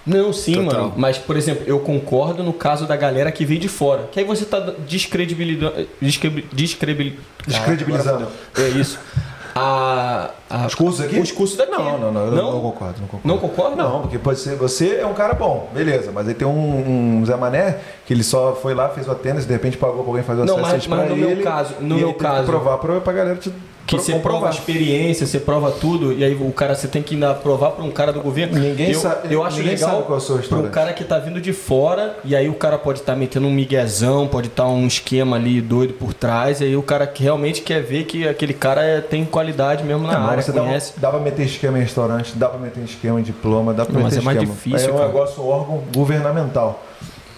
Não, 0.06 0.32
sim, 0.32 0.54
Total. 0.54 0.82
mano. 0.82 0.94
Mas, 0.96 1.18
por 1.18 1.36
exemplo, 1.36 1.64
eu 1.66 1.80
concordo 1.80 2.44
no 2.44 2.52
caso 2.52 2.86
da 2.86 2.96
galera 2.96 3.32
que 3.32 3.44
veio 3.44 3.60
de 3.60 3.68
fora. 3.68 4.08
Que 4.10 4.20
aí 4.20 4.24
você 4.24 4.44
tá 4.44 4.72
descredibilizando. 4.86 5.88
Descrebilizando. 6.00 7.16
Descredibilizando. 7.46 8.28
É 8.56 8.68
isso. 8.68 9.00
a, 9.54 10.30
a, 10.48 10.66
Os 10.66 10.74
cursos 10.74 11.04
aqui? 11.04 11.18
Os 11.18 11.32
cursos 11.32 11.56
daqui. 11.56 11.72
Não, 11.72 11.98
não, 11.98 12.12
não, 12.12 12.24
eu 12.26 12.30
Não? 12.32 12.52
não, 12.52 12.60
concordo, 12.60 13.00
não 13.00 13.06
concordo. 13.08 13.28
Não 13.28 13.38
concorda? 13.38 13.76
Não, 13.76 14.00
porque 14.02 14.18
pode 14.18 14.38
ser, 14.40 14.56
você 14.56 14.96
é 15.00 15.06
um 15.06 15.14
cara 15.14 15.34
bom, 15.34 15.68
beleza, 15.72 16.10
mas 16.12 16.28
aí 16.28 16.34
tem 16.34 16.46
um, 16.46 17.18
um 17.20 17.26
Zé 17.26 17.36
Mané 17.36 17.78
que 18.06 18.12
ele 18.14 18.22
só 18.22 18.54
foi 18.54 18.74
lá, 18.74 18.88
fez 18.88 19.08
o 19.08 19.14
tênis, 19.14 19.44
de 19.46 19.52
repente 19.52 19.76
pagou 19.76 19.98
pra 20.02 20.06
alguém 20.10 20.22
fazer 20.22 20.42
o 20.42 20.44
Não, 20.44 20.58
assessment 20.64 20.96
mas- 20.96 21.08
mas 21.08 21.10
no 21.10 21.16
meu 21.16 21.30
ele, 21.30 21.42
caso- 21.42 21.74
no 21.80 21.94
meu 21.96 22.14
caso- 22.14 22.44
provar 22.46 22.78
pra, 22.78 23.00
pra 23.00 23.12
galera 23.12 23.36
te 23.36 23.52
Que 23.90 24.04
você 24.04 24.14
prova 24.18 24.46
a 24.46 24.50
experiência, 24.50 25.26
você 25.26 25.40
prova 25.40 25.70
tudo, 25.70 26.12
e 26.12 26.22
aí 26.24 26.34
o 26.34 26.52
cara, 26.52 26.74
você 26.74 26.86
tem 26.86 27.02
que 27.02 27.14
ainda 27.14 27.34
provar 27.34 27.70
para 27.72 27.84
um 27.84 27.90
cara 27.90 28.12
do 28.12 28.20
governo. 28.20 28.58
Ninguém 28.58 28.92
eu, 28.92 29.00
sabe- 29.00 29.32
Eu 29.34 29.42
acho 29.44 29.56
ninguém 29.58 29.72
legal 29.74 30.02
para 30.02 30.58
um 30.58 30.68
cara 30.70 30.92
que 30.92 31.04
tá 31.04 31.18
vindo 31.18 31.40
de 31.40 31.52
fora, 31.52 32.16
e 32.24 32.36
aí 32.36 32.48
o 32.48 32.54
cara 32.54 32.78
pode 32.78 33.00
estar 33.00 33.16
metendo 33.16 33.46
um 33.46 33.50
miguezão, 33.52 34.26
pode 34.28 34.48
estar 34.48 34.66
um 34.68 34.86
esquema 34.86 35.36
ali 35.36 35.60
doido 35.60 35.94
por 35.94 36.14
trás, 36.14 36.60
e 36.60 36.64
aí 36.64 36.76
o 36.76 36.82
cara 36.82 37.06
que 37.06 37.22
realmente 37.22 37.62
quer 37.62 37.82
ver 37.82 38.04
que 38.04 38.26
aquele 38.28 38.54
cara 38.54 38.82
é- 38.82 39.00
tem 39.00 39.24
qualidade 39.24 39.82
mesmo 39.84 40.06
na 40.06 40.18
Não, 40.18 40.26
área, 40.28 40.42
você 40.42 40.52
conhece. 40.52 40.92
dá 40.96 41.10
pra 41.10 41.20
meter 41.20 41.44
esquema 41.46 41.78
em 41.78 41.82
restaurante, 41.82 42.32
dá 42.36 42.48
pra 42.48 42.58
meter 42.58 42.84
esquema 42.84 43.18
em 43.20 43.22
diploma, 43.22 43.72
dá 43.74 43.84
Não, 43.84 43.90
meter 43.90 44.02
mas 44.04 44.16
é 44.16 44.20
mais 44.20 44.38
esquema. 44.38 44.54
difícil, 44.54 44.88
É 44.88 44.92
um 44.92 44.96
cara. 44.96 45.06
negócio, 45.08 45.44
órgão 45.46 45.82
governamental. 45.94 46.84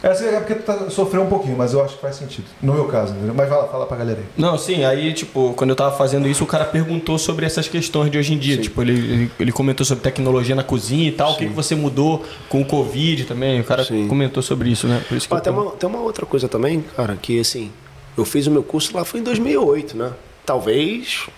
Essa 0.02 0.24
é 0.24 0.40
porque 0.40 0.56
tu 0.56 0.62
tá, 0.62 0.90
sofreu 0.90 1.22
um 1.22 1.28
pouquinho, 1.28 1.56
mas 1.56 1.72
eu 1.72 1.84
acho 1.84 1.94
que 1.94 2.00
faz 2.00 2.16
sentido. 2.16 2.44
No 2.60 2.74
meu 2.74 2.86
caso, 2.86 3.12
entendeu? 3.14 3.34
Mas 3.34 3.48
fala, 3.48 3.68
fala 3.68 3.86
pra 3.86 3.96
galera 3.96 4.18
aí. 4.18 4.26
Não, 4.36 4.58
sim, 4.58 4.84
aí, 4.84 5.12
tipo, 5.12 5.54
quando 5.54 5.70
eu 5.70 5.76
tava 5.76 5.96
fazendo 5.96 6.26
isso, 6.26 6.42
o 6.42 6.46
cara 6.46 6.64
perguntou 6.64 7.18
sobre 7.18 7.46
essas 7.46 7.68
questões 7.68 8.10
de 8.10 8.18
hoje 8.18 8.34
em 8.34 8.38
dia. 8.38 8.58
Tipo, 8.58 8.82
ele, 8.82 8.92
ele, 8.92 9.30
ele 9.38 9.52
comentou 9.52 9.86
sobre 9.86 10.02
tecnologia 10.02 10.54
na 10.54 10.64
cozinha 10.64 11.08
e 11.08 11.12
tal, 11.12 11.32
o 11.32 11.36
que, 11.36 11.46
que 11.46 11.52
você 11.52 11.74
mudou 11.74 12.24
com 12.48 12.60
o 12.60 12.64
Covid 12.64 13.24
também. 13.24 13.60
O 13.60 13.64
cara 13.64 13.84
Sim. 13.84 14.08
comentou 14.08 14.42
sobre 14.42 14.70
isso, 14.70 14.88
né? 14.88 15.02
Por 15.08 15.16
isso 15.16 15.28
que 15.28 15.34
eu 15.34 15.40
tem, 15.40 15.52
uma, 15.52 15.70
tem 15.72 15.88
uma 15.88 16.00
outra 16.00 16.26
coisa 16.26 16.48
também, 16.48 16.82
cara, 16.96 17.16
que 17.16 17.38
assim, 17.38 17.70
eu 18.16 18.24
fiz 18.24 18.46
o 18.46 18.50
meu 18.50 18.62
curso 18.62 18.96
lá 18.96 19.04
foi 19.04 19.20
em 19.20 19.22
2008, 19.22 19.96
né? 19.96 20.10
Talvez 20.44 21.28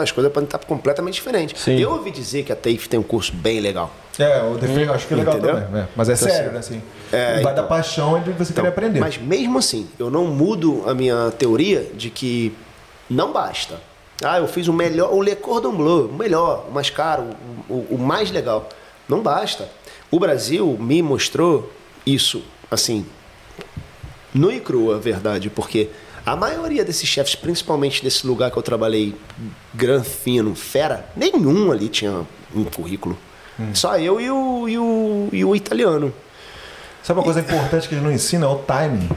as 0.00 0.10
coisas 0.12 0.32
podem 0.32 0.46
estar 0.46 0.58
completamente 0.58 1.14
diferentes. 1.14 1.60
Sim. 1.62 1.78
Eu 1.78 1.90
ouvi 1.92 2.10
dizer 2.10 2.42
que 2.44 2.52
a 2.52 2.56
TAFE 2.56 2.88
tem 2.88 2.98
um 2.98 3.02
curso 3.02 3.32
bem 3.32 3.60
legal. 3.60 3.90
É, 4.18 4.42
o 4.42 4.56
defeito 4.58 4.92
acho 4.92 5.06
que 5.06 5.14
é 5.14 5.16
legal 5.18 5.36
Entendeu? 5.36 5.54
também. 5.60 5.82
é. 5.82 5.86
Mas 5.94 6.08
é 6.08 6.14
Então, 6.14 6.28
sério, 6.28 6.44
assim, 6.58 6.74
né? 6.74 6.80
Assim, 6.80 6.82
é, 7.12 7.32
vai 7.34 7.40
então. 7.42 7.54
da 7.54 7.62
paixão 7.64 8.20
de 8.22 8.32
você 8.32 8.52
querer 8.52 8.68
aprender. 8.68 8.98
Mas 9.00 9.16
mesmo 9.18 9.58
assim, 9.58 9.88
eu 9.98 10.10
não 10.10 10.26
mudo 10.26 10.82
a 10.86 10.94
minha 10.94 11.30
teoria 11.38 11.86
de 11.94 12.10
que 12.10 12.52
não 13.08 13.32
basta. 13.32 13.80
Ah, 14.24 14.38
eu 14.38 14.48
fiz 14.48 14.66
o 14.66 14.72
melhor, 14.72 15.12
o 15.14 15.22
Le 15.22 15.36
Cordon 15.36 15.72
Bleu, 15.76 16.06
o 16.06 16.12
melhor, 16.12 16.66
o 16.68 16.72
mais 16.72 16.90
caro, 16.90 17.24
o, 17.68 17.72
o- 17.74 17.86
o 17.92 17.98
mais 17.98 18.30
legal. 18.32 18.68
Não 19.08 19.20
basta. 19.22 19.68
O 20.10 20.18
Brasil 20.18 20.76
me 20.80 21.00
mostrou 21.02 21.70
isso, 22.04 22.42
assim, 22.70 23.06
nu 24.34 24.50
e 24.50 24.60
crua, 24.60 24.96
a 24.96 24.98
verdade, 24.98 25.48
porque 25.48 25.88
a 26.32 26.36
maioria 26.36 26.84
desses 26.84 27.08
chefes, 27.08 27.34
principalmente 27.34 28.02
desse 28.02 28.26
lugar 28.26 28.50
que 28.50 28.58
eu 28.58 28.62
trabalhei, 28.62 29.14
gran 29.72 30.02
fino, 30.02 30.54
fera, 30.54 31.06
nenhum 31.16 31.72
ali 31.72 31.88
tinha 31.88 32.26
um 32.54 32.64
currículo. 32.64 33.16
Hum. 33.58 33.74
Só 33.74 33.98
eu 33.98 34.20
e 34.20 34.30
o, 34.30 34.68
e 34.68 34.78
o, 34.78 35.28
e 35.32 35.44
o 35.44 35.56
italiano. 35.56 36.12
Sabe 37.02 37.20
uma 37.20 37.24
coisa 37.24 37.40
importante 37.40 37.88
que 37.88 37.94
eles 37.94 38.04
não 38.04 38.12
ensinam? 38.12 38.50
É 38.50 38.54
o 38.54 38.58
timing. 38.58 39.08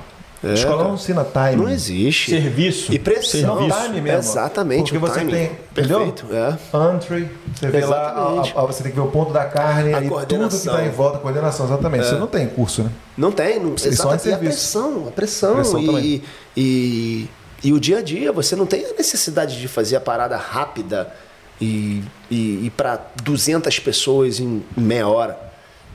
É, 0.43 0.53
escola 0.53 0.83
não 0.85 0.95
ensina 0.95 1.23
timing. 1.23 1.61
Não 1.63 1.69
existe. 1.69 2.31
Serviço. 2.31 2.91
E 2.91 2.97
pressão. 2.97 3.67
Não, 3.67 3.69
time 3.85 4.01
mesmo. 4.01 4.17
Exatamente. 4.19 4.91
Porque 4.91 4.97
você 4.97 5.19
timing. 5.19 5.31
tem. 5.31 5.51
Entendeu? 5.71 5.99
Perfeito. 5.99 6.25
É. 6.31 6.95
Entry, 6.95 7.29
você 7.53 7.67
vê 7.67 7.85
lá, 7.85 7.97
a- 7.97 8.11
Exatamente. 8.11 8.53
a- 8.57 8.61
você 8.63 8.83
tem 8.83 8.91
que 8.91 8.97
ver 8.99 9.05
o 9.05 9.11
ponto 9.11 9.31
da 9.31 9.45
carne, 9.45 9.93
A 9.93 9.97
aí 9.97 10.03
tudo 10.03 10.03
que 10.03 10.09
coordenação. 10.09 10.73
tá 10.75 10.83
em 10.85 10.89
volta, 10.89 11.17
a 11.17 11.19
coordenação, 11.21 11.65
exatamente. 11.67 12.05
Você 12.07 12.15
não 12.15 12.25
tem 12.27 12.47
curso, 12.47 12.81
né? 12.83 12.89
Não 13.15 13.31
tem. 13.31 13.59
Não, 13.59 13.69
Eles 13.69 13.81
só 13.81 13.87
em 13.87 13.91
exatamente. 13.91 14.25
E 14.27 14.29
a 14.33 14.37
serviço. 14.37 14.57
pressão. 14.57 15.07
A 15.07 15.11
pressão. 15.11 15.53
Pressão 15.55 15.99
e, 15.99 16.23
e, 16.57 17.29
e 17.63 17.71
o 17.73 17.79
dia 17.79 17.99
a 17.99 18.01
dia. 18.01 18.31
Você 18.31 18.55
não 18.55 18.65
tem 18.65 18.83
a 18.85 18.93
necessidade 18.93 19.59
de 19.59 19.67
fazer 19.67 19.95
a 19.95 20.01
parada 20.01 20.37
rápida 20.37 21.11
e, 21.61 22.01
e, 22.31 22.65
e 22.65 22.71
para 22.75 22.99
200 23.23 23.77
pessoas 23.79 24.39
em 24.39 24.63
meia 24.75 25.07
hora. 25.07 25.50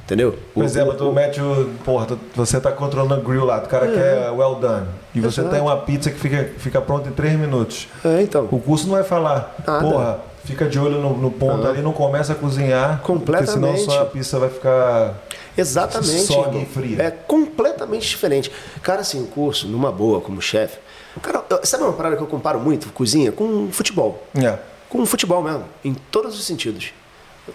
Entendeu? 0.06 0.38
Por 0.54 0.62
O- 0.62 0.64
exemplo, 0.64 0.92
o- 0.92 0.96
tu 0.96 1.12
mete 1.12 1.40
o. 1.40 1.68
Porra, 1.84 2.06
tu- 2.06 2.18
você 2.34 2.60
tá 2.60 2.70
controlando 2.70 3.20
o 3.20 3.24
grill 3.24 3.44
lá, 3.44 3.58
o 3.58 3.66
cara 3.66 3.88
quer 3.88 4.30
well 4.30 4.54
done. 4.54 4.86
E 5.12 5.20
você 5.20 5.40
Exato. 5.40 5.52
tem 5.52 5.60
uma 5.62 5.76
pizza 5.78 6.10
que 6.12 6.18
fica, 6.18 6.48
fica 6.58 6.80
pronta 6.80 7.08
em 7.08 7.12
3 7.12 7.36
minutos. 7.38 7.88
É, 8.04 8.22
então. 8.22 8.46
O 8.52 8.60
curso 8.60 8.86
não 8.86 8.94
vai 8.94 9.02
falar, 9.02 9.52
Nada. 9.66 9.80
porra, 9.84 10.20
fica 10.44 10.66
de 10.66 10.78
olho 10.78 11.00
no, 11.00 11.16
no 11.16 11.30
ponto 11.32 11.66
ali, 11.66 11.82
não 11.82 11.92
começa 11.92 12.34
a 12.34 12.36
cozinhar. 12.36 13.00
Porque 13.04 13.12
senão 13.46 13.70
Completamente. 13.70 13.82
só 13.84 14.02
a 14.02 14.04
pizza 14.06 14.38
vai 14.38 14.48
ficar. 14.48 15.14
Exatamente. 15.58 16.20
Só 16.22 16.42
irmão. 16.46 16.62
e 16.62 16.66
fria. 16.66 17.02
É 17.02 17.10
completamente 17.10 18.08
diferente. 18.08 18.52
Cara, 18.82 19.00
assim, 19.00 19.20
o 19.20 19.26
curso, 19.26 19.66
numa 19.66 19.90
boa, 19.90 20.20
como 20.20 20.40
chefe. 20.40 20.78
Cara, 21.20 21.42
sabe 21.64 21.82
uma 21.82 21.92
parada 21.94 22.14
que 22.14 22.22
eu 22.22 22.26
comparo 22.28 22.60
muito, 22.60 22.92
cozinha, 22.92 23.32
com 23.32 23.68
futebol? 23.72 24.22
É. 24.40 24.56
Com 24.88 25.04
futebol 25.04 25.42
mesmo, 25.42 25.64
em 25.84 25.94
todos 25.94 26.38
os 26.38 26.44
sentidos. 26.44 26.90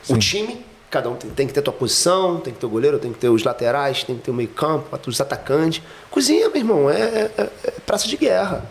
O 0.10 0.18
time, 0.18 0.65
cada 0.92 1.10
um 1.10 1.16
tem, 1.16 1.30
tem 1.32 1.48
que 1.48 1.54
ter 1.54 1.62
tua 1.62 1.74
posição, 1.74 2.40
tem 2.40 2.54
que 2.54 2.60
ter 2.60 2.66
o 2.66 2.70
goleiro, 2.70 3.00
tem 3.00 3.12
que 3.14 3.18
ter 3.18 3.30
os 3.30 3.44
laterais, 3.44 4.04
tem 4.04 4.16
que 4.18 4.22
ter 4.24 4.30
o 4.32 4.34
meio-campo, 4.34 4.88
os 5.08 5.22
atacantes. 5.22 5.82
Cozinha, 6.12 6.50
meu 6.50 6.58
irmão, 6.58 6.90
é, 6.90 7.30
é- 7.38 7.50
é 7.64 7.72
praça 7.86 8.08
de 8.08 8.18
guerra. 8.18 8.66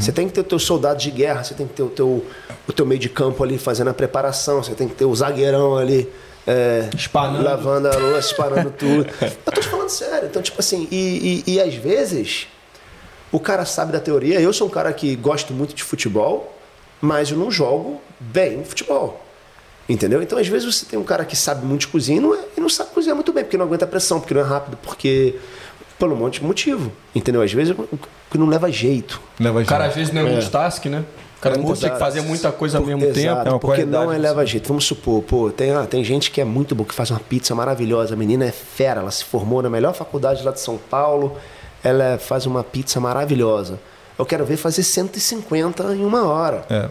Você 0.00 0.10
tem 0.10 0.26
que 0.26 0.32
ter 0.34 0.40
os 0.40 0.46
teus 0.48 0.64
soldados 0.64 1.02
de 1.02 1.10
guerra, 1.12 1.44
você 1.44 1.54
tem 1.54 1.66
que 1.66 1.74
ter 1.74 1.82
o 1.82 1.88
teu, 1.88 2.24
o 2.68 2.72
teu 2.72 2.84
meio 2.86 2.98
de 3.00 3.08
campo 3.08 3.44
ali 3.44 3.56
fazendo 3.58 3.88
a 3.88 3.94
preparação, 3.94 4.60
você 4.62 4.74
tem 4.74 4.88
que 4.88 4.94
ter 4.96 5.04
o 5.04 5.14
zagueirão 5.14 5.76
ali. 5.76 6.10
É, 6.48 6.88
lavando 7.42 7.88
a 7.88 7.96
louça, 7.96 8.20
disparando 8.28 8.70
tudo. 8.70 9.06
Eu 9.20 9.52
tô 9.52 9.60
te 9.60 9.66
falando 9.68 9.88
sério. 9.88 10.28
Então, 10.28 10.40
tipo 10.40 10.58
assim, 10.60 10.86
e, 10.92 11.42
e, 11.46 11.54
e 11.54 11.60
às 11.60 11.74
vezes 11.74 12.46
o 13.32 13.40
cara 13.40 13.64
sabe 13.64 13.90
da 13.92 13.98
teoria. 14.00 14.40
Eu 14.40 14.52
sou 14.52 14.68
um 14.68 14.70
cara 14.70 14.92
que 14.92 15.14
gosto 15.16 15.52
muito 15.52 15.74
de 15.74 15.82
futebol, 15.82 16.52
mas 17.00 17.30
eu 17.32 17.36
não 17.36 17.50
jogo 17.50 18.00
bem 18.20 18.64
futebol. 18.64 19.20
Entendeu? 19.88 20.20
Então, 20.22 20.36
às 20.38 20.48
vezes, 20.48 20.74
você 20.74 20.84
tem 20.84 20.98
um 20.98 21.04
cara 21.04 21.24
que 21.24 21.36
sabe 21.36 21.64
muito 21.64 21.82
de 21.82 21.88
cozinha 21.88 22.18
e 22.18 22.20
não, 22.20 22.34
é- 22.34 22.40
e 22.56 22.60
não 22.60 22.68
sabe 22.68 22.90
cozinhar 22.90 23.14
muito 23.14 23.32
bem, 23.32 23.44
porque 23.44 23.56
não 23.56 23.64
aguenta 23.66 23.84
a 23.84 23.88
pressão, 23.88 24.18
porque 24.18 24.34
não 24.34 24.40
é 24.40 24.44
rápido, 24.44 24.76
porque. 24.82 25.36
Por 25.98 26.12
um 26.12 26.16
monte 26.16 26.40
de 26.40 26.44
motivo. 26.46 26.92
Entendeu? 27.14 27.40
Às 27.40 27.50
vezes, 27.52 27.74
porque 27.74 28.36
não 28.36 28.46
leva 28.48 28.70
jeito. 28.70 29.18
Leva 29.40 29.62
O 29.62 29.64
cara 29.64 29.84
jeito. 29.84 29.90
às 29.92 29.96
vezes 29.96 30.12
não 30.12 30.20
é, 30.20 30.28
É. 30.28 30.32
multitask, 30.34 30.84
né? 30.86 31.04
O 31.38 31.40
cara 31.40 31.54
É 31.54 31.58
tem 31.58 31.72
que 31.74 31.98
fazer 31.98 32.20
muita 32.20 32.52
coisa 32.52 32.76
ao 32.78 32.84
mesmo 32.84 33.02
Exato, 33.04 33.14
tempo. 33.14 33.48
É 33.48 33.50
uma 33.52 33.58
porque 33.58 33.84
não 33.86 34.12
é 34.12 34.18
leva 34.18 34.44
jeito. 34.44 34.68
Vamos 34.68 34.84
supor, 34.84 35.22
pô, 35.22 35.48
tem, 35.50 35.70
ah, 35.70 35.86
tem 35.86 36.04
gente 36.04 36.30
que 36.30 36.38
é 36.40 36.44
muito 36.44 36.74
boa, 36.74 36.86
que 36.86 36.94
faz 36.94 37.10
uma 37.10 37.20
pizza 37.20 37.54
maravilhosa. 37.54 38.12
A 38.12 38.16
menina 38.16 38.44
é 38.44 38.50
fera, 38.52 39.00
ela 39.00 39.10
se 39.10 39.24
formou 39.24 39.62
na 39.62 39.70
melhor 39.70 39.94
faculdade 39.94 40.42
lá 40.42 40.50
de 40.52 40.60
São 40.60 40.76
Paulo. 40.76 41.38
Ela 41.82 42.18
faz 42.18 42.44
uma 42.44 42.62
pizza 42.62 43.00
maravilhosa. 43.00 43.78
Eu 44.18 44.26
quero 44.26 44.44
ver 44.44 44.56
fazer 44.58 44.82
150 44.82 45.94
em 45.94 46.04
uma 46.04 46.24
hora. 46.26 46.64
É. 46.68 46.88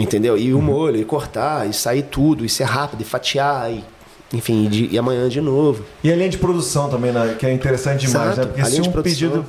Entendeu? 0.00 0.36
E 0.38 0.52
o 0.54 0.60
molho, 0.62 0.96
e 0.96 1.04
cortar, 1.04 1.68
e 1.68 1.72
sair 1.72 2.02
tudo, 2.04 2.44
e 2.44 2.48
ser 2.48 2.64
rápido, 2.64 3.02
e 3.02 3.04
fatiar, 3.04 3.70
e, 3.70 3.84
enfim, 4.32 4.64
e, 4.64 4.68
de- 4.68 4.88
e 4.92 4.98
amanhã 4.98 5.28
de 5.28 5.40
novo. 5.40 5.84
E 6.02 6.10
a 6.12 6.16
linha 6.16 6.28
de 6.28 6.38
produção 6.38 6.88
também, 6.88 7.12
né, 7.12 7.36
que 7.38 7.44
é 7.46 7.52
interessante 7.52 8.06
demais, 8.06 8.32
Exato, 8.32 8.40
né? 8.40 8.46
Porque 8.46 8.60
a 8.62 8.64
se 8.64 8.80
um 8.80 8.90
produção. 8.90 9.02
pedido 9.02 9.46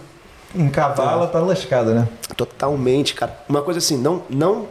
encavala, 0.56 1.28
tá 1.28 1.40
lascada, 1.40 1.94
né? 1.94 2.08
Totalmente, 2.36 3.14
cara. 3.14 3.38
Uma 3.48 3.62
coisa 3.62 3.78
assim, 3.80 3.98
não, 3.98 4.24
não. 4.30 4.68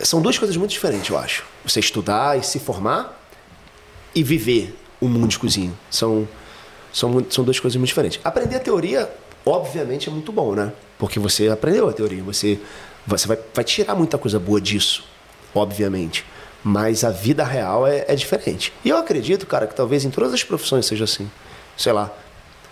São 0.00 0.20
duas 0.20 0.38
coisas 0.38 0.56
muito 0.56 0.70
diferentes, 0.72 1.08
eu 1.08 1.16
acho. 1.16 1.44
Você 1.64 1.80
estudar 1.80 2.38
e 2.38 2.42
se 2.42 2.58
formar 2.58 3.18
e 4.14 4.22
viver 4.22 4.76
o 5.00 5.08
mundo 5.08 5.28
de 5.28 5.38
cozinha. 5.38 5.72
São, 5.90 6.28
são, 6.92 7.24
são 7.30 7.44
duas 7.44 7.58
coisas 7.58 7.76
muito 7.76 7.88
diferentes. 7.88 8.20
Aprender 8.22 8.56
a 8.56 8.60
teoria, 8.60 9.10
obviamente, 9.44 10.08
é 10.08 10.12
muito 10.12 10.30
bom, 10.32 10.54
né? 10.54 10.72
Porque 10.98 11.18
você 11.18 11.48
aprendeu 11.48 11.88
a 11.88 11.92
teoria, 11.92 12.22
você, 12.22 12.58
você 13.06 13.26
vai, 13.28 13.38
vai 13.54 13.64
tirar 13.64 13.94
muita 13.94 14.18
coisa 14.18 14.38
boa 14.38 14.60
disso, 14.60 15.04
obviamente. 15.54 16.24
Mas 16.64 17.04
a 17.04 17.10
vida 17.10 17.44
real 17.44 17.86
é, 17.86 18.04
é 18.08 18.14
diferente. 18.16 18.72
E 18.84 18.88
eu 18.88 18.96
acredito, 18.96 19.46
cara, 19.46 19.66
que 19.66 19.74
talvez 19.74 20.04
em 20.04 20.10
todas 20.10 20.32
as 20.34 20.42
profissões 20.42 20.84
seja 20.86 21.04
assim. 21.04 21.30
Sei 21.76 21.92
lá. 21.92 22.10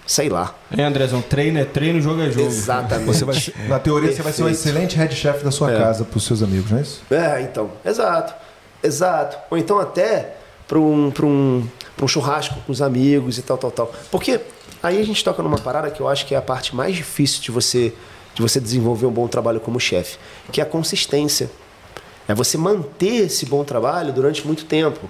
Sei 0.06 0.28
lá. 0.28 0.54
É, 0.76 0.82
Andrezão, 0.82 1.22
treino 1.22 1.58
é 1.60 1.64
treino, 1.64 2.00
jogo 2.00 2.20
é 2.20 2.30
jogo. 2.30 2.46
Exatamente. 2.46 3.06
Você 3.06 3.24
vai, 3.24 3.68
na 3.68 3.78
teoria, 3.78 4.12
você 4.12 4.22
vai 4.22 4.32
ser 4.32 4.42
um 4.42 4.46
Perfeito. 4.46 4.68
excelente 4.68 4.96
head 4.96 5.14
chef 5.14 5.44
da 5.44 5.50
sua 5.50 5.72
É. 5.72 5.78
casa 5.78 6.04
para 6.04 6.18
os 6.18 6.24
seus 6.24 6.42
amigos, 6.42 6.70
não 6.70 6.78
é 6.78 6.82
isso? 6.82 7.02
É, 7.10 7.40
então, 7.42 7.70
exato, 7.84 8.34
exato. 8.82 9.38
Ou 9.50 9.56
então 9.56 9.78
até 9.78 10.34
para 10.66 10.78
um, 10.78 11.10
pra 11.10 11.24
um, 11.24 11.66
pra 11.96 12.04
um 12.04 12.08
churrasco 12.08 12.56
com 12.66 12.72
os 12.72 12.82
amigos 12.82 13.38
e 13.38 13.42
tal, 13.42 13.56
tal, 13.56 13.70
tal. 13.70 13.94
Porque 14.10 14.40
aí 14.82 15.00
a 15.00 15.04
gente 15.04 15.22
toca 15.24 15.42
numa 15.42 15.58
parada 15.58 15.88
que 15.90 16.00
eu 16.00 16.08
acho 16.08 16.26
que 16.26 16.34
é 16.34 16.38
a 16.38 16.42
parte 16.42 16.74
mais 16.74 16.94
difícil 16.96 17.40
de 17.40 17.50
você, 17.50 17.94
de 18.34 18.42
você 18.42 18.60
desenvolver 18.60 19.06
um 19.06 19.10
bom 19.12 19.26
trabalho 19.28 19.60
como 19.60 19.78
chefe, 19.80 20.18
que 20.52 20.60
é 20.60 20.64
a 20.64 20.66
consistência. 20.66 21.50
É 22.26 22.34
você 22.34 22.56
manter 22.56 23.26
esse 23.26 23.46
bom 23.46 23.62
trabalho 23.64 24.12
durante 24.12 24.46
muito 24.46 24.64
tempo. 24.64 25.08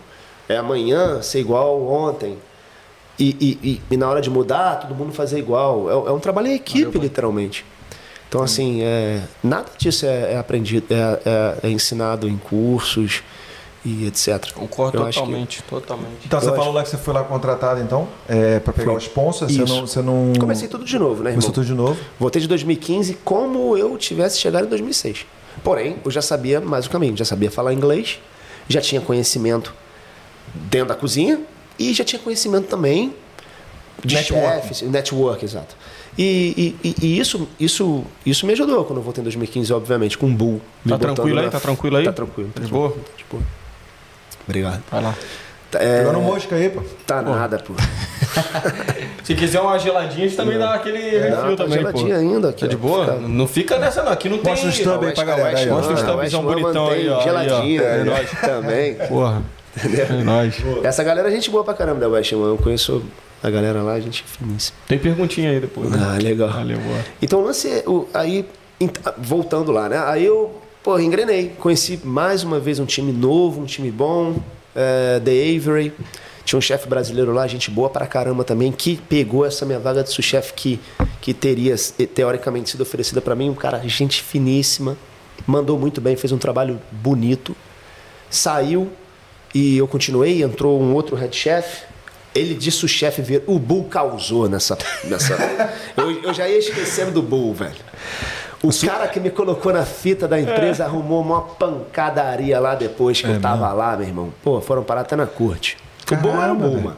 É 0.49 0.57
amanhã 0.57 1.23
ser 1.23 1.41
igual 1.41 1.81
ontem. 1.87 2.37
E, 3.19 3.37
e, 3.63 3.69
e, 3.71 3.83
e 3.93 3.97
na 3.97 4.09
hora 4.09 4.21
de 4.21 4.29
mudar, 4.29 4.81
todo 4.81 4.95
mundo 4.95 5.13
fazer 5.13 5.39
igual. 5.39 5.89
É, 5.89 6.11
é 6.11 6.13
um 6.13 6.19
trabalho 6.19 6.49
em 6.49 6.55
equipe, 6.55 6.99
literalmente. 6.99 7.65
Então, 8.29 8.43
assim, 8.43 8.83
é, 8.83 9.23
nada 9.43 9.71
disso 9.79 10.05
é, 10.07 10.33
é 10.33 10.37
aprendido, 10.39 10.87
é, 10.93 11.21
é- 11.25 11.69
é 11.69 11.71
ensinado 11.71 12.29
em 12.29 12.37
cursos 12.37 13.23
e 13.85 14.07
etc. 14.07 14.53
Concordo 14.53 14.99
Eu 14.99 15.03
acho 15.07 15.19
que- 15.19 15.25
totalmente, 15.27 15.63
totalmente. 15.65 16.27
Então, 16.27 16.41
você 16.41 16.47
Eu 16.49 16.53
falou 16.53 16.65
acho- 16.69 16.73
lá 16.73 16.83
que 16.85 16.89
você 16.91 16.97
foi 16.97 17.13
lá 17.15 17.23
contratado, 17.25 17.81
então, 17.81 18.09
é, 18.29 18.59
para 18.61 18.73
pegar 18.73 18.87
Foi. 18.93 18.95
o 18.95 18.99
sponsor, 18.99 19.49
você 19.49 19.63
Isso. 19.63 19.75
não, 19.75 19.87
você 19.87 20.01
não... 20.03 20.33
Comecei 20.41 20.69
tudo 20.69 20.85
de 20.85 20.99
novo, 20.99 21.23
né, 21.23 21.31
irmão? 21.31 21.43
Começou 21.43 21.53
tudo 21.53 21.67
de 21.67 21.75
novo. 21.75 22.01
Voltei 22.19 22.41
de 22.41 22.49
2015 22.49 23.19
como 23.25 23.77
eu 23.77 23.97
tivesse 23.99 24.39
chegado 24.39 24.65
em 24.67 24.69
2006. 24.69 25.27
Porém, 25.63 25.97
eu 26.05 26.11
já 26.11 26.23
sabia 26.23 26.61
mais 26.61 26.87
o 26.87 26.91
caminho, 26.91 27.17
já 27.17 27.25
sabia 27.25 27.51
falar 27.51 27.73
inglês, 27.75 28.19
já 28.69 28.81
tinha 28.81 29.01
conhecimento 29.01 29.75
dentro 30.55 30.89
da 30.89 30.95
cozinha 30.95 31.41
e 31.79 31.93
já 31.93 32.05
tinha 32.05 32.21
conhecimento 32.21 32.67
também 32.69 33.15
de 34.05 34.15
Network. 34.15 34.47
chefes, 34.63 34.83
network, 34.83 35.45
exato. 35.45 35.77
E, 36.19 36.77
e- 36.83 36.89
e- 36.89 36.95
e 37.07 37.19
isso, 37.19 37.49
isso, 37.59 38.05
isso 38.25 38.47
me 38.47 38.53
ajudou 38.53 38.85
quando 38.85 38.99
eu 38.99 39.03
voltei 39.03 39.21
em 39.21 39.25
2015, 39.25 39.73
obviamente, 39.73 40.17
com 40.17 40.27
o 40.27 40.31
Bull. 40.33 40.61
Tá 40.89 40.97
tranquilo 40.99 41.39
aí? 41.39 41.45
na- 41.47 41.51
Tá 41.51 41.61
tranquilo 41.61 41.97
aí? 41.97 42.05
Tá 42.05 42.13
tranquilo. 42.13 42.51
Tá 42.55 42.61
De 42.61 42.69
tranquilo, 42.69 42.89
boa? 42.95 43.05
tá 43.05 43.13
de 43.17 43.25
boa. 43.31 43.43
Obrigado. 44.47 44.83
Vai 44.91 45.03
lá. 45.03 45.15
Tá, 45.71 45.79
é, 45.83 45.99
Pegando 45.99 46.21
mosca 46.21 46.55
aí, 46.55 46.69
pô. 46.71 46.83
tá 47.07 47.21
nada, 47.23 47.59
pô. 47.59 47.73
Se 49.25 49.35
quiser 49.35 49.61
uma 49.61 49.79
geladinha, 49.79 50.25
a 50.27 50.29
gente 50.29 50.37
também 50.37 50.59
dá 50.59 50.75
aquele 50.75 50.99
refil 50.99 51.31
Não, 51.31 51.57
tá 51.57 51.65
também, 51.65 51.79
pô. 51.79 51.99
geladinho 51.99 52.17
ainda. 52.17 52.49
Aqui, 52.51 52.61
Tá 52.61 52.67
de 52.67 52.77
boa? 52.77 53.05
Fica- 53.07 53.19
Não 53.29 53.47
fica 53.49 53.79
nessa 53.79 54.03
não. 54.03 54.13
Aqui 54.13 54.29
não 54.29 54.39
tem... 54.39 54.53
Mostra 54.53 54.69
o 54.69 54.73
stub 54.73 55.05
aí 55.07 55.15
pra 55.15 55.25
galera. 55.25 55.59
aí. 55.59 55.67
Mostra 55.69 55.93
o 55.93 55.95
West 55.97 56.05
stubzão 56.33 56.47
One 56.47 56.61
bonitão 56.63 56.89
aí, 56.89 57.09
ó. 57.09 57.21
Aí, 57.39 57.51
ó. 57.51 57.63
é 57.83 58.01
É 58.01 58.05
nóis 58.05 58.31
também. 58.41 58.95
Porra. 59.09 59.43
É 59.77 60.13
nóis. 60.23 60.57
Essa 60.85 61.03
galera 61.03 61.29
é 61.29 61.31
gente 61.33 61.51
boa 61.51 61.65
pra 61.65 61.75
caramba 61.75 62.01
da 62.01 62.09
West 62.09 62.33
One. 62.33 62.45
Eu 62.45 62.59
conheço 62.59 63.03
a 63.43 63.51
galera 63.51 63.83
lá, 63.83 63.99
gente 63.99 64.23
finíssima. 64.25 64.77
Tem 64.87 64.99
perguntinha 64.99 65.51
aí 65.51 65.61
depois. 65.61 65.91
né? 65.91 65.99
Ah, 66.01 66.19
legal. 66.23 66.51
Valeu, 66.51 66.79
boa. 66.79 66.99
Então 67.21 67.41
o 67.41 67.45
lance, 67.47 67.69
é- 67.69 67.85
aí, 68.13 68.47
voltando 69.19 69.73
lá, 69.73 69.89
né? 69.89 70.03
Aí 70.07 70.25
eu, 70.25 70.61
pô, 70.85 70.99
engrenei. 70.99 71.49
Conheci 71.59 71.99
mais 72.05 72.45
uma 72.45 72.61
vez 72.61 72.79
um 72.79 72.85
time 72.85 73.11
novo, 73.11 73.63
um 73.63 73.65
time 73.65 73.91
bom, 73.91 74.37
é, 74.77 75.19
The 75.19 75.57
Avery. 75.57 75.95
Tinha 76.45 76.59
um 76.59 76.61
chefe 76.63 76.87
brasileiro 76.87 77.33
lá, 77.33 77.47
gente 77.47 77.71
boa 77.71 77.89
pra 77.89 78.07
caramba 78.07 78.45
também, 78.45 78.71
que 78.71 78.97
pegou 79.09 79.47
essa 79.47 79.65
minha 79.65 79.79
vaga 79.79 80.05
de 80.05 80.11
sous-chefe 80.11 80.53
que, 80.53 80.79
que 81.23 81.33
teria 81.33 81.75
eh, 81.99 82.05
teoricamente 82.05 82.69
sido 82.69 82.83
oferecida 82.83 83.23
pra 83.23 83.35
mim. 83.35 83.49
Um 83.49 83.55
cara, 83.55 83.79
gente 83.89 84.23
finíssima, 84.23 84.95
mandou 85.47 85.79
muito 85.79 86.03
bem, 86.03 86.17
fez 86.17 86.33
um 86.33 86.39
trabalho 86.39 86.79
bonito. 86.93 87.57
Saiu 88.29 88.93
e 89.55 89.79
eu 89.79 89.89
continuei, 89.89 90.43
entrou 90.43 90.79
um 90.79 90.93
outro 90.93 91.17
head 91.17 91.35
chef. 91.35 91.85
Ele 92.35 92.53
de 92.53 92.71
sous-chefe 92.71 93.23
vir. 93.23 93.43
O 93.47 93.59
Bull 93.59 93.85
causou 93.85 94.47
nessa. 94.51 94.77
nessa... 95.05 95.35
eu, 95.97 96.11
eu 96.25 96.35
já 96.35 96.47
ia 96.47 96.59
esquecendo 96.59 97.13
do 97.13 97.23
Bull, 97.23 97.55
velho. 97.55 97.77
O 98.65 98.87
cara 98.87 99.07
que 99.09 99.21
me 99.21 99.31
colocou 99.31 99.73
na 99.73 99.85
fita 99.85 100.27
da 100.27 100.41
empresa 100.41 100.85
arrumou 100.85 101.21
uma 101.21 101.43
pancadaria 101.43 102.59
lá 102.59 102.75
depois 102.75 103.21
que 103.21 103.29
eu 103.29 103.39
tava 103.41 103.71
lá, 103.73 103.97
meu 103.97 104.07
irmão. 104.07 104.35
Pô, 104.43 104.61
foram 104.61 104.83
parar 104.83 105.03
até 105.03 105.15
na 105.15 105.27
corte. 105.27 105.77
O 106.11 106.17
Bull 106.17 106.43
era 106.43 106.53
o 106.53 106.59
velho. 106.59 106.83
mano. 106.83 106.97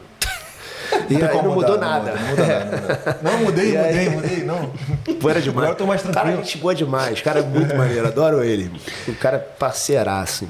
E 1.09 1.15
aí 1.17 1.43
não 1.43 1.53
mudou 1.53 1.77
nada. 1.77 2.13
Não, 2.13 2.27
muda 2.29 2.45
nada, 2.47 3.19
não 3.21 3.37
mudei, 3.39 3.77
aí? 3.77 4.09
mudei, 4.09 4.09
mudei. 4.09 4.43
Não. 4.45 4.71
Pô, 5.15 5.29
era 5.29 5.41
demais. 5.41 5.57
Agora 5.57 5.71
eu 5.71 5.75
tô 5.75 5.85
mais 5.85 6.01
Cara, 6.01 6.13
tranquilo. 6.13 6.37
gente 6.43 6.57
boa 6.57 6.73
demais. 6.73 7.21
Cara, 7.21 7.39
é 7.39 7.43
muito 7.43 7.75
maneiro. 7.75 8.07
Adoro 8.07 8.43
ele. 8.43 8.71
O 9.07 9.13
cara 9.15 9.35
é 9.37 9.39
parceiraço. 9.39 10.47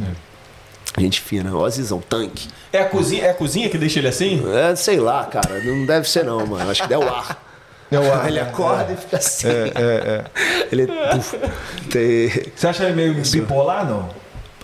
Gente 0.98 1.22
fina. 1.22 1.56
Ozizão, 1.56 2.00
tanque. 2.00 2.48
É 2.72 2.82
a 2.82 2.86
cozinha, 2.86 3.26
é 3.26 3.30
a 3.32 3.34
cozinha 3.34 3.70
que 3.70 3.78
deixa 3.78 4.00
ele 4.00 4.08
assim? 4.08 4.44
É, 4.54 4.76
sei 4.76 5.00
lá, 5.00 5.26
cara. 5.26 5.60
Não 5.64 5.86
deve 5.86 6.08
ser 6.08 6.24
não, 6.24 6.46
mano. 6.46 6.70
Acho 6.70 6.84
que 6.84 6.90
deu 6.90 7.02
ar. 7.02 7.47
É 7.92 8.00
o 8.00 8.14
ar, 8.14 8.28
Ele 8.28 8.40
é, 8.40 8.42
acorda 8.42 8.92
e 8.94 8.98
fica 8.98 9.18
assim. 9.18 9.48
É, 9.48 9.52
é, 9.52 9.82
é. 9.82 10.24
Ele... 10.72 10.88
puf, 11.12 11.38
tem- 11.90 12.52
Você 12.56 12.68
acha 12.68 12.84
ele 12.84 12.94
meio 12.94 13.14
bipolar, 13.14 13.88
não? 13.88 14.10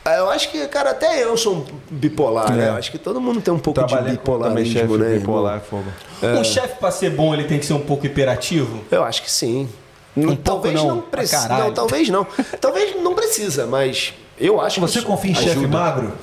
Ah, 0.05 0.15
Eu 0.15 0.29
acho 0.29 0.51
que, 0.51 0.67
cara, 0.67 0.91
até 0.91 1.23
eu 1.23 1.37
sou 1.37 1.55
um 1.55 1.65
bipolar, 1.89 2.51
né? 2.53 2.65
É. 2.65 2.69
Eu 2.69 2.73
acho 2.73 2.91
que 2.91 2.97
todo 2.97 3.21
mundo 3.21 3.39
tem 3.39 3.53
um 3.53 3.59
pouco 3.59 3.81
de 3.85 3.87
com 3.87 3.95
também 3.95 4.65
chefe 4.65 4.87
bipolarismo, 4.87 4.97
né? 4.97 5.17
bipolar, 5.17 5.61
fogo. 5.61 5.85
Um 6.21 6.43
chefe 6.43 6.75
pra 6.77 6.91
ser 6.91 7.11
bom, 7.11 7.33
ele 7.33 7.45
tem 7.45 7.57
que 7.57 7.65
ser 7.65 7.73
um 7.73 7.79
pouco 7.79 8.05
hiperativo? 8.05 8.83
Eu 8.91 9.03
acho 9.03 9.21
que 9.23 9.31
sim. 9.31 9.69
Um 10.15 10.35
talvez 10.35 10.75
não, 10.75 10.87
não, 10.95 11.01
precisa. 11.01 11.47
Não, 11.47 11.73
talvez 11.73 12.09
não. 12.09 12.27
talvez 12.59 13.01
não 13.01 13.15
precisa, 13.15 13.65
mas 13.65 14.13
eu 14.37 14.61
acho 14.61 14.75
que 14.75 14.81
Você 14.81 15.01
confia 15.01 15.31
em 15.31 15.35
chefe 15.35 15.65
magro? 15.65 16.13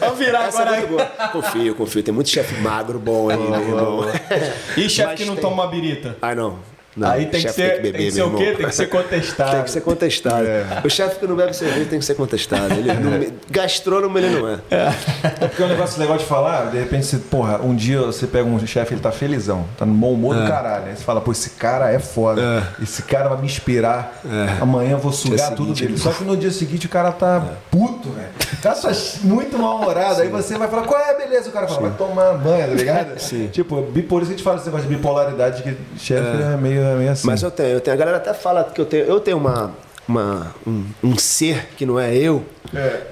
Vamos 0.00 0.18
virar 0.18 0.44
Essa 0.48 0.58
é 0.58 0.62
agora. 0.62 0.78
muito 0.78 0.90
boa. 0.92 1.04
Confio, 1.32 1.74
confio. 1.74 2.02
Tem 2.02 2.14
muito 2.14 2.30
chefe 2.30 2.54
magro 2.60 2.98
bom 2.98 3.28
aí, 3.30 3.38
meu 3.38 3.60
irmão. 3.60 4.04
E 4.76 4.88
chefe 4.88 5.14
que 5.16 5.24
não 5.24 5.34
tem. 5.34 5.42
toma 5.42 5.62
uma 5.64 5.66
birita? 5.70 6.16
Ai, 6.20 6.34
não. 6.34 6.58
Não, 6.96 7.10
Aí 7.10 7.26
tem 7.26 7.42
que 7.42 7.52
ser, 7.52 7.82
tem 7.82 7.92
que, 7.92 8.10
ser 8.10 8.18
meu 8.18 8.34
o 8.34 8.36
quê? 8.36 8.54
Tem 8.56 8.66
que 8.66 8.74
ser 8.74 8.86
contestado. 8.86 9.50
Tem 9.50 9.62
que 9.64 9.70
ser 9.70 9.80
contestado. 9.80 10.46
O 10.84 10.90
chefe 10.90 11.18
que 11.18 11.26
não 11.26 11.36
bebe 11.36 11.54
cerveja 11.54 11.86
tem 11.86 11.98
que 11.98 12.04
ser 12.04 12.14
contestado. 12.14 12.72
Ele 12.72 12.92
não, 12.92 13.26
gastrônomo 13.50 14.16
ele 14.18 14.30
não 14.30 14.48
é. 14.48 14.58
É 14.70 15.48
porque 15.48 15.62
é 15.62 15.66
um 15.66 15.68
negócio 15.68 16.00
legal 16.00 16.16
de 16.16 16.24
falar, 16.24 16.70
de 16.70 16.78
repente 16.78 17.06
você, 17.06 17.18
porra, 17.18 17.60
um 17.62 17.74
dia 17.74 18.00
você 18.00 18.26
pega 18.26 18.48
um 18.48 18.64
chefe, 18.66 18.94
ele 18.94 19.00
tá 19.00 19.10
felizão, 19.10 19.66
tá 19.76 19.84
no 19.84 19.94
bom 19.94 20.12
humor 20.12 20.36
do 20.36 20.46
caralho. 20.46 20.86
Aí 20.86 20.96
você 20.96 21.04
fala, 21.04 21.20
pô, 21.20 21.32
esse 21.32 21.50
cara 21.50 21.92
é 21.92 21.98
foda. 21.98 22.66
Esse 22.82 23.02
cara 23.02 23.28
vai 23.28 23.38
me 23.38 23.46
inspirar. 23.46 24.20
Amanhã 24.60 24.92
eu 24.92 24.98
vou 24.98 25.12
sugar 25.12 25.48
Dia 25.48 25.56
tudo 25.56 25.74
seguinte, 25.74 25.86
dele. 25.86 25.98
Só 25.98 26.10
que 26.12 26.24
no 26.24 26.36
dia 26.36 26.50
seguinte 26.50 26.86
o 26.86 26.88
cara 26.88 27.12
tá 27.12 27.44
puto, 27.70 28.10
velho. 28.10 28.28
O 28.52 28.62
cara 28.62 28.74
tá 28.74 28.90
muito 29.22 29.58
mal-humorado. 29.58 30.22
Aí 30.22 30.28
você 30.28 30.56
vai 30.56 30.68
falar, 30.68 30.82
qual 30.82 31.00
é, 31.00 31.16
beleza? 31.16 31.48
O 31.48 31.52
cara 31.52 31.66
fala, 31.66 31.88
vai 31.88 31.90
tomar 31.92 32.32
banho, 32.34 32.68
tá 32.68 32.74
ligado? 32.74 33.18
Sim. 33.20 33.48
Tipo, 33.48 33.82
por 34.08 34.22
isso 34.22 34.30
que 34.30 34.34
a 34.34 34.36
gente 34.36 34.42
fala 34.42 34.56
esse 34.56 34.66
negócio 34.66 34.88
de 34.88 34.94
bipolaridade, 34.94 35.62
que 35.62 35.76
chefe 35.98 36.42
é, 36.42 36.56
meio, 36.56 36.83
é 36.86 36.94
meio 36.96 37.10
assim. 37.10 37.26
Mas 37.26 37.42
eu 37.42 37.50
tenho, 37.50 37.70
eu 37.70 37.80
tenho. 37.80 37.94
A 37.94 37.98
galera 37.98 38.16
até 38.18 38.32
fala 38.34 38.64
que 38.64 38.80
eu 38.80 38.84
tenho, 38.86 39.04
eu 39.04 39.20
tenho 39.20 39.36
uma, 39.36 39.72
uma, 40.08 40.54
um, 40.66 40.84
um 41.02 41.16
ser 41.18 41.68
que 41.76 41.84
não 41.86 41.98
é 41.98 42.14
eu, 42.14 42.44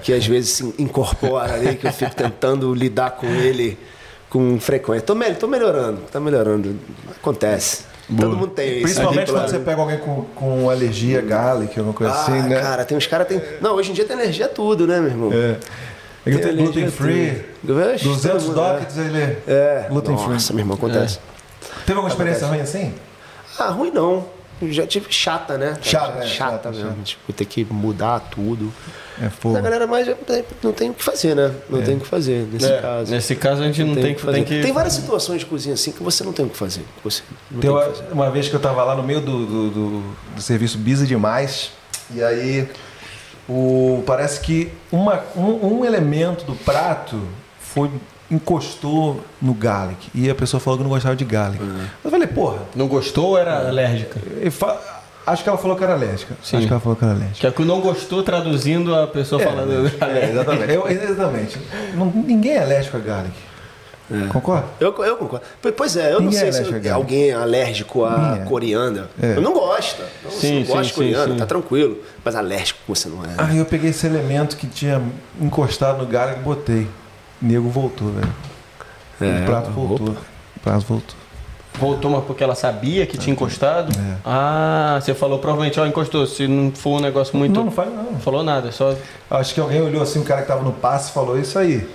que 0.03 0.13
às 0.13 0.27
vezes 0.27 0.51
se 0.51 0.75
incorpora 0.79 1.55
ali, 1.55 1.77
que 1.77 1.87
eu 1.87 1.93
fico 1.93 2.15
tentando 2.15 2.73
lidar 2.75 3.13
com 3.13 3.27
ele 3.27 3.79
com 4.29 4.59
frequência. 4.59 5.03
Tô, 5.07 5.15
me- 5.15 5.35
tô 5.35 5.47
melhorando, 5.47 6.01
tá 6.11 6.19
melhorando. 6.19 6.77
Acontece. 7.21 7.85
Todo 8.09 8.37
mundo 8.37 8.49
tem 8.49 8.73
isso. 8.75 8.83
Principalmente 8.83 9.31
quando 9.31 9.49
você 9.49 9.59
pega 9.61 9.81
alguém 9.81 9.99
com, 9.99 10.23
com 10.35 10.69
alergia 10.69 11.21
garlic, 11.23 11.79
alguma 11.79 11.95
coisa 11.95 12.13
Ah, 12.13 12.23
assim, 12.23 12.43
né? 12.49 12.61
cara, 12.61 12.85
tem 12.85 12.97
uns 12.99 13.07
caras 13.07 13.27
tem. 13.29 13.41
Não, 13.61 13.75
hoje 13.75 13.91
em 13.91 13.95
dia 13.95 14.05
tem 14.05 14.17
energia 14.19 14.49
tudo, 14.49 14.87
né, 14.87 15.01
meu 15.01 15.11
irmão? 15.11 15.31
É. 15.33 15.57
É 16.27 16.31
que 16.31 16.39
tem 16.39 16.51
alergia 16.51 16.65
gluten 16.65 16.85
a 16.85 16.91
free, 16.91 17.45
tudo. 17.61 17.75
Vixe, 17.81 18.05
200 18.05 18.23
todo 18.23 18.43
mundo, 18.43 18.55
dockets, 18.55 18.99
ele 18.99 19.19
É. 19.23 19.37
É. 19.47 19.87
gluten 19.89 20.17
free. 20.19 20.33
Nossa, 20.33 20.53
meu 20.53 20.61
irmão, 20.63 20.77
acontece. 20.77 21.19
Teve 21.87 21.93
alguma 21.99 22.09
experiência 22.09 22.47
ruim 22.47 22.61
assim? 22.61 22.93
Ah, 23.59 23.69
ruim 23.71 23.91
não. 23.91 24.25
Já 24.63 24.87
tive 24.87 25.07
chata, 25.11 25.59
né? 25.59 25.77
Chata, 25.83 26.07
chata, 26.13 26.19
é, 26.25 26.27
chata, 26.27 26.71
mesmo. 26.71 26.85
chata. 26.91 27.03
Tipo, 27.03 27.33
ter 27.33 27.45
que 27.47 27.65
mudar 27.65 28.21
tudo. 28.31 28.73
É 29.21 29.29
fogo. 29.29 29.57
A 29.57 29.61
galera 29.61 29.87
mais 29.89 30.07
tem- 30.25 30.45
não 30.63 30.73
tem 30.73 30.91
o 30.91 30.95
que 30.95 31.03
fazer, 31.03 31.35
né? 31.35 31.53
Não 31.69 31.83
tem 31.83 31.97
o 31.97 32.01
que 32.01 32.07
fazer 32.07 32.47
nesse 32.51 32.67
É, 32.67 32.81
caso. 32.81 33.11
Nesse 33.11 33.35
caso 33.35 33.61
a 33.63 33.67
gente 33.67 33.83
não 33.83 33.95
tem, 33.95 34.13
o 34.13 34.15
que, 34.15 34.21
fazer. 34.23 34.37
tem 34.37 34.45
que. 34.45 34.63
Tem 34.63 34.73
várias 34.73 34.93
situações 34.95 35.41
de 35.41 35.47
cozinha 35.47 35.75
assim 35.75 35.91
que 35.91 36.01
você 36.03 36.23
não 36.23 36.33
tem 36.33 36.47
o 36.47 36.49
que 36.49 36.57
fazer. 36.57 36.81
que 36.81 37.03
Você 37.05 37.23
não 37.51 37.61
Tem 37.61 37.69
tem 37.69 37.71
o 37.71 37.75
uma, 37.75 37.83
que 37.93 37.99
fazer. 37.99 38.13
uma 38.13 38.31
vez 38.31 38.49
que 38.49 38.55
eu 38.55 38.61
tava 38.61 38.85
lá 38.85 38.95
no 38.95 39.03
meio 39.03 39.21
do, 39.21 39.45
do, 39.47 39.71
do- 39.71 40.15
do 40.37 40.41
serviço 40.43 40.79
Bisa 40.79 41.05
Demais, 41.05 41.73
e 42.15 42.23
aí 42.23 42.69
o, 43.49 44.03
parece 44.07 44.41
que 44.41 44.73
uma, 44.93 45.21
um, 45.37 45.79
um 45.81 45.85
elemento 45.85 46.45
do 46.45 46.55
prato 46.55 47.21
foi 47.59 47.91
encostou 48.35 49.21
no 49.41 49.53
garlic. 49.55 50.09
E 50.15 50.29
a 50.31 50.35
pessoa 50.35 50.61
falou 50.61 50.79
que 50.79 50.83
não 50.85 50.91
gostava 50.91 51.15
de 51.15 51.25
garlic. 51.25 51.63
Eu 52.05 52.11
falei, 52.11 52.27
porra, 52.27 52.59
Não 52.75 52.89
gostou 52.89 53.29
ou 53.31 53.39
era 53.39 53.69
alérgica? 53.69 54.19
acho 55.27 55.43
que 55.43 55.49
ela 55.49 55.59
falou 55.59 55.77
que 55.77 55.85
era 55.85 55.93
alérgica. 55.95 56.35
Sim. 56.43 56.57
Acho 56.57 56.67
que 56.67 56.73
ela 56.73 56.81
falou 56.81 56.97
que 56.97 57.05
era 57.05 57.15
alérgica. 57.15 57.41
Que 57.41 57.47
é 57.47 57.51
que 57.51 57.63
não 57.65 57.81
gostou 57.81 58.23
traduzindo 58.23 58.95
a 58.95 59.07
pessoa 59.07 59.41
falando. 59.41 59.73
É, 60.01 60.31
exatamente. 60.31 60.73
Eu- 60.73 60.89
exatamente. 60.89 61.59
Não- 61.95 62.07
ninguém 62.07 62.53
é 62.53 62.63
alérgico 62.63 62.97
a 62.97 63.01
garlic. 63.01 63.35
Concorda? 64.31 64.67
Eu, 64.79 64.95
eu 65.05 65.17
concordo. 65.17 65.47
Pois 65.75 65.97
é, 65.97 66.09
eu 66.13 66.21
não 66.21 66.27
Ninguém 66.31 66.39
sei 66.41 66.49
é 66.49 66.53
se 66.53 66.87
eu- 66.87 66.95
alguém 66.95 67.31
é 67.31 67.35
alérgico 67.35 68.05
a 68.05 68.19
Ninguém 68.19 68.43
é. 68.43 68.45
coriandra. 68.45 69.09
É. 69.23 69.37
Eu 69.37 69.41
não 69.41 69.55
gosto. 69.55 70.03
Não, 70.23 70.31
Sim, 70.31 70.65
você 70.65 70.75
não 70.75 70.85
sim, 70.85 71.03
gosta 71.15 71.29
de 71.29 71.33
sim. 71.33 71.39
tá 71.39 71.47
tranquilo. 71.47 71.97
Mas 72.23 72.35
alérgico 72.35 72.79
você 72.87 73.09
não 73.09 73.25
é. 73.25 73.29
Aí 73.39 73.57
eu 73.57 73.65
peguei 73.65 73.89
esse 73.89 74.07
elemento 74.07 74.57
que 74.59 74.67
tinha 74.67 75.01
encostado 75.41 75.99
no 75.99 76.07
garlic 76.07 76.41
e 76.41 76.43
botei. 76.43 76.89
O 77.43 77.47
nego 77.47 77.69
voltou, 77.69 78.09
velho. 78.13 78.33
É, 79.21 79.43
o 79.43 79.47
prato 79.47 79.71
voltou. 79.71 80.11
opa. 80.11 80.21
O 80.57 80.61
prato 80.61 80.87
voltou. 80.87 81.17
Voltou, 81.79 82.11
mas 82.11 82.25
porque 82.25 82.45
ela 82.45 82.55
sabia 82.55 83.07
que 83.07 83.17
tinha 83.17 83.33
encostado? 83.33 83.93
É. 83.99 84.17
Ah, 84.25 84.99
você 85.01 85.15
falou 85.15 85.39
provavelmente, 85.39 85.81
ó, 85.81 85.87
encostou. 85.87 86.27
Se 86.27 86.47
não 86.47 86.71
for 86.71 86.99
um 86.99 87.01
negócio 87.01 87.37
muito. 87.37 87.55
Não, 87.55 87.65
não 87.65 87.73
faz 87.73 87.91
não. 87.91 88.13
Não 88.13 88.21
falou 88.21 88.45
nada, 88.45 88.71
só. 88.71 88.95
Acho 89.31 89.55
que 89.55 89.61
alguém 89.61 89.81
olhou 89.81 90.03
assim, 90.03 90.21
o 90.21 90.25
cara 90.25 90.43
que 90.43 90.49
tava 90.49 90.63
no 90.63 90.73
passe 90.73 91.11
e 91.11 91.15
falou 91.15 91.39
isso 91.39 91.59
aí. 91.59 91.89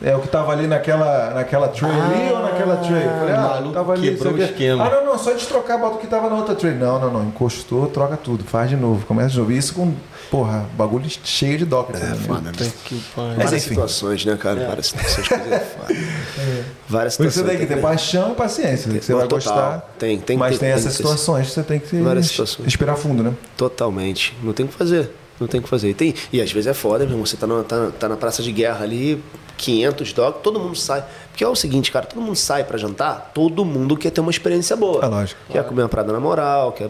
É 0.00 0.14
o 0.14 0.20
que 0.20 0.28
tava 0.28 0.52
ali 0.52 0.66
naquela, 0.66 1.30
naquela 1.34 1.68
tray 1.68 1.90
ali 1.90 2.32
ou 2.32 2.42
naquela 2.42 2.76
tray? 2.76 3.04
Eu 3.04 3.10
falei, 3.18 3.34
ah, 3.34 3.40
maluco 3.40 3.74
tava 3.74 3.92
ali, 3.94 4.10
quebrou 4.10 4.34
o 4.34 4.42
esquema. 4.42 4.84
Ah, 4.86 4.90
não, 4.90 5.06
não, 5.06 5.18
só 5.18 5.32
destrocar, 5.32 5.78
bota 5.78 5.96
o 5.96 5.98
que 5.98 6.06
tava 6.06 6.30
na 6.30 6.36
outra 6.36 6.54
tray. 6.54 6.74
Não, 6.74 7.00
não, 7.00 7.10
não, 7.12 7.24
encostou, 7.26 7.86
troca 7.88 8.16
tudo, 8.16 8.44
faz 8.44 8.70
de 8.70 8.76
novo, 8.76 9.04
começa 9.06 9.30
de 9.30 9.38
novo. 9.38 9.50
Isso 9.50 9.74
com, 9.74 9.92
porra, 10.30 10.66
bagulho 10.76 11.04
cheio 11.24 11.58
de 11.58 11.64
docker. 11.64 11.96
É, 11.96 11.98
também, 11.98 12.14
né? 12.16 12.26
foda, 12.26 12.52
né? 12.52 12.72
Que 12.84 13.00
pariu. 13.14 13.34
Várias 13.34 13.52
enfim. 13.52 13.68
situações, 13.70 14.24
né, 14.24 14.36
cara? 14.36 14.66
Várias 14.66 14.86
situações. 14.86 15.28
coisa 15.28 15.54
é 15.54 15.58
foda. 15.60 15.94
Várias 16.88 17.16
Por 17.16 17.26
isso 17.26 17.38
situações. 17.38 17.58
você 17.58 17.58
tem 17.58 17.58
que 17.58 17.74
ter 17.74 17.80
paixão 17.80 18.32
e 18.32 18.34
paciência, 18.34 18.92
que 18.92 19.04
você 19.04 19.12
vai 19.12 19.26
Total. 19.26 19.38
gostar. 19.54 19.94
Tem, 19.98 20.18
tem 20.18 20.36
que 20.36 20.40
mas 20.40 20.50
tem 20.50 20.58
tem 20.60 20.68
essas 20.70 20.84
que 20.96 21.02
ter- 21.02 21.08
situações 21.08 21.46
que 21.48 21.52
você 21.54 21.62
tem 21.62 21.78
que 21.80 21.96
Várias 22.00 22.26
situações. 22.26 22.64
respirar 22.64 22.96
fundo, 22.96 23.22
né? 23.22 23.32
Totalmente. 23.56 24.36
Não 24.42 24.52
tem 24.52 24.64
o 24.64 24.68
que 24.68 24.74
fazer. 24.74 25.10
Não 25.40 25.46
tem 25.46 25.60
o 25.60 25.62
que 25.62 25.68
fazer. 25.68 25.90
E, 25.90 25.94
tem, 25.94 26.14
e 26.32 26.40
às 26.40 26.50
vezes 26.50 26.66
é 26.66 26.74
foda, 26.74 27.04
meu 27.04 27.12
irmão. 27.12 27.24
Você 27.26 27.36
tá 27.36 27.46
na, 27.46 27.62
tá, 27.62 27.90
tá 27.98 28.08
na 28.08 28.16
praça 28.16 28.42
de 28.42 28.50
guerra 28.50 28.82
ali, 28.84 29.22
500 29.56 30.12
dogs, 30.12 30.40
todo 30.42 30.58
mundo 30.58 30.76
sai. 30.76 31.04
Porque 31.30 31.44
é 31.44 31.48
o 31.48 31.54
seguinte, 31.54 31.92
cara, 31.92 32.06
todo 32.06 32.20
mundo 32.20 32.36
sai 32.36 32.64
pra 32.64 32.76
jantar, 32.76 33.30
todo 33.34 33.64
mundo 33.64 33.96
quer 33.96 34.10
ter 34.10 34.20
uma 34.20 34.30
experiência 34.30 34.74
boa. 34.76 35.04
É 35.04 35.08
lógico. 35.08 35.40
Quer 35.50 35.64
comer 35.64 35.82
uma 35.82 35.88
parada 35.88 36.12
na 36.12 36.18
moral, 36.20 36.72
quer 36.72 36.88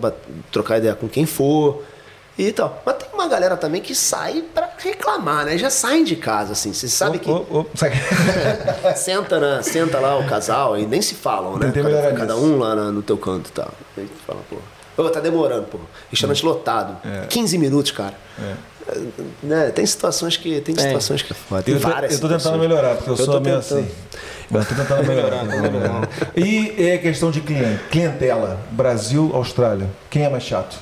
trocar 0.50 0.78
ideia 0.78 0.94
com 0.94 1.08
quem 1.08 1.26
for. 1.26 1.82
e 2.38 2.50
tal. 2.52 2.82
Mas 2.86 2.96
tem 2.96 3.08
uma 3.12 3.26
galera 3.28 3.56
também 3.56 3.82
que 3.82 3.94
sai 3.94 4.42
pra 4.54 4.70
reclamar, 4.78 5.44
né? 5.44 5.58
Já 5.58 5.68
saem 5.70 6.04
de 6.04 6.14
casa, 6.16 6.52
assim. 6.52 6.72
Você 6.72 6.88
sabe 6.88 7.18
que. 7.18 7.28
Ô, 7.30 7.44
ô, 7.50 7.66
sabe? 7.74 7.96
senta, 8.96 9.38
né? 9.40 9.60
Senta 9.62 9.98
lá 9.98 10.16
o 10.18 10.24
casal 10.26 10.78
e 10.78 10.86
nem 10.86 11.02
se 11.02 11.14
falam, 11.14 11.58
né? 11.58 11.70
Cada, 11.74 12.12
cada 12.12 12.36
um 12.36 12.58
lá 12.58 12.74
na- 12.74 12.92
no 12.92 13.02
teu 13.02 13.18
canto 13.18 13.48
e 13.48 13.52
tal. 13.52 13.70
Tu 13.94 14.06
fala, 14.26 14.40
pô. 14.48 14.56
Ô, 14.98 15.08
tá 15.10 15.20
demorando, 15.20 15.64
pô. 15.64 15.78
Restaurante 16.10 16.44
lotado. 16.44 16.96
É. 17.06 17.26
15 17.26 17.56
minutos, 17.58 17.92
cara. 17.92 18.14
Né? 19.42 19.70
Tem 19.70 19.84
situações 19.86 20.36
que. 20.36 20.60
Tem 20.60 20.74
situações 20.76 21.22
que. 21.22 21.34
Tem 21.62 21.74
Eu 21.74 21.80
várias 21.80 22.14
eu 22.14 22.20
tô 22.20 22.26
tentando 22.26 22.40
situações. 22.40 22.60
melhorar, 22.68 22.96
porque 22.96 23.10
eu, 23.10 23.16
Eu 23.16 23.24
sou 23.24 23.40
meio 23.40 23.60
tentando. 23.60 23.78
assim. 23.80 23.90
Eu 24.50 24.64
tô 24.64 24.74
tentando 24.74 25.04
melhorar. 25.08 25.40
tô 25.40 25.46
tentando 25.46 25.70
melhorar. 25.72 26.08
E 26.36 26.74
é 26.90 26.98
questão 26.98 27.30
de 27.30 27.40
cliente, 27.42 27.82
clientela, 27.90 28.58
Brasil, 28.70 29.30
Austrália. 29.34 29.88
Quem 30.10 30.24
é 30.24 30.28
mais 30.30 30.42
chato? 30.42 30.78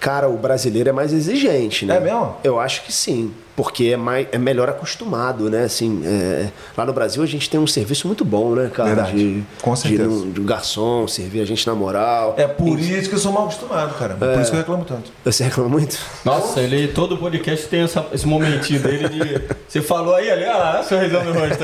Cara, 0.00 0.28
o 0.28 0.36
brasileiro 0.36 0.88
é 0.88 0.92
mais 0.92 1.12
exigente, 1.12 1.84
né? 1.86 1.96
É 1.96 2.00
mesmo? 2.00 2.36
Eu 2.42 2.58
acho 2.58 2.82
que 2.82 2.92
sim. 2.92 3.32
Porque 3.54 3.88
é, 3.92 3.96
mais, 3.96 4.26
é 4.32 4.38
melhor 4.38 4.68
acostumado, 4.70 5.50
né? 5.50 5.64
Assim, 5.64 6.02
é, 6.06 6.48
lá 6.76 6.86
no 6.86 6.92
Brasil 6.92 7.22
a 7.22 7.26
gente 7.26 7.50
tem 7.50 7.60
um 7.60 7.66
serviço 7.66 8.06
muito 8.06 8.24
bom, 8.24 8.54
né, 8.54 8.70
cara? 8.72 8.94
Verdade. 8.94 9.12
De, 9.16 9.42
Com 9.60 9.76
certeza. 9.76 10.08
De, 10.24 10.30
de 10.32 10.40
um 10.40 10.44
garçom 10.44 11.06
servir 11.06 11.40
a 11.42 11.44
gente 11.44 11.66
na 11.66 11.74
moral. 11.74 12.34
É 12.38 12.46
por 12.46 12.78
isso 12.78 13.08
que 13.10 13.14
eu 13.14 13.18
sou 13.18 13.30
mal 13.30 13.44
acostumado, 13.44 13.94
cara. 13.98 14.14
Por 14.14 14.40
isso 14.40 14.50
que 14.50 14.56
eu 14.56 14.60
reclamo 14.60 14.84
tanto. 14.86 15.10
Você 15.24 15.44
reclama 15.44 15.68
muito? 15.68 15.98
Nossa, 16.24 16.60
ele 16.60 16.88
todo 16.88 17.16
podcast 17.18 17.66
tem 17.68 17.80
essa- 17.82 18.06
esse 18.12 18.26
momentinho 18.26 18.80
dele 18.80 19.08
de. 19.08 19.42
Você 19.68 19.82
falou 19.82 20.14
aí, 20.14 20.30
ali, 20.30 20.44
ah, 20.44 20.82
sorrisão 20.86 21.22
no 21.24 21.32
rosto. 21.32 21.62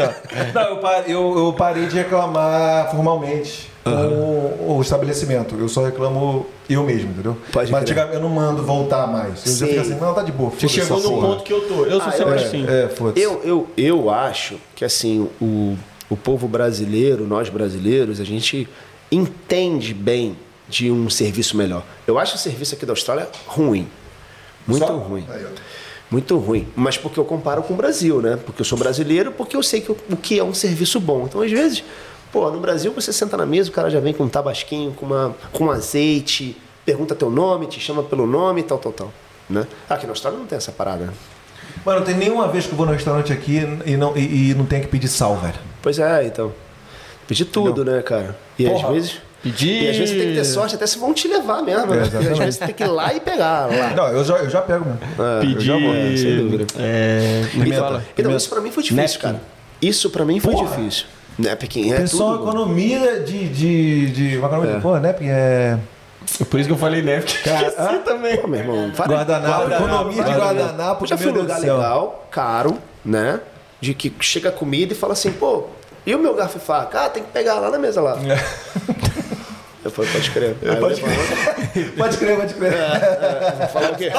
Não, 0.55 0.63
eu 0.63 0.77
parei, 0.79 1.15
eu, 1.15 1.39
eu 1.39 1.53
parei 1.55 1.87
de 1.87 1.97
reclamar 1.97 2.91
formalmente 2.91 3.71
com 3.97 4.77
o 4.77 4.81
estabelecimento. 4.83 5.55
Eu 5.59 5.69
só 5.69 5.85
reclamo 5.85 6.47
eu 6.69 6.85
mesmo, 6.85 7.11
entendeu? 7.11 7.37
Pode 7.53 7.71
Mas 7.73 7.83
antigamente 7.83 8.17
eu 8.17 8.21
não 8.23 8.29
mando 8.29 8.63
voltar 8.63 9.07
mais. 9.07 9.45
Eu 9.47 9.57
já 9.57 9.67
fico 9.67 9.81
assim, 9.81 9.95
não, 10.01 10.15
tá 10.15 10.23
de 10.23 10.33
boa. 10.33 10.51
Você 10.51 10.69
chegou 10.69 11.01
no 11.01 11.21
ponto 11.21 11.43
que 11.45 11.53
eu 11.53 11.61
tô. 11.69 11.85
Eu 11.85 11.99
sou 12.01 12.09
Ah, 12.09 12.13
sempre 12.13 12.33
eu- 12.33 12.35
assim. 12.47 12.67
É, 12.67 12.89
foda-se. 12.89 13.21
Eu, 13.21 13.41
eu, 13.45 13.69
eu 13.77 14.11
acho 14.11 14.57
que 14.75 14.85
assim, 14.85 15.29
o, 15.41 15.77
o 16.11 16.17
povo 16.17 16.47
brasileiro, 16.49 17.27
nós 17.27 17.49
brasileiros, 17.49 18.21
a 18.21 18.25
gente 18.25 18.69
entende 19.11 19.95
bem 19.95 20.37
de 20.69 20.91
um 20.91 21.09
serviço 21.09 21.57
melhor. 21.57 21.83
Eu 22.07 22.19
acho 22.19 22.35
o 22.37 22.39
serviço 22.39 22.75
aqui 22.75 22.85
da 22.85 22.93
Austrália 22.93 23.29
ruim. 23.47 23.89
Muito 24.67 24.87
Só? 24.87 24.97
ruim. 24.97 25.25
Aí. 25.31 25.47
Muito 26.11 26.37
ruim. 26.39 26.67
Mas 26.77 26.97
porque 26.97 27.19
eu 27.21 27.25
comparo 27.25 27.63
com 27.63 27.75
o 27.75 27.77
Brasil, 27.77 28.21
né? 28.23 28.39
Porque 28.45 28.61
eu 28.61 28.65
sou 28.65 28.79
brasileiro, 28.79 29.33
porque 29.33 29.57
eu 29.57 29.63
sei 29.63 29.81
que 29.81 29.91
o 29.93 29.97
o 30.11 30.17
que 30.17 30.39
é 30.39 30.45
um 30.45 30.55
serviço 30.55 30.99
bom. 31.01 31.25
Então, 31.27 31.41
às 31.43 31.51
vezes, 31.51 31.83
pô, 32.33 32.51
no 32.51 32.61
Brasil 32.61 32.93
você 32.93 33.13
senta 33.13 33.37
na 33.37 33.47
mesa, 33.47 33.71
o 33.71 33.73
cara 33.73 33.91
já 33.91 34.01
vem 34.01 34.13
com 34.13 34.25
um 34.25 34.29
tabasquinho, 34.29 34.93
com, 34.93 35.07
uma, 35.07 35.35
com 35.53 35.71
azeite, 35.71 36.57
pergunta 36.85 37.15
teu 37.15 37.31
nome, 37.31 37.67
te 37.67 37.81
chama 37.81 38.03
pelo 38.03 38.27
nome 38.27 38.61
e 38.61 38.65
tal, 38.65 38.79
tal, 38.79 38.93
tal. 38.93 39.13
Né? 39.49 39.67
Aqui 39.89 40.07
na 40.07 40.13
Austrália 40.13 40.39
não 40.39 40.47
tem 40.47 40.57
essa 40.59 40.73
parada. 40.73 41.05
né? 41.07 41.13
Mano, 41.85 42.05
tem 42.05 42.15
nenhuma 42.15 42.49
vez 42.49 42.67
que 42.67 42.73
eu 42.73 42.77
vou 42.77 42.87
no 42.87 42.93
restaurante 42.93 43.33
aqui 43.33 43.63
e 43.87 43.97
não, 43.97 44.17
e, 44.17 44.51
e 44.51 44.55
não 44.55 44.67
tenho 44.67 44.83
que 44.83 44.89
pedir 44.89 45.09
sal, 45.09 45.37
velho. 45.37 45.55
Pois 45.81 45.99
é, 45.99 46.25
então. 46.27 46.53
Pedir 47.27 47.45
tudo, 47.47 47.85
né, 47.85 48.01
cara? 48.03 48.37
E 48.59 48.65
Porra. 48.69 48.89
às 48.89 48.95
vezes. 48.95 49.21
Pedir- 49.43 49.85
E 49.85 49.91
às 49.91 49.97
vezes 49.97 50.11
você 50.15 50.21
tem 50.21 50.29
que 50.31 50.35
ter 50.39 50.45
sorte, 50.45 50.75
até 50.75 50.87
se 50.87 50.99
vão 50.99 51.15
te 51.15 51.29
levar 51.29 51.63
mesmo. 51.63 51.95
É, 51.95 51.97
né? 51.99 52.03
às 52.03 52.39
vezes 52.39 52.57
você 52.57 52.67
tem 52.67 52.75
que 52.75 52.83
ir 52.83 52.87
lá 52.89 53.15
e 53.15 53.21
pegar 53.21 53.67
lá. 53.67 53.91
Não, 53.95 54.09
eu 54.09 54.25
já, 54.25 54.37
eu 54.39 54.51
já 54.51 54.61
pego 54.61 54.85
mesmo. 54.85 55.01
É, 55.25 55.41
Pedir. 55.41 55.55
eu 55.55 55.61
já 55.61 55.73
vou, 55.75 55.95
é, 55.95 56.17
sem 56.17 56.37
dúvida. 56.39 56.67
É, 56.79 57.43
é 57.45 57.49
que 57.49 57.59
Pimenta. 57.59 57.81
fala? 57.83 58.05
Então, 58.19 58.37
isso 58.37 58.49
pra 58.51 58.61
mim 58.61 58.71
foi 58.73 58.83
difícil, 58.83 59.21
cara. 59.21 59.41
Isso 59.81 60.11
pra 60.11 60.25
mim 60.25 60.41
foi 60.41 60.55
Porra. 60.55 60.77
difícil. 60.77 61.07
Né, 61.39 61.55
Pequim? 61.55 61.93
É 61.93 61.99
Pessoal, 62.01 62.39
tudo. 62.39 62.49
economia 62.51 63.21
de. 63.21 63.49
de, 63.49 64.11
de 64.11 64.37
uma 64.39 64.49
economia 64.49 64.75
de 64.75 64.81
porra, 64.81 65.01
né? 65.01 65.13
Porque 65.13 65.29
é. 65.31 65.79
É 66.41 66.45
por 66.45 66.59
isso 66.61 66.69
que 66.69 66.75
eu 66.75 66.79
falei 66.79 67.01
Nepkin. 67.01 67.33
Esqueci 67.33 67.99
também. 68.05 68.37
Pô, 68.39 68.49
meu 68.49 68.61
irmão, 68.61 68.91
para- 68.97 69.07
Guardanapo, 69.07 69.71
economia 69.73 70.23
de 70.25 70.31
guardanapo, 70.33 71.07
já 71.07 71.17
fui 71.17 71.27
Deus 71.33 71.39
lugar 71.45 71.61
legal, 71.61 72.27
caro, 72.31 72.77
né? 73.05 73.41
De 73.81 73.95
que 73.95 74.13
chega 74.21 74.49
a 74.49 74.53
comida 74.53 74.93
e 74.93 74.97
fala 74.97 75.13
assim, 75.15 75.31
pô, 75.33 75.65
e 76.05 76.15
o 76.15 76.19
meu 76.19 76.35
garfo 76.35 76.59
e 76.59 76.61
faca? 76.61 77.03
Ah, 77.05 77.09
tem 77.09 77.23
que 77.23 77.31
pegar 77.31 77.55
lá 77.61 77.71
na 77.71 77.79
mesa 77.79 78.01
lá. 78.01 78.19
Eu 79.85 79.91
falei, 79.93 80.11
pode 80.11 80.31
crer. 80.33 80.57
Eu 80.61 80.73
É. 80.73 80.77
Pode 80.77 81.01
levava- 81.01 81.15
crer, 81.73 81.93
pode 81.97 82.17
crer, 82.19 82.37
pode 82.37 82.55
crer. 82.55 82.73
É, 82.73 83.67
Falar 83.69 83.93
o 83.93 83.97
quê? 83.97 84.11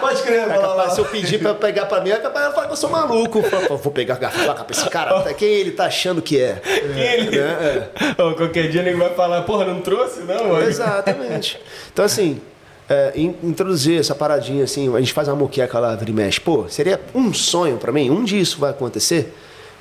Pode 0.00 0.22
crer, 0.22 0.38
É 0.48 0.58
capaz, 0.58 0.92
se 0.92 1.00
eu 1.00 1.04
pedir 1.06 1.38
pra 1.40 1.54
pegar 1.54 1.86
pra 1.86 2.00
mim, 2.00 2.10
é 2.10 2.16
capaz 2.16 2.46
de 2.48 2.54
falar 2.54 2.66
que 2.66 2.72
eu 2.72 2.76
sou 2.76 2.88
maluco. 2.90 3.42
Fala, 3.42 3.76
Vou 3.76 3.92
pegar 3.92 4.16
garfo 4.16 4.38
faca 4.38 4.62
pra 4.64 4.76
esse 4.76 4.88
cara. 4.88 5.20
tá- 5.22 5.34
Quem 5.34 5.48
ele 5.48 5.72
tá 5.72 5.86
achando 5.86 6.22
que 6.22 6.40
é? 6.40 6.60
Quem 6.62 7.02
ele? 7.02 7.38
Né? 7.40 7.88
Ô, 8.18 8.34
qualquer 8.34 8.68
dia 8.68 8.80
ele 8.82 8.94
vai 8.94 9.12
falar, 9.14 9.42
porra, 9.42 9.64
não 9.64 9.80
trouxe, 9.80 10.20
não? 10.20 10.48
mano? 10.48 10.62
Exatamente. 10.68 11.60
Então, 11.92 12.04
assim, 12.04 12.40
é, 12.88 13.12
in- 13.16 13.34
introduzir 13.42 13.98
essa 13.98 14.14
paradinha 14.14 14.62
assim, 14.64 14.94
a 14.94 15.00
gente 15.00 15.12
faz 15.12 15.26
uma 15.28 15.36
moqueca 15.36 15.78
lá, 15.80 15.94
vira 15.96 16.10
e 16.10 16.14
mexe. 16.14 16.40
Pô, 16.40 16.66
seria 16.68 17.00
um 17.14 17.34
sonho 17.34 17.78
pra 17.78 17.90
mim, 17.90 18.10
um 18.10 18.22
dia 18.24 18.40
isso 18.40 18.58
vai 18.60 18.70
acontecer, 18.70 19.34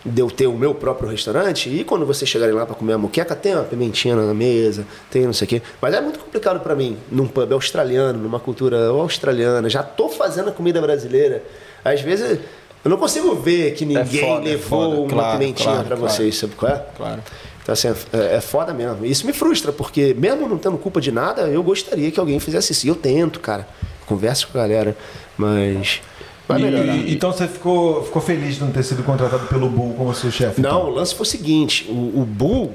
de 0.07 0.21
eu 0.21 0.31
ter 0.31 0.47
o 0.47 0.53
meu 0.53 0.73
próprio 0.73 1.09
restaurante, 1.09 1.69
e 1.69 1.83
quando 1.83 2.05
vocês 2.05 2.29
chegarem 2.29 2.53
lá 2.55 2.65
pra 2.65 2.75
comer 2.75 2.93
a 2.93 2.97
moqueca, 2.97 3.35
tem 3.35 3.53
uma 3.53 3.63
pimentinha 3.63 4.15
na 4.15 4.33
mesa, 4.33 4.85
tem 5.11 5.25
não 5.25 5.33
sei 5.33 5.45
o 5.45 5.49
quê. 5.49 5.61
Mas 5.81 5.93
é 5.93 6.01
muito 6.01 6.19
complicado 6.19 6.59
pra 6.61 6.75
mim, 6.75 6.97
num 7.11 7.27
pub 7.27 7.51
australiano, 7.53 8.19
numa 8.19 8.39
cultura 8.39 8.87
australiana, 8.87 9.69
já 9.69 9.83
tô 9.83 10.09
fazendo 10.09 10.49
a 10.49 10.51
comida 10.51 10.81
brasileira. 10.81 11.43
Às 11.83 12.01
vezes. 12.01 12.39
Eu 12.85 12.91
não 12.91 12.97
consigo 12.97 13.35
ver 13.35 13.73
que 13.73 13.85
ninguém 13.85 14.21
foda, 14.21 14.47
é 14.47 14.51
levou 14.51 14.81
foda. 14.83 15.01
uma 15.01 15.07
Claro, 15.09 15.39
pimentinha 15.39 15.69
claro, 15.73 15.87
pra 15.87 15.97
claro. 15.97 16.13
vocês, 16.13 16.37
sabe 16.37 16.55
qual 16.55 16.71
é? 16.71 16.85
Claro. 16.95 17.23
Então, 17.61 17.73
assim, 17.73 17.89
é, 18.13 18.35
é 18.35 18.39
foda 18.41 18.73
mesmo. 18.73 19.05
Isso 19.05 19.25
me 19.25 19.33
frustra, 19.33 19.73
porque 19.73 20.13
mesmo 20.17 20.47
não 20.47 20.57
tendo 20.57 20.77
culpa 20.77 21.01
de 21.01 21.11
nada, 21.11 21.41
eu 21.49 21.61
gostaria 21.61 22.09
que 22.11 22.19
alguém 22.19 22.39
fizesse 22.39 22.71
isso. 22.71 22.85
E 22.85 22.89
eu 22.89 22.95
tento, 22.95 23.39
cara. 23.41 23.67
Converso 24.05 24.47
com 24.47 24.57
a 24.57 24.61
galera, 24.61 24.95
mas 25.37 26.01
vai 26.47 26.61
melhorar. 26.61 26.95
e- 26.95 27.13
então 27.13 27.31
você 27.31 27.47
ficou, 27.47 28.03
ficou 28.03 28.21
feliz 28.21 28.55
de 28.55 28.61
não 28.61 28.71
ter 28.71 28.83
sido 28.83 29.03
contratado 29.03 29.47
pelo 29.47 29.69
Bull 29.69 29.93
como 29.95 30.13
seu 30.13 30.31
chefe? 30.31 30.61
Não, 30.61 30.69
então? 30.79 30.89
o 30.89 30.93
lance 30.93 31.13
foi 31.15 31.23
o 31.23 31.29
seguinte: 31.29 31.85
o, 31.89 32.21
o 32.21 32.25
Bull, 32.25 32.73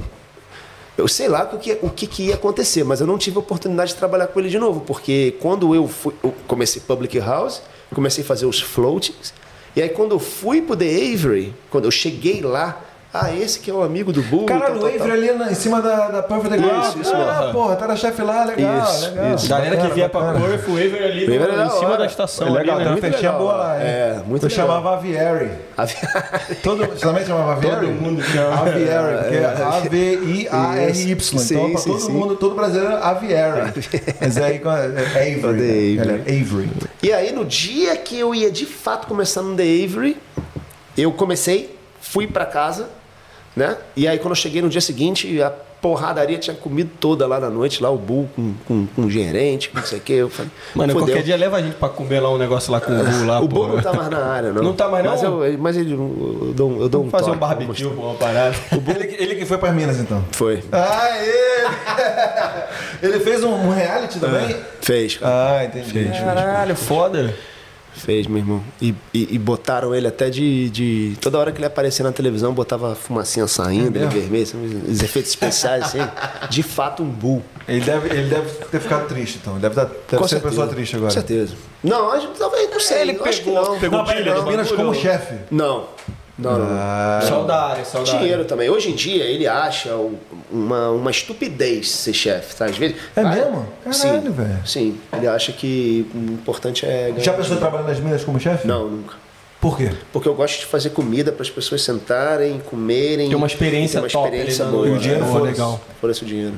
eu 0.97 1.09
sei 1.09 1.29
lá 1.29 1.49
o 1.53 1.59
que, 1.59 1.79
o 1.83 1.89
que, 1.91 2.07
que 2.07 2.23
ia 2.25 2.35
acontecer, 2.35 2.85
mas 2.85 3.01
eu 3.01 3.07
não 3.07 3.17
tive 3.19 3.37
a 3.37 3.41
oportunidade 3.41 3.93
de 3.93 3.97
trabalhar 3.97 4.27
com 4.29 4.39
ele 4.41 4.49
de 4.49 4.59
novo, 4.59 4.81
porque 4.81 5.37
quando 5.41 5.75
eu 5.75 5.89
fui, 5.89 6.13
eu 6.23 6.35
comecei 6.47 6.83
Public 6.87 7.19
House, 7.19 7.63
comecei 7.95 8.23
a 8.23 8.27
fazer 8.27 8.47
os 8.47 8.61
floatings, 8.61 9.33
e 9.75 9.81
aí 9.83 9.89
quando 9.89 10.13
eu 10.13 10.19
fui 10.19 10.61
pro 10.63 10.77
The 10.77 10.85
Avery, 11.15 11.55
quando 11.71 11.87
eu 11.87 11.91
cheguei 11.91 12.41
lá, 12.43 12.81
ah, 13.15 13.31
esse 13.35 13.61
que 13.61 13.71
é 13.71 13.75
o 13.75 13.83
amigo 13.83 14.11
do 14.13 14.23
Bull. 14.23 14.47
Tal, 14.47 14.59
o 14.59 14.87
Avery 14.87 15.11
ali 15.11 15.33
na- 15.33 15.51
em 15.53 15.55
cima 15.55 15.83
da, 15.83 16.09
da 16.09 16.23
Perfect 16.23 16.57
Ground. 16.57 16.85
Isso, 16.89 17.01
isso 17.03 17.13
ah, 17.15 17.39
mesmo. 17.41 17.53
porra, 17.53 17.77
tá 17.77 17.87
na 17.87 17.95
chefe 17.97 18.23
lá, 18.23 18.45
legal, 18.45 18.83
Isso, 18.89 19.07
legal. 19.11 19.35
isso. 19.35 19.49
Galera 19.49 19.71
que 19.71 19.77
Bacana, 19.77 19.95
vier 19.95 20.09
pra 20.09 20.21
bacana. 20.21 20.47
Perth, 20.49 20.69
o 20.69 20.71
Waver 20.73 21.03
ali 21.03 21.27
Waver 21.27 21.43
é 21.53 21.57
da 21.57 21.67
em 21.67 21.71
cima 21.71 21.89
hora. 21.89 21.99
da 21.99 22.07
estação. 22.07 22.47
É 22.47 22.51
legal, 22.51 22.79
ali, 22.79 22.85
né? 22.89 22.97
festinha 22.97 23.33
legal 23.33 23.39
boa 23.39 23.53
lá. 23.57 23.77
É, 23.83 24.23
muito 24.27 24.47
Eu 24.47 24.49
legal. 24.51 24.67
chamava 24.67 24.95
Aviary. 24.97 25.51
Todo, 26.63 26.87
você 26.87 27.01
também 27.07 27.27
chamava 27.27 27.53
Aviary? 27.53 27.87
Todo 27.87 28.01
mundo 28.01 28.23
chama. 28.23 28.55
Aviary, 28.61 29.19
porque 29.19 29.37
é 29.37 29.45
A-V-I-A-R-Y. 29.63 31.17
Isso. 31.17 31.35
Então, 31.35 31.67
Sim, 31.67 31.71
pra 31.73 31.81
sim, 31.81 31.91
todo 31.91 32.01
sim. 32.01 32.13
mundo, 32.13 32.37
todo 32.37 32.55
brasileiro, 32.55 32.97
Aviary. 32.97 33.73
Mas 34.21 34.37
aí, 34.39 34.59
com 34.59 34.69
a- 34.71 34.79
é 34.81 35.35
Avery. 35.35 35.41
The 35.41 36.05
né? 36.05 36.15
Avery. 36.15 36.23
É 36.27 36.41
Avery. 36.41 36.71
E 37.03 37.13
aí, 37.13 37.33
no 37.33 37.45
dia 37.45 37.97
que 37.97 38.19
eu 38.19 38.35
ia 38.35 38.51
de 38.51 38.67
fato 38.67 39.07
começar 39.07 39.43
no 39.43 39.55
The 39.57 39.63
Avery, 39.63 40.17
eu 40.97 41.13
comecei, 41.13 41.77
fui 42.01 42.27
pra 42.27 42.45
casa, 42.47 42.89
né? 43.57 43.77
E 43.97 44.07
aí, 44.09 44.19
quando 44.19 44.33
eu 44.33 44.37
cheguei 44.37 44.63
no 44.63 44.69
dia 44.69 44.81
seguinte, 44.81 45.41
a 45.43 45.51
porradaria 45.51 46.39
tinha 46.39 46.55
comido 46.55 46.91
toda 47.01 47.27
lá 47.27 47.41
na 47.41 47.51
noite, 47.51 47.83
lá 47.83 47.91
o 47.91 47.97
Bull 47.99 48.29
com, 48.37 48.55
com, 48.69 48.87
com 48.87 49.03
o 49.03 49.11
gerente, 49.11 49.69
com 49.69 49.79
não 49.79 49.85
sei 49.85 49.99
o 49.99 50.01
quê. 50.01 50.13
Eu 50.13 50.31
falei, 50.31 50.51
Mano, 50.77 50.93
fudeu. 50.93 51.07
qualquer 51.09 51.25
dia 51.25 51.37
leva 51.37 51.57
a 51.57 51.61
gente 51.63 51.75
pra 51.75 51.89
comer 51.89 52.21
lá 52.21 52.31
um 52.31 52.39
negócio 52.39 52.71
lá 52.73 52.81
com 52.81 52.93
o 52.93 53.05
Bull 53.05 53.27
lá, 53.27 53.41
O 53.43 53.49
pô. 53.49 53.55
Bull 53.67 53.69
não 53.77 53.83
tá 53.83 53.93
mais 53.93 54.09
na 54.09 54.25
área, 54.25 54.53
não. 54.53 54.63
Não 54.63 54.73
tá 54.75 54.89
mais, 54.89 55.05
não? 55.05 55.11
Mas, 55.13 55.23
eu, 55.25 55.59
mas 55.59 55.77
ele, 55.77 55.93
eu 55.93 56.53
dou, 56.55 56.71
um- 56.71 56.81
eu 56.83 56.89
dou 56.89 57.03
um 57.03 57.09
Vamos 57.09 57.11
fazer 57.11 57.31
um 57.33 57.39
toque, 57.39 57.41
vou 57.41 57.49
barbecue, 57.67 57.85
pô, 57.89 58.03
uma 58.03 58.15
parada. 58.15 58.55
Ele, 58.71 59.07
que- 59.09 59.23
ele 59.23 59.35
que 59.35 59.45
foi 59.45 59.59
para 59.59 59.73
Minas, 59.73 59.99
então. 59.99 60.25
Foi. 60.31 60.63
Aê! 60.71 61.63
Ele 63.03 63.19
fez 63.19 63.43
um, 63.43 63.53
um 63.53 63.71
reality 63.75 64.21
também? 64.21 64.57
Fez, 64.81 65.17
cara. 65.17 65.59
Ah, 65.59 65.65
entendi. 65.65 66.05
Caralho, 66.25 66.77
foda. 66.77 67.35
Fez, 67.95 68.27
meu 68.27 68.39
irmão. 68.39 68.63
E, 68.81 68.95
e, 69.13 69.35
e 69.35 69.39
botaram 69.39 69.95
ele 69.95 70.07
até 70.09 70.31
de, 70.31 70.71
de. 70.71 71.17
Toda 71.21 71.39
hora 71.39 71.53
que 71.53 71.59
ele 71.59 71.67
aparecia 71.67 72.03
na 72.05 72.11
televisão, 72.13 72.53
botava 72.53 72.95
fumacinha 72.95 73.47
saindo, 73.47 73.97
É 73.99 74.03
ele 74.03 74.09
vermelho, 74.09 74.47
os 74.89 75.03
efeitos 75.03 75.31
especiais, 75.31 75.85
assim. 75.85 75.99
De 76.49 76.63
fato, 76.63 77.03
um 77.03 77.09
bull. 77.11 77.43
Ele 77.69 77.81
deve, 77.85 78.09
ele 78.09 78.29
deve 78.29 78.49
ter 78.67 78.81
ficado 78.81 79.07
triste, 79.09 79.39
então. 79.41 79.53
Ele 79.55 79.61
deve, 79.63 79.75
tá, 79.75 79.85
deve 80.11 80.29
ser 80.29 80.35
uma 80.37 80.41
pessoa 80.41 80.67
triste 80.69 80.97
agora. 80.97 81.11
Com 81.13 81.15
certeza. 81.21 81.55
Não, 81.85 82.11
acho, 82.13 82.29
talvez, 82.39 82.71
não 82.71 82.81
sei. 82.81 83.03
Ele 83.03 83.13
eu 83.17 83.25
acho 83.25 83.39
que 83.41 83.45
pegou- 83.51 83.65
não. 83.65 83.79
pegou 83.79 83.99
Não, 83.99 84.05
pilha 84.07 84.43
Minas 84.43 84.71
bagulho. 84.71 84.77
como 84.77 84.95
chefe. 84.95 85.35
Não. 85.51 85.63
Não, 85.73 85.85
não. 86.39 86.51
Ah, 86.71 87.21
Só 87.27 87.43
da 87.45 87.63
área, 87.69 87.85
só 87.85 87.99
da 88.03 88.09
área. 88.11 88.19
Dinheiro 88.21 88.45
também. 88.45 88.69
Hoje 88.71 88.91
em 88.91 88.95
dia, 88.95 89.25
ele 89.25 89.47
acha 89.47 89.95
um- 89.97 90.17
uma, 90.51 90.91
uma 90.91 91.11
estupidez 91.11 91.91
ser 91.91 92.13
chefe, 92.13 92.57
tá? 92.57 92.65
Às 92.67 92.77
vezes. 92.77 92.97
É 93.15 93.23
vai- 93.23 93.35
mesmo? 93.37 93.67
Caralho, 93.85 94.23
sim, 94.23 94.31
velho. 94.31 94.67
Sim. 94.67 95.01
Ele 95.13 95.27
acha 95.29 95.53
que 95.53 96.07
o 96.15 96.19
importante 96.33 96.87
é 96.87 97.09
ganhar. 97.11 97.21
já 97.21 97.33
pensou 97.33 97.57
em 97.57 97.59
trabalhar 97.59 97.85
nas 97.85 98.01
Minas 98.01 98.25
como 98.25 98.41
chefe? 98.41 98.67
Não, 98.67 98.89
nunca. 98.89 99.15
Por 99.61 99.77
quê? 99.77 99.91
Porque 100.13 100.29
eu 100.29 100.35
gosto 100.35 100.59
de 100.61 100.67
fazer 100.67 100.91
comida 100.91 101.31
para 101.31 101.43
as 101.43 101.51
pessoas 101.51 101.83
sentarem, 101.83 102.59
comerem. 102.69 103.29
Tem 103.29 103.37
uma 103.37 103.47
experiência 103.47 104.01
ter 104.01 104.07
uma 104.07 104.11
top 104.11 104.27
experiência 104.27 104.65
na- 104.65 104.71
boa. 104.73 104.89
E 104.89 104.91
o 104.91 104.99
dinheiro 104.99 105.23
É, 105.25 105.27
foda-se. 105.29 105.53
legal. 105.53 105.81
Foda-se 106.01 106.23
o 106.25 106.27
dinheiro. 106.27 106.55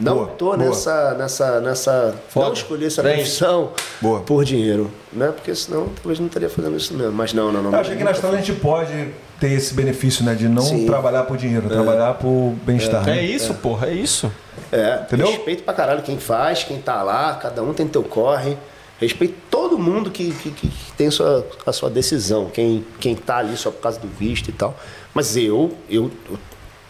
Não 0.00 0.14
Boa, 0.14 0.26
tô 0.28 0.44
boa. 0.46 0.56
nessa, 0.56 1.12
nessa, 1.14 1.60
nessa. 1.60 2.14
Foda. 2.30 2.46
Não 2.46 2.52
escolhi 2.54 2.86
essa 2.86 3.02
Bem. 3.02 3.16
profissão 3.16 3.72
Boa. 4.00 4.20
por 4.20 4.44
dinheiro. 4.44 4.90
Né? 5.12 5.26
Porque 5.30 5.54
senão 5.54 5.88
talvez 5.94 6.18
não 6.18 6.26
estaria 6.26 6.48
fazendo 6.48 6.76
isso 6.76 6.94
mesmo. 6.94 7.12
Mas 7.12 7.34
não, 7.34 7.52
não, 7.52 7.62
não. 7.62 7.70
Eu 7.72 7.78
achei 7.80 7.96
que 7.96 8.02
na 8.02 8.10
Austrália 8.10 8.38
a 8.38 8.42
gente 8.42 8.58
pode 8.58 9.08
ter 9.38 9.52
esse 9.52 9.74
benefício, 9.74 10.24
né? 10.24 10.34
De 10.34 10.48
não 10.48 10.62
Sim. 10.62 10.86
trabalhar 10.86 11.24
por 11.24 11.36
dinheiro, 11.36 11.68
trabalhar 11.68 12.14
por 12.14 12.54
bem-estar. 12.64 13.06
É 13.08 13.16
né? 13.16 13.22
isso, 13.22 13.52
porra, 13.54 13.88
é 13.88 13.92
isso. 13.94 14.32
É, 14.72 15.00
Entendeu? 15.02 15.26
respeito 15.26 15.62
pra 15.64 15.74
caralho 15.74 16.00
quem 16.02 16.18
faz, 16.18 16.64
quem 16.64 16.80
tá 16.80 17.02
lá, 17.02 17.34
cada 17.34 17.62
um 17.62 17.74
tem 17.74 17.86
teu 17.86 18.02
corre. 18.02 18.56
Respeito 18.98 19.34
todo 19.50 19.78
mundo 19.78 20.10
que, 20.10 20.30
que, 20.32 20.50
que- 20.50 20.70
tem 20.96 21.10
sua, 21.10 21.46
a 21.66 21.72
sua 21.72 21.88
decisão, 21.90 22.46
quem, 22.52 22.84
quem 22.98 23.14
tá 23.16 23.38
ali 23.38 23.56
só 23.56 23.70
por 23.70 23.80
causa 23.80 23.98
do 23.98 24.06
visto 24.08 24.48
e 24.48 24.52
tal. 24.52 24.76
Mas 25.14 25.36
eu, 25.36 25.72
eu, 25.88 26.10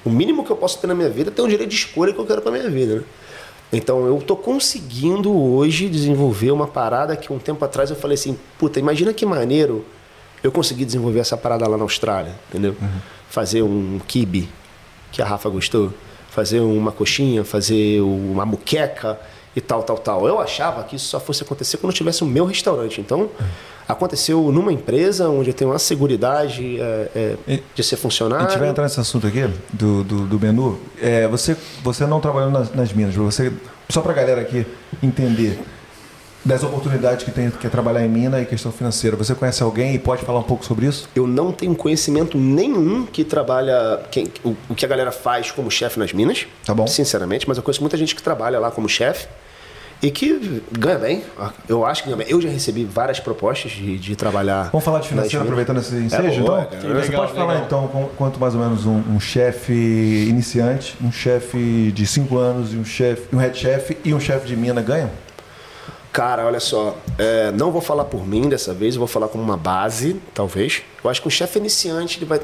o 0.04 0.10
mínimo 0.10 0.44
que 0.44 0.50
eu 0.50 0.56
posso 0.56 0.78
ter 0.78 0.86
na 0.86 0.94
minha 0.94 1.08
vida 1.08 1.30
é 1.30 1.32
ter 1.32 1.42
um 1.42 1.48
direito 1.48 1.70
de 1.70 1.76
escolha 1.76 2.12
que 2.12 2.18
eu 2.18 2.26
quero 2.26 2.40
pra 2.40 2.50
minha 2.50 2.68
vida, 2.68 2.96
né? 2.96 3.02
Então 3.72 4.06
eu 4.06 4.20
tô 4.20 4.34
conseguindo 4.34 5.32
hoje 5.32 5.88
desenvolver 5.88 6.50
uma 6.50 6.66
parada 6.66 7.16
que 7.16 7.32
um 7.32 7.38
tempo 7.38 7.64
atrás 7.64 7.90
eu 7.90 7.96
falei 7.96 8.16
assim, 8.16 8.36
puta, 8.58 8.80
imagina 8.80 9.12
que 9.12 9.24
maneiro 9.24 9.84
eu 10.42 10.50
consegui 10.50 10.84
desenvolver 10.84 11.20
essa 11.20 11.36
parada 11.36 11.68
lá 11.68 11.76
na 11.76 11.84
Austrália, 11.84 12.34
entendeu? 12.48 12.74
Fazer 13.28 13.62
um 13.62 14.00
kibe, 14.06 14.48
que 15.12 15.22
a 15.22 15.24
Rafa 15.24 15.48
gostou, 15.48 15.92
fazer 16.30 16.60
uma 16.60 16.90
coxinha, 16.90 17.44
fazer 17.44 18.00
uma 18.00 18.44
muqueca 18.44 19.20
e 19.54 19.60
tal, 19.60 19.82
tal, 19.82 19.98
tal. 19.98 20.26
Eu 20.28 20.38
achava 20.40 20.82
que 20.84 20.96
isso 20.96 21.06
só 21.08 21.18
fosse 21.20 21.42
acontecer 21.42 21.76
quando 21.78 21.90
eu 21.92 21.96
tivesse 21.96 22.22
o 22.22 22.26
meu 22.26 22.44
restaurante. 22.44 23.00
Então, 23.00 23.28
aconteceu 23.88 24.52
numa 24.52 24.72
empresa 24.72 25.28
onde 25.28 25.50
eu 25.50 25.54
tenho 25.54 25.70
uma 25.70 25.78
seguridade 25.78 26.80
é, 26.80 27.08
é, 27.14 27.36
E- 27.54 27.62
de 27.74 27.82
ser 27.82 27.96
A 27.96 27.98
funcionário. 27.98 28.48
gente 28.48 28.58
vai 28.58 28.68
entrar 28.68 28.84
nesse 28.84 29.00
assunto 29.00 29.26
aqui, 29.26 29.48
do, 29.72 30.04
do, 30.04 30.26
do 30.26 30.38
menu. 30.40 30.78
É, 31.00 31.26
você, 31.26 31.56
você 31.82 32.06
não 32.06 32.20
trabalhou 32.20 32.50
nas, 32.50 32.72
nas 32.72 32.92
minas, 32.92 33.14
você, 33.14 33.52
só 33.88 34.00
pra 34.00 34.12
galera 34.12 34.40
aqui 34.40 34.64
entender 35.02 35.58
das 36.44 36.62
oportunidades 36.62 37.24
que 37.24 37.30
tem 37.30 37.50
que 37.50 37.66
é 37.66 37.70
trabalhar 37.70 38.04
em 38.04 38.08
mina 38.08 38.40
e 38.40 38.46
questão 38.46 38.72
financeira. 38.72 39.16
Você 39.16 39.34
conhece 39.34 39.62
alguém 39.62 39.94
e 39.94 39.98
pode 39.98 40.22
falar 40.24 40.38
um 40.40 40.44
pouco 40.44 40.64
sobre 40.64 40.86
isso? 40.86 41.08
Eu 41.14 41.26
não 41.26 41.52
tenho 41.52 41.74
conhecimento 41.74 42.38
nenhum 42.38 43.04
que 43.06 43.24
trabalha, 43.24 44.00
quem, 44.10 44.26
o, 44.44 44.56
o 44.68 44.74
que 44.74 44.84
a 44.84 44.88
galera 44.88 45.12
faz 45.12 45.50
como 45.50 45.70
chefe 45.70 45.98
nas 45.98 46.12
minas. 46.12 46.46
Tá 46.64 46.72
bom. 46.74 46.86
Sinceramente, 46.86 47.46
mas 47.48 47.56
eu 47.58 47.62
conheço 47.62 47.80
muita 47.82 47.96
gente 47.96 48.14
que 48.14 48.22
trabalha 48.22 48.58
lá 48.58 48.70
como 48.70 48.88
chefe 48.88 49.26
e 50.02 50.10
que 50.10 50.62
ganha 50.72 50.98
bem. 50.98 51.22
Eu 51.68 51.84
acho 51.84 52.02
que 52.02 52.08
ganha 52.08 52.16
bem. 52.16 52.26
Eu 52.30 52.40
já 52.40 52.48
recebi 52.48 52.84
várias 52.84 53.20
propostas 53.20 53.72
de, 53.72 53.98
de 53.98 54.16
trabalhar. 54.16 54.70
Vamos 54.72 54.82
falar 54.82 55.00
de 55.00 55.08
financeiro, 55.08 55.42
aproveitando 55.42 55.78
esse 55.80 55.94
ensejo, 55.94 56.42
boa, 56.42 56.60
então? 56.62 56.80
cara. 56.80 56.94
Você 56.94 57.06
Legal, 57.08 57.20
pode 57.20 57.32
falar, 57.34 57.52
legal. 57.52 57.66
então, 57.66 57.88
com- 57.88 58.08
quanto 58.16 58.40
mais 58.40 58.54
ou 58.54 58.60
menos 58.62 58.86
um, 58.86 58.96
um 59.14 59.20
chefe 59.20 59.74
iniciante, 60.26 60.96
um 61.02 61.12
chefe 61.12 61.92
de 61.94 62.06
5 62.06 62.38
anos, 62.38 62.72
e 62.72 62.76
um 62.78 62.84
chefe, 62.84 63.28
um 63.30 63.38
head 63.38 63.58
chef 63.58 63.94
e 64.02 64.14
um 64.14 64.18
chefe 64.20 64.46
de 64.46 64.56
mina 64.56 64.80
ganham? 64.80 65.10
Cara, 66.12 66.44
olha 66.44 66.58
só, 66.58 66.96
é, 67.18 67.52
não 67.52 67.70
vou 67.70 67.80
falar 67.80 68.04
por 68.04 68.26
mim 68.26 68.48
dessa 68.48 68.74
vez, 68.74 68.94
eu 68.96 68.98
vou 68.98 69.06
falar 69.06 69.28
como 69.28 69.44
uma 69.44 69.56
base, 69.56 70.20
talvez. 70.34 70.82
Eu 71.04 71.08
acho 71.08 71.22
que 71.22 71.28
um 71.28 71.30
chefe 71.30 71.58
iniciante, 71.60 72.18
ele 72.18 72.24
vai, 72.24 72.40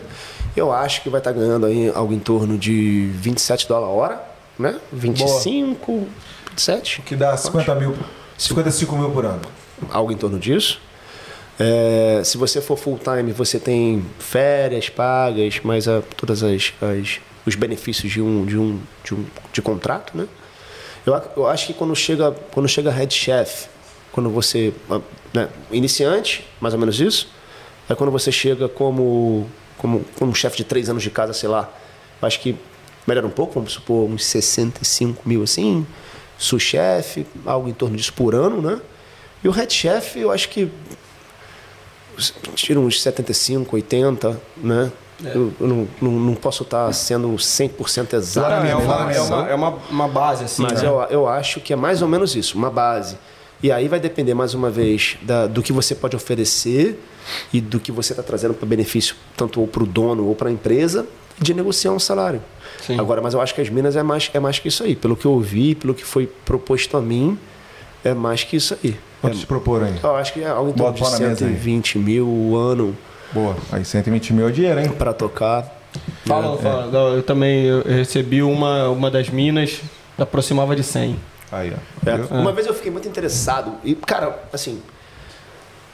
eu 0.57 0.73
acho 0.73 1.03
que 1.03 1.09
vai 1.11 1.21
estar 1.21 1.33
ganhando 1.33 1.67
aí 1.67 1.91
algo 1.93 2.13
em 2.13 2.19
torno 2.21 2.57
de 2.57 3.11
27 3.15 3.67
dólares 3.67 3.89
a 3.89 3.97
hora, 3.97 4.25
né? 4.57 4.79
25, 4.93 6.07
27, 6.51 7.03
Que 7.03 7.17
dá 7.17 7.37
50 7.37 7.75
mil, 7.75 7.97
55 8.39 8.97
mil 8.97 9.11
por 9.11 9.25
ano. 9.27 9.41
algo 9.91 10.13
em 10.13 10.17
torno 10.17 10.39
disso. 10.39 10.81
É, 11.59 12.21
se 12.25 12.37
você 12.39 12.61
for 12.61 12.77
full 12.77 12.99
time, 13.03 13.33
você 13.33 13.59
tem 13.59 14.05
férias 14.19 14.89
pagas, 14.91 15.59
mais 15.65 15.89
a, 15.89 16.03
todas 16.17 16.43
as, 16.43 16.73
as- 16.81 17.19
os 17.47 17.55
benefícios 17.55 18.13
de 18.13 18.21
um 18.21 18.45
de 18.45 18.59
um 18.59 18.79
de, 19.03 19.15
um, 19.15 19.25
de 19.53 19.63
contrato, 19.63 20.17
né? 20.17 20.27
Eu, 21.07 21.23
eu 21.37 21.47
acho 21.47 21.69
que 21.69 21.73
quando 21.73 21.95
chega 21.95 22.33
quando 22.53 22.69
chega 22.69 22.91
head 22.91 23.15
chef, 23.15 23.69
quando 24.11 24.29
você 24.29 24.75
ah, 24.91 25.01
né, 25.33 25.49
iniciante, 25.71 26.45
mais 26.61 26.75
ou 26.75 26.81
menos 26.81 27.01
isso, 27.01 27.29
é 27.89 27.95
quando 27.95 28.11
você 28.11 28.33
chega 28.33 28.69
como 28.69 29.49
como, 29.79 30.05
como 30.19 30.35
chefe 30.35 30.57
de 30.57 30.65
três 30.65 30.91
anos 30.91 31.03
de 31.03 31.11
casa, 31.11 31.33
sei 31.33 31.49
lá, 31.49 31.71
acho 32.21 32.41
que 32.41 32.57
melhora 33.07 33.27
um 33.27 33.31
pouco, 33.31 33.55
vamos 33.55 33.75
supor 33.75 34.09
uns 34.11 34.25
65 34.25 35.29
mil 35.29 35.43
assim, 35.43 35.87
sous-chefe, 36.37 37.27
algo 37.45 37.69
em 37.69 37.73
torno 37.73 37.97
disso 37.97 38.13
por 38.13 38.35
ano, 38.35 38.61
né? 38.61 38.81
E 39.45 39.49
o 39.49 39.53
head 39.53 39.73
chef, 39.73 40.19
eu 40.19 40.33
acho 40.33 40.49
que 40.49 40.71
tira 42.55 42.81
uns 42.81 43.01
75, 43.01 43.77
80, 43.77 44.41
né? 44.57 44.91
Eu, 45.25 45.53
eu 45.59 45.67
não, 45.67 45.89
não, 46.01 46.11
não 46.13 46.35
posso 46.35 46.63
estar 46.63 46.93
sendo 46.93 47.29
100% 47.35 48.13
exato. 48.15 48.49
Não, 48.51 48.65
é 48.67 48.75
uma, 48.75 49.13
é 49.13 49.21
uma, 49.21 49.49
é 49.51 49.55
uma, 49.55 49.71
uma 49.91 50.09
base, 50.09 50.45
assim. 50.45 50.63
mas 50.63 50.83
né? 50.83 50.89
eu, 50.89 51.01
eu 51.11 51.29
acho 51.29 51.61
que 51.61 51.73
é 51.73 51.77
mais 51.77 52.03
ou 52.03 52.09
menos 52.09 52.35
isso, 52.37 52.57
uma 52.59 52.71
base. 52.71 53.17
E 53.63 53.73
aí 53.73 53.89
vai 53.89 53.99
depender, 53.99 54.35
mais 54.35 54.53
uma 54.53 54.69
vez, 54.69 55.17
da- 55.23 55.47
do 55.47 55.63
que 55.63 55.73
você 55.73 55.95
pode 55.95 56.15
oferecer 56.15 57.03
e 57.53 57.61
do 57.63 57.81
que 57.81 57.91
você 57.91 58.13
está 58.13 58.23
trazendo 58.23 58.53
para 58.53 58.67
benefício, 58.69 59.17
tanto 59.37 59.61
ou 59.61 59.67
para 59.67 59.83
o 59.83 59.87
dono 59.87 60.27
ou 60.27 60.35
para 60.35 60.51
a 60.51 60.53
empresa, 60.53 61.07
de 61.39 61.55
negociar 61.55 61.93
um 61.93 61.99
salário. 61.99 62.43
Sim. 62.87 63.01
Agora, 63.01 63.23
mas 63.23 63.33
eu 63.33 63.41
acho 63.41 63.55
que 63.55 63.61
as 63.63 63.71
Minas 63.71 63.97
é 63.97 64.03
mais, 64.03 64.31
é 64.35 64.39
mais 64.41 64.59
que 64.59 64.69
isso 64.69 64.85
aí. 64.85 64.95
Pelo 64.95 65.17
que 65.17 65.25
eu 65.27 65.33
ouvi, 65.33 65.75
pelo 65.75 65.95
que 65.95 66.05
foi 66.05 66.27
proposto 66.45 66.95
a 66.97 67.01
mim, 67.01 67.39
é 68.05 68.13
mais 68.13 68.45
que 68.45 68.57
isso 68.57 68.77
aí. 68.85 68.95
Quanto 69.23 69.37
É- 69.37 69.41
te 69.41 69.47
propor 69.47 69.83
aí? 69.83 69.95
eu 70.03 70.17
acho 70.17 70.33
que 70.35 70.41
é 70.43 70.49
algo 70.49 70.71
em 70.71 70.75
torno 70.75 70.93
de 70.95 71.01
pau 71.01 71.11
na 71.11 71.19
mesa 71.19 71.47
aí. 71.47 71.53
120 71.55 71.99
mil 71.99 72.27
o 72.29 72.55
ano 72.57 72.97
Boa. 73.37 73.57
Aí 73.71 73.85
120 73.85 74.33
mil 74.33 74.49
é 74.49 74.51
dinheiro, 74.51 74.81
hein? 74.81 74.89
para 74.89 75.13
tocar. 75.13 75.71
Fala, 76.25 76.57
fala. 76.57 76.87
Não, 76.87 77.15
Eu 77.15 77.23
também 77.23 77.65
eu 77.65 77.83
recebi 77.83 78.43
uma, 78.43 78.89
uma 78.89 79.11
das 79.11 79.29
minas, 79.29 79.81
aproximava 80.19 80.75
de 80.75 80.83
100. 80.83 81.17
Aí, 81.53 81.73
ó. 81.73 82.11
É. 82.11 82.17
Viu? 82.17 82.27
Uma 82.39 82.53
vez 82.53 82.67
eu 82.67 82.73
fiquei 82.75 82.91
muito 82.91 83.07
interessado. 83.07 83.73
E, 83.85 83.95
cara, 83.95 84.39
assim. 84.53 84.81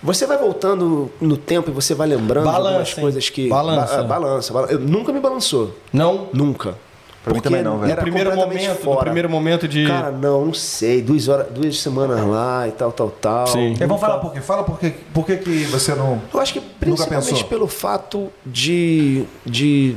Você 0.03 0.27
vai 0.27 0.37
voltando 0.39 1.11
no 1.21 1.37
tempo 1.37 1.71
e 1.71 1.73
você 1.73 1.95
vai 1.95 2.09
lembrando 2.09 2.45
Balança, 2.45 2.69
algumas 2.69 2.95
coisas 2.95 3.29
que. 3.29 3.49
Balança. 3.49 3.97
Ba- 3.99 4.19
balança. 4.19 4.53
bala- 4.53 4.69
Eu, 4.71 4.79
nunca 4.81 5.13
me 5.13 5.21
balançou. 5.21 5.77
Não? 5.93 6.29
Nunca. 6.33 6.75
Pra 7.23 7.35
mim 7.35 7.41
também 7.41 7.63
não, 7.63 7.79
velho. 7.79 7.87
No 7.87 7.93
era 7.93 8.03
primeiro 8.03 8.31
completamente 8.31 8.63
momento, 8.63 8.79
no 8.79 8.85
fora. 8.85 9.01
primeiro 9.05 9.31
momento 9.31 9.69
de. 9.69 9.87
Cara, 9.87 10.11
não, 10.11 10.47
não 10.47 10.55
sei. 10.55 11.01
Duas, 11.01 11.29
horas, 11.29 11.47
duas 11.53 11.79
semanas 11.79 12.21
lá 12.27 12.67
e 12.67 12.73
tal, 12.73 12.91
tal, 12.91 13.11
tal. 13.11 13.47
Sim. 13.47 13.75
E 13.75 13.87
vamos 13.87 14.01
falar 14.01 14.19
por 14.19 14.33
quê? 14.33 14.41
Fala 14.41 14.65
por 14.65 14.79
quê, 14.79 14.93
por 15.15 15.25
que 15.25 15.37
que 15.37 15.65
você 15.67 15.95
não... 15.95 16.21
Eu 16.35 16.41
acho 16.41 16.53
que 16.53 16.61
principalmente 16.61 17.45
pelo 17.45 17.69
fato 17.69 18.29
de, 18.45 19.25
de, 19.47 19.97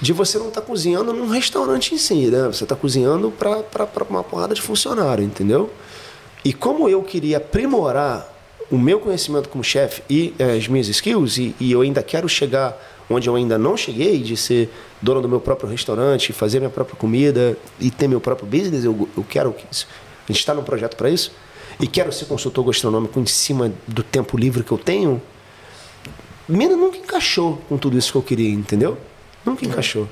de 0.00 0.12
você 0.14 0.38
não 0.38 0.48
estar 0.48 0.62
cozinhando 0.62 1.12
num 1.12 1.28
restaurante 1.28 1.94
em 1.94 1.98
si, 1.98 2.28
né? 2.28 2.46
Você 2.46 2.64
está 2.64 2.74
cozinhando 2.74 3.30
para 3.30 4.06
uma 4.08 4.24
porrada 4.24 4.54
de 4.54 4.62
funcionário, 4.62 5.22
entendeu? 5.22 5.70
E 6.42 6.54
como 6.54 6.88
eu 6.88 7.02
queria 7.02 7.36
aprimorar 7.36 8.26
o 8.70 8.78
meu 8.78 9.00
conhecimento 9.00 9.50
como 9.50 9.62
chefe 9.62 10.02
e 10.08 10.34
eh, 10.38 10.56
as 10.56 10.66
minhas 10.68 10.88
skills, 10.88 11.36
e, 11.36 11.54
e 11.60 11.72
eu 11.72 11.82
ainda 11.82 12.02
quero 12.02 12.28
chegar 12.28 12.78
onde 13.10 13.28
eu 13.28 13.34
ainda 13.34 13.58
não 13.58 13.76
cheguei, 13.76 14.20
de 14.20 14.36
ser 14.36 14.70
dono 15.02 15.20
do 15.20 15.28
meu 15.28 15.40
próprio 15.40 15.68
restaurante, 15.68 16.32
fazer 16.32 16.60
minha 16.60 16.70
própria 16.70 16.96
comida 16.96 17.56
e 17.80 17.90
ter 17.90 18.06
meu 18.06 18.20
próprio 18.20 18.46
business, 18.46 18.84
eu, 18.84 19.08
eu 19.16 19.26
quero 19.28 19.52
que 19.52 19.66
isso. 19.70 19.88
A 20.28 20.32
gente 20.32 20.38
está 20.38 20.54
num 20.54 20.62
projeto 20.62 20.96
para 20.96 21.10
isso. 21.10 21.32
E 21.80 21.86
quero 21.86 22.12
ser 22.12 22.26
consultor 22.26 22.64
gastronômico 22.64 23.18
em 23.18 23.26
cima 23.26 23.72
do 23.86 24.02
tempo 24.02 24.36
livre 24.36 24.62
que 24.62 24.70
eu 24.70 24.78
tenho. 24.78 25.20
Mina 26.48 26.76
nunca 26.76 26.98
encaixou 26.98 27.60
com 27.68 27.76
tudo 27.76 27.98
isso 27.98 28.12
que 28.12 28.18
eu 28.18 28.22
queria, 28.22 28.50
entendeu? 28.50 28.98
Nunca 29.44 29.64
encaixou. 29.64 30.06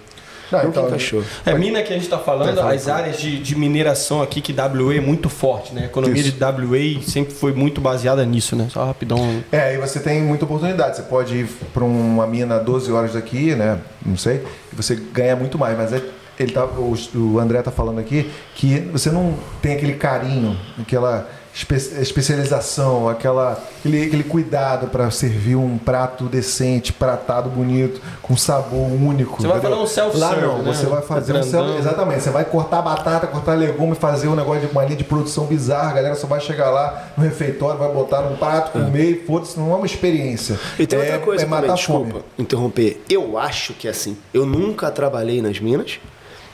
Não, 0.50 0.58
nunca 0.58 0.68
então, 0.70 0.86
encaixou. 0.86 1.22
É 1.44 1.54
mina 1.54 1.82
que 1.82 1.90
a 1.92 1.94
gente 1.94 2.04
está 2.04 2.18
falando, 2.18 2.58
as 2.60 2.88
áreas 2.88 3.18
de, 3.18 3.38
de 3.38 3.54
mineração 3.56 4.22
aqui, 4.22 4.40
que 4.40 4.52
WA 4.52 4.94
é 4.94 5.00
muito 5.00 5.28
forte, 5.28 5.74
né? 5.74 5.82
A 5.82 5.84
economia 5.86 6.20
Isso. 6.20 6.32
de 6.32 6.44
WA 6.44 7.02
sempre 7.02 7.34
foi 7.34 7.52
muito 7.52 7.80
baseada 7.80 8.24
nisso, 8.24 8.56
né? 8.56 8.68
Só 8.70 8.84
rapidão. 8.84 9.42
É, 9.52 9.60
aí 9.60 9.76
você 9.76 10.00
tem 10.00 10.22
muita 10.22 10.44
oportunidade. 10.44 10.96
Você 10.96 11.02
pode 11.02 11.36
ir 11.36 11.48
para 11.72 11.84
uma 11.84 12.26
mina 12.26 12.58
12 12.58 12.90
horas 12.90 13.12
daqui, 13.12 13.54
né? 13.54 13.78
Não 14.04 14.16
sei. 14.16 14.44
E 14.72 14.76
você 14.76 14.94
ganha 14.94 15.36
muito 15.36 15.58
mais. 15.58 15.76
Mas 15.76 15.92
é- 15.92 16.02
ele 16.38 16.52
tá, 16.52 16.64
o, 16.64 16.94
o 17.16 17.38
André 17.38 17.60
tá 17.62 17.70
falando 17.70 17.98
aqui 17.98 18.30
que 18.54 18.78
você 18.92 19.10
não 19.10 19.34
tem 19.60 19.74
aquele 19.74 19.94
carinho, 19.94 20.56
aquela 20.80 21.28
espe- 21.58 22.00
especialização, 22.00 23.08
aquela, 23.08 23.60
aquele, 23.80 24.04
aquele 24.04 24.24
cuidado 24.24 24.86
para 24.88 25.10
servir 25.10 25.56
um 25.56 25.76
prato 25.78 26.24
decente, 26.24 26.92
pratado, 26.92 27.50
bonito, 27.50 28.00
com 28.22 28.36
sabor 28.36 28.90
único. 28.92 29.40
Você 29.40 29.48
vai 29.48 29.58
entendeu? 29.58 29.76
fazer 29.78 29.82
um 29.82 29.86
self-serve, 29.86 30.40
Lá 30.46 30.46
não, 30.46 30.62
né? 30.62 30.72
você 30.72 30.86
vai 30.86 31.02
fazer 31.02 31.32
um 31.32 31.40
Grandão. 31.40 31.50
self 31.66 31.78
Exatamente, 31.78 32.22
você 32.22 32.30
vai 32.30 32.44
cortar 32.44 32.82
batata, 32.82 33.26
cortar 33.26 33.54
legume, 33.54 33.94
fazer 33.94 34.28
um 34.28 34.34
negócio 34.36 34.60
de 34.66 34.72
uma 34.72 34.84
linha 34.84 34.96
de 34.96 35.04
produção 35.04 35.46
bizarra, 35.46 35.90
a 35.90 35.94
galera 35.94 36.14
só 36.14 36.26
vai 36.26 36.40
chegar 36.40 36.70
lá 36.70 37.08
no 37.16 37.24
refeitório, 37.24 37.78
vai 37.78 37.90
botar 37.92 38.22
num 38.22 38.36
prato, 38.36 38.72
comer 38.72 39.10
e 39.10 39.26
foda-se, 39.26 39.58
não 39.58 39.72
é 39.72 39.74
uma 39.76 39.86
experiência. 39.86 40.58
E 40.78 40.86
tem 40.86 40.98
é, 40.98 41.02
outra 41.02 41.18
coisa 41.20 41.42
é 41.42 41.46
também, 41.46 41.60
matar 41.62 41.74
desculpa 41.74 42.10
fome. 42.10 42.24
interromper. 42.38 43.02
Eu 43.08 43.36
acho 43.38 43.72
que 43.74 43.88
é 43.88 43.90
assim. 43.90 44.16
Eu 44.32 44.46
nunca 44.46 44.90
trabalhei 44.90 45.42
nas 45.42 45.58
minas, 45.60 45.98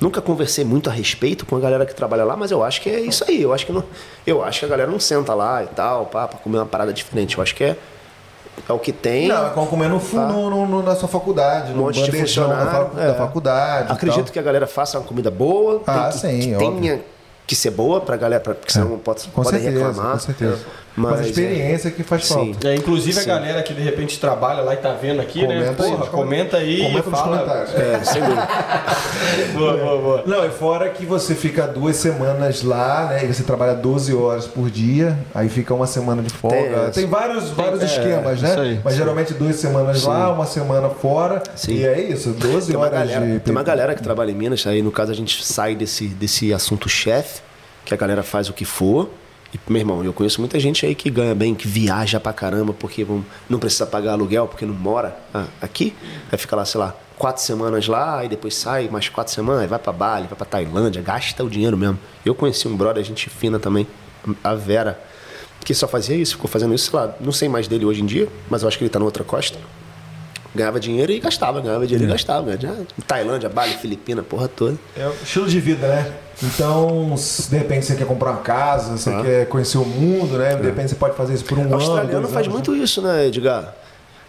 nunca 0.04 0.20
conversei 0.20 0.64
muito 0.64 0.88
a 0.90 0.92
respeito 0.92 1.44
com 1.46 1.56
a 1.56 1.60
galera 1.60 1.84
que 1.86 1.94
trabalha 1.94 2.24
lá, 2.24 2.36
mas 2.36 2.50
eu 2.50 2.62
acho 2.62 2.80
que 2.82 2.90
é 2.90 3.00
isso 3.00 3.24
aí. 3.26 3.40
Eu 3.42 3.52
acho 3.52 3.64
que, 3.66 3.72
não, 3.72 3.82
eu 4.26 4.44
acho 4.44 4.60
que 4.60 4.66
a 4.66 4.68
galera 4.68 4.90
não 4.90 5.00
senta 5.00 5.34
lá 5.34 5.64
e 5.64 5.66
tal, 5.68 6.06
pá, 6.06 6.28
pra 6.28 6.38
comer 6.38 6.58
uma 6.58 6.66
parada 6.66 6.92
diferente. 6.92 7.36
Eu 7.36 7.42
acho 7.42 7.54
que 7.54 7.64
é 7.64 7.76
é 8.68 8.72
o 8.72 8.78
que 8.78 8.92
tem. 8.92 9.26
Não, 9.26 9.48
é 9.48 9.50
como 9.50 9.66
comer 9.66 9.88
no, 9.88 9.98
Tá. 9.98 10.26
no, 10.28 10.48
no- 10.48 10.66
no- 10.66 10.82
na 10.82 10.94
sua 10.94 11.08
faculdade, 11.08 11.72
um 11.72 11.76
no 11.76 11.82
monte 11.82 12.00
de 12.04 12.10
bandejão 12.12 12.48
da, 12.48 12.88
é. 13.02 13.06
da 13.08 13.14
faculdade. 13.14 13.90
Acredito 13.92 14.30
que 14.30 14.38
a 14.38 14.42
galera 14.42 14.66
faça 14.66 14.96
uma 14.98 15.04
comida 15.04 15.28
boa. 15.30 15.82
Ah, 15.86 16.08
tem 16.10 16.38
que, 16.38 16.44
sim, 16.44 16.52
que 16.52 16.58
tenha 16.58 17.00
que 17.46 17.56
ser 17.56 17.70
boa 17.72 18.00
pra 18.00 18.16
galera, 18.16 18.40
pra, 18.40 18.54
porque 18.54 18.72
senão 18.72 18.96
pode, 18.98 19.24
Com 19.28 19.42
podem 19.42 19.60
certeza, 19.60 19.86
reclamar. 19.88 20.12
com 20.12 20.18
certeza. 20.20 20.58
Mas, 20.96 21.10
Mas, 21.10 21.20
a 21.20 21.28
experiência 21.28 21.90
que 21.90 22.04
faz 22.04 22.24
Sim. 22.26 22.34
falta. 22.34 22.68
É, 22.68 22.76
inclusive 22.76 23.14
Sim. 23.14 23.20
a 23.30 23.34
galera 23.34 23.62
que 23.64 23.74
de 23.74 23.82
repente 23.82 24.18
trabalha 24.20 24.62
lá 24.62 24.74
e 24.74 24.76
tá 24.76 24.92
vendo 24.92 25.20
aqui, 25.20 25.44
né? 25.44 25.54
Comenta 25.56 25.82
aí 25.82 25.90
Porra, 25.90 25.98
nos 25.98 26.08
comenta 26.08 26.56
aí 26.58 26.76
Comenta 26.78 27.08
e 27.08 27.10
nos 27.10 27.20
fala. 27.20 27.38
comentários. 27.38 27.74
É, 27.74 28.04
sem 28.04 28.22
dúvida. 28.22 28.48
Boa, 29.54 29.76
boa, 29.76 30.00
boa. 30.00 30.22
Não, 30.26 30.46
e 30.46 30.50
fora 30.50 30.88
que 30.90 31.04
você 31.04 31.34
fica 31.34 31.66
duas 31.66 31.96
semanas 31.96 32.62
lá, 32.62 33.06
né? 33.08 33.24
E 33.24 33.32
você 33.32 33.42
trabalha 33.42 33.74
12 33.74 34.14
horas 34.14 34.46
por 34.46 34.70
dia, 34.70 35.18
aí 35.34 35.48
fica 35.48 35.74
uma 35.74 35.86
semana 35.86 36.22
de 36.22 36.30
folga. 36.32 36.90
Tem 36.92 37.02
Tem, 37.02 37.06
vários, 37.06 37.50
vários 37.50 37.82
é, 37.82 37.86
esquemas, 37.86 38.40
né? 38.40 38.50
isso 38.50 38.60
aí, 38.60 38.80
Mas 38.84 38.94
geralmente 38.94 39.34
duas 39.34 39.56
semanas 39.56 40.02
lá, 40.04 40.32
uma 40.32 40.46
semana 40.46 40.90
fora. 40.90 41.42
Sim. 41.56 41.74
E 41.74 41.86
é 41.86 42.00
isso, 42.00 42.30
12 42.30 42.68
Tem 42.68 42.76
uma, 42.76 42.86
horas 42.86 42.98
galera, 42.98 43.26
de. 43.26 43.40
tem 43.40 43.52
uma 43.52 43.62
galera 43.62 43.94
que 43.94 44.02
trabalha 44.02 44.30
em 44.30 44.34
Minas, 44.34 44.66
aí 44.66 44.82
no 44.82 44.92
caso 44.92 45.10
a 45.10 45.14
gente 45.14 45.44
sai 45.44 45.74
desse, 45.74 46.06
desse 46.06 46.52
assunto 46.52 46.88
chefe, 46.88 47.40
que 47.84 47.92
a 47.92 47.96
galera 47.96 48.22
faz 48.22 48.48
o 48.48 48.52
que 48.52 48.64
for. 48.64 49.08
E, 49.54 49.60
meu 49.68 49.80
irmão, 49.80 50.04
eu 50.04 50.12
conheço 50.12 50.40
muita 50.40 50.58
gente 50.58 50.84
aí 50.84 50.94
que 50.94 51.08
ganha 51.08 51.34
bem, 51.34 51.54
que 51.54 51.68
viaja 51.68 52.18
pra 52.18 52.32
caramba, 52.32 52.72
porque 52.72 53.06
não 53.48 53.58
precisa 53.60 53.86
pagar 53.86 54.12
aluguel, 54.12 54.48
porque 54.48 54.66
não 54.66 54.74
mora 54.74 55.16
ah, 55.32 55.46
aqui. 55.62 55.94
Aí 56.30 56.36
fica 56.36 56.56
lá, 56.56 56.64
sei 56.64 56.80
lá, 56.80 56.94
quatro 57.16 57.40
semanas 57.40 57.86
lá, 57.86 58.18
aí 58.18 58.28
depois 58.28 58.56
sai 58.56 58.88
mais 58.88 59.08
quatro 59.08 59.32
semanas, 59.32 59.70
vai 59.70 59.78
pra 59.78 59.92
Bali, 59.92 60.26
vai 60.26 60.36
pra 60.36 60.44
Tailândia, 60.44 61.00
gasta 61.00 61.44
o 61.44 61.48
dinheiro 61.48 61.76
mesmo. 61.76 61.98
Eu 62.26 62.34
conheci 62.34 62.66
um 62.66 62.76
brother, 62.76 63.04
gente 63.04 63.30
fina 63.30 63.60
também, 63.60 63.86
a 64.42 64.54
Vera, 64.54 65.00
que 65.64 65.72
só 65.72 65.86
fazia 65.86 66.16
isso, 66.16 66.32
ficou 66.32 66.50
fazendo 66.50 66.74
isso, 66.74 66.90
sei 66.90 66.98
lá, 66.98 67.14
não 67.20 67.32
sei 67.32 67.48
mais 67.48 67.68
dele 67.68 67.84
hoje 67.84 68.02
em 68.02 68.06
dia, 68.06 68.28
mas 68.50 68.62
eu 68.62 68.68
acho 68.68 68.76
que 68.76 68.82
ele 68.82 68.90
tá 68.90 68.98
na 68.98 69.04
outra 69.04 69.22
costa. 69.22 69.58
Ganhava 70.54 70.78
dinheiro 70.78 71.10
e 71.10 71.18
gastava, 71.18 71.60
ganhava 71.60 71.84
dinheiro 71.86 72.04
e 72.04 72.12
gastava. 72.12 72.42
Ganhava 72.42 72.58
dinheiro. 72.60 72.86
Tailândia, 73.06 73.48
Bali, 73.48 73.74
Filipina, 73.74 74.22
porra 74.22 74.46
toda. 74.48 74.76
É 74.96 75.06
o 75.08 75.12
estilo 75.22 75.48
de 75.48 75.58
vida, 75.58 75.88
né? 75.88 76.12
Então, 76.42 77.16
se 77.16 77.50
de 77.50 77.56
repente 77.56 77.86
você 77.86 77.94
quer 77.96 78.06
comprar 78.06 78.30
uma 78.32 78.40
casa, 78.40 78.96
você 78.96 79.10
Ah. 79.10 79.20
quer 79.22 79.46
conhecer 79.48 79.78
o 79.78 79.84
mundo, 79.84 80.36
né? 80.38 80.54
De 80.56 80.62
repente 80.62 80.90
você 80.90 80.94
pode 80.94 81.16
fazer 81.16 81.34
isso 81.34 81.44
por 81.44 81.58
um 81.58 81.62
O 81.62 81.64
ano. 81.66 81.74
australiano 81.74 82.20
dois 82.22 82.32
faz 82.34 82.46
anos, 82.46 82.54
muito 82.58 82.74
isso, 82.76 83.02
né, 83.02 83.26
Edgar? 83.26 83.74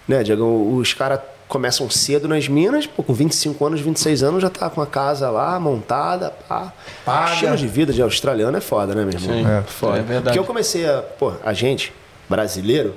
Né, 0.08 0.24
Diego? 0.24 0.44
Os 0.78 0.94
caras 0.94 1.20
começam 1.48 1.88
cedo 1.92 2.28
nas 2.28 2.48
minas, 2.48 2.88
pô, 2.88 3.04
com 3.04 3.14
25 3.14 3.64
anos, 3.66 3.80
26 3.82 4.24
anos, 4.24 4.42
já 4.42 4.50
tá 4.50 4.68
com 4.70 4.82
a 4.82 4.88
casa 4.88 5.30
lá 5.30 5.60
montada, 5.60 6.32
pá. 6.50 6.74
Paga. 7.06 7.34
Estilo 7.34 7.56
de 7.58 7.68
vida 7.68 7.94
de 7.94 8.02
australiano 8.02 8.56
é 8.58 8.62
foda, 8.62 8.96
né, 8.96 9.04
meu 9.06 9.14
irmão? 9.14 9.36
Sim, 9.36 9.46
É. 9.48 9.62
foda. 9.62 9.98
é 10.00 10.02
verdade. 10.02 10.24
Porque 10.26 10.40
eu 10.40 10.44
comecei 10.44 10.88
a, 10.90 11.02
pô, 11.04 11.34
a 11.44 11.54
gente, 11.54 11.94
brasileiro, 12.30 12.96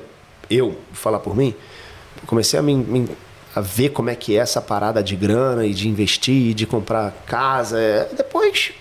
eu, 0.51 0.69
vou 0.71 0.77
falar 0.95 1.19
por 1.19 1.37
mim, 1.37 1.55
comecei 2.27 2.59
a 2.59 2.63
me, 2.63 2.75
me- 2.75 3.09
a 3.55 3.61
ver 3.61 3.89
como 3.91 4.11
é 4.11 4.15
que 4.15 4.37
é 4.37 4.41
essa 4.41 4.61
parada 4.61 5.03
de 5.03 5.17
grana 5.17 5.65
e 5.67 5.73
de 5.75 5.89
investir, 5.89 6.55
de 6.55 6.67
comprar 6.67 7.13
casa, 7.27 7.79
é, 7.81 8.09
depois, 8.17 8.73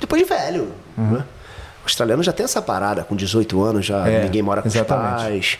depois 0.00 0.22
de 0.22 0.28
velho, 0.28 0.68
né? 0.96 1.24
O 1.80 1.84
australiano 1.84 2.22
já 2.22 2.32
tem 2.32 2.44
essa 2.44 2.62
parada, 2.62 3.04
com 3.04 3.14
18 3.14 3.62
anos 3.62 3.84
já 3.84 4.06
É, 4.08 4.24
ninguém 4.24 4.40
mora 4.42 4.62
com 4.62 4.68
exatamente. 4.68 5.16
os 5.16 5.22
pais, 5.22 5.58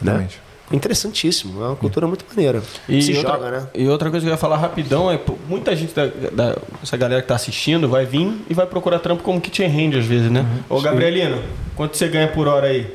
né? 0.00 0.12
Exatamente. 0.12 0.40
Interessantíssimo, 0.72 1.62
é 1.62 1.66
uma 1.68 1.76
cultura 1.76 2.08
muito 2.08 2.24
maneira. 2.28 2.60
E 2.88 3.00
Se 3.00 3.12
outra, 3.16 3.32
joga, 3.34 3.50
né? 3.52 3.66
E 3.74 3.86
outra 3.88 4.10
coisa 4.10 4.24
que 4.24 4.30
eu 4.30 4.34
ia 4.34 4.38
falar 4.38 4.56
rapidão 4.56 5.08
é, 5.10 5.16
pô, 5.16 5.36
muita 5.48 5.76
gente, 5.76 5.94
da, 5.94 6.06
da- 6.06 6.56
essa 6.82 6.96
galera 6.96 7.22
que 7.22 7.28
tá 7.28 7.36
assistindo, 7.36 7.88
vai 7.88 8.04
vir 8.04 8.36
e 8.50 8.54
vai 8.54 8.66
procurar 8.66 8.98
trampo 8.98 9.22
como 9.22 9.40
kitchen 9.40 9.68
hand 9.68 9.96
às 9.98 10.04
vezes, 10.06 10.28
né? 10.30 10.40
Uhum. 10.68 10.76
Ô, 10.78 10.80
Gabrielino, 10.80 11.40
quanto 11.76 11.96
você 11.96 12.08
ganha 12.08 12.26
por 12.28 12.48
hora 12.48 12.66
aí? 12.68 12.92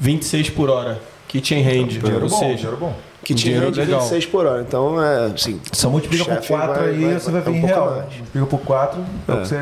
26 0.00 0.50
por 0.50 0.68
hora. 0.70 1.00
Kitchen 1.34 1.62
hand. 1.62 1.86
Dinheiro 1.88 2.22
ou 2.24 2.28
bom, 2.30 2.38
seja, 2.38 2.54
dinheiro 2.54 2.76
bom. 2.78 2.94
Que 3.24 3.34
tinha 3.34 3.54
Dinheiro 3.54 3.72
de 3.72 3.80
legal. 3.80 4.00
26 4.00 4.26
por 4.26 4.46
hora. 4.46 4.60
Então, 4.60 5.02
é 5.02 5.32
assim. 5.34 5.60
Só 5.72 5.88
multiplica 5.90 6.24
por 6.26 6.34
chefe 6.34 6.48
4 6.48 6.74
vai- 6.74 6.88
aí, 6.90 7.04
vai- 7.04 7.14
você 7.14 7.30
vai 7.30 7.40
vai 7.40 7.52
vir 7.52 7.58
um 7.58 7.62
em 7.62 7.66
real. 7.66 7.86
mais. 7.90 8.04
Multiplica 8.16 8.46
por 8.46 8.60
4, 8.60 9.00
é 9.28 9.32
o 9.32 9.36
que 9.40 9.48
você 9.48 9.56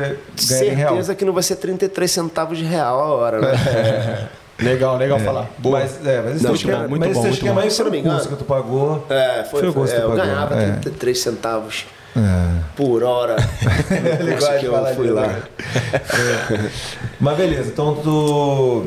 ganha 0.59 0.71
em 0.73 0.75
real. 0.75 0.89
Certeza 0.89 1.15
que 1.15 1.25
não 1.25 1.33
vai 1.33 1.43
ser 1.43 1.55
33 1.55 2.11
centavos 2.11 2.57
de 2.57 2.63
real 2.65 2.99
a 2.99 3.05
hora, 3.07 3.39
né? 3.41 4.29
Legal, 4.59 4.97
legal 4.97 5.19
falar. 5.19 5.49
Boa. 5.57 5.79
Mas, 5.79 6.05
é, 6.05 6.21
mas 6.21 6.35
esse 6.35 6.43
Não, 6.45 6.53
esquema, 6.53 6.87
muito 6.87 6.99
mas 6.99 7.09
esse 7.09 7.15
bom, 7.15 7.21
teu 7.21 7.29
muito 7.29 7.33
esquema 7.33 7.53
bom. 7.55 7.61
aí 7.61 7.71
foi 7.71 7.85
eu 7.85 7.91
não 7.91 7.99
o 8.11 8.13
curso 8.13 8.29
que 8.29 8.35
tu 8.35 8.43
pagou. 8.45 9.05
É, 9.09 9.43
foi, 9.49 9.59
Foi 9.61 9.69
o 9.69 9.73
foi, 9.73 9.81
gosto 9.81 9.93
é, 9.93 9.95
que 9.97 10.03
eu 10.05 10.09
pagou, 10.09 10.25
ganhava 10.25 10.55
é. 10.55 10.71
33 10.73 11.19
centavos 11.19 11.85
É. 12.15 12.59
por 12.75 13.03
hora 13.03 13.35
no 13.41 14.17
curso 14.17 14.39
gosta 14.39 14.59
que 14.59 14.65
eu 14.65 14.85
fui 14.95 15.09
lá. 15.09 15.27
né? 15.27 15.43
Mas 17.19 17.37
beleza, 17.37 17.69
então 17.69 17.95
tu, 17.95 18.85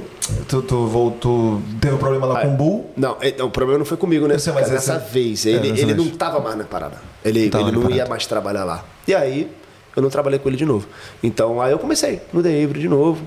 tu, 0.49 0.63
tu 0.63 0.87
voltou, 0.87 1.61
teve 1.81 1.95
um 1.95 1.99
problema 1.99 2.27
lá 2.27 2.41
com 2.43 2.49
o 2.49 2.57
Bull. 2.57 2.91
Não, 2.97 3.17
é, 3.21 3.43
o 3.43 3.51
problema 3.51 3.79
não 3.79 3.85
foi 3.87 3.97
comigo 3.97 4.27
Eu 4.27 4.39
sei, 4.39 4.53
mas 4.53 4.71
nessa 4.71 4.97
esse- 4.97 5.13
vez. 5.13 5.47
é, 5.47 5.51
Ele, 5.51 5.71
dessa 5.71 5.83
ele 5.83 5.95
vez. 5.95 6.07
não 6.09 6.17
tava 6.17 6.41
mais 6.41 6.57
na 6.57 6.65
parada. 6.65 6.97
Ele, 7.25 7.41
ele 7.41 7.53
não 7.73 7.83
ia 7.83 7.89
parada. 7.89 8.11
mais 8.11 8.27
trabalhar 8.27 8.65
lá. 8.65 8.85
E 9.09 9.15
aí, 9.15 9.51
eu 9.95 10.03
não 10.03 10.11
trabalhei 10.11 10.39
com 10.39 10.49
ele 10.49 10.57
de 10.57 10.65
novo. 10.67 10.87
Então, 11.23 11.61
aí 11.61 11.73
eu 11.73 11.79
comecei 11.79 12.21
no 12.33 12.43
The 12.43 12.49
Avery 12.63 12.81
de 12.81 12.89
novo. 12.89 13.23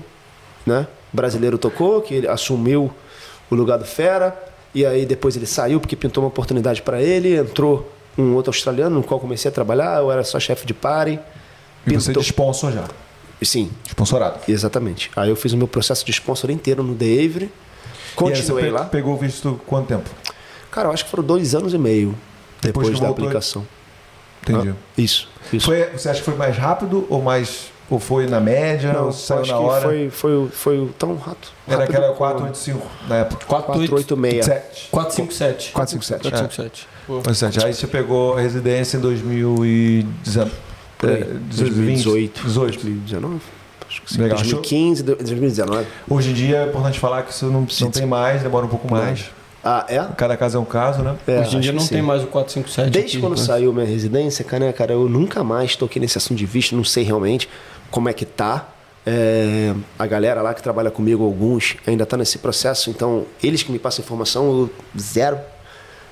Né? 0.64 0.86
O 1.12 1.16
brasileiro 1.16 1.58
tocou, 1.58 2.00
que 2.00 2.14
ele 2.14 2.28
assumiu 2.28 2.90
o 3.50 3.54
lugar 3.54 3.76
do 3.78 3.84
Fera. 3.84 4.36
E 4.74 4.86
aí, 4.86 5.04
depois 5.04 5.36
ele 5.36 5.46
saiu 5.46 5.80
porque 5.80 5.96
pintou 5.96 6.22
uma 6.22 6.28
oportunidade 6.28 6.80
para 6.82 7.02
ele. 7.02 7.36
Entrou 7.36 7.90
um 8.18 8.34
outro 8.34 8.50
australiano 8.50 8.96
no 8.96 9.02
qual 9.02 9.18
comecei 9.20 9.48
a 9.50 9.52
trabalhar. 9.52 9.98
Eu 10.00 10.10
era 10.10 10.22
só 10.24 10.38
chefe 10.40 10.66
de 10.66 10.74
party. 10.74 11.18
E 11.86 11.94
você 11.94 12.12
de 12.12 12.20
sponsor 12.20 12.72
já. 12.72 12.84
Sim, 13.42 13.70
Sponsorado. 13.88 14.38
exatamente. 14.46 15.10
Aí 15.16 15.30
eu 15.30 15.36
fiz 15.36 15.52
o 15.54 15.56
meu 15.56 15.66
processo 15.66 16.04
de 16.04 16.10
sponsor 16.12 16.50
inteiro 16.50 16.82
no 16.82 16.94
The 16.94 17.06
Avery. 17.06 17.44
E 17.44 17.46
aí 17.46 17.50
Continuei 18.14 18.64
você 18.64 18.70
lá. 18.70 18.84
pegou 18.84 19.14
o 19.14 19.16
visto 19.16 19.58
quanto 19.66 19.86
tempo? 19.88 20.10
Cara, 20.70 20.88
eu 20.88 20.92
acho 20.92 21.04
que 21.06 21.10
foram 21.10 21.24
dois 21.24 21.54
anos 21.54 21.72
e 21.72 21.78
meio 21.78 22.14
Depois 22.60 22.86
depois, 22.88 23.00
da 23.00 23.06
voltou- 23.06 23.24
aplicação. 23.24 23.66
Entendi. 24.42 24.70
Ah, 24.70 24.74
isso, 24.98 25.28
isso. 25.52 25.64
Foi, 25.66 25.84
você 25.90 26.08
acha 26.10 26.18
que 26.20 26.24
foi 26.26 26.34
mais 26.36 26.56
rápido 26.56 27.06
ou 27.08 27.22
mais. 27.22 27.70
Ou 27.90 27.98
foi 27.98 28.26
na 28.28 28.38
média? 28.38 28.92
Não, 28.92 29.06
ou 29.06 29.12
saiu 29.12 29.40
acho 29.42 29.50
na 29.52 29.58
que 29.58 29.64
hora? 29.64 29.80
foi, 29.82 30.10
foi, 30.10 30.48
foi 30.52 30.90
tão 30.96 31.16
rato. 31.16 31.52
Era 31.66 31.82
aquela 31.84 32.06
como- 32.14 32.18
485 32.18 32.86
na 33.08 33.16
época. 33.16 33.44
486. 33.46 34.44
7. 34.46 34.88
457. 34.92 35.72
457. 35.72 36.22
457. 36.30 36.88
Pô. 37.06 37.14
457. 37.14 37.66
Aí 37.66 37.74
você 37.74 37.86
pegou 37.88 38.36
a 38.36 38.40
residência 38.40 38.96
em 38.96 39.00
2019. 39.00 40.50
Por 40.98 41.08
aí, 41.08 41.22
É, 41.22 41.24
2018. 41.24 42.42
18. 42.44 42.80
2019. 42.82 43.40
Acho 43.88 44.02
que 44.02 44.12
sim. 44.12 44.22
Legal. 44.22 44.38
2015, 44.38 45.02
2019. 45.02 45.86
Hoje 46.08 46.30
em 46.30 46.34
dia 46.34 46.58
é 46.58 46.66
importante 46.68 46.98
falar 47.00 47.22
que 47.22 47.32
isso 47.32 47.46
não, 47.46 47.66
não 47.80 47.90
tem 47.90 48.06
mais, 48.06 48.42
demora 48.42 48.66
um 48.66 48.68
pouco 48.68 48.88
mais. 48.90 49.30
Ah, 49.64 49.84
é? 49.88 49.98
Cada 50.16 50.36
caso 50.38 50.56
é 50.56 50.60
um 50.60 50.64
caso, 50.64 51.02
né? 51.02 51.16
É, 51.26 51.40
Hoje 51.40 51.56
em 51.56 51.60
dia 51.60 51.72
não 51.72 51.86
tem 51.86 51.98
sim. 52.00 52.02
mais 52.02 52.22
o 52.22 52.26
457 52.28 52.90
Desde 52.90 53.16
aqui, 53.18 53.20
quando 53.20 53.38
né? 53.38 53.44
saiu 53.44 53.72
minha 53.74 53.84
residência, 53.84 54.42
cara, 54.44 54.64
né, 54.66 54.72
cara, 54.72 54.92
eu 54.94 55.06
nunca 55.06 55.44
mais 55.44 55.76
toquei 55.76 56.00
nesse 56.00 56.16
assunto 56.16 56.38
de 56.38 56.46
visto, 56.46 56.74
não 56.74 56.84
sei 56.84 57.04
realmente 57.04 57.46
como 57.90 58.08
é 58.08 58.12
que 58.12 58.24
tá. 58.24 58.68
É, 59.06 59.74
a 59.98 60.06
galera 60.06 60.42
lá 60.42 60.52
que 60.52 60.62
trabalha 60.62 60.90
comigo, 60.90 61.24
alguns, 61.24 61.76
ainda 61.86 62.04
tá 62.04 62.16
nesse 62.16 62.38
processo, 62.38 62.90
então 62.90 63.24
eles 63.42 63.62
que 63.62 63.72
me 63.72 63.78
passam 63.78 64.04
informação, 64.04 64.68
zero. 64.98 65.38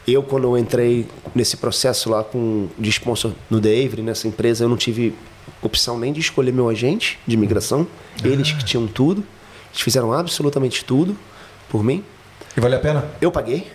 Eu, 0.07 0.23
quando 0.23 0.45
eu 0.45 0.57
entrei 0.57 1.07
nesse 1.35 1.59
processo 1.59 2.09
lá 2.09 2.25
com, 2.25 2.69
de 2.79 2.89
sponsor 2.89 3.33
no 3.51 3.61
The 3.61 3.69
Avery, 3.69 4.01
nessa 4.01 4.27
empresa, 4.27 4.65
eu 4.65 4.69
não 4.69 4.77
tive 4.77 5.15
opção 5.61 5.99
nem 5.99 6.13
de 6.13 6.21
escolher 6.21 6.51
meu 6.51 6.69
agente 6.69 7.19
de 7.27 7.35
imigração. 7.35 7.87
Eles 8.25 8.53
que 8.53 8.65
tinham 8.65 8.87
tudo, 8.87 9.23
eles 9.71 9.83
fizeram 9.83 10.13
absolutamente 10.13 10.83
tudo 10.83 11.15
por 11.69 11.85
mim. 11.85 12.03
E 12.57 12.61
vale 12.61 12.75
a 12.75 12.81
pena? 12.81 13.05
Eu 13.21 13.31
paguei, 13.31 13.71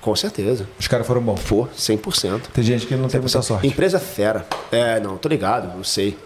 com 0.00 0.14
certeza. 0.14 0.68
Os 0.78 0.86
caras 0.86 1.06
foram 1.06 1.22
bons. 1.22 1.40
Pô, 1.40 1.66
100%. 1.66 2.42
Tem 2.52 2.62
gente 2.62 2.86
que 2.86 2.94
não 2.94 3.08
tem 3.08 3.20
muita 3.20 3.40
sorte. 3.40 3.66
Empresa 3.66 3.98
fera. 3.98 4.46
É, 4.70 5.00
não, 5.00 5.16
tô 5.16 5.28
ligado, 5.28 5.78
eu 5.78 5.84
sei. 5.84 6.16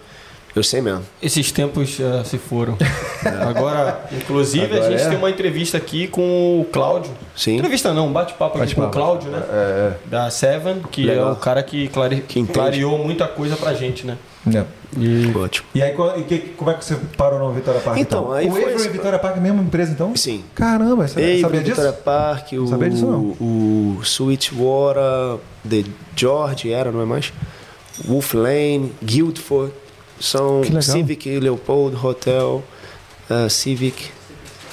Eu 0.55 0.62
sei 0.62 0.81
mesmo. 0.81 1.02
Esses 1.20 1.50
tempos 1.50 1.99
eh, 1.99 2.23
se 2.24 2.39
foram. 2.39 2.76
Agora, 3.49 4.05
inclusive, 4.12 4.65
Agora 4.66 4.86
a 4.86 4.91
gente 4.91 5.02
é? 5.02 5.08
tem 5.08 5.18
uma 5.18 5.31
entrevista 5.31 5.76
aqui 5.76 6.07
com 6.07 6.60
o 6.60 6.65
Cláudio. 6.73 7.10
Sim. 7.36 7.57
Entrevista 7.57 7.92
não, 7.92 8.07
um 8.07 8.12
bate-papo 8.12 8.60
aqui 8.62 8.74
com 8.74 8.83
o. 8.83 8.91
Cláudio, 8.91 9.31
né? 9.31 9.42
É, 9.50 9.92
Da 10.07 10.31
Seven, 10.31 10.81
que 10.92 11.05
Legal. 11.07 11.31
é 11.31 11.33
o 11.33 11.36
cara 11.36 11.62
que, 11.62 11.89
clare... 11.89 12.20
Que 12.20 12.44
clareou 12.47 12.97
muita 12.99 13.26
coisa 13.26 13.57
pra 13.57 13.74
gente, 13.74 14.07
né? 14.07 14.16
é. 14.52 14.58
É. 14.58 14.65
E 14.97 15.33
Ótimo. 15.36 15.66
E 15.74 15.83
aí, 15.83 15.92
qual- 15.92 16.16
e 16.20 16.23
que- 16.23 16.39
como 16.57 16.70
é 16.70 16.74
que 16.74 16.84
você 16.84 16.94
parou 17.16 17.41
no 17.41 17.52
Vitória 17.52 17.81
Park? 17.81 17.99
Então, 17.99 18.31
aí 18.31 18.47
o 18.47 18.52
foi 18.52 18.60
Avery 18.62 18.76
esse- 18.76 18.86
e 18.86 18.92
Vitória 18.92 19.18
Park, 19.18 19.39
mesma 19.39 19.60
empresa, 19.60 19.91
então? 19.91 20.15
Sim. 20.15 20.44
Caramba, 20.55 21.08
você 21.08 21.18
Avery, 21.18 21.41
sabia 21.41 21.60
disso? 21.62 21.70
Vitória 21.81 21.92
Park, 22.05 22.52
o, 22.52 22.66
Sabia 22.68 22.91
disso, 22.91 23.07
não. 23.07 23.20
o 23.41 23.99
Sweetwater, 24.05 25.39
The 25.68 25.83
George, 26.15 26.73
era, 26.73 26.92
não 26.92 27.00
é 27.02 27.05
mais? 27.05 27.33
Wolf 28.05 28.34
Lane, 28.34 28.92
Guildford, 29.05 29.73
são. 30.20 30.62
Civic, 30.81 31.39
Leopold 31.39 31.97
Hotel, 31.97 32.62
uh, 33.31 33.51
Civic. 33.51 34.10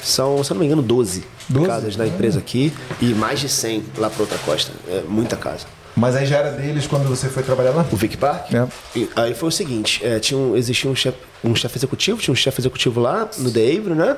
São, 0.03 0.43
se 0.43 0.51
eu 0.51 0.55
não 0.55 0.61
me 0.61 0.65
engano, 0.65 0.81
12, 0.81 1.23
12? 1.47 1.67
casas 1.67 1.95
da 1.95 2.07
empresa 2.07 2.39
aqui 2.39 2.73
e 2.99 3.13
mais 3.13 3.39
de 3.39 3.47
100 3.47 3.83
lá 3.97 4.09
para 4.09 4.21
outra 4.21 4.37
costa. 4.39 4.71
É 4.87 5.03
muita 5.07 5.35
casa. 5.35 5.67
Mas 5.95 6.15
aí 6.15 6.25
já 6.25 6.37
era 6.37 6.51
deles 6.51 6.87
quando 6.87 7.07
você 7.07 7.27
foi 7.27 7.43
trabalhar 7.43 7.71
lá? 7.71 7.85
O 7.91 7.95
Vic 7.95 8.17
Park? 8.17 8.51
É. 8.53 8.67
E 8.95 9.09
aí 9.15 9.35
foi 9.35 9.49
o 9.49 9.51
seguinte, 9.51 10.03
é, 10.03 10.19
tinha 10.19 10.39
um, 10.39 10.55
existia 10.55 10.89
um 10.89 10.95
chefe 10.95 11.17
um 11.43 11.55
chefe 11.55 11.77
executivo, 11.77 12.21
tinha 12.21 12.31
um 12.31 12.35
chefe 12.35 12.61
executivo 12.61 12.99
lá 12.99 13.29
no 13.37 13.51
The 13.51 13.79
né? 13.95 14.17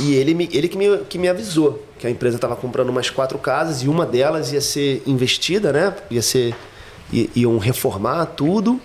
E 0.00 0.14
ele, 0.14 0.34
me, 0.34 0.48
ele 0.52 0.68
que, 0.68 0.78
me, 0.78 0.98
que 1.08 1.18
me 1.18 1.28
avisou 1.28 1.84
que 1.98 2.06
a 2.06 2.10
empresa 2.10 2.36
estava 2.36 2.56
comprando 2.56 2.88
umas 2.88 3.10
quatro 3.10 3.38
casas 3.38 3.82
e 3.82 3.88
uma 3.88 4.06
delas 4.06 4.52
ia 4.52 4.60
ser 4.60 5.02
investida, 5.06 5.72
né? 5.72 5.94
Ia 6.10 6.22
ser. 6.22 6.54
iam 7.12 7.58
reformar 7.58 8.24
tudo, 8.26 8.80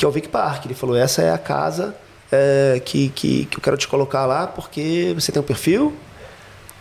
que 0.00 0.04
é 0.06 0.08
o 0.08 0.10
Vic 0.10 0.28
Park. 0.28 0.64
Ele 0.64 0.72
falou: 0.72 0.96
essa 0.96 1.20
é 1.20 1.30
a 1.30 1.36
casa 1.36 1.94
é, 2.32 2.80
que, 2.82 3.10
que, 3.10 3.44
que 3.44 3.58
eu 3.58 3.60
quero 3.60 3.76
te 3.76 3.86
colocar 3.86 4.24
lá 4.24 4.46
porque 4.46 5.12
você 5.14 5.30
tem 5.30 5.42
um 5.42 5.44
perfil 5.44 5.94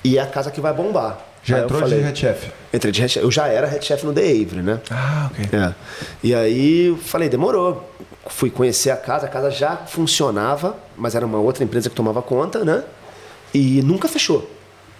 e 0.02 0.18
é 0.18 0.22
a 0.22 0.26
casa 0.26 0.50
que 0.50 0.62
vai 0.62 0.72
bombar. 0.72 1.20
Já 1.44 1.58
aí 1.58 1.64
entrou 1.64 1.82
falei, 1.82 2.00
de 2.00 2.06
head 2.06 2.18
chef? 2.18 2.52
Entrei 2.74 2.94
de 2.94 3.02
head 3.02 3.12
chef. 3.12 3.26
Eu 3.26 3.30
já 3.30 3.48
era 3.48 3.68
head 3.68 3.84
chef 3.84 4.06
no 4.06 4.14
The 4.14 4.22
Avery, 4.22 4.62
né? 4.62 4.80
Ah, 4.90 5.30
ok. 5.32 5.60
É. 5.60 5.74
E 6.24 6.34
aí 6.34 6.98
falei, 7.04 7.28
demorou. 7.28 7.94
Fui 8.28 8.50
conhecer 8.50 8.90
a 8.90 8.96
casa, 8.96 9.26
a 9.26 9.30
casa 9.30 9.52
já 9.52 9.76
funcionava, 9.76 10.78
mas 10.96 11.14
era 11.14 11.26
uma 11.26 11.40
outra 11.40 11.62
empresa 11.64 11.90
que 11.90 11.96
tomava 11.96 12.22
conta, 12.22 12.64
né? 12.64 12.86
E 13.54 13.82
nunca 13.82 14.08
fechou. 14.08 14.50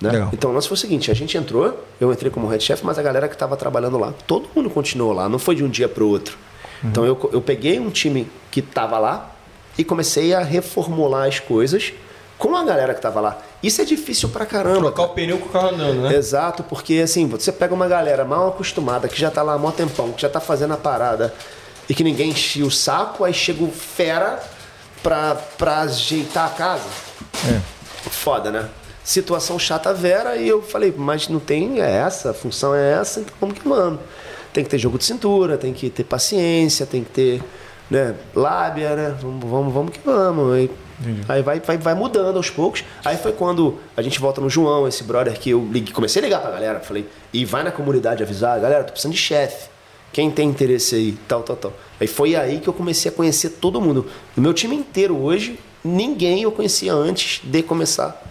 Né? 0.02 0.28
Então, 0.34 0.52
o 0.52 0.54
lance 0.54 0.68
foi 0.68 0.76
o 0.76 0.78
seguinte: 0.78 1.10
a 1.10 1.14
gente 1.14 1.38
entrou, 1.38 1.86
eu 2.02 2.12
entrei 2.12 2.30
como 2.30 2.48
head 2.48 2.62
chef, 2.62 2.86
mas 2.86 2.98
a 2.98 3.02
galera 3.02 3.30
que 3.30 3.36
estava 3.36 3.56
trabalhando 3.56 3.98
lá, 3.98 4.14
todo 4.28 4.50
mundo 4.54 4.70
continuou 4.70 5.14
lá, 5.14 5.30
não 5.30 5.40
foi 5.40 5.56
de 5.56 5.64
um 5.64 5.70
dia 5.70 5.88
para 5.88 6.04
o 6.04 6.10
outro. 6.10 6.38
Uhum. 6.84 6.90
Então, 6.90 7.06
eu, 7.06 7.30
eu 7.34 7.42
peguei 7.42 7.80
um 7.80 7.90
time 7.90 8.30
que 8.52 8.60
estava 8.60 8.98
lá 8.98 9.32
e 9.78 9.84
comecei 9.84 10.34
a 10.34 10.42
reformular 10.42 11.28
as 11.28 11.40
coisas 11.40 11.94
com 12.38 12.56
a 12.56 12.64
galera 12.64 12.94
que 12.94 13.00
estava 13.00 13.20
lá. 13.20 13.38
Isso 13.62 13.82
é 13.82 13.86
difícil 13.86 14.30
pra 14.30 14.46
caramba. 14.46 14.92
Trocar 14.92 15.04
o 15.04 15.10
pneu 15.10 15.38
com 15.38 15.48
o 15.48 15.50
carro 15.50 15.70
andando, 15.70 16.02
né? 16.02 16.16
Exato, 16.16 16.64
porque 16.64 17.02
assim, 17.04 17.28
você 17.28 17.52
pega 17.52 17.74
uma 17.74 17.88
galera 17.88 18.24
mal 18.24 18.48
acostumada, 18.48 19.10
que 19.10 19.20
já 19.20 19.30
tá 19.30 19.44
lá 19.44 19.54
há 19.54 19.58
mó 19.58 19.72
tempão, 19.72 20.14
que 20.14 20.22
já 20.22 20.30
tá 20.30 20.40
fazendo 20.40 20.74
a 20.74 20.78
parada 20.78 21.34
e 21.90 21.94
que 21.94 22.04
ninguém 22.04 22.30
enchia 22.30 22.66
o 22.66 22.72
saco, 22.72 23.26
aí 23.26 23.34
chega 23.34 23.64
o 23.64 23.70
fera 23.70 24.42
pra, 25.04 25.36
pra 25.58 25.82
ajeitar 25.82 26.46
a 26.46 26.50
casa. 26.50 26.88
É. 27.46 27.60
Foda, 28.10 28.50
né? 28.52 28.70
Situação 29.04 29.60
chata 29.60 29.94
vera, 29.94 30.38
e 30.38 30.48
eu 30.48 30.62
falei, 30.62 30.94
mas 30.96 31.28
não 31.28 31.40
tem 31.40 31.82
é 31.82 31.92
essa, 31.92 32.32
a 32.32 32.34
função 32.34 32.74
é 32.74 32.94
essa, 32.94 33.20
então 33.20 33.34
vamos 33.42 33.58
que 33.58 33.68
vamos. 33.68 34.00
Tem 34.54 34.64
que 34.64 34.70
ter 34.70 34.78
jogo 34.78 34.98
de 34.98 35.06
cintura, 35.06 35.58
tem 35.58 35.74
que 35.74 35.90
ter 35.90 36.04
paciência, 36.04 36.86
tem 36.86 37.04
que 37.04 37.12
ter 37.12 37.44
né, 37.90 38.16
lábia, 38.36 38.96
né? 38.96 39.16
Vamos, 39.22 39.50
vamos, 39.50 39.74
vamos 39.74 39.92
que 39.92 40.00
vamos. 40.04 40.54
Aí, 40.54 40.72
aí 41.28 41.42
vai, 41.42 41.60
vai, 41.60 41.78
vai 41.78 41.94
mudando 41.94 42.38
aos 42.38 42.50
poucos. 42.50 42.84
Aí 43.04 43.18
foi 43.18 43.32
quando 43.32 43.78
a 43.96 44.02
gente 44.02 44.20
volta 44.20 44.40
no 44.40 44.50
João, 44.50 44.88
esse 44.88 45.04
brother 45.04 45.38
que 45.40 45.52
eu 45.52 45.68
liguei, 45.72 45.94
comecei 45.94 46.22
a 46.22 46.26
ligar 46.26 46.42
pra 46.42 46.52
galera. 46.52 46.80
Falei, 46.80 47.08
e 47.34 47.46
vai 47.46 47.64
na 47.64 47.72
comunidade 47.72 48.22
avisar, 48.24 48.60
galera, 48.60 48.84
tô 48.84 48.92
precisando 48.92 49.14
de 49.14 49.20
chefe. 49.20 49.70
Quem 50.12 50.32
tem 50.32 50.50
interesse 50.50 50.96
aí? 50.96 51.18
Tal, 51.28 51.44
tal, 51.44 51.56
tal. 51.56 51.74
Aí 52.00 52.08
foi 52.08 52.36
aí 52.36 52.60
que 52.60 52.68
eu 52.68 52.74
comecei 52.74 53.12
a 53.12 53.14
conhecer 53.14 53.50
todo 53.52 53.80
mundo. 53.80 54.08
O 54.36 54.42
meu 54.42 54.54
time 54.54 54.76
inteiro 54.76 55.16
hoje, 55.16 55.60
ninguém 55.84 56.42
eu 56.44 56.52
conhecia 56.52 56.94
antes 56.94 57.42
de 57.44 57.62
começar 57.62 58.22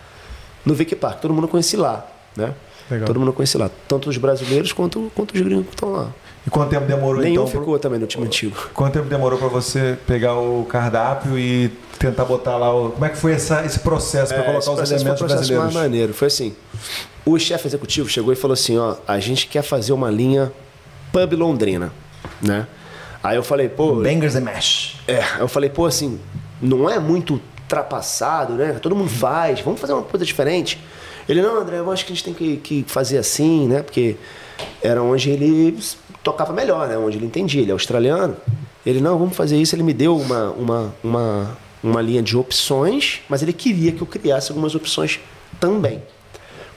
no 0.65 0.75
Vic 0.75 0.97
Park. 0.97 1.21
Todo 1.21 1.33
mundo 1.33 1.45
eu 1.45 1.49
conheci 1.49 1.77
lá, 1.77 2.07
né? 2.37 2.53
Legal. 2.91 3.07
Todo 3.07 3.19
mundo 3.19 3.29
eu 3.29 3.33
conheci 3.35 3.59
lá. 3.59 3.71
Tanto 3.87 4.09
os 4.09 4.17
brasileiros 4.17 4.73
quanto, 4.73 5.11
quanto 5.15 5.35
os 5.35 5.41
gringos 5.41 5.67
que 5.67 5.75
estão 5.75 5.93
lá. 5.93 6.13
E 6.47 6.51
quanto 6.51 6.71
tempo 6.71 6.87
demorou 6.87 7.21
Nenhum 7.21 7.35
então? 7.43 7.47
ficou 7.47 7.65
pro... 7.65 7.79
também 7.79 7.99
no 7.99 8.07
time 8.07 8.25
antigo. 8.25 8.57
Quanto 8.73 8.95
tempo 8.95 9.07
demorou 9.09 9.39
para 9.39 9.49
você 9.49 9.99
pegar 10.07 10.35
o 10.35 10.65
cardápio 10.65 11.39
e 11.39 11.71
tentar 11.99 12.25
botar 12.25 12.57
lá 12.57 12.75
o. 12.75 12.91
Como 12.93 13.05
é 13.05 13.11
que 13.11 13.19
foi 13.19 13.33
essa, 13.33 13.65
esse 13.67 13.81
processo 13.81 14.33
para 14.33 14.43
é, 14.43 14.47
colocar 14.47 14.83
os 14.83 14.91
elementos 14.91 15.19
foi 15.19 15.27
um 15.27 15.31
brasileiros? 15.31 15.75
mais 15.75 15.75
maneiro. 15.75 16.15
Foi 16.15 16.29
assim. 16.29 16.55
O 17.27 17.39
chefe 17.39 17.67
executivo 17.67 18.09
chegou 18.09 18.33
e 18.33 18.37
falou 18.37 18.55
assim: 18.55 18.79
ó, 18.79 18.97
a 19.07 19.19
gente 19.19 19.47
quer 19.47 19.63
fazer 19.63 19.93
uma 19.93 20.11
linha 20.11 20.51
pub 21.13 21.35
londrina, 21.35 21.93
né? 22.41 22.67
Aí 23.23 23.37
eu 23.37 23.43
falei, 23.43 23.69
pô. 23.69 23.97
Bangers 23.97 24.37
and 24.37 24.43
mash. 24.43 24.97
É, 25.07 25.23
eu 25.41 25.49
falei, 25.49 25.69
pô, 25.69 25.87
assim, 25.87 26.19
não 26.63 26.89
é 26.89 26.99
muito 26.99 27.41
ultrapassado, 27.69 28.55
né? 28.55 28.79
Todo 28.81 28.97
mundo 28.97 29.11
faz, 29.11 29.61
vamos 29.61 29.79
fazer 29.79 29.93
uma 29.93 30.03
coisa 30.03 30.25
diferente. 30.25 30.83
Ele, 31.29 31.43
não, 31.43 31.61
André, 31.61 31.79
eu 31.79 31.91
acho 31.93 32.07
que 32.07 32.13
a 32.13 32.15
gente 32.17 32.25
tem 32.25 32.33
que, 32.33 32.57
que 32.57 32.85
fazer 32.89 33.19
assim, 33.19 33.69
né? 33.69 33.83
Porque 33.83 34.17
era 34.83 35.03
onde 35.03 35.29
ele 35.29 35.79
tocava 36.25 36.55
melhor, 36.55 36.89
né? 36.89 36.97
Onde 36.97 37.19
ele 37.19 37.27
entendia. 37.27 37.61
Ele 37.61 37.71
é 37.71 37.75
australiano. 37.75 38.35
Ele, 38.85 39.01
não, 39.01 39.19
vamos 39.19 39.37
fazer 39.37 39.61
isso. 39.61 39.77
Ele 39.77 39.83
me 39.83 39.93
deu 39.93 40.17
uma, 40.17 40.51
uma, 40.53 40.95
uma, 41.05 41.59
uma 41.83 42.01
linha 42.01 42.23
de 42.23 42.35
opções, 42.37 43.21
mas 43.29 43.43
ele 43.43 43.53
queria 43.53 43.93
que 43.93 44.01
eu 44.01 44.07
criasse 44.07 44.51
algumas 44.51 44.75
opções 44.75 45.21
também. 45.61 46.03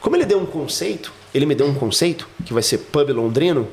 Como 0.01 0.15
ele 0.17 0.25
deu 0.25 0.39
um 0.39 0.45
conceito, 0.45 1.13
ele 1.33 1.45
me 1.45 1.55
deu 1.55 1.67
um 1.67 1.73
conceito, 1.73 2.27
que 2.43 2.53
vai 2.53 2.63
ser 2.63 2.79
pub 2.79 3.09
londrino, 3.11 3.67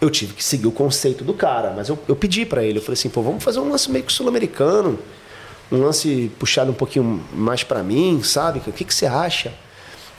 eu 0.00 0.10
tive 0.10 0.34
que 0.34 0.44
seguir 0.44 0.66
o 0.66 0.72
conceito 0.72 1.24
do 1.24 1.32
cara. 1.32 1.72
Mas 1.74 1.88
eu, 1.88 1.98
eu 2.06 2.14
pedi 2.14 2.44
para 2.44 2.62
ele, 2.62 2.78
eu 2.78 2.82
falei 2.82 2.94
assim, 2.94 3.08
pô, 3.08 3.22
vamos 3.22 3.42
fazer 3.42 3.60
um 3.60 3.70
lance 3.70 3.90
meio 3.90 4.04
que 4.04 4.12
sul-americano, 4.12 4.98
um 5.70 5.82
lance 5.82 6.30
puxado 6.38 6.70
um 6.70 6.74
pouquinho 6.74 7.22
mais 7.32 7.62
para 7.62 7.82
mim, 7.82 8.22
sabe? 8.22 8.58
O 8.66 8.72
que, 8.72 8.84
que 8.84 8.94
você 8.94 9.06
acha? 9.06 9.52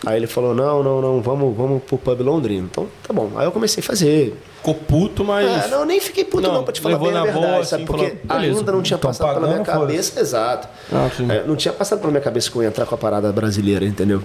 Aí 0.05 0.17
ele 0.17 0.25
falou, 0.25 0.55
não, 0.55 0.81
não, 0.81 0.99
não, 0.99 1.21
vamos, 1.21 1.55
vamos 1.55 1.83
pro 1.83 1.97
pub 1.97 2.21
londrino. 2.21 2.67
Então, 2.71 2.87
tá 3.03 3.13
bom. 3.13 3.33
Aí 3.35 3.45
eu 3.45 3.51
comecei 3.51 3.83
a 3.83 3.85
fazer. 3.85 4.35
Ficou 4.57 4.73
puto, 4.73 5.23
mas... 5.23 5.65
É, 5.65 5.67
não, 5.67 5.85
nem 5.85 5.99
fiquei 5.99 6.25
puto 6.25 6.47
não, 6.47 6.55
não 6.55 6.63
pra 6.63 6.73
te 6.73 6.81
falar 6.81 6.97
bem 6.97 7.15
a 7.15 7.23
verdade, 7.23 7.39
boa, 7.39 7.63
sabe? 7.63 7.83
Assim, 7.83 7.85
Porque 7.85 8.17
falou, 8.27 8.43
ainda 8.43 8.71
não 8.71 8.81
tinha 8.81 8.97
passado 8.97 9.33
pela 9.35 9.47
minha 9.47 9.63
cabeça... 9.63 10.19
Exato. 10.19 10.67
Ah, 10.91 11.09
é, 11.31 11.43
não 11.45 11.55
tinha 11.55 11.73
passado 11.73 11.99
pela 11.99 12.11
minha 12.11 12.21
cabeça 12.21 12.49
que 12.49 12.55
eu 12.55 12.63
ia 12.63 12.69
entrar 12.69 12.85
com 12.87 12.95
a 12.95 12.97
parada 12.97 13.31
brasileira, 13.31 13.85
entendeu? 13.85 14.23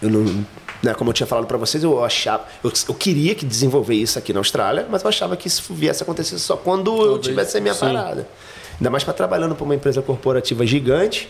Eu 0.00 0.08
não... 0.08 0.44
Né, 0.82 0.94
como 0.94 1.10
eu 1.10 1.14
tinha 1.14 1.26
falado 1.26 1.46
para 1.46 1.58
vocês, 1.58 1.84
eu 1.84 2.02
achava... 2.02 2.44
Eu, 2.64 2.72
eu, 2.88 2.94
queria 2.94 3.34
que 3.34 3.44
desenvolver 3.44 3.94
isso 3.94 4.18
aqui 4.18 4.32
na 4.32 4.40
Austrália, 4.40 4.86
mas 4.88 5.02
eu 5.02 5.08
achava 5.08 5.36
que 5.36 5.46
isso 5.46 5.74
viesse 5.74 6.02
a 6.02 6.04
acontecer 6.04 6.38
só 6.38 6.56
quando 6.56 6.90
Talvez, 6.90 7.10
eu 7.10 7.18
tivesse 7.18 7.58
a 7.58 7.60
minha 7.60 7.74
sim. 7.74 7.80
parada. 7.80 8.26
Ainda 8.80 8.88
mais 8.88 9.04
para 9.04 9.12
trabalhando 9.12 9.54
para 9.54 9.64
uma 9.64 9.74
empresa 9.74 10.00
corporativa 10.00 10.66
gigante, 10.66 11.28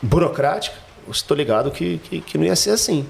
burocrática, 0.00 0.76
estou 1.10 1.36
ligado 1.36 1.70
que, 1.70 1.98
que, 1.98 2.22
que, 2.22 2.38
não 2.38 2.44
ia 2.46 2.56
ser 2.56 2.70
assim. 2.70 3.06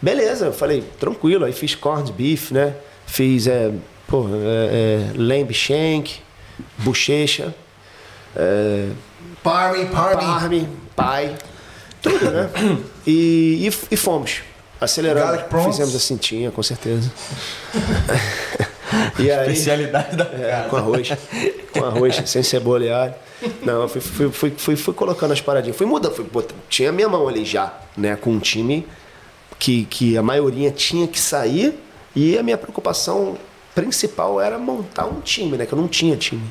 Beleza, 0.00 0.46
eu 0.46 0.52
falei, 0.52 0.82
tranquilo, 0.98 1.44
aí 1.44 1.52
fiz 1.52 1.76
corned 1.76 2.12
beef, 2.12 2.50
né? 2.50 2.74
Fiz 3.06 3.46
é, 3.46 3.70
pô, 4.08 4.26
é, 4.28 5.12
é, 5.14 5.16
lamb 5.16 5.54
shank, 5.54 6.16
bochecha, 6.78 7.54
é, 8.34 8.88
parme, 9.40 9.86
parme, 9.86 10.22
parme, 10.24 10.68
pai, 10.96 11.36
tudo, 12.02 12.28
né? 12.28 12.50
E, 13.06 13.68
e, 13.68 13.94
e 13.94 13.96
fomos. 13.96 14.42
Acelerando. 14.80 15.44
Fizemos 15.64 15.94
assim, 15.94 16.16
tinha, 16.16 16.50
com 16.50 16.60
certeza. 16.60 17.08
e 19.18 19.30
aí, 19.30 19.52
Especialidade 19.52 20.16
da 20.16 20.24
é, 20.24 20.66
Com 20.68 20.76
arroz. 20.76 21.08
Com 21.72 21.84
arroz, 21.84 22.22
sem 22.26 22.42
cebola 22.42 22.84
e 22.84 22.90
alho. 22.90 23.14
Não, 23.62 23.88
fui, 23.88 24.00
fui, 24.00 24.30
fui, 24.30 24.54
fui, 24.56 24.76
fui 24.76 24.94
colocando 24.94 25.32
as 25.32 25.40
paradinhas. 25.40 25.76
Fui 25.76 25.86
mudando. 25.86 26.14
Fui, 26.14 26.24
botando, 26.24 26.58
tinha 26.68 26.90
a 26.90 26.92
minha 26.92 27.08
mão 27.08 27.28
ali 27.28 27.44
já, 27.44 27.78
né? 27.96 28.16
Com 28.16 28.32
um 28.32 28.38
time 28.38 28.86
que, 29.58 29.84
que 29.86 30.16
a 30.16 30.22
maioria 30.22 30.70
tinha 30.70 31.06
que 31.06 31.18
sair. 31.18 31.78
E 32.14 32.36
a 32.36 32.42
minha 32.42 32.58
preocupação 32.58 33.38
principal 33.74 34.40
era 34.40 34.58
montar 34.58 35.06
um 35.06 35.20
time, 35.20 35.56
né? 35.56 35.66
Que 35.66 35.72
eu 35.72 35.78
não 35.78 35.88
tinha 35.88 36.16
time. 36.16 36.42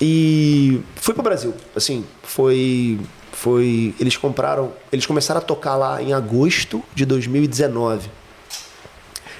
E 0.00 0.80
fui 0.96 1.14
para 1.14 1.20
o 1.20 1.24
Brasil. 1.24 1.54
Assim, 1.74 2.04
foi 2.22 2.98
foi 3.32 3.94
eles 4.00 4.16
compraram, 4.16 4.72
eles 4.92 5.06
começaram 5.06 5.40
a 5.40 5.42
tocar 5.42 5.76
lá 5.76 6.02
em 6.02 6.12
agosto 6.12 6.82
de 6.94 7.04
2019. 7.04 8.08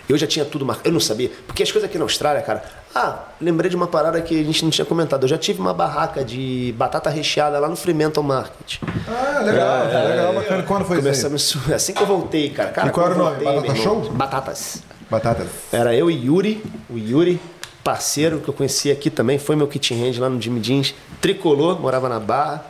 Eu 0.08 0.18
já 0.18 0.26
tinha 0.26 0.44
tudo 0.44 0.64
marcado. 0.66 0.88
Eu 0.88 0.92
não 0.92 1.00
sabia. 1.00 1.30
Porque 1.46 1.62
as 1.62 1.72
coisas 1.72 1.88
aqui 1.88 1.96
na 1.96 2.04
Austrália, 2.04 2.42
cara. 2.42 2.62
Ah, 2.94 3.24
lembrei 3.40 3.70
de 3.70 3.76
uma 3.76 3.86
parada 3.86 4.20
que 4.20 4.38
a 4.38 4.44
gente 4.44 4.62
não 4.62 4.70
tinha 4.70 4.84
comentado. 4.84 5.24
Eu 5.24 5.28
já 5.28 5.38
tive 5.38 5.60
uma 5.60 5.72
barraca 5.72 6.22
de 6.22 6.74
batata 6.76 7.10
recheada 7.10 7.58
lá 7.58 7.68
no 7.68 7.74
Fremantle 7.74 8.22
Market. 8.22 8.78
Ah, 9.08 9.40
legal, 9.40 9.88
é, 9.88 10.08
legal, 10.08 10.34
bacana. 10.34 10.62
Quando 10.62 10.84
foi 10.84 10.98
Começamos, 10.98 11.42
isso? 11.42 11.60
Aí? 11.66 11.74
Assim 11.74 11.92
que 11.92 12.02
eu 12.02 12.06
voltei, 12.06 12.50
cara. 12.50 12.70
cara 12.70 12.88
e 12.88 12.90
qual 12.90 13.06
era 13.06 13.14
o 13.14 13.18
nome? 13.18 13.44
Batata 13.44 13.74
Show? 13.76 14.10
Batatas. 14.10 14.82
Batatas. 15.10 15.46
Era 15.72 15.94
eu 15.94 16.10
e 16.10 16.26
Yuri. 16.26 16.62
O 16.90 16.98
Yuri, 16.98 17.40
parceiro 17.82 18.40
que 18.40 18.48
eu 18.48 18.54
conheci 18.54 18.90
aqui 18.90 19.10
também, 19.10 19.38
foi 19.38 19.56
meu 19.56 19.66
kit 19.66 19.94
hand 19.94 20.20
lá 20.20 20.28
no 20.28 20.40
Jimmy 20.40 20.60
Jeans. 20.60 20.94
Tricolor, 21.20 21.80
morava 21.80 22.08
na 22.08 22.20
Barra. 22.20 22.64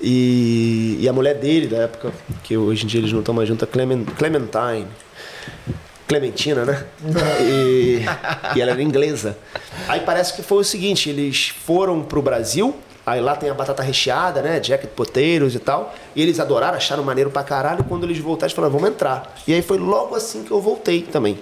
E, 0.00 0.96
e 1.00 1.08
a 1.08 1.12
mulher 1.12 1.34
dele, 1.34 1.66
da 1.66 1.78
época, 1.78 2.12
que 2.44 2.56
hoje 2.56 2.84
em 2.84 2.86
dia 2.86 3.00
eles 3.00 3.12
não 3.12 3.18
estão 3.20 3.34
mais 3.34 3.48
juntos, 3.48 3.64
a 3.64 3.66
Clementine. 3.66 4.86
Clementina, 6.08 6.64
né? 6.64 6.86
E, 7.42 8.00
e 8.56 8.60
ela 8.62 8.72
era 8.72 8.82
inglesa. 8.82 9.36
Aí 9.86 10.00
parece 10.00 10.34
que 10.34 10.42
foi 10.42 10.58
o 10.58 10.64
seguinte: 10.64 11.10
eles 11.10 11.48
foram 11.48 12.02
pro 12.02 12.22
Brasil, 12.22 12.74
aí 13.04 13.20
lá 13.20 13.36
tem 13.36 13.50
a 13.50 13.54
batata 13.54 13.82
recheada, 13.82 14.40
né? 14.40 14.60
Jacket 14.62 14.90
poteiros 14.90 15.54
e 15.54 15.58
tal. 15.58 15.94
E 16.16 16.22
eles 16.22 16.40
adoraram, 16.40 16.78
acharam 16.78 17.04
maneiro 17.04 17.30
pra 17.30 17.44
caralho. 17.44 17.84
Quando 17.84 18.04
eles 18.04 18.18
voltaram, 18.18 18.46
eles 18.46 18.56
falaram: 18.56 18.72
vamos 18.72 18.88
entrar. 18.88 19.36
E 19.46 19.52
aí 19.52 19.60
foi 19.60 19.76
logo 19.76 20.14
assim 20.14 20.42
que 20.42 20.50
eu 20.50 20.62
voltei 20.62 21.02
também. 21.02 21.38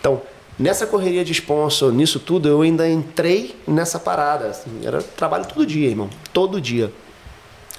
Então, 0.00 0.20
nessa 0.58 0.88
correria 0.88 1.24
de 1.24 1.32
sponsor, 1.32 1.92
nisso 1.92 2.18
tudo, 2.18 2.48
eu 2.48 2.62
ainda 2.62 2.88
entrei 2.88 3.54
nessa 3.64 4.00
parada. 4.00 4.46
Assim, 4.48 4.70
era 4.84 5.00
trabalho 5.00 5.46
todo 5.46 5.64
dia, 5.64 5.88
irmão. 5.88 6.10
Todo 6.32 6.60
dia. 6.60 6.92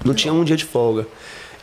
Não 0.06 0.14
tinha 0.14 0.34
um 0.34 0.46
dia 0.46 0.56
de 0.56 0.66
folga. 0.66 1.06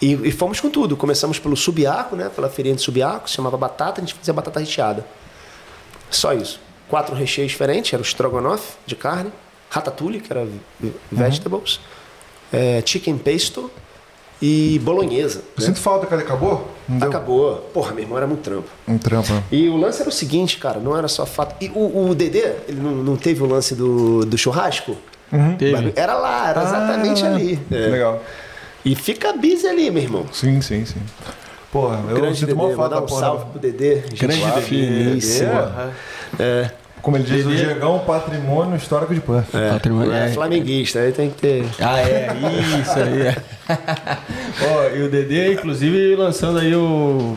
E, 0.01 0.13
e, 0.29 0.31
fomos 0.31 0.61
com 0.61 0.71
tudo. 0.71 0.97
Começamos 0.97 1.39
pelo 1.39 1.57
subiaco, 1.57 2.15
né? 2.15 2.31
Pela 2.35 2.49
feirinha 2.49 2.75
de 2.75 2.83
subiaco, 2.83 3.29
se 3.29 3.37
chamava 3.37 3.57
batata, 3.57 4.01
a 4.01 4.05
gente 4.05 4.15
fazia 4.15 4.33
batata 4.33 4.61
recheada. 4.61 5.05
Só 6.11 6.33
isso. 6.33 6.61
Quatro 6.89 7.15
recheios 7.15 7.51
diferentes, 7.51 7.93
era 7.93 8.01
o 8.01 8.05
strogonoff 8.05 8.77
de 8.87 8.95
carne, 8.97 9.33
ratatouille, 9.69 10.21
que 10.21 10.33
era 10.33 10.47
vegetables, 11.13 11.77
uhum. 12.53 12.59
é, 12.59 12.83
chicken 12.85 13.19
pesto 13.19 13.71
e 14.41 14.81
bolonhesa. 14.83 15.41
Eu 15.57 15.61
né? 15.61 15.67
sinto 15.67 15.81
falta, 15.81 16.07
cadê? 16.07 16.23
Acabou? 16.23 16.71
Não 16.89 16.99
deu? 16.99 17.09
Acabou. 17.09 17.57
Porra, 17.75 17.93
meu 17.93 18.05
irmão 18.05 18.17
era 18.17 18.27
muito 18.27 18.41
trampo. 18.41 18.69
Um 18.87 18.97
trampo. 18.97 19.33
né? 19.33 19.43
E 19.51 19.69
o 19.69 19.77
lance 19.77 20.01
era 20.01 20.09
o 20.09 20.13
seguinte, 20.13 20.59
cara, 20.59 20.79
não 20.81 20.97
era 20.97 21.09
só 21.09 21.27
fato. 21.27 21.57
E 21.63 21.69
o, 21.75 22.11
o 22.11 22.15
Dedê, 22.15 22.53
ele 22.69 22.81
não, 22.81 22.93
não 22.93 23.17
teve 23.17 23.43
o 23.43 23.47
lance 23.47 23.75
do, 23.75 24.25
do 24.25 24.39
churrasco? 24.39 24.97
Teve. 25.59 25.93
Era 25.95 26.15
lá, 26.15 26.49
era 26.49 26.63
exatamente 26.63 27.25
Ah, 27.25 27.35
ali. 27.35 27.61
É. 27.71 27.75
Legal. 27.75 28.23
E 28.85 28.95
fica 28.95 29.33
busy 29.33 29.67
ali, 29.67 29.91
meu 29.91 30.03
irmão. 30.03 30.27
Sim, 30.33 30.61
sim, 30.61 30.85
sim. 30.85 31.01
Porra, 31.71 32.01
eu 32.09 32.17
Grande 32.17 32.39
sinto 32.39 32.55
Dedê, 32.57 32.75
mandar 32.77 32.89
da 32.89 33.03
um 33.03 33.07
porra. 33.07 33.21
salve 33.21 33.45
pro 33.51 33.61
Dedê. 33.61 33.97
Grande 34.19 34.41
Dedê. 34.45 34.61
finíssima. 34.63 35.93
Dedê. 36.33 36.43
É, 36.43 36.71
Como 37.03 37.17
ele 37.17 37.25
diz, 37.25 37.45
o 37.45 37.49
Dedê. 37.51 37.65
Diegão, 37.67 37.99
patrimônio 38.01 38.77
histórico 38.77 39.15
de 39.15 39.21
Pan. 39.21 39.45
é, 39.53 39.69
Patrimônio- 39.71 40.13
é 40.13 40.27
é. 40.27 40.33
flamenguista, 40.33 41.01
aí 41.01 41.13
tem 41.13 41.29
que 41.31 41.37
ter. 41.41 41.65
Ah, 41.81 42.01
é, 42.01 42.29
isso 42.81 42.99
aí. 42.99 43.37
Ó, 44.73 44.97
e 44.97 45.03
o 45.03 45.11
Dedê, 45.11 45.53
inclusive, 45.53 46.17
lançando 46.17 46.59
aí 46.59 46.75
o. 46.75 47.37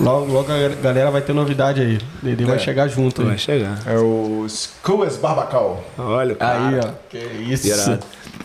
Logo, 0.00 0.32
logo 0.32 0.50
a 0.50 0.68
galera 0.82 1.10
vai 1.10 1.20
ter 1.20 1.32
novidade 1.34 1.80
aí. 1.80 1.96
O 2.22 2.24
Dedê 2.24 2.44
vai 2.44 2.56
É. 2.56 2.58
chegar 2.58 2.88
junto 2.88 3.20
aí. 3.22 3.28
Vai 3.28 3.38
chegar. 3.38 3.78
É 3.86 3.96
o 3.98 4.44
Skuas 4.48 5.16
Barbacal. 5.16 5.84
Olha, 5.98 6.32
o 6.32 6.36
cara. 6.36 6.68
Aí, 6.68 6.80
ó. 6.80 6.88
Que 7.10 7.18
isso. 7.52 7.66
Irado. 7.68 7.98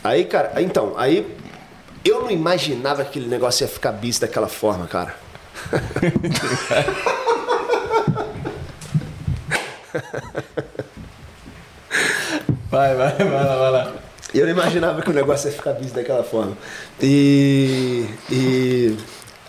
Aí, 0.03 0.25
cara, 0.25 0.51
aí, 0.55 0.65
então, 0.65 0.93
aí 0.97 1.25
eu 2.03 2.21
não 2.21 2.31
imaginava 2.31 3.03
que 3.03 3.09
aquele 3.09 3.27
negócio 3.27 3.63
ia 3.63 3.67
ficar 3.67 3.91
bis 3.91 4.19
daquela 4.19 4.47
forma, 4.47 4.87
cara. 4.87 5.15
Vai, 12.69 12.95
vai, 12.95 13.11
vai 13.13 13.45
lá, 13.45 13.55
vai 13.55 13.71
lá. 13.71 13.93
Eu 14.33 14.45
não 14.45 14.51
imaginava 14.51 15.01
que 15.01 15.09
o 15.09 15.13
negócio 15.13 15.49
ia 15.49 15.55
ficar 15.55 15.73
bis 15.73 15.91
daquela 15.91 16.23
forma. 16.23 16.57
E. 17.01 18.05
E. 18.29 18.97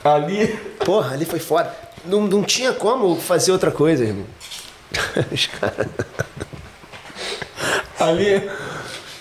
Ali. 0.05 0.47
Porra, 0.85 1.15
ali 1.15 1.25
foi 1.25 1.41
foda. 1.41 1.75
Não, 2.05 2.23
não 2.23 2.45
tinha 2.45 2.73
como 2.73 3.17
fazer 3.21 3.51
outra 3.51 3.73
coisa, 3.73 4.05
irmão. 4.05 4.25
Os 5.33 5.47
caras. 5.47 5.89
Ali. 7.99 8.49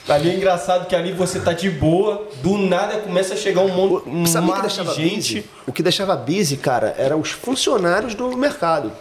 Ali 0.08 0.30
é 0.30 0.36
engraçado 0.36 0.88
que 0.88 0.96
ali 0.96 1.12
você 1.12 1.40
tá 1.40 1.52
de 1.52 1.70
boa, 1.70 2.28
do 2.42 2.58
nada 2.58 3.00
começa 3.00 3.34
a 3.34 3.38
chegar 3.38 3.62
um 3.62 3.68
monte 3.68 4.08
um 4.08 4.26
Sabe 4.26 4.48
que 4.48 4.54
mar 4.54 4.62
deixava 4.62 4.94
de 4.94 5.10
gente. 5.10 5.36
busy? 5.36 5.50
O 5.66 5.74
que 5.74 5.84
deixava 5.84 6.16
busy, 6.16 6.58
cara, 6.58 6.96
eram 6.98 7.20
os 7.20 7.32
funcionários 7.32 8.16
do 8.16 8.36
mercado. 8.38 8.92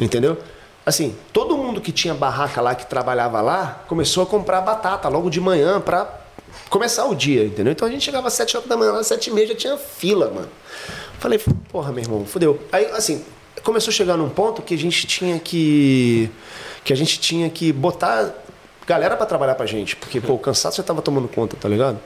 Entendeu? 0.00 0.38
Assim, 0.84 1.14
todo 1.32 1.56
mundo 1.56 1.80
que 1.80 1.92
tinha 1.92 2.14
barraca 2.14 2.60
lá, 2.60 2.74
que 2.74 2.86
trabalhava 2.86 3.40
lá, 3.40 3.84
começou 3.86 4.22
a 4.22 4.26
comprar 4.26 4.60
batata 4.62 5.08
logo 5.08 5.28
de 5.28 5.40
manhã 5.40 5.80
pra 5.80 6.20
começar 6.68 7.04
o 7.04 7.14
dia, 7.14 7.44
entendeu? 7.44 7.72
Então 7.72 7.86
a 7.86 7.90
gente 7.90 8.02
chegava 8.02 8.28
às 8.28 8.34
7 8.34 8.56
horas 8.56 8.68
da 8.68 8.76
manhã, 8.76 8.98
às 8.98 9.06
7 9.06 9.28
e 9.28 9.32
meia 9.32 9.48
já 9.48 9.54
tinha 9.54 9.76
fila, 9.76 10.30
mano. 10.34 10.48
Falei, 11.18 11.38
porra, 11.70 11.92
meu 11.92 12.02
irmão, 12.02 12.24
fudeu. 12.24 12.58
Aí, 12.72 12.86
assim, 12.86 13.22
começou 13.62 13.90
a 13.90 13.94
chegar 13.94 14.16
num 14.16 14.28
ponto 14.28 14.62
que 14.62 14.74
a 14.74 14.78
gente 14.78 15.06
tinha 15.06 15.38
que. 15.38 16.30
que 16.82 16.92
a 16.92 16.96
gente 16.96 17.20
tinha 17.20 17.48
que 17.48 17.72
botar 17.72 18.34
galera 18.86 19.16
pra 19.16 19.26
trabalhar 19.26 19.54
pra 19.54 19.66
gente, 19.66 19.96
porque, 19.96 20.20
pô, 20.20 20.34
o 20.34 20.38
cansaço 20.38 20.76
já 20.78 20.82
tava 20.82 21.00
tomando 21.02 21.28
conta, 21.28 21.56
tá 21.60 21.68
ligado? 21.68 21.98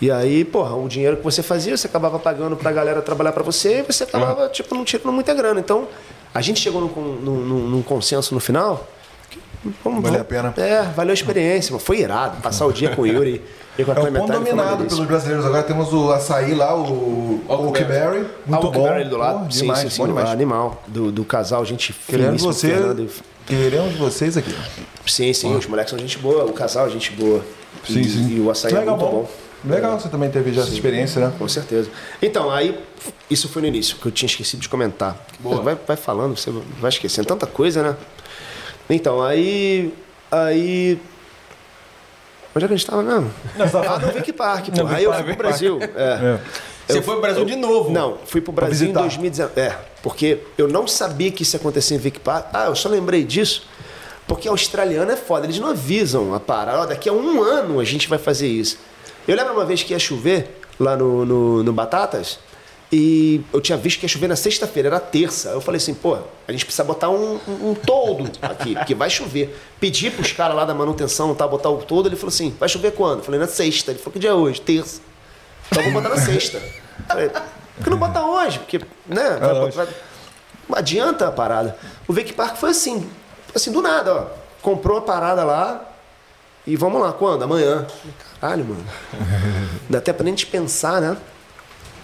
E 0.00 0.10
aí, 0.10 0.44
porra, 0.44 0.74
o 0.74 0.88
dinheiro 0.88 1.16
que 1.16 1.22
você 1.24 1.42
fazia, 1.42 1.76
você 1.76 1.86
acabava 1.86 2.18
pagando 2.18 2.56
pra 2.56 2.72
galera 2.72 3.02
trabalhar 3.02 3.32
pra 3.32 3.42
você 3.42 3.80
e 3.80 3.82
você 3.82 4.04
acabava, 4.04 4.48
tipo, 4.48 4.74
não 4.74 4.84
tirando 4.84 5.12
muita 5.12 5.34
grana. 5.34 5.60
Então, 5.60 5.86
a 6.32 6.40
gente 6.40 6.60
chegou 6.60 6.80
num- 6.80 7.16
num- 7.20 7.68
num 7.68 7.82
consenso 7.82 8.32
no 8.34 8.40
final. 8.40 8.86
Vamos- 9.84 10.02
Valeu 10.02 10.20
a 10.20 10.24
pena. 10.24 10.54
É, 10.56 10.82
valeu 10.82 11.10
a 11.10 11.14
experiência. 11.14 11.78
Foi 11.78 12.00
irado. 12.00 12.40
Passar 12.40 12.66
o 12.66 12.72
dia 12.72 12.94
com 12.94 13.02
o 13.02 13.06
Yuri 13.06 13.42
e 13.78 13.84
com 13.84 13.92
a 13.92 13.94
É 13.94 14.00
o 14.00 14.12
pão 14.12 14.26
dominado 14.26 14.84
pelos 14.84 15.06
brasileiros. 15.06 15.44
Agora 15.46 15.62
temos 15.62 15.92
o 15.92 16.10
açaí 16.10 16.54
lá, 16.54 16.74
o 16.76 17.40
Oakberry. 17.48 18.26
Muito 18.46 18.66
Ah, 18.66 18.68
o 18.68 18.70
bom. 18.72 18.82
Barry 18.84 19.04
do 19.08 19.16
lado. 19.16 19.44
Pô, 19.46 19.50
sim, 19.50 19.60
demais, 19.62 19.78
sim, 19.80 19.90
sim, 19.90 19.98
bom 20.02 20.08
demais. 20.08 20.30
Animal. 20.30 20.82
Do, 20.86 21.10
do 21.12 21.24
casal, 21.24 21.64
gente 21.64 21.92
Queremos 22.06 22.42
você, 22.42 22.68
Fernando 22.68 23.08
queremos 23.46 23.96
vocês 23.96 24.36
aqui. 24.36 24.54
Sim, 25.06 25.32
sim, 25.32 25.56
os 25.56 25.66
moleques 25.66 25.90
são 25.90 25.98
gente 25.98 26.18
boa, 26.18 26.44
o 26.44 26.52
casal 26.52 26.86
é 26.86 26.90
gente 26.90 27.10
boa. 27.12 27.44
Sim, 27.84 28.00
e, 28.00 28.04
sim. 28.08 28.28
e 28.36 28.40
o 28.40 28.48
açaí 28.50 28.72
é 28.72 28.78
Legal, 28.78 28.96
muito 28.96 29.10
bom. 29.10 29.22
bom. 29.22 29.28
Legal, 29.72 29.98
você 29.98 30.08
também 30.08 30.30
teve 30.30 30.52
já 30.52 30.62
essa 30.62 30.72
experiência, 30.72 31.20
né? 31.20 31.32
Com 31.38 31.48
certeza. 31.48 31.90
Então, 32.22 32.50
aí, 32.50 32.78
isso 33.28 33.48
foi 33.48 33.60
no 33.62 33.68
início, 33.68 33.96
que 33.96 34.06
eu 34.06 34.12
tinha 34.12 34.26
esquecido 34.28 34.60
de 34.60 34.68
comentar. 34.68 35.16
Vai, 35.40 35.76
vai 35.86 35.96
falando, 35.96 36.36
você 36.36 36.50
vai 36.80 36.88
esquecendo 36.90 37.26
tanta 37.28 37.46
coisa, 37.46 37.82
né? 37.82 37.96
Então, 38.90 39.22
aí. 39.22 39.92
Aí. 40.30 40.98
Onde 42.54 42.64
é 42.64 42.68
que 42.68 42.74
a 42.74 42.76
gente 42.76 42.84
estava 42.84 43.02
mesmo? 43.02 43.32
ah, 43.88 43.98
no 43.98 44.12
Vic 44.12 44.32
Park, 44.32 44.68
pô. 44.70 44.86
Aí 44.88 45.04
eu 45.04 45.12
fui 45.14 45.22
pro 45.24 45.36
Brasil. 45.36 45.78
É. 45.80 46.38
Você 46.86 46.98
Eu- 46.98 47.02
foi 47.04 47.14
pro 47.14 47.22
Brasil 47.22 47.44
de 47.44 47.54
novo? 47.56 47.90
Não, 47.90 48.18
fui 48.26 48.40
pro 48.40 48.52
Brasil 48.52 48.88
em 48.88 48.92
visitar. 48.92 49.00
2019. 49.02 49.60
É, 49.60 49.76
porque 50.02 50.38
eu 50.58 50.66
não 50.66 50.88
sabia 50.88 51.30
que 51.30 51.44
isso 51.44 51.54
ia 51.54 51.60
acontecer 51.60 51.94
em 51.94 51.98
Vic 51.98 52.18
Park. 52.18 52.46
Ah, 52.52 52.66
eu 52.66 52.74
só 52.74 52.88
lembrei 52.88 53.22
disso. 53.22 53.68
Porque 54.26 54.48
australiano 54.48 55.10
é 55.10 55.16
foda, 55.16 55.46
eles 55.46 55.58
não 55.58 55.68
avisam 55.68 56.34
a 56.34 56.40
parada. 56.40 56.88
Daqui 56.88 57.08
a 57.08 57.12
um 57.12 57.42
ano 57.42 57.78
a 57.80 57.84
gente 57.84 58.08
vai 58.08 58.18
fazer 58.18 58.48
isso. 58.48 58.78
Eu 59.26 59.36
lembro 59.36 59.52
uma 59.54 59.64
vez 59.64 59.82
que 59.82 59.92
ia 59.92 59.98
chover 59.98 60.60
lá 60.78 60.96
no, 60.96 61.24
no, 61.24 61.62
no 61.62 61.72
Batatas 61.72 62.38
e 62.92 63.40
eu 63.52 63.60
tinha 63.60 63.78
visto 63.78 64.00
que 64.00 64.04
ia 64.04 64.08
chover 64.08 64.28
na 64.28 64.34
sexta-feira, 64.36 64.88
era 64.88 64.98
terça. 65.00 65.50
Eu 65.50 65.60
falei 65.60 65.76
assim, 65.78 65.94
pô, 65.94 66.18
a 66.48 66.52
gente 66.52 66.64
precisa 66.64 66.82
botar 66.82 67.08
um, 67.08 67.38
um, 67.46 67.70
um 67.70 67.74
toldo 67.74 68.30
aqui, 68.42 68.74
porque 68.74 68.94
vai 68.94 69.08
chover. 69.08 69.56
Pedi 69.78 70.10
pros 70.10 70.32
caras 70.32 70.56
lá 70.56 70.64
da 70.64 70.74
manutenção, 70.74 71.34
tá, 71.34 71.46
botar 71.46 71.70
o 71.70 71.78
toldo, 71.78 72.08
ele 72.08 72.16
falou 72.16 72.28
assim, 72.30 72.54
vai 72.58 72.68
chover 72.68 72.92
quando? 72.92 73.18
Eu 73.18 73.24
falei, 73.24 73.38
na 73.38 73.46
sexta. 73.46 73.92
Ele 73.92 73.98
falou, 74.00 74.12
que 74.12 74.18
dia 74.18 74.30
é 74.30 74.34
hoje? 74.34 74.60
Terça. 74.60 75.00
Então 75.70 75.84
vou 75.84 75.92
botar 75.92 76.08
na 76.08 76.16
sexta. 76.20 76.56
Eu 76.58 77.04
Falei, 77.06 77.28
por 77.28 77.84
que 77.84 77.90
não 77.90 77.96
botar 77.96 78.26
hoje? 78.26 78.58
Porque, 78.58 78.78
né? 79.06 79.36
vai 79.40 79.54
botar- 79.54 79.86
não 80.68 80.78
adianta 80.78 81.28
a 81.28 81.32
parada. 81.32 81.76
O 82.08 82.12
Wake 82.12 82.32
Park 82.32 82.56
foi 82.56 82.70
assim, 82.70 83.08
assim, 83.54 83.70
do 83.70 83.80
nada, 83.80 84.14
ó. 84.14 84.26
Comprou 84.62 84.98
a 84.98 85.02
parada 85.02 85.42
lá 85.44 85.84
e 86.66 86.76
vamos 86.76 87.00
lá, 87.00 87.12
quando? 87.12 87.42
Amanhã. 87.44 87.86
Caralho, 88.40 88.64
mano. 88.64 88.84
Dá 89.88 89.98
até 89.98 90.12
pra 90.12 90.24
nem 90.24 90.32
gente 90.32 90.46
pensar, 90.46 91.00
né? 91.00 91.16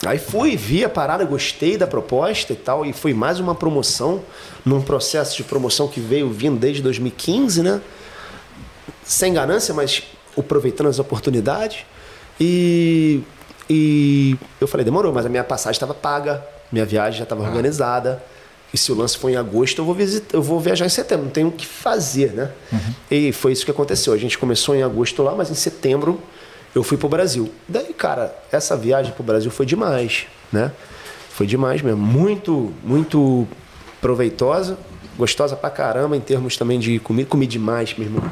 Aí 0.04 0.18
fui, 0.18 0.56
vi 0.56 0.84
a 0.84 0.88
parada, 0.88 1.24
gostei 1.24 1.76
da 1.78 1.86
proposta 1.86 2.52
e 2.52 2.56
tal, 2.56 2.84
e 2.84 2.92
foi 2.92 3.14
mais 3.14 3.40
uma 3.40 3.54
promoção, 3.54 4.22
num 4.64 4.82
processo 4.82 5.36
de 5.36 5.44
promoção 5.44 5.88
que 5.88 6.00
veio 6.00 6.28
vindo 6.28 6.58
desde 6.58 6.82
2015, 6.82 7.62
né? 7.62 7.80
Sem 9.04 9.32
ganância, 9.32 9.72
mas 9.72 10.02
aproveitando 10.36 10.88
as 10.88 10.98
oportunidades. 10.98 11.86
E, 12.38 13.22
e 13.70 14.36
eu 14.60 14.66
falei, 14.66 14.84
demorou, 14.84 15.12
mas 15.12 15.24
a 15.24 15.28
minha 15.28 15.44
passagem 15.44 15.76
estava 15.76 15.94
paga, 15.94 16.44
minha 16.70 16.84
viagem 16.84 17.18
já 17.18 17.24
estava 17.24 17.42
organizada. 17.42 18.22
E 18.74 18.76
se 18.76 18.92
o 18.92 18.94
lance 18.94 19.16
for 19.16 19.30
em 19.30 19.36
agosto, 19.36 19.80
eu 19.80 19.84
vou, 19.84 19.94
visitar, 19.94 20.36
eu 20.36 20.42
vou 20.42 20.60
viajar 20.60 20.84
em 20.84 20.90
setembro, 20.90 21.26
não 21.26 21.32
tenho 21.32 21.48
o 21.48 21.52
que 21.52 21.64
fazer, 21.64 22.32
né? 22.32 22.50
E 23.10 23.32
foi 23.32 23.52
isso 23.52 23.64
que 23.64 23.70
aconteceu. 23.70 24.12
A 24.12 24.18
gente 24.18 24.36
começou 24.36 24.74
em 24.74 24.82
agosto 24.82 25.22
lá, 25.22 25.34
mas 25.34 25.50
em 25.50 25.54
setembro 25.54 26.20
eu 26.76 26.82
fui 26.82 26.98
pro 26.98 27.08
Brasil. 27.08 27.50
Daí, 27.66 27.94
cara, 27.94 28.36
essa 28.52 28.76
viagem 28.76 29.10
pro 29.12 29.24
Brasil 29.24 29.50
foi 29.50 29.64
demais, 29.64 30.26
né? 30.52 30.70
Foi 31.30 31.46
demais 31.46 31.80
mesmo. 31.80 32.00
Muito, 32.00 32.70
muito 32.84 33.48
proveitosa, 33.98 34.78
gostosa 35.16 35.56
pra 35.56 35.70
caramba 35.70 36.18
em 36.18 36.20
termos 36.20 36.56
também 36.58 36.78
de 36.78 36.98
comida. 36.98 37.28
Comi 37.30 37.46
demais, 37.46 37.96
meu 37.96 38.06
irmão. 38.06 38.30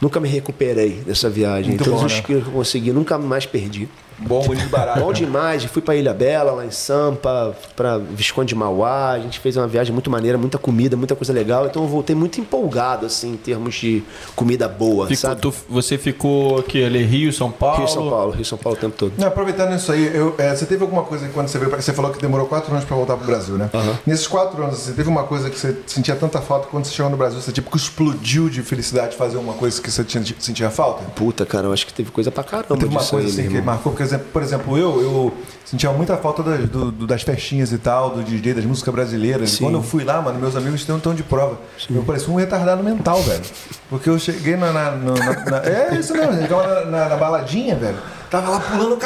Nunca 0.00 0.20
me 0.20 0.28
recuperei 0.28 1.02
dessa 1.06 1.28
viagem. 1.30 1.70
Muito 1.70 1.84
Todos 1.84 2.00
bom, 2.00 2.06
os 2.06 2.14
né? 2.14 2.22
que 2.22 2.32
eu 2.34 2.42
consegui, 2.42 2.92
nunca 2.92 3.16
mais 3.18 3.46
perdi. 3.46 3.88
Bom, 4.16 4.44
e 4.52 4.56
barato. 4.70 5.00
Bom 5.00 5.12
demais. 5.12 5.64
Fui 5.64 5.82
pra 5.82 5.96
Ilha 5.96 6.14
Bela, 6.14 6.52
lá 6.52 6.64
em 6.64 6.70
Sampa, 6.70 7.56
pra 7.74 7.98
Visconde 7.98 8.50
de 8.50 8.54
Mauá. 8.54 9.10
A 9.10 9.18
gente 9.18 9.40
fez 9.40 9.56
uma 9.56 9.66
viagem 9.66 9.92
muito 9.92 10.08
maneira, 10.08 10.38
muita 10.38 10.56
comida, 10.56 10.96
muita 10.96 11.16
coisa 11.16 11.32
legal. 11.32 11.66
Então 11.66 11.82
eu 11.82 11.88
voltei 11.88 12.14
muito 12.14 12.40
empolgado, 12.40 13.06
assim, 13.06 13.32
em 13.32 13.36
termos 13.36 13.74
de 13.74 14.04
comida 14.36 14.68
boa, 14.68 15.06
Ficou- 15.08 15.16
sabe? 15.16 15.40
tu- 15.40 15.52
você 15.68 15.98
ficou 15.98 16.60
aqui, 16.60 16.84
ali, 16.84 17.02
Rio, 17.02 17.32
São 17.32 17.50
Paulo? 17.50 17.78
Rio 17.78 17.88
São 17.88 18.08
Paulo, 18.08 18.30
Rio 18.32 18.44
São 18.44 18.56
Paulo 18.58 18.78
o 18.78 18.80
tempo 18.80 18.94
todo. 18.96 19.12
Não, 19.18 19.26
aproveitando 19.26 19.74
isso 19.74 19.90
aí, 19.90 20.14
eu, 20.14 20.34
é, 20.38 20.54
você 20.54 20.64
teve 20.64 20.82
alguma 20.82 21.02
coisa 21.02 21.26
que 21.26 21.32
quando 21.32 21.48
você 21.48 21.58
veio 21.58 21.70
pra, 21.70 21.80
Você 21.82 21.92
falou 21.92 22.12
que 22.12 22.20
demorou 22.20 22.46
quatro 22.46 22.70
anos 22.72 22.84
pra 22.84 22.96
voltar 22.96 23.16
pro 23.16 23.26
Brasil, 23.26 23.56
né? 23.56 23.68
Nesses 24.06 24.28
quatro 24.28 24.62
anos, 24.62 24.78
você 24.78 24.92
teve 24.92 25.08
uma 25.08 25.24
coisa 25.24 25.50
que 25.50 25.58
você 25.58 25.76
sentia 25.88 26.14
tanta 26.14 26.40
falta 26.40 26.68
quando 26.68 26.84
você 26.84 26.92
chegou 26.92 27.10
no 27.10 27.16
Brasil, 27.16 27.40
você 27.40 27.50
tipo 27.50 27.68
que 27.68 27.76
explodiu 27.76 28.48
de 28.48 28.62
felicidade 28.62 29.10
de 29.10 29.16
fazer 29.16 29.38
uma 29.38 29.54
coisa 29.54 29.82
que 29.84 29.90
você 29.90 30.02
tinha, 30.02 30.24
sentia 30.38 30.70
falta? 30.70 31.04
Puta, 31.14 31.44
cara, 31.44 31.66
eu 31.66 31.72
acho 31.72 31.86
que 31.86 31.92
teve 31.92 32.10
coisa 32.10 32.30
pra 32.30 32.42
caramba 32.42 32.68
Teve 32.76 32.86
uma 32.86 33.04
coisa 33.04 33.28
assim 33.28 33.48
que 33.48 33.60
marcou, 33.60 33.92
porque, 33.92 34.16
por 34.18 34.42
exemplo, 34.42 34.78
eu, 34.78 35.00
eu 35.02 35.34
sentia 35.64 35.90
muita 35.92 36.16
falta 36.16 36.42
das, 36.42 36.68
do- 36.70 36.90
das 37.06 37.22
festinhas 37.22 37.70
e 37.70 37.76
tal, 37.78 38.10
do 38.10 38.22
DJ, 38.22 38.54
das 38.54 38.64
músicas 38.64 38.94
brasileiras. 38.94 39.50
Sim. 39.50 39.64
quando 39.64 39.74
eu 39.74 39.82
fui 39.82 40.02
lá, 40.02 40.22
mano, 40.22 40.38
meus 40.40 40.56
amigos 40.56 40.84
têm 40.84 40.94
um 40.94 40.98
tom 41.00 41.12
de 41.14 41.22
prova. 41.22 41.58
Eu 41.90 42.02
parecia 42.02 42.32
um 42.32 42.36
retardado 42.36 42.82
mental, 42.82 43.20
velho. 43.22 43.42
Porque 43.90 44.08
eu 44.08 44.18
cheguei 44.18 44.56
na. 44.56 44.72
na- 44.72 44.90
na- 44.92 45.50
na- 45.50 45.58
é 45.68 45.94
isso 46.00 46.14
mesmo, 46.14 46.32
eu 46.32 46.56
na, 46.56 46.84
na- 46.86 47.08
na 47.10 47.16
baladinha, 47.16 47.76
velho. 47.76 47.98
Tava 48.30 48.50
lá 48.50 48.60
pulando, 48.60 48.98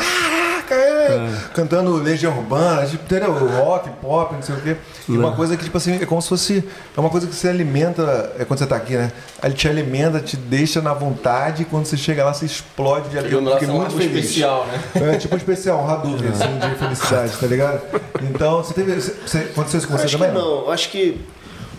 caraca, 0.68 1.12
é, 1.12 1.16
é, 1.16 1.38
cantando 1.54 1.96
Legião 1.96 2.36
Urbana, 2.36 2.86
tipo, 2.86 3.04
entendeu? 3.04 3.32
Rock, 3.32 3.88
pop, 4.00 4.34
não 4.34 4.42
sei 4.42 4.54
o 4.54 4.60
quê. 4.60 4.76
E 5.08 5.12
uma 5.16 5.32
coisa 5.32 5.56
que, 5.56 5.64
tipo 5.64 5.76
assim, 5.76 5.96
é 6.00 6.06
como 6.06 6.20
se 6.20 6.28
fosse. 6.28 6.64
É 6.96 7.00
uma 7.00 7.10
coisa 7.10 7.26
que 7.26 7.34
você 7.34 7.48
alimenta. 7.48 8.32
É 8.38 8.44
quando 8.44 8.58
você 8.58 8.66
tá 8.66 8.76
aqui, 8.76 8.94
né? 8.94 9.10
Ele 9.42 9.54
te 9.54 9.68
alimenta, 9.68 10.20
te 10.20 10.36
deixa 10.36 10.80
na 10.82 10.92
vontade, 10.92 11.62
e 11.62 11.64
quando 11.64 11.86
você 11.86 11.96
chega 11.96 12.24
lá, 12.24 12.32
você 12.34 12.46
explode 12.46 13.08
de 13.08 13.18
alegria. 13.18 13.40
Eu 13.40 13.52
fiquei 13.54 13.68
muito 13.68 13.90
feliz. 13.96 14.24
especial, 14.24 14.66
né? 14.66 15.14
É 15.14 15.16
tipo 15.16 15.34
um 15.34 15.38
especial, 15.38 15.78
um 15.82 15.90
Hadouken, 15.90 16.28
assim, 16.28 16.58
de 16.58 16.74
felicidade, 16.78 17.32
tá 17.38 17.46
ligado? 17.46 17.80
Então, 18.22 18.62
você 18.62 18.74
teve. 18.74 18.94
Você, 19.00 19.38
aconteceu 19.38 19.78
isso 19.78 19.88
com 19.88 19.96
você 19.96 20.04
acho 20.04 20.18
também? 20.18 20.32
Que 20.32 20.38
não, 20.38 20.70
acho 20.70 20.90
que 20.90 21.20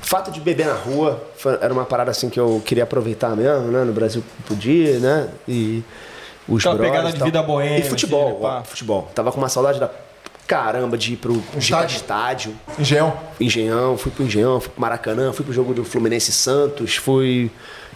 o 0.01 0.05
fato 0.05 0.31
de 0.31 0.39
beber 0.39 0.65
na 0.65 0.73
rua 0.73 1.21
foi- 1.37 1.57
era 1.61 1.71
uma 1.73 1.85
parada 1.85 2.09
assim 2.09 2.29
que 2.29 2.39
eu 2.39 2.61
queria 2.65 2.83
aproveitar 2.83 3.35
mesmo, 3.35 3.67
né? 3.67 3.83
No 3.83 3.91
Brasil 3.93 4.23
podia, 4.47 4.97
né? 4.99 5.27
E 5.47 5.83
os 6.49 6.61
Aquela 6.61 6.75
brothers 6.75 6.97
pegada 6.97 7.17
de 7.17 7.23
vida 7.23 7.43
boêmia, 7.43 7.79
E 7.79 7.83
futebol, 7.83 8.29
assim, 8.31 8.41
pá. 8.41 8.59
ó, 8.59 8.63
futebol. 8.63 9.11
Tava 9.13 9.31
com 9.31 9.37
uma 9.37 9.49
saudade 9.49 9.79
da 9.79 9.89
caramba 10.47 10.97
de 10.97 11.13
ir 11.13 11.17
pro 11.17 11.41
estádio? 11.57 11.95
estádio. 11.95 12.55
Engenhão. 12.77 13.13
Engenhão, 13.39 13.97
fui 13.97 14.11
pro 14.11 14.23
Engenhão, 14.23 14.59
fui 14.59 14.71
pro 14.71 14.81
Maracanã, 14.81 15.31
fui 15.31 15.45
pro 15.45 15.53
jogo 15.53 15.73
do 15.73 15.83
Fluminense 15.85 16.31
Santos, 16.31 16.95
fui. 16.95 17.51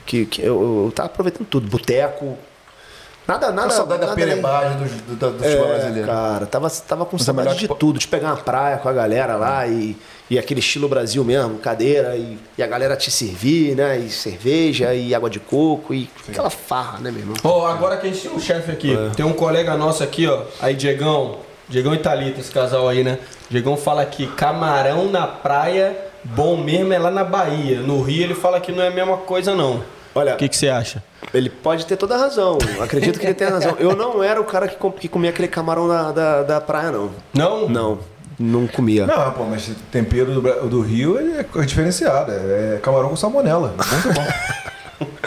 Que, 0.05 0.25
que 0.25 0.41
eu, 0.41 0.85
eu 0.85 0.91
tava 0.93 1.07
aproveitando 1.07 1.47
tudo, 1.47 1.67
boteco. 1.67 2.37
Nada, 3.27 3.51
nada. 3.51 3.67
A 3.67 3.71
saudade 3.71 4.01
da 4.01 4.07
nada 4.07 4.17
perebagem 4.19 4.77
do, 4.77 4.83
do, 4.83 5.15
do, 5.15 5.31
do 5.37 5.43
futebol 5.43 5.65
é, 5.65 5.69
brasileiro. 5.75 6.07
cara, 6.07 6.45
tava, 6.45 6.69
tava 6.69 7.05
com 7.05 7.15
é 7.15 7.19
saudade 7.19 7.57
de 7.57 7.67
que- 7.67 7.75
tudo, 7.75 7.97
de 7.97 8.07
pegar 8.07 8.27
uma 8.29 8.37
praia 8.37 8.77
com 8.77 8.89
a 8.89 8.93
galera 8.93 9.35
lá 9.37 9.65
e, 9.65 9.95
e 10.29 10.37
aquele 10.37 10.59
estilo 10.59 10.89
Brasil 10.89 11.23
mesmo, 11.23 11.57
cadeira 11.59 12.15
e, 12.17 12.37
e 12.57 12.61
a 12.63 12.67
galera 12.67 12.95
te 12.97 13.09
servir, 13.09 13.75
né? 13.75 13.97
E 13.97 14.09
cerveja 14.09 14.93
e 14.93 15.15
água 15.15 15.29
de 15.29 15.39
coco 15.39 15.93
e 15.93 16.09
aquela 16.27 16.49
farra, 16.49 16.99
né, 16.99 17.11
meu 17.11 17.21
irmão? 17.21 17.35
Ó, 17.43 17.65
agora 17.65 17.95
que 17.97 18.07
a 18.07 18.09
gente 18.11 18.21
tem 18.27 18.31
um 18.35 18.39
chefe 18.39 18.71
aqui, 18.71 18.93
tem 19.15 19.25
um 19.25 19.33
colega 19.33 19.75
nosso 19.77 20.03
aqui, 20.03 20.27
ó, 20.27 20.41
aí 20.61 20.73
Diegão, 20.75 21.37
Diegão 21.69 21.93
e 21.93 21.97
Thalita, 21.99 22.41
esse 22.41 22.51
casal 22.51 22.89
aí, 22.89 23.03
né? 23.05 23.19
Diegão 23.49 23.77
fala 23.77 24.05
que 24.05 24.27
camarão 24.27 25.09
na 25.09 25.25
praia, 25.27 25.95
bom 26.25 26.57
mesmo 26.57 26.91
é 26.91 26.99
lá 26.99 27.09
na 27.11 27.23
Bahia. 27.23 27.79
No 27.79 28.01
Rio 28.01 28.23
ele 28.23 28.35
fala 28.35 28.59
que 28.59 28.71
não 28.71 28.83
é 28.83 28.87
a 28.87 28.91
mesma 28.91 29.15
coisa, 29.17 29.55
não. 29.55 29.81
Olha, 30.15 30.33
O 30.35 30.37
que, 30.37 30.47
que 30.49 30.55
você 30.57 30.69
acha? 30.69 31.03
ele 31.33 31.49
pode 31.49 31.85
ter 31.85 31.95
toda 31.97 32.15
a 32.15 32.17
razão. 32.17 32.57
Acredito 32.81 33.19
que 33.19 33.25
ele 33.25 33.33
tenha 33.33 33.49
razão. 33.49 33.75
Eu 33.79 33.95
não 33.95 34.23
era 34.23 34.39
o 34.39 34.43
cara 34.45 34.67
que, 34.67 34.75
com- 34.75 34.91
que 34.91 35.07
comia 35.07 35.29
aquele 35.31 35.47
camarão 35.47 35.87
da, 35.87 36.11
da, 36.11 36.43
da 36.43 36.61
praia, 36.61 36.91
não. 36.91 37.09
Não? 37.33 37.67
Não, 37.69 37.99
não 38.39 38.67
comia. 38.67 39.07
Não, 39.07 39.31
pô, 39.31 39.43
mas 39.45 39.67
o 39.67 39.73
tempero 39.91 40.39
do, 40.39 40.69
do 40.69 40.81
Rio 40.81 41.17
ele 41.19 41.37
é 41.39 41.61
diferenciado. 41.65 42.31
É 42.31 42.79
camarão 42.83 43.09
com 43.09 43.15
salmonela. 43.15 43.73
Muito 43.91 44.13
bom. 44.13 44.25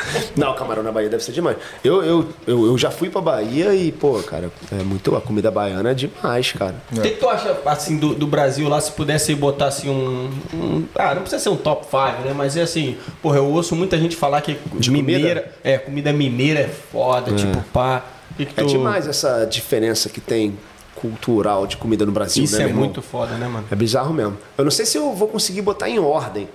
Não, 0.36 0.54
camarão 0.54 0.82
na 0.82 0.92
Bahia 0.92 1.08
deve 1.08 1.22
ser 1.22 1.32
demais. 1.32 1.56
Eu, 1.82 2.02
eu, 2.02 2.28
eu, 2.46 2.66
eu 2.66 2.78
já 2.78 2.90
fui 2.90 3.08
pra 3.10 3.20
Bahia 3.20 3.74
e, 3.74 3.90
pô, 3.92 4.22
cara, 4.22 4.50
é 4.72 4.82
muito. 4.82 5.14
A 5.16 5.20
comida 5.20 5.50
baiana 5.50 5.90
é 5.90 5.94
demais, 5.94 6.52
cara. 6.52 6.74
O 6.96 7.00
que, 7.00 7.10
que 7.10 7.16
tu 7.20 7.28
acha, 7.28 7.56
assim, 7.66 7.96
do, 7.96 8.14
do 8.14 8.26
Brasil 8.26 8.68
lá, 8.68 8.80
se 8.80 8.92
pudesse 8.92 9.34
botar, 9.34 9.66
assim, 9.66 9.88
um, 9.88 10.30
um- 10.54 10.84
Ah, 10.94 11.14
não 11.14 11.22
precisa 11.22 11.42
ser 11.42 11.48
um 11.48 11.56
top 11.56 11.84
5, 11.86 12.22
né? 12.26 12.34
Mas 12.34 12.56
é 12.56 12.62
assim, 12.62 12.96
porra, 13.22 13.38
eu 13.38 13.46
ouço 13.46 13.74
muita 13.76 13.96
gente 13.98 14.14
falar 14.16 14.40
que 14.40 14.58
De 14.74 14.90
mineira... 14.90 15.40
comida? 15.42 15.54
É, 15.64 15.78
comida 15.78 16.12
mineira 16.12 16.60
é 16.60 16.68
foda, 16.68 17.32
tipo, 17.32 17.62
pá... 17.72 18.04
Que 18.36 18.44
que 18.44 18.60
É 18.60 18.64
tu- 18.64 18.68
demais 18.68 19.06
essa 19.08 19.46
diferença 19.46 20.10
que 20.10 20.20
tem 20.20 20.58
cultural 20.94 21.66
de 21.66 21.76
comida 21.76 22.04
no 22.06 22.12
Brasil, 22.12 22.44
Isso 22.44 22.56
né, 22.58 22.64
é 22.64 22.72
muito 22.72 23.00
foda, 23.02 23.34
né, 23.36 23.46
mano? 23.46 23.66
É 23.70 23.74
bizarro 23.74 24.12
mesmo. 24.12 24.36
Eu 24.56 24.64
não 24.64 24.70
sei 24.70 24.84
se 24.86 24.96
eu 24.98 25.12
vou 25.14 25.28
conseguir 25.28 25.62
botar 25.62 25.88
em 25.88 25.98
ordem, 25.98 26.48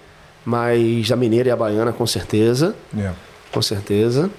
mas 0.46 1.12
a 1.12 1.16
mineira 1.16 1.50
e 1.50 1.52
a 1.52 1.56
baiana, 1.56 1.92
com 1.94 2.06
certeza. 2.08 2.76
É. 2.98 3.12
Com 3.52 3.62
certeza. 3.62 4.30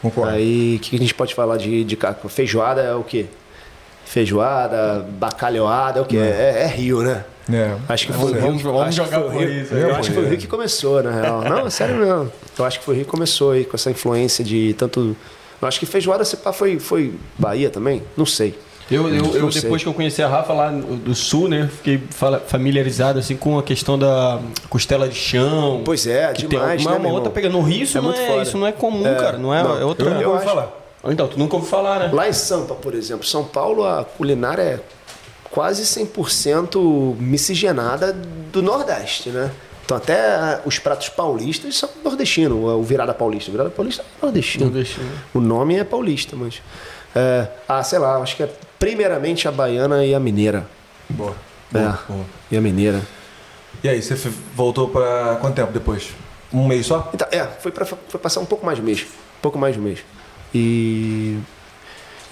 Concordo. 0.00 0.32
Aí, 0.32 0.76
o 0.76 0.78
que 0.80 0.96
a 0.96 0.98
gente 0.98 1.14
pode 1.14 1.34
falar 1.34 1.56
de, 1.56 1.84
de 1.84 1.98
feijoada 2.28 2.80
é 2.80 2.94
o 2.94 3.02
quê? 3.04 3.26
Feijoada, 4.04 5.06
bacalhoada, 5.18 5.98
é 6.00 6.02
o 6.02 6.04
quê? 6.04 6.16
É, 6.16 6.62
é 6.64 6.66
Rio, 6.66 7.02
né? 7.02 7.24
É. 7.52 7.74
Acho 7.88 8.06
que 8.06 8.12
foi 8.12 8.32
o 8.32 8.40
Vamos- 8.40 8.62
Rio. 8.62 8.72
vamos 8.72 8.80
acho 8.88 9.02
que 9.02 9.06
jogar 9.10 9.20
foi 9.22 9.30
por 9.32 9.40
Rio. 9.42 9.62
isso, 9.62 9.74
Eu 9.74 9.88
é, 9.88 9.92
acho 9.92 10.08
que 10.08 10.14
foi 10.14 10.22
o 10.22 10.26
é. 10.26 10.28
Rio 10.30 10.38
que 10.38 10.46
começou, 10.46 11.02
na 11.02 11.10
real. 11.10 11.42
Não, 11.42 11.66
é 11.66 11.70
sério 11.70 11.96
mesmo. 11.96 12.32
Eu 12.58 12.64
acho 12.64 12.78
que 12.78 12.84
foi 12.84 12.94
o 12.94 12.96
Rio 12.96 13.04
que 13.04 13.10
começou 13.10 13.52
aí 13.52 13.64
com 13.64 13.76
essa 13.76 13.90
influência 13.90 14.44
de 14.44 14.74
tanto. 14.74 15.16
Eu 15.60 15.68
acho 15.68 15.78
que 15.80 15.86
feijoada 15.86 16.24
se 16.24 16.36
pá, 16.36 16.52
foi, 16.52 16.78
foi 16.78 17.14
Bahia 17.38 17.70
também? 17.70 18.02
Não 18.16 18.26
sei. 18.26 18.58
Eu, 18.92 19.08
eu, 19.08 19.36
eu 19.36 19.48
depois 19.48 19.82
que 19.82 19.88
eu 19.88 19.94
conheci 19.94 20.22
a 20.22 20.28
Rafa 20.28 20.52
lá 20.52 20.70
do 20.70 21.14
sul, 21.14 21.48
né? 21.48 21.68
Fiquei 21.78 22.02
familiarizado 22.46 23.18
assim 23.18 23.36
com 23.36 23.58
a 23.58 23.62
questão 23.62 23.98
da 23.98 24.40
costela 24.68 25.08
de 25.08 25.14
chão. 25.14 25.82
Pois 25.84 26.06
é, 26.06 26.32
que 26.32 26.46
demais, 26.46 26.82
tem 26.82 26.92
uma, 26.92 26.98
né, 26.98 27.06
uma 27.06 27.14
outra 27.14 27.30
pegando. 27.30 27.52
No 27.52 27.62
Rio 27.62 27.82
isso, 27.82 27.98
É 27.98 28.00
não, 28.00 28.12
é, 28.12 28.42
isso 28.42 28.58
não 28.58 28.66
é 28.66 28.72
comum, 28.72 29.06
É, 29.06 29.14
cara. 29.14 29.38
Não 29.38 29.54
é, 29.54 29.62
não. 29.62 29.78
é 29.78 29.84
outra. 29.84 30.06
Eu 30.06 30.14
nunca 30.14 30.28
ouvi 30.28 30.44
falar. 30.44 30.82
Então, 31.04 31.26
tu 31.26 31.38
nunca 31.38 31.56
ouviu 31.56 31.68
falar, 31.68 31.98
né? 31.98 32.10
Lá 32.12 32.28
em 32.28 32.32
Sampa, 32.32 32.74
por 32.74 32.94
exemplo, 32.94 33.26
São 33.26 33.44
Paulo, 33.44 33.84
a 33.84 34.04
culinária 34.04 34.62
é 34.62 34.80
quase 35.50 35.82
100% 35.82 37.16
miscigenada 37.18 38.16
do 38.52 38.62
Nordeste, 38.62 39.30
né? 39.30 39.50
Então 39.84 39.96
até 39.96 40.34
ah, 40.34 40.60
os 40.64 40.78
pratos 40.78 41.08
paulistas 41.08 41.76
são 41.76 41.88
nordestinos, 42.04 42.56
o 42.56 42.82
virada 42.82 43.12
paulista. 43.12 43.50
O 43.50 43.52
virada 43.52 43.70
paulista 43.70 44.02
é 44.02 44.24
nordestino. 44.24 44.66
Nordestino. 44.66 45.10
O 45.34 45.40
nome 45.40 45.76
é 45.76 45.84
paulista, 45.84 46.36
mas... 46.36 46.62
é, 47.14 47.48
ah, 47.68 47.82
sei 47.82 47.98
lá, 47.98 48.16
acho 48.16 48.36
que 48.36 48.44
é 48.44 48.50
primeiramente 48.82 49.46
a 49.46 49.52
baiana 49.52 50.04
e 50.04 50.12
a 50.12 50.18
mineira. 50.18 50.66
Boa. 51.08 51.36
É, 51.72 51.78
Boa, 51.78 51.98
boa. 52.08 52.24
e 52.50 52.56
a 52.56 52.60
mineira. 52.60 53.00
E 53.82 53.88
aí, 53.88 54.02
você 54.02 54.16
voltou 54.56 54.88
pra 54.88 55.36
quanto 55.40 55.54
tempo 55.54 55.72
depois? 55.72 56.08
Um 56.52 56.66
mês 56.66 56.86
só? 56.86 57.08
Então, 57.14 57.28
é, 57.30 57.44
foi, 57.44 57.70
pra, 57.70 57.84
foi 57.84 58.20
passar 58.20 58.40
um 58.40 58.44
pouco 58.44 58.66
mais 58.66 58.78
de 58.78 58.84
mês. 58.84 59.02
Um 59.02 59.40
pouco 59.40 59.56
mais 59.56 59.76
de 59.76 59.80
mês. 59.80 60.00
E... 60.52 61.38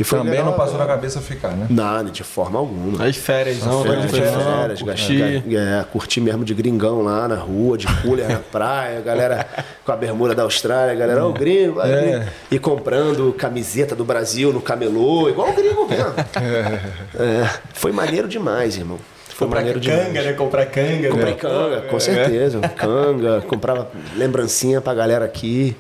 E 0.01 0.05
foi 0.05 0.19
Também 0.19 0.33
legal, 0.33 0.47
não 0.47 0.57
passou 0.57 0.77
é. 0.77 0.79
na 0.79 0.87
cabeça 0.87 1.21
ficar, 1.21 1.51
né? 1.51 1.67
Nada, 1.69 2.11
de 2.11 2.25
forma 2.25 2.59
alguma. 2.59 3.05
As 3.05 3.17
férias, 3.17 3.59
não, 3.59 3.83
Férias, 3.83 3.99
vai 3.99 4.07
de 4.07 4.13
férias, 4.17 4.33
férias, 4.43 4.81
férias, 4.81 4.83
curtir. 5.43 5.57
é, 5.57 5.85
curtir 5.93 6.21
mesmo 6.23 6.43
de 6.43 6.55
gringão 6.55 7.03
lá 7.03 7.29
na 7.29 7.35
rua, 7.37 7.77
de 7.77 7.87
cooler 8.01 8.27
na 8.27 8.39
praia, 8.51 8.99
galera 9.03 9.47
com 9.85 9.93
a 9.93 9.97
bermuda 9.97 10.35
da 10.35 10.43
Austrália, 10.45 10.95
galera, 10.95 11.27
ô 11.27 11.35
gringo, 11.35 11.75
vai, 11.75 11.93
É. 11.93 12.01
gringo. 12.01 12.25
E 12.51 12.59
comprando 12.59 13.31
camiseta 13.35 13.95
do 13.95 14.03
Brasil 14.03 14.55
no 14.55 14.63
camelô, 14.63 15.29
igual 15.29 15.51
o 15.51 15.53
gringo 15.53 15.87
mesmo. 15.87 16.15
É, 17.21 17.49
foi 17.75 17.93
maneiro 17.93 18.27
demais, 18.27 18.77
irmão. 18.79 18.99
Foi 19.29 19.47
Comprar 19.47 19.61
maneiro 19.61 19.81
canga, 19.81 20.05
demais. 20.05 20.27
né? 20.27 20.33
Comprar 20.33 20.67
canga. 20.67 21.09
Comprei 21.11 21.33
né? 21.33 21.39
canga, 21.39 21.81
com 21.83 22.01
certeza. 22.01 22.61
Canga, 22.77 23.41
comprava 23.43 23.91
lembrancinha 24.17 24.81
pra 24.81 24.95
galera 24.95 25.25
aqui. 25.27 25.77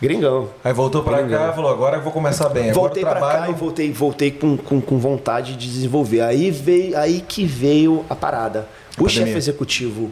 Gringão. 0.00 0.50
Aí 0.62 0.72
voltou 0.72 1.02
pra 1.02 1.22
cá 1.26 1.50
e 1.50 1.54
falou, 1.54 1.70
agora 1.70 1.96
eu 1.98 2.02
vou 2.02 2.12
começar 2.12 2.48
bem. 2.48 2.72
Voltei 2.72 3.02
o 3.02 3.06
pra 3.06 3.20
cá 3.20 3.48
e 3.48 3.52
voltei, 3.52 3.92
voltei 3.92 4.30
com, 4.30 4.56
com, 4.56 4.80
com 4.80 4.98
vontade 4.98 5.56
de 5.56 5.70
desenvolver. 5.70 6.20
Aí 6.20 6.50
veio, 6.50 6.96
aí 6.98 7.20
que 7.26 7.44
veio 7.44 8.04
a 8.10 8.14
parada. 8.14 8.68
O 8.98 9.08
chefe 9.08 9.32
executivo 9.36 10.10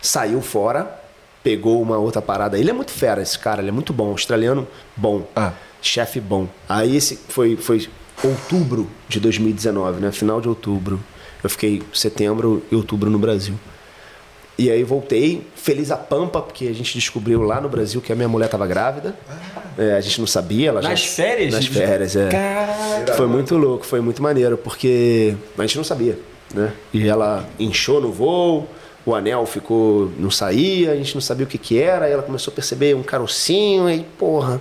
saiu 0.00 0.40
fora, 0.40 1.00
pegou 1.42 1.80
uma 1.82 1.98
outra 1.98 2.22
parada. 2.22 2.58
Ele 2.58 2.70
é 2.70 2.72
muito 2.72 2.90
fera, 2.92 3.20
esse 3.22 3.38
cara, 3.38 3.60
ele 3.60 3.68
é 3.68 3.72
muito 3.72 3.92
bom, 3.92 4.10
australiano 4.10 4.66
bom, 4.96 5.22
Ah. 5.34 5.52
chefe 5.80 6.20
bom. 6.20 6.46
Aí 6.68 6.96
esse 6.96 7.16
foi, 7.28 7.56
foi 7.56 7.88
outubro 8.22 8.88
de 9.08 9.18
2019, 9.20 10.00
né? 10.00 10.12
Final 10.12 10.40
de 10.40 10.48
outubro. 10.48 11.00
Eu 11.42 11.50
fiquei 11.50 11.82
setembro 11.92 12.62
e 12.70 12.76
outubro 12.76 13.10
no 13.10 13.18
Brasil. 13.18 13.54
E 14.58 14.70
aí 14.70 14.84
voltei, 14.84 15.46
feliz 15.56 15.90
a 15.90 15.96
pampa, 15.96 16.40
porque 16.40 16.68
a 16.68 16.74
gente 16.74 16.94
descobriu 16.94 17.42
lá 17.42 17.60
no 17.60 17.68
Brasil 17.68 18.00
que 18.00 18.12
a 18.12 18.16
minha 18.16 18.28
mulher 18.28 18.46
estava 18.46 18.66
grávida. 18.66 19.14
É, 19.78 19.94
a 19.94 20.00
gente 20.00 20.20
não 20.20 20.26
sabia. 20.26 20.68
Ela 20.68 20.82
Nas 20.82 21.00
já... 21.00 21.08
férias? 21.08 21.54
Nas 21.54 21.66
férias, 21.66 22.16
é. 22.16 22.28
Caraca. 22.28 23.14
Foi 23.14 23.26
muito 23.26 23.56
louco, 23.56 23.86
foi 23.86 24.00
muito 24.00 24.22
maneiro, 24.22 24.58
porque 24.58 25.34
a 25.56 25.62
gente 25.62 25.76
não 25.78 25.84
sabia, 25.84 26.18
né? 26.54 26.72
E 26.92 27.08
ela 27.08 27.46
inchou 27.58 28.00
no 28.00 28.12
voo, 28.12 28.68
o 29.06 29.14
anel 29.14 29.46
ficou, 29.46 30.12
não 30.18 30.30
saía, 30.30 30.92
a 30.92 30.96
gente 30.96 31.14
não 31.14 31.20
sabia 31.22 31.44
o 31.44 31.48
que 31.48 31.58
que 31.58 31.80
era, 31.80 32.04
aí 32.04 32.12
ela 32.12 32.22
começou 32.22 32.52
a 32.52 32.54
perceber 32.54 32.94
um 32.94 33.02
carocinho, 33.02 33.86
aí, 33.86 34.06
porra, 34.18 34.60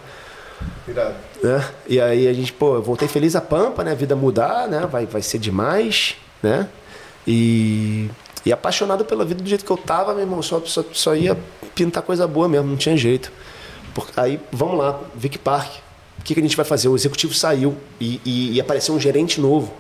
Irado. 0.88 1.16
né? 1.44 1.64
E 1.88 2.00
aí 2.00 2.28
a 2.28 2.34
gente, 2.34 2.54
pô, 2.54 2.76
eu 2.76 2.82
voltei 2.82 3.08
feliz 3.08 3.36
a 3.36 3.42
pampa, 3.42 3.84
né? 3.84 3.92
A 3.92 3.96
vida 3.96 4.16
mudar, 4.16 4.68
né? 4.68 4.88
Vai, 4.90 5.06
vai 5.06 5.22
ser 5.22 5.38
demais, 5.38 6.16
né? 6.42 6.68
E, 7.28 8.10
e 8.46 8.52
apaixonado 8.52 9.06
pela 9.06 9.24
vida 9.26 9.42
do 9.44 9.48
jeito 9.50 9.64
que 9.66 9.72
eu 9.72 9.78
tava, 9.78 10.14
meu 10.14 10.24
irmão, 10.24 10.42
só, 10.42 10.62
só, 10.66 10.84
só 10.92 11.16
ia 11.16 11.38
pintar 11.76 12.04
coisa 12.04 12.28
boa 12.28 12.48
mesmo, 12.48 12.68
não 12.68 12.78
tinha 12.78 12.98
jeito. 12.98 13.32
Por- 13.94 14.08
aí, 14.18 14.40
vamos 14.52 14.78
lá, 14.78 15.00
Vic 15.16 15.38
Park. 15.38 15.72
O 16.20 16.24
que, 16.24 16.34
que 16.34 16.40
a 16.40 16.44
gente 16.44 16.56
vai 16.56 16.66
fazer? 16.66 16.88
O 16.88 16.96
executivo 16.96 17.34
saiu 17.34 17.76
e, 18.00 18.22
e, 18.24 18.54
e 18.56 18.62
apareceu 18.62 18.94
um 18.94 19.00
gerente 19.00 19.42
novo. 19.42 19.74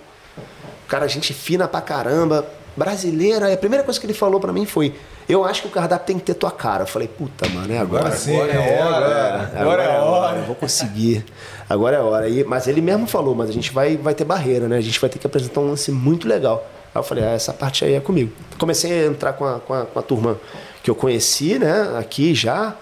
O 0.85 0.88
cara, 0.88 1.07
gente 1.07 1.33
fina 1.33 1.67
pra 1.67 1.81
caramba, 1.81 2.45
brasileira. 2.75 3.49
E 3.49 3.53
a 3.53 3.57
primeira 3.57 3.83
coisa 3.83 3.99
que 3.99 4.06
ele 4.06 4.14
falou 4.14 4.40
pra 4.40 4.51
mim 4.51 4.65
foi: 4.65 4.95
Eu 5.30 5.45
acho 5.45 5.61
que 5.61 5.67
o 5.67 5.72
cardápio 5.72 6.06
tem 6.07 6.17
que 6.19 6.25
ter 6.25 6.33
tua 6.33 6.51
cara. 6.51 6.83
Eu 6.83 6.88
falei: 6.88 7.07
Puta, 7.07 7.48
mano, 7.49 7.72
é 7.72 7.77
agora. 7.77 8.06
Agora 8.06 8.17
sim, 8.17 8.35
agora 8.35 8.53
é 8.53 8.83
hora. 8.83 9.51
Agora, 9.56 9.83
é 9.83 9.95
a 9.95 10.03
hora. 10.03 10.38
Eu 10.40 10.43
vou 10.45 10.56
conseguir. 10.56 11.23
Agora 11.69 11.95
é 11.98 11.99
hora. 11.99 12.27
E, 12.27 12.43
mas 12.43 12.67
ele 12.67 12.81
mesmo 12.81 13.06
falou: 13.07 13.35
Mas 13.35 13.49
a 13.49 13.53
gente 13.53 13.72
vai, 13.72 13.95
vai 13.98 14.14
ter 14.15 14.25
barreira, 14.25 14.67
né? 14.67 14.77
A 14.77 14.81
gente 14.81 14.99
vai 14.99 15.09
ter 15.09 15.19
que 15.19 15.27
apresentar 15.27 15.61
um 15.61 15.69
lance 15.69 15.91
muito 15.91 16.27
legal. 16.27 16.67
Aí 16.93 16.99
eu 16.99 17.03
falei: 17.03 17.23
ah, 17.23 17.31
Essa 17.31 17.53
parte 17.53 17.85
aí 17.85 17.93
é 17.93 17.99
comigo. 17.99 18.31
Comecei 18.57 18.91
a 18.91 19.05
entrar 19.07 19.33
com 19.33 19.45
a, 19.45 19.59
com 19.59 19.73
a, 19.73 19.85
com 19.85 19.99
a 19.99 20.01
turma 20.01 20.37
que 20.83 20.89
eu 20.89 20.95
conheci, 20.95 21.57
né? 21.59 21.95
Aqui 21.97 22.33
já. 22.35 22.75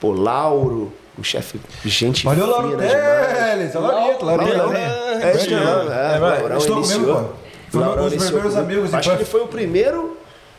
Pô, 0.00 0.12
Lauro, 0.12 0.92
o 1.18 1.24
chefe, 1.24 1.58
gente. 1.84 2.24
Valeu, 2.24 2.46
Lauro 2.46 2.70
fina 2.70 2.86
demais. 2.86 3.38
Teles. 3.38 3.74
Laurito, 3.74 4.24
Laurito. 4.24 4.72
É, 5.22 5.36
isso 5.36 5.50
mesmo, 5.50 5.92
é, 5.92 6.14
É. 6.14 6.18
Laurão 6.18 6.76
iniciou. 6.76 7.34
O 7.72 7.78
Laurão 7.78 8.04
um 8.06 8.08
dos 8.10 8.24
primeiros 8.24 8.56
amigos 8.56 8.94
Acho 8.94 9.10
que 9.10 9.16
ele 9.16 9.24
foi 9.24 9.40
o 9.42 9.48
primeiro 9.48 10.16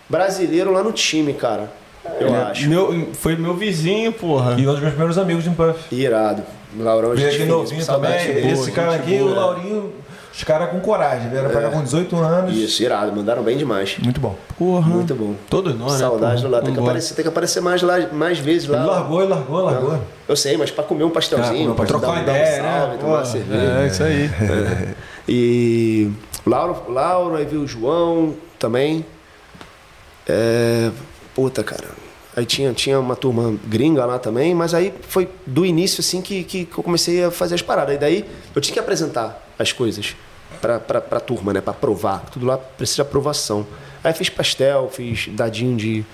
brasileiro 0.09 0.71
lá 0.71 0.83
no 0.83 0.91
time, 0.91 1.33
cara. 1.33 1.71
Eu 2.19 2.33
acho. 2.33 2.67
Meu, 2.69 3.09
foi 3.13 3.35
meu 3.35 3.53
vizinho, 3.53 4.11
porra. 4.13 4.55
E 4.57 4.67
um 4.67 4.71
dos 4.71 4.79
meus 4.79 4.91
primeiros 4.91 5.17
amigos 5.17 5.45
em 5.45 5.53
Puff. 5.53 5.93
Irado. 5.93 6.43
O 6.77 6.83
Laurão, 6.83 7.11
a 7.11 7.15
Veio 7.15 7.31
gente 7.31 7.41
aqui 7.43 7.51
novinho 7.51 7.85
também. 7.85 8.41
boa, 8.41 8.53
Esse 8.53 8.71
cara 8.71 8.95
aqui, 8.95 9.17
boa. 9.17 9.31
o 9.31 9.35
Laurinho, 9.35 9.93
os 10.37 10.43
caras 10.43 10.69
com 10.69 10.79
coragem. 10.79 11.29
Vieram 11.31 11.49
pra 11.49 11.61
cá 11.61 11.69
com 11.71 11.83
18 11.83 12.15
anos. 12.15 12.55
Isso, 12.55 12.83
irado. 12.83 13.11
Mandaram 13.11 13.41
bem 13.41 13.57
demais. 13.57 13.97
Muito 13.97 14.19
bom. 14.21 14.35
Porra. 14.55 14.87
Muito 14.87 15.15
bom. 15.15 15.33
Todos 15.49 15.75
nós, 15.75 15.93
né? 15.93 15.97
Saudade 15.97 16.35
porra? 16.35 16.47
do 16.47 16.51
lado. 16.53 16.65
Tem 16.65 16.73
que, 16.75 16.79
aparecer, 16.79 17.15
tem 17.15 17.23
que 17.23 17.29
aparecer 17.29 17.59
mais, 17.59 17.81
lá, 17.81 17.97
mais 18.13 18.37
vezes 18.37 18.67
lá. 18.69 18.77
Ele 18.77 18.85
largou, 18.87 19.21
ele 19.21 19.29
largou, 19.31 19.61
largou. 19.63 19.99
Eu 20.27 20.35
sei, 20.35 20.55
mas 20.55 20.69
pra 20.69 20.83
comer 20.83 21.05
um 21.05 21.09
pastelzinho, 21.09 21.71
um 21.71 21.73
pra 21.73 21.85
um- 21.85 21.87
Trocar 21.87 22.07
dar 22.07 22.13
um 22.13 22.21
ideia, 22.21 22.61
salve, 22.61 22.93
né? 22.93 22.97
tomar 22.99 23.13
uma 23.15 23.25
cerveja. 23.25 23.61
É, 23.81 23.87
isso 23.87 24.03
aí. 24.03 24.29
E 25.27 26.11
Lauro, 26.45 26.83
Lauro, 26.87 27.35
aí 27.35 27.45
veio 27.45 27.63
o 27.63 27.67
João 27.67 28.35
também. 28.59 29.03
É, 30.27 30.91
puta, 31.33 31.63
cara. 31.63 31.85
Aí 32.35 32.45
tinha, 32.45 32.71
tinha 32.73 32.99
uma 32.99 33.15
turma 33.15 33.55
gringa 33.65 34.05
lá 34.05 34.19
também, 34.19 34.53
mas 34.53 34.75
aí 34.75 34.93
foi 35.09 35.27
do 35.47 35.65
início 35.65 36.01
assim 36.01 36.21
que, 36.21 36.43
que 36.43 36.67
eu 36.77 36.83
comecei 36.83 37.23
a 37.23 37.31
fazer 37.31 37.55
as 37.55 37.63
paradas. 37.63 37.95
E 37.95 37.97
daí 37.97 38.25
eu 38.53 38.61
tinha 38.61 38.73
que 38.73 38.79
apresentar 38.79 39.43
as 39.57 39.71
coisas 39.71 40.15
pra, 40.57 41.01
pra 41.01 41.19
turma, 41.19 41.53
né? 41.53 41.61
Pra 41.61 41.73
provar. 41.73 42.25
Tudo 42.31 42.45
lá 42.45 42.57
precisa 42.57 42.97
de 42.97 43.01
aprovação. 43.07 43.65
Aí 44.03 44.13
fiz 44.13 44.29
pastel, 44.29 44.89
fiz 44.91 45.27
dadinho 45.29 45.75
de, 45.77 46.05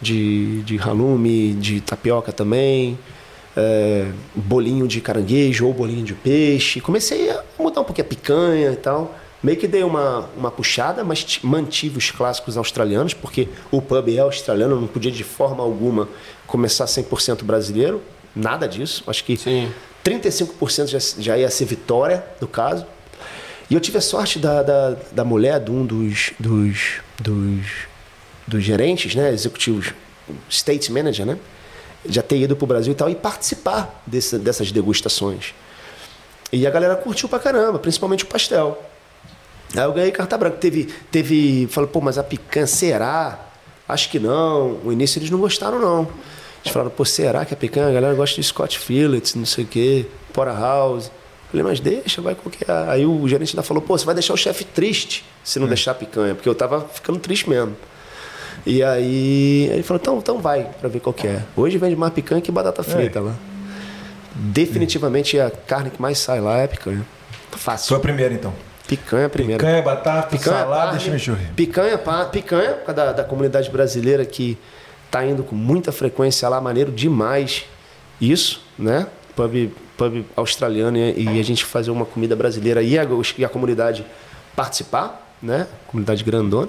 de, 0.00 0.62
de 0.62 0.78
halume, 0.78 1.54
de 1.54 1.80
tapioca 1.80 2.32
também. 2.32 2.98
é, 3.56 4.06
bolinho 4.34 4.86
de 4.86 5.00
caranguejo 5.00 5.66
ou 5.66 5.72
bolinho 5.72 6.04
de 6.04 6.14
peixe. 6.14 6.80
Comecei 6.80 7.30
a 7.30 7.42
mudar 7.58 7.80
um 7.80 7.84
pouquinho 7.84 8.06
a 8.06 8.08
picanha 8.08 8.72
e 8.72 8.76
tal. 8.76 9.14
Meio 9.42 9.56
que 9.58 9.66
dei 9.66 9.82
uma, 9.82 10.28
uma 10.36 10.50
puxada, 10.50 11.02
mas 11.02 11.40
mantive 11.42 11.96
os 11.96 12.10
clássicos 12.10 12.58
australianos, 12.58 13.14
porque 13.14 13.48
o 13.70 13.80
pub 13.80 14.08
é 14.14 14.18
australiano, 14.18 14.78
não 14.78 14.86
podia 14.86 15.10
de 15.10 15.24
forma 15.24 15.62
alguma 15.62 16.08
começar 16.46 16.84
100% 16.84 17.42
brasileiro. 17.42 18.02
Nada 18.36 18.68
disso. 18.68 19.02
Acho 19.06 19.24
que 19.24 19.36
Sim. 19.36 19.72
35% 20.04 20.86
já, 20.86 20.98
já 21.22 21.38
ia 21.38 21.48
ser 21.50 21.64
vitória, 21.64 22.24
no 22.40 22.46
caso. 22.46 22.84
E 23.70 23.74
eu 23.74 23.80
tive 23.80 23.98
a 23.98 24.00
sorte 24.00 24.40
da, 24.40 24.64
da, 24.64 24.96
da 25.12 25.24
mulher 25.24 25.60
de 25.60 25.70
um 25.70 25.86
dos, 25.86 26.32
dos, 26.40 27.00
dos, 27.20 27.66
dos 28.44 28.64
gerentes, 28.64 29.14
né, 29.14 29.32
executivos, 29.32 29.94
state 30.48 30.90
manager, 30.90 31.24
né, 31.24 31.38
já 32.04 32.20
ter 32.20 32.36
ido 32.36 32.56
para 32.56 32.64
o 32.64 32.66
Brasil 32.66 32.92
e 32.92 32.96
tal 32.96 33.08
e 33.08 33.14
participar 33.14 34.02
desse, 34.04 34.38
dessas 34.38 34.72
degustações. 34.72 35.54
E 36.52 36.66
a 36.66 36.70
galera 36.70 36.96
curtiu 36.96 37.28
pra 37.28 37.38
caramba, 37.38 37.78
principalmente 37.78 38.24
o 38.24 38.26
pastel. 38.26 38.82
Aí 39.72 39.84
eu 39.84 39.92
ganhei 39.92 40.10
carta 40.10 40.36
branca. 40.36 40.56
Teve, 40.56 40.92
teve, 41.12 41.68
falou, 41.68 41.88
pô, 41.88 42.00
mas 42.00 42.18
a 42.18 42.24
picanha, 42.24 42.66
será? 42.66 43.38
Acho 43.88 44.10
que 44.10 44.18
não. 44.18 44.80
No 44.82 44.92
início 44.92 45.20
eles 45.20 45.30
não 45.30 45.38
gostaram, 45.38 45.78
não. 45.78 46.08
Eles 46.62 46.72
falaram, 46.72 46.90
pô, 46.90 47.04
será 47.04 47.44
que 47.44 47.54
a 47.54 47.56
picanha, 47.56 47.86
a 47.86 47.92
galera 47.92 48.14
gosta 48.14 48.34
de 48.34 48.42
Scott 48.42 48.78
Fillets, 48.80 49.36
não 49.36 49.46
sei 49.46 49.62
o 49.62 49.66
quê, 49.66 50.06
Porterhouse. 50.32 51.12
Falei, 51.50 51.64
mas 51.64 51.80
deixa, 51.80 52.22
vai 52.22 52.34
qualquer. 52.34 52.70
Aí 52.88 53.04
o 53.04 53.26
gerente 53.26 53.50
ainda 53.50 53.62
falou, 53.62 53.82
pô, 53.82 53.98
você 53.98 54.04
vai 54.04 54.14
deixar 54.14 54.34
o 54.34 54.36
chefe 54.36 54.64
triste 54.64 55.24
se 55.42 55.58
não 55.58 55.66
deixar 55.66 55.90
a 55.90 55.94
picanha, 55.94 56.34
porque 56.34 56.48
eu 56.48 56.54
tava 56.54 56.86
ficando 56.92 57.18
triste 57.18 57.48
mesmo. 57.50 57.76
E 58.64 58.82
aí 58.82 59.68
ele 59.72 59.82
falou, 59.82 60.00
então, 60.00 60.18
então 60.18 60.38
vai 60.38 60.70
pra 60.80 60.88
ver 60.88 61.00
qual 61.00 61.12
que 61.12 61.26
é. 61.26 61.42
Hoje 61.56 61.76
vende 61.78 61.96
mais 61.96 62.12
picanha 62.12 62.40
que 62.40 62.52
batata 62.52 62.82
frita 62.82 63.20
lá. 63.20 63.34
Definitivamente 64.34 65.38
a 65.40 65.50
carne 65.50 65.90
que 65.90 66.00
mais 66.00 66.18
sai 66.18 66.40
lá 66.40 66.58
é 66.58 66.64
a 66.64 66.68
picanha. 66.68 67.04
Fácil. 67.52 67.88
Foi 67.88 67.96
a 67.96 68.00
primeira, 68.00 68.32
então. 68.32 68.54
Picanha 68.86 69.28
primeiro. 69.28 69.60
Canha, 69.60 69.82
batata, 69.82 70.28
Picanha, 70.28 70.58
salada 70.58 70.96
e 70.96 71.00
chimichurri. 71.00 71.46
Picanha, 71.56 71.98
pá, 71.98 72.24
picanha, 72.24 72.76
da, 72.94 73.12
da 73.12 73.24
comunidade 73.24 73.70
brasileira 73.70 74.24
que 74.24 74.58
tá 75.10 75.24
indo 75.24 75.42
com 75.42 75.54
muita 75.54 75.90
frequência 75.90 76.48
lá, 76.48 76.60
maneiro 76.60 76.92
demais 76.92 77.64
isso, 78.20 78.62
né? 78.78 79.06
Pub, 79.34 79.70
pub 80.00 80.24
australiano 80.34 80.96
e, 80.96 81.24
e 81.36 81.40
a 81.40 81.44
gente 81.44 81.62
fazer 81.64 81.90
uma 81.90 82.06
comida 82.06 82.34
brasileira 82.34 82.82
e 82.82 82.98
a, 82.98 83.06
e 83.36 83.44
a 83.44 83.48
comunidade 83.50 84.04
participar, 84.56 85.34
né? 85.42 85.66
Comunidade 85.86 86.24
grandona. 86.24 86.68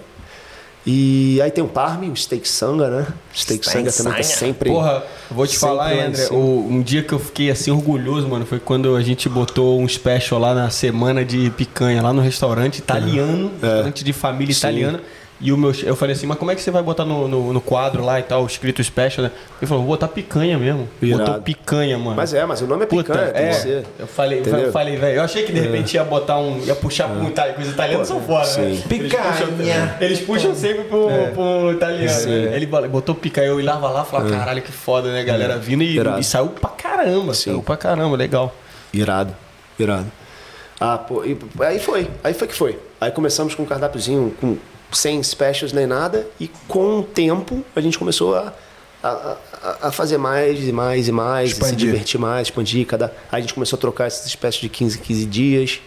E 0.86 1.40
aí 1.42 1.52
tem 1.52 1.64
o 1.64 1.68
Parme, 1.68 2.10
o 2.10 2.16
Steak 2.16 2.48
Sanga, 2.50 2.90
né? 2.90 3.08
Steak 3.36 3.64
Sanga 3.70 3.92
também 3.92 4.14
tá 4.16 4.24
sempre. 4.24 4.70
Porra, 4.72 5.04
vou 5.30 5.46
te 5.46 5.58
falar, 5.60 5.94
André, 5.94 6.28
o- 6.32 6.68
um 6.68 6.82
dia 6.82 7.04
que 7.04 7.14
eu 7.14 7.20
fiquei 7.20 7.52
assim 7.52 7.70
orgulhoso, 7.70 8.28
mano, 8.28 8.48
foi 8.48 8.60
quando 8.60 8.96
a 8.96 9.02
gente 9.04 9.30
botou 9.30 9.80
um 9.80 9.88
special 9.88 10.40
lá 10.40 10.56
na 10.56 10.70
semana 10.72 11.24
de 11.24 11.52
picanha, 11.52 12.02
lá 12.02 12.12
no 12.12 12.20
restaurante 12.22 12.80
italiano, 12.80 13.52
restaurante 13.62 14.04
de 14.04 14.12
família 14.12 14.54
Sim. 14.56 14.60
italiana. 14.60 15.00
E 15.44 15.52
o 15.52 15.58
meu, 15.58 15.72
eu 15.84 15.96
falei 15.96 16.14
assim, 16.16 16.28
mas 16.28 16.38
como 16.38 16.52
é 16.52 16.56
que 16.56 16.62
você 16.62 16.70
vai 16.70 16.84
botar 16.84 17.04
no, 17.04 17.28
no, 17.28 17.52
no 17.52 17.60
quadro 17.60 18.06
lá 18.06 18.20
e 18.20 18.24
tal, 18.24 18.46
escrito 18.46 18.84
special, 18.84 19.24
né? 19.26 19.32
Ele 19.60 19.68
falou, 19.68 19.84
vou 19.84 19.94
botar 19.94 20.08
picanha 20.08 20.56
mesmo. 20.58 20.88
Irado. 21.02 21.26
Botou 21.26 21.42
picanha, 21.42 21.98
mano. 21.98 22.16
Mas 22.16 22.32
é, 22.34 22.46
mas 22.46 22.62
o 22.62 22.68
nome 22.68 22.84
é 22.84 22.86
Puta, 22.86 23.12
picanha, 23.12 23.32
tem 23.32 23.46
é, 23.46 23.50
que 23.50 23.56
ser. 23.56 23.86
eu 23.98 24.06
falei, 24.06 24.40
Entendeu? 24.42 24.60
eu 24.68 24.72
falei, 24.72 24.96
velho, 24.98 25.16
eu 25.18 25.24
achei 25.24 25.42
que 25.44 25.52
de 25.52 25.60
repente 25.60 25.96
ia 25.96 26.04
botar 26.04 26.38
um, 26.38 26.60
ia 26.60 26.76
puxar 26.76 27.08
pra 27.10 27.18
um 27.18 27.28
italiano, 27.28 27.56
porque 27.56 27.68
os 27.68 27.74
italianos 27.74 28.08
são 28.08 28.22
fora, 28.22 28.46
né? 28.46 28.52
sim. 28.54 28.62
Eles 28.62 28.82
Picanha. 28.84 29.24
puxam- 29.24 29.96
Eles 30.00 30.20
puxam 30.22 30.54
sempre 30.54 30.84
pro, 30.84 31.08
pro 31.34 31.72
italiano. 31.74 32.10
Sim. 32.10 32.30
né? 32.46 32.56
Ele 32.56 32.66
botou 32.68 33.16
picanha, 33.16 33.48
eu 33.48 33.56
olhava 33.56 33.90
lá 33.90 34.04
e 34.04 34.06
falava, 34.06 34.30
caralho, 34.30 34.62
que 34.62 34.72
foda, 34.72 35.12
né, 35.12 35.24
galera? 35.24 35.58
Vindo 35.58 35.82
e, 35.84 35.98
e 36.20 36.24
saiu 36.24 36.50
pra 36.50 36.70
caramba, 36.70 37.34
Sim. 37.34 37.46
saiu 37.52 37.64
pra 37.64 37.76
caramba, 37.78 38.16
legal. 38.16 38.56
Irado, 38.94 39.34
irado. 39.80 40.06
Ah, 40.80 40.98
pô, 40.98 41.24
e 41.26 41.38
aí 41.62 41.80
foi, 41.80 42.10
aí 42.24 42.34
foi 42.34 42.48
que 42.48 42.56
foi. 42.56 42.78
Aí 43.00 43.10
começamos 43.12 43.56
com 43.56 43.64
um 43.64 43.66
cardápiozinho 43.66 44.34
com 44.40 44.58
sem 44.92 45.22
specials 45.24 45.74
nem 45.74 45.86
nada, 45.88 46.28
e 46.40 46.50
com 46.68 47.00
o 47.00 47.04
tempo 47.04 47.64
a 47.76 47.82
gente 47.82 47.98
começou 47.98 48.36
a, 48.36 48.54
a, 49.04 49.38
a- 49.84 49.92
fazer 49.92 50.18
mais 50.18 50.68
e 50.68 50.72
mais 50.72 51.08
e 51.08 51.12
mais, 51.12 51.52
e 51.52 51.54
se 51.54 51.76
divertir 51.76 52.20
mais, 52.20 52.48
expandir. 52.48 52.86
Cada, 52.86 53.06
aí 53.32 53.40
a 53.40 53.42
gente 53.42 53.54
começou 53.54 53.78
a 53.78 53.80
trocar 53.80 54.06
essas 54.08 54.26
espécies 54.26 54.62
de 54.62 54.70
15 54.70 54.98
em 54.98 55.02
15 55.02 55.26
dias. 55.26 55.82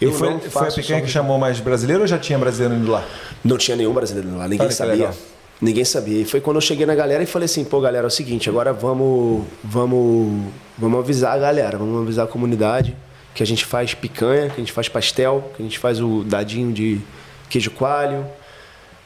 Eu 0.00 0.10
e 0.10 0.12
foi, 0.12 0.38
foi 0.40 0.66
a 0.66 0.70
só- 0.70 0.80
que 1.00 1.06
chamou 1.08 1.38
mais 1.38 1.58
brasileiro 1.60 2.02
ou 2.02 2.06
já 2.06 2.18
tinha 2.18 2.38
brasileiro 2.38 2.74
indo 2.74 2.90
lá? 2.90 3.04
Não 3.42 3.56
tinha 3.56 3.76
nenhum 3.76 3.92
brasileiro 3.94 4.36
lá, 4.36 4.46
ninguém 4.46 4.66
Olha 4.66 4.74
sabia. 4.74 5.10
Ninguém 5.58 5.84
sabia. 5.86 6.20
E 6.20 6.24
foi 6.26 6.38
quando 6.40 6.56
eu 6.56 6.60
cheguei 6.60 6.84
na 6.84 6.94
galera 6.94 7.22
e 7.22 7.26
falei 7.26 7.46
assim, 7.46 7.64
pô, 7.64 7.80
galera, 7.80 8.04
é 8.04 8.08
o 8.08 8.10
seguinte, 8.10 8.50
agora 8.50 8.74
vamos, 8.74 9.42
vamos, 9.64 10.52
vamos 10.76 10.98
avisar 11.00 11.32
a 11.34 11.38
galera, 11.38 11.78
vamos 11.78 12.02
avisar 12.02 12.26
a 12.26 12.28
comunidade 12.28 12.94
que 13.34 13.42
a 13.42 13.46
gente 13.46 13.64
faz 13.64 13.94
picanha, 13.94 14.48
que 14.50 14.56
a 14.56 14.58
gente 14.58 14.72
faz 14.72 14.86
pastel, 14.88 15.50
que 15.56 15.62
a 15.62 15.64
gente 15.64 15.78
faz 15.78 15.98
o 16.00 16.22
dadinho 16.24 16.72
de 16.74 17.00
queijo 17.48 17.70
coalho. 17.70 18.26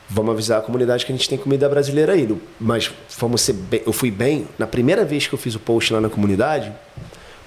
Vamos 0.08 0.32
avisar 0.32 0.58
a 0.58 0.62
comunidade 0.62 1.06
que 1.06 1.12
a 1.12 1.16
gente 1.16 1.28
tem 1.28 1.38
comida 1.38 1.68
brasileira 1.68 2.12
aí. 2.14 2.28
Mas 2.60 2.90
vamos 3.18 3.42
ser 3.42 3.52
bem, 3.52 3.82
eu 3.86 3.92
fui 3.92 4.10
bem, 4.10 4.48
na 4.58 4.66
primeira 4.66 5.04
vez 5.04 5.26
que 5.26 5.32
eu 5.34 5.38
fiz 5.38 5.54
o 5.54 5.60
post 5.60 5.92
lá 5.92 6.00
na 6.00 6.08
comunidade, 6.08 6.72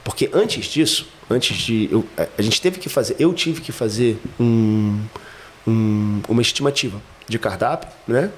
porque 0.04 0.30
antes 0.34 0.66
disso, 0.68 1.08
antes 1.30 1.58
de. 1.58 1.90
eu- 1.92 2.06
a 2.38 2.42
gente 2.42 2.62
teve 2.62 2.80
que 2.80 2.88
fazer, 2.90 3.16
eu 3.20 3.34
tive 3.34 3.60
que 3.62 3.72
fazer 3.72 4.18
um, 4.40 5.00
um- 5.68 6.22
uma 6.30 6.42
estimativa 6.42 7.02
de 7.28 7.38
cardápio, 7.38 7.90
né? 8.08 8.32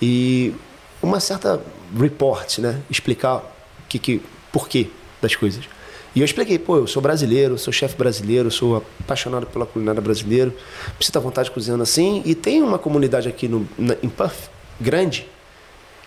E 0.00 0.52
uma 1.00 1.20
certa 1.20 1.60
report, 1.98 2.58
né? 2.58 2.80
Explicar 2.90 3.42
que, 3.88 3.98
que, 3.98 4.22
por 4.50 4.68
das 5.20 5.36
coisas. 5.36 5.64
E 6.14 6.20
eu 6.20 6.24
expliquei, 6.24 6.58
pô, 6.58 6.76
eu 6.76 6.86
sou 6.86 7.00
brasileiro, 7.00 7.56
sou 7.58 7.72
chefe 7.72 7.96
brasileiro, 7.96 8.50
sou 8.50 8.84
apaixonado 9.00 9.46
pela 9.46 9.64
culinária 9.64 10.00
brasileira, 10.00 10.50
me 10.50 11.04
sinto 11.04 11.16
à 11.16 11.20
vontade 11.20 11.50
cozinhando 11.50 11.82
assim. 11.82 12.22
E 12.26 12.34
tem 12.34 12.62
uma 12.62 12.78
comunidade 12.78 13.28
aqui 13.28 13.48
no, 13.48 13.66
na, 13.78 13.96
em 14.02 14.08
Puff, 14.10 14.48
grande, 14.80 15.26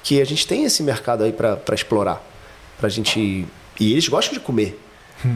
que 0.03 0.21
a 0.21 0.25
gente 0.25 0.45
tem 0.45 0.63
esse 0.63 0.83
mercado 0.83 1.23
aí 1.23 1.31
para 1.33 1.59
explorar. 1.73 2.23
Pra 2.79 2.87
gente. 2.89 3.45
E 3.79 3.91
eles 3.93 4.07
gostam 4.07 4.33
de 4.33 4.39
comer. 4.39 4.79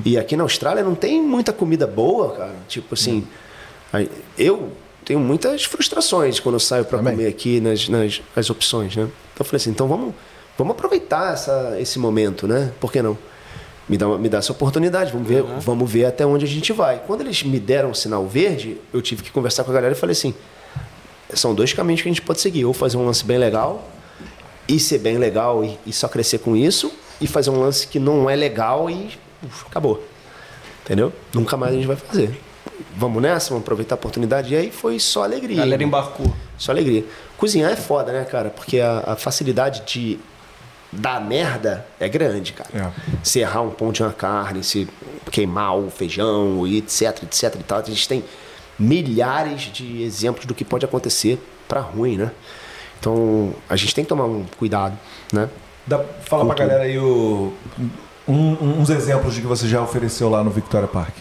E 0.06 0.18
aqui 0.20 0.36
na 0.36 0.44
Austrália 0.44 0.84
não 0.84 0.94
tem 0.94 1.20
muita 1.22 1.52
comida 1.52 1.88
boa, 1.88 2.36
cara. 2.36 2.56
Tipo 2.68 2.94
assim. 2.94 3.26
aí- 3.92 4.10
Eu 4.38 4.72
tenho 5.04 5.20
muitas 5.20 5.64
frustrações 5.64 6.40
quando 6.40 6.56
eu 6.56 6.60
saio 6.60 6.86
para 6.86 7.00
comer 7.16 7.28
aqui 7.28 7.60
nas, 7.60 7.90
nas, 7.90 8.22
nas 8.36 8.50
opções, 8.52 8.96
né? 8.96 9.04
Então 9.04 9.40
eu 9.40 9.46
falei 9.46 9.58
assim, 9.58 9.72
então 9.72 9.88
vamos, 9.88 10.14
vamos 10.56 10.72
aproveitar 10.74 11.34
essa, 11.34 11.78
esse 11.80 11.98
momento, 11.98 12.46
né? 12.48 12.72
Por 12.80 12.92
que 12.92 13.02
não? 13.02 13.18
Me 13.90 13.98
dá, 13.98 14.08
me 14.08 14.30
dá 14.30 14.38
essa 14.38 14.52
oportunidade, 14.52 15.12
vamos 15.12 15.28
ver, 15.28 15.42
vamos 15.42 15.92
ver 15.92 16.06
até 16.06 16.24
onde 16.26 16.46
a 16.46 16.48
gente 16.48 16.72
vai. 16.72 17.02
Quando 17.08 17.22
eles 17.22 17.42
me 17.42 17.60
deram 17.60 17.90
o 17.90 17.96
sinal 17.96 18.26
verde, 18.28 18.78
eu 18.94 19.02
tive 19.02 19.24
que 19.24 19.32
conversar 19.32 19.64
com 19.64 19.72
a 19.72 19.74
galera 19.74 19.94
e 19.94 19.98
falei 19.98 20.12
assim: 20.12 20.34
são 21.34 21.56
dois 21.56 21.74
caminhos 21.74 22.02
que 22.02 22.08
a 22.08 22.12
gente 22.12 22.22
pode 22.22 22.40
seguir. 22.40 22.66
Ou 22.66 22.74
fazer 22.74 22.98
um 22.98 23.06
lance 23.06 23.26
bem 23.26 23.40
legal, 23.40 23.90
e 24.68 24.80
ser 24.80 25.00
bem 25.00 25.18
legal 25.18 25.66
e, 25.66 25.78
e 25.88 25.92
só 25.92 26.08
crescer 26.08 26.38
com 26.38 26.56
isso, 26.56 26.92
e 27.20 27.26
fazer 27.26 27.50
um 27.50 27.60
lance 27.60 27.88
que 27.88 27.98
não 28.00 28.30
é 28.30 28.36
legal 28.36 28.90
e 28.90 29.10
uf, 29.44 29.66
acabou. 29.68 30.04
Entendeu? 30.86 31.12
Nunca 31.34 31.58
mais 31.58 31.74
a 31.74 31.76
gente 31.76 31.88
vai 31.88 31.96
fazer. 31.96 32.40
Vamos 32.96 33.22
nessa, 33.22 33.50
vamos 33.50 33.64
aproveitar 33.64 33.96
a 33.96 33.98
oportunidade. 33.98 34.54
E 34.54 34.58
aí 34.58 34.72
foi 34.72 35.00
só 35.00 35.22
A 35.24 35.26
alegria. 35.26 35.58
galera 35.58 35.82
irmão. 35.82 36.00
embarcou. 36.00 36.32
Só 36.58 36.72
alegria. 36.72 37.04
Cozinhar 37.38 37.72
é 37.72 37.76
foda, 37.76 38.12
né, 38.12 38.24
cara? 38.26 38.50
Porque 38.50 38.80
a, 38.80 39.04
a 39.08 39.16
facilidade 39.16 39.82
de 39.86 40.20
dar 40.92 41.22
merda 41.22 41.86
é 42.00 42.08
grande, 42.08 42.54
cara. 42.54 42.70
É. 42.74 42.92
Se 43.24 43.40
errar 43.40 43.62
um 43.62 43.70
pão 43.70 43.92
de 43.92 44.02
uma 44.02 44.12
carne, 44.12 44.64
se 44.64 44.88
queimar 45.32 45.78
o 45.78 45.90
feijão, 45.90 46.66
etc, 46.68 47.24
etc 47.24 47.56
e 47.60 47.64
tal. 47.64 47.80
A 47.80 47.84
gente 47.84 48.08
tem 48.08 48.24
milhares 48.78 49.62
de 49.62 50.02
exemplos 50.04 50.46
do 50.46 50.56
que 50.56 50.66
pode 50.66 50.86
acontecer 50.86 51.40
para 51.68 51.82
ruim, 51.82 52.18
né? 52.18 52.32
Então 53.00 53.54
a 53.70 53.76
gente 53.76 53.94
tem 53.94 54.04
que 54.04 54.10
tomar 54.10 54.26
um 54.26 54.46
cuidado, 54.58 54.98
né? 55.32 55.50
Dá, 55.86 56.04
fala 56.22 56.46
pra 56.46 56.56
galera 56.56 56.84
aí 56.84 57.00
o, 57.00 57.54
um, 58.28 58.80
uns 58.80 58.90
exemplos 58.90 59.34
de 59.34 59.42
que 59.42 59.48
você 59.48 59.68
já 59.68 59.82
ofereceu 59.82 60.30
lá 60.30 60.44
no 60.44 60.52
Victoria 60.52 60.88
Park. 60.88 61.16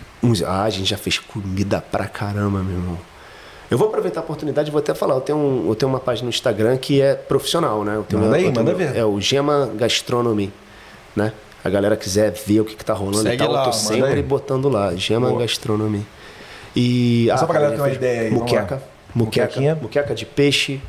Ah, 0.46 0.64
a 0.64 0.70
gente 0.70 0.90
já 0.90 0.98
fez 0.98 1.18
comida 1.18 1.80
pra 1.80 2.06
caramba, 2.06 2.62
meu 2.62 2.76
irmão. 2.76 2.98
Eu 3.70 3.76
vou 3.76 3.88
aproveitar 3.88 4.20
a 4.20 4.22
oportunidade 4.22 4.68
e 4.68 4.72
vou 4.72 4.78
até 4.78 4.94
falar. 4.94 5.14
Eu 5.14 5.20
tenho, 5.20 5.38
um, 5.38 5.68
eu 5.68 5.74
tenho 5.74 5.90
uma 5.90 6.00
página 6.00 6.24
no 6.24 6.30
Instagram 6.30 6.76
que 6.78 7.00
é 7.02 7.14
profissional, 7.14 7.84
né? 7.84 7.96
Eu 7.96 8.02
tenho 8.02 8.20
manda 8.22 8.32
uma, 8.32 8.36
aí, 8.36 8.44
tenho, 8.44 8.54
manda 8.54 8.74
ver. 8.74 8.96
É 8.96 9.04
o 9.04 9.20
Gema 9.20 9.70
Gastronomy, 9.74 10.52
né? 11.14 11.32
A 11.62 11.68
galera 11.68 11.96
quiser 11.96 12.30
ver 12.32 12.60
o 12.60 12.64
que, 12.64 12.74
que 12.76 12.84
tá 12.84 12.94
rolando 12.94 13.22
Segue 13.22 13.34
e 13.34 13.38
tal, 13.38 13.50
lá, 13.52 13.60
eu 13.60 13.64
tô 13.66 13.72
sempre 13.72 14.12
aí. 14.12 14.22
botando 14.22 14.68
lá. 14.68 14.94
Gema 14.94 15.28
Boa. 15.28 15.40
Gastronomy. 15.42 16.06
E, 16.74 17.28
Só 17.36 17.44
pra 17.46 17.54
galera 17.54 17.74
a 17.74 17.76
ter 17.76 17.82
uma 17.82 17.90
ideia 17.92 18.20
aí. 18.22 18.30
Muqueca. 18.30 18.82
Muqueca, 19.14 19.78
muqueca 19.82 20.14
de 20.14 20.24
peixe. 20.24 20.80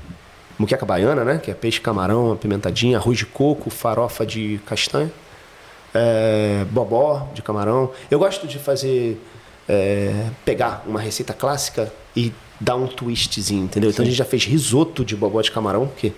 Muqueca 0.58 0.86
baiana, 0.86 1.24
né? 1.26 1.40
Que 1.42 1.52
é 1.52 1.54
peixe, 1.54 1.80
camarão, 1.82 2.32
apimentadinha, 2.34 2.98
arroz 2.98 3.18
de 3.18 3.26
coco, 3.26 3.70
farofa 3.70 4.26
de 4.26 4.60
castanha. 4.66 5.12
é, 5.94 6.66
bobó 6.70 7.28
de 7.34 7.42
camarão. 7.42 7.92
Eu 8.12 8.20
gosto 8.20 8.46
de 8.48 8.60
fazer. 8.60 9.20
é, 9.68 10.28
pegar 10.46 10.84
uma 10.88 11.00
receita 11.00 11.34
clássica 11.34 11.92
e 12.16 12.34
dar 12.60 12.76
um 12.76 12.88
twistzinho, 12.88 13.64
entendeu? 13.64 13.90
Então 13.90 14.04
a 14.04 14.06
gente 14.08 14.18
já 14.18 14.26
fez 14.26 14.44
risoto 14.46 15.06
de 15.06 15.16
bobó 15.16 15.42
de 15.42 15.52
camarão, 15.52 15.90
que 15.98 16.14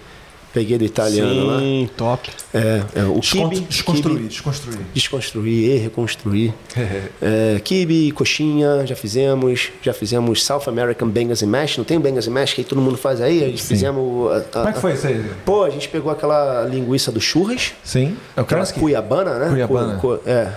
peguei 0.53 0.77
do 0.77 0.83
italiano 0.83 1.45
lá. 1.47 1.59
Sim, 1.59 1.89
top. 1.95 2.29
É, 2.53 2.83
é, 2.95 3.03
o 3.05 3.21
kibe, 3.21 3.61
desconstruir, 3.61 4.17
kibe, 4.17 4.27
desconstruir. 4.27 4.79
desconstruir 4.93 5.75
e 5.75 5.77
reconstruir. 5.77 6.53
é, 7.21 7.61
kibe, 7.63 8.11
coxinha, 8.11 8.85
já 8.85 8.93
fizemos. 8.95 9.69
Já 9.81 9.93
fizemos 9.93 10.43
South 10.43 10.63
American 10.67 11.07
Bangers 11.07 11.41
and 11.41 11.47
Mash. 11.47 11.77
Não 11.77 11.85
tem 11.85 11.97
Bangers 11.99 12.27
and 12.27 12.31
Mash 12.31 12.53
que 12.53 12.61
aí 12.61 12.65
todo 12.67 12.81
mundo 12.81 12.97
faz 12.97 13.21
aí? 13.21 13.43
A 13.43 13.47
gente 13.47 13.63
fizemos... 13.63 14.29
a- 14.31 14.37
a- 14.37 14.41
Como 14.41 14.67
é 14.67 14.73
que 14.73 14.79
foi 14.81 14.93
isso 14.93 15.07
aí? 15.07 15.25
Pô, 15.45 15.63
a 15.63 15.69
gente 15.69 15.87
pegou 15.87 16.11
aquela 16.11 16.63
linguiça 16.65 17.11
do 17.13 17.21
churras, 17.21 17.71
Sim. 17.83 18.17
É 18.35 18.41
o 18.41 18.43
aquela 18.43 18.45
Kransky? 18.61 18.79
cuiabana, 18.79 19.35
né? 19.39 19.49
Cuiabana. 19.51 19.95
Cu- 19.99 20.17
cu- 20.17 20.29
é, 20.29 20.51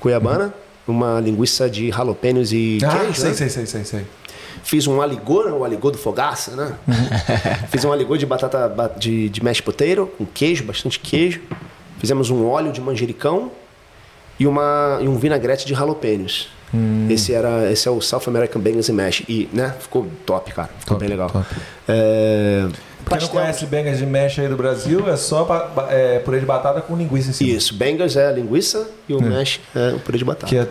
cuiabana. 0.00 0.52
Uma 0.88 1.18
linguiça 1.20 1.68
de 1.68 1.90
jalapenos 1.90 2.52
e 2.52 2.78
Ah, 2.84 2.88
queijo, 2.98 3.14
sei, 3.20 3.28
né? 3.30 3.34
sei, 3.36 3.48
sei, 3.48 3.66
sei, 3.66 3.84
sei. 3.84 4.00
Fiz 4.62 4.86
um 4.86 5.00
aligô, 5.00 5.44
né? 5.44 5.52
o 5.52 5.64
aligô 5.64 5.90
do 5.90 5.98
fogaça, 5.98 6.56
né? 6.56 6.72
Fiz 7.70 7.84
um 7.84 7.92
aligô 7.92 8.16
de 8.16 8.26
batata 8.26 8.68
ba- 8.68 8.88
de, 8.96 9.28
de 9.28 9.42
mashed 9.42 9.62
potato, 9.62 10.06
com 10.18 10.24
queijo, 10.26 10.64
bastante 10.64 10.98
queijo. 11.00 11.40
Fizemos 11.98 12.30
um 12.30 12.46
óleo 12.46 12.72
de 12.72 12.80
manjericão 12.80 13.50
e, 14.38 14.46
uma, 14.46 14.98
e 15.00 15.08
um 15.08 15.16
vinagrete 15.16 15.66
de 15.66 15.74
jalapenos. 15.74 16.48
Hum. 16.74 17.06
Esse, 17.08 17.32
era, 17.32 17.70
esse 17.70 17.86
é 17.86 17.90
o 17.90 18.00
South 18.00 18.22
American 18.26 18.60
Bangers 18.60 18.90
and 18.90 18.94
Mash. 18.94 19.22
E, 19.28 19.48
né? 19.52 19.74
Ficou 19.80 20.06
top, 20.26 20.52
cara. 20.52 20.68
Ficou 20.80 20.96
Top, 20.96 21.00
bem 21.00 21.08
legal. 21.08 21.30
É, 21.88 22.66
Quem 23.08 23.18
não 23.20 23.28
conhece 23.28 23.66
bangers 23.66 23.98
de 23.98 24.06
mesh 24.06 24.38
aí 24.40 24.48
do 24.48 24.56
Brasil, 24.56 25.08
é 25.08 25.16
só 25.16 25.46
é, 25.88 26.18
purê 26.18 26.40
de 26.40 26.46
batata 26.46 26.80
com 26.80 26.96
linguiça 26.96 27.30
em 27.30 27.32
cima. 27.32 27.50
Isso, 27.56 27.72
bangers 27.74 28.16
é 28.16 28.26
a 28.26 28.32
linguiça 28.32 28.88
e 29.08 29.14
o 29.14 29.22
mash 29.22 29.60
é 29.74 29.94
o 29.94 30.00
purê 30.00 30.18
de 30.18 30.24
batata. 30.24 30.46
Que 30.46 30.58
é, 30.58 30.66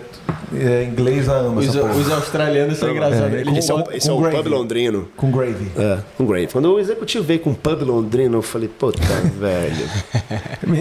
é 0.53 0.83
inglês 0.83 1.29
a 1.29 1.37
ama 1.37 1.61
Os, 1.61 1.73
os 1.73 2.11
australianos 2.11 2.77
são 2.77 2.89
engraçados. 2.91 3.33
É, 3.33 3.39
Eles 3.39 3.57
esse 3.59 3.71
é 3.71 3.73
o, 3.73 3.83
com- 3.83 3.91
esse 3.91 4.09
é 4.09 4.13
o 4.13 4.19
gravy. 4.19 4.35
pub 4.37 4.47
londrino. 4.47 5.07
Com 5.15 5.31
gravy. 5.31 5.71
É, 5.77 5.99
com 6.17 6.25
grave. 6.25 6.47
Quando 6.47 6.73
o 6.73 6.79
executivo 6.79 7.23
veio 7.23 7.39
com 7.39 7.53
pub 7.53 7.81
londrino, 7.83 8.37
eu 8.37 8.41
falei, 8.41 8.67
puta, 8.67 8.99
velho. 9.39 9.89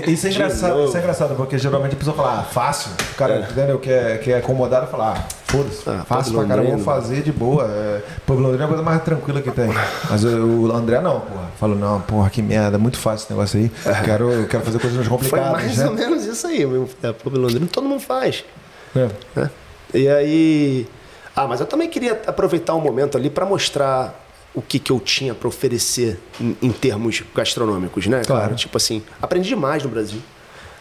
Isso 0.08 0.26
é, 0.26 0.30
engraçado, 0.30 0.84
isso 0.84 0.96
é 0.96 1.00
engraçado, 1.00 1.36
porque 1.36 1.56
geralmente 1.56 1.94
a 1.94 1.96
pessoa 1.98 2.16
fala, 2.16 2.40
ah, 2.40 2.42
fácil. 2.42 2.90
O 3.12 3.14
cara, 3.16 3.46
entendeu? 3.50 3.78
Que 3.78 3.90
é, 3.90 4.18
que 4.18 4.32
é 4.32 4.38
acomodado 4.38 4.86
fala, 4.88 5.14
ah, 5.16 5.43
foda-se. 5.56 5.90
Ah, 5.90 6.04
fácil 6.04 6.34
pra 6.34 6.44
caramba, 6.46 6.70
vou 6.70 6.78
fazer 6.78 7.22
de 7.22 7.32
boa. 7.32 7.64
É, 7.64 8.02
Pablo 8.26 8.42
Londrino 8.42 8.62
é 8.62 8.66
a 8.66 8.68
coisa 8.68 8.82
mais 8.82 9.02
tranquila 9.02 9.40
que 9.40 9.50
tem. 9.50 9.70
Mas 10.08 10.24
o, 10.24 10.28
o 10.28 10.72
André 10.72 11.00
não, 11.00 11.20
porra. 11.20 11.50
Falou, 11.58 11.76
não, 11.76 12.00
porra, 12.00 12.30
que 12.30 12.42
merda, 12.42 12.78
muito 12.78 12.98
fácil 12.98 13.24
esse 13.24 13.32
negócio 13.32 13.60
aí. 13.60 13.70
Quero, 14.04 14.30
eu 14.30 14.46
quero 14.46 14.64
fazer 14.64 14.78
coisas 14.78 14.96
mais 14.96 15.08
Foi 15.08 15.18
complicadas, 15.18 15.52
mais 15.52 15.76
né? 15.76 15.86
ou 15.86 15.94
menos 15.94 16.24
isso 16.24 16.46
aí, 16.46 16.66
meu. 16.66 16.88
É, 17.02 17.12
pub 17.12 17.34
londrino 17.36 17.66
todo 17.66 17.88
mundo 17.88 18.00
faz. 18.00 18.44
É. 18.94 19.08
né? 19.34 19.50
E 19.92 20.08
aí. 20.08 20.86
Ah, 21.36 21.46
mas 21.46 21.60
eu 21.60 21.66
também 21.66 21.88
queria 21.88 22.20
aproveitar 22.26 22.74
um 22.74 22.80
momento 22.80 23.16
ali 23.18 23.28
para 23.28 23.44
mostrar 23.44 24.24
o 24.54 24.62
que, 24.62 24.78
que 24.78 24.92
eu 24.92 25.00
tinha 25.00 25.34
para 25.34 25.48
oferecer 25.48 26.20
em, 26.40 26.56
em 26.62 26.70
termos 26.70 27.24
gastronômicos, 27.34 28.06
né? 28.06 28.18
cara? 28.18 28.40
Claro. 28.40 28.54
Tipo 28.54 28.76
assim, 28.76 29.02
aprendi 29.20 29.48
demais 29.48 29.82
no 29.82 29.88
Brasil. 29.88 30.20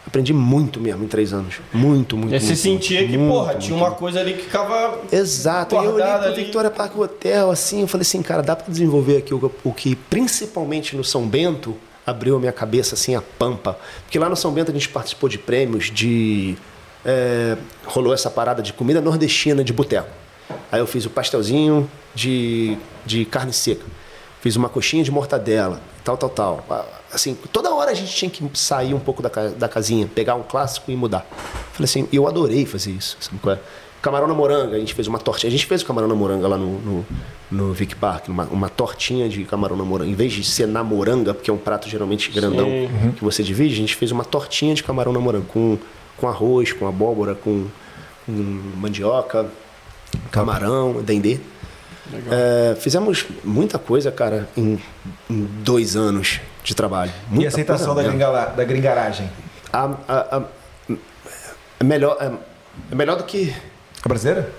Aprendi 0.05 0.33
muito 0.33 0.79
mesmo 0.79 1.03
em 1.05 1.07
três 1.07 1.31
anos. 1.31 1.55
Muito, 1.71 2.17
muito. 2.17 2.35
E 2.35 2.39
você 2.39 2.47
muito, 2.47 2.59
sentia 2.59 2.99
muito, 2.99 3.11
que, 3.11 3.17
muito, 3.17 3.33
porra, 3.33 3.55
tinha 3.55 3.77
uma 3.77 3.91
coisa 3.91 4.19
ali 4.19 4.33
que 4.33 4.43
ficava. 4.43 4.99
Exato. 5.11 5.75
E 5.75 5.77
eu 5.77 5.93
olhei 5.93 6.05
pro 6.05 6.25
ali. 6.25 6.43
Victoria 6.43 6.69
Park 6.69 6.97
Hotel, 6.97 7.49
assim, 7.49 7.81
eu 7.81 7.87
falei 7.87 8.01
assim, 8.01 8.21
cara, 8.21 8.43
dá 8.43 8.55
para 8.55 8.69
desenvolver 8.69 9.17
aqui 9.17 9.33
o, 9.33 9.51
o 9.63 9.71
que, 9.71 9.95
principalmente 9.95 10.95
no 10.95 11.03
São 11.03 11.25
Bento, 11.25 11.75
abriu 12.05 12.35
a 12.35 12.39
minha 12.39 12.51
cabeça, 12.51 12.95
assim, 12.95 13.15
a 13.15 13.21
pampa. 13.21 13.79
Porque 14.03 14.19
lá 14.19 14.27
no 14.27 14.35
São 14.35 14.51
Bento 14.51 14.71
a 14.71 14.73
gente 14.73 14.89
participou 14.89 15.29
de 15.29 15.37
prêmios 15.37 15.89
de... 15.89 16.57
é, 17.05 17.57
rolou 17.85 18.13
essa 18.13 18.29
parada 18.29 18.61
de 18.61 18.73
comida 18.73 18.99
nordestina 18.99 19.63
de 19.63 19.71
boteco. 19.71 20.09
Aí 20.69 20.79
eu 20.79 20.87
fiz 20.87 21.05
o 21.05 21.09
pastelzinho 21.09 21.89
de, 22.13 22.77
de 23.05 23.23
carne 23.23 23.53
seca. 23.53 23.85
Fiz 24.41 24.57
uma 24.57 24.67
coxinha 24.67 25.01
de 25.01 25.09
mortadela, 25.09 25.81
tal, 26.03 26.17
tal, 26.17 26.29
tal. 26.29 26.65
Assim, 27.13 27.35
toda 27.51 27.73
hora 27.73 27.91
a 27.91 27.93
gente 27.93 28.13
tinha 28.13 28.29
que 28.29 28.43
sair 28.53 28.93
um 28.93 28.99
pouco 28.99 29.21
da, 29.21 29.29
da 29.29 29.69
casinha, 29.69 30.07
pegar 30.07 30.35
um 30.35 30.43
clássico 30.43 30.91
e 30.91 30.95
mudar. 30.95 31.25
Falei 31.73 31.85
assim, 31.85 32.07
eu 32.11 32.27
adorei 32.27 32.65
fazer 32.65 32.91
isso. 32.91 33.17
Sabe 33.19 33.39
qual 33.39 33.55
é? 33.55 33.59
Camarão 34.01 34.27
na 34.27 34.33
moranga, 34.33 34.75
a 34.75 34.79
gente 34.79 34.93
fez 34.93 35.07
uma 35.07 35.17
tortinha. 35.17 35.47
A 35.47 35.51
gente 35.51 35.65
fez 35.65 35.81
o 35.81 35.85
camarão 35.85 36.09
na 36.09 36.15
moranga 36.15 36.47
lá 36.47 36.57
no, 36.57 36.79
no, 36.79 37.05
no 37.49 37.73
Vic 37.73 37.95
Park, 37.95 38.27
uma, 38.27 38.43
uma 38.45 38.67
tortinha 38.67 39.29
de 39.29 39.45
camarão 39.45 39.77
na 39.77 39.85
moranga. 39.85 40.11
Em 40.11 40.15
vez 40.15 40.33
de 40.33 40.43
ser 40.43 40.67
na 40.67 40.83
moranga, 40.83 41.33
porque 41.33 41.49
é 41.49 41.53
um 41.53 41.57
prato 41.57 41.87
geralmente 41.87 42.29
grandão 42.29 42.67
que 43.15 43.23
você 43.23 43.41
divide, 43.43 43.73
a 43.73 43.77
gente 43.77 43.95
fez 43.95 44.11
uma 44.11 44.25
tortinha 44.25 44.75
de 44.75 44.83
camarão 44.83 45.13
na 45.13 45.19
moranga, 45.19 45.45
com, 45.47 45.77
com 46.17 46.27
arroz, 46.27 46.73
com 46.73 46.85
abóbora, 46.85 47.33
com, 47.33 47.67
com 48.25 48.31
mandioca, 48.31 49.49
camarão, 50.31 51.01
dendê. 51.01 51.39
É, 52.31 52.75
fizemos 52.75 53.25
muita 53.43 53.79
coisa, 53.79 54.11
cara, 54.11 54.47
em, 54.57 54.79
em 55.29 55.43
dois 55.63 55.95
anos 55.95 56.39
de 56.63 56.75
trabalho. 56.75 57.11
E 57.31 57.35
Muita 57.35 57.47
a 57.47 57.49
aceitação 57.49 57.95
da, 57.95 58.03
gringala, 58.03 58.45
da 58.55 58.63
gringaragem? 58.63 59.29
A- 59.71 59.91
a- 60.07 60.37
a- 60.37 60.43
é 61.79 61.83
melhor, 61.83 62.17
é, 62.19 62.31
é 62.91 62.95
melhor 62.95 63.15
do 63.17 63.23
que. 63.23 63.53
A 64.03 64.07
brasileira? 64.09 64.49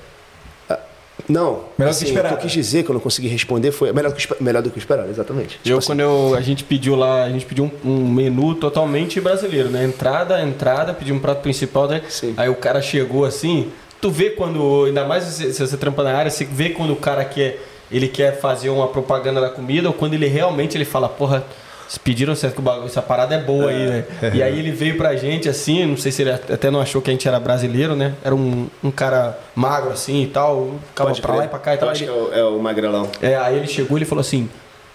Não. 1.29 1.65
Melhor 1.79 1.93
do 1.93 1.97
que 1.97 2.05
assim, 2.05 2.05
esperado. 2.07 2.35
O 2.35 2.39
que 2.39 2.43
eu 2.45 2.49
quis 2.49 2.53
dizer 2.53 2.83
que 2.83 2.91
eu 2.91 2.95
não 2.95 3.01
consegui 3.01 3.29
responder 3.29 3.71
foi 3.73 3.91
melhor 3.93 4.11
do 4.13 4.17
que, 4.17 4.43
melhor 4.43 4.63
do 4.63 4.71
que 4.71 4.79
esperado, 4.79 5.09
exatamente. 5.09 5.57
Tipo 5.57 5.69
Eu, 5.69 5.79
assim, 5.79 5.87
quando 5.87 6.01
eu, 6.01 6.35
a 6.37 6.41
gente 6.43 6.65
pediu 6.65 6.97
lá, 6.97 7.25
a 7.25 7.31
gente 7.31 7.47
pediu 7.47 7.71
um, 7.85 7.91
um 7.91 8.09
menu 8.09 8.55
totalmente 8.57 9.21
brasileiro, 9.21 9.71
né? 9.71 9.85
Entrada, 9.85 10.43
entrada, 10.43 10.93
pediu 10.93 11.15
um 11.15 11.19
prato 11.21 11.41
principal, 11.41 11.89
né? 11.89 12.03
Sim. 12.11 12.35
Aí 12.37 12.49
o 12.51 12.55
cara 12.57 12.83
chegou 12.83 13.25
assim, 13.25 13.71
tu 14.05 14.11
vê 14.11 14.29
quando, 14.29 14.85
ainda 14.85 15.03
mais 15.07 15.25
se, 15.25 15.55
se 15.55 15.67
você 15.67 15.79
trampa 15.79 16.03
na 16.03 16.15
área, 16.15 16.31
você 16.31 16.45
vê 16.45 16.69
quando 16.69 16.93
o 16.93 16.97
cara 16.97 17.25
quer, 17.25 17.59
ele 17.91 18.07
quer 18.07 18.39
fazer 18.39 18.69
uma 18.69 18.87
propaganda 18.87 19.41
da 19.41 19.49
comida 19.49 19.89
ou 19.89 19.95
quando 19.95 20.13
ele 20.13 20.27
realmente 20.27 20.77
ele 20.77 20.85
fala, 20.85 21.09
porra, 21.09 21.43
se 21.89 21.99
pediram 21.99 22.35
certo 22.35 22.55
que 22.55 22.61
o 22.61 22.63
bagulho, 22.63 22.85
essa 22.85 23.01
parada 23.01 23.35
é 23.35 23.41
boa 23.41 23.71
aí, 23.71 23.87
né? 23.87 24.05
E 24.35 24.43
aí 24.43 24.59
ele 24.59 24.73
veio 24.73 24.99
pra 24.99 25.17
gente 25.17 25.49
assim, 25.49 25.87
não 25.87 25.97
sei 25.97 26.13
se 26.13 26.21
ele 26.21 26.33
até 26.33 26.71
não 26.71 26.83
achou 26.83 27.01
que 27.01 27.09
a 27.09 27.13
gente 27.15 27.27
era 27.27 27.41
brasileiro, 27.41 27.97
né? 27.97 28.13
Era 28.23 28.35
um, 28.35 28.69
um 28.83 28.91
cara 28.91 29.39
magro 29.55 29.91
assim 29.91 30.23
e 30.23 30.27
tal, 30.27 30.75
ficava 30.89 31.11
pra 31.15 31.23
crer. 31.23 31.37
lá 31.39 31.45
e 31.47 31.49
pra 31.49 31.59
cá 31.59 31.75
e 31.75 31.79
tal. 31.79 31.89
Eu 31.89 31.93
acho 31.93 32.05
Ele- 32.05 32.13
que 32.13 32.19
é 32.19 32.21
o, 32.21 32.35
é 32.35 32.45
o 32.45 32.59
magrelão. 32.59 33.09
é, 33.23 33.37
aí 33.37 33.57
ele 33.57 33.67
chegou 33.69 33.97
e 33.97 34.01
ele 34.01 34.05
falou 34.07 34.21
assim: 34.21 34.51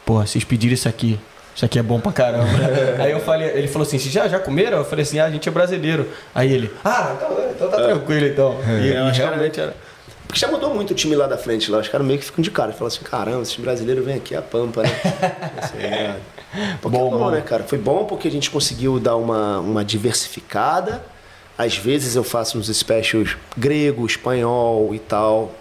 Porra, 0.05 0.27
vocês 0.27 0.43
pediram 0.43 0.73
isso 0.75 0.87
aqui. 0.87 1.19
Isso 1.59 1.65
aqui 1.65 1.77
é 1.77 1.83
bom 1.83 1.99
pra 1.99 2.13
caramba. 2.13 2.47
aí 3.03 3.11
eu 3.11 3.19
falei, 3.19 3.49
ele 3.49 3.67
falou 3.67 3.85
assim: 3.85 3.99
"Vocês 3.99 4.13
já, 4.13 4.29
já 4.29 4.39
comeram? 4.39 4.77
Eu 4.77 4.85
falei 4.85 5.03
assim: 5.03 5.19
Ah, 5.19 5.25
a 5.25 5.29
gente 5.29 5.49
é 5.49 5.51
brasileiro. 5.51 6.07
Aí 6.33 6.53
ele: 6.53 6.71
Ah, 6.85 7.13
então, 7.17 7.37
então 7.53 7.69
tá 7.69 7.75
tranquilo 7.83 8.27
então. 8.27 8.57
E, 8.81 8.93
É, 8.93 9.09
e 9.09 9.11
realmente 9.11 9.59
era. 9.59 9.75
Porque 10.25 10.39
já 10.39 10.47
mudou 10.47 10.73
muito 10.73 10.91
o 10.91 10.93
time 10.93 11.17
lá 11.17 11.27
da 11.27 11.37
frente 11.37 11.69
lá. 11.69 11.79
Os 11.79 11.89
caras 11.89 12.07
meio 12.07 12.17
que 12.17 12.23
ficam 12.23 12.41
de 12.41 12.49
cara. 12.49 12.71
Falam 12.71 12.87
assim, 12.87 13.03
caramba, 13.03 13.41
esse 13.41 13.59
brasileiro 13.59 14.01
vem 14.01 14.15
aqui 14.15 14.33
a 14.33 14.41
pampa, 14.41 14.83
né? 14.83 14.89
Assim, 15.61 15.79
é. 15.79 16.15
Porque 16.79 16.97
Bom, 16.97 17.07
é 17.07 17.11
bom, 17.11 17.17
bom. 17.17 17.31
né, 17.31 17.41
cara? 17.41 17.63
Foi 17.63 17.77
bom 17.77 18.05
porque 18.05 18.29
a 18.29 18.31
gente 18.31 18.49
conseguiu 18.49 18.97
dar 18.97 19.17
uma, 19.17 19.59
uma 19.59 19.83
diversificada. 19.83 21.03
Às 21.57 21.75
vezes 21.75 22.15
eu 22.15 22.23
faço 22.23 22.57
uns 22.57 22.73
specials 22.73 23.35
grego, 23.57 24.05
espanhol 24.05 24.95
e 24.95 24.99
tal. 24.99 25.51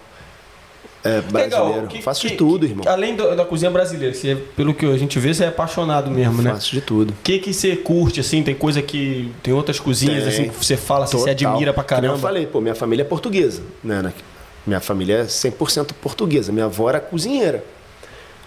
É, 1.03 1.21
brasileiro. 1.21 1.87
que- 1.87 2.01
faço 2.01 2.21
que- 2.21 2.29
de 2.29 2.35
tudo, 2.35 2.65
que- 2.65 2.73
irmão. 2.73 2.83
Além 2.87 3.15
do- 3.15 3.35
da 3.35 3.45
cozinha 3.45 3.71
brasileira, 3.71 4.13
você, 4.13 4.35
pelo 4.55 4.73
que 4.73 4.85
a 4.85 4.97
gente 4.97 5.17
vê, 5.17 5.33
você 5.33 5.45
é 5.45 5.47
apaixonado 5.47 6.11
mesmo, 6.11 6.41
né? 6.41 6.51
Faço 6.51 6.71
de 6.71 6.81
tudo. 6.81 7.11
O 7.11 7.23
que, 7.23 7.39
que 7.39 7.53
você 7.53 7.75
curte, 7.77 8.19
assim? 8.19 8.43
Tem 8.43 8.53
coisa 8.53 8.81
que. 8.81 9.31
Tem 9.41 9.53
outras 9.53 9.79
cozinhas, 9.79 10.23
Tem. 10.25 10.27
assim, 10.33 10.49
que 10.49 10.65
você 10.65 10.75
fala, 10.75 11.05
assim, 11.05 11.17
você 11.17 11.29
admira 11.29 11.73
pra 11.73 11.83
caramba. 11.83 12.15
Eu 12.15 12.19
falei, 12.19 12.45
pô, 12.45 12.59
minha 12.59 12.75
família 12.75 13.03
é 13.03 13.05
portuguesa, 13.05 13.61
né? 13.83 14.01
né? 14.01 14.13
Minha 14.67 14.81
família 14.81 15.19
é 15.19 15.23
100% 15.25 15.93
portuguesa. 15.95 16.51
Minha 16.51 16.65
avó 16.65 16.89
era 16.89 16.99
cozinheira. 16.99 17.63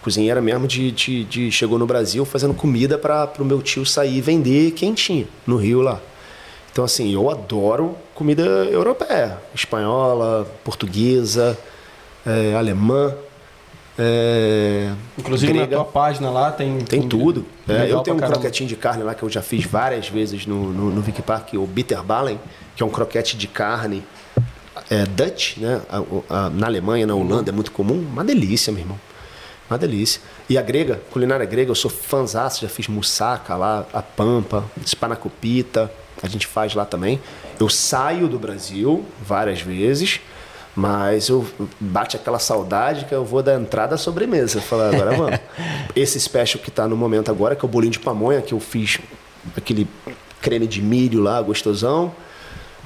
Cozinheira 0.03 0.41
mesmo 0.43 0.67
de, 0.67 0.91
de, 0.91 1.25
de- 1.25 1.51
chegou 1.53 1.79
no 1.79 1.87
Brasil 1.87 2.25
fazendo 2.25 2.53
comida 2.53 2.99
para 2.99 3.31
o 3.39 3.45
meu 3.45 3.63
tio 3.63 3.87
sair 3.87 4.19
e 4.19 4.21
vender 4.21 4.73
quentinha 4.73 5.27
no 5.47 5.57
Rio 5.57 5.81
lá. 5.81 6.01
Então 6.71 6.85
assim, 6.85 7.13
eu 7.15 7.31
adoro 7.31 7.97
comida 8.15 8.43
europeia, 8.43 9.39
espanhola, 9.55 10.47
portuguesa, 10.65 11.57
é, 12.27 12.55
alemã. 12.55 13.15
É... 13.99 14.91
Inclusive 15.19 15.53
grega. 15.53 15.77
na 15.77 15.83
tua 15.83 15.93
página 15.93 16.31
lá 16.31 16.51
tem. 16.51 16.79
Tem 16.81 17.07
tudo. 17.07 17.45
É, 17.69 17.93
eu 17.93 18.01
tenho 18.01 18.17
um 18.17 18.21
croquetinho 18.21 18.69
de 18.69 18.77
carne 18.77 19.03
lá 19.03 19.15
que 19.15 19.23
eu 19.23 19.29
já 19.29 19.43
fiz 19.43 19.65
várias 19.65 20.09
vezes 20.09 20.47
no, 20.47 20.73
no, 20.73 20.91
no 20.91 21.01
Vicky 21.03 21.23
Park, 21.23 21.55
o 21.55 21.67
Bitterballen, 21.67 22.41
que 22.75 22.83
é 22.83 22.87
um 22.87 22.91
croquete 22.91 23.37
de 23.37 23.47
carne 23.47 24.03
é, 24.91 25.05
Dutch, 25.05 25.59
né? 25.59 25.83
A, 25.91 26.47
a, 26.47 26.51
na 26.51 26.67
Alemanha, 26.67 27.07
na 27.07 27.15
Holanda 27.15 27.51
é 27.51 27.53
muito 27.53 27.71
comum. 27.71 27.99
Uma 27.99 28.25
delícia, 28.25 28.73
meu 28.73 28.83
irmão. 28.83 29.01
Uma 29.69 29.79
delícia. 29.79 30.21
E 30.49 30.59
a 30.59 30.63
grega, 30.63 31.01
culinária 31.11 31.47
grega, 31.47 31.71
eu 31.71 31.75
sou 31.75 31.91
fãzaço, 31.91 32.63
já 32.63 32.69
fiz 32.69 32.89
moussaka 32.89 33.57
lá, 33.57 33.87
a 33.93 34.03
pampa, 34.03 34.65
spanakopita, 34.85 35.91
a 36.23 36.29
gente 36.29 36.47
faz 36.47 36.75
lá 36.75 36.85
também. 36.85 37.21
Eu 37.59 37.69
saio 37.69 38.29
do 38.29 38.39
Brasil 38.39 39.05
várias 39.25 39.61
vezes, 39.61 40.21
mas 40.75 41.29
eu 41.29 41.47
bate 41.79 42.17
aquela 42.17 42.39
saudade 42.39 43.05
que 43.05 43.15
eu 43.15 43.25
vou 43.25 43.43
dar 43.43 43.61
entrada 43.61 43.95
à 43.95 43.99
sobremesa. 43.99 44.61
Falar, 44.61 44.95
agora 44.95 45.17
vamos. 45.17 45.39
Esse 45.95 46.19
special 46.19 46.63
que 46.63 46.71
está 46.71 46.89
no 46.89 46.97
momento 46.97 47.31
agora, 47.31 47.55
que 47.55 47.65
é 47.65 47.67
o 47.67 47.71
bolinho 47.71 47.93
de 47.93 47.99
pamonha, 47.99 48.41
que 48.41 48.55
eu 48.55 48.61
fiz 48.61 48.99
aquele 49.57 49.87
creme 50.41 50.67
de 50.67 50.81
milho 50.81 51.21
lá, 51.21 51.41
gostosão, 51.43 52.13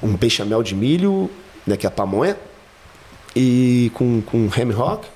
um 0.01 0.15
bechamel 0.15 0.61
de 0.61 0.75
milho, 0.75 1.29
né, 1.65 1.77
que 1.77 1.85
é 1.85 1.89
a 1.89 1.91
pamonha, 1.91 2.37
e 3.35 3.91
com, 3.93 4.21
com 4.21 4.49
ham 4.57 4.73
rock, 4.73 5.07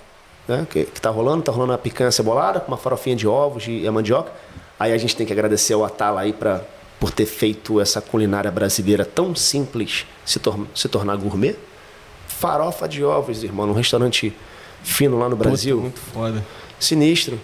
né, 0.47 0.65
que, 0.69 0.85
que 0.85 1.01
tá 1.01 1.09
rolando, 1.09 1.43
tá 1.43 1.51
rolando 1.51 1.73
a 1.73 1.77
picanha 1.77 2.11
cebolada, 2.11 2.59
com 2.59 2.71
uma 2.71 2.77
farofinha 2.77 3.15
de 3.15 3.27
ovos 3.27 3.65
e 3.67 3.87
a 3.87 3.91
mandioca. 3.91 4.31
Aí 4.79 4.93
a 4.93 4.97
gente 4.97 5.15
tem 5.15 5.25
que 5.25 5.33
agradecer 5.33 5.73
ao 5.73 5.85
Atala 5.85 6.21
aí 6.21 6.33
pra, 6.33 6.61
por 6.99 7.11
ter 7.11 7.25
feito 7.25 7.79
essa 7.79 8.01
culinária 8.01 8.49
brasileira 8.49 9.05
tão 9.05 9.35
simples 9.35 10.05
se, 10.25 10.39
tor 10.39 10.67
se 10.73 10.89
tornar 10.89 11.15
gourmet. 11.17 11.55
Farofa 12.41 12.89
de 12.89 13.03
ovos, 13.03 13.43
irmão, 13.43 13.67
num 13.67 13.73
restaurante 13.73 14.35
fino 14.81 15.19
lá 15.19 15.29
no 15.29 15.35
Brasil. 15.35 15.75
Puta, 15.75 15.83
muito 15.83 15.99
foda. 15.99 16.45
Sinistro. 16.79 17.39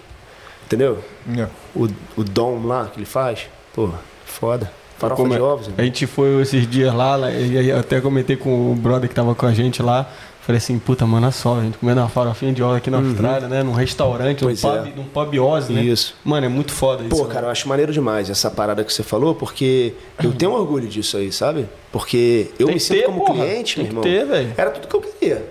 Entendeu? 0.65 1.03
Yeah. 1.29 1.53
É. 1.53 1.77
O, 1.79 1.87
o 2.17 2.23
dom 2.23 2.65
lá 2.65 2.87
que 2.87 2.97
ele 2.97 3.05
faz, 3.05 3.41
pô, 3.75 3.91
foda. 4.25 4.71
Farofa 4.97 5.21
Como 5.21 5.35
de 5.35 5.39
ovos. 5.39 5.69
A 5.77 5.83
gente 5.83 6.07
foi 6.07 6.41
esses 6.41 6.67
dias 6.67 6.91
lá, 6.95 7.29
e 7.29 7.71
até 7.71 8.01
comentei 8.01 8.35
com 8.35 8.71
o 8.71 8.75
brother 8.75 9.07
que 9.07 9.13
tava 9.13 9.35
com 9.35 9.45
a 9.45 9.53
gente 9.53 9.83
lá. 9.83 10.09
Falei 10.47 10.59
assim, 10.59 10.79
puta, 10.79 11.05
mano, 11.05 11.29
só, 11.29 11.59
a 11.59 11.61
gente 11.61 11.77
comendo 11.77 11.99
uma 11.99 12.07
farofinha 12.07 12.53
de 12.53 12.63
ovos 12.63 12.77
aqui 12.77 12.89
na 12.89 12.99
uhum. 12.99 13.09
Austrália, 13.09 13.49
né? 13.49 13.63
Num 13.63 13.73
restaurante, 13.73 14.45
num 14.45 14.55
pub, 14.55 14.87
é. 14.87 14.93
num 14.95 15.03
pub 15.03 15.39
Oz, 15.41 15.67
né? 15.67 15.83
Isso. 15.83 16.15
Mano, 16.23 16.45
é 16.45 16.49
muito 16.49 16.71
foda 16.71 17.03
isso. 17.03 17.09
Pô, 17.09 17.25
cara, 17.25 17.47
eu 17.47 17.49
acho 17.49 17.67
maneiro 17.67 17.91
demais 17.91 18.29
essa 18.29 18.49
parada 18.49 18.81
que 18.81 18.93
você 18.93 19.03
falou, 19.03 19.35
porque 19.35 19.91
eu 20.23 20.31
tenho 20.31 20.53
orgulho 20.53 20.87
disso 20.87 21.17
aí, 21.17 21.33
sabe? 21.33 21.67
Porque 21.91 22.49
eu 22.57 22.67
Tem 22.67 22.75
me 22.75 22.79
sinto 22.79 22.97
ter, 22.97 23.05
como 23.07 23.25
porra. 23.25 23.43
cliente, 23.43 23.75
Tem 23.75 23.91
meu 23.91 24.05
irmão. 24.05 24.27
Ter. 24.29 24.53
Era 24.55 24.71
tudo 24.71 24.87
que 24.87 24.95
eu 24.95 25.01
queria. 25.01 25.49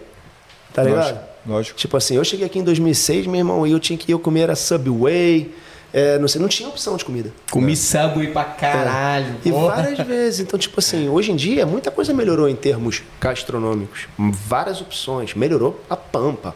Tá 0.73 0.83
ligado? 0.83 1.20
Lógico. 1.47 1.78
Tipo 1.78 1.94
assim, 1.99 2.16
eu 2.16 2.25
cheguei 2.25 2.47
aqui 2.47 2.58
em 2.58 2.65
2006, 2.65 3.26
meu 3.26 3.36
irmão, 3.36 3.66
e 3.66 3.73
eu 3.73 3.78
tinha 3.78 3.99
que 3.99 4.10
eu 4.10 4.18
comer 4.18 4.50
a 4.50 4.57
Subway, 4.57 5.52
é, 5.93 6.19
não, 6.19 6.29
sei, 6.29 6.41
não 6.41 6.49
tinha 6.49 6.69
opção 6.69 6.97
de 6.97 7.05
comida. 7.05 7.33
Comi 7.51 7.73
é. 7.73 7.77
Subway 7.77 8.29
pra 8.29 8.45
caralho. 8.45 9.37
É. 9.45 9.49
E 9.49 9.53
várias 9.53 9.99
vezes. 10.07 10.41
Então, 10.41 10.59
tipo 10.59 10.79
assim, 10.79 11.09
hoje 11.09 11.33
em 11.33 11.37
dia 11.37 11.65
muita 11.65 11.91
coisa 11.91 12.13
melhorou 12.13 12.49
em 12.49 12.57
termos 12.57 13.03
gastronômicos. 13.21 14.09
Várias 14.19 14.81
opções. 14.81 15.35
Melhorou 15.35 15.81
a 15.89 15.97
pampa. 15.97 16.55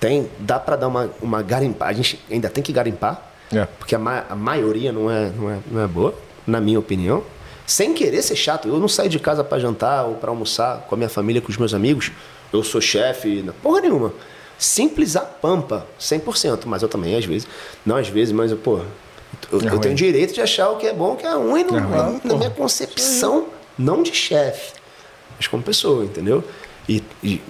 Tem, 0.00 0.30
dá 0.38 0.58
para 0.58 0.76
dar 0.76 0.88
uma, 0.88 1.10
uma 1.20 1.42
garimpada. 1.42 1.90
A 1.90 1.94
gente 1.94 2.24
ainda 2.30 2.48
tem 2.48 2.62
que 2.62 2.72
garimpar, 2.72 3.30
é. 3.52 3.64
porque 3.64 3.94
a, 3.94 3.98
ma 3.98 4.24
a, 4.30 4.36
maioria 4.36 4.92
não 4.92 5.10
é, 5.10 5.30
não, 5.30 5.50
é, 5.50 5.58
não 5.70 5.82
é 5.82 5.86
boa, 5.86 6.14
na 6.46 6.60
minha 6.60 6.78
opinião. 6.78 7.24
Sem 7.66 7.92
querer 7.92 8.22
ser 8.22 8.36
chato. 8.36 8.68
Eu 8.68 8.78
não 8.78 8.88
saio 8.88 9.10
de 9.10 9.18
casa 9.18 9.42
para 9.42 9.58
jantar 9.58 10.04
ou 10.04 10.14
para 10.14 10.30
almoçar 10.30 10.86
com 10.88 10.94
a 10.94 10.98
minha 10.98 11.10
família, 11.10 11.42
com 11.42 11.50
os 11.50 11.56
meus 11.58 11.74
amigos. 11.74 12.12
Eu 12.52 12.62
sou 12.62 12.80
chefe, 12.80 13.44
porra 13.62 13.80
nenhuma. 13.80 14.14
Simples 14.58 15.14
a 15.14 15.20
pampa, 15.20 15.86
100%. 16.00 16.62
Mas 16.66 16.82
eu 16.82 16.88
também, 16.88 17.16
às 17.16 17.24
vezes, 17.24 17.46
não 17.86 17.96
às 17.96 18.08
vezes, 18.08 18.32
mas 18.32 18.50
eu, 18.50 18.56
pô, 18.56 18.80
eu, 19.52 19.60
é 19.60 19.72
eu 19.72 19.78
tenho 19.78 19.94
direito 19.94 20.34
de 20.34 20.40
achar 20.40 20.70
o 20.70 20.76
que 20.76 20.86
é 20.86 20.92
bom, 20.92 21.12
o 21.12 21.16
que 21.16 21.24
é 21.24 21.32
ruim, 21.32 21.64
no, 21.64 21.76
é 21.76 21.80
na, 21.80 22.20
na, 22.24 22.34
minha 22.36 22.50
concepção, 22.50 23.46
não 23.78 24.02
de 24.02 24.12
chefe, 24.12 24.72
mas 25.36 25.46
como 25.46 25.62
pessoa, 25.62 26.04
entendeu? 26.04 26.42
E, 26.88 27.02
e, 27.22 27.40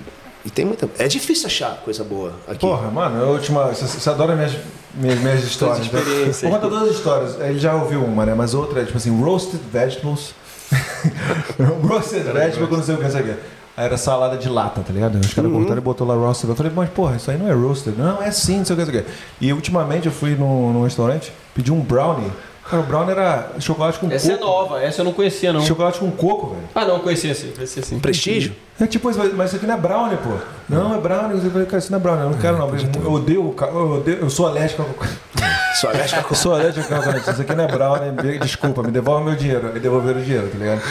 e, 0.45 0.51
tem 0.51 0.65
muita. 0.65 0.89
É 0.99 1.09
difícil 1.09 1.47
achar 1.47 1.77
coisa 1.79 2.05
boa 2.05 2.35
aqui. 2.47 2.61
Porra, 2.61 2.91
mano, 2.91 3.23
a 3.23 3.27
última. 3.29 3.69
Você, 3.69 3.87
você 3.87 4.11
adora 4.11 4.35
minhas, 4.35 4.53
minhas, 4.95 5.19
minhas 5.21 5.45
histórias. 5.45 5.91
Né? 5.91 6.01
Vou 6.43 6.51
contar 6.51 6.69
duas 6.69 6.91
histórias. 6.91 7.41
Ele 7.41 7.59
já 7.59 7.75
ouviu 7.75 8.05
uma, 8.05 8.27
né? 8.27 8.35
Mas 8.35 8.53
outra 8.53 8.83
é 8.83 8.85
tipo 8.85 8.99
assim: 8.99 9.17
roasted 9.23 9.61
vegetables. 9.73 10.35
roasted 11.89 12.25
vegetables, 12.25 12.69
quando 12.69 12.85
você 12.85 12.93
o 12.93 12.99
que 12.99 13.05
é 13.05 13.09
isso 13.09 13.17
aqui. 13.19 13.31
Aí 13.31 13.37
era 13.79 13.97
salada 13.97 14.37
de 14.37 14.49
lata, 14.49 14.83
tá 14.83 14.93
ligado? 14.93 15.19
Os 15.19 15.33
caras 15.33 15.51
uhum. 15.51 15.59
cortaram 15.59 15.81
e 15.81 15.85
botou 15.85 16.07
lá 16.07 16.15
roasted. 16.15 16.51
Eu 16.51 16.57
falei, 16.57 16.73
mas 16.75 16.91
porra, 16.91 17.17
isso 17.17 17.31
aí 17.31 17.39
não 17.39 17.49
é 17.49 17.53
roasted. 17.53 17.97
Não, 17.97 18.23
é 18.23 18.31
sim, 18.31 18.59
não 18.59 18.65
sei 18.65 18.75
o 18.75 18.79
que, 18.79 18.85
não 18.85 18.93
sei 18.93 19.01
o 19.01 19.05
que. 19.05 19.11
E 19.41 19.53
ultimamente 19.53 20.07
eu 20.07 20.13
fui 20.13 20.35
num, 20.35 20.73
num 20.73 20.83
restaurante, 20.83 21.33
pedi 21.55 21.73
um 21.73 21.81
brownie. 21.81 22.31
Cara, 22.71 22.83
o 22.83 22.87
brownie 22.87 23.13
era 23.13 23.49
chocolate 23.61 23.99
com 23.99 24.07
essa 24.11 24.29
coco. 24.29 24.33
Essa 24.33 24.33
é 24.33 24.45
nova, 24.45 24.83
essa 24.83 25.01
eu 25.01 25.05
não 25.07 25.13
conhecia, 25.13 25.53
não. 25.53 25.61
Chocolate 25.63 25.99
com 25.99 26.11
coco, 26.11 26.49
velho. 26.49 26.69
Ah, 26.75 26.85
não, 26.85 26.99
conhecia 27.01 27.35
sim, 27.35 27.51
conhecia 27.53 27.83
sim. 27.83 27.99
Prestígio? 27.99 28.55
É 28.81 28.87
tipo, 28.87 29.11
mas 29.35 29.49
isso 29.49 29.57
aqui 29.57 29.67
não 29.67 29.75
é 29.75 29.77
brownie, 29.77 30.19
pô. 30.19 30.37
Não, 30.69 30.95
é 30.95 30.99
brownie. 30.99 31.43
Eu 31.43 31.51
falei, 31.51 31.67
cara, 31.67 31.79
isso 31.79 31.91
não 31.91 31.99
é 31.99 32.03
brownie. 32.03 32.25
Eu 32.25 32.31
não 32.31 32.39
quero, 32.39 32.59
não. 32.59 32.69
Eu 33.03 33.13
odeio, 33.13 33.57
eu, 33.61 33.91
odeio, 33.93 34.19
eu 34.19 34.31
sou 34.31 34.47
alérgico 34.47 34.83
a 34.83 35.75
Sou 35.75 35.91
alérgico 35.91 36.21
a 36.21 36.23
coco. 36.23 36.35
Sou 36.37 36.55
alérgico 36.55 36.95
a 36.95 37.03
coco. 37.03 37.31
Isso 37.31 37.43
aqui 37.43 37.55
não 37.55 37.65
é 37.65 37.67
brownie. 37.67 38.39
Desculpa, 38.39 38.83
me 38.83 38.93
devolve 38.93 39.25
meu 39.25 39.35
dinheiro. 39.35 39.73
Me 39.73 39.81
devolveram 39.81 40.21
o 40.21 40.23
dinheiro, 40.23 40.49
tá 40.49 40.59
ligado? 40.59 40.83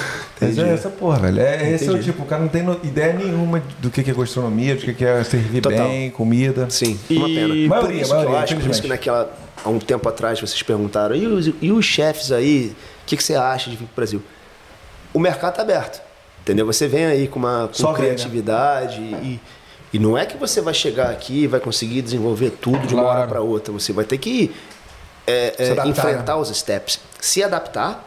Mas 0.41 0.57
é 0.57 0.73
essa 0.73 0.89
porra, 0.89 1.19
velho. 1.19 1.39
É, 1.39 1.71
esse 1.71 1.87
é 1.87 1.91
o 1.91 2.01
tipo, 2.01 2.23
o 2.23 2.25
cara 2.25 2.41
não 2.41 2.49
tem 2.49 2.65
ideia 2.83 3.13
nenhuma 3.13 3.61
do 3.79 3.89
que 3.89 4.01
é 4.01 4.13
gastronomia, 4.13 4.75
do 4.75 4.81
que 4.81 5.05
é 5.05 5.23
servir 5.23 5.61
Total. 5.61 5.87
bem, 5.87 6.09
comida. 6.09 6.67
Sim, 6.69 6.99
e... 7.09 7.17
uma 7.17 7.27
pena. 7.27 7.47
Maioria, 7.47 7.69
por 7.69 7.93
isso 7.93 8.09
maioria, 8.13 8.29
que 8.29 8.35
eu 8.35 8.37
acho, 8.37 8.55
por 8.55 8.71
isso 8.71 8.81
que 8.81 8.87
naquela, 8.87 9.31
há 9.67 9.69
um 9.69 9.79
tempo 9.79 10.07
atrás 10.07 10.39
vocês 10.39 10.63
perguntaram, 10.63 11.15
e 11.15 11.27
os, 11.27 11.51
e 11.61 11.71
os 11.71 11.85
chefes 11.85 12.31
aí, 12.31 12.75
o 13.03 13.05
que, 13.05 13.17
que 13.17 13.23
você 13.23 13.35
acha 13.35 13.69
de 13.69 13.75
vir 13.75 13.85
pro 13.85 13.95
Brasil? 13.95 14.23
O 15.13 15.19
mercado 15.19 15.55
tá 15.55 15.61
aberto, 15.61 16.01
entendeu? 16.41 16.65
Você 16.65 16.87
vem 16.87 17.05
aí 17.05 17.27
com 17.27 17.39
uma 17.39 17.69
com 17.75 17.93
criatividade 17.93 18.99
né? 18.99 19.19
e, 19.23 19.39
e 19.93 19.99
não 19.99 20.17
é 20.17 20.25
que 20.25 20.37
você 20.37 20.61
vai 20.61 20.73
chegar 20.73 21.09
aqui 21.09 21.43
e 21.43 21.47
vai 21.47 21.59
conseguir 21.59 22.01
desenvolver 22.01 22.51
tudo 22.51 22.87
de 22.87 22.95
uma 22.95 23.03
hora 23.03 23.27
para 23.27 23.41
outra. 23.41 23.73
Você 23.73 23.91
vai 23.91 24.05
ter 24.05 24.17
que 24.17 24.55
é, 25.25 25.53
é, 25.57 25.71
adaptar, 25.71 25.87
enfrentar 25.89 26.35
né? 26.35 26.41
os 26.41 26.57
steps, 26.57 26.99
se 27.19 27.43
adaptar 27.43 28.05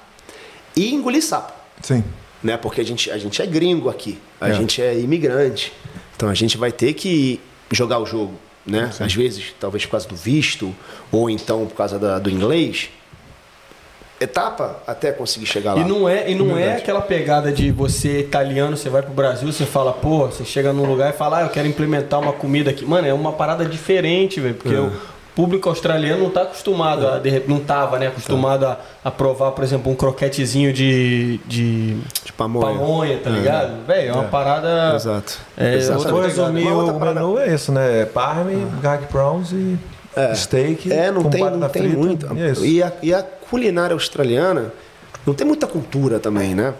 e 0.74 0.94
engolir 0.94 1.22
sapo. 1.22 1.52
Sim. 1.82 2.02
Né? 2.42 2.56
Porque 2.56 2.80
a 2.80 2.84
gente, 2.84 3.10
a 3.10 3.18
gente 3.18 3.42
é 3.42 3.46
gringo 3.46 3.90
aqui, 3.90 4.18
a 4.40 4.48
é. 4.48 4.54
gente 4.54 4.80
é 4.80 4.98
imigrante. 4.98 5.72
Então 6.16 6.28
a 6.28 6.34
gente 6.34 6.56
vai 6.56 6.72
ter 6.72 6.94
que 6.94 7.40
jogar 7.70 7.98
o 7.98 8.06
jogo. 8.06 8.34
Né? 8.66 8.90
Às 9.00 9.14
vezes, 9.14 9.54
talvez 9.58 9.84
por 9.84 9.92
causa 9.92 10.08
do 10.08 10.16
visto, 10.16 10.74
ou 11.10 11.30
então 11.30 11.66
por 11.66 11.74
causa 11.74 11.98
da, 11.98 12.18
do 12.18 12.30
inglês. 12.30 12.90
Etapa 14.20 14.82
até 14.86 15.12
conseguir 15.12 15.46
chegar 15.46 15.72
lá. 15.72 15.80
E 15.80 15.84
não 15.84 16.06
é, 16.06 16.30
e 16.30 16.34
não 16.34 16.56
é 16.58 16.76
aquela 16.76 17.00
pegada 17.00 17.50
de 17.50 17.70
você 17.70 18.20
italiano, 18.20 18.76
você 18.76 18.90
vai 18.90 19.00
pro 19.00 19.14
Brasil, 19.14 19.50
você 19.50 19.64
fala, 19.64 19.94
pô, 19.94 20.26
você 20.26 20.44
chega 20.44 20.74
num 20.74 20.84
lugar 20.84 21.08
e 21.08 21.16
fala, 21.16 21.38
ah, 21.38 21.42
eu 21.42 21.48
quero 21.48 21.66
implementar 21.66 22.20
uma 22.20 22.34
comida 22.34 22.70
aqui. 22.70 22.84
Mano, 22.84 23.08
é 23.08 23.14
uma 23.14 23.32
parada 23.32 23.64
diferente, 23.64 24.38
velho. 24.38 24.56
Porque 24.56 24.74
é 24.74 24.90
público 25.34 25.68
australiano 25.68 26.20
não 26.20 26.28
está 26.28 26.42
acostumado 26.42 27.06
a, 27.06 27.20
não 27.46 27.58
estava 27.58 27.98
né, 27.98 28.08
acostumado 28.08 28.66
a, 28.66 28.78
a, 29.04 29.10
provar, 29.10 29.52
por 29.52 29.64
exemplo, 29.64 29.90
um 29.90 29.94
croquetezinho 29.94 30.72
de, 30.72 31.38
de, 31.46 31.96
de 32.24 32.32
pamonha. 32.32 32.78
pamonha, 32.78 33.18
tá 33.18 33.30
ligado? 33.30 33.72
É. 33.82 33.86
Velho, 33.86 34.08
é 34.08 34.12
uma 34.12 34.24
é. 34.24 34.28
parada. 34.28 34.92
Exato. 34.94 35.38
É, 35.56 35.74
Exato. 35.74 35.98
Outra, 36.00 36.26
resumir 36.26 36.68
o 36.68 36.98
menu 36.98 37.38
é 37.38 37.54
isso, 37.54 37.72
né? 37.72 38.04
Parme, 38.06 38.66
ah. 38.66 38.80
gag 38.80 39.06
prawns 39.06 39.52
e 39.52 39.78
é. 40.16 40.34
steak. 40.34 40.92
É, 40.92 41.10
não 41.10 41.24
tem, 41.24 41.42
não 41.42 41.68
tem 41.68 41.88
muito. 41.88 42.26
E 42.64 42.82
a, 42.82 42.92
e 43.02 43.14
a 43.14 43.22
culinária 43.22 43.94
australiana 43.94 44.72
não 45.26 45.34
tem 45.34 45.46
muita 45.46 45.66
cultura 45.66 46.18
também, 46.18 46.54
né? 46.54 46.74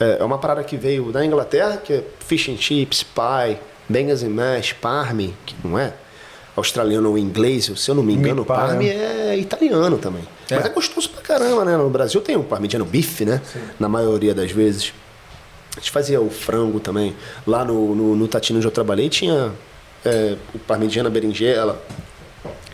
É, 0.00 0.18
é 0.20 0.24
uma 0.24 0.38
parada 0.38 0.62
que 0.64 0.76
veio 0.76 1.12
da 1.12 1.24
Inglaterra, 1.24 1.76
que 1.76 1.92
é 1.92 2.04
fish 2.20 2.48
and 2.48 2.56
chips, 2.56 3.02
pie, 3.02 3.58
bangers 3.88 4.22
and 4.22 4.30
mash, 4.30 4.72
parme, 4.72 5.34
que 5.46 5.54
não 5.62 5.78
é 5.78 5.92
australiano 6.56 7.08
ou 7.10 7.18
inglês, 7.18 7.70
se 7.76 7.90
eu 7.90 7.94
não 7.94 8.02
me 8.02 8.12
engano, 8.12 8.42
o 8.42 8.44
parme 8.44 8.88
é 8.88 9.36
italiano 9.38 9.98
também. 9.98 10.22
É. 10.50 10.56
Mas 10.56 10.66
é 10.66 10.68
gostoso 10.68 11.08
pra 11.10 11.22
caramba, 11.22 11.64
né? 11.64 11.76
No 11.76 11.88
Brasil 11.88 12.20
tem 12.20 12.36
o 12.36 12.42
parmigiano 12.42 12.84
bife, 12.84 13.24
né? 13.24 13.40
Sim. 13.50 13.60
Na 13.80 13.88
maioria 13.88 14.34
das 14.34 14.50
vezes. 14.50 14.92
A 15.74 15.80
gente 15.80 15.90
fazia 15.90 16.20
o 16.20 16.28
frango 16.28 16.78
também. 16.78 17.16
Lá 17.46 17.64
no, 17.64 17.94
no, 17.94 18.14
no 18.14 18.28
Tatino 18.28 18.58
onde 18.58 18.66
eu 18.66 18.70
trabalhei 18.70 19.08
tinha 19.08 19.52
é, 20.04 20.36
o 20.54 20.58
parmigiana 20.58 21.08
berinjela. 21.08 21.82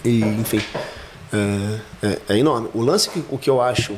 E, 0.05 0.21
enfim, 0.21 0.61
é, 1.33 2.07
é, 2.07 2.19
é, 2.31 2.39
enorme. 2.39 2.69
O 2.75 2.83
lance, 2.83 3.09
que, 3.11 3.23
o 3.31 3.39
que 3.39 3.49
eu 3.49 3.61
acho 3.61 3.95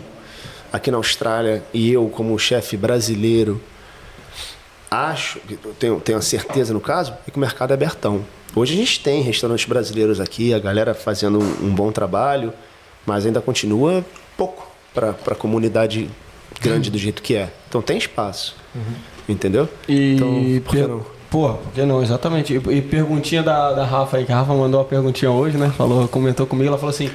aqui 0.73 0.91
na 0.91 0.99
Austrália, 0.99 1.65
e 1.73 1.91
eu 1.93 2.09
como 2.09 2.39
chefe 2.39 2.77
brasileiro, 2.77 3.61
acho, 4.91 5.41
tenho, 5.79 6.01
tenho 6.01 6.19
a 6.19 6.23
certeza 6.23 6.75
no 6.75 6.81
caso, 6.81 7.13
é 7.27 7.31
que 7.31 7.37
o 7.37 7.41
mercado 7.41 7.71
é 7.71 7.75
abertão. 7.75 8.25
Hoje 8.55 8.75
a 8.75 8.77
gente 8.77 9.01
tem 9.01 9.23
restaurantes 9.23 9.65
brasileiros 9.65 10.21
aqui, 10.21 10.53
a 10.53 10.59
galera 10.59 10.93
fazendo 10.93 11.39
um 11.39 11.73
bom 11.73 11.93
trabalho, 11.93 12.53
mas 13.07 13.25
ainda 13.25 13.41
continua 13.41 14.05
pouco 14.37 14.69
para 14.93 15.11
a 15.11 15.35
comunidade 15.35 16.11
grande 16.61 16.91
do 16.91 16.99
jeito 16.99 17.23
que 17.23 17.37
é. 17.37 17.51
Então 17.69 17.81
tem 17.81 17.97
espaço. 17.97 18.57
Uhum. 18.75 18.95
Entendeu? 19.29 19.69
E 19.89 20.15
então, 20.17 20.61
por 20.65 20.75
que 20.75 20.83
não? 20.83 21.07
Pô, 21.31 21.55
por 21.55 21.73
que 21.73 21.83
não? 21.85 22.03
Exatamente. 22.03 22.53
E, 22.55 22.77
e 22.77 22.83
perguntinha 22.83 23.43
da, 23.43 23.73
da 23.73 23.85
Rafa 23.85 24.17
aí, 24.17 24.25
que 24.25 24.33
a 24.33 24.37
Rafa 24.37 24.53
mandou 24.53 24.81
uma 24.81 24.87
perguntinha 24.87 25.31
hoje, 25.31 25.57
né? 25.57 25.73
Falou, 25.77 26.09
comentou 26.09 26.47
comigo, 26.47 26.69
ela 26.69 26.79
falou 26.79 26.91
assim. 26.91 27.09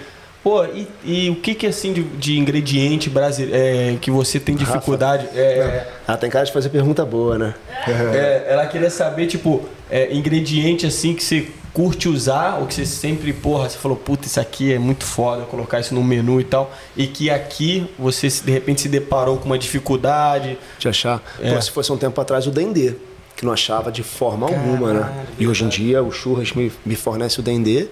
Pô, 0.45 0.63
e, 0.63 0.87
e 1.03 1.29
o 1.31 1.37
que 1.37 1.55
que 1.55 1.65
assim 1.65 1.91
de, 1.91 2.03
de 2.03 2.37
ingrediente 2.37 3.09
brasileiro 3.09 3.57
é, 3.57 3.97
que 3.99 4.11
você 4.11 4.39
tem 4.39 4.55
dificuldade? 4.55 5.27
É, 5.33 5.87
Ah, 6.07 6.15
tem 6.15 6.29
cara 6.29 6.45
de 6.45 6.51
fazer 6.51 6.69
pergunta 6.69 7.03
boa, 7.03 7.35
né? 7.35 7.55
é, 7.87 8.45
ela 8.49 8.67
queria 8.67 8.91
saber, 8.91 9.25
tipo, 9.25 9.67
é, 9.89 10.13
ingrediente 10.13 10.85
assim 10.85 11.15
que 11.15 11.23
você 11.23 11.47
curte 11.73 12.07
usar, 12.07 12.59
ou 12.59 12.67
que 12.67 12.75
você 12.75 12.85
sempre, 12.85 13.33
porra, 13.33 13.67
você 13.67 13.79
falou, 13.79 13.97
puta, 13.97 14.27
isso 14.27 14.39
aqui 14.39 14.71
é 14.71 14.77
muito 14.77 15.03
foda, 15.03 15.45
colocar 15.45 15.79
isso 15.79 15.95
no 15.95 16.03
menu 16.03 16.39
e 16.39 16.43
tal, 16.43 16.71
e 16.95 17.07
que 17.07 17.31
aqui 17.31 17.89
você 17.97 18.27
de 18.27 18.51
repente 18.51 18.81
se 18.81 18.87
deparou 18.87 19.37
com 19.37 19.45
uma 19.45 19.57
dificuldade. 19.57 20.59
De 20.77 20.87
achar. 20.87 21.23
É. 21.41 21.55
Pô, 21.55 21.59
se 21.59 21.71
fosse 21.71 21.91
um 21.91 21.97
tempo 21.97 22.21
atrás, 22.21 22.45
o 22.45 22.51
Dendê, 22.51 22.93
que 23.35 23.43
não 23.43 23.51
achava 23.51 23.91
de 23.91 24.03
forma 24.03 24.45
alguma, 24.45 24.93
né? 24.93 24.99
Caralho, 24.99 25.27
E 25.39 25.47
hoje 25.47 25.63
em 25.63 25.69
dia 25.69 26.03
o 26.03 26.11
Churras 26.11 26.53
me, 26.53 26.71
me 26.85 26.95
fornece 26.95 27.39
o 27.39 27.41
Dendê. 27.43 27.87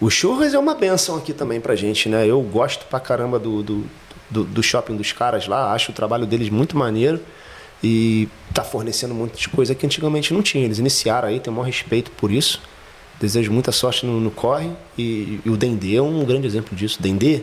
O 0.00 0.10
Churras 0.10 0.52
é 0.54 0.58
uma 0.58 0.74
benção 0.74 1.16
aqui 1.16 1.32
também 1.32 1.60
pra 1.60 1.74
gente, 1.74 2.08
né? 2.08 2.26
Eu 2.26 2.40
gosto 2.42 2.84
pra 2.86 3.00
caramba 3.00 3.38
do, 3.38 3.62
do, 3.62 3.84
do, 4.30 4.44
do 4.44 4.62
shopping 4.62 4.94
dos 4.96 5.12
caras 5.12 5.46
lá, 5.46 5.72
acho 5.72 5.90
o 5.90 5.94
trabalho 5.94 6.26
deles 6.26 6.50
muito 6.50 6.76
maneiro. 6.76 7.20
E 7.82 8.28
tá 8.54 8.64
fornecendo 8.64 9.12
um 9.14 9.18
monte 9.18 9.38
de 9.38 9.48
coisa 9.48 9.74
que 9.74 9.84
antigamente 9.86 10.32
não 10.32 10.42
tinha. 10.42 10.64
Eles 10.64 10.78
iniciaram 10.78 11.28
aí, 11.28 11.38
tenho 11.40 11.52
o 11.52 11.56
maior 11.56 11.66
respeito 11.66 12.10
por 12.12 12.30
isso. 12.30 12.60
Desejo 13.20 13.52
muita 13.52 13.70
sorte 13.72 14.04
no, 14.04 14.18
no 14.20 14.30
corre. 14.30 14.70
E, 14.96 15.40
e 15.44 15.50
o 15.50 15.56
Dendê 15.56 15.96
é 15.96 16.02
um 16.02 16.24
grande 16.24 16.46
exemplo 16.46 16.74
disso. 16.76 17.00
Dendê, 17.00 17.42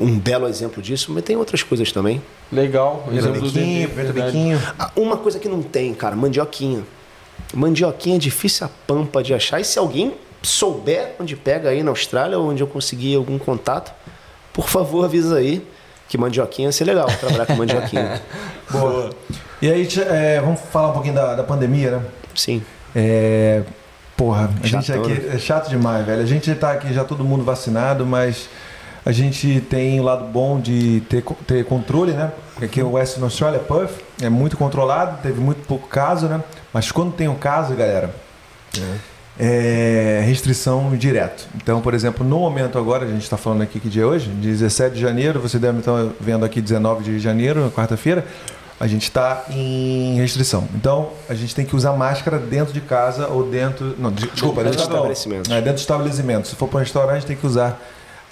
um 0.00 0.18
belo 0.18 0.48
exemplo 0.48 0.82
disso, 0.82 1.12
mas 1.12 1.22
tem 1.22 1.36
outras 1.36 1.62
coisas 1.62 1.90
também. 1.92 2.20
Legal, 2.50 3.08
exemplo 3.12 3.40
do 3.40 3.46
Biquinho, 3.46 3.64
Dendê, 3.64 3.88
pimenta 3.88 4.12
verdade. 4.12 4.32
biquinho. 4.36 4.62
Ah, 4.78 4.90
Uma 4.96 5.16
coisa 5.16 5.38
que 5.38 5.48
não 5.48 5.62
tem, 5.62 5.94
cara, 5.94 6.16
mandioquinha. 6.16 6.82
Mandioquinha 7.54 8.16
é 8.16 8.18
difícil 8.18 8.66
a 8.66 8.70
pampa 8.86 9.22
de 9.22 9.32
achar. 9.32 9.60
E 9.60 9.64
se 9.64 9.78
alguém 9.78 10.14
souber 10.42 11.14
onde 11.20 11.36
pega 11.36 11.70
aí 11.70 11.82
na 11.82 11.90
Austrália, 11.90 12.38
ou 12.38 12.50
onde 12.50 12.62
eu 12.62 12.66
conseguir 12.66 13.16
algum 13.16 13.38
contato, 13.38 13.92
por 14.52 14.68
favor, 14.68 15.04
avisa 15.04 15.36
aí 15.36 15.66
que 16.08 16.18
mandioquinha 16.18 16.68
ia 16.68 16.72
ser 16.72 16.84
legal 16.84 17.06
trabalhar 17.06 17.46
com 17.46 17.54
mandioquinha. 17.54 18.20
Boa. 18.70 19.10
E 19.62 19.70
aí, 19.70 19.88
é, 20.10 20.40
vamos 20.40 20.60
falar 20.60 20.90
um 20.90 20.92
pouquinho 20.92 21.14
da, 21.14 21.34
da 21.36 21.42
pandemia, 21.42 21.92
né? 21.92 22.02
Sim. 22.34 22.62
É, 22.94 23.62
porra, 24.14 24.50
a 24.62 24.66
gente 24.66 24.92
aqui 24.92 25.08
né? 25.08 25.34
é 25.34 25.38
chato 25.38 25.70
demais, 25.70 26.04
velho. 26.04 26.20
A 26.20 26.26
gente 26.26 26.54
tá 26.54 26.72
aqui 26.72 26.92
já 26.92 27.02
todo 27.02 27.24
mundo 27.24 27.44
vacinado, 27.44 28.04
mas 28.04 28.48
a 29.06 29.10
gente 29.10 29.60
tem 29.70 30.00
o 30.00 30.02
lado 30.02 30.24
bom 30.26 30.60
de 30.60 31.02
ter, 31.08 31.24
ter 31.46 31.64
controle, 31.64 32.12
né? 32.12 32.30
Aqui 32.60 32.82
o 32.82 32.92
Western 32.92 33.24
Australia, 33.24 33.58
Perth, 33.58 34.00
é 34.20 34.28
muito 34.28 34.56
controlado, 34.56 35.22
teve 35.22 35.40
muito 35.40 35.66
pouco 35.66 35.88
caso, 35.88 36.26
né? 36.26 36.42
Mas 36.72 36.92
quando 36.92 37.12
tem 37.12 37.26
um 37.26 37.36
caso, 37.36 37.74
galera, 37.74 38.14
é 38.76 39.11
restrição 40.24 40.94
direto. 40.96 41.46
Então, 41.56 41.80
por 41.80 41.94
exemplo, 41.94 42.26
no 42.26 42.38
momento 42.40 42.78
agora, 42.78 43.04
a 43.04 43.08
gente 43.08 43.22
está 43.22 43.36
falando 43.36 43.62
aqui 43.62 43.80
que 43.80 43.88
dia 43.88 44.02
é 44.02 44.06
hoje, 44.06 44.28
17 44.28 44.94
de 44.94 45.00
janeiro, 45.00 45.40
você 45.40 45.58
deve 45.58 45.78
estar 45.78 46.06
vendo 46.20 46.44
aqui 46.44 46.60
19 46.60 47.02
de 47.04 47.18
janeiro, 47.18 47.72
quarta-feira, 47.74 48.24
a 48.80 48.86
gente 48.86 49.02
está 49.04 49.44
em 49.50 50.16
restrição. 50.16 50.66
Então, 50.74 51.10
a 51.28 51.34
gente 51.34 51.54
tem 51.54 51.64
que 51.64 51.74
usar 51.76 51.92
máscara 51.92 52.38
dentro 52.38 52.72
de 52.74 52.80
casa 52.80 53.28
ou 53.28 53.44
dentro. 53.48 53.94
Não, 53.98 54.10
de- 54.10 54.26
desculpa, 54.26 54.62
Dentro 54.62 54.70
dentro, 54.72 54.76
de 54.76 54.82
estabelecimentos. 54.94 55.50
É, 55.50 55.54
dentro 55.56 55.74
do 55.74 55.78
estabelecimento. 55.78 56.48
Se 56.48 56.56
for 56.56 56.66
para 56.68 56.78
um 56.78 56.80
restaurante, 56.80 57.24
tem 57.24 57.36
que 57.36 57.46
usar 57.46 57.80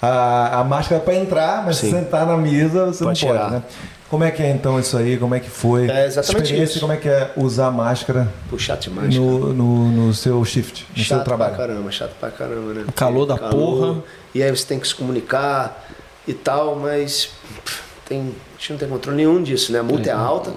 a, 0.01 0.59
a 0.59 0.63
máscara 0.65 0.99
para 1.01 1.15
entrar, 1.15 1.63
mas 1.65 1.77
se 1.77 1.85
Sim. 1.89 1.91
sentar 1.99 2.25
na 2.25 2.35
mesa, 2.35 2.87
você 2.87 3.03
Pode 3.03 3.23
não 3.25 3.31
tirar. 3.31 3.43
pode, 3.43 3.55
né? 3.55 3.63
Como 4.11 4.25
é 4.25 4.29
que 4.29 4.43
é 4.43 4.49
então 4.49 4.77
isso 4.77 4.97
aí? 4.97 5.17
Como 5.17 5.33
é 5.33 5.39
que 5.39 5.49
foi? 5.49 5.89
É 5.89 6.05
exatamente 6.05 6.43
Experiência, 6.43 6.73
isso. 6.73 6.79
Como 6.81 6.91
é 6.91 6.97
que 6.97 7.07
é 7.07 7.31
usar 7.37 7.71
máscara 7.71 8.27
Pô, 8.49 8.59
chato 8.59 8.89
demais. 8.89 9.07
cara. 9.07 9.25
no, 9.25 9.53
no, 9.53 9.87
no 9.89 10.13
seu 10.13 10.43
shift, 10.43 10.85
no 10.89 10.97
seu 10.97 11.05
chato 11.05 11.23
trabalho? 11.23 11.55
pra 11.55 11.65
caramba, 11.65 11.91
chato 11.93 12.11
pra 12.19 12.29
caramba, 12.29 12.73
né? 12.73 12.85
Calor 12.93 13.25
da 13.25 13.37
porra. 13.37 14.03
E 14.35 14.43
aí 14.43 14.51
você 14.51 14.65
tem 14.67 14.81
que 14.81 14.87
se 14.89 14.93
comunicar 14.93 15.87
e 16.27 16.33
tal, 16.33 16.75
mas 16.75 17.29
pff, 17.63 17.81
tem, 18.05 18.19
a 18.19 18.59
gente 18.59 18.71
não 18.73 18.79
tem 18.79 18.89
controle 18.89 19.15
nenhum 19.15 19.41
disso, 19.41 19.71
né? 19.71 19.79
A 19.79 19.83
multa 19.83 20.09
é 20.09 20.13
alta 20.13 20.51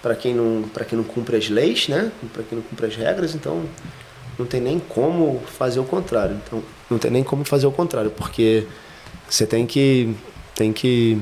para 0.00 0.14
quem 0.14 0.32
não 0.32 0.62
para 0.72 0.84
quem 0.84 0.96
não 0.96 1.04
cumpre 1.04 1.36
as 1.36 1.48
leis, 1.48 1.88
né? 1.88 2.12
Para 2.32 2.44
quem 2.44 2.56
não 2.56 2.62
cumpre 2.62 2.86
as 2.86 2.94
regras, 2.94 3.34
então 3.34 3.64
não 4.38 4.46
tem 4.46 4.60
nem 4.60 4.78
como 4.78 5.42
fazer 5.44 5.80
o 5.80 5.84
contrário. 5.84 6.40
Então 6.46 6.62
não 6.88 6.98
tem 6.98 7.10
nem 7.10 7.24
como 7.24 7.44
fazer 7.44 7.66
o 7.66 7.72
contrário, 7.72 8.12
porque 8.12 8.64
você 9.28 9.44
tem 9.44 9.66
que 9.66 10.14
tem 10.54 10.72
que 10.72 11.20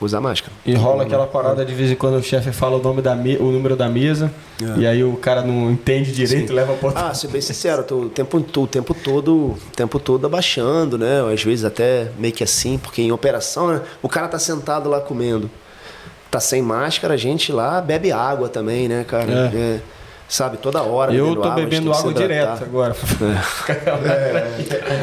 usar 0.00 0.20
máscara. 0.20 0.52
E 0.64 0.74
rola 0.74 1.02
aquela 1.02 1.26
parada 1.26 1.64
de 1.64 1.74
vez 1.74 1.90
em 1.90 1.94
quando 1.94 2.14
o 2.16 2.22
chefe 2.22 2.52
fala 2.52 2.76
o 2.76 2.82
nome 2.82 3.02
da 3.02 3.14
me- 3.14 3.36
o 3.36 3.50
número 3.52 3.76
da 3.76 3.88
mesa 3.88 4.32
e 4.78 4.86
aí 4.86 5.04
o 5.04 5.14
cara 5.16 5.42
não 5.42 5.70
entende 5.70 6.10
direito, 6.12 6.48
Sim. 6.48 6.54
leva 6.54 6.72
pra 6.74 6.88
outro. 6.88 7.04
Ah, 7.04 7.12
ser 7.14 7.28
bem 7.28 7.40
sincero, 7.40 7.82
eu 7.82 7.86
tô 7.86 7.96
o 8.02 8.08
tempo, 8.08 8.40
tô 8.40 8.62
o 8.62 8.66
tempo 8.66 8.94
todo, 8.94 9.32
o 9.34 9.58
tempo 9.76 9.98
todo 9.98 10.24
abaixando, 10.26 10.96
né? 10.98 11.20
Às 11.32 11.42
vezes 11.42 11.64
até 11.64 12.10
meio 12.18 12.32
que 12.32 12.42
assim, 12.44 12.78
porque 12.78 13.02
em 13.02 13.12
operação, 13.12 13.68
né? 13.68 13.82
O 14.02 14.08
cara 14.08 14.28
tá 14.28 14.38
sentado 14.38 14.88
lá 14.88 15.00
comendo. 15.00 15.50
Tá 16.30 16.38
sem 16.38 16.62
máscara, 16.62 17.14
a 17.14 17.16
gente 17.16 17.50
lá 17.52 17.80
bebe 17.80 18.12
água 18.12 18.48
também, 18.48 18.88
né, 18.88 19.04
cara? 19.06 19.50
É. 19.52 19.56
É, 19.56 19.80
sabe, 20.30 20.56
toda 20.56 20.82
hora. 20.82 21.12
Eu 21.12 21.34
tô 21.34 21.42
água, 21.42 21.54
bebendo 21.56 21.92
água 21.92 22.14
direto 22.14 22.62
agora. 22.62 22.94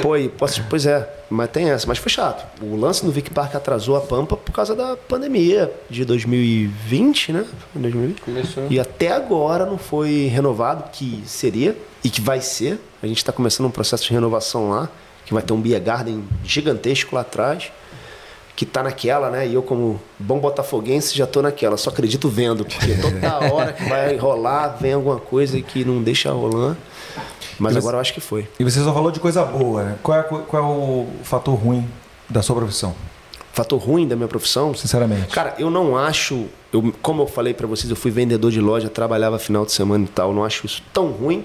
Pô, 0.02 0.16
e 0.16 0.30
posso, 0.30 0.64
pois 0.70 0.86
é, 0.86 1.08
mas 1.30 1.50
tem 1.50 1.70
essa, 1.70 1.86
mas 1.86 1.98
foi 1.98 2.10
chato. 2.10 2.46
O 2.62 2.76
lance 2.76 3.06
no 3.06 3.12
Vic 3.12 3.30
Park 3.30 3.54
atrasou 3.56 3.98
a 3.98 4.02
pampa 4.02 4.38
por 4.38 4.52
causa 4.52 4.74
da 4.74 4.96
pandemia 4.96 5.72
de 5.90 6.06
2020, 6.06 7.34
né? 7.34 7.46
Foi 7.74 7.82
2020. 7.82 8.22
Começou. 8.22 8.68
E 8.70 8.80
até 8.80 9.12
agora 9.12 9.66
não 9.66 9.78
foi 9.78 10.28
renovado, 10.28 10.86
que 10.92 11.22
seria 11.26 11.78
e 12.04 12.10
que 12.10 12.22
vai 12.22 12.40
ser. 12.40 12.80
A 13.04 13.08
gente 13.08 13.18
está 13.18 13.32
começando 13.32 13.68
um 13.68 13.72
processo 13.72 14.06
de 14.06 14.14
renovação 14.14 14.70
lá, 14.70 14.90
que 15.26 15.34
vai 15.34 15.44
ter 15.44 15.52
um 15.52 15.60
Beer 15.60 15.82
Garden 15.82 16.24
gigantesco 16.44 17.14
lá 17.14 17.22
atrás, 17.22 17.72
que 18.58 18.66
tá 18.66 18.82
naquela, 18.84 19.30
né? 19.30 19.48
E 19.48 19.54
eu, 19.54 19.62
como 19.62 20.02
bom 20.18 20.40
botafoguense, 20.40 21.16
já 21.16 21.28
tô 21.28 21.42
naquela. 21.44 21.78
Só 21.78 21.92
acredito 21.92 22.28
vendo, 22.28 22.66
porque 22.66 22.96
toda 22.96 23.40
hora 23.54 23.72
que 23.72 23.84
vai 23.88 24.18
rolar, 24.18 24.78
vem 24.82 24.94
alguma 24.94 25.20
coisa 25.20 25.62
que 25.62 25.86
não 25.86 26.02
deixa 26.02 26.32
rolar. 26.32 26.76
Mas 27.60 27.72
E 27.72 27.76
você- 27.76 27.80
agora 27.80 27.98
eu 27.98 28.02
acho 28.02 28.14
que 28.16 28.20
foi. 28.20 28.48
E 28.60 28.64
você 28.64 28.84
só 28.84 28.92
falou 28.92 29.12
de 29.12 29.20
coisa 29.20 29.46
boa, 29.46 29.84
né? 29.84 29.96
Qual 30.02 30.18
é, 30.20 30.24
qual 30.24 30.64
é 30.64 30.66
o 30.66 31.06
fator 31.24 31.54
ruim 31.56 31.88
da 32.28 32.42
sua 32.42 32.56
profissão, 32.56 32.94
Fator 33.54 33.80
ruim 33.80 34.08
da 34.08 34.16
minha 34.16 34.28
profissão, 34.28 34.74
sinceramente? 34.76 35.28
Cara, 35.34 35.56
eu 35.58 35.70
não 35.72 35.96
acho, 35.98 36.46
eu, 36.74 36.94
como 37.02 37.24
eu 37.24 37.28
falei 37.28 37.54
pra 37.56 37.66
vocês, 37.66 37.90
eu 37.90 37.96
fui 37.96 38.12
vendedor 38.12 38.52
de 38.52 38.60
loja, 38.62 38.88
trabalhava 38.90 39.40
final 39.40 39.66
de 39.66 39.72
semana 39.72 40.04
e 40.04 40.08
tal, 40.08 40.32
não 40.34 40.44
acho 40.44 40.66
isso 40.68 40.82
tão 40.94 41.08
ruim, 41.08 41.44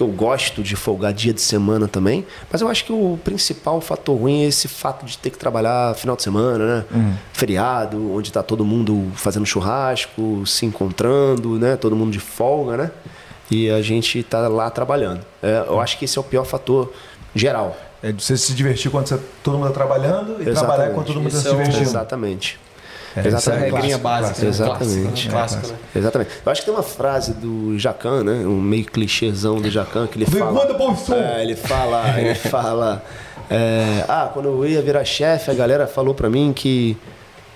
porque 0.00 0.02
eu 0.02 0.08
gosto 0.08 0.62
de 0.62 0.74
folgar 0.76 1.12
dia 1.12 1.32
de 1.32 1.40
semana 1.40 1.86
também, 1.86 2.26
mas 2.50 2.62
eu 2.62 2.68
acho 2.68 2.84
que 2.84 2.92
o 2.92 3.18
principal 3.22 3.80
fator 3.80 4.18
ruim 4.18 4.44
é 4.44 4.46
esse 4.46 4.66
fato 4.66 5.04
de 5.04 5.18
ter 5.18 5.30
que 5.30 5.38
trabalhar 5.38 5.94
final 5.94 6.16
de 6.16 6.22
semana, 6.22 6.64
né? 6.64 6.84
Feriado, 7.32 8.12
onde 8.12 8.32
tá 8.32 8.42
todo 8.42 8.64
mundo 8.64 9.10
fazendo 9.14 9.44
churrasco, 9.44 10.46
se 10.46 10.64
encontrando, 10.64 11.58
né? 11.58 11.76
Todo 11.76 11.94
mundo 11.94 12.10
de 12.10 12.20
folga, 12.20 12.76
né? 12.76 12.90
E 13.50 13.68
a 13.68 13.82
gente 13.82 14.22
tá 14.22 14.48
lá 14.48 14.70
trabalhando. 14.70 15.20
É, 15.42 15.64
eu 15.66 15.80
acho 15.80 15.98
que 15.98 16.04
esse 16.06 16.16
é 16.16 16.20
o 16.20 16.24
pior 16.24 16.44
fator 16.44 16.92
geral. 17.34 17.76
É 18.02 18.10
de 18.10 18.22
você 18.22 18.36
se 18.36 18.54
divertir 18.54 18.90
quando 18.90 19.06
você, 19.06 19.20
todo 19.42 19.58
mundo 19.58 19.68
está 19.68 19.80
trabalhando 19.80 20.40
e 20.40 20.44
trabalhar 20.44 20.50
Exatamente. 20.50 20.94
quando 20.94 21.06
todo 21.06 21.16
mundo 21.16 21.28
está 21.28 21.40
se 21.40 21.48
é 21.48 21.50
divertindo. 21.50 21.82
Exatamente. 21.82 22.60
É, 23.16 23.26
Exatamente. 23.26 23.38
isso 23.38 23.50
é 23.50 23.58
regrinha 23.58 23.98
básica. 23.98 24.28
clássico. 24.34 24.44
né? 24.44 24.48
Exatamente. 24.50 25.28
Clássico, 25.28 25.60
clássico, 25.60 25.68
né? 25.72 25.78
Exatamente. 25.96 26.30
Eu 26.46 26.52
acho 26.52 26.60
que 26.60 26.64
tem 26.66 26.74
uma 26.74 26.82
frase 26.82 27.32
do 27.34 27.78
Jacan, 27.78 28.22
né? 28.24 28.32
Um 28.46 28.60
meio 28.60 28.84
clichêzão 28.84 29.60
do 29.60 29.68
Jacan 29.70 30.06
que 30.06 30.16
ele 30.18 30.26
fala. 30.26 30.52
É, 31.16 31.42
ele 31.42 31.56
fala, 31.56 32.20
ele 32.20 32.34
fala. 32.38 33.04
é, 33.50 34.04
ah, 34.08 34.30
quando 34.32 34.46
eu 34.46 34.66
ia 34.66 34.80
virar 34.80 35.04
chefe, 35.04 35.50
a 35.50 35.54
galera 35.54 35.86
falou 35.88 36.14
pra 36.14 36.30
mim 36.30 36.52
que, 36.54 36.96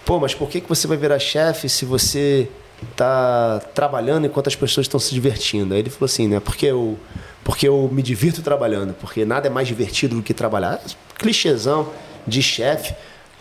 pô, 0.04 0.18
mas 0.18 0.34
por 0.34 0.48
que, 0.48 0.60
que 0.60 0.68
você 0.68 0.86
vai 0.88 0.96
virar 0.96 1.18
chefe 1.20 1.68
se 1.68 1.84
você 1.84 2.48
tá 2.96 3.60
trabalhando 3.74 4.26
enquanto 4.26 4.48
as 4.48 4.56
pessoas 4.56 4.86
estão 4.86 4.98
se 4.98 5.14
divertindo? 5.14 5.72
Aí 5.74 5.80
ele 5.80 5.90
falou 5.90 6.06
assim, 6.06 6.26
né? 6.26 6.40
Porque 6.40 6.66
eu, 6.66 6.98
porque 7.44 7.68
eu 7.68 7.88
me 7.92 8.02
divirto 8.02 8.42
trabalhando, 8.42 8.92
porque 8.94 9.24
nada 9.24 9.46
é 9.46 9.50
mais 9.50 9.68
divertido 9.68 10.16
do 10.16 10.22
que 10.22 10.34
trabalhar. 10.34 10.80
Clichêzão 11.16 11.88
de 12.26 12.42
chefe. 12.42 12.94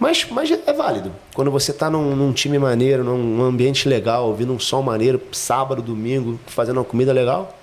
Mas, 0.03 0.27
mas 0.29 0.51
é 0.51 0.73
válido. 0.73 1.11
Quando 1.33 1.49
você 1.49 1.71
está 1.71 1.89
num, 1.89 2.13
num 2.13 2.33
time 2.33 2.59
maneiro, 2.59 3.05
num 3.05 3.41
ambiente 3.41 3.87
legal, 3.87 4.27
ouvindo 4.27 4.51
um 4.51 4.59
som 4.59 4.81
maneiro, 4.81 5.21
sábado, 5.31 5.81
domingo, 5.81 6.37
fazendo 6.45 6.77
uma 6.77 6.83
comida 6.83 7.13
legal, 7.13 7.57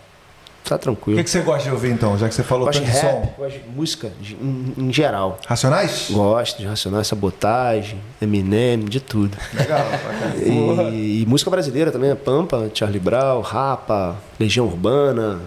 tá 0.65 0.77
O 0.77 0.78
tranquilo. 0.78 1.19
que, 1.19 1.25
que 1.25 1.31
você 1.31 1.41
gosta 1.43 1.65
de 1.65 1.70
ouvir 1.70 1.91
então, 1.93 2.17
já 2.17 2.28
que 2.31 2.35
você 2.35 2.43
falou 2.43 2.65
Gosto 2.65 2.81
tanto 2.81 2.91
de 2.91 2.99
rap, 2.99 3.10
som? 3.27 3.33
gosto 3.36 3.59
de 3.59 3.69
música 3.69 4.10
de- 4.20 4.35
em, 4.36 4.75
em 4.78 4.91
geral. 4.93 5.39
Racionais? 5.47 6.07
Gosto 6.10 6.59
de 6.60 6.67
Racionais, 6.67 7.07
Sabotagem, 7.09 8.01
Eminem, 8.23 8.78
de 8.86 9.01
tudo. 9.01 9.36
Legal. 9.52 9.85
E, 10.43 11.23
e 11.23 11.27
música 11.27 11.51
brasileira 11.51 11.93
também, 11.93 12.10
é 12.10 12.15
Pampa, 12.15 12.70
Charlie 12.73 12.99
Brown, 13.01 13.43
Rapa, 13.43 14.17
Legião 14.39 14.65
Urbana, 14.67 15.41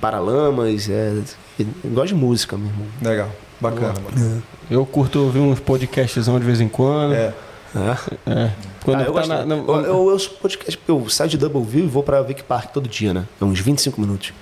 Paralamas. 0.00 0.88
É, 0.90 1.12
gosto 1.84 2.08
de 2.08 2.14
música, 2.16 2.56
meu 2.56 2.66
irmão. 2.66 2.86
Legal. 3.00 3.28
Bacana, 3.62 3.94
mano. 4.00 4.42
Eu 4.70 4.84
curto 4.84 5.20
ouvir 5.20 5.38
uns 5.38 5.60
podcasts 5.60 6.24
de 6.24 6.38
vez 6.40 6.60
em 6.60 6.68
quando. 6.68 7.14
É. 7.14 7.32
É. 7.74 8.30
é. 8.30 8.52
Quando 8.84 9.00
ah, 9.00 9.04
eu, 9.04 9.12
tá 9.12 9.26
na, 9.26 9.46
na, 9.46 9.54
eu, 9.54 9.66
eu, 9.66 9.84
eu 9.84 9.96
ouço 9.96 10.30
podcast, 10.30 10.78
eu 10.88 11.08
saio 11.08 11.30
de 11.30 11.38
Double 11.38 11.62
View 11.62 11.84
e 11.84 11.88
vou 11.88 12.02
pra 12.02 12.20
Vic 12.22 12.42
Park 12.42 12.72
todo 12.72 12.88
dia, 12.88 13.14
né? 13.14 13.26
É 13.40 13.44
uns 13.44 13.60
25 13.60 14.00
minutos. 14.00 14.32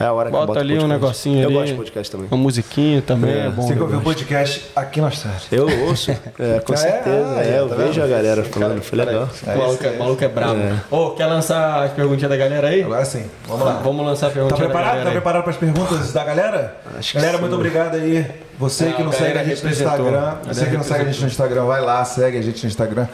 É 0.00 0.06
a 0.06 0.14
hora 0.14 0.30
Bota 0.30 0.52
que 0.52 0.58
eu 0.58 0.60
ali 0.62 0.78
um 0.78 0.88
negocinho 0.88 1.42
eu 1.42 1.48
ali. 1.48 1.54
Eu 1.54 1.60
gosto 1.60 1.72
de 1.72 1.76
podcast 1.76 2.10
também. 2.10 2.28
Uma 2.30 2.38
musiquinha 2.38 3.02
também 3.02 3.32
é, 3.32 3.46
é 3.46 3.50
bom. 3.50 3.60
Você 3.60 3.74
que 3.74 3.82
ouvir 3.82 3.96
o 3.96 4.00
podcast 4.00 4.70
aqui 4.74 4.98
mais 4.98 5.22
tarde. 5.22 5.46
Eu 5.52 5.68
ouço, 5.88 6.10
é, 6.10 6.58
com 6.64 6.72
ah, 6.72 6.76
certeza. 6.78 7.40
É, 7.42 7.56
é, 7.56 7.58
eu 7.58 7.68
tá 7.68 7.74
vejo 7.74 8.02
a 8.02 8.06
galera 8.06 8.42
falando, 8.42 8.80
foi 8.80 8.96
legal. 8.96 9.28
É, 9.46 9.54
o 9.54 9.58
maluco, 9.58 9.84
é, 9.84 9.96
maluco 9.98 10.24
é 10.24 10.28
brabo. 10.28 10.60
Ô, 10.90 10.96
oh, 10.96 11.10
quer 11.10 11.26
lançar 11.26 11.84
as 11.84 11.92
perguntinhas 11.92 12.30
da 12.30 12.36
galera 12.38 12.68
aí? 12.68 12.82
Agora 12.82 13.04
sim. 13.04 13.26
Vamos 13.46 13.66
lá. 13.66 13.72
Vamos 13.84 14.06
lançar 14.06 14.28
a 14.28 14.30
pergunta 14.30 14.54
tá 14.54 14.64
preparado? 14.64 15.04
Tá 15.04 15.10
preparado 15.10 15.42
para 15.42 15.50
as 15.50 15.58
perguntas 15.58 16.12
da 16.14 16.24
galera? 16.24 16.76
Acho 16.98 17.14
galera, 17.16 17.36
muito 17.36 17.54
obrigado 17.54 17.96
aí. 17.96 18.26
Você 18.58 18.92
que 18.92 19.02
não 19.02 19.12
segue 19.12 19.38
a 19.38 19.44
gente 19.44 19.62
no 19.62 19.70
Instagram, 19.70 20.34
você 20.46 20.64
que 20.64 20.76
não 20.78 20.82
segue 20.82 21.00
a 21.02 21.04
gente 21.04 21.20
no 21.20 21.26
Instagram, 21.26 21.64
vai 21.64 21.82
lá, 21.82 22.02
segue 22.06 22.38
a 22.38 22.42
gente 22.42 22.62
no 22.62 22.70
Instagram. 22.70 23.06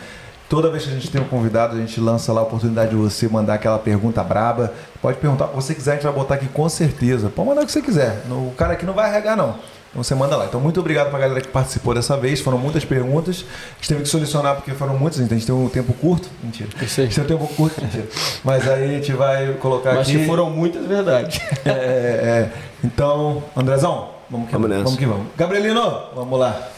Toda 0.48 0.70
vez 0.70 0.84
que 0.84 0.90
a 0.90 0.92
gente 0.92 1.10
tem 1.10 1.20
um 1.20 1.24
convidado, 1.24 1.76
a 1.76 1.78
gente 1.78 2.00
lança 2.00 2.32
lá 2.32 2.40
a 2.40 2.44
oportunidade 2.44 2.90
de 2.90 2.96
você 2.96 3.28
mandar 3.28 3.54
aquela 3.54 3.78
pergunta 3.78 4.22
braba. 4.22 4.72
Pode 5.02 5.18
perguntar 5.18 5.46
o 5.46 5.48
que 5.48 5.54
você 5.56 5.74
quiser, 5.74 5.92
a 5.92 5.94
gente 5.94 6.04
vai 6.04 6.12
botar 6.12 6.34
aqui 6.36 6.46
com 6.46 6.68
certeza. 6.68 7.28
Pode 7.28 7.48
mandar 7.48 7.62
o 7.62 7.66
que 7.66 7.72
você 7.72 7.82
quiser. 7.82 8.22
O 8.30 8.52
cara 8.56 8.74
aqui 8.74 8.86
não 8.86 8.94
vai 8.94 9.10
arregar, 9.10 9.36
não. 9.36 9.56
Então 9.90 10.04
você 10.04 10.14
manda 10.14 10.36
lá. 10.36 10.44
Então, 10.44 10.60
muito 10.60 10.78
obrigado 10.78 11.08
para 11.08 11.16
a 11.16 11.20
galera 11.22 11.40
que 11.40 11.48
participou 11.48 11.94
dessa 11.94 12.16
vez. 12.16 12.40
Foram 12.40 12.58
muitas 12.58 12.84
perguntas. 12.84 13.44
A 13.44 13.76
gente 13.76 13.88
teve 13.88 14.02
que 14.02 14.08
solucionar 14.08 14.54
porque 14.54 14.72
foram 14.72 14.96
muitas. 14.96 15.20
Então 15.20 15.34
a 15.34 15.38
gente 15.38 15.46
tem 15.46 15.54
um 15.54 15.68
tempo 15.68 15.92
curto. 15.94 16.28
Mentira. 16.42 16.68
Isso 16.82 17.00
aí. 17.00 17.06
A 17.06 17.10
gente 17.10 17.26
tem 17.26 17.34
um 17.34 17.38
tempo 17.38 17.54
curto. 17.54 17.80
Mentira. 17.82 18.06
Mas 18.44 18.68
aí 18.68 18.84
a 18.84 18.88
gente 18.98 19.12
vai 19.14 19.54
colocar 19.54 19.94
Mas 19.94 20.06
aqui. 20.06 20.18
Mas 20.18 20.26
foram 20.26 20.50
muitas, 20.50 20.84
verdade. 20.86 21.40
É, 21.64 21.70
é, 21.70 21.72
é. 21.72 22.52
Então, 22.84 23.42
Andrezão, 23.56 24.10
vamos 24.30 24.48
que 24.48 24.52
vamos. 24.52 24.68
Vamos, 24.68 24.84
vamos 24.84 24.98
que 24.98 25.06
vamos. 25.06 25.26
Gabrielino, 25.36 26.02
vamos 26.14 26.38
lá. 26.38 26.68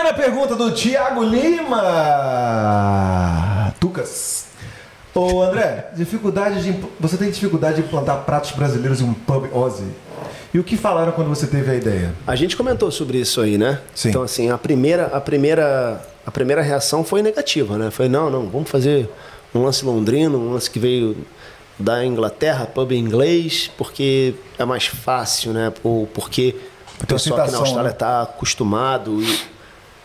Primeira 0.00 0.16
pergunta 0.16 0.56
do 0.56 0.70
Tiago 0.70 1.22
Lima. 1.22 1.76
Tucas. 3.78 4.46
Ô 5.14 5.42
André, 5.42 5.90
dificuldade 5.94 6.62
de, 6.62 6.74
você 6.98 7.18
tem 7.18 7.30
dificuldade 7.30 7.82
de 7.82 7.82
implantar 7.82 8.24
pratos 8.24 8.52
brasileiros 8.52 9.02
em 9.02 9.04
um 9.04 9.12
pub 9.12 9.54
Ozzy? 9.54 9.84
E 10.54 10.58
o 10.58 10.64
que 10.64 10.78
falaram 10.78 11.12
quando 11.12 11.28
você 11.28 11.46
teve 11.46 11.70
a 11.70 11.74
ideia? 11.74 12.14
A 12.26 12.34
gente 12.34 12.56
comentou 12.56 12.90
sobre 12.90 13.18
isso 13.18 13.42
aí, 13.42 13.58
né? 13.58 13.78
Sim. 13.94 14.08
Então 14.08 14.22
assim, 14.22 14.50
a 14.50 14.56
primeira, 14.56 15.08
a 15.08 15.20
primeira, 15.20 16.00
a 16.24 16.30
primeira 16.30 16.62
reação 16.62 17.04
foi 17.04 17.20
negativa, 17.20 17.76
né? 17.76 17.90
Foi 17.90 18.08
não, 18.08 18.30
não, 18.30 18.48
vamos 18.48 18.70
fazer 18.70 19.06
um 19.54 19.62
lance 19.62 19.84
londrino, 19.84 20.38
um 20.38 20.54
lance 20.54 20.70
que 20.70 20.78
veio 20.78 21.14
da 21.78 22.02
Inglaterra, 22.02 22.64
pub 22.64 22.92
em 22.92 22.98
inglês, 22.98 23.70
porque 23.76 24.32
é 24.58 24.64
mais 24.64 24.86
fácil, 24.86 25.52
né? 25.52 25.70
Ou 25.84 26.06
porque 26.06 26.56
o 27.02 27.06
pessoal 27.06 27.42
aqui 27.42 27.52
na 27.52 27.58
Austrália 27.58 27.90
está 27.90 28.20
né? 28.20 28.22
acostumado 28.22 29.20
e 29.22 29.59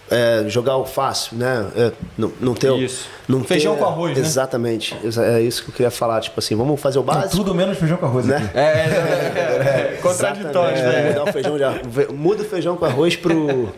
é, 0.10 0.46
jogar 0.48 0.78
o 0.78 0.86
fácil, 0.86 1.38
né? 1.38 1.66
É, 1.76 1.92
não, 2.18 2.32
não 2.40 2.54
ter 2.54 2.72
isso. 2.78 3.08
Não 3.28 3.44
feijão 3.44 3.74
ter, 3.74 3.80
com 3.80 3.86
arroz, 3.86 4.18
exatamente, 4.18 4.94
né? 4.94 5.00
Exatamente. 5.04 5.38
É 5.38 5.42
isso 5.42 5.64
que 5.64 5.70
eu 5.70 5.74
queria 5.74 5.92
falar. 5.92 6.22
Tipo 6.22 6.40
assim, 6.40 6.56
vamos 6.56 6.80
fazer 6.80 7.00
o 7.00 7.04
básico. 7.04 7.38
tudo 7.38 7.56
menos 7.56 7.78
feijão 7.78 7.98
com 7.98 8.06
arroz, 8.06 8.26
né? 8.26 8.52
É, 8.54 8.62
é, 8.62 8.64
é, 8.64 9.96
é 9.96 10.00
contraditório, 10.02 10.78
né? 10.78 11.10
Mudar 11.10 11.24
o 11.24 11.34
feijão 11.34 11.58
de 11.58 11.64
arroz, 11.64 11.82
muda 12.14 12.44
o 12.44 12.46
feijão 12.46 12.78
com 12.78 12.86
arroz 12.86 13.16
pro. 13.16 13.74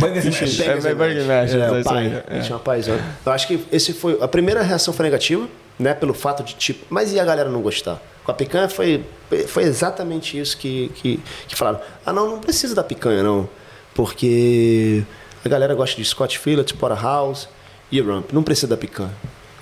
Bang 0.00 0.18
Smash. 0.18 0.60
É. 0.60 2.38
É. 2.38 2.38
É. 2.38 2.58
Paizão. 2.58 2.98
Eu 3.26 3.32
acho 3.32 3.46
que 3.46 3.66
esse 3.70 3.92
foi 3.92 4.18
a 4.20 4.28
primeira 4.28 4.62
reação 4.62 4.94
foi 4.94 5.04
negativa, 5.04 5.46
né? 5.78 5.92
Pelo 5.92 6.14
fato 6.14 6.42
de 6.42 6.54
tipo, 6.54 6.86
mas 6.88 7.12
e 7.12 7.20
a 7.20 7.24
galera 7.24 7.50
não 7.50 7.60
gostar? 7.60 8.00
Com 8.24 8.30
a 8.30 8.34
picanha 8.34 8.68
foi, 8.68 9.04
foi 9.48 9.64
exatamente 9.64 10.38
isso 10.38 10.56
que, 10.56 10.90
que, 10.94 11.20
que 11.48 11.56
falaram. 11.56 11.80
Ah, 12.06 12.12
não, 12.12 12.30
não 12.30 12.38
precisa 12.38 12.74
da 12.74 12.84
picanha, 12.84 13.22
não. 13.22 13.48
Porque 13.94 15.04
a 15.44 15.48
galera 15.48 15.74
gosta 15.74 15.96
de 15.96 16.04
Scott 16.04 16.38
Phillips, 16.38 16.72
Porterhouse 16.72 17.48
e 17.90 18.00
Rump. 18.00 18.32
Não 18.32 18.42
precisa 18.42 18.68
da 18.68 18.76
picanha. 18.76 19.14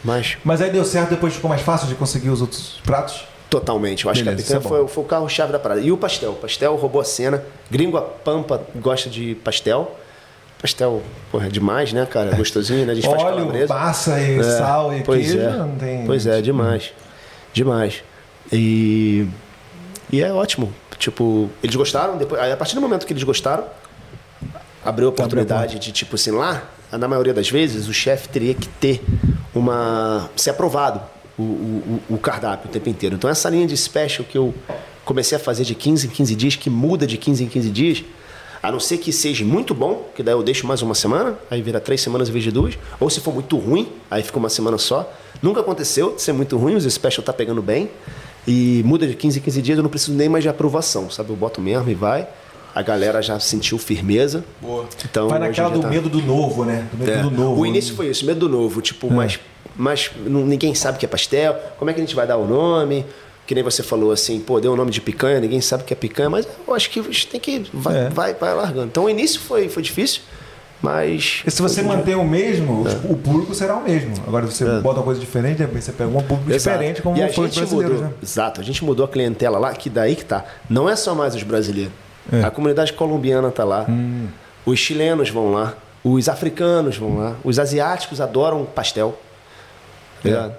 Mas... 0.05 0.37
Mas 0.45 0.63
aí 0.63 0.71
deu 0.71 0.85
certo, 0.85 1.11
depois 1.11 1.35
ficou 1.35 1.49
mais 1.49 1.63
fácil 1.63 1.89
de 1.89 1.95
conseguir 1.95 2.31
os 2.31 2.41
outros 2.41 2.81
pratos? 2.85 3.25
Totalmente. 3.49 4.05
Eu 4.05 4.11
acho 4.11 4.23
Beleza, 4.23 4.37
que 4.37 4.43
a 4.43 4.61
picanha 4.61 4.67
é 4.67 4.79
foi, 4.79 4.89
foi, 4.89 5.05
o 5.05 5.07
carro-chave 5.07 5.53
da 5.53 5.59
parada. 5.59 5.81
E 5.81 5.91
o 5.91 5.97
pastel. 5.97 6.33
O 6.33 6.37
pastel 6.37 6.77
roubou 6.77 7.01
a 7.01 7.05
cena. 7.05 7.43
Gringo 7.71 7.97
a 7.97 8.03
Pampa 8.03 8.63
gosta 8.77 9.11
de 9.11 9.35
pastel. 9.37 9.97
Pastel, 10.61 11.03
porra, 11.33 11.47
é 11.47 11.49
demais, 11.49 11.93
né, 11.93 12.07
cara? 12.07 12.37
Gostosinho, 12.37 12.85
né? 12.85 12.93
A 12.93 12.95
gente 12.95 13.09
Óleo, 13.09 13.21
faz 13.21 13.35
calabresa. 13.35 13.75
passa 13.75 14.21
e 14.21 14.39
é, 14.39 14.43
sal 14.43 14.95
e 14.95 15.03
pois 15.03 15.27
queijo. 15.27 15.41
É. 15.41 15.51
Não 15.51 15.75
tem... 15.77 16.07
Pois 16.07 16.27
é, 16.27 16.41
demais. 16.43 16.93
Demais. 17.53 18.03
E... 18.53 19.27
E 20.13 20.23
é 20.23 20.33
ótimo. 20.33 20.73
Tipo, 20.99 21.49
eles 21.63 21.75
gostaram. 21.75 22.19
Depois, 22.19 22.41
a 22.41 22.57
partir 22.57 22.75
do 22.75 22.81
momento 22.81 23.07
que 23.07 23.13
eles 23.13 23.23
gostaram, 23.23 23.65
abriu 24.85 25.09
a 25.09 25.11
oportunidade 25.11 25.79
de, 25.79 25.93
tipo 25.93 26.15
assim, 26.15 26.31
lá, 26.31 26.63
na 26.91 27.07
maioria 27.07 27.33
das 27.35 27.49
vezes, 27.49 27.89
o 27.89 27.93
chefe 27.93 28.29
teria 28.29 28.55
que 28.55 28.69
ter 28.69 29.03
uma. 29.55 30.29
ser 30.37 30.51
aprovado 30.51 31.01
o, 31.39 31.43
o, 31.43 32.03
o, 32.11 32.19
cardápio 32.19 32.69
o 32.69 32.73
tempo 32.73 32.89
inteiro. 32.89 33.17
Então, 33.17 33.31
essa 33.31 33.49
linha 33.49 33.67
de 33.67 33.77
special 33.77 34.27
que 34.29 34.37
eu 34.37 34.55
comecei 35.05 35.37
a 35.37 35.41
fazer 35.41 35.65
de 35.65 35.75
15 35.75 36.07
em 36.07 36.11
15 36.11 36.35
dias, 36.35 36.57
que 36.57 36.69
muda 36.69 37.07
de 37.07 37.17
15 37.17 37.45
em 37.45 37.49
15 37.49 37.71
dias, 37.71 38.05
a 38.63 38.71
não 38.71 38.79
ser 38.79 38.99
que 38.99 39.13
seja 39.13 39.45
muito 39.45 39.75
bom, 39.75 40.09
que 40.15 40.23
daí 40.23 40.35
eu 40.35 40.43
deixo 40.43 40.67
mais 40.67 40.83
uma 40.83 40.95
semana, 40.95 41.39
aí 41.51 41.63
vira 41.63 41.81
três 41.81 42.01
semanas 42.01 42.29
em 42.29 42.33
vez 42.33 42.45
de 42.45 42.51
duas, 42.51 42.79
ou 42.99 43.09
se 43.09 43.21
for 43.21 43.33
muito 43.33 43.57
ruim, 43.57 43.91
aí 44.11 44.23
fica 44.23 44.39
uma 44.39 44.51
semana 44.51 44.77
só. 44.77 45.11
Nunca 45.41 45.61
aconteceu 45.61 46.15
de 46.15 46.21
ser 46.21 46.33
muito 46.33 46.59
ruim, 46.59 46.75
os 46.75 46.85
special 46.85 47.25
tá 47.25 47.33
pegando 47.33 47.63
bem. 47.63 47.91
E 48.47 48.83
muda 48.85 49.07
de 49.07 49.15
15 49.15 49.39
em 49.39 49.43
15 49.43 49.63
dias, 49.63 49.79
eu 49.79 49.83
não 49.83 49.91
preciso 49.91 50.13
nem 50.13 50.29
mais 50.29 50.43
de 50.43 50.49
aprovação, 50.49 51.11
sabe? 51.11 51.31
Eu 51.31 51.37
boto 51.37 51.61
mesmo 51.61 51.89
e 51.91 51.95
vai 51.95 52.27
a 52.75 52.83
galera 52.83 53.21
já 53.21 53.39
sentiu 53.41 53.79
firmeza. 53.79 54.45
Boa. 54.61 54.87
Então, 55.05 55.29
Vai 55.29 55.39
naquela 55.39 55.71
do 55.71 55.81
tá... 55.81 55.89
medo 55.89 56.09
do 56.09 56.23
novo, 56.23 56.65
né? 56.65 56.87
Do 56.93 56.99
medo 56.99 57.11
é. 57.11 57.23
do 57.23 57.31
novo. 57.31 57.61
O 57.61 57.67
início 57.67 57.95
foi 57.95 58.09
isso, 58.09 58.25
medo 58.25 58.41
do 58.41 58.49
novo. 58.49 58.81
Tipo, 58.81 59.09
é. 59.09 59.11
mas, 59.11 59.41
mas 59.77 60.11
ninguém 60.25 60.75
sabe 60.75 60.99
que 60.99 61.05
é 61.05 61.09
pastel. 61.09 61.55
Como 61.79 61.91
é 61.91 61.95
que 61.95 62.01
a 62.01 62.05
gente 62.05 62.15
vai 62.15 62.27
dar 62.27 62.37
o 62.37 62.47
nome? 62.47 63.05
Que 63.47 63.55
nem 63.55 63.65
você 63.65 63.83
falou 63.83 64.13
assim, 64.13 64.39
pô, 64.41 64.61
deu 64.61 64.73
o 64.73 64.77
nome 64.77 64.91
de 64.93 65.01
picanha, 65.01 65.41
ninguém 65.41 65.61
sabe 65.61 65.83
que 65.83 65.93
é 65.93 65.97
picanha, 65.97 66.31
mas 66.31 66.47
eu 66.67 66.73
acho 66.73 66.89
que 66.91 67.01
a 67.01 67.03
gente 67.03 67.27
tem 67.27 67.41
que. 67.41 67.67
Vai, 67.73 68.07
é. 68.07 68.09
vai, 68.09 68.35
vai 68.35 68.55
largando. 68.55 68.87
Então 68.87 69.05
o 69.05 69.11
início 69.11 69.41
foi, 69.41 69.69
foi 69.69 69.83
difícil. 69.83 70.23
Mas. 70.83 71.43
E 71.47 71.51
se 71.51 71.61
você 71.61 71.83
manter 71.83 72.17
o 72.17 72.25
mesmo, 72.25 72.87
é. 72.89 73.13
o 73.13 73.17
público 73.17 73.55
será 73.55 73.77
o 73.77 73.85
mesmo. 73.85 74.15
Agora, 74.27 74.47
se 74.47 74.59
você 74.59 74.65
é. 74.65 74.81
bota 74.81 75.01
uma 75.01 75.05
coisa 75.05 75.21
diferente, 75.21 75.63
você 75.67 75.93
pega 75.93 76.09
um 76.09 76.23
público 76.23 76.51
Exato. 76.51 76.79
diferente, 76.79 77.03
como 77.03 77.17
e 77.17 77.33
foi 77.33 77.49
os 77.49 77.55
brasileiros. 77.55 77.97
Mudou, 77.97 78.11
né? 78.11 78.15
Exato, 78.23 78.61
a 78.61 78.65
gente 78.65 78.85
mudou 78.85 79.05
a 79.05 79.09
clientela 79.09 79.59
lá, 79.59 79.75
que 79.75 79.91
daí 79.91 80.17
que 80.17 80.25
tá. 80.25 80.45
Não 80.71 80.89
é 80.89 80.97
só 80.97 81.15
mais 81.15 81.35
os 81.35 81.43
brasileiros. 81.43 81.93
É. 82.33 82.43
A 82.43 82.51
comunidade 82.51 82.93
colombiana 82.93 83.49
está 83.49 83.65
lá. 83.65 83.87
Hum. 83.89 84.29
Os 84.65 84.79
chilenos 84.79 85.31
vão 85.31 85.53
lá. 85.53 85.75
Os 86.03 86.29
africanos 86.29 86.97
vão 86.97 87.19
lá. 87.19 87.35
Os 87.45 87.59
asiáticos 87.59 88.21
adoram 88.21 88.65
pastel. 88.65 89.19
É. 90.25 90.51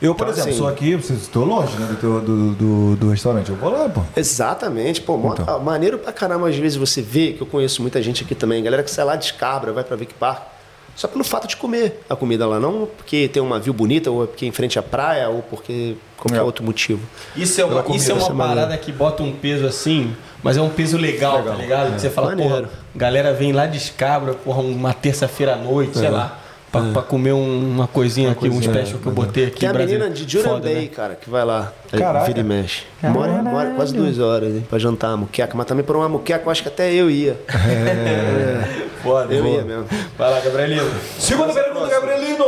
Eu, 0.00 0.14
por 0.14 0.24
então, 0.24 0.34
exemplo, 0.34 0.50
assim, 0.50 0.58
sou 0.58 0.68
aqui, 0.68 0.90
estou 0.90 1.44
longe 1.44 1.74
né, 1.78 1.96
do, 1.98 2.20
do, 2.20 2.54
do, 2.54 2.96
do, 2.96 3.10
restaurante. 3.10 3.48
Eu 3.48 3.56
vou 3.56 3.70
lá, 3.70 3.88
pô. 3.88 4.02
Exatamente, 4.14 5.00
pô. 5.00 5.18
Então. 5.32 5.60
Maneiro 5.60 5.98
pra 5.98 6.12
caramba, 6.12 6.48
às 6.48 6.56
vezes 6.56 6.76
você 6.76 7.00
vê, 7.00 7.32
que 7.32 7.40
eu 7.40 7.46
conheço 7.46 7.80
muita 7.80 8.02
gente 8.02 8.22
aqui 8.22 8.34
também, 8.34 8.62
galera 8.62 8.82
que 8.82 8.90
sai 8.90 9.06
lá 9.06 9.16
de 9.16 9.24
Escabra, 9.24 9.72
vai 9.72 9.84
pra 9.84 9.96
Vic 9.96 10.12
Park 10.14 10.55
só 10.96 11.06
pelo 11.06 11.22
fato 11.22 11.46
de 11.46 11.56
comer 11.56 12.00
a 12.08 12.16
comida 12.16 12.46
lá, 12.46 12.58
não 12.58 12.88
porque 12.96 13.28
tem 13.28 13.42
uma 13.42 13.60
view 13.60 13.74
bonita, 13.74 14.10
ou 14.10 14.24
é 14.24 14.26
porque 14.26 14.46
é 14.46 14.48
em 14.48 14.52
frente 14.52 14.78
à 14.78 14.82
praia, 14.82 15.28
ou 15.28 15.42
porque 15.42 15.94
qualquer 16.16 16.38
é. 16.38 16.42
outro 16.42 16.64
motivo. 16.64 17.06
Isso 17.36 17.60
é 17.60 17.64
uma, 17.66 17.84
isso 17.94 18.10
é 18.10 18.14
uma 18.14 18.34
parada 18.34 18.60
maneira. 18.62 18.78
que 18.78 18.90
bota 18.90 19.22
um 19.22 19.32
peso 19.32 19.66
assim, 19.66 20.16
mas 20.42 20.56
é 20.56 20.62
um 20.62 20.70
peso 20.70 20.96
legal, 20.96 21.36
legal. 21.36 21.54
tá 21.54 21.60
ligado? 21.62 21.94
É. 21.94 21.98
Você 21.98 22.08
fala, 22.08 22.28
Maneiro. 22.28 22.50
porra, 22.50 22.70
galera 22.94 23.34
vem 23.34 23.52
lá 23.52 23.66
de 23.66 23.76
Escabra, 23.76 24.32
porra, 24.32 24.62
uma 24.62 24.94
terça-feira 24.94 25.52
à 25.52 25.56
noite, 25.56 25.98
é. 25.98 26.00
sei 26.00 26.08
lá. 26.10 26.40
Pra, 26.80 26.88
é. 26.88 26.92
pra 26.92 27.02
comer 27.02 27.32
um, 27.32 27.70
uma 27.70 27.86
coisinha 27.86 28.28
uma 28.28 28.32
aqui, 28.32 28.48
coisinha, 28.48 28.70
um 28.70 28.74
special 28.74 28.98
que 29.00 29.06
eu 29.06 29.12
botei 29.12 29.46
aqui. 29.46 29.60
Tem 29.60 29.68
a 29.68 29.72
menina 29.72 30.10
de 30.10 30.30
Julian 30.30 30.60
Bay, 30.60 30.74
né? 30.74 30.86
cara, 30.88 31.14
que 31.14 31.30
vai 31.30 31.44
lá. 31.44 31.72
Caraca. 31.90 32.26
Vira 32.26 32.40
e 32.40 32.44
mexe. 32.44 32.84
Mora, 33.02 33.42
mora 33.42 33.70
quase 33.70 33.94
duas 33.94 34.18
horas 34.18 34.54
hein, 34.54 34.66
pra 34.68 34.78
jantar 34.78 35.12
a 35.12 35.16
muqueca. 35.16 35.56
Mas 35.56 35.66
também 35.66 35.84
por 35.84 35.96
uma 35.96 36.08
muqueca 36.08 36.44
eu 36.44 36.50
acho 36.50 36.62
que 36.62 36.68
até 36.68 36.92
eu 36.92 37.10
ia. 37.10 37.38
É. 37.48 37.72
é. 37.72 38.86
Foda, 39.02 39.32
eu 39.32 39.46
ia 39.46 39.62
mesmo. 39.62 39.86
Vai 40.18 40.30
lá, 40.30 40.40
Gabrielino. 40.40 40.90
Segunda 41.18 41.52
pergunta, 41.52 41.88
Gabrielino. 41.88 42.44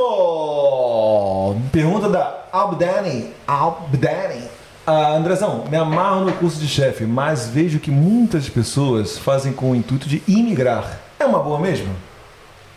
Pergunta 1.71 2.09
da 2.09 2.45
Abdani. 2.53 3.31
Abdani. 3.47 4.43
Ah, 4.87 5.13
Andrezão, 5.13 5.65
me 5.71 5.77
amarro 5.77 6.25
no 6.25 6.33
curso 6.33 6.59
de 6.59 6.67
chefe, 6.67 7.05
mas 7.05 7.47
vejo 7.47 7.79
que 7.79 7.91
muitas 7.91 8.49
pessoas 8.49 9.19
fazem 9.19 9.53
com 9.53 9.73
o 9.73 9.77
intuito 9.77 10.09
de 10.09 10.23
imigrar. 10.27 10.99
É 11.21 11.27
uma 11.27 11.41
boa 11.41 11.59
mesmo? 11.61 11.95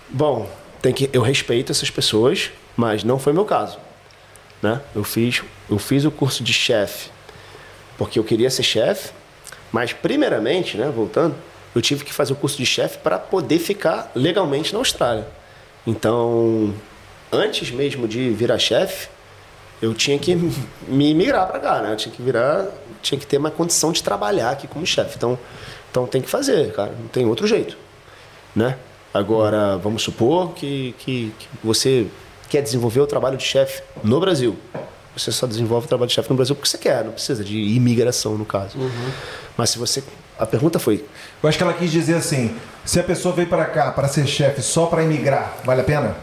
Bom, 0.10 0.46
tem 0.82 0.94
que 0.94 1.10
eu 1.14 1.22
respeito 1.22 1.72
essas 1.72 1.90
pessoas, 1.90 2.52
mas 2.76 3.04
não 3.04 3.20
foi 3.20 3.34
meu 3.34 3.46
caso, 3.46 3.78
né? 4.62 4.82
Eu 4.96 5.04
fiz 5.04 5.42
eu 5.70 5.78
fiz 5.78 6.06
o 6.06 6.12
curso 6.12 6.44
de 6.44 6.54
chefe 6.54 7.10
porque 7.98 8.18
eu 8.18 8.24
queria 8.24 8.50
ser 8.50 8.64
chefe, 8.64 9.12
mas 9.72 9.94
primeiramente, 9.94 10.76
né, 10.76 10.92
voltando, 10.94 11.36
eu 11.76 11.82
tive 11.82 12.04
que 12.04 12.12
fazer 12.12 12.34
o 12.34 12.36
curso 12.36 12.58
de 12.58 12.66
chefe 12.66 12.98
para 12.98 13.20
poder 13.20 13.60
ficar 13.60 14.12
legalmente 14.16 14.74
na 14.74 14.80
Austrália. 14.80 15.28
Então, 15.86 16.74
antes 17.32 17.70
mesmo 17.70 18.08
de 18.08 18.32
virar 18.32 18.58
chefe, 18.58 19.08
eu 19.82 19.94
tinha 19.94 20.18
que 20.18 20.36
me 20.88 21.14
migrar 21.14 21.48
para 21.48 21.60
cá, 21.60 21.82
né? 21.82 21.92
Eu 21.92 21.96
tinha 21.96 22.14
que 22.14 22.22
virar, 22.22 22.68
tinha 23.02 23.20
que 23.20 23.26
ter 23.26 23.38
uma 23.38 23.52
condição 23.52 23.92
de 23.92 24.02
trabalhar 24.04 24.50
aqui 24.50 24.68
como 24.68 24.86
chefe. 24.86 25.16
Então, 25.18 25.38
então 25.90 26.08
tem 26.08 26.22
que 26.22 26.30
fazer, 26.30 26.74
cara, 26.74 26.92
não 27.00 27.08
tem 27.08 27.26
outro 27.26 27.46
jeito, 27.46 27.78
né? 28.56 28.78
Agora, 29.14 29.78
vamos 29.78 30.04
supor 30.04 30.54
que, 30.54 30.96
que, 31.00 31.34
que 31.38 31.48
você 31.64 32.08
quer 32.50 32.62
desenvolver 32.62 33.02
o 33.02 33.08
trabalho 33.08 33.38
de 33.38 33.44
chefe 33.44 33.82
no 34.04 34.20
Brasil. 34.20 34.58
Você 35.16 35.32
só 35.32 35.46
desenvolve 35.46 35.86
o 35.86 35.88
trabalho 35.90 36.08
de 36.08 36.14
chefe 36.14 36.30
no 36.30 36.36
Brasil 36.36 36.56
porque 36.56 36.70
você 36.70 36.78
quer, 36.78 37.04
não 37.04 37.12
precisa 37.12 37.44
de 37.44 37.58
imigração, 37.58 38.38
no 38.38 38.46
caso. 38.46 38.78
Mas 39.58 39.72
se 39.72 39.80
você. 39.80 40.04
A 40.40 40.46
pergunta 40.46 40.80
foi: 40.80 41.06
Eu 41.44 41.50
acho 41.50 41.58
que 41.58 41.64
ela 41.64 41.74
quis 41.74 41.92
dizer 41.92 42.16
assim: 42.16 42.56
se 42.86 43.00
a 43.00 43.04
pessoa 43.04 43.36
veio 43.36 43.48
para 43.48 43.66
cá 43.66 43.92
para 43.92 44.08
ser 44.08 44.26
chefe 44.26 44.62
só 44.62 44.86
para 44.86 45.04
imigrar, 45.04 45.58
vale 45.66 45.82
a 45.82 45.84
pena? 45.84 46.16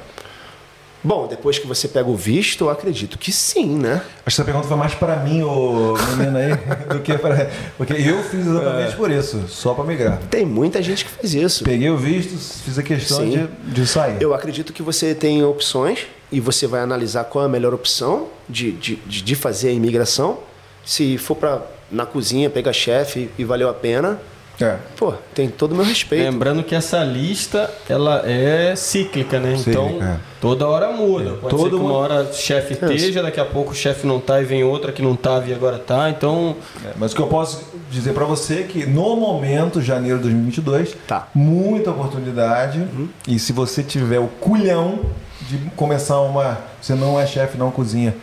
Bom, 1.03 1.29
depois 1.29 1.59
que 1.59 1.67
você 1.67 1.87
pega 1.87 2.09
o 2.09 2.17
visto, 2.17 2.65
eu 2.65 2.71
acredito 2.71 3.19
que 3.19 3.31
sim, 3.31 3.79
né? 3.79 3.95
Acho 3.95 4.05
que 4.05 4.29
essa 4.29 4.45
pergunta 4.45 4.67
foi 4.67 4.77
mais 4.77 4.95
para 4.95 5.17
mim, 5.17 5.43
ô 5.43 5.95
menino 6.17 6.37
aí, 6.37 6.51
do 6.93 7.01
que 7.01 7.17
para. 7.17 7.51
Porque 7.77 7.93
eu 7.93 8.23
fiz 8.25 8.47
exatamente 8.47 8.97
por 8.97 9.11
isso, 9.11 9.45
só 9.49 9.75
para 9.75 9.85
migrar. 9.85 10.19
Tem 10.31 10.45
muita 10.45 10.83
gente 10.83 11.05
que 11.05 11.11
faz 11.11 11.35
isso. 11.35 11.65
Peguei 11.65 11.91
o 11.91 11.97
visto, 11.97 12.37
fiz 12.65 12.79
a 12.79 12.83
questão 12.83 13.19
Sim. 13.19 13.49
de, 13.65 13.73
de 13.73 13.87
sair. 13.87 14.21
Eu 14.21 14.35
acredito 14.35 14.73
que 14.73 14.83
você 14.83 15.15
tem 15.15 15.45
opções 15.45 16.07
e 16.33 16.41
você 16.41 16.67
vai 16.67 16.81
analisar 16.81 17.25
qual 17.25 17.45
é 17.45 17.47
a 17.47 17.51
melhor 17.51 17.73
opção 17.73 18.27
de, 18.49 18.73
de, 18.73 18.97
de 18.97 19.23
de 19.23 19.35
fazer 19.35 19.69
a 19.69 19.73
imigração. 19.73 20.39
Se 20.85 21.17
for 21.19 21.37
para 21.37 21.63
na 21.91 22.05
cozinha, 22.05 22.51
pegar 22.51 22.73
chefe 22.73 23.31
e 23.39 23.45
valeu 23.45 23.69
a 23.69 23.75
pena, 23.75 24.21
É. 24.61 24.77
pô, 24.97 25.13
tem 25.35 25.49
todo 25.49 25.73
o 25.73 25.75
meu 25.77 25.85
respeito. 25.85 26.25
Lembrando 26.25 26.63
que 26.65 26.75
essa 26.75 27.05
lista 27.05 27.71
ela 27.89 28.23
é 28.27 28.75
cíclica, 28.75 29.39
né? 29.39 29.57
Cíclica, 29.57 29.71
então 29.71 30.03
é. 30.03 30.17
toda 30.41 30.67
hora 30.67 30.91
muda. 30.91 31.35
Pode 31.35 31.55
que 31.55 31.75
uma 31.77 31.93
hora 31.93 32.23
o 32.23 32.35
chefe 32.35 32.73
esteja, 32.73 33.23
daqui 33.23 33.39
a 33.39 33.45
pouco 33.45 33.71
o 33.71 33.75
chefe 33.75 34.07
não 34.07 34.19
tá 34.19 34.41
e 34.41 34.45
vem 34.45 34.65
outra 34.65 34.91
que 34.91 35.01
não 35.01 35.15
tava 35.15 35.49
e 35.49 35.55
agora 35.55 35.79
tá. 35.79 36.11
Então 36.11 36.57
É, 36.85 36.93
Mas 36.97 37.13
o 37.13 37.17
que 37.17 37.23
eu 37.23 37.29
posso 37.29 37.63
dizer 37.91 38.13
para 38.13 38.25
você 38.25 38.61
é 38.61 38.63
que 38.65 38.85
no 38.85 39.15
momento, 39.17 39.81
janeiro 39.81 40.17
de 40.19 40.25
2022, 40.25 40.97
Tá. 41.07 41.29
muita 41.35 41.91
oportunidade. 41.91 42.85
E 43.27 43.39
se 43.39 43.53
você 43.53 43.83
tiver 43.83 44.19
o 44.19 44.27
culhão 44.27 45.01
de 45.43 45.59
começar 45.77 46.21
uma. 46.21 46.59
Você 46.81 46.95
não 46.95 47.19
é 47.19 47.27
chefe, 47.27 47.57
não 47.57 47.71
cozinha. 47.71 48.15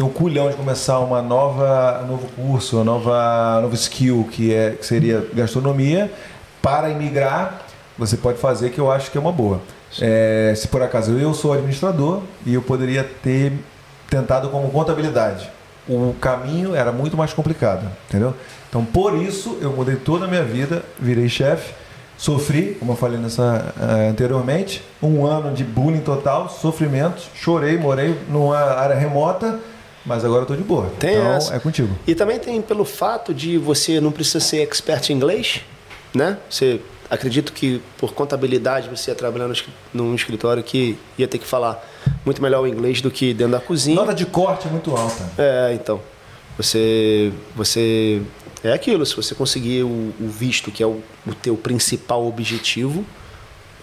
Tem 0.00 0.08
o 0.08 0.10
culhão 0.10 0.48
de 0.48 0.56
começar 0.56 0.98
uma 1.00 1.20
nova, 1.20 2.00
um 2.02 2.06
novo 2.06 2.26
curso, 2.28 2.76
uma 2.76 2.84
nova, 2.84 3.60
novo 3.60 3.74
skill 3.74 4.26
que, 4.32 4.54
é, 4.54 4.70
que 4.70 4.86
seria 4.86 5.28
gastronomia 5.34 6.10
para 6.62 6.88
imigrar. 6.88 7.60
Você 7.98 8.16
pode 8.16 8.38
fazer 8.38 8.70
que 8.70 8.78
eu 8.78 8.90
acho 8.90 9.10
que 9.10 9.18
é 9.18 9.20
uma 9.20 9.30
boa. 9.30 9.60
É, 10.00 10.54
se 10.56 10.68
por 10.68 10.80
acaso 10.80 11.18
eu 11.18 11.34
sou 11.34 11.52
administrador 11.52 12.22
e 12.46 12.54
eu 12.54 12.62
poderia 12.62 13.04
ter 13.04 13.52
tentado 14.08 14.48
como 14.48 14.70
contabilidade. 14.70 15.50
O 15.86 16.14
caminho 16.18 16.74
era 16.74 16.90
muito 16.90 17.14
mais 17.14 17.34
complicado, 17.34 17.86
entendeu? 18.08 18.34
Então, 18.70 18.82
por 18.82 19.14
isso, 19.14 19.58
eu 19.60 19.70
mudei 19.70 19.96
toda 19.96 20.24
a 20.24 20.28
minha 20.28 20.44
vida, 20.44 20.82
virei 20.98 21.28
chefe, 21.28 21.74
sofri, 22.16 22.74
como 22.80 22.92
eu 22.92 22.96
falei 22.96 23.18
nessa, 23.18 23.74
eh, 23.78 24.08
anteriormente, 24.08 24.82
um 25.02 25.26
ano 25.26 25.52
de 25.54 25.62
bullying 25.62 26.00
total, 26.00 26.48
sofrimento, 26.48 27.22
chorei, 27.34 27.76
morei 27.76 28.18
numa 28.30 28.56
área 28.56 28.96
remota, 28.96 29.60
mas 30.04 30.24
agora 30.24 30.42
eu 30.42 30.46
tô 30.46 30.56
de 30.56 30.62
boa. 30.62 30.90
Tem 30.98 31.14
então, 31.14 31.32
essa. 31.32 31.54
é 31.54 31.58
contigo. 31.58 31.96
E 32.06 32.14
também 32.14 32.38
tem 32.38 32.60
pelo 32.62 32.84
fato 32.84 33.34
de 33.34 33.58
você 33.58 34.00
não 34.00 34.10
precisa 34.10 34.40
ser 34.40 34.62
expert 34.62 35.10
em 35.10 35.14
inglês, 35.14 35.60
né? 36.14 36.38
Você 36.48 36.80
acredito 37.10 37.52
que 37.52 37.82
por 37.98 38.14
contabilidade 38.14 38.88
você 38.88 39.10
ia 39.10 39.14
trabalhar 39.14 39.48
no 39.48 39.54
num 39.92 40.14
escritório 40.14 40.62
que 40.62 40.96
ia 41.18 41.26
ter 41.26 41.38
que 41.38 41.46
falar 41.46 41.84
muito 42.24 42.40
melhor 42.40 42.62
o 42.62 42.66
inglês 42.66 43.02
do 43.02 43.10
que 43.10 43.34
dentro 43.34 43.52
da 43.52 43.60
cozinha. 43.60 43.96
Nota 43.96 44.14
de 44.14 44.24
corte 44.24 44.68
é 44.68 44.70
muito 44.70 44.94
alta. 44.94 45.30
É, 45.36 45.72
então. 45.74 46.00
Você. 46.56 47.32
Você. 47.56 48.22
É 48.62 48.72
aquilo, 48.72 49.06
se 49.06 49.16
você 49.16 49.34
conseguir 49.34 49.84
o, 49.84 50.12
o 50.20 50.28
visto, 50.28 50.70
que 50.70 50.82
é 50.82 50.86
o, 50.86 51.02
o 51.26 51.34
teu 51.34 51.56
principal 51.56 52.26
objetivo, 52.26 53.06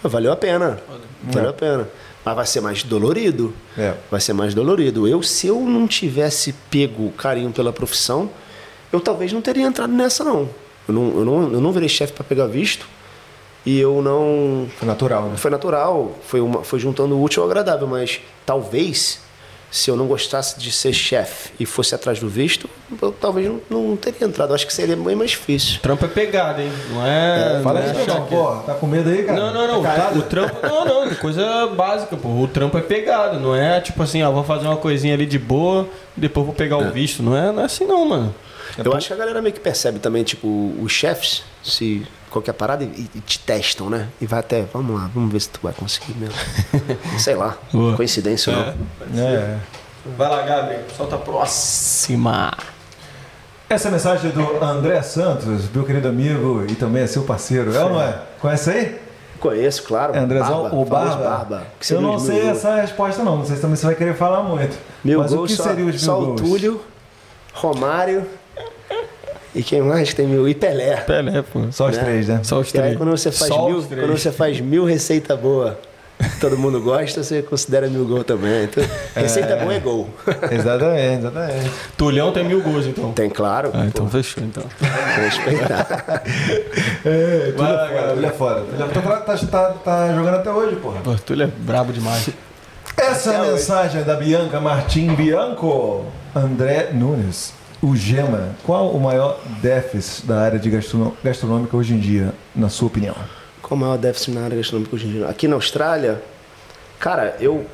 valeu 0.03 0.31
a 0.31 0.35
pena. 0.35 0.79
Valeu 1.23 1.49
a 1.49 1.53
pena. 1.53 1.89
Mas 2.27 2.35
vai 2.35 2.45
ser 2.45 2.59
mais 2.59 2.83
dolorido. 2.83 3.53
É. 3.77 3.93
Vai 4.11 4.19
ser 4.19 4.33
mais 4.33 4.53
dolorido. 4.53 5.07
Eu, 5.07 5.23
se 5.23 5.47
eu 5.47 5.61
não 5.61 5.87
tivesse 5.87 6.53
pego 6.69 7.09
carinho 7.11 7.51
pela 7.51 7.71
profissão, 7.71 8.29
eu 8.91 8.99
talvez 8.99 9.31
não 9.31 9.41
teria 9.41 9.65
entrado 9.65 9.93
nessa, 9.93 10.25
não. 10.25 10.49
Eu 10.87 10.93
não, 10.93 11.17
eu 11.19 11.25
não, 11.25 11.53
eu 11.53 11.61
não 11.61 11.71
virei 11.71 11.87
chefe 11.87 12.11
para 12.11 12.25
pegar 12.25 12.47
visto. 12.47 12.85
E 13.65 13.79
eu 13.79 14.01
não. 14.01 14.67
Foi 14.77 14.85
natural, 14.85 15.29
né? 15.29 15.37
Foi 15.37 15.51
natural, 15.51 16.15
foi, 16.25 16.41
uma, 16.41 16.65
foi 16.65 16.79
juntando 16.79 17.15
o 17.15 17.23
útil 17.23 17.43
ao 17.43 17.49
agradável, 17.49 17.87
mas 17.87 18.19
talvez, 18.45 19.21
se 19.69 19.89
eu 19.91 19.95
não 19.97 20.07
gostasse 20.07 20.59
de 20.59 20.71
ser 20.71 20.93
chefe 20.93 21.49
e 21.59 21.65
fosse 21.65 21.93
atrás 21.93 22.19
do 22.19 22.29
visto, 22.29 22.69
eu 23.01 23.11
talvez 23.11 23.47
não, 23.47 23.59
não 23.69 23.95
teria 23.97 24.25
entrado. 24.25 24.49
Eu 24.51 24.55
Acho 24.55 24.65
que 24.65 24.73
seria 24.73 24.95
bem 24.95 25.15
mais 25.15 25.31
difícil. 25.31 25.79
trampo 25.81 26.05
é 26.05 26.07
pegada, 26.07 26.61
hein? 26.63 26.71
Não 26.89 27.05
é. 27.05 27.59
Fala 27.61 27.81
não 27.81 27.89
é 27.89 28.03
que- 28.21 28.29
pô, 28.35 28.51
tá 28.65 28.73
com 28.75 28.87
medo 28.87 29.09
aí, 29.09 29.23
cara? 29.23 29.39
Não, 29.39 29.53
não, 29.53 29.67
não. 29.67 29.83
Tá 29.83 29.93
calado? 29.95 30.19
O 30.19 30.21
trampo. 30.23 30.55
Não, 30.65 30.85
não. 30.85 31.15
Coisa 31.15 31.67
básica, 31.67 32.15
pô. 32.15 32.29
O 32.29 32.47
trampo 32.47 32.77
é 32.77 32.81
pegado. 32.81 33.39
Não 33.39 33.55
é 33.55 33.81
tipo 33.81 34.01
assim, 34.01 34.23
ó, 34.23 34.31
vou 34.31 34.43
fazer 34.43 34.67
uma 34.67 34.77
coisinha 34.77 35.13
ali 35.13 35.25
de 35.25 35.37
boa, 35.37 35.87
depois 36.15 36.45
vou 36.45 36.55
pegar 36.55 36.77
o 36.77 36.89
visto. 36.91 37.21
Não 37.21 37.35
é, 37.35 37.51
não 37.51 37.61
é 37.61 37.65
assim, 37.65 37.85
não, 37.85 38.05
mano. 38.05 38.33
Eu 38.77 38.93
acho 38.93 39.07
que 39.07 39.13
a 39.13 39.15
galera 39.15 39.41
meio 39.41 39.53
que 39.53 39.59
percebe 39.59 39.99
também, 39.99 40.23
tipo, 40.23 40.47
os 40.81 40.91
chefes, 40.91 41.43
se 41.63 42.05
qualquer 42.29 42.53
parada, 42.53 42.83
e, 42.83 43.09
e 43.15 43.19
te 43.21 43.39
testam, 43.39 43.89
né? 43.89 44.09
E 44.21 44.25
vai 44.25 44.39
até, 44.39 44.63
vamos 44.73 44.99
lá, 44.99 45.09
vamos 45.13 45.31
ver 45.31 45.39
se 45.39 45.49
tu 45.49 45.59
vai 45.63 45.73
conseguir 45.73 46.13
mesmo. 46.15 46.35
Sei 47.19 47.35
lá, 47.35 47.57
Boa. 47.71 47.95
coincidência 47.95 48.53
ou 48.53 48.59
não. 48.59 49.23
É. 49.23 49.57
Vai 50.17 50.29
lá, 50.29 50.41
Gabi. 50.43 50.75
Solta 50.95 51.15
a 51.15 51.19
próxima. 51.19 52.53
Essa 53.69 53.87
é 53.87 53.89
a 53.89 53.91
mensagem 53.91 54.31
do 54.31 54.63
André 54.63 55.01
Santos, 55.01 55.69
meu 55.73 55.83
querido 55.83 56.07
amigo 56.07 56.65
e 56.69 56.75
também 56.75 57.03
é 57.03 57.07
seu 57.07 57.23
parceiro. 57.23 57.75
É 57.75 57.83
ou 57.83 57.89
não 57.89 58.01
é? 58.01 58.21
Conhece 58.39 58.69
aí? 58.69 59.01
Conheço, 59.41 59.83
claro. 59.83 60.15
É 60.15 60.19
Andrezão 60.19 60.63
Barba, 60.63 60.69
famoso 60.69 60.89
Barba? 60.89 61.23
Barba. 61.23 61.67
Que 61.79 61.93
Eu 61.93 62.01
não 62.01 62.17
sei 62.17 62.41
gols. 62.43 62.57
essa 62.57 62.75
resposta 62.75 63.23
não, 63.23 63.37
não 63.37 63.45
sei 63.45 63.57
se 63.57 63.61
também 63.61 63.75
você 63.75 63.85
vai 63.85 63.95
querer 63.95 64.15
falar 64.15 64.41
muito. 64.41 64.77
Mil 65.03 65.19
Mas 65.19 65.33
o 65.33 65.35
gols, 65.35 65.51
que 65.51 65.57
só, 65.57 65.63
seria 65.63 65.83
os 65.85 65.91
mil 65.91 65.99
só 65.99 66.21
o 66.21 66.25
gols? 66.27 66.41
Túlio, 66.41 66.81
Romário 67.53 68.25
e 69.57 69.63
quem 69.63 69.81
mais 69.81 70.13
tem 70.13 70.27
mil? 70.27 70.47
E 70.47 70.53
Pelé. 70.55 70.97
Pelé, 70.97 71.41
pô. 71.41 71.61
Só 71.71 71.87
os 71.87 71.97
né? 71.97 72.03
três, 72.03 72.27
né? 72.27 72.39
Só 72.43 72.59
os 72.59 72.73
E 72.73 72.77
aí 72.77 72.83
três. 72.83 72.97
quando 72.97 73.11
você 73.11 73.31
faz 73.31 73.47
Só 73.51 73.65
mil, 73.67 73.77
os 73.77 73.85
três. 73.87 74.05
quando 74.05 74.17
você 74.17 74.31
faz 74.31 74.59
mil 74.61 74.85
receita 74.85 75.35
boa, 75.35 75.79
todo 76.39 76.57
mundo 76.57 76.79
gosta, 76.81 77.23
você 77.23 77.41
considera 77.41 77.87
mil 77.87 78.05
gol 78.05 78.23
também. 78.23 78.63
Então, 78.65 78.83
receita 79.15 79.55
boa 79.57 79.73
é 79.73 79.79
gol. 79.79 80.09
Exatamente, 80.51 81.19
exatamente. 81.19 81.71
Tulhão 81.97 82.31
tem 82.31 82.43
mil 82.43 82.61
gols, 82.61 82.85
então. 82.87 83.11
Tem 83.13 83.29
claro. 83.29 83.71
Ah, 83.73 83.85
então 83.85 84.07
fechou, 84.09 84.43
então. 84.43 84.63
respeitar. 85.15 86.23
É, 87.05 87.53
lá, 87.57 87.69
é 87.69 87.87
fora, 87.87 88.01
Gabi. 88.01 88.13
tudo 88.15 88.25
é 88.25 88.29
fora. 88.31 88.63
É- 88.79 88.87
Tá, 88.87 89.21
tá, 89.21 89.37
tá, 89.47 89.67
tá 89.83 90.13
jogando 90.13 90.35
até 90.35 90.51
hoje, 90.51 90.75
porra. 90.77 90.99
Pô, 91.01 91.13
Tulho 91.15 91.43
é 91.43 91.47
brabo 91.47 91.93
demais. 91.93 92.29
Essa 92.97 93.31
é 93.31 93.35
a 93.35 93.37
Até 93.39 93.41
hoje. 93.43 93.51
mensagem 93.53 94.03
da 94.03 94.15
Bianca 94.15 94.59
Martim 94.59 95.13
Bianco. 95.15 96.05
André 96.35 96.89
Nunes. 96.93 97.53
O 97.81 97.95
Gema, 97.95 98.55
qual 98.63 98.89
o 98.89 98.99
maior 98.99 99.39
déficit 99.61 100.25
da 100.25 100.41
área 100.41 100.57
de 100.57 100.69
gastronômica 100.69 101.77
hoje 101.77 101.93
em 101.93 101.99
dia, 101.99 102.33
na 102.55 102.69
sua 102.69 102.87
opinião? 102.87 103.15
Qual 103.61 103.77
o 103.77 103.81
maior 103.81 103.97
déficit 103.97 104.31
na 104.31 104.43
área 104.43 104.57
gastronômica 104.57 104.95
hoje 104.95 105.07
em 105.07 105.11
dia? 105.11 105.27
Aqui 105.27 105.47
na 105.47 105.55
Austrália, 105.55 106.21
cara, 106.99 107.37
eu 107.39 107.65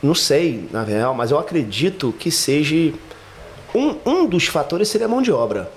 não 0.00 0.14
sei, 0.14 0.68
na 0.72 0.84
real, 0.84 1.14
mas 1.14 1.30
eu 1.30 1.38
acredito 1.38 2.12
que 2.12 2.30
seja. 2.30 2.92
Um, 3.74 3.96
um 4.04 4.26
dos 4.26 4.46
fatores 4.46 4.88
seria 4.88 5.06
a 5.06 5.10
mão 5.10 5.22
de 5.22 5.32
obra. 5.32 5.70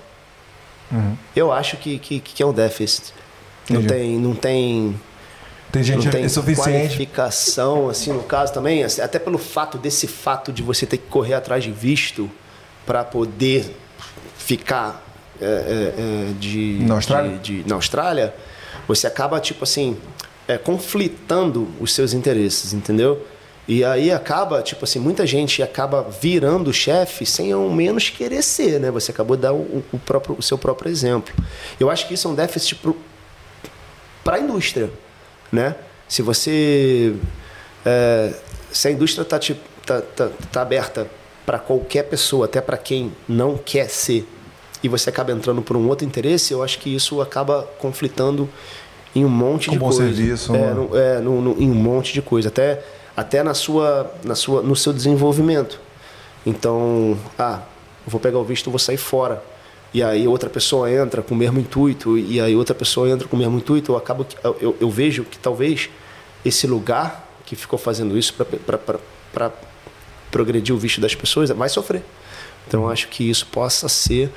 Eu 1.36 1.52
acho 1.52 1.78
que, 1.78 1.98
que, 1.98 2.20
que 2.20 2.44
é 2.44 2.46
um 2.46 2.54
déficit. 2.54 3.14
Não 3.68 3.84
tem, 3.84 4.20
não 4.20 4.36
tem 4.36 4.96
Tem 5.72 5.82
gente 5.84 6.06
não 6.06 6.12
tem 6.12 6.26
insuficiente. 6.26 6.70
qualificação, 6.70 7.90
assim, 7.90 8.14
no 8.14 8.22
caso 8.22 8.54
também, 8.54 8.84
até 8.84 9.18
pelo 9.18 9.40
fato 9.40 9.80
desse 9.80 10.06
fato 10.06 10.52
de 10.52 10.62
você 10.62 10.86
ter 10.86 10.98
que 10.98 11.08
correr 11.08 11.34
atrás 11.34 11.64
de 11.64 11.72
visto 11.72 12.30
para 12.86 13.04
poder 13.04 13.76
ficar 14.38 15.02
é, 15.42 15.46
é, 15.46 15.50
é, 15.50 16.34
de, 16.40 16.80
Na 16.84 16.96
Austrália? 16.96 17.38
de- 17.40 17.64
de- 17.64 17.70
na 17.70 17.76
Austrália, 17.76 18.34
você 18.88 19.08
acaba, 19.08 19.40
tipo 19.40 19.64
assim, 19.64 19.98
é, 20.48 20.58
conflitando 20.58 21.68
os 21.80 21.94
seus 21.94 22.14
interesses, 22.14 22.74
entendeu? 22.74 23.26
E 23.68 23.84
aí 23.84 24.12
acaba, 24.12 24.62
tipo 24.62 24.84
assim, 24.84 25.00
muita 25.00 25.26
gente 25.26 25.64
acaba 25.64 26.04
virando 26.04 26.72
chefe 26.74 27.26
sem 27.26 27.52
ao 27.54 27.70
menos 27.70 28.10
querer 28.10 28.42
ser, 28.42 28.80
né? 28.80 28.92
Você 28.92 29.12
acabou 29.12 29.38
de 29.38 29.44
dar 29.44 29.54
o, 29.54 29.84
o 29.92 30.00
próprio, 30.00 30.36
o 30.38 30.42
seu 30.44 30.58
próprio 30.58 30.92
exemplo. 30.92 31.34
Eu 31.80 31.90
acho 31.90 32.06
que 32.08 32.14
isso 32.14 32.28
é 32.28 32.32
um 32.32 32.36
déficit 32.36 32.78
para 34.24 34.36
a 34.36 34.40
indústria, 34.40 34.90
né? 35.52 35.76
Se 36.10 36.22
você 36.22 37.16
é, 37.86 38.34
se 38.72 38.88
a 38.88 38.92
indústria 38.92 39.24
está 39.24 39.40
tá, 39.86 40.02
tá, 40.02 40.30
tá 40.52 40.62
aberta 40.62 41.08
para 41.46 41.60
qualquer 41.60 42.04
pessoa, 42.04 42.46
até 42.46 42.62
para 42.62 42.78
quem 42.78 43.12
não 43.28 43.58
quer 43.58 43.90
ser, 43.90 44.28
e 44.82 44.88
você 44.90 45.10
acaba 45.10 45.32
entrando 45.32 45.62
por 45.62 45.76
um 45.78 45.88
outro 45.88 46.06
interesse, 46.08 46.54
eu 46.54 46.62
acho 46.64 46.80
que 46.80 46.94
isso 46.94 47.22
acaba 47.22 47.64
conflitando 47.80 48.50
em 49.16 49.24
um 49.24 49.30
monte 49.30 49.68
Com 49.68 49.74
de 49.74 49.80
bom 49.80 49.86
coisa. 49.88 50.04
serviço, 50.04 50.56
é, 50.56 50.74
no- 50.74 50.98
é, 50.98 51.20
no- 51.20 51.42
no- 51.42 51.62
em 51.62 51.70
um 51.70 51.76
monte 51.76 52.14
de 52.14 52.22
coisa, 52.22 52.50
até 52.50 52.82
até 53.16 53.44
na 53.44 53.54
sua, 53.54 54.12
na 54.24 54.34
sua, 54.34 54.64
no 54.64 54.76
seu 54.76 54.92
desenvolvimento. 54.92 55.80
Então, 56.46 57.16
ah, 57.38 57.60
eu 58.06 58.10
vou 58.12 58.20
pegar 58.20 58.40
o 58.40 58.44
visto, 58.44 58.72
vou 58.72 58.80
sair 58.80 58.98
fora. 58.98 59.44
E 59.94 60.02
aí 60.02 60.28
outra 60.28 60.50
pessoa 60.50 60.90
entra 60.92 61.22
com 61.22 61.36
o 61.36 61.38
mesmo 61.38 61.60
intuito, 61.60 62.18
e 62.18 62.42
aí 62.42 62.56
outra 62.56 62.74
pessoa 62.74 63.08
entra 63.08 63.28
com 63.28 63.36
o 63.36 63.40
mesmo 63.40 63.56
intuito, 63.58 63.92
eu 63.92 63.98
acabo 63.98 64.26
eu- 64.60 64.76
eu 64.82 64.90
vejo 64.90 65.24
que 65.26 65.38
talvez 65.38 65.90
esse 66.44 66.66
lugar 66.66 67.30
que 67.46 67.56
ficou 67.56 67.78
fazendo 67.78 68.18
isso 68.18 68.34
para 68.34 69.52
progredir 70.34 70.76
o 70.76 70.78
visto 70.78 71.00
das 71.00 71.14
pessoas 71.14 71.50
vai 71.52 71.70
sofrer. 71.70 72.04
Então, 72.68 72.90
acho 72.90 73.08
que 73.08 73.30
isso 73.30 73.46
possa 73.46 73.88
ser 73.88 74.32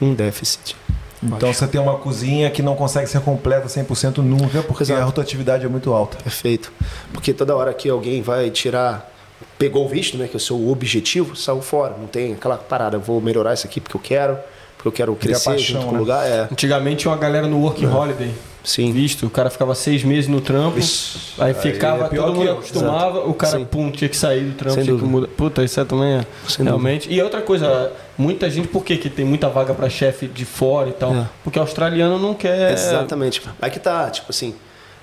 um 0.00 0.14
déficit. 0.14 0.76
Então 1.22 1.52
você 1.52 1.66
tem 1.66 1.80
uma 1.80 1.98
cozinha 1.98 2.50
que 2.50 2.62
não 2.62 2.74
consegue 2.74 3.06
ser 3.06 3.20
completa 3.20 3.66
100% 3.66 4.18
nunca, 4.18 4.62
porque 4.62 4.84
Exato. 4.84 5.02
a 5.02 5.04
rotatividade 5.04 5.66
é 5.66 5.68
muito 5.68 5.92
alta. 5.92 6.16
Perfeito. 6.16 6.72
Porque 7.12 7.34
toda 7.34 7.54
hora 7.54 7.74
que 7.74 7.90
alguém 7.90 8.22
vai 8.22 8.50
tirar, 8.50 9.12
pegou 9.58 9.84
o 9.84 9.88
visto, 9.88 10.16
né, 10.16 10.26
que 10.26 10.34
é 10.34 10.38
o 10.38 10.40
seu 10.40 10.70
objetivo, 10.70 11.36
saiu 11.36 11.60
fora. 11.60 11.94
Não 11.98 12.06
tem 12.06 12.32
aquela 12.32 12.56
parada, 12.56 12.96
vou 12.96 13.20
melhorar 13.20 13.52
isso 13.52 13.66
aqui 13.66 13.80
porque 13.80 13.96
eu 13.96 14.00
quero, 14.00 14.38
porque 14.76 14.88
eu 14.88 14.92
quero 14.92 15.14
crescer 15.14 15.50
paixão, 15.50 15.82
junto 15.82 15.86
com 15.86 15.90
o 15.90 15.92
né? 15.92 15.98
lugar. 15.98 16.26
É. 16.26 16.48
Antigamente 16.50 17.02
tinha 17.02 17.10
uma 17.12 17.18
galera 17.18 17.46
no 17.46 17.60
Work 17.60 17.84
Holiday. 17.84 18.32
Sim. 18.62 18.92
Visto, 18.92 19.26
o 19.26 19.30
cara 19.30 19.48
ficava 19.48 19.74
seis 19.74 20.04
meses 20.04 20.28
no 20.28 20.40
trampo, 20.40 20.78
Ixi, 20.78 21.34
aí 21.38 21.54
ficava, 21.54 22.04
aí 22.04 22.10
é 22.12 22.16
todo 22.16 22.34
mundo 22.34 22.50
acostumava, 22.50 23.18
Exato. 23.18 23.30
o 23.30 23.34
cara, 23.34 23.58
Sim. 23.58 23.64
pum, 23.64 23.90
tinha 23.90 24.08
que 24.08 24.16
sair 24.16 24.44
do 24.44 24.54
trampo, 24.54 24.74
Sem 24.74 24.84
tinha 24.84 24.96
dúvida. 24.96 25.08
que 25.08 25.12
mudar. 25.12 25.28
Puta, 25.28 25.64
isso 25.64 25.80
é 25.80 25.84
também 25.84 26.14
é, 26.14 26.26
Sem 26.46 26.64
realmente. 26.64 27.02
Dúvida. 27.04 27.20
E 27.20 27.24
outra 27.24 27.40
coisa, 27.40 27.92
muita 28.18 28.50
gente, 28.50 28.68
por 28.68 28.84
que, 28.84 28.96
que 28.96 29.08
tem 29.08 29.24
muita 29.24 29.48
vaga 29.48 29.72
para 29.72 29.88
chefe 29.88 30.26
de 30.26 30.44
fora 30.44 30.90
e 30.90 30.92
tal? 30.92 31.14
É. 31.14 31.28
Porque 31.42 31.58
o 31.58 31.62
australiano 31.62 32.18
não 32.18 32.34
quer. 32.34 32.72
Exatamente. 32.72 33.42
Aí 33.60 33.70
que 33.70 33.80
tá, 33.80 34.10
tipo 34.10 34.26
assim, 34.30 34.54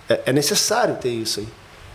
é, 0.07 0.21
é 0.27 0.33
necessário 0.33 0.95
ter 0.95 1.09
isso 1.09 1.39
aí. 1.39 1.47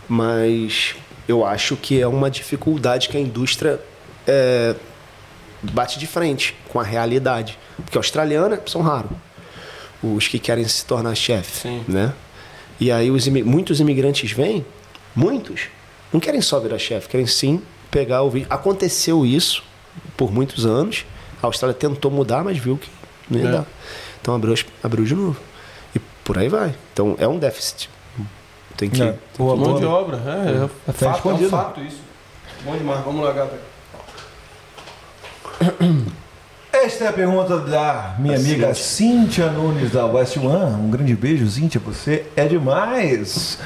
Mas 0.07 0.95
eu 1.27 1.45
acho 1.45 1.77
que 1.77 2.01
é 2.01 2.07
uma 2.07 2.29
dificuldade 2.29 3.07
que 3.07 3.15
a 3.15 3.19
indústria 3.19 3.79
é, 4.27 4.75
bate 5.61 5.97
de 5.97 6.07
frente 6.07 6.55
com 6.67 6.79
a 6.79 6.83
realidade. 6.83 7.57
Porque 7.77 7.97
australiana 7.97 8.59
são 8.65 8.81
raros 8.81 9.11
os 10.03 10.27
que 10.27 10.37
querem 10.37 10.67
se 10.67 10.85
tornar 10.85 11.15
chefe, 11.15 11.81
né? 11.87 12.13
E 12.79 12.91
aí 12.91 13.09
os 13.09 13.27
muitos 13.27 13.79
imigrantes 13.79 14.31
vêm, 14.31 14.65
muitos, 15.15 15.69
não 16.11 16.19
querem 16.19 16.41
só 16.41 16.59
virar 16.59 16.77
chefe, 16.77 17.07
querem 17.07 17.25
sim 17.25 17.61
pegar 17.89 18.23
o 18.23 18.29
vídeo. 18.29 18.47
Aconteceu 18.49 19.25
isso 19.25 19.63
por 20.17 20.31
muitos 20.31 20.65
anos. 20.65 21.05
A 21.41 21.47
Austrália 21.47 21.73
tentou 21.73 22.11
mudar, 22.11 22.43
mas 22.43 22.57
viu 22.57 22.77
que 22.77 22.89
não 23.29 23.39
ia 23.39 23.47
é. 23.47 23.51
dar. 23.51 23.65
Então 24.21 24.35
abriu, 24.35 24.55
abriu 24.83 25.05
de 25.05 25.15
novo. 25.15 25.39
E 25.95 25.99
por 26.23 26.37
aí 26.37 26.49
vai. 26.49 26.75
Então 26.91 27.15
é 27.17 27.27
um 27.27 27.39
déficit. 27.39 27.89
Tem 28.75 28.89
que. 28.89 29.01
É. 29.01 29.17
Boa 29.37 29.55
mão 29.55 29.79
de 29.79 29.85
obra. 29.85 30.17
É, 30.17 30.29
é, 30.29 30.63
é, 30.63 30.69
é 30.87 30.91
fato, 30.91 31.29
é 31.29 31.33
um 31.33 31.49
fato 31.49 31.81
isso. 31.81 32.01
Bom 32.63 32.77
demais. 32.77 33.03
Vamos 33.03 33.23
lá, 33.23 33.31
Gabriel. 33.31 33.61
Esta 36.83 37.05
é 37.05 37.07
a 37.07 37.13
pergunta 37.13 37.59
da 37.59 38.13
minha 38.19 38.35
amiga 38.35 38.73
Cíntia 38.73 39.49
Nunes 39.49 39.89
da 39.89 40.05
West 40.05 40.35
One. 40.35 40.81
Um 40.81 40.89
grande 40.89 41.15
beijo, 41.15 41.49
Cíntia. 41.49 41.79
Você 41.85 42.25
é 42.35 42.45
demais. 42.45 43.57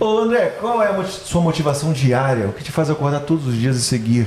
Ô 0.00 0.20
André, 0.20 0.56
qual 0.58 0.82
é 0.82 0.86
a 0.86 1.04
sua 1.04 1.42
motivação 1.42 1.92
diária? 1.92 2.46
O 2.46 2.52
que 2.54 2.64
te 2.64 2.72
faz 2.72 2.88
acordar 2.88 3.20
todos 3.20 3.46
os 3.46 3.54
dias 3.54 3.76
e 3.76 3.82
seguir? 3.82 4.26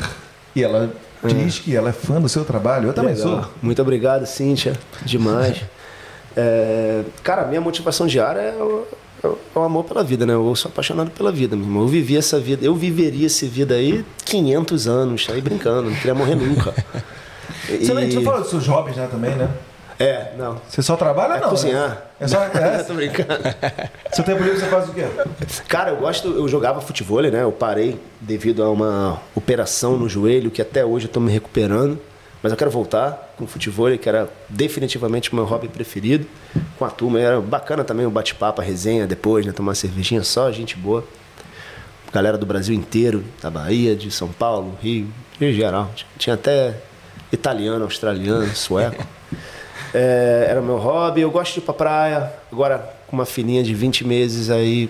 E 0.56 0.64
ela 0.64 0.94
é. 1.24 1.28
diz 1.28 1.58
que 1.58 1.76
ela 1.76 1.90
é 1.90 1.92
fã 1.92 2.22
do 2.22 2.30
seu 2.30 2.46
trabalho. 2.46 2.90
Eu 2.90 2.94
também 2.94 3.16
Legal. 3.16 3.42
sou. 3.42 3.52
Muito 3.64 3.82
obrigado, 3.82 4.28
Cíntia. 4.28 4.74
Demais. 5.04 5.64
é, 6.38 7.02
cara, 7.24 7.48
minha 7.48 7.62
motivação 7.62 8.06
diária 8.06 8.42
é 8.42 8.62
o, 8.62 8.88
é 9.24 9.60
o, 9.60 9.64
amor 9.64 9.86
pela 9.86 10.04
vida, 10.04 10.24
né? 10.24 10.34
Eu 10.34 10.56
sou 10.56 10.70
apaixonado 10.70 11.10
pela 11.10 11.32
vida, 11.32 11.56
meu 11.56 11.66
irmão. 11.66 11.82
Eu 11.82 11.88
vivi 11.88 12.16
essa 12.16 12.40
vida, 12.40 12.64
eu 12.64 12.76
viveria 12.76 13.26
essa 13.26 13.48
vida 13.48 13.74
aí 13.74 14.06
500 14.24 14.88
anos, 14.88 15.28
aí 15.32 15.42
brincando, 15.42 15.90
não 15.90 15.96
queria 15.96 16.14
morrer 16.14 16.36
nunca. 16.36 16.72
Você, 17.66 17.76
e... 17.76 18.12
você 18.12 18.22
falou 18.22 18.42
dos 18.42 18.50
seus 18.50 18.68
hobbies, 18.68 18.98
né, 18.98 19.08
também, 19.12 19.36
né? 19.36 19.50
É, 20.00 20.34
não. 20.38 20.60
Você 20.68 20.82
só 20.82 20.96
trabalha, 20.96 21.36
é 21.36 21.42
não? 21.42 21.50
Cozinhar. 21.50 21.90
Né? 21.90 21.98
É 22.20 22.28
só. 22.28 22.40
É? 22.56 22.84
Tô 22.84 22.94
brincando. 22.94 23.40
Seu 24.12 24.24
tempo 24.24 24.44
livre 24.44 24.60
você 24.60 24.66
faz 24.68 24.90
o 24.90 24.94
quê? 24.94 25.06
Cara, 25.68 25.92
eu 25.92 25.98
gosto. 25.98 26.28
Eu 26.28 26.48
jogava 26.48 26.82
futebol, 26.82 27.22
né? 27.22 27.44
Eu 27.44 27.52
parei 27.52 28.00
devido 28.20 28.64
a 28.64 28.70
uma 28.70 29.22
operação 29.34 29.98
no 29.98 30.10
joelho 30.10 30.52
que 30.52 30.62
até 30.62 30.86
hoje 30.86 31.06
eu 31.06 31.12
tô 31.12 31.20
me 31.20 31.32
recuperando. 31.32 32.00
Mas 32.44 32.52
eu 32.52 32.58
quero 32.58 32.70
voltar 32.70 33.34
com 33.38 33.46
o 33.46 33.48
futebol, 33.48 33.98
que 33.98 34.08
era 34.08 34.30
definitivamente 34.48 35.32
o 35.32 35.36
meu 35.36 35.46
hobby 35.46 35.68
preferido. 35.68 36.28
Com 36.78 36.86
a 36.86 36.90
turma. 36.90 37.20
Era 37.20 37.40
bacana 37.40 37.84
também 37.84 38.06
o 38.06 38.12
bate-papo, 38.12 38.62
a 38.62 38.64
resenha 38.64 39.08
depois, 39.08 39.46
né? 39.46 39.52
Tomar 39.52 39.70
uma 39.70 39.76
cervejinha 39.76 40.24
só, 40.24 40.52
gente 40.52 40.76
boa. 40.76 41.06
Galera 42.12 42.38
do 42.38 42.46
Brasil 42.46 42.76
inteiro, 42.76 43.24
da 43.42 43.50
Bahia, 43.50 43.96
de 43.96 44.12
São 44.12 44.30
Paulo, 44.30 44.78
Rio, 44.82 45.08
em 45.40 45.52
geral. 45.54 45.92
Tinha 46.18 46.36
até 46.36 46.76
italiano, 47.36 47.84
australiano, 47.84 48.56
sueco. 48.56 49.06
É, 49.98 50.48
era 50.50 50.62
meu 50.62 50.76
hobby. 50.76 51.22
Eu 51.22 51.32
gosto 51.32 51.54
de 51.54 51.60
ir 51.60 51.64
pra 51.64 51.74
praia. 51.74 52.34
Agora, 52.52 52.94
com 53.08 53.16
uma 53.16 53.26
filhinha 53.26 53.64
de 53.64 53.74
20 53.74 54.06
meses 54.06 54.50
aí, 54.50 54.90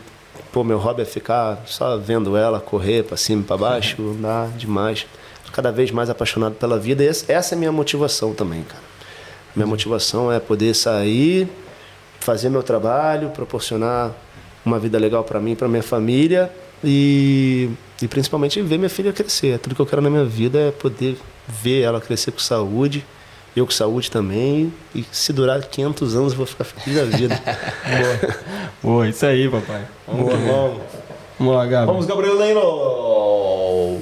pô, 0.51 0.63
meu 0.63 0.79
hobby 0.79 1.03
é 1.03 1.05
ficar 1.05 1.61
só 1.67 1.95
vendo 1.95 2.35
ela 2.35 2.59
correr 2.59 3.03
para 3.03 3.15
cima 3.15 3.43
e 3.43 3.45
para 3.45 3.55
baixo, 3.55 4.01
andar 4.17 4.49
demais. 4.57 5.05
Cada 5.53 5.71
vez 5.71 5.91
mais 5.91 6.09
apaixonado 6.09 6.55
pela 6.55 6.79
vida. 6.79 7.03
E 7.03 7.07
essa 7.07 7.53
é 7.53 7.55
a 7.55 7.59
minha 7.59 7.71
motivação 7.71 8.33
também, 8.33 8.63
cara. 8.63 8.81
Minha 9.55 9.67
motivação 9.67 10.31
é 10.31 10.39
poder 10.39 10.73
sair, 10.73 11.47
fazer 12.19 12.49
meu 12.49 12.63
trabalho, 12.63 13.29
proporcionar 13.29 14.11
uma 14.65 14.79
vida 14.79 14.97
legal 14.97 15.23
para 15.23 15.39
mim, 15.39 15.55
para 15.55 15.67
minha 15.67 15.83
família 15.83 16.51
e, 16.83 17.69
e 18.01 18.07
principalmente 18.07 18.59
ver 18.61 18.77
minha 18.77 18.89
filha 18.89 19.13
crescer. 19.13 19.59
Tudo 19.59 19.75
que 19.75 19.81
eu 19.81 19.85
quero 19.85 20.01
na 20.01 20.09
minha 20.09 20.25
vida 20.25 20.59
é 20.59 20.71
poder 20.71 21.15
ver 21.47 21.81
ela 21.81 22.01
crescer 22.01 22.31
com 22.31 22.39
saúde, 22.39 23.05
eu 23.55 23.65
com 23.65 23.71
saúde 23.71 24.11
também, 24.11 24.73
e 24.93 25.05
se 25.11 25.31
durar 25.31 25.61
500 25.61 26.15
anos 26.15 26.33
eu 26.33 26.37
vou 26.37 26.45
ficar 26.45 26.63
feliz 26.63 26.99
da 26.99 27.17
vida. 27.17 27.39
Boa. 27.85 28.35
Boa, 28.83 29.09
isso 29.09 29.25
aí, 29.25 29.49
papai. 29.49 29.85
Vamos, 30.07 30.23
Boa, 30.23 30.37
vamos. 30.37 30.81
Vamos 31.39 31.55
lá, 31.55 31.65
Gabriel. 31.65 31.85
Vamos, 31.87 32.05
Gabriel 32.05 32.35
Leno! 32.35 32.61
Oh! 32.61 33.99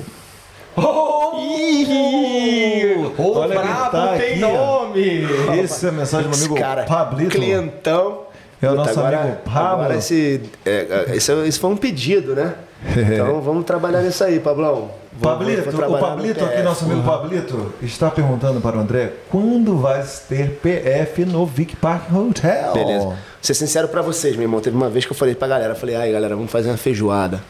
oh, 3.17 3.39
Olha 3.39 3.59
bravo, 3.59 3.91
tá 3.91 4.17
tem 4.17 4.31
aqui, 4.31 4.39
nome! 4.39 5.23
Essa 5.61 5.87
é 5.87 5.89
a 5.89 5.91
mensagem 5.93 6.29
do 6.29 6.37
meu 6.37 6.45
amigo 6.45 6.55
cara, 6.59 6.83
Pablito. 6.83 7.31
Clientão. 7.31 8.32
É 8.63 8.71
o 8.71 8.75
nosso 8.75 8.99
agora, 8.99 9.21
amigo 9.21 9.37
Pablo. 9.43 9.83
Agora 9.83 9.95
esse, 9.97 10.41
é, 10.65 11.05
esse, 11.13 11.31
esse 11.31 11.59
foi 11.59 11.69
um 11.69 11.77
pedido, 11.77 12.35
né? 12.35 12.53
Então 12.95 13.41
vamos 13.41 13.63
trabalhar 13.65 14.01
nisso 14.01 14.23
aí, 14.23 14.39
Pablão. 14.39 14.91
Pablito, 15.21 15.69
o 15.69 15.99
Pablito, 15.99 16.43
aqui, 16.43 16.61
nosso 16.63 16.85
amigo 16.85 17.03
Pablito, 17.03 17.73
está 17.81 18.09
perguntando 18.09 18.59
para 18.59 18.77
o 18.77 18.79
André 18.79 19.13
quando 19.29 19.77
vai 19.77 20.03
ter 20.27 20.59
PF 20.61 21.23
no 21.25 21.45
Vic 21.45 21.75
Park 21.75 22.11
Hotel. 22.11 22.73
Beleza. 22.73 23.05
Vou 23.05 23.17
ser 23.41 23.53
sincero 23.53 23.87
para 23.87 24.01
vocês, 24.01 24.35
meu 24.35 24.43
irmão. 24.43 24.59
Teve 24.59 24.75
uma 24.75 24.89
vez 24.89 25.05
que 25.05 25.11
eu 25.11 25.15
falei 25.15 25.35
pra 25.35 25.47
galera, 25.47 25.75
falei, 25.75 25.95
ai 25.95 26.11
galera, 26.11 26.35
vamos 26.35 26.51
fazer 26.51 26.69
uma 26.69 26.77
feijoada. 26.77 27.41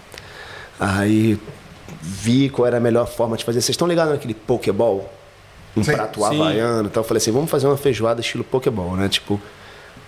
Aí 0.79 1.39
vi 2.01 2.49
qual 2.49 2.67
era 2.67 2.77
a 2.77 2.81
melhor 2.81 3.07
forma 3.07 3.37
de 3.37 3.45
fazer. 3.45 3.61
Vocês 3.61 3.69
estão 3.69 3.87
ligados 3.87 4.13
naquele 4.13 4.33
Pokéball? 4.33 5.09
Um 5.75 5.83
sim, 5.83 5.93
prato 5.93 6.19
sim. 6.19 6.25
havaiano 6.25 6.87
e 6.89 6.91
tal. 6.91 7.01
Eu 7.01 7.07
falei 7.07 7.19
assim, 7.19 7.31
vamos 7.31 7.49
fazer 7.49 7.65
uma 7.67 7.77
feijoada 7.77 8.19
estilo 8.19 8.43
Pokéball, 8.43 8.95
né? 8.95 9.07
Tipo, 9.07 9.39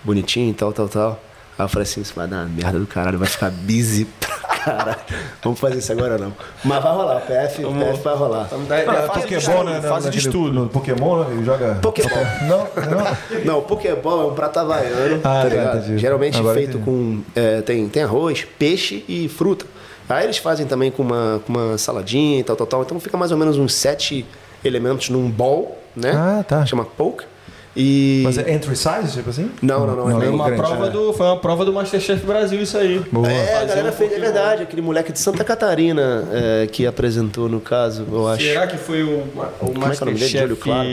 bonitinho 0.04 0.50
e 0.50 0.54
tal, 0.54 0.72
tal, 0.72 0.88
tal. 0.88 1.20
Aí 1.58 1.64
eu 1.64 1.68
falei 1.68 1.84
assim, 1.84 2.02
isso 2.02 2.12
vai 2.14 2.28
dar 2.28 2.36
uma 2.36 2.46
merda 2.46 2.78
do 2.78 2.86
caralho, 2.86 3.18
vai 3.18 3.28
ficar 3.28 3.50
busy 3.50 4.04
pra 4.20 4.36
caralho. 4.58 4.98
Vamos 5.42 5.58
fazer 5.58 5.78
isso 5.78 5.90
agora 5.90 6.18
não. 6.18 6.32
Mas 6.62 6.82
vai 6.82 6.92
rolar, 6.92 7.16
o 7.16 7.20
PF, 7.20 7.64
o 7.64 7.72
PF 7.72 8.02
vai 8.02 8.14
rolar. 8.14 8.44
Vamos 8.50 8.68
dar 8.68 8.82
ideia. 8.82 9.04
Ah, 9.04 9.08
Pokémon, 9.08 9.64
né? 9.64 9.80
Fase 9.80 10.10
de 10.10 10.18
estudo. 10.18 10.52
No 10.52 10.68
Pokémon, 10.68 11.24
né? 11.24 11.34
Ele 11.34 11.44
joga. 11.44 11.78
Pokémon. 11.80 12.08
Não, 12.42 12.58
não. 12.58 13.44
Não, 13.44 13.58
o 13.60 13.62
Pokémon 13.62 14.22
é 14.22 14.26
um 14.26 14.34
prato 14.34 14.58
havaiano, 14.58 15.20
ah, 15.24 15.42
tá 15.42 15.44
ligado? 15.48 15.86
Tá, 15.86 15.96
Geralmente 15.96 16.38
agora 16.38 16.58
feito 16.58 16.78
com. 16.80 17.22
É, 17.34 17.62
tem, 17.62 17.88
tem 17.88 18.02
arroz, 18.02 18.46
peixe 18.58 19.02
e 19.08 19.26
fruta. 19.28 19.64
Aí 20.08 20.24
eles 20.24 20.36
fazem 20.36 20.66
também 20.66 20.90
com 20.90 21.02
uma, 21.02 21.40
com 21.46 21.52
uma 21.52 21.78
saladinha 21.78 22.40
e 22.40 22.44
tal, 22.44 22.54
tal, 22.54 22.66
tal. 22.66 22.82
Então 22.82 23.00
fica 23.00 23.16
mais 23.16 23.32
ou 23.32 23.38
menos 23.38 23.56
uns 23.56 23.72
sete 23.74 24.26
elementos 24.64 25.08
num 25.08 25.28
bowl, 25.30 25.78
né? 25.96 26.12
Ah, 26.14 26.44
tá. 26.46 26.66
Chama 26.66 26.84
poke. 26.84 27.24
E... 27.76 28.22
Mas 28.24 28.38
é 28.38 28.50
entry 28.52 28.74
size, 28.74 29.12
tipo 29.12 29.28
assim? 29.28 29.50
Não, 29.60 29.86
não, 29.86 29.94
não. 29.94 30.08
não 30.08 30.22
é 30.22 30.28
uma 30.30 30.46
grande, 30.46 30.62
prova 30.62 30.86
é. 30.86 30.90
do, 30.90 31.12
foi 31.12 31.26
uma 31.26 31.36
prova 31.36 31.62
do 31.62 31.72
Masterchef 31.74 32.24
Brasil 32.24 32.62
isso 32.62 32.78
aí. 32.78 33.00
Boa. 33.12 33.30
É, 33.30 33.58
a 33.58 33.64
galera 33.66 33.90
um 33.90 33.92
fez, 33.92 34.12
é 34.12 34.18
verdade. 34.18 34.62
Aquele 34.62 34.80
moleque 34.80 35.12
de 35.12 35.18
Santa 35.18 35.44
Catarina 35.44 36.26
é, 36.32 36.66
que 36.66 36.86
apresentou 36.86 37.50
no 37.50 37.60
caso, 37.60 38.06
eu 38.10 38.26
acho. 38.26 38.42
Será 38.42 38.66
que 38.66 38.78
foi 38.78 39.02
o, 39.02 39.18
o 39.60 39.72
é 39.74 39.78
Masterchef... 39.78 40.52
É 40.52 40.56
claro. 40.56 40.88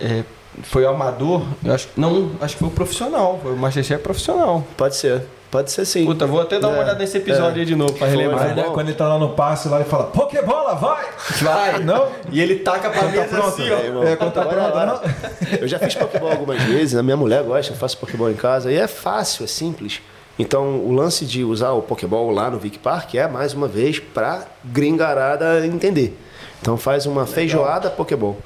É, 0.00 0.22
foi 0.62 0.84
o 0.84 0.88
amador? 0.88 1.42
Eu 1.64 1.74
acho, 1.74 1.88
não, 1.96 2.30
acho 2.40 2.54
que 2.54 2.60
foi 2.60 2.68
o 2.68 2.72
profissional. 2.72 3.40
Foi 3.42 3.52
o 3.52 3.56
Masterchef 3.56 4.00
profissional. 4.00 4.64
Pode 4.76 4.94
ser. 4.94 5.22
Pode 5.52 5.70
ser 5.70 5.84
sim. 5.84 6.06
Puta, 6.06 6.26
vou 6.26 6.40
até 6.40 6.58
dar 6.58 6.68
uma 6.68 6.78
é, 6.78 6.80
olhada 6.80 6.98
nesse 6.98 7.18
episódio 7.18 7.58
é. 7.58 7.60
aí 7.60 7.66
de 7.66 7.76
novo 7.76 7.92
pra 7.92 8.06
relembrar. 8.06 8.56
né? 8.56 8.64
Quando 8.72 8.88
ele 8.88 8.96
tá 8.96 9.06
lá 9.06 9.18
no 9.18 9.34
passe 9.34 9.68
lá 9.68 9.82
e 9.82 9.84
fala, 9.84 10.04
Pokébola, 10.04 10.74
vai! 10.76 11.04
Vai! 11.42 11.78
Não? 11.84 12.08
E 12.30 12.40
ele 12.40 12.60
taca 12.60 12.88
pra 12.88 13.02
mim 13.02 13.18
tá 13.18 13.38
assim, 13.48 13.68
ó. 13.70 14.02
É, 14.02 14.16
quando 14.16 14.32
tá 14.32 14.46
pronto, 14.46 14.74
não? 14.74 15.58
Eu 15.60 15.68
já 15.68 15.78
fiz 15.78 15.94
Pokéball 15.94 16.30
algumas 16.30 16.62
vezes, 16.62 16.96
a 16.96 17.02
minha 17.02 17.18
mulher 17.18 17.42
gosta, 17.42 17.70
eu 17.70 17.76
faço 17.76 17.98
Pokéball 17.98 18.30
em 18.30 18.34
casa. 18.34 18.72
E 18.72 18.76
é 18.76 18.86
fácil, 18.86 19.44
é 19.44 19.46
simples. 19.46 20.00
Então, 20.38 20.78
o 20.78 20.90
lance 20.90 21.26
de 21.26 21.44
usar 21.44 21.72
o 21.72 21.82
Pokéball 21.82 22.30
lá 22.30 22.50
no 22.50 22.58
Vic 22.58 22.78
Park 22.78 23.14
é, 23.14 23.28
mais 23.28 23.52
uma 23.52 23.68
vez, 23.68 23.98
pra 23.98 24.46
gringarada 24.64 25.66
entender. 25.66 26.18
Então, 26.62 26.78
faz 26.78 27.04
uma 27.04 27.20
Legal. 27.20 27.34
feijoada 27.34 27.90
Pokéball. 27.90 28.38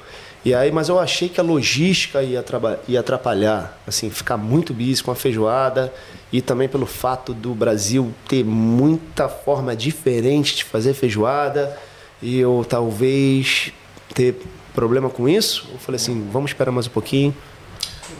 E 0.43 0.53
aí, 0.53 0.73
mas 0.73 0.89
eu 0.89 0.99
achei 0.99 1.29
que 1.29 1.39
a 1.39 1.43
logística 1.43 2.21
ia, 2.21 2.43
ia 2.85 2.99
atrapalhar, 2.99 3.77
assim, 3.87 4.09
ficar 4.09 4.35
muito 4.35 4.73
busy 4.73 5.01
com 5.01 5.11
a 5.11 5.15
feijoada 5.15 5.93
e 6.31 6.41
também 6.41 6.67
pelo 6.67 6.85
fato 6.85 7.33
do 7.33 7.53
Brasil 7.53 8.13
ter 8.27 8.43
muita 8.43 9.29
forma 9.29 9.75
diferente 9.75 10.55
de 10.55 10.63
fazer 10.63 10.93
feijoada 10.93 11.77
e 12.21 12.39
eu 12.39 12.65
talvez 12.67 13.71
ter 14.13 14.35
problema 14.73 15.09
com 15.09 15.27
isso. 15.27 15.67
Eu 15.71 15.79
falei 15.79 15.97
assim, 15.97 16.27
vamos 16.31 16.51
esperar 16.51 16.71
mais 16.71 16.87
um 16.87 16.91
pouquinho. 16.91 17.33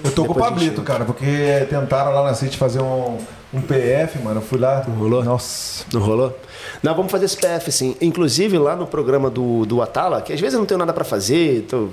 Eu 0.03 0.11
tô 0.11 0.25
com 0.25 0.33
o 0.33 0.35
Pablito, 0.35 0.81
cara, 0.83 1.05
porque 1.05 1.65
tentaram 1.69 2.11
lá 2.11 2.23
na 2.23 2.33
City 2.33 2.57
fazer 2.57 2.81
um, 2.81 3.17
um 3.53 3.61
PF, 3.61 4.19
mano. 4.19 4.39
Eu 4.39 4.45
fui 4.45 4.59
lá. 4.59 4.83
Não 4.87 4.95
rolou? 4.95 5.23
Nossa. 5.23 5.85
Não 5.93 6.01
rolou? 6.01 6.37
Não, 6.83 6.93
vamos 6.95 7.11
fazer 7.11 7.25
esse 7.25 7.37
PF, 7.37 7.71
sim. 7.71 7.95
Inclusive 8.01 8.57
lá 8.57 8.75
no 8.75 8.85
programa 8.85 9.29
do, 9.29 9.65
do 9.65 9.81
Atala, 9.81 10.21
que 10.21 10.33
às 10.33 10.39
vezes 10.39 10.53
eu 10.53 10.59
não 10.59 10.65
tenho 10.65 10.77
nada 10.77 10.93
para 10.93 11.03
fazer, 11.03 11.63
tô, 11.63 11.89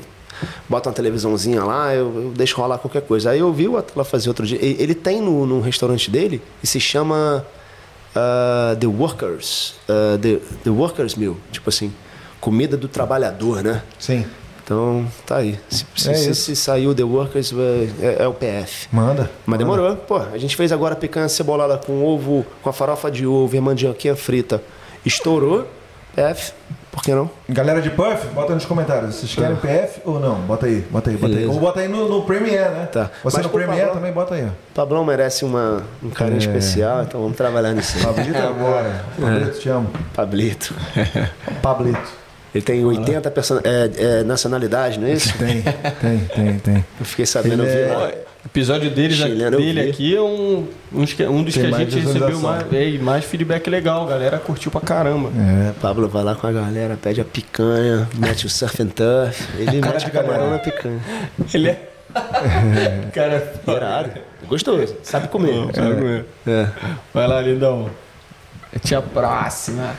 bota 0.69 0.89
uma 0.89 0.95
televisãozinha 0.95 1.63
lá, 1.65 1.95
eu, 1.95 2.13
eu, 2.15 2.33
deixo 2.35 2.57
rolar 2.57 2.79
qualquer 2.79 3.03
coisa. 3.03 3.31
Aí 3.31 3.41
eu 3.41 3.53
vi 3.53 3.69
o 3.69 3.77
Atala 3.77 4.05
fazer 4.05 4.29
outro 4.29 4.47
dia. 4.47 4.59
Ele, 4.61 4.95
tem 4.95 5.21
no, 5.21 5.47
no 5.47 5.61
restaurante 5.61 6.11
dele 6.11 6.43
e 6.63 6.67
se 6.67 6.81
chama 6.81 7.45
uh, 8.15 8.77
The 8.77 8.87
Workers. 8.87 9.75
Uh, 9.89 10.19
the, 10.19 10.41
the 10.65 10.71
Workers 10.71 11.15
Meal. 11.15 11.37
Tipo 11.51 11.71
assim, 11.71 11.93
comida 12.41 12.77
do 12.77 12.89
trabalhador, 12.89 13.63
né? 13.63 13.83
Sim. 13.99 14.25
Então, 14.65 15.07
tá 15.27 15.37
aí. 15.37 15.61
Se, 15.69 15.85
se, 15.95 16.11
é 16.11 16.15
se, 16.15 16.35
se 16.35 16.57
saiu 16.57 16.95
The 16.95 17.05
Workers, 17.05 17.53
é, 18.01 18.23
é, 18.23 18.27
o 18.27 18.33
PF. 18.33 18.89
Manda. 18.91 19.31
Mas 19.45 19.59
manda. 19.59 19.59
demorou. 19.59 19.97
Pô, 19.97 20.17
a 20.17 20.39
gente 20.39 20.57
fez 20.57 20.73
agora 20.73 20.97
picanha 20.97 21.29
cebolada 21.29 21.77
com 21.77 22.03
ovo, 22.03 22.47
com 22.63 22.71
a 22.71 22.73
farofa 22.73 23.11
de 23.11 23.27
ovo 23.27 23.55
e 23.55 23.59
a 23.59 23.61
mandioquinha 23.61 24.17
frita. 24.17 24.63
Estourou. 25.05 25.69
PF. 26.15 26.53
Por 26.95 27.03
que 27.03 27.13
não? 27.13 27.29
Galera 27.49 27.83
de 27.83 27.91
Puff, 27.91 28.29
bota 28.29 28.55
nos 28.55 28.65
comentários. 28.65 29.17
Vocês 29.17 29.35
querem 29.35 29.57
PF 29.57 30.01
ou 30.05 30.21
não? 30.21 30.37
Bota 30.43 30.67
aí, 30.67 30.81
bota 30.89 31.11
aí, 31.11 31.17
bota 31.17 31.35
Beleza. 31.35 31.51
aí. 31.51 31.55
Ou 31.57 31.61
bota 31.61 31.81
aí 31.81 31.89
no, 31.89 32.09
no 32.09 32.23
Premiere, 32.23 32.71
né? 32.71 32.87
Tá. 32.87 33.11
Você 33.25 33.39
Mas 33.39 33.47
no 33.47 33.51
Premiere 33.51 33.81
Pablão, 33.81 33.95
também 33.97 34.13
bota 34.13 34.35
aí. 34.37 34.49
Pablão 34.73 35.05
merece 35.05 35.45
uma, 35.45 35.83
um 36.01 36.11
carinho 36.11 36.37
é. 36.37 36.39
especial, 36.39 37.03
então 37.03 37.21
vamos 37.21 37.37
trabalhar 37.37 37.73
nisso. 37.73 37.99
Pablito 37.99 38.39
agora. 38.39 39.05
Pablito, 39.21 39.59
te 39.59 39.69
amo. 39.69 39.91
Pablito. 40.15 40.75
Pablito. 41.61 42.25
Ele 42.55 42.63
tem 42.63 42.85
80 42.85 43.29
person... 43.33 43.59
é, 43.65 44.21
é, 44.21 44.23
nacionalidades, 44.23 44.97
não 44.97 45.09
é 45.09 45.15
isso? 45.15 45.37
Tem, 45.37 45.63
tem, 46.01 46.19
tem, 46.27 46.59
tem. 46.61 46.87
Eu 47.01 47.05
fiquei 47.05 47.27
sabendo, 47.27 47.65
Ele 47.65 47.73
é... 47.73 48.25
O 48.45 48.47
episódio 48.47 48.91
deles, 48.91 49.17
Chileno, 49.17 49.57
dele 49.57 49.89
aqui 49.89 50.15
é 50.15 50.21
um, 50.21 50.69
um 50.93 51.01
dos 51.01 51.15
tem 51.15 51.35
que 51.55 51.63
a 51.63 51.79
gente 51.79 51.99
recebeu 51.99 52.39
mais, 52.41 52.73
é, 52.73 52.99
mais 52.99 53.25
feedback 53.25 53.69
legal. 53.71 54.07
A 54.07 54.11
galera 54.11 54.39
curtiu 54.39 54.71
pra 54.71 54.83
caramba. 54.83 55.31
É, 55.31 55.73
Pablo 55.81 56.07
vai 56.09 56.23
lá 56.23 56.35
com 56.35 56.47
a 56.47 56.53
galera, 56.53 56.99
pede 57.01 57.23
a 57.23 57.25
picanha, 57.25 58.07
mete 58.15 58.45
o 58.45 58.51
surf 58.51 58.83
and 58.83 58.89
turf. 58.89 59.49
Ele 59.59 59.81
Cara 59.81 59.95
mete 59.95 60.09
o 60.09 60.11
camarão 60.11 60.51
na 60.51 60.59
picanha. 60.59 61.01
Ele 61.55 61.69
é... 61.71 61.89
Cara, 63.15 63.53
Irado. 63.67 64.11
Gostoso. 64.47 64.95
Sabe 65.03 65.29
comer. 65.29 65.75
Sabe 65.75 65.95
comer. 65.95 66.25
É. 66.47 66.69
Vai 67.13 67.27
lá, 67.27 67.41
lindão. 67.41 67.91
Até 68.75 68.95
a 68.95 69.03
próxima. 69.03 69.95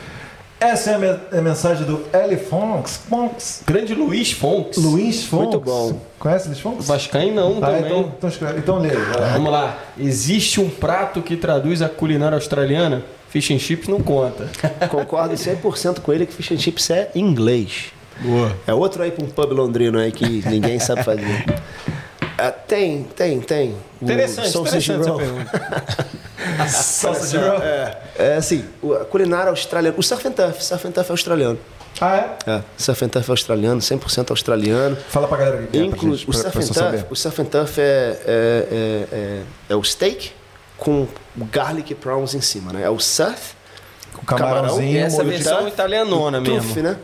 Essa 0.58 0.92
é 0.92 1.38
a 1.38 1.42
mensagem 1.42 1.84
do 1.84 2.06
Eli 2.14 2.36
Fonks. 2.36 3.00
Fonks. 3.08 3.62
Grande 3.66 3.94
Luiz 3.94 4.32
Fonks. 4.32 4.78
Luiz 4.78 5.24
Fonks. 5.24 5.48
Muito 5.48 5.60
bom. 5.60 6.00
Conhece 6.18 6.48
Luiz 6.48 6.60
Fonks? 6.60 6.86
Vascaim 6.86 7.32
não, 7.32 7.58
ah, 7.58 7.66
também. 7.66 7.86
Então, 7.86 8.12
então, 8.16 8.30
escreve, 8.30 8.58
então 8.58 8.78
lê. 8.78 8.88
Vamos 9.34 9.52
lá. 9.52 9.78
Existe 9.98 10.58
um 10.60 10.70
prato 10.70 11.20
que 11.20 11.36
traduz 11.36 11.82
a 11.82 11.88
culinária 11.90 12.36
australiana? 12.36 13.04
Fish 13.28 13.50
and 13.50 13.58
chips 13.58 13.86
não 13.86 14.00
conta. 14.00 14.48
Concordo 14.88 15.34
100% 15.34 16.00
com 16.00 16.12
ele 16.12 16.24
que 16.24 16.32
fish 16.32 16.52
and 16.52 16.58
chips 16.58 16.88
é 16.88 17.10
inglês. 17.14 17.92
Boa. 18.20 18.56
É 18.66 18.72
outro 18.72 19.02
aí 19.02 19.10
para 19.10 19.24
um 19.24 19.28
pub 19.28 19.52
londrino 19.52 19.98
aí 19.98 20.10
que 20.10 20.24
ninguém 20.48 20.78
sabe 20.78 21.02
fazer. 21.04 21.44
É, 22.38 22.50
tem, 22.50 23.04
tem, 23.04 23.40
tem. 23.40 23.76
Interessante, 24.00 24.56
o 24.56 24.60
interessante 24.60 25.00
essa 25.00 25.12
pergunta. 25.14 26.06
Sausage 26.68 27.36
roll? 27.38 27.62
É, 27.62 27.98
é 28.18 28.36
assim, 28.36 28.64
a 29.00 29.04
culinária 29.04 29.50
australiana. 29.50 29.96
O 29.98 30.02
surf 30.02 30.28
and 30.28 30.32
turf, 30.32 30.62
surf 30.62 30.86
and 30.86 30.92
turf 30.92 31.08
é 31.08 31.12
australiano. 31.12 31.58
Ah, 32.00 32.16
é? 32.16 32.50
É, 32.50 32.62
surf 32.76 33.04
and 33.04 33.08
turf 33.08 33.28
é 33.28 33.32
australiano, 33.32 33.80
100% 33.80 34.30
australiano. 34.30 34.96
Fala 35.08 35.26
pra 35.28 35.38
galera 35.38 35.66
que 35.66 35.78
é, 35.78 35.82
Inclu 35.82 36.14
gente, 36.14 36.28
o, 36.28 36.32
surf 36.32 36.58
and 36.58 36.66
turf, 36.68 37.04
o 37.10 37.16
surf 37.16 37.42
and 37.42 37.44
turf 37.46 37.80
é, 37.80 37.82
é, 37.82 38.18
é, 38.26 39.06
é, 39.12 39.42
é 39.70 39.76
o 39.76 39.82
steak 39.82 40.32
com 40.76 41.08
garlic 41.36 41.94
prawns 41.94 42.34
em 42.34 42.42
cima, 42.42 42.72
né? 42.72 42.82
É 42.82 42.90
o 42.90 42.98
surf, 42.98 43.54
com 44.12 44.26
camarãozinho, 44.26 44.92
camarão, 44.92 45.06
essa 45.06 45.24
versão 45.24 45.68
italianona 45.68 46.40
mesmo. 46.40 46.60
Truff, 46.60 46.82
né? 46.82 46.96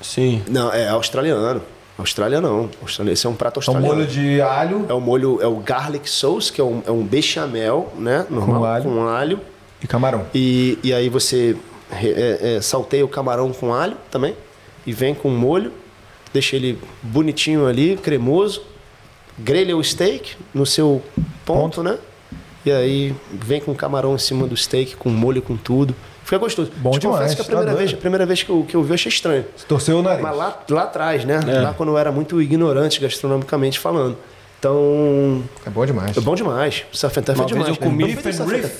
Sim. 0.00 0.42
Não, 0.48 0.72
é 0.72 0.88
australiano. 0.88 1.62
Austrália 2.00 2.40
não. 2.40 2.70
Austrália, 2.82 3.12
esse 3.12 3.26
é 3.26 3.30
um 3.30 3.34
prato 3.34 3.58
australiano. 3.58 3.86
É 3.86 3.92
um 3.92 3.96
molho 3.96 4.06
de 4.08 4.40
alho. 4.40 4.86
É 4.88 4.92
o 4.92 5.00
molho, 5.00 5.38
é 5.42 5.46
o 5.46 5.56
garlic 5.56 6.08
sauce, 6.08 6.52
que 6.52 6.60
é 6.60 6.64
um, 6.64 6.82
é 6.86 6.90
um 6.90 7.04
bechamel, 7.04 7.92
né? 7.96 8.26
Normal, 8.28 8.60
com 8.60 8.64
alho. 8.64 8.84
Com 8.84 9.08
alho. 9.08 9.40
E 9.82 9.86
camarão. 9.86 10.26
E, 10.34 10.78
e 10.82 10.92
aí 10.92 11.08
você 11.08 11.56
é, 11.90 12.56
é, 12.56 12.60
salteia 12.60 13.04
o 13.04 13.08
camarão 13.08 13.52
com 13.52 13.72
alho 13.72 13.96
também. 14.10 14.34
E 14.86 14.92
vem 14.92 15.14
com 15.14 15.28
molho. 15.30 15.72
Deixa 16.32 16.56
ele 16.56 16.78
bonitinho 17.02 17.66
ali, 17.66 17.96
cremoso. 17.96 18.62
Grelha 19.38 19.76
o 19.76 19.82
steak 19.82 20.36
no 20.52 20.66
seu 20.66 21.02
ponto, 21.44 21.76
ponto. 21.76 21.82
né? 21.82 21.98
E 22.64 22.70
aí 22.70 23.14
vem 23.32 23.60
com 23.60 23.74
camarão 23.74 24.14
em 24.14 24.18
cima 24.18 24.46
do 24.46 24.56
steak, 24.56 24.96
com 24.96 25.08
molho, 25.08 25.40
com 25.40 25.56
tudo. 25.56 25.94
Fica 26.30 26.38
gostoso. 26.38 26.70
Bom 26.76 26.92
Te 26.92 27.00
demais. 27.00 27.34
que 27.34 27.40
a 27.40 27.44
primeira, 27.44 27.72
tá 27.72 27.76
vez, 27.76 27.92
a 27.92 27.96
primeira 27.96 28.24
vez 28.24 28.42
que 28.44 28.50
eu, 28.50 28.62
que 28.62 28.76
eu 28.76 28.84
vi, 28.84 28.90
eu 28.90 28.94
achei 28.94 29.10
estranho. 29.10 29.44
Você 29.56 29.66
torceu 29.66 29.98
o 29.98 30.02
nariz. 30.02 30.22
Mas 30.22 30.36
lá, 30.36 30.62
lá 30.70 30.82
atrás, 30.84 31.24
né? 31.24 31.40
É. 31.44 31.60
Lá 31.60 31.74
quando 31.74 31.88
eu 31.88 31.98
era 31.98 32.12
muito 32.12 32.40
ignorante 32.40 33.00
gastronomicamente 33.00 33.80
falando. 33.80 34.16
Então. 34.60 35.42
É 35.66 35.70
bom 35.70 35.84
demais. 35.84 36.16
É 36.16 36.20
bom 36.20 36.36
demais. 36.36 36.84
Surf 36.92 37.18
and 37.18 37.22
turf 37.24 37.40
é 37.40 37.44
demais. 37.46 37.68
eu 37.70 37.76
comi 37.76 38.14
beef 38.14 38.24
and. 38.26 38.70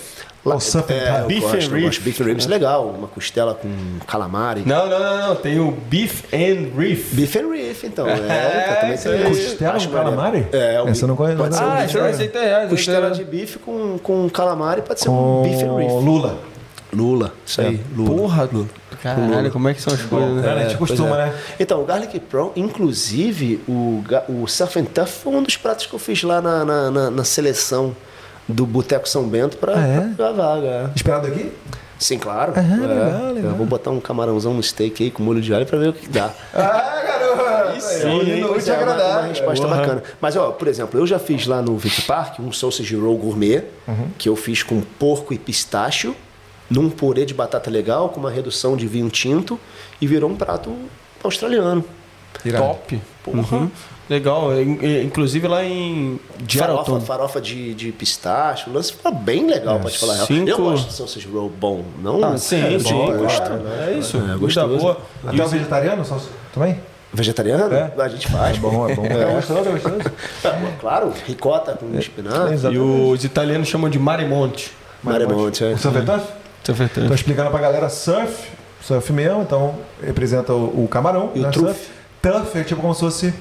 Lá, 0.44 0.60
surf 0.60 0.92
é, 0.92 1.24
beef 1.26 1.42
gosto, 1.42 1.56
and 1.56 1.74
ribs. 1.74 1.98
Beef 1.98 2.20
and 2.20 2.24
ribs 2.24 2.46
é 2.46 2.48
legal. 2.48 2.86
Uma 2.86 3.08
costela 3.08 3.52
com 3.52 3.68
calamari. 4.06 4.62
Não, 4.64 4.88
não, 4.88 5.00
não, 5.00 5.28
não. 5.30 5.34
Tem 5.34 5.58
o 5.58 5.72
beef 5.72 6.32
and 6.32 6.78
riff. 6.78 7.16
Beef 7.16 7.34
and 7.34 7.50
riff, 7.50 7.84
então. 7.84 8.06
É, 8.06 8.12
é 8.12 8.76
também 8.80 8.96
tem 8.96 9.24
Costela 9.24 9.80
com 9.80 9.90
calamari? 9.90 10.46
É. 10.52 10.80
O 10.80 10.86
Essa 10.86 11.04
eu 11.04 11.08
não 11.08 11.16
conheço. 11.16 11.36
Pode 11.36 11.56
ser 11.56 11.64
ah, 11.64 11.84
isso 11.84 11.98
é 11.98 12.06
receita 12.06 12.40
real. 12.40 12.68
Costela 12.68 13.10
de 13.10 13.24
bife 13.24 13.58
com, 13.58 13.98
com 13.98 14.30
calamari 14.30 14.82
pode 14.82 15.00
ser 15.00 15.08
com 15.08 15.40
um 15.40 15.42
beef 15.42 15.62
and 15.62 15.76
riff. 15.76 16.04
Lula. 16.04 16.49
Lula, 16.92 17.32
isso 17.46 17.60
aí. 17.60 17.76
É. 17.76 17.96
Lula. 17.96 18.10
Porra, 18.16 18.48
Lula. 18.52 18.66
Caralho, 19.02 19.36
Lula. 19.36 19.50
como 19.50 19.68
é 19.68 19.74
que 19.74 19.80
são 19.80 19.92
as 19.92 20.02
coisas, 20.02 20.36
né? 20.36 20.42
Cara, 20.42 20.60
a 20.60 20.62
gente 20.64 20.78
costuma, 20.78 21.20
é. 21.20 21.26
né? 21.26 21.34
Então, 21.58 21.80
o 21.80 21.84
Garlic 21.84 22.18
Prawn, 22.20 22.50
inclusive, 22.56 23.60
o, 23.68 24.02
o 24.28 24.46
Surf 24.46 24.78
and 24.78 24.84
Tough 24.86 25.06
foi 25.06 25.34
um 25.34 25.42
dos 25.42 25.56
pratos 25.56 25.86
que 25.86 25.94
eu 25.94 25.98
fiz 25.98 26.22
lá 26.22 26.40
na, 26.40 26.64
na, 26.64 26.90
na, 26.90 27.10
na 27.10 27.24
seleção 27.24 27.94
do 28.48 28.66
Boteco 28.66 29.08
São 29.08 29.24
Bento 29.24 29.56
pra, 29.56 29.74
ah, 29.76 29.86
é? 29.86 30.14
pra 30.16 30.32
vaga. 30.32 30.66
É. 30.66 30.90
Esperado 30.94 31.26
aqui? 31.28 31.52
Sim, 31.98 32.18
claro. 32.18 32.54
Ah, 32.56 32.60
legal, 32.60 33.28
é. 33.28 33.32
legal. 33.32 33.50
Eu 33.52 33.56
vou 33.56 33.66
botar 33.66 33.90
um 33.90 34.00
camarãozão 34.00 34.54
no 34.54 34.62
steak 34.62 35.04
aí 35.04 35.10
com 35.10 35.22
molho 35.22 35.40
de 35.40 35.54
alho 35.54 35.66
pra 35.66 35.78
ver 35.78 35.90
o 35.90 35.92
que 35.92 36.08
dá. 36.08 36.30
ah, 36.54 37.02
garoto! 37.06 37.76
Isso 37.76 38.00
sim, 38.00 38.42
muito 38.42 38.70
é, 38.70 38.74
agradável. 38.74 39.06
Uma, 39.06 39.20
uma 39.20 39.28
resposta 39.28 39.66
uhum. 39.66 39.76
bacana. 39.76 40.02
Mas, 40.20 40.36
ó, 40.36 40.50
por 40.50 40.66
exemplo, 40.66 40.98
eu 40.98 41.06
já 41.06 41.18
fiz 41.18 41.46
lá 41.46 41.62
no 41.62 41.76
Vic 41.76 42.02
Park 42.02 42.40
um 42.40 42.50
sausage 42.50 42.96
roll 42.96 43.16
gourmet, 43.16 43.64
uhum. 43.86 44.08
que 44.18 44.28
eu 44.28 44.34
fiz 44.34 44.62
com 44.62 44.80
porco 44.80 45.32
e 45.32 45.38
pistácio 45.38 46.16
num 46.70 46.88
purê 46.88 47.26
de 47.26 47.34
batata 47.34 47.68
legal, 47.68 48.08
com 48.08 48.20
uma 48.20 48.30
redução 48.30 48.76
de 48.76 48.86
vinho 48.86 49.10
tinto, 49.10 49.58
e 50.00 50.06
virou 50.06 50.30
um 50.30 50.36
prato 50.36 50.74
australiano. 51.22 51.84
Irado. 52.44 52.64
Top. 52.64 53.00
Porra. 53.24 53.56
Uhum. 53.56 53.70
Legal, 54.08 54.48
inclusive 55.04 55.46
lá 55.46 55.64
em 55.64 56.18
Farofa, 56.58 57.00
farofa 57.00 57.40
de, 57.40 57.72
de 57.74 57.92
pistache, 57.92 58.68
o 58.68 58.72
lance 58.72 58.92
ficou 58.92 59.14
bem 59.14 59.46
legal, 59.46 59.76
é, 59.76 59.78
pode 59.78 59.96
falar. 59.98 60.26
Cinco... 60.26 60.50
Eu 60.50 60.56
gosto 60.58 60.88
de 60.88 60.94
sausage 60.94 61.28
roll 61.28 61.48
bom, 61.48 61.84
não 62.02 62.24
ah, 62.24 62.36
sim, 62.36 62.74
é, 62.74 62.78
sim, 62.80 62.92
bom, 62.92 63.16
gosto. 63.18 63.52
É, 63.52 63.92
é 63.92 63.98
isso, 64.00 64.16
é, 64.16 64.36
gostoso. 64.36 64.78
boa. 64.78 65.00
Até 65.24 65.44
o 65.44 65.46
vegetariano 65.46 66.04
também? 66.52 66.80
Vegetariano? 67.12 67.72
É. 67.72 67.92
A 67.96 68.08
gente 68.08 68.26
faz. 68.26 68.56
É 68.56 68.60
bom, 68.60 68.88
é 68.88 68.96
bom. 68.96 69.04
É, 69.04 69.22
é 69.22 69.34
gostoso, 69.34 69.68
é 69.68 69.72
gostoso. 69.72 69.98
claro, 70.80 71.12
ricota 71.24 71.74
com 71.74 71.94
é. 71.94 72.00
espinafre. 72.00 72.74
E 72.74 72.78
os 72.78 73.22
italianos 73.22 73.68
chamam 73.68 73.88
de 73.88 73.98
marimonte. 74.00 74.72
Marimonte, 75.04 75.62
é. 75.62 75.74
O 75.74 76.39
sorvetante? 76.62 76.66
Sorvetante. 76.66 77.00
Estou 77.00 77.14
explicando 77.14 77.50
pra 77.50 77.60
galera 77.60 77.88
surf, 77.88 78.48
surf 78.80 79.12
mesmo, 79.12 79.42
então 79.42 79.74
representa 80.02 80.52
o, 80.52 80.84
o 80.84 80.88
camarão. 80.88 81.30
E 81.34 81.40
né, 81.40 81.48
o 81.48 81.50
truff. 81.50 81.88
Turf 82.22 82.58
é 82.58 82.64
tipo 82.64 82.80
como 82.80 82.94
se 82.94 83.00
fosse 83.00 83.34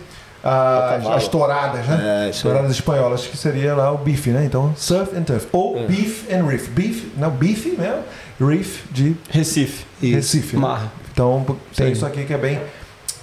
as, 0.44 1.06
as 1.06 1.28
touradas, 1.28 1.86
né? 1.86 2.30
É, 2.30 2.42
touradas 2.42 2.72
espanholas, 2.72 3.28
que 3.28 3.36
seria 3.36 3.76
lá 3.76 3.92
o 3.92 3.98
bife, 3.98 4.30
né? 4.30 4.46
Então, 4.46 4.74
surf 4.76 5.16
and 5.16 5.24
turf. 5.24 5.48
Ou 5.52 5.78
é. 5.78 5.86
beef 5.86 6.32
and 6.32 6.46
reef. 6.46 6.70
Beef, 6.70 7.12
não, 7.18 7.30
beef 7.30 7.66
mesmo, 7.66 8.04
reef 8.40 8.84
de 8.92 9.16
Recife. 9.30 9.86
Recife. 10.02 10.56
Né? 10.56 10.62
Mar. 10.62 10.92
Então, 11.12 11.46
tem 11.76 11.88
Sim. 11.88 11.92
isso 11.92 12.06
aqui 12.06 12.24
que 12.24 12.34
é 12.34 12.38
bem 12.38 12.60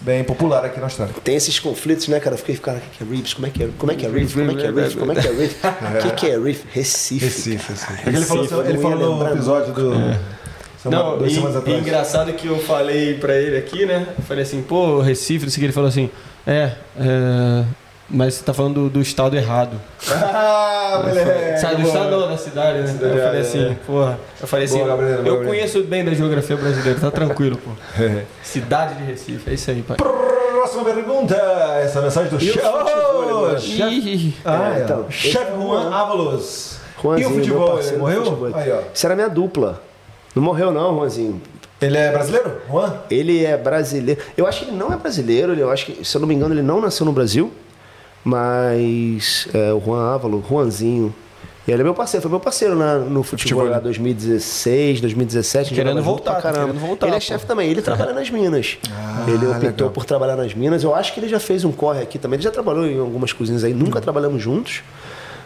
bem 0.00 0.24
popular 0.24 0.64
aqui 0.64 0.78
na 0.78 0.86
Austrália. 0.86 1.14
Tem 1.22 1.36
esses 1.36 1.58
conflitos, 1.58 2.08
né, 2.08 2.20
cara? 2.20 2.34
Eu 2.34 2.38
fiquei 2.38 2.54
ficando, 2.54 2.78
o 2.78 2.80
que 2.80 3.02
é 3.02 3.06
Reefs? 3.06 3.34
Como 3.34 3.46
é 3.46 3.50
que 3.50 3.62
é? 3.62 3.68
Como 3.78 3.92
é 3.92 3.94
que 3.94 4.06
é 4.06 4.08
Reef? 4.08 4.34
Como 4.34 4.50
é 4.50 4.54
que 4.54 4.66
é 4.66 4.70
Reef? 4.70 4.96
Como 4.96 5.12
é 5.12 5.14
que 5.14 5.26
é 5.26 5.32
Reef? 5.32 5.64
O 5.64 6.02
que, 6.02 6.10
que 6.10 6.26
é 6.30 6.38
Reef? 6.38 6.64
Recife. 6.72 7.24
Recife, 7.24 7.72
Recife. 7.72 8.02
É 8.04 8.08
ele 8.08 8.24
falou, 8.24 8.66
ele 8.66 8.78
falou 8.78 9.16
no 9.16 9.28
episódio 9.28 9.72
do. 9.72 9.94
É. 9.94 10.18
Não, 10.84 11.26
e, 11.26 11.30
semanas 11.30 11.56
atrás. 11.56 11.78
E 11.78 11.80
engraçado 11.80 12.32
que 12.32 12.46
eu 12.46 12.58
falei 12.60 13.14
pra 13.14 13.34
ele 13.34 13.56
aqui, 13.56 13.84
né? 13.84 14.06
Eu 14.16 14.24
falei 14.24 14.44
assim, 14.44 14.62
pô, 14.62 15.00
Recife, 15.00 15.44
não 15.44 15.50
sei 15.50 15.56
o 15.56 15.60
que. 15.60 15.66
Ele 15.66 15.72
falou 15.72 15.88
assim, 15.88 16.10
é, 16.46 16.72
é 16.98 17.64
mas 18.08 18.34
você 18.34 18.44
tá 18.44 18.54
falando 18.54 18.74
do, 18.74 18.90
do 18.90 19.00
estado 19.00 19.36
errado. 19.36 19.80
Ah, 20.88 21.02
moleque! 21.04 21.60
Sai 21.60 21.76
do 21.76 21.82
estado 21.82 22.10
não, 22.10 22.28
da 22.28 22.36
cidade, 22.36 22.78
né? 22.78 22.86
Cidade, 22.86 23.16
eu 23.16 23.24
falei 23.24 23.40
assim, 23.40 23.64
é. 23.66 23.76
porra. 23.86 24.18
Eu 24.40 24.46
falei 24.46 24.64
assim, 24.64 24.78
boa, 24.78 24.88
Gabriel, 24.88 25.10
eu 25.10 25.16
Gabriel. 25.24 25.44
conheço 25.44 25.82
bem 25.82 26.04
da 26.04 26.14
geografia 26.14 26.56
brasileira, 26.56 27.00
tá 27.00 27.10
tranquilo, 27.10 27.58
pô. 27.58 27.70
cidade 28.42 28.94
de 28.94 29.04
Recife, 29.04 29.50
é 29.50 29.54
isso 29.54 29.70
aí, 29.70 29.82
pai. 29.82 29.96
Próxima 29.96 30.84
pergunta, 30.84 31.34
essa 31.82 32.00
mensagem 32.00 32.30
do 32.30 32.40
chefe. 32.40 32.60
Oh, 32.60 33.58
chefe 33.58 34.34
ah, 34.44 34.74
é, 34.76 34.82
então, 34.84 35.10
chef 35.10 35.50
Juan 35.52 35.90
Ávalos. 35.92 36.78
Juanzinho, 37.02 37.28
e 37.28 37.32
o 37.32 37.34
futebol, 37.34 37.80
ele 37.80 37.96
morreu? 37.96 38.52
Aí, 38.54 38.72
ó. 38.72 38.80
Isso 38.94 39.06
era 39.06 39.14
minha 39.14 39.28
dupla. 39.28 39.82
Não 40.34 40.42
morreu 40.42 40.70
não, 40.70 40.94
Juanzinho. 40.94 41.42
Ele 41.80 41.98
é 41.98 42.12
brasileiro, 42.12 42.52
Juan? 42.70 42.94
Ele 43.10 43.44
é 43.44 43.56
brasileiro. 43.56 44.20
Eu 44.36 44.46
acho 44.46 44.60
que 44.60 44.70
ele 44.70 44.76
não 44.76 44.92
é 44.92 44.96
brasileiro, 44.96 45.52
eu 45.54 45.70
acho 45.70 45.86
que, 45.86 46.04
se 46.04 46.16
eu 46.16 46.20
não 46.20 46.28
me 46.28 46.34
engano, 46.34 46.54
ele 46.54 46.62
não 46.62 46.80
nasceu 46.80 47.04
no 47.04 47.12
Brasil. 47.12 47.52
Mas 48.26 49.46
é, 49.54 49.72
o 49.72 49.80
Juan 49.80 50.12
Ávalo, 50.12 50.44
Juanzinho, 50.48 51.14
ele 51.68 51.80
é 51.80 51.84
meu 51.84 51.94
parceiro, 51.94 52.22
foi 52.22 52.30
meu 52.30 52.40
parceiro 52.40 52.74
na, 52.74 52.98
no 52.98 53.22
futebol, 53.22 53.60
futebol. 53.60 53.68
lá 53.68 53.78
2016, 53.78 55.00
2017. 55.00 55.72
Querendo 55.72 56.02
voltar, 56.02 56.42
querendo 56.42 56.74
voltar. 56.74 57.06
Ele 57.06 57.14
é 57.14 57.20
chefe 57.20 57.46
também, 57.46 57.70
ele 57.70 57.80
trabalha 57.80 58.12
nas 58.12 58.28
minas. 58.28 58.78
Ah, 58.90 59.26
ele 59.28 59.46
optou 59.46 59.70
legal. 59.70 59.90
por 59.90 60.04
trabalhar 60.04 60.34
nas 60.34 60.52
minas. 60.54 60.82
Eu 60.82 60.92
acho 60.92 61.14
que 61.14 61.20
ele 61.20 61.28
já 61.28 61.38
fez 61.38 61.64
um 61.64 61.70
corre 61.70 62.02
aqui 62.02 62.18
também. 62.18 62.36
Ele 62.36 62.42
já 62.42 62.50
trabalhou 62.50 62.84
em 62.84 62.98
algumas 62.98 63.32
cozinhas 63.32 63.62
aí, 63.62 63.72
nunca 63.72 64.00
trabalhamos 64.00 64.42
juntos. 64.42 64.82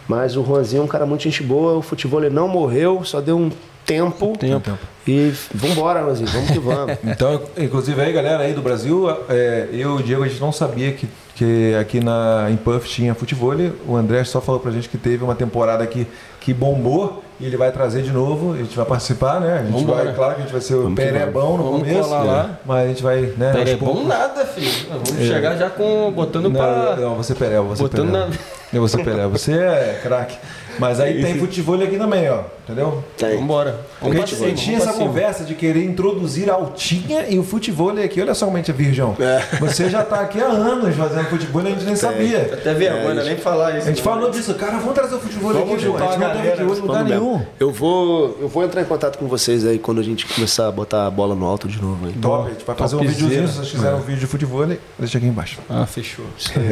Mas 0.08 0.34
o 0.34 0.42
Juanzinho 0.42 0.80
é 0.80 0.84
um 0.86 0.88
cara 0.88 1.04
muito 1.04 1.22
gente 1.22 1.42
boa, 1.42 1.74
o 1.74 1.82
futebol 1.82 2.24
ele 2.24 2.34
não 2.34 2.48
morreu, 2.48 3.04
só 3.04 3.20
deu 3.20 3.38
um 3.38 3.50
tempo. 3.84 4.38
Tempo. 4.38 4.78
E 5.06 5.34
vambora, 5.54 6.00
Juanzinho, 6.00 6.28
vamos 6.30 6.50
que 6.50 6.58
vamos. 6.58 6.96
então, 7.04 7.42
inclusive 7.58 8.00
aí, 8.00 8.10
galera 8.10 8.42
aí 8.42 8.54
do 8.54 8.62
Brasil, 8.62 9.06
é, 9.28 9.68
eu 9.70 9.98
e 9.98 10.00
o 10.00 10.02
Diego, 10.02 10.24
a 10.24 10.28
gente 10.28 10.40
não 10.40 10.50
sabia 10.50 10.92
que 10.92 11.06
que 11.40 11.74
aqui 11.74 12.04
na, 12.04 12.48
em 12.50 12.56
Puff 12.58 12.86
tinha 12.86 13.14
futebol. 13.14 13.54
O 13.86 13.96
André 13.96 14.22
só 14.24 14.42
falou 14.42 14.60
pra 14.60 14.70
gente 14.70 14.90
que 14.90 14.98
teve 14.98 15.24
uma 15.24 15.34
temporada 15.34 15.82
aqui 15.82 16.06
que 16.38 16.52
bombou 16.52 17.24
e 17.40 17.46
ele 17.46 17.56
vai 17.56 17.72
trazer 17.72 18.02
de 18.02 18.12
novo. 18.12 18.52
A 18.52 18.58
gente 18.58 18.76
vai 18.76 18.84
participar, 18.84 19.40
né? 19.40 19.60
A 19.60 19.64
gente 19.64 19.72
Vambora. 19.72 20.04
vai, 20.04 20.14
claro 20.14 20.34
que 20.34 20.40
a 20.40 20.44
gente 20.44 20.52
vai 20.52 20.60
ser 20.60 20.74
o 20.74 20.94
perebão 20.94 21.56
no 21.56 21.64
Vamos 21.64 21.88
começo. 21.88 22.10
Lá. 22.10 22.58
Mas 22.66 22.84
a 22.84 22.88
gente 22.88 23.02
vai, 23.02 23.22
né? 23.38 23.52
Perebão 23.54 24.04
nada, 24.04 24.44
filho. 24.44 24.86
Vamos 24.90 25.18
é. 25.18 25.24
chegar 25.24 25.56
já 25.56 25.70
com. 25.70 26.12
botando 26.12 26.50
não, 26.50 26.52
pra. 26.52 26.96
Não, 26.96 27.14
você 27.14 27.34
pereba, 27.34 27.62
você 27.62 27.84
botando 27.84 28.10
pereba. 28.10 28.26
Na... 28.26 28.36
Eu 28.70 28.82
você 28.82 29.02
pereba. 29.02 29.28
Você 29.28 29.52
é 29.54 29.98
craque. 30.02 30.36
Mas 30.80 30.98
aí 30.98 31.22
tem 31.22 31.38
futebol 31.38 31.80
aqui 31.80 31.98
também, 31.98 32.28
ó. 32.30 32.40
Entendeu? 32.64 33.02
Tem. 33.16 33.36
Vambora. 33.36 33.80
Porque 34.00 34.18
a 34.18 34.24
gente, 34.24 34.54
tinha 34.54 34.78
essa 34.78 34.92
conversa 34.92 35.44
de 35.44 35.54
querer 35.54 35.84
introduzir 35.84 36.48
a 36.48 36.54
altinha 36.54 37.26
e 37.28 37.38
o 37.38 37.42
futebol 37.42 37.90
aqui. 37.90 38.20
Olha 38.20 38.32
só 38.32 38.46
como 38.46 38.56
a 38.56 38.60
gente 38.60 38.70
é 38.70 38.74
virgão. 38.74 39.16
É. 39.18 39.56
Você 39.58 39.90
já 39.90 40.04
tá 40.04 40.20
aqui 40.20 40.40
há 40.40 40.46
anos 40.46 40.94
fazendo 40.94 41.24
futebol 41.26 41.62
e 41.62 41.66
a 41.66 41.70
gente 41.70 41.84
nem 41.84 41.86
tem. 41.88 41.96
sabia. 41.96 42.50
Até 42.52 42.72
vergonha, 42.72 43.20
é, 43.20 43.24
nem 43.24 43.36
falar 43.36 43.76
isso. 43.76 43.88
A 43.88 43.90
gente 43.90 44.02
falou 44.02 44.30
disso. 44.30 44.54
Cara, 44.54 44.78
vamos 44.78 44.94
trazer 44.94 45.16
o 45.16 45.18
futebol 45.18 45.52
vamos 45.52 45.74
aqui, 45.74 45.82
João. 45.82 45.96
A 45.96 46.12
gente 46.12 46.20
não 46.20 46.30
teve 46.30 46.48
aqui 46.48 46.62
hoje 46.62 46.80
lugar 46.80 47.04
nenhum. 47.04 47.42
Eu 47.58 47.72
vou, 47.72 48.38
eu 48.40 48.48
vou 48.48 48.64
entrar 48.64 48.82
em 48.82 48.86
contato 48.86 49.18
com 49.18 49.26
vocês 49.26 49.66
aí 49.66 49.78
quando 49.78 50.00
a 50.00 50.04
gente 50.04 50.26
começar 50.26 50.68
a 50.68 50.72
botar 50.72 51.06
a 51.06 51.10
bola 51.10 51.34
no 51.34 51.46
alto 51.46 51.66
de 51.66 51.82
novo. 51.82 52.06
Aí. 52.06 52.12
Top. 52.12 52.48
A 52.48 52.52
gente 52.52 52.64
vai 52.64 52.76
fazer 52.76 52.96
um 52.96 53.00
videozinho. 53.00 53.48
Se 53.48 53.54
vocês 53.54 53.70
quiserem 53.72 53.98
um 53.98 54.02
vídeo 54.02 54.20
de 54.20 54.26
futebol, 54.26 54.64
deixa 54.98 55.18
aqui 55.18 55.26
embaixo. 55.26 55.58
Ah, 55.68 55.86
fechou. 55.86 56.24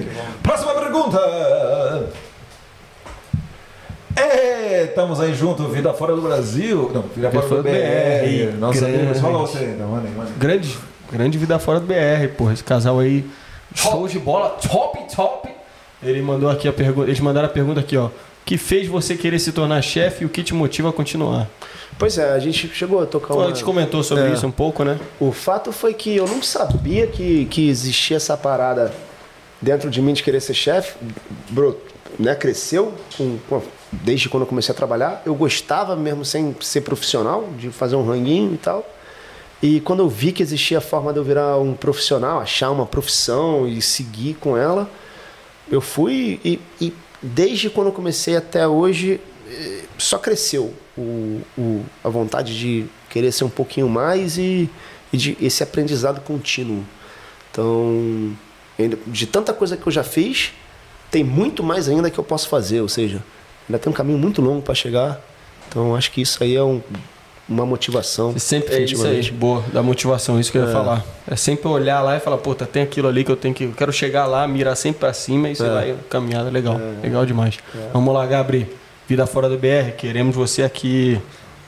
Próxima 0.43 0.75
pergunta. 0.75 1.19
É, 4.19 4.85
estamos 4.85 5.21
aí 5.21 5.33
junto, 5.33 5.69
Vida 5.69 5.93
Fora 5.95 6.15
do 6.15 6.21
Brasil. 6.23 6.91
Não, 6.93 7.03
Vida 7.03 7.31
Fora 7.31 7.49
do 7.49 7.63
BR. 7.63 7.71
BR. 7.71 8.59
Nossa, 8.59 8.81
grande. 8.81 9.21
fala 9.21 9.39
você 9.39 9.59
ainda, 9.59 9.85
manda 9.85 10.09
aí. 10.09 10.33
Grande, 10.37 10.79
grande 11.11 11.39
Vida 11.39 11.59
Fora 11.59 11.79
do 11.79 11.87
BR, 11.87 12.29
porra. 12.37 12.53
Esse 12.53 12.65
casal 12.65 12.99
aí, 12.99 13.25
show 13.75 14.09
de 14.09 14.19
bola, 14.19 14.51
top, 14.51 15.15
top. 15.15 15.49
Ele 16.03 16.21
mandou 16.21 16.51
aqui 16.51 16.67
a 16.67 16.73
pergunta, 16.73 17.09
eles 17.09 17.21
mandaram 17.21 17.47
a 17.47 17.51
pergunta 17.51 17.81
aqui, 17.81 17.97
ó. 17.97 18.07
O 18.07 18.13
que 18.45 18.59
fez 18.59 18.89
você 18.89 19.15
querer 19.15 19.39
se 19.39 19.53
tornar 19.53 19.83
chefe 19.83 20.23
e 20.23 20.27
o 20.27 20.29
que 20.29 20.43
te 20.43 20.55
motiva 20.55 20.89
a 20.89 20.93
continuar? 20.93 21.47
Pois 21.99 22.17
é, 22.17 22.33
a 22.33 22.39
gente 22.39 22.69
chegou 22.69 23.03
a 23.03 23.07
tocar 23.07 23.35
uma... 23.35 23.45
A 23.45 23.49
gente 23.49 23.63
comentou 23.63 24.03
sobre 24.03 24.25
é. 24.25 24.33
isso 24.33 24.47
um 24.47 24.51
pouco, 24.51 24.85
né? 24.85 24.99
O 25.21 25.33
fato 25.33 25.71
foi 25.71 25.93
que 25.93 26.17
eu 26.17 26.27
não 26.27 26.43
sabia 26.43 27.07
que, 27.07 27.45
que 27.47 27.69
existia 27.69 28.17
essa 28.17 28.37
parada 28.37 28.93
dentro 29.61 29.91
de 29.91 30.01
mim 30.01 30.13
de 30.13 30.23
querer 30.23 30.41
ser 30.41 30.55
chefe. 30.55 30.97
Bro, 31.51 31.77
né, 32.19 32.35
cresceu 32.35 32.95
com, 33.17 33.39
com 33.49 33.61
desde 33.91 34.29
quando 34.29 34.43
eu 34.43 34.47
comecei 34.47 34.73
a 34.73 34.77
trabalhar. 34.77 35.23
Eu 35.25 35.35
gostava 35.35 35.97
mesmo 35.97 36.25
sem 36.25 36.55
ser 36.61 36.83
profissional, 36.83 37.49
de 37.59 37.71
fazer 37.71 37.97
um 37.97 38.07
ranguinho 38.07 38.55
e 38.55 38.59
tal. 38.59 38.87
E 39.63 39.81
quando 39.81 40.01
eu 40.01 40.09
vi 40.09 40.31
que 40.33 40.43
existia 40.43 40.79
a 40.79 40.81
forma 40.81 41.13
de 41.13 41.19
eu 41.19 41.25
virar 41.25 41.59
um 41.59 41.75
profissional, 41.75 42.41
achar 42.41 42.71
uma 42.71 42.87
profissão 42.87 43.67
e 43.67 43.83
seguir 43.83 44.35
com 44.35 44.57
ela, 44.57 44.89
eu 45.71 45.81
fui 45.81 46.41
e, 46.45 46.61
e 46.81 46.95
desde 47.21 47.69
quando 47.69 47.89
eu 47.89 47.93
comecei 47.93 48.37
até 48.37 48.69
hoje 48.69 49.21
eh, 49.51 49.83
só 49.99 50.17
cresceu 50.19 50.73
o, 50.97 51.41
o, 51.57 51.85
a 52.05 52.09
vontade 52.09 52.57
de 52.57 52.87
querer 53.11 53.33
ser 53.33 53.45
um 53.45 53.51
pouquinho 53.51 53.89
mais 53.89 54.39
e, 54.39 54.71
e 55.13 55.17
de 55.17 55.37
esse 55.41 55.63
aprendizado 55.63 56.21
contínuo. 56.21 56.85
Então, 57.51 58.37
de 59.07 59.27
tanta 59.27 59.53
coisa 59.53 59.77
que 59.77 59.87
eu 59.87 59.93
já 59.93 60.05
fiz, 60.05 60.53
tem 61.11 61.25
muito 61.25 61.63
mais 61.63 61.89
ainda 61.89 62.11
que 62.11 62.19
eu 62.19 62.25
posso 62.25 62.49
fazer, 62.49 62.81
ou 62.81 62.89
seja, 62.89 63.23
ainda 63.69 63.79
tem 63.79 63.91
um 63.91 63.95
caminho 63.95 64.19
muito 64.19 64.41
longo 64.41 64.63
para 64.63 64.75
chegar. 64.75 65.21
Então 65.69 65.95
acho 65.95 66.11
que 66.11 66.23
isso 66.23 66.43
aí 66.43 66.57
é 66.57 66.63
um, 66.63 66.81
uma 67.49 67.67
motivação. 67.67 68.33
Você 68.33 68.41
sempre 68.41 68.75
é 68.75 68.83
isso 68.83 69.07
aí, 69.07 69.31
boa, 69.31 69.63
da 69.73 69.83
motivação, 69.83 70.41
isso 70.41 70.51
que 70.51 70.59
eu 70.59 70.65
ia 70.65 70.71
é. 70.71 70.73
falar. 70.73 71.05
É 71.31 71.37
sempre 71.37 71.69
olhar 71.69 72.01
lá 72.03 72.17
e 72.17 72.21
falar, 72.21 72.39
puta, 72.39 72.67
tem 72.67 72.83
aquilo 72.83 73.09
ali 73.09 73.25
que 73.25 73.31
eu 73.31 73.37
tenho 73.37 73.55
que. 73.55 73.65
Eu 73.65 73.73
quero 73.73 73.93
chegar 73.93 74.27
lá, 74.27 74.49
mirar 74.49 74.77
sempre 74.77 75.01
para 75.01 75.13
cima 75.13 75.49
e 75.49 75.55
você 75.55 75.65
é. 75.65 75.71
vai 75.71 75.97
caminhada 76.09 76.51
legal. 76.51 76.81
É. 76.81 77.07
Legal 77.07 77.25
demais. 77.27 77.59
É. 77.75 77.89
Vamos 77.93 78.13
lá, 78.13 78.27
Gabriel. 78.27 78.67
Vida 79.07 79.27
fora 79.27 79.49
do 79.49 79.57
BR, 79.57 79.93
queremos 79.97 80.37
você 80.37 80.63
aqui. 80.63 81.21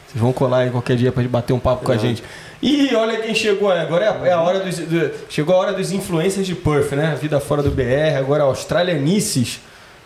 Vocês 0.06 0.20
vão 0.20 0.32
colar 0.32 0.58
aí 0.58 0.70
qualquer 0.70 0.96
dia 0.96 1.12
para 1.12 1.22
bater 1.28 1.52
um 1.52 1.58
papo 1.58 1.84
com 1.84 1.92
a 1.92 1.96
gente. 1.96 2.22
E 2.60 2.94
olha 2.94 3.18
quem 3.20 3.34
chegou, 3.34 3.70
agora 3.70 4.04
é 4.04 4.08
a, 4.08 4.28
é 4.28 4.32
a 4.32 4.40
hora 4.42 4.60
dos. 4.60 4.76
Do, 4.78 5.10
chegou 5.30 5.54
a 5.54 5.58
hora 5.58 5.72
dos 5.72 5.92
influencers 5.92 6.46
de 6.46 6.54
Perth, 6.54 6.92
né? 6.92 7.16
Vida 7.18 7.40
fora 7.40 7.62
do 7.62 7.70
BR, 7.70 8.18
agora 8.18 8.42
Australianices 8.44 9.60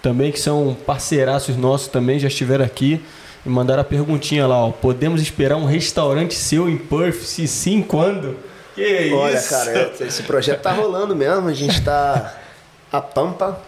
também, 0.05 0.31
que 0.31 0.39
são 0.39 0.77
parceiraços 0.85 1.57
nossos 1.57 1.89
também, 1.89 2.19
já 2.19 2.29
estiveram 2.29 2.63
aqui 2.63 3.01
e 3.45 3.49
mandaram 3.49 3.81
a 3.81 3.85
perguntinha 3.85 4.47
lá, 4.47 4.67
ó. 4.67 4.71
Podemos 4.71 5.23
esperar 5.23 5.57
um 5.57 5.65
restaurante 5.65 6.35
seu 6.35 6.69
em 6.69 6.77
Perth? 6.77 7.23
Se 7.23 7.49
sim, 7.49 7.81
quando? 7.81 8.37
Que 8.75 9.11
Olha, 9.15 9.39
isso? 9.39 9.49
cara, 9.49 9.93
esse 10.01 10.23
projeto 10.25 10.61
tá 10.61 10.73
rolando 10.73 11.17
mesmo, 11.17 11.49
a 11.49 11.55
gente 11.55 11.81
tá 11.81 12.37
a 12.93 13.01
pampa, 13.01 13.59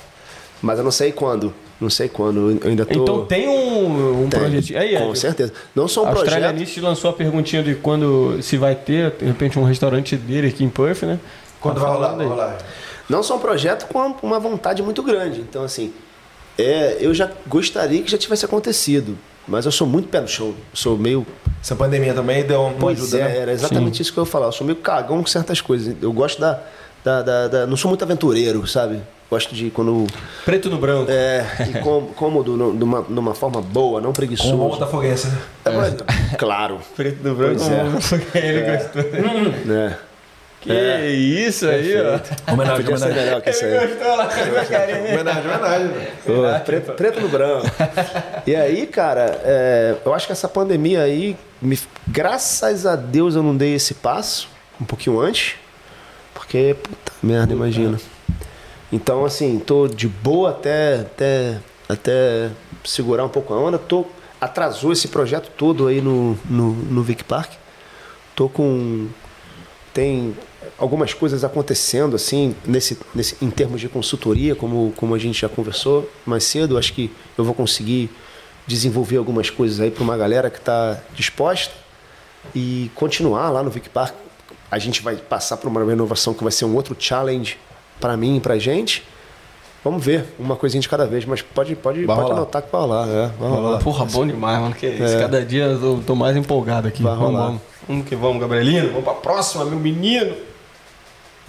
mas 0.61 0.77
eu 0.77 0.85
não 0.85 0.91
sei 0.91 1.11
quando. 1.11 1.55
Não 1.81 1.89
sei 1.89 2.09
quando, 2.09 2.59
eu 2.63 2.69
ainda 2.69 2.85
tô... 2.85 3.03
Então 3.03 3.25
tem 3.25 3.49
um, 3.49 4.25
um 4.25 4.29
projeto. 4.29 4.77
Aí, 4.77 4.99
com 4.99 5.15
certeza. 5.15 5.55
Não 5.75 5.89
só 5.89 6.05
um 6.05 6.09
a 6.09 6.11
projeto. 6.11 6.33
A 6.33 6.37
Australianist 6.37 6.79
lançou 6.81 7.11
a 7.11 7.13
perguntinha 7.15 7.63
de 7.63 7.75
quando 7.77 8.43
se 8.43 8.59
vai 8.59 8.75
ter, 8.75 9.13
de 9.13 9.25
repente, 9.25 9.59
um 9.59 9.65
restaurante 9.65 10.17
dele 10.17 10.49
aqui 10.49 10.65
em 10.65 10.69
Perth, 10.69 11.03
né? 11.03 11.19
Quando 11.61 11.81
tá 11.81 11.87
vai 11.87 11.93
rolar, 11.93 12.13
rolar. 12.13 12.59
Não 13.09 13.23
só 13.23 13.37
um 13.37 13.39
projeto 13.39 13.87
com 13.87 14.15
uma 14.23 14.39
vontade 14.39 14.83
muito 14.83 15.03
grande. 15.03 15.41
Então, 15.41 15.65
assim, 15.65 15.93
é, 16.59 16.97
eu 17.01 17.13
já 17.15 17.31
gostaria 17.47 18.03
que 18.03 18.11
já 18.11 18.19
tivesse 18.19 18.45
acontecido. 18.45 19.17
Mas 19.49 19.65
eu 19.65 19.71
sou 19.71 19.87
muito 19.87 20.09
pé 20.09 20.21
no 20.21 20.27
chão. 20.27 20.55
Sou 20.75 20.99
meio. 20.99 21.25
Essa 21.63 21.77
pandemia 21.77 22.13
também 22.13 22.45
deu 22.45 22.63
uma 22.63 22.73
pois 22.73 23.01
ajuda, 23.01 23.19
é, 23.19 23.25
né? 23.25 23.39
Era 23.39 23.53
exatamente 23.53 23.97
Sim. 23.97 24.03
isso 24.03 24.13
que 24.13 24.19
eu 24.19 24.25
ia 24.25 24.31
falar. 24.31 24.47
Eu 24.47 24.53
sou 24.53 24.67
meio 24.67 24.79
cagão 24.79 25.21
com 25.21 25.27
certas 25.27 25.61
coisas. 25.61 25.95
Eu 26.03 26.13
gosto 26.13 26.41
da, 26.41 26.61
da, 27.05 27.23
da, 27.23 27.49
da, 27.49 27.67
Não 27.67 27.77
sou 27.77 27.89
muito 27.89 28.03
aventureiro, 28.03 28.67
sabe? 28.67 29.01
Gosto 29.31 29.55
de 29.55 29.71
quando. 29.71 30.07
Preto 30.45 30.69
no 30.69 30.79
branco. 30.79 31.11
É, 31.11 31.45
e 31.69 31.81
cômodo, 32.15 32.57
numa, 32.57 33.03
numa 33.03 33.35
forma 33.35 33.61
boa, 33.61 34.01
não 34.01 34.13
preguiçoso. 34.13 34.51
Como 34.51 34.69
botafoguense, 34.69 35.29
né? 35.29 35.39
É, 35.65 36.37
Claro. 36.37 36.81
Preto 36.97 37.29
no 37.29 37.35
branco, 37.35 37.61
pois 37.61 38.35
é. 38.35 38.49
ele 38.49 38.59
é. 38.59 38.77
gostou. 38.77 39.73
É. 39.75 39.97
Que 40.67 40.73
é. 40.73 41.11
isso 41.11 41.65
aí, 41.69 41.95
ó. 41.97 42.53
Homenagem, 42.53 42.85
Podia 42.85 42.97
homenagem. 42.97 43.25
melhor 43.25 43.41
que 43.41 43.51
isso 43.51 43.65
aí. 43.65 43.77
Ele 43.77 43.87
gostou 43.87 44.17
lá, 44.17 44.25
homenagem, 45.13 45.51
homenagem. 45.51 45.91
Preto, 46.65 46.93
preto, 46.95 47.21
no 47.21 47.29
branco. 47.29 47.67
E 48.45 48.57
aí, 48.57 48.85
cara, 48.89 49.41
é, 49.45 49.95
eu 50.05 50.13
acho 50.13 50.27
que 50.27 50.33
essa 50.33 50.49
pandemia 50.49 51.03
aí, 51.03 51.37
me, 51.63 51.79
graças 52.09 52.85
a 52.85 52.97
Deus 52.97 53.37
eu 53.37 53.45
não 53.45 53.57
dei 53.57 53.75
esse 53.75 53.95
passo 53.95 54.49
um 54.81 54.85
pouquinho 54.85 55.21
antes, 55.21 55.55
porque, 56.35 56.77
puta 56.83 57.13
merda, 57.23 57.53
imagina. 57.53 57.99
Então, 58.93 59.25
assim, 59.25 59.61
tô 59.61 59.87
de 59.87 60.09
boa 60.09 60.51
até, 60.51 61.01
até, 61.01 61.59
até 61.89 62.51
segurar 62.85 63.25
um 63.25 63.29
pouco 63.29 63.55
a 63.55 63.59
onda. 63.59 63.79
Tô, 63.79 64.05
atrasou 64.41 64.93
esse 64.93 65.09
projeto 65.09 65.49
todo 65.57 65.87
aí 65.87 66.01
no, 66.01 66.37
no, 66.51 66.73
no 66.73 67.03
Vic 67.05 67.23
Park. 67.23 67.53
Tô 68.35 68.49
com. 68.49 69.09
Tem 69.95 70.37
algumas 70.79 71.15
coisas 71.15 71.43
acontecendo 71.43 72.17
assim 72.17 72.55
nesse, 72.65 72.99
nesse 73.15 73.37
em 73.43 73.51
termos 73.51 73.81
de 73.81 73.89
consultoria 73.89 74.55
como 74.55 74.93
como 74.97 75.15
a 75.15 75.19
gente 75.19 75.41
já 75.41 75.49
conversou 75.49 76.11
mais 76.27 76.45
cedo 76.45 76.77
acho 76.77 76.93
que 76.93 77.11
eu 77.39 77.45
vou 77.45 77.55
conseguir 77.55 78.11
desenvolver 78.67 79.17
algumas 79.17 79.49
coisas 79.49 79.81
aí 79.81 79.91
para 79.91 80.03
uma 80.03 80.17
galera 80.17 80.51
que 80.51 80.59
está 80.59 80.99
disposta 81.15 81.73
e 82.55 82.91
continuar 82.95 83.51
lá 83.51 83.63
no 83.63 83.71
Vic 83.71 83.89
Park. 83.89 84.15
A 84.71 84.79
gente 84.79 85.03
vai 85.03 85.17
passar 85.17 85.57
por 85.57 85.69
uma 85.69 85.85
renovação 85.85 86.35
que 86.35 86.43
vai 86.43 86.53
ser 86.53 86.65
um 86.65 86.75
outro 86.75 86.97
challenge 86.99 87.57
para 88.01 88.17
mim 88.17 88.37
e 88.37 88.41
pra 88.41 88.59
gente. 88.59 89.05
Vamos 89.85 90.05
ver, 90.05 90.25
uma 90.37 90.57
coisinha 90.57 90.81
de 90.81 90.89
cada 90.89 91.07
vez, 91.07 91.25
mas 91.25 91.43
pode, 91.43 91.77
pode, 91.77 92.05
Vai 92.05 92.17
pode 92.17 92.29
rolar. 92.29 92.41
anotar 92.41 92.63
que 92.63 92.73
vai 92.73 92.81
rolar. 92.81 93.09
É, 93.09 93.31
vai 93.39 93.49
rolar. 93.49 93.79
Porra, 93.79 94.05
bom 94.05 94.27
demais, 94.27 94.59
mano. 94.59 94.75
Que 94.75 94.89
isso. 94.89 95.19
Cada 95.19 95.45
dia 95.45 95.65
eu 95.65 96.03
tô, 96.05 96.17
mais 96.17 96.37
empolgado 96.37 96.89
aqui. 96.89 97.05
Vai 97.05 97.15
vamos, 97.15 97.41
vamos. 97.41 97.61
Vamos 97.87 98.09
que 98.09 98.17
vamos, 98.17 98.41
Gabrielino. 98.41 98.89
Vamos 98.89 99.05
pra 99.05 99.15
próxima, 99.15 99.65
meu 99.65 99.79
menino. 99.79 100.35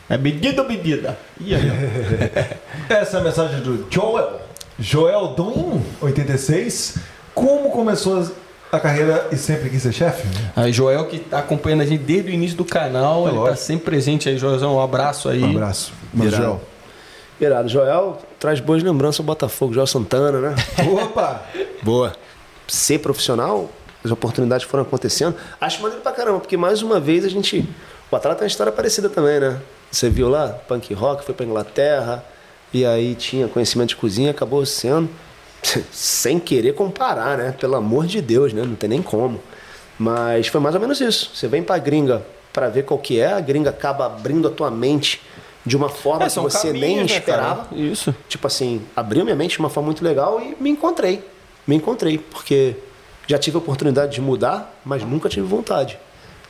É 0.09 0.17
medida 0.17 0.61
ou 0.61 0.67
medida? 0.67 1.17
Ih, 1.39 1.53
aí, 1.55 1.61
ó. 1.69 2.93
Essa 2.93 3.17
é 3.17 3.19
a 3.19 3.23
mensagem 3.23 3.59
do 3.61 3.85
Joel. 3.89 4.41
Joel 4.79 5.27
Dum, 5.29 5.81
86. 6.01 6.97
Como 7.33 7.69
começou 7.71 8.25
a 8.71 8.79
carreira 8.79 9.27
e 9.31 9.37
sempre 9.37 9.69
quis 9.69 9.81
ser 9.83 9.91
chefe? 9.91 10.27
Aí, 10.55 10.71
Joel, 10.71 11.05
que 11.07 11.19
tá 11.19 11.39
acompanhando 11.39 11.81
a 11.81 11.85
gente 11.85 12.03
desde 12.03 12.31
o 12.31 12.33
início 12.33 12.57
do 12.57 12.65
canal, 12.65 13.19
É 13.25 13.29
ele 13.29 13.31
tá 13.31 13.39
lógico. 13.41 13.57
sempre 13.63 13.85
presente 13.85 14.29
aí, 14.29 14.37
Joelzão. 14.37 14.75
Um 14.75 14.81
abraço 14.81 15.29
aí. 15.29 15.43
Um 15.43 15.51
abraço. 15.51 15.91
Mas. 16.13 16.31
Joel. 16.31 16.61
Irado. 17.39 17.69
Joel 17.69 18.17
traz 18.39 18.59
boas 18.59 18.81
lembranças 18.81 19.19
ao 19.19 19.25
Botafogo, 19.25 19.73
Joel 19.73 19.85
Santana, 19.87 20.39
né? 20.51 20.55
Opa! 21.03 21.43
Boa. 21.83 22.13
Ser 22.67 22.99
profissional, 22.99 23.69
as 24.03 24.09
oportunidades 24.11 24.65
foram 24.65 24.83
acontecendo. 24.83 25.35
Acho 25.61 25.81
maneiro 25.81 26.01
pra 26.01 26.11
caramba, 26.11 26.39
porque 26.39 26.57
mais 26.57 26.81
uma 26.81 26.99
vez 26.99 27.23
a 27.25 27.29
gente. 27.29 27.67
O 28.09 28.15
atleta 28.15 28.37
tem 28.37 28.45
uma 28.45 28.47
história 28.47 28.71
parecida 28.71 29.07
também, 29.09 29.39
né? 29.39 29.57
Você 29.91 30.09
viu 30.09 30.29
lá, 30.29 30.49
punk 30.67 30.93
rock, 30.93 31.23
foi 31.23 31.33
pra 31.33 31.45
Inglaterra, 31.45 32.23
e 32.73 32.85
aí 32.85 33.15
tinha 33.15 33.47
conhecimento 33.47 33.89
de 33.89 33.95
cozinha, 33.95 34.31
acabou 34.31 34.65
sendo. 34.65 35.09
Sem 35.91 36.39
querer 36.39 36.73
comparar, 36.73 37.37
né? 37.37 37.55
Pelo 37.59 37.75
amor 37.75 38.05
de 38.05 38.21
Deus, 38.21 38.53
né? 38.53 38.63
Não 38.63 38.75
tem 38.75 38.89
nem 38.89 39.01
como. 39.01 39.39
Mas 39.97 40.47
foi 40.47 40.61
mais 40.61 40.75
ou 40.75 40.81
menos 40.81 41.01
isso. 41.01 41.31
Você 41.33 41.47
vem 41.47 41.63
pra 41.63 41.77
gringa 41.77 42.23
pra 42.53 42.69
ver 42.69 42.83
qual 42.83 42.99
que 42.99 43.19
é, 43.19 43.33
a 43.33 43.39
gringa 43.39 43.69
acaba 43.69 44.05
abrindo 44.05 44.47
a 44.47 44.51
tua 44.51 44.69
mente 44.71 45.21
de 45.65 45.75
uma 45.75 45.89
forma 45.89 46.25
É, 46.25 46.29
que 46.29 46.39
você 46.39 46.71
nem 46.71 46.81
caminhos, 46.81 47.11
né, 47.11 47.19
cara? 47.19 47.41
esperava 47.41 47.75
Isso. 47.75 48.15
tipo 48.29 48.47
assim, 48.47 48.81
abriu 48.95 49.23
minha 49.23 49.35
mente 49.35 49.51
de 49.51 49.59
uma 49.59 49.69
forma 49.69 49.87
muito 49.87 50.03
legal 50.03 50.39
e 50.41 50.55
me 50.61 50.69
encontrei. 50.69 51.23
Me 51.65 51.75
encontrei, 51.75 52.17
porque 52.17 52.75
já 53.27 53.37
tive 53.37 53.57
a 53.57 53.59
oportunidade 53.59 54.13
de 54.13 54.21
mudar, 54.21 54.79
mas 54.85 55.03
nunca 55.03 55.27
tive 55.27 55.45
vontade. 55.45 55.99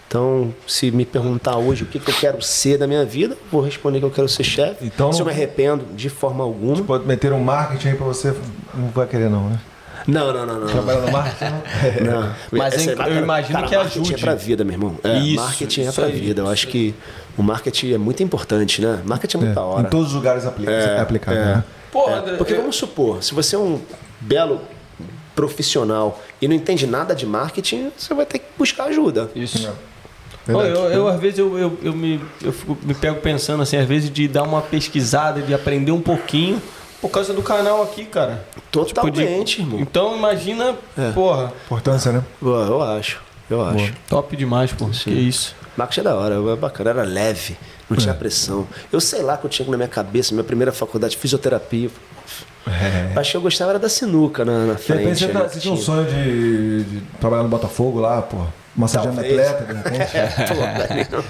Então, 0.07 0.53
se 0.65 0.89
me 0.89 1.05
perguntar 1.05 1.57
hoje 1.57 1.83
o 1.83 1.85
que, 1.85 1.99
que 1.99 2.09
eu 2.09 2.15
quero 2.15 2.41
ser 2.41 2.77
da 2.77 2.87
minha 2.87 3.03
vida, 3.03 3.37
vou 3.51 3.61
responder 3.61 3.99
que 3.99 4.05
eu 4.05 4.09
quero 4.11 4.29
ser 4.29 4.43
chefe. 4.43 4.85
Então 4.85 5.11
se 5.11 5.19
eu 5.21 5.25
não- 5.25 5.33
me 5.33 5.37
arrependo 5.37 5.83
de 5.95 6.09
forma 6.09 6.43
alguma. 6.43 6.81
Pode 6.83 7.05
meter 7.05 7.33
um 7.33 7.39
marketing 7.43 7.89
aí 7.89 7.95
pra 7.95 8.05
você. 8.05 8.33
Não 8.73 8.87
vai 8.89 9.05
querer, 9.05 9.29
não, 9.29 9.49
né? 9.49 9.59
Não, 10.07 10.31
não, 10.31 10.45
não, 10.45 10.59
não. 10.61 10.67
Trabalhar 10.67 11.01
no 11.01 11.11
marketing, 11.11 11.51
não? 11.51 11.61
Não. 12.21 12.33
Mas 12.53 12.73
Essa 12.75 12.91
eu- 12.91 13.01
é- 13.01 13.09
eu 13.09 13.23
imagino 13.23 13.53
cara, 13.55 13.67
que 13.67 13.75
marketing 13.75 13.99
ajude. 13.99 14.13
é 14.13 14.17
pra 14.17 14.35
vida, 14.35 14.63
meu 14.63 14.73
irmão. 14.73 14.95
É, 15.03 15.17
Isso, 15.19 15.35
marketing 15.43 15.81
é 15.81 15.83
isso 15.83 15.93
pra 15.95 16.05
aí, 16.05 16.11
vida. 16.13 16.41
Eu 16.43 16.47
acho 16.47 16.67
que 16.69 16.95
o 17.37 17.43
marketing 17.43 17.91
é 17.93 17.97
muito 17.97 18.23
importante, 18.23 18.81
né? 18.81 19.01
Marketing 19.03 19.35
é 19.37 19.39
muito 19.41 19.55
da 19.55 19.61
Em 19.61 19.65
hora. 19.65 19.89
todos 19.89 20.07
os 20.07 20.13
lugares 20.13 20.45
aplica, 20.45 20.71
é, 20.71 21.01
aplicado, 21.01 21.37
é. 21.37 21.43
né? 21.55 21.63
É, 21.93 22.13
André, 22.13 22.37
porque 22.37 22.53
vamos 22.53 22.77
supor, 22.77 23.21
se 23.21 23.33
você 23.33 23.57
é 23.57 23.59
um 23.59 23.81
belo 24.21 24.61
profissional 25.35 26.21
e 26.41 26.47
não 26.47 26.55
entende 26.55 26.87
nada 26.87 27.13
de 27.13 27.25
marketing, 27.25 27.91
você 27.97 28.13
vai 28.13 28.25
ter 28.25 28.39
que 28.39 28.45
buscar 28.57 28.85
ajuda. 28.85 29.29
Isso. 29.35 29.67
É. 29.67 29.71
Verdade. 30.47 30.69
eu, 30.69 30.83
eu, 30.91 31.07
às 31.07 31.19
vezes 31.19 31.39
eu, 31.39 31.57
eu, 31.57 31.77
eu 31.83 31.93
me, 31.93 32.19
eu 32.43 32.51
fico- 32.53 32.77
me 32.83 32.93
pego 32.93 33.19
pensando 33.21 33.61
assim, 33.63 33.77
às 33.77 33.87
vezes 33.87 34.09
de 34.09 34.27
dar 34.27 34.43
uma 34.43 34.61
pesquisada, 34.61 35.41
de 35.41 35.53
aprender 35.53 35.91
um 35.91 36.01
pouquinho 36.01 36.61
por 37.01 37.09
causa 37.11 37.33
do 37.33 37.41
canal 37.43 37.83
aqui, 37.83 38.05
cara. 38.05 38.45
Totalmente, 38.71 39.13
Tipo 39.13 39.45
de- 39.45 39.61
irmão. 39.61 39.79
Então 39.81 40.17
imagina, 40.17 40.75
É. 40.97 41.11
porra, 41.11 41.53
Importância, 41.65 42.11
né? 42.11 42.23
Boa, 42.41 42.65
Eu 42.65 42.81
acho, 42.81 43.21
eu 43.49 43.61
acho. 43.63 43.93
top 44.09 44.35
demais, 44.35 44.71
pô. 44.71 44.87
Que 44.87 45.11
isso. 45.11 45.55
Marketing 45.75 45.99
é 45.99 46.03
da 46.05 46.15
hora, 46.15 46.35
é 46.35 46.55
bacana, 46.55 46.89
era 46.89 47.03
leve, 47.03 47.55
não 47.89 47.95
É. 47.97 47.99
tinha 47.99 48.13
pressão. 48.13 48.67
Eu 48.91 48.99
sei 48.99 49.21
lá 49.21 49.37
que 49.37 49.45
eu 49.45 49.49
tinha 49.49 49.69
na 49.69 49.77
minha 49.77 49.87
cabeça, 49.89 50.33
minha 50.33 50.43
primeira 50.43 50.71
faculdade 50.71 51.11
de 51.13 51.19
fisioterapia. 51.19 51.89
Acho 53.15 53.31
que 53.31 53.37
eu 53.37 53.41
gostava 53.41 53.71
era 53.71 53.79
da 53.79 53.87
sinuca 53.87 54.43
na, 54.43 54.65
na 54.65 54.73
De 54.73 54.81
frente. 54.81 54.99
repente 54.99 55.19
você, 55.19 55.27
tá- 55.27 55.41
que 55.45 55.53
você 55.53 55.59
tinha 55.59 55.73
um 55.73 55.77
sonho 55.77 56.05
de, 56.05 56.83
de 56.83 57.01
trabalhar 57.19 57.43
no 57.43 57.49
Botafogo 57.49 57.99
lá, 57.99 58.21
pô. 58.21 58.37
Massageando 58.77 59.15
Talvez. 59.21 59.39
atleta, 59.49 59.63
de 59.65 59.73
repente. 59.73 60.11
Velho. 60.87 61.23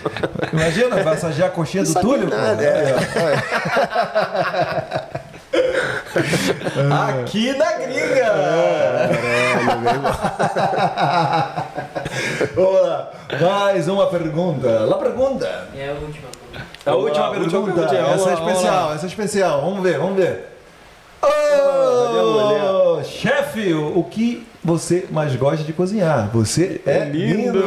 Imagina, 0.52 1.04
massagear 1.04 1.48
a 1.48 1.52
coxinha 1.52 1.84
do 1.84 1.94
Túlio, 1.94 2.30
nada, 2.30 2.62
é. 2.62 2.96
Aqui 7.22 7.54
na 7.54 7.72
gringa! 7.74 8.34
Vamos 12.56 12.82
lá. 12.82 13.12
Mais 13.40 13.88
uma 13.88 14.08
pergunta. 14.08 14.68
La 14.86 14.98
pergunta. 14.98 15.68
É 15.76 15.90
a 15.90 15.94
última. 15.94 16.28
A 16.86 16.96
última 16.96 17.30
pergunta. 17.32 17.58
última 17.58 17.74
pergunta. 17.74 18.04
Vamos 18.04 18.22
Essa 18.22 18.30
é 18.30 18.34
especial, 18.34 18.94
essa 18.94 19.06
é 19.06 19.10
especial. 19.10 19.62
Vamos 19.62 19.84
ver, 19.84 19.98
vamos 20.00 20.16
ver. 20.18 20.48
Ô, 21.22 23.02
chefe, 23.04 23.74
o 23.74 24.04
que 24.04 24.48
você 24.68 25.06
mais 25.10 25.34
gosta 25.38 25.64
de 25.64 25.72
cozinhar? 25.72 26.30
Você 26.34 26.82
é 26.86 27.06
lindo. 27.06 27.64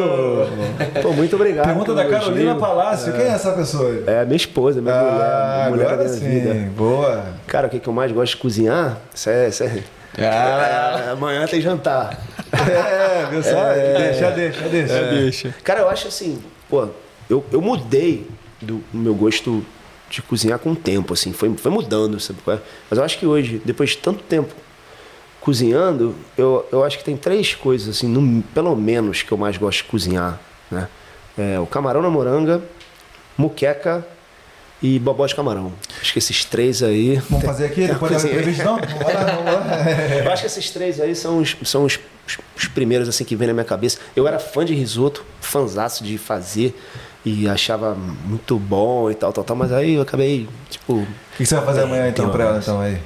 Pô, 1.00 1.14
muito 1.14 1.34
obrigado. 1.34 1.64
Pergunta 1.64 1.94
da 1.94 2.04
Carolina. 2.06 2.54
Palácio. 2.56 3.10
Quem 3.14 3.22
é 3.22 3.28
essa 3.28 3.52
pessoa? 3.52 4.04
É 4.06 4.22
minha 4.26 4.36
esposa, 4.36 4.82
minha 4.82 4.94
Ah, 4.94 5.66
mulher, 5.70 5.86
mulher 5.86 5.96
da 5.96 6.04
minha 6.04 6.08
sim. 6.18 6.28
vida. 6.28 6.54
Boa. 6.76 7.24
Cara, 7.46 7.68
o 7.68 7.70
que, 7.70 7.80
que 7.80 7.88
eu 7.88 7.92
mais 7.94 8.12
gosto 8.12 8.32
de 8.32 8.36
cozinhar? 8.42 8.98
Isso 9.14 9.30
é. 9.30 9.48
Isso 9.48 9.64
é... 9.64 9.82
É, 10.18 11.10
amanhã 11.12 11.46
tem 11.46 11.60
jantar. 11.62 12.20
É, 12.52 13.24
viu 13.30 13.42
só? 13.42 13.72
Deixa, 13.72 14.30
deixa, 14.32 14.68
deixa. 14.68 15.02
Deixa. 15.04 15.54
Cara, 15.64 15.80
eu 15.80 15.88
acho 15.88 16.08
assim, 16.08 16.42
pô, 16.68 16.86
eu, 17.30 17.42
eu 17.50 17.62
mudei 17.62 18.26
do 18.60 18.82
meu 18.92 19.14
gosto 19.14 19.64
de 20.10 20.20
cozinhar 20.20 20.58
com 20.58 20.72
o 20.72 20.76
tempo, 20.76 21.14
assim, 21.14 21.32
foi, 21.32 21.56
foi 21.56 21.70
mudando, 21.70 22.18
sabe 22.20 22.40
qual 22.44 22.56
é? 22.56 22.60
Mas 22.90 22.98
eu 22.98 23.04
acho 23.04 23.18
que 23.18 23.24
hoje, 23.24 23.62
depois 23.64 23.90
de 23.90 23.98
tanto 23.98 24.22
tempo 24.24 24.52
cozinhando, 25.40 26.14
eu, 26.36 26.66
eu 26.70 26.84
acho 26.84 26.98
que 26.98 27.04
tem 27.04 27.16
três 27.16 27.54
coisas, 27.54 27.96
assim, 27.96 28.06
no- 28.08 28.42
pelo 28.54 28.74
menos, 28.76 29.22
que 29.22 29.32
eu 29.32 29.38
mais 29.38 29.56
gosto 29.56 29.78
de 29.78 29.84
cozinhar, 29.84 30.38
né? 30.70 30.88
É, 31.38 31.58
o 31.58 31.66
camarão 31.66 32.02
na 32.02 32.10
moranga, 32.10 32.62
muqueca 33.38 34.04
e 34.82 34.98
bobó 34.98 35.26
de 35.26 35.34
camarão. 35.34 35.72
Acho 36.00 36.12
que 36.12 36.18
esses 36.18 36.44
três 36.44 36.82
aí... 36.82 37.16
Vamos 37.30 37.44
fazer 37.46 37.66
aqui 37.66 37.86
depois 37.88 38.12
da 38.12 38.18
vamos 38.18 39.44
lá. 39.44 39.60
Eu 40.24 40.30
acho 40.32 40.42
que 40.42 40.46
esses 40.46 40.70
três 40.70 41.00
aí 41.00 41.14
são 41.14 41.38
os, 41.38 41.56
são 41.64 41.84
os, 41.84 41.98
os- 42.26 42.38
os 42.56 42.68
primeiros 42.68 43.08
assim 43.08 43.24
que 43.24 43.34
vem 43.36 43.46
na 43.48 43.54
minha 43.54 43.64
cabeça. 43.64 43.98
Eu 44.14 44.26
era 44.28 44.38
fã 44.38 44.64
de 44.64 44.74
risoto, 44.74 45.24
fãzaço 45.40 46.04
de 46.04 46.18
fazer 46.18 46.78
e 47.24 47.46
achava 47.48 47.94
muito 47.94 48.58
bom 48.58 49.10
e 49.10 49.14
tal, 49.14 49.32
tal, 49.32 49.44
tal, 49.44 49.56
mas 49.56 49.70
aí 49.72 49.94
eu 49.94 50.02
acabei, 50.02 50.48
tipo, 50.70 50.94
O 50.94 51.06
que 51.36 51.44
você 51.44 51.54
vai 51.56 51.64
fazer 51.66 51.82
amanhã 51.82 52.08
então 52.08 52.24
Tem 52.26 52.32
pra 52.32 52.44
ela 52.44 52.52
umas. 52.54 52.64
então 52.64 52.80
aí? 52.80 52.98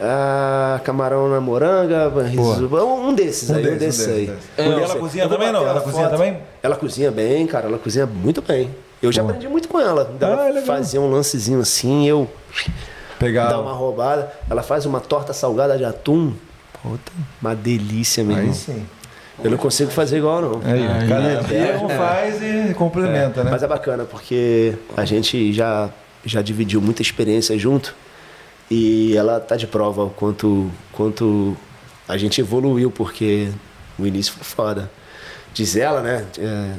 Ah, 0.00 0.80
camarão 0.84 1.28
na 1.28 1.40
moranga, 1.40 2.08
risoto, 2.28 2.76
um 2.76 3.14
desses 3.14 3.50
aí, 3.50 3.68
um 3.68 3.76
desses 3.76 4.06
aí. 4.08 4.26
desses. 4.26 4.44
Um 4.58 4.62
E 4.78 4.82
ela 4.82 4.94
aí. 4.94 5.00
cozinha 5.00 5.28
também, 5.28 5.52
não? 5.52 5.66
Ela 5.66 5.80
cozinha 5.80 6.04
foto. 6.08 6.16
também? 6.16 6.38
Ela 6.62 6.76
cozinha 6.76 7.10
bem, 7.10 7.46
cara, 7.46 7.66
ela 7.66 7.78
cozinha 7.78 8.06
muito 8.06 8.40
bem. 8.40 8.70
Eu 9.02 9.10
já 9.12 9.22
Boa. 9.22 9.32
aprendi 9.34 9.50
muito 9.50 9.68
com 9.68 9.80
ela. 9.80 10.10
Ela 10.20 10.42
Ah, 10.42 10.48
legal. 10.48 10.62
fazia 10.64 11.00
um 11.00 11.10
lancezinho 11.10 11.60
assim, 11.60 12.08
eu 12.08 12.28
Pegar. 13.18 13.48
dar 13.48 13.60
uma 13.60 13.72
roubada. 13.72 14.32
Ela 14.50 14.62
faz 14.62 14.86
uma 14.86 15.00
torta 15.00 15.32
salgada 15.32 15.76
de 15.76 15.84
atum. 15.84 16.32
Puta, 16.82 17.12
uma 17.40 17.54
delícia 17.54 18.22
mesmo. 18.24 18.42
Aí 18.42 18.54
sim. 18.54 18.86
Eu 19.42 19.52
não 19.52 19.58
consigo 19.58 19.90
fazer 19.92 20.18
igual, 20.18 20.40
não. 20.42 20.60
Aí, 20.64 20.84
Aí, 20.86 21.08
cada 21.08 21.28
é. 21.28 21.40
dia 21.42 21.78
um 21.80 21.88
faz 21.88 22.42
e 22.42 22.74
complementa, 22.74 23.44
né? 23.44 23.50
Mas 23.52 23.62
é 23.62 23.68
bacana, 23.68 24.04
porque 24.04 24.74
a 24.96 25.04
gente 25.04 25.52
já, 25.52 25.88
já 26.24 26.42
dividiu 26.42 26.80
muita 26.80 27.02
experiência 27.02 27.56
junto 27.56 27.94
e 28.70 29.16
ela 29.16 29.40
tá 29.40 29.56
de 29.56 29.66
prova 29.66 30.04
o 30.04 30.10
quanto, 30.10 30.70
quanto 30.92 31.56
a 32.06 32.16
gente 32.16 32.40
evoluiu, 32.40 32.90
porque 32.90 33.50
o 33.98 34.06
início 34.06 34.32
foi 34.32 34.44
foda. 34.44 34.90
Diz 35.54 35.76
ela, 35.76 36.02
né? 36.02 36.26
é, 36.38 36.74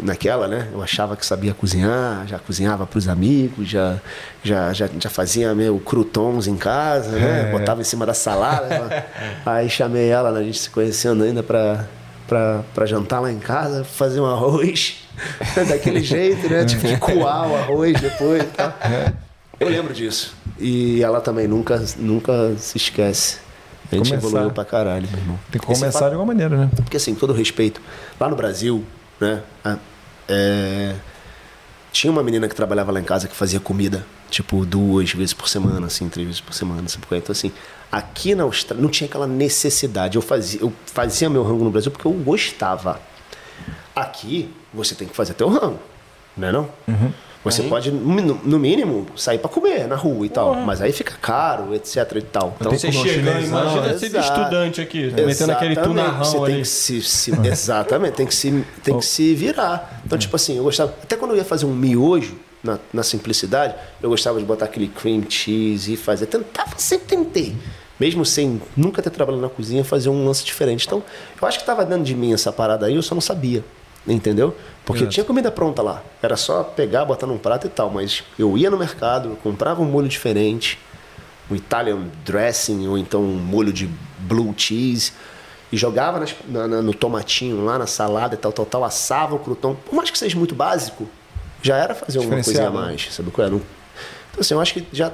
naquela, 0.00 0.48
né? 0.48 0.68
Eu 0.72 0.82
achava 0.82 1.16
que 1.16 1.24
sabia 1.24 1.52
cozinhar, 1.52 2.26
já 2.26 2.38
cozinhava 2.38 2.86
pros 2.86 3.08
amigos, 3.08 3.68
já, 3.68 3.98
já, 4.42 4.72
já, 4.72 4.88
já 4.98 5.10
fazia 5.10 5.54
meu 5.54 5.78
croutons 5.78 6.46
em 6.46 6.56
casa, 6.56 7.10
né? 7.10 7.48
É. 7.48 7.52
Botava 7.52 7.80
em 7.80 7.84
cima 7.84 8.06
da 8.06 8.14
salada. 8.14 9.06
Aí 9.44 9.68
chamei 9.68 10.08
ela, 10.08 10.30
né? 10.32 10.40
a 10.40 10.42
gente 10.42 10.58
se 10.58 10.70
conhecendo 10.70 11.24
ainda 11.24 11.42
pra, 11.42 11.86
pra, 12.26 12.62
pra 12.74 12.86
jantar 12.86 13.20
lá 13.20 13.30
em 13.30 13.38
casa, 13.38 13.84
fazer 13.84 14.20
um 14.20 14.26
arroz 14.26 15.04
daquele 15.68 16.02
jeito, 16.02 16.48
né? 16.48 16.64
Tive 16.64 16.88
que 16.88 16.96
coar 16.98 17.50
o 17.50 17.56
arroz 17.56 18.00
depois 18.00 18.42
e 18.42 18.46
tal. 18.46 18.74
Eu 19.62 19.68
lembro 19.68 19.94
disso. 19.94 20.34
E 20.58 21.02
ela 21.02 21.20
também 21.20 21.46
nunca, 21.48 21.82
nunca 21.98 22.54
se 22.58 22.76
esquece. 22.76 23.38
A 23.90 23.96
gente 23.96 24.08
Começar. 24.08 24.26
evoluiu 24.28 24.50
pra 24.50 24.64
caralho, 24.64 25.06
meu 25.10 25.20
irmão. 25.20 25.38
Tem 25.50 25.60
que 25.60 25.70
Esse 25.70 25.80
começar 25.80 25.98
fato- 25.98 26.08
de 26.10 26.14
alguma 26.14 26.32
maneira, 26.32 26.56
né? 26.56 26.70
porque 26.76 26.96
assim, 26.96 27.12
com 27.14 27.20
todo 27.20 27.32
respeito, 27.32 27.80
lá 28.18 28.28
no 28.28 28.34
Brasil, 28.36 28.84
né? 29.20 29.42
a- 29.64 29.76
é, 30.28 30.94
tinha 31.92 32.10
uma 32.10 32.22
menina 32.22 32.48
que 32.48 32.54
trabalhava 32.54 32.90
lá 32.90 33.00
em 33.00 33.04
casa 33.04 33.28
que 33.28 33.34
fazia 33.36 33.60
comida, 33.60 34.06
tipo, 34.30 34.64
duas 34.64 35.12
vezes 35.12 35.34
por 35.34 35.46
semana, 35.46 35.86
assim, 35.88 36.08
três 36.08 36.26
vezes 36.26 36.40
por 36.40 36.54
semana, 36.54 36.88
sabe 36.88 37.04
qual 37.06 37.16
é? 37.16 37.18
Então, 37.18 37.32
assim, 37.32 37.52
aqui 37.90 38.34
na 38.34 38.44
Austrália 38.44 38.82
não 38.82 38.90
tinha 38.90 39.06
aquela 39.06 39.26
necessidade. 39.26 40.16
Eu 40.16 40.22
fazia, 40.22 40.60
eu 40.62 40.72
fazia 40.86 41.28
meu 41.28 41.42
rango 41.42 41.62
no 41.64 41.70
Brasil 41.70 41.90
porque 41.90 42.06
eu 42.06 42.12
gostava. 42.12 42.98
Aqui, 43.94 44.48
você 44.72 44.94
tem 44.94 45.06
que 45.06 45.14
fazer 45.14 45.34
teu 45.34 45.48
ramo, 45.50 45.78
não 46.34 46.48
é 46.48 46.52
não? 46.52 46.70
Você 47.44 47.64
pode, 47.64 47.90
no 47.90 48.58
mínimo, 48.58 49.04
sair 49.16 49.38
para 49.38 49.48
comer 49.48 49.88
na 49.88 49.96
rua 49.96 50.24
e 50.24 50.28
tal. 50.28 50.54
Mas 50.54 50.80
aí 50.80 50.92
fica 50.92 51.14
caro, 51.20 51.74
etc 51.74 51.96
e 52.16 52.22
tal. 52.22 52.54
Então, 52.60 52.70
Você 52.70 52.92
chega, 52.92 53.40
imagina 53.40 53.98
ser 53.98 54.06
Exato. 54.06 54.40
estudante 54.40 54.80
aqui, 54.80 55.10
metendo 55.10 55.50
aquele 55.52 55.74
tunarrão 55.76 56.24
você 56.24 56.36
tem 56.36 56.44
ali. 56.44 56.58
que 56.62 56.68
se, 56.68 57.02
se- 57.02 57.32
exatamente, 57.44 58.12
tem 58.14 58.26
que 58.26 58.34
se, 58.34 58.64
tem 58.84 58.96
que 58.96 59.04
se 59.04 59.34
virar. 59.34 60.02
Então, 60.06 60.16
tipo 60.16 60.36
assim, 60.36 60.56
eu 60.56 60.62
gostava. 60.62 60.94
Até 61.02 61.16
quando 61.16 61.32
eu 61.32 61.36
ia 61.36 61.44
fazer 61.44 61.66
um 61.66 61.74
miojo, 61.74 62.36
na, 62.62 62.78
na 62.92 63.02
simplicidade, 63.02 63.74
eu 64.00 64.08
gostava 64.08 64.38
de 64.38 64.44
botar 64.44 64.66
aquele 64.66 64.86
cream 64.86 65.24
cheese 65.28 65.94
e 65.94 65.96
fazer. 65.96 66.26
Tentava, 66.26 66.70
sempre 66.78 67.08
tentei. 67.08 67.56
Mesmo 67.98 68.24
sem 68.24 68.60
nunca 68.76 69.02
ter 69.02 69.10
trabalhado 69.10 69.42
na 69.42 69.48
cozinha, 69.48 69.82
fazer 69.84 70.08
um 70.08 70.24
lance 70.24 70.44
diferente. 70.44 70.86
Então, 70.86 71.02
eu 71.40 71.48
acho 71.48 71.58
que 71.58 71.62
estava 71.62 71.84
dentro 71.84 72.04
de 72.04 72.14
mim 72.14 72.32
essa 72.32 72.52
parada 72.52 72.86
aí, 72.86 72.94
eu 72.94 73.02
só 73.02 73.14
não 73.16 73.20
sabia. 73.20 73.64
Entendeu? 74.06 74.56
Porque 74.84 75.06
tinha 75.06 75.24
comida 75.24 75.50
pronta 75.50 75.80
lá. 75.80 76.02
Era 76.20 76.36
só 76.36 76.62
pegar, 76.64 77.04
botar 77.04 77.26
num 77.26 77.38
prato 77.38 77.66
e 77.66 77.70
tal. 77.70 77.88
Mas 77.90 78.24
eu 78.38 78.58
ia 78.58 78.68
no 78.70 78.76
mercado, 78.76 79.30
eu 79.30 79.36
comprava 79.36 79.80
um 79.80 79.84
molho 79.84 80.08
diferente 80.08 80.78
um 81.50 81.54
Italian 81.56 82.06
dressing 82.24 82.86
ou 82.88 82.96
então 82.96 83.20
um 83.20 83.34
molho 83.36 83.72
de 83.72 83.88
blue 84.20 84.54
cheese 84.56 85.12
e 85.70 85.76
jogava 85.76 86.18
nas- 86.20 86.34
na- 86.48 86.66
na- 86.68 86.80
no 86.82 86.94
tomatinho 86.94 87.64
lá 87.64 87.78
na 87.78 87.86
salada 87.86 88.34
e 88.34 88.38
tal, 88.38 88.52
tal, 88.52 88.64
tal, 88.64 88.84
assava 88.84 89.34
o 89.34 89.38
crouton. 89.38 89.74
Por 89.74 89.94
mais 89.94 90.10
que 90.10 90.18
seja 90.18 90.36
muito 90.38 90.54
básico, 90.54 91.06
já 91.60 91.76
era 91.76 91.94
fazer 91.94 92.20
uma 92.20 92.30
coisinha 92.42 92.68
a 92.68 92.70
né? 92.70 92.76
mais, 92.80 93.08
sabe 93.12 93.30
qual 93.30 93.46
é? 93.46 93.50
Não- 93.50 93.58
Então 94.30 94.40
assim, 94.40 94.54
eu 94.54 94.60
acho 94.60 94.72
que 94.74 94.86
já 94.92 95.12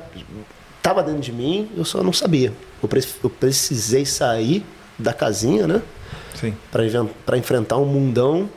estava 0.76 1.02
dentro 1.02 1.20
de 1.20 1.33
mim, 1.33 1.68
eu 1.76 1.84
só 1.84 2.02
não 2.02 2.12
sabia. 2.12 2.52
Eu, 2.83 2.89
pre- 2.89 3.05
eu 3.25 3.31
precisei 3.31 4.05
sair 4.07 4.65
da 4.99 5.12
casinha, 5.12 5.67
né? 5.67 5.83
Sim. 6.34 6.55
para 6.70 7.36
enfrentar 7.36 7.78
um 7.78 7.84
mundão 7.86 8.49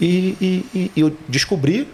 e, 0.00 0.36
e- 0.40 0.66
e- 0.74 0.90
e 0.96 1.00
eu 1.00 1.16
descobri 1.28 1.88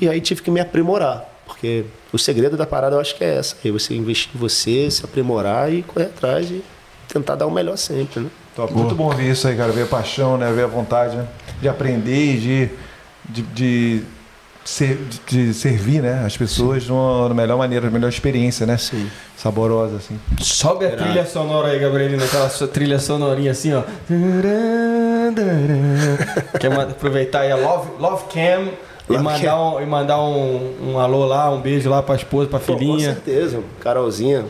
e 0.00 0.08
aí 0.08 0.20
tive 0.20 0.42
que 0.42 0.50
me 0.50 0.60
aprimorar 0.60 1.28
porque 1.46 1.84
o 2.12 2.18
segredo 2.18 2.56
da 2.56 2.66
parada 2.66 2.96
eu 2.96 3.00
acho 3.00 3.16
que 3.16 3.24
é 3.24 3.36
essa 3.36 3.56
aí 3.64 3.70
você 3.70 3.94
investir 3.94 4.30
em 4.34 4.38
você 4.38 4.90
se 4.90 5.04
aprimorar 5.04 5.72
e 5.72 5.82
correr 5.82 6.06
atrás 6.06 6.50
e 6.50 6.62
tentar 7.08 7.34
dar 7.36 7.46
o 7.46 7.50
melhor 7.50 7.76
sempre 7.76 8.20
né 8.20 8.30
Top. 8.58 8.74
Muito 8.74 8.92
bom 8.96 9.08
ver 9.10 9.30
isso 9.30 9.46
aí, 9.46 9.56
cara. 9.56 9.70
Ver 9.70 9.82
a 9.82 9.86
paixão, 9.86 10.36
né? 10.36 10.50
Ver 10.50 10.64
a 10.64 10.66
vontade 10.66 11.14
né? 11.14 11.28
de 11.60 11.68
aprender 11.68 12.34
e 12.34 12.40
de, 12.40 12.70
de, 13.24 13.42
de, 13.42 14.02
ser- 14.68 14.98
de- 15.26 15.46
de 15.48 15.54
servir 15.54 16.02
né? 16.02 16.22
as 16.26 16.36
pessoas 16.36 16.82
de 16.84 16.92
uma, 16.92 17.28
da 17.28 17.34
melhor 17.34 17.56
maneira, 17.56 17.86
da 17.86 17.90
melhor 17.92 18.08
experiência, 18.08 18.66
né? 18.66 18.76
Sim. 18.76 19.08
Saborosa, 19.36 19.96
assim. 19.96 20.18
Sobe 20.40 20.84
a 20.86 20.96
trilha 20.96 21.24
sonora 21.24 21.68
aí, 21.68 21.78
Gabrielina, 21.78 22.24
aquela 22.24 22.50
sua 22.50 22.66
trilha 22.68 22.98
sonorinha 22.98 23.52
assim, 23.52 23.72
ó. 23.72 23.82
Quer 26.60 26.72
aproveitar 26.72 27.40
aí 27.40 27.52
a 27.52 27.56
Love, 27.56 27.88
Love 27.98 28.24
Cam 28.32 28.68
e 29.08 29.16
mandar, 29.18 29.60
um, 29.60 29.80
e 29.80 29.86
mandar 29.86 30.20
um, 30.20 30.92
um 30.92 30.98
alô 30.98 31.24
lá, 31.24 31.50
um 31.50 31.60
beijo 31.60 31.88
lá 31.88 32.02
pra 32.02 32.16
esposa, 32.16 32.48
pra 32.50 32.58
Pô, 32.58 32.72
com 32.72 32.78
filhinha. 32.78 33.14
certeza 33.14 33.60
Carolzinha 33.80 34.44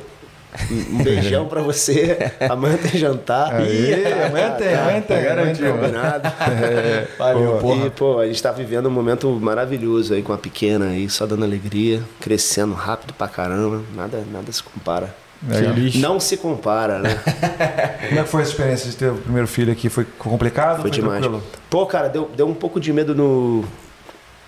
um 0.71 1.03
beijão 1.03 1.47
pra 1.47 1.61
você 1.61 2.33
amanhã 2.49 2.77
tem 2.79 2.99
jantar 2.99 3.55
Aí, 3.55 3.93
amanhã 4.25 4.51
tem, 4.53 4.75
amanhã 4.75 5.01
tem, 5.01 5.23
garantido 5.23 5.67
amanhã 5.69 5.83
tem. 5.83 5.91
combinado 5.91 6.33
Valeu, 7.19 7.59
porra. 7.59 7.87
E, 7.87 7.91
pô, 7.91 8.19
a 8.19 8.27
gente 8.27 8.43
tá 8.43 8.51
vivendo 8.51 8.87
um 8.87 8.91
momento 8.91 9.29
maravilhoso 9.41 10.15
aí 10.15 10.23
com 10.23 10.33
a 10.33 10.39
pequena 10.39 10.87
aí, 10.87 11.09
só 11.09 11.27
dando 11.27 11.45
alegria, 11.45 12.03
crescendo 12.21 12.75
rápido 12.75 13.13
pra 13.15 13.29
caramba. 13.29 13.83
Nada, 13.95 14.25
nada 14.33 14.51
se 14.51 14.63
compara. 14.63 15.15
Feliz. 15.47 15.95
Não 15.97 16.19
se 16.19 16.37
compara, 16.37 16.99
né? 16.99 17.11
Como 18.09 18.21
é 18.21 18.25
que 18.25 18.29
foi 18.29 18.41
a 18.41 18.45
experiência 18.45 18.91
de 18.91 18.97
ter 18.97 19.11
o 19.11 19.17
primeiro 19.17 19.47
filho 19.47 19.73
aqui? 19.73 19.89
Foi 19.89 20.05
complicado? 20.19 20.83
Foi 20.83 20.91
demais. 20.91 21.21
tranquilo? 21.21 21.43
Pô, 21.71 21.87
cara, 21.87 22.09
deu, 22.09 22.29
deu 22.37 22.49
um 22.49 22.55
pouco 22.55 22.81
de 22.81 22.93
medo 22.93 23.15
no. 23.15 23.65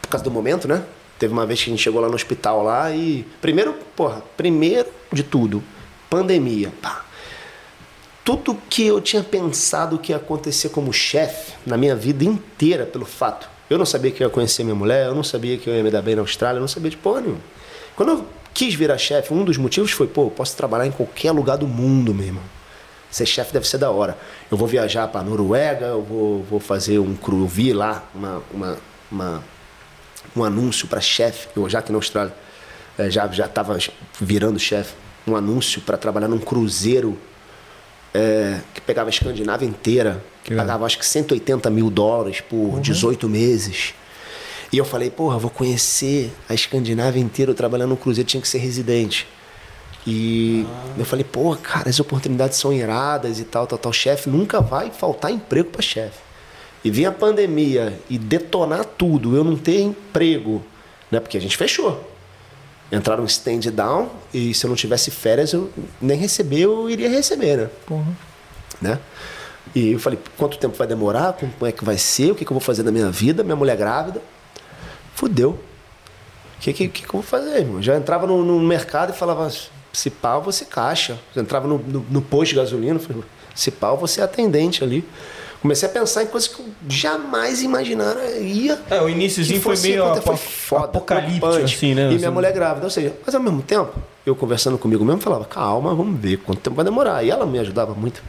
Por 0.02 0.08
causa 0.08 0.24
do 0.24 0.30
momento, 0.30 0.66
né? 0.66 0.82
Teve 1.18 1.32
uma 1.32 1.46
vez 1.46 1.62
que 1.62 1.70
a 1.70 1.72
gente 1.72 1.82
chegou 1.82 2.00
lá 2.00 2.08
no 2.08 2.14
hospital 2.14 2.62
lá 2.64 2.90
e. 2.90 3.24
Primeiro, 3.40 3.74
porra, 3.94 4.22
primeiro 4.36 4.88
de 5.12 5.22
tudo, 5.22 5.62
pandemia. 6.10 6.72
Pá. 6.82 7.04
Tudo 8.24 8.54
que 8.68 8.84
eu 8.86 9.00
tinha 9.00 9.22
pensado 9.22 9.98
que 9.98 10.12
ia 10.12 10.16
acontecer 10.16 10.68
como 10.68 10.92
chefe 10.92 11.52
na 11.66 11.76
minha 11.76 11.96
vida 11.96 12.24
inteira, 12.24 12.84
pelo 12.84 13.06
fato. 13.06 13.48
Eu 13.68 13.78
não 13.78 13.86
sabia 13.86 14.10
que 14.10 14.22
eu 14.22 14.26
ia 14.26 14.32
conhecer 14.32 14.62
minha 14.64 14.74
mulher, 14.74 15.06
eu 15.06 15.14
não 15.14 15.22
sabia 15.22 15.56
que 15.56 15.68
eu 15.68 15.74
ia 15.74 15.82
me 15.82 15.90
dar 15.90 16.02
bem 16.02 16.14
na 16.16 16.22
Austrália, 16.22 16.58
eu 16.58 16.60
não 16.60 16.68
sabia 16.68 16.90
de 16.90 16.96
porra 16.96 17.20
nenhuma. 17.22 17.40
Quando 17.96 18.10
eu 18.10 18.26
quis 18.52 18.74
virar 18.74 18.98
chefe, 18.98 19.32
um 19.32 19.44
dos 19.44 19.56
motivos 19.56 19.90
foi, 19.92 20.06
pô, 20.06 20.24
eu 20.24 20.30
posso 20.30 20.56
trabalhar 20.56 20.86
em 20.86 20.90
qualquer 20.90 21.30
lugar 21.32 21.56
do 21.56 21.66
mundo, 21.66 22.12
meu 22.12 22.26
irmão. 22.26 22.42
Ser 23.10 23.26
chefe 23.26 23.52
deve 23.52 23.66
ser 23.66 23.78
da 23.78 23.90
hora. 23.90 24.16
Eu 24.50 24.56
vou 24.56 24.68
viajar 24.68 25.08
para 25.08 25.22
Noruega, 25.22 25.86
eu 25.86 26.02
vou, 26.02 26.42
vou 26.44 26.60
fazer 26.60 26.98
um 26.98 27.14
cru. 27.16 27.40
Eu 27.42 27.46
vi 27.48 27.72
lá 27.72 28.04
uma, 28.14 28.42
uma, 28.52 28.78
uma- 29.10 29.44
um 30.36 30.44
anúncio 30.44 30.86
para 30.86 31.00
chefe, 31.00 31.48
eu 31.56 31.68
já 31.68 31.78
aqui 31.80 31.90
na 31.90 31.98
Austrália, 31.98 32.32
eh, 32.98 33.10
já 33.10 33.26
já 33.28 33.46
estava 33.46 33.76
virando 34.20 34.58
chefe, 34.60 34.94
um 35.26 35.36
anúncio 35.36 35.80
para 35.82 35.96
trabalhar 35.96 36.28
num 36.28 36.38
cruzeiro 36.38 37.16
eh, 38.12 38.58
que 38.74 38.80
pegava 38.80 39.08
a 39.08 39.12
Escandinávia 39.12 39.66
inteira, 39.66 40.22
que 40.42 40.50
legal. 40.50 40.66
pagava 40.66 40.86
acho 40.86 40.98
que 40.98 41.06
180 41.06 41.70
mil 41.70 41.90
dólares 41.90 42.40
por 42.40 42.80
18 42.80 43.28
meses. 43.28 43.94
E 44.72 44.78
eu 44.78 44.84
falei, 44.84 45.10
porra, 45.10 45.38
vou 45.38 45.50
conhecer 45.50 46.32
a 46.48 46.54
Escandinávia 46.54 47.20
inteira, 47.20 47.50
eu 47.50 47.54
trabalhando 47.54 47.90
num 47.90 47.96
cruzeiro, 47.96 48.28
tinha 48.28 48.40
que 48.40 48.48
ser 48.48 48.58
residente. 48.58 49.26
E 50.06 50.66
eu 50.98 51.04
falei, 51.04 51.24
pô, 51.24 51.54
cara, 51.56 51.88
as 51.88 52.00
oportunidades 52.00 52.58
são 52.58 52.72
iradas 52.72 53.38
e 53.38 53.44
tal, 53.44 53.66
tal, 53.66 53.78
tal. 53.78 53.92
Chefe, 53.92 54.30
nunca 54.30 54.60
vai 54.60 54.90
faltar 54.90 55.30
emprego 55.30 55.70
para 55.70 55.82
chefe. 55.82 56.18
E 56.82 56.90
vir 56.90 57.04
a 57.04 57.12
pandemia 57.12 57.98
e 58.08 58.16
detonar 58.16 58.84
tudo, 58.84 59.36
eu 59.36 59.44
não 59.44 59.56
ter 59.56 59.80
emprego, 59.80 60.62
né? 61.10 61.20
Porque 61.20 61.36
a 61.36 61.40
gente 61.40 61.56
fechou. 61.56 62.02
Entraram 62.92 63.24
stand 63.24 63.60
down 63.72 64.08
e 64.34 64.52
se 64.52 64.66
eu 64.66 64.68
não 64.68 64.76
tivesse 64.76 65.10
férias, 65.10 65.52
eu 65.52 65.70
nem 66.00 66.18
receber, 66.18 66.60
eu 66.60 66.90
iria 66.90 67.08
receber, 67.08 67.56
né? 67.56 67.70
né? 68.80 68.98
E 69.74 69.92
eu 69.92 69.98
falei, 70.00 70.18
quanto 70.36 70.58
tempo 70.58 70.76
vai 70.76 70.86
demorar? 70.86 71.34
Como 71.34 71.52
é 71.62 71.70
que 71.70 71.84
vai 71.84 71.96
ser? 71.96 72.32
O 72.32 72.34
que, 72.34 72.44
que 72.44 72.50
eu 72.50 72.54
vou 72.54 72.60
fazer 72.60 72.82
da 72.82 72.90
minha 72.90 73.10
vida? 73.10 73.44
Minha 73.44 73.54
mulher 73.54 73.76
grávida. 73.76 74.20
Fudeu. 75.14 75.50
O 75.50 76.60
que, 76.60 76.72
que, 76.72 76.88
que, 76.88 77.04
eu 77.04 77.12
vou 77.12 77.22
fazer, 77.22 77.58
irmão? 77.58 77.80
Já 77.80 77.96
entrava 77.96 78.26
no, 78.26 78.44
no 78.44 78.58
mercado 78.60 79.12
e 79.12 79.16
falava, 79.16 79.50
se 79.92 80.10
pau, 80.10 80.50
ser 80.50 80.66
caixa. 80.66 81.18
Entrava 81.36 81.68
no, 81.68 81.78
no, 81.78 82.06
no 82.10 82.22
posto 82.22 82.50
de 82.50 82.56
gasolina, 82.56 82.98
falei, 82.98 83.22
se 83.54 83.70
pau, 83.70 83.96
vou 83.96 84.08
ser 84.08 84.22
atendente 84.22 84.82
ali. 84.82 85.06
Comecei 85.60 85.88
a 85.88 85.92
pensar 85.92 86.22
em 86.22 86.26
coisas 86.26 86.48
que 86.48 86.58
eu 86.60 86.66
jamais 86.88 87.62
imaginaria. 87.62 88.80
É, 88.88 89.00
o 89.02 89.08
iníciozinho 89.08 89.60
foi 89.60 89.76
meio 89.82 90.04
apo- 90.06 90.22
foi 90.22 90.36
foda, 90.36 90.84
apocalíptico, 90.84 91.46
assim, 91.64 91.94
né? 91.94 92.10
E 92.12 92.16
minha 92.16 92.30
mulher 92.30 92.52
grávida, 92.52 92.86
ou 92.86 92.90
seja, 92.90 93.14
mas 93.24 93.34
ao 93.34 93.42
mesmo 93.42 93.60
tempo, 93.62 93.92
eu 94.24 94.34
conversando 94.34 94.78
comigo 94.78 95.04
mesmo, 95.04 95.20
falava, 95.20 95.44
calma, 95.44 95.94
vamos 95.94 96.18
ver 96.18 96.38
quanto 96.38 96.60
tempo 96.60 96.76
vai 96.76 96.84
demorar. 96.84 97.22
E 97.24 97.30
ela 97.30 97.44
me 97.44 97.58
ajudava 97.58 97.94
muito. 97.94 98.22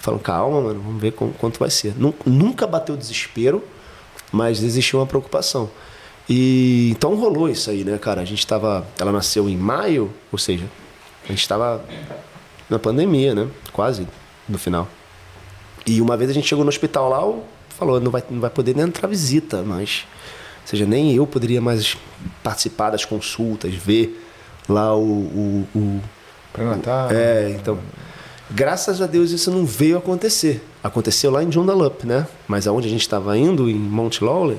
Falando, 0.00 0.20
calma, 0.20 0.60
mano, 0.60 0.80
vamos 0.84 1.00
ver 1.00 1.12
com- 1.12 1.30
quanto 1.32 1.58
vai 1.60 1.70
ser. 1.70 1.94
Nu- 1.96 2.14
Nunca 2.26 2.66
bateu 2.66 2.96
desespero, 2.96 3.62
mas 4.32 4.62
existiu 4.62 4.98
uma 4.98 5.06
preocupação. 5.06 5.70
E 6.28 6.90
então 6.90 7.14
rolou 7.14 7.48
isso 7.48 7.70
aí, 7.70 7.84
né, 7.84 7.98
cara? 7.98 8.20
A 8.20 8.24
gente 8.24 8.44
tava. 8.46 8.86
Ela 8.98 9.12
nasceu 9.12 9.48
em 9.48 9.56
maio, 9.56 10.10
ou 10.32 10.38
seja, 10.38 10.64
a 11.24 11.28
gente 11.28 11.46
tava 11.46 11.84
na 12.68 12.78
pandemia, 12.78 13.34
né? 13.34 13.46
Quase 13.72 14.08
no 14.48 14.58
final. 14.58 14.88
E 15.86 16.00
uma 16.00 16.16
vez 16.16 16.30
a 16.30 16.32
gente 16.32 16.46
chegou 16.48 16.64
no 16.64 16.68
hospital 16.68 17.08
lá, 17.08 17.42
falou, 17.78 18.00
não 18.00 18.10
vai, 18.10 18.22
não 18.30 18.40
vai 18.40 18.50
poder 18.50 18.74
nem 18.74 18.84
entrar 18.86 19.06
visita, 19.08 19.62
mas. 19.62 20.04
Ou 20.62 20.68
seja, 20.68 20.86
nem 20.86 21.14
eu 21.14 21.26
poderia 21.26 21.60
mais 21.60 21.96
participar 22.42 22.90
das 22.90 23.04
consultas, 23.04 23.74
ver 23.74 24.24
lá 24.68 24.96
o. 24.96 25.02
o, 25.02 25.68
o- 25.74 26.00
Pré-natal. 26.52 27.10
é, 27.10 27.50
então. 27.50 27.78
Graças 28.50 29.00
a 29.02 29.06
Deus 29.06 29.30
isso 29.30 29.50
não 29.50 29.64
veio 29.66 29.96
acontecer. 29.98 30.62
Aconteceu 30.82 31.30
lá 31.30 31.42
em 31.42 31.50
Joondalup, 31.50 32.06
né? 32.06 32.26
Mas 32.46 32.66
aonde 32.68 32.86
a 32.86 32.90
gente 32.90 33.00
estava 33.00 33.36
indo, 33.36 33.68
em 33.68 33.74
Mount 33.74 34.20
Lawley, 34.20 34.58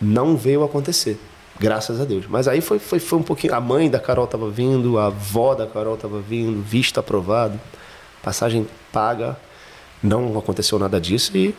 não 0.00 0.36
veio 0.36 0.64
acontecer. 0.64 1.18
Graças 1.60 2.00
a 2.00 2.04
Deus. 2.04 2.24
Mas 2.28 2.48
aí 2.48 2.60
foi, 2.60 2.78
foi, 2.78 2.98
foi 2.98 3.18
um 3.18 3.22
pouquinho. 3.22 3.54
A 3.54 3.60
mãe 3.60 3.88
da 3.88 3.98
Carol 4.00 4.24
estava 4.24 4.50
vindo, 4.50 4.98
a 4.98 5.06
avó 5.06 5.54
da 5.54 5.66
Carol 5.66 5.94
estava 5.94 6.20
vindo, 6.20 6.60
visto 6.62 6.98
aprovado, 6.98 7.60
passagem 8.22 8.66
paga. 8.92 9.36
Não 10.02 10.38
aconteceu 10.38 10.78
nada 10.78 11.00
disso 11.00 11.36
e, 11.36 11.54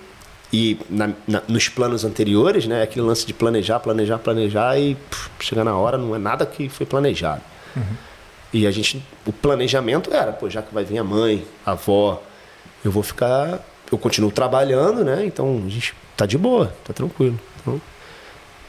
e 0.53 0.77
na- 0.90 1.11
na- 1.27 1.41
nos 1.48 1.67
planos 1.69 2.03
anteriores, 2.06 2.66
né? 2.67 2.83
Aquele 2.83 3.06
lance 3.06 3.25
de 3.25 3.33
planejar, 3.33 3.80
planejar, 3.80 4.17
planejar 4.19 4.80
e 4.80 4.95
pff, 4.95 5.30
chegar 5.40 5.64
na 5.64 5.75
hora 5.75 5.98
não 5.98 6.16
é 6.16 6.19
nada 6.19 6.45
que 6.45 6.69
foi 6.69 6.85
planejado. 6.85 7.41
E 8.53 8.66
a 8.66 8.72
gente, 8.72 9.03
o 9.25 9.33
planejamento 9.33 10.11
era, 10.14 10.32
pô, 10.32 10.49
já 10.49 10.61
que 10.61 10.74
vai 10.74 10.83
vir 10.83 10.98
a 10.99 11.03
mãe, 11.03 11.45
a 11.66 11.72
avó, 11.72 12.22
eu 12.83 12.90
vou 12.91 13.03
ficar, 13.03 13.59
eu 13.91 13.98
continuo 13.98 14.32
trabalhando, 14.32 15.03
né? 15.03 15.25
Então 15.25 15.64
a 15.66 15.69
gente 15.69 15.93
tá 16.16 16.25
de 16.25 16.38
boa, 16.38 16.74
tá 16.85 16.93
tranquilo. 16.93 17.38
Então, 17.61 17.82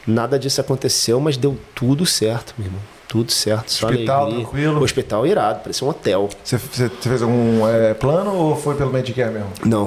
nada 0.06 0.38
disso 0.38 0.60
aconteceu, 0.60 1.20
mas 1.20 1.36
deu 1.36 1.58
tudo 1.74 2.04
certo, 2.04 2.54
meu 2.58 2.66
irmão. 2.66 2.82
Tudo 3.08 3.32
certo, 3.32 3.72
só 3.72 3.88
Hospital, 3.88 4.20
alegria. 4.24 4.44
tranquilo? 4.44 4.82
Hospital 4.82 5.26
irado, 5.26 5.60
parecia 5.60 5.86
um 5.86 5.90
hotel. 5.90 6.28
Você, 6.44 6.58
fez 6.58 7.22
algum 7.22 7.66
é, 7.66 7.94
plano 7.94 8.34
ou 8.34 8.54
foi 8.54 8.74
pelo 8.74 8.92
Medicare 8.92 9.32
mesmo? 9.32 9.50
Não, 9.64 9.86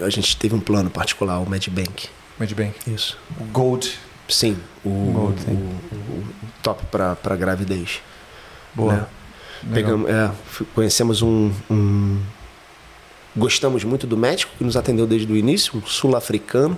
a 0.00 0.10
gente- 0.10 0.36
teve 0.36 0.54
um 0.54 0.60
plano 0.60 0.90
particular, 0.90 1.38
o 1.40 1.48
Medbank. 1.48 2.08
Medbank. 2.38 2.74
Isso. 2.86 3.16
O 3.40 3.44
Gold. 3.44 3.98
Sim, 4.28 4.58
o, 4.84 4.90
Gold, 5.12 5.40
sim. 5.40 5.52
o- 5.90 5.94
o- 5.96 6.24
top 6.62 6.84
para 6.86 7.34
gravidez. 7.36 8.00
Boa. 8.74 8.92
né? 8.92 9.06
Pegamos, 9.74 10.08
é, 10.10 10.30
conhecemos 10.74 11.22
um, 11.22 11.50
um- 11.70 12.20
Gostamos 13.36 13.84
muito 13.84 14.06
do 14.06 14.16
médico 14.16 14.52
que 14.58 14.64
nos 14.64 14.76
atendeu 14.76 15.06
desde 15.06 15.32
o 15.32 15.36
início, 15.36 15.78
um 15.78 15.86
sul-africano. 15.86 16.76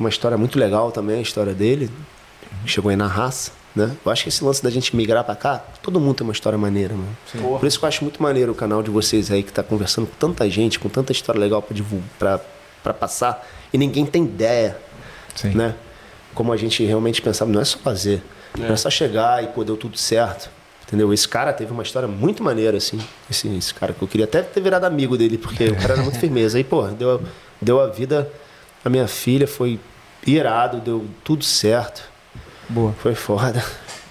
Uma 0.00 0.08
história 0.08 0.36
muito 0.38 0.58
legal 0.58 0.90
também, 0.90 1.18
a 1.18 1.22
história 1.22 1.52
dele. 1.54 1.90
Chegou 2.64 2.88
aí 2.90 2.96
na 2.96 3.06
raça, 3.06 3.52
né? 3.78 3.96
Eu 4.04 4.12
acho 4.12 4.24
que 4.24 4.28
esse 4.28 4.44
lance 4.44 4.62
da 4.62 4.68
gente 4.70 4.94
migrar 4.94 5.24
para 5.24 5.34
cá, 5.36 5.62
todo 5.82 5.98
mundo 6.00 6.16
tem 6.16 6.24
uma 6.26 6.32
história 6.32 6.58
maneira, 6.58 6.94
mano. 6.94 7.16
Por 7.58 7.66
isso 7.66 7.78
que 7.78 7.84
eu 7.84 7.88
acho 7.88 8.02
muito 8.04 8.22
maneiro 8.22 8.52
o 8.52 8.54
canal 8.54 8.82
de 8.82 8.90
vocês 8.90 9.30
aí, 9.30 9.42
que 9.42 9.52
tá 9.52 9.62
conversando 9.62 10.06
com 10.06 10.14
tanta 10.18 10.48
gente, 10.50 10.78
com 10.78 10.88
tanta 10.88 11.12
história 11.12 11.40
legal 11.40 11.62
para 11.62 11.74
divulgar, 11.74 12.08
pra- 12.18 12.40
pra 12.82 12.92
passar. 12.94 13.46
E 13.72 13.78
ninguém 13.78 14.04
tem 14.06 14.24
ideia 14.24 14.76
Sim. 15.34 15.50
né? 15.54 15.74
Como 16.34 16.52
a 16.52 16.56
gente 16.56 16.84
realmente 16.84 17.20
pensava, 17.22 17.50
não 17.50 17.60
é 17.60 17.64
só 17.64 17.78
fazer, 17.78 18.22
não 18.56 18.66
é 18.66 18.76
só 18.76 18.88
chegar 18.90 19.42
e 19.42 19.48
pô, 19.48 19.64
deu 19.64 19.76
tudo 19.76 19.96
certo. 19.96 20.50
Entendeu? 20.86 21.12
Esse 21.12 21.28
cara 21.28 21.52
teve 21.52 21.70
uma 21.70 21.82
história 21.82 22.08
muito 22.08 22.42
maneira, 22.42 22.78
assim. 22.78 22.98
Esse, 23.30 23.46
esse 23.56 23.74
cara 23.74 23.92
que 23.92 24.00
eu 24.00 24.08
queria 24.08 24.24
até 24.24 24.40
ter 24.40 24.60
virado 24.62 24.84
amigo 24.84 25.18
dele, 25.18 25.36
porque 25.36 25.64
o 25.64 25.76
cara 25.76 25.94
era 25.94 26.02
muito 26.02 26.16
firmeza. 26.20 26.56
Aí, 26.56 26.64
pô, 26.64 26.86
deu, 26.86 27.20
deu 27.60 27.78
a 27.80 27.88
vida 27.88 28.30
à 28.82 28.88
minha 28.88 29.06
filha, 29.06 29.46
foi 29.46 29.78
irado, 30.26 30.80
deu 30.80 31.04
tudo 31.22 31.44
certo. 31.44 32.02
Boa. 32.68 32.92
Foi 33.00 33.14
foda. 33.14 33.62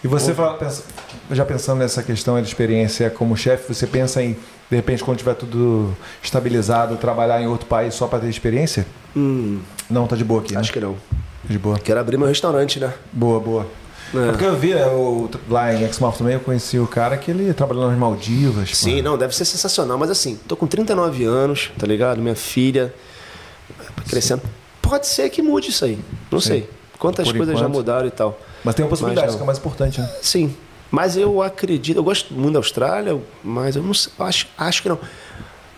E 0.03 0.07
você 0.07 0.33
fala- 0.33 0.53
pensa- 0.57 0.83
já 1.31 1.43
pensando 1.45 1.79
nessa 1.79 2.01
questão 2.03 2.39
de 2.41 2.47
experiência 2.47 3.09
como 3.09 3.35
chefe, 3.35 3.73
você 3.73 3.85
pensa 3.87 4.21
em, 4.21 4.33
de 4.69 4.75
repente, 4.75 5.03
quando 5.03 5.17
tiver 5.17 5.33
tudo 5.35 5.95
estabilizado, 6.23 6.95
trabalhar 6.97 7.41
em 7.41 7.47
outro 7.47 7.67
país 7.67 7.93
só 7.95 8.07
para 8.07 8.19
ter 8.19 8.29
experiência? 8.29 8.85
Hum, 9.15 9.59
Não, 9.89 10.05
tá 10.07 10.15
de 10.15 10.23
boa 10.23 10.41
aqui, 10.41 10.53
né? 10.53 10.59
acho 10.59 10.71
que 10.71 10.79
não. 10.79 10.95
De 11.45 11.57
boa. 11.57 11.79
Quero 11.79 11.99
abrir 11.99 12.17
meu 12.17 12.27
restaurante, 12.27 12.79
né? 12.79 12.93
Boa, 13.11 13.39
boa. 13.39 13.67
É. 14.13 14.27
porque 14.31 14.45
eu 14.45 14.55
vi 14.55 14.73
né, 14.73 14.85
o, 14.87 15.29
lá 15.49 15.73
em 15.73 15.83
Exmouth 15.83 16.17
também, 16.17 16.33
eu 16.35 16.39
conheci 16.39 16.79
o 16.79 16.87
cara 16.87 17.17
que 17.17 17.29
ele 17.29 17.53
trabalhou 17.53 17.89
nas 17.89 17.97
Maldivas. 17.99 18.77
Sim, 18.77 18.97
pô. 18.97 19.01
não, 19.03 19.17
deve 19.17 19.35
ser 19.35 19.43
sensacional. 19.43 19.97
Mas 19.97 20.09
assim, 20.09 20.39
tô 20.47 20.55
com 20.55 20.65
39 20.65 21.25
anos, 21.25 21.71
tá 21.77 21.85
ligado? 21.85 22.21
Minha 22.21 22.35
filha 22.35 22.93
crescendo. 24.09 24.41
Pode 24.81 25.07
ser 25.07 25.29
que 25.29 25.41
mude 25.41 25.69
isso 25.69 25.83
aí. 25.83 25.99
Não 26.31 26.39
Sim. 26.39 26.47
sei. 26.49 26.69
Quantas 26.99 27.31
coisas 27.31 27.47
já 27.57 27.65
enquanto. 27.65 27.73
mudaram 27.73 28.07
e 28.07 28.11
tal. 28.11 28.37
Mas 28.63 28.75
tem 28.75 28.83
uma 28.85 28.89
possibilidade, 28.89 29.27
isso 29.27 29.37
que 29.37 29.43
é 29.43 29.45
mais 29.45 29.57
importante, 29.57 30.01
né? 30.01 30.09
Sim. 30.21 30.55
Mas 30.89 31.17
eu 31.17 31.41
acredito, 31.41 31.97
eu 31.97 32.03
gosto 32.03 32.33
muito 32.33 32.53
da 32.53 32.59
Austrália, 32.59 33.19
mas 33.43 33.75
eu 33.75 33.83
não 33.83 33.93
sei, 33.93 34.11
acho, 34.19 34.47
acho 34.57 34.81
que 34.81 34.89
não. 34.89 34.97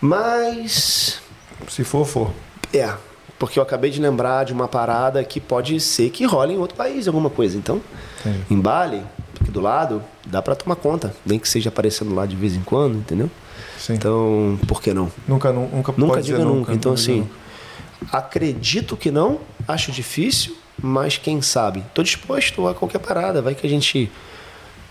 Mas. 0.01 1.19
Se 1.67 1.83
for, 1.83 2.05
for. 2.05 2.31
É. 2.73 2.93
Porque 3.37 3.57
eu 3.57 3.63
acabei 3.63 3.89
de 3.89 4.01
lembrar 4.01 4.43
de 4.43 4.51
uma 4.53 4.67
parada 4.67 5.23
que 5.23 5.39
pode 5.39 5.79
ser 5.79 6.09
que 6.09 6.25
role 6.25 6.53
em 6.53 6.57
outro 6.57 6.75
país, 6.75 7.07
alguma 7.07 7.29
coisa. 7.29 7.57
Então, 7.57 7.81
Entendi. 8.19 8.43
em 8.49 8.59
Bali, 8.59 9.01
aqui 9.39 9.49
do 9.49 9.61
lado, 9.61 10.03
dá 10.25 10.41
pra 10.41 10.55
tomar 10.55 10.75
conta. 10.75 11.15
Nem 11.25 11.39
que 11.39 11.47
seja 11.47 11.69
aparecendo 11.69 12.13
lá 12.13 12.25
de 12.25 12.35
vez 12.35 12.53
em 12.55 12.61
quando, 12.61 12.97
entendeu? 12.97 13.31
Sim. 13.77 13.93
Então, 13.93 14.59
por 14.67 14.81
que 14.81 14.93
não? 14.93 15.09
nunca, 15.27 15.53
nu- 15.53 15.69
nunca, 15.73 15.93
Nunca 15.95 16.13
pode 16.15 16.25
diga 16.25 16.37
dizer 16.39 16.49
nunca. 16.49 16.73
Então, 16.73 16.91
nunca 16.91 17.01
assim, 17.01 17.19
nunca. 17.21 18.17
acredito 18.17 18.97
que 18.97 19.09
não, 19.09 19.39
acho 19.65 19.89
difícil, 19.91 20.57
mas 20.81 21.17
quem 21.17 21.41
sabe? 21.41 21.83
Tô 21.93 22.01
disposto 22.03 22.67
a 22.67 22.73
qualquer 22.73 22.99
parada. 22.99 23.41
Vai 23.41 23.55
que 23.55 23.65
a 23.65 23.69
gente 23.69 24.11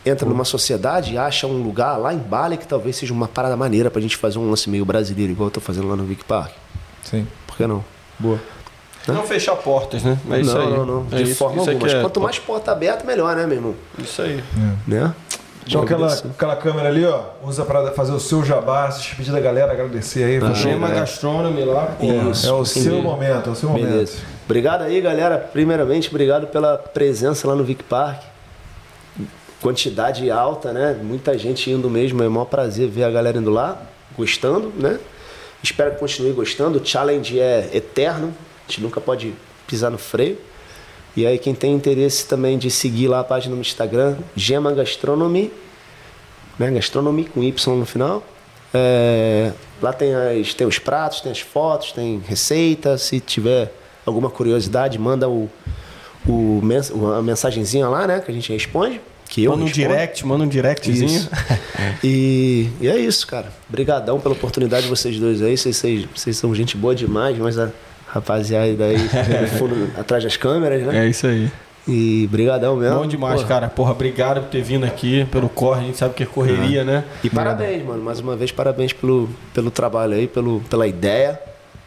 entra 0.06 0.26
numa 0.28 0.44
sociedade 0.44 1.12
e 1.14 1.18
acha 1.18 1.46
um 1.46 1.62
lugar 1.62 1.96
lá 1.96 2.14
em 2.14 2.18
Bali 2.18 2.56
que 2.56 2.66
talvez 2.66 2.96
seja 2.96 3.12
uma 3.12 3.28
parada 3.28 3.56
maneira 3.56 3.90
pra 3.90 4.00
gente 4.00 4.16
fazer 4.16 4.38
um 4.38 4.48
lance 4.48 4.70
meio 4.70 4.84
brasileiro, 4.84 5.32
igual 5.32 5.48
eu 5.48 5.50
tô 5.52 5.60
fazendo 5.60 5.88
lá 5.88 5.96
no 5.96 6.04
Vic 6.04 6.24
Park. 6.24 6.52
Sim. 7.02 7.26
Por 7.46 7.56
que 7.56 7.66
não? 7.66 7.84
Boa. 8.18 8.40
Não 9.06 9.22
fechar 9.24 9.56
portas, 9.56 10.02
né? 10.02 10.18
É 10.30 10.40
isso 10.40 10.54
não, 10.54 10.60
aí. 10.60 10.70
não, 10.70 10.84
não. 10.86 11.06
É 11.12 11.16
De 11.16 11.22
isso- 11.24 11.36
forma 11.36 11.62
isso 11.62 11.70
alguma. 11.70 11.86
Mas 11.86 11.94
é 11.94 12.00
quanto 12.02 12.20
mais 12.20 12.38
porta 12.38 12.72
aberta, 12.72 13.04
melhor, 13.04 13.34
né, 13.34 13.46
meu 13.46 13.56
irmão? 13.56 13.74
Isso 13.98 14.20
aí. 14.20 14.42
Né? 14.86 15.14
Então 15.68 15.82
aquela, 15.82 16.12
aquela 16.12 16.56
câmera 16.56 16.88
ali, 16.88 17.04
ó, 17.04 17.20
usa 17.44 17.64
para 17.64 17.92
fazer 17.92 18.12
o 18.12 18.18
seu 18.20 18.42
jabá, 18.44 18.90
se 18.90 19.02
despedir 19.02 19.32
da 19.32 19.40
galera, 19.40 19.72
agradecer 19.72 20.24
aí. 20.24 20.40
fechou? 20.40 20.54
Gema 20.54 20.90
É. 20.90 20.94
Gastronomy 20.94 21.64
lá. 21.64 21.94
Isso. 22.30 22.48
É 22.48 22.52
o 22.52 22.64
seu 22.64 23.02
momento, 23.02 23.50
é 23.50 23.52
o 23.52 23.54
seu 23.54 23.68
momento. 23.68 23.86
Beleza. 23.86 24.18
Obrigado 24.46 24.82
aí, 24.82 25.00
galera. 25.00 25.36
Primeiramente, 25.38 26.08
obrigado 26.08 26.46
pela 26.46 26.78
presença 26.78 27.46
lá 27.46 27.54
no 27.54 27.62
Vic 27.64 27.84
Park. 27.84 28.22
Quantidade 29.60 30.30
alta, 30.30 30.72
né? 30.72 30.96
Muita 31.02 31.36
gente 31.36 31.70
indo 31.70 31.90
mesmo. 31.90 32.22
É 32.22 32.28
um 32.28 32.30
maior 32.30 32.44
prazer 32.46 32.88
ver 32.88 33.04
a 33.04 33.10
galera 33.10 33.38
indo 33.38 33.50
lá, 33.50 33.82
gostando, 34.16 34.72
né? 34.76 34.98
Espero 35.62 35.90
que 35.92 35.98
continue 35.98 36.32
gostando. 36.32 36.78
O 36.78 36.86
challenge 36.86 37.38
é 37.38 37.68
eterno. 37.74 38.32
A 38.66 38.70
gente 38.70 38.80
nunca 38.80 39.00
pode 39.00 39.34
pisar 39.66 39.90
no 39.90 39.98
freio. 39.98 40.38
E 41.18 41.26
aí, 41.26 41.36
quem 41.36 41.52
tem 41.52 41.74
interesse 41.74 42.28
também 42.28 42.56
de 42.56 42.70
seguir 42.70 43.08
lá 43.08 43.18
a 43.18 43.24
página 43.24 43.52
no 43.52 43.60
Instagram, 43.60 44.18
Gema 44.36 44.72
Gastronomy, 44.72 45.50
né? 46.56 46.70
Gastronomy 46.70 47.24
com 47.24 47.42
Y 47.42 47.76
no 47.76 47.84
final. 47.84 48.24
É, 48.72 49.50
lá 49.82 49.92
tem, 49.92 50.14
as, 50.14 50.54
tem 50.54 50.64
os 50.64 50.78
pratos, 50.78 51.20
tem 51.20 51.32
as 51.32 51.40
fotos, 51.40 51.90
tem 51.90 52.22
receita. 52.24 52.96
Se 52.96 53.18
tiver 53.18 53.74
alguma 54.06 54.30
curiosidade, 54.30 54.96
manda 54.96 55.28
o, 55.28 55.50
o 56.24 56.60
mens, 56.62 56.92
a 56.92 57.20
mensagenzinha 57.20 57.88
lá, 57.88 58.06
né? 58.06 58.20
Que 58.20 58.30
a 58.30 58.34
gente 58.34 58.52
responde. 58.52 59.00
Que 59.28 59.42
eu 59.42 59.50
Manda 59.50 59.64
um 59.64 59.66
respondo. 59.66 59.88
direct, 59.88 60.24
manda 60.24 60.44
um 60.44 60.48
directzinho. 60.48 61.28
E, 62.04 62.68
e 62.80 62.86
é 62.86 62.96
isso, 62.96 63.26
cara. 63.26 63.52
Obrigadão 63.68 64.20
pela 64.20 64.34
oportunidade 64.34 64.84
de 64.84 64.88
vocês 64.88 65.18
dois 65.18 65.42
aí. 65.42 65.56
Vocês, 65.56 65.76
vocês, 65.76 66.08
vocês 66.14 66.36
são 66.36 66.54
gente 66.54 66.76
boa 66.76 66.94
demais, 66.94 67.36
mas 67.38 67.58
a 67.58 67.72
rapaziada 68.08 68.84
aí 68.84 68.96
no 68.98 69.48
fundo, 69.58 69.90
atrás 69.98 70.24
das 70.24 70.36
câmeras, 70.36 70.82
né? 70.82 71.04
É 71.04 71.08
isso 71.08 71.26
aí. 71.26 71.50
E 71.86 72.28
brigadão 72.30 72.76
mesmo. 72.76 72.98
Bom 72.98 73.06
demais, 73.06 73.36
Porra. 73.36 73.48
cara. 73.48 73.68
Porra, 73.68 73.92
obrigado 73.92 74.42
por 74.42 74.50
ter 74.50 74.60
vindo 74.60 74.84
aqui 74.84 75.24
pelo 75.32 75.48
corre. 75.48 75.80
A 75.80 75.84
gente 75.84 75.96
sabe 75.96 76.12
que 76.12 76.22
é 76.22 76.26
correria, 76.26 76.84
né? 76.84 77.02
E 77.24 77.30
parabéns, 77.30 77.82
mano. 77.82 78.02
Mais 78.02 78.20
uma 78.20 78.36
vez, 78.36 78.52
parabéns 78.52 78.92
pelo, 78.92 79.26
pelo 79.54 79.70
trabalho 79.70 80.12
aí, 80.12 80.26
pelo, 80.26 80.60
pela 80.68 80.86
ideia. 80.86 81.40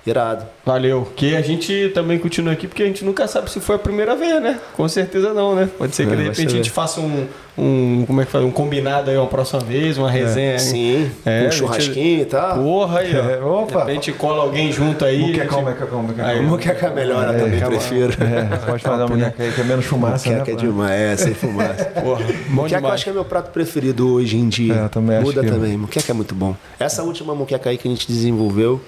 Irado. 0.06 0.46
Valeu. 0.66 1.08
Que 1.16 1.36
a 1.36 1.42
gente 1.42 1.92
também 1.94 2.18
continua 2.18 2.54
aqui, 2.54 2.68
porque 2.68 2.82
a 2.82 2.86
gente 2.88 3.06
nunca 3.06 3.28
sabe 3.28 3.52
se 3.52 3.60
foi 3.60 3.76
a 3.76 3.80
primeira 3.80 4.16
vez, 4.16 4.42
né? 4.42 4.60
Com 4.76 4.88
certeza 4.88 5.32
não, 5.34 5.54
né? 5.56 5.70
Pode 5.78 5.96
ser 5.96 6.08
que 6.08 6.14
É, 6.14 6.16
de 6.16 6.24
repente 6.24 6.48
a 6.48 6.56
gente 6.58 6.72
faça 6.72 7.00
um, 7.00 7.28
um. 7.56 8.04
Como 8.08 8.20
é 8.20 8.26
que 8.26 8.32
faz? 8.32 8.44
Um 8.44 8.50
combinado 8.50 9.12
aí 9.12 9.18
uma 9.18 9.28
próxima 9.28 9.60
vez, 9.60 10.00
uma 10.00 10.10
resenha. 10.10 10.54
aí. 10.54 10.60
Sim, 10.60 11.12
É, 11.24 11.30
um 11.30 11.40
a 11.40 11.44
gente- 11.44 11.56
churrasquinho 11.56 12.22
e 12.22 12.26
tal. 12.26 12.58
Porra 12.58 13.00
aí, 13.02 13.16
ó. 13.16 13.30
É, 13.30 13.40
opa. 13.44 13.82
De 13.82 13.92
repente 13.92 14.12
cola 14.14 14.42
alguém 14.42 14.72
junto 14.72 15.06
aí. 15.06 15.20
Muquecão, 15.20 15.60
a 15.60 15.62
gente- 15.62 15.70
muquecão, 15.80 16.02
muquecão. 16.02 16.26
Aí, 16.26 16.42
Moqueca 16.42 16.90
melhora 16.90 17.34
também, 17.38 17.60
prefiro. 17.60 18.14
É, 18.24 18.58
pode 18.66 18.82
fazer 18.84 19.04
uma 19.04 19.16
muqueca 19.16 19.44
aí 19.44 19.52
que 19.52 19.62
é 19.62 19.64
menos 19.64 19.86
fumaça, 19.86 20.30
né? 20.32 20.40
Moqueca 20.40 20.58
é 20.58 20.60
demais, 20.66 20.92
é, 21.00 21.18
sem 21.18 21.34
fumaça. 21.36 21.86
Porra, 22.02 22.24
bom 22.26 22.34
Moqueca 22.56 22.76
eu 22.76 22.80
demais. 22.80 22.94
acho 22.96 23.04
que 23.04 23.10
é 23.12 23.14
meu 23.14 23.26
prato 23.26 23.52
preferido 23.52 24.14
hoje 24.16 24.36
em 24.36 24.50
dia. 24.50 24.74
É, 24.74 24.84
eu 24.86 24.90
também 24.90 25.18
acho 25.18 25.28
Muda 25.28 25.42
que- 25.44 25.48
também. 25.52 25.78
Moqueca 25.78 26.12
é 26.12 26.16
muito 26.16 26.34
bom. 26.34 26.56
Essa 26.80 27.04
última 27.04 27.36
moqueca 27.36 27.70
aí 27.70 27.78
que 27.78 27.88
a 27.88 27.92
gente 27.92 28.08
desenvolveu, 28.08 28.82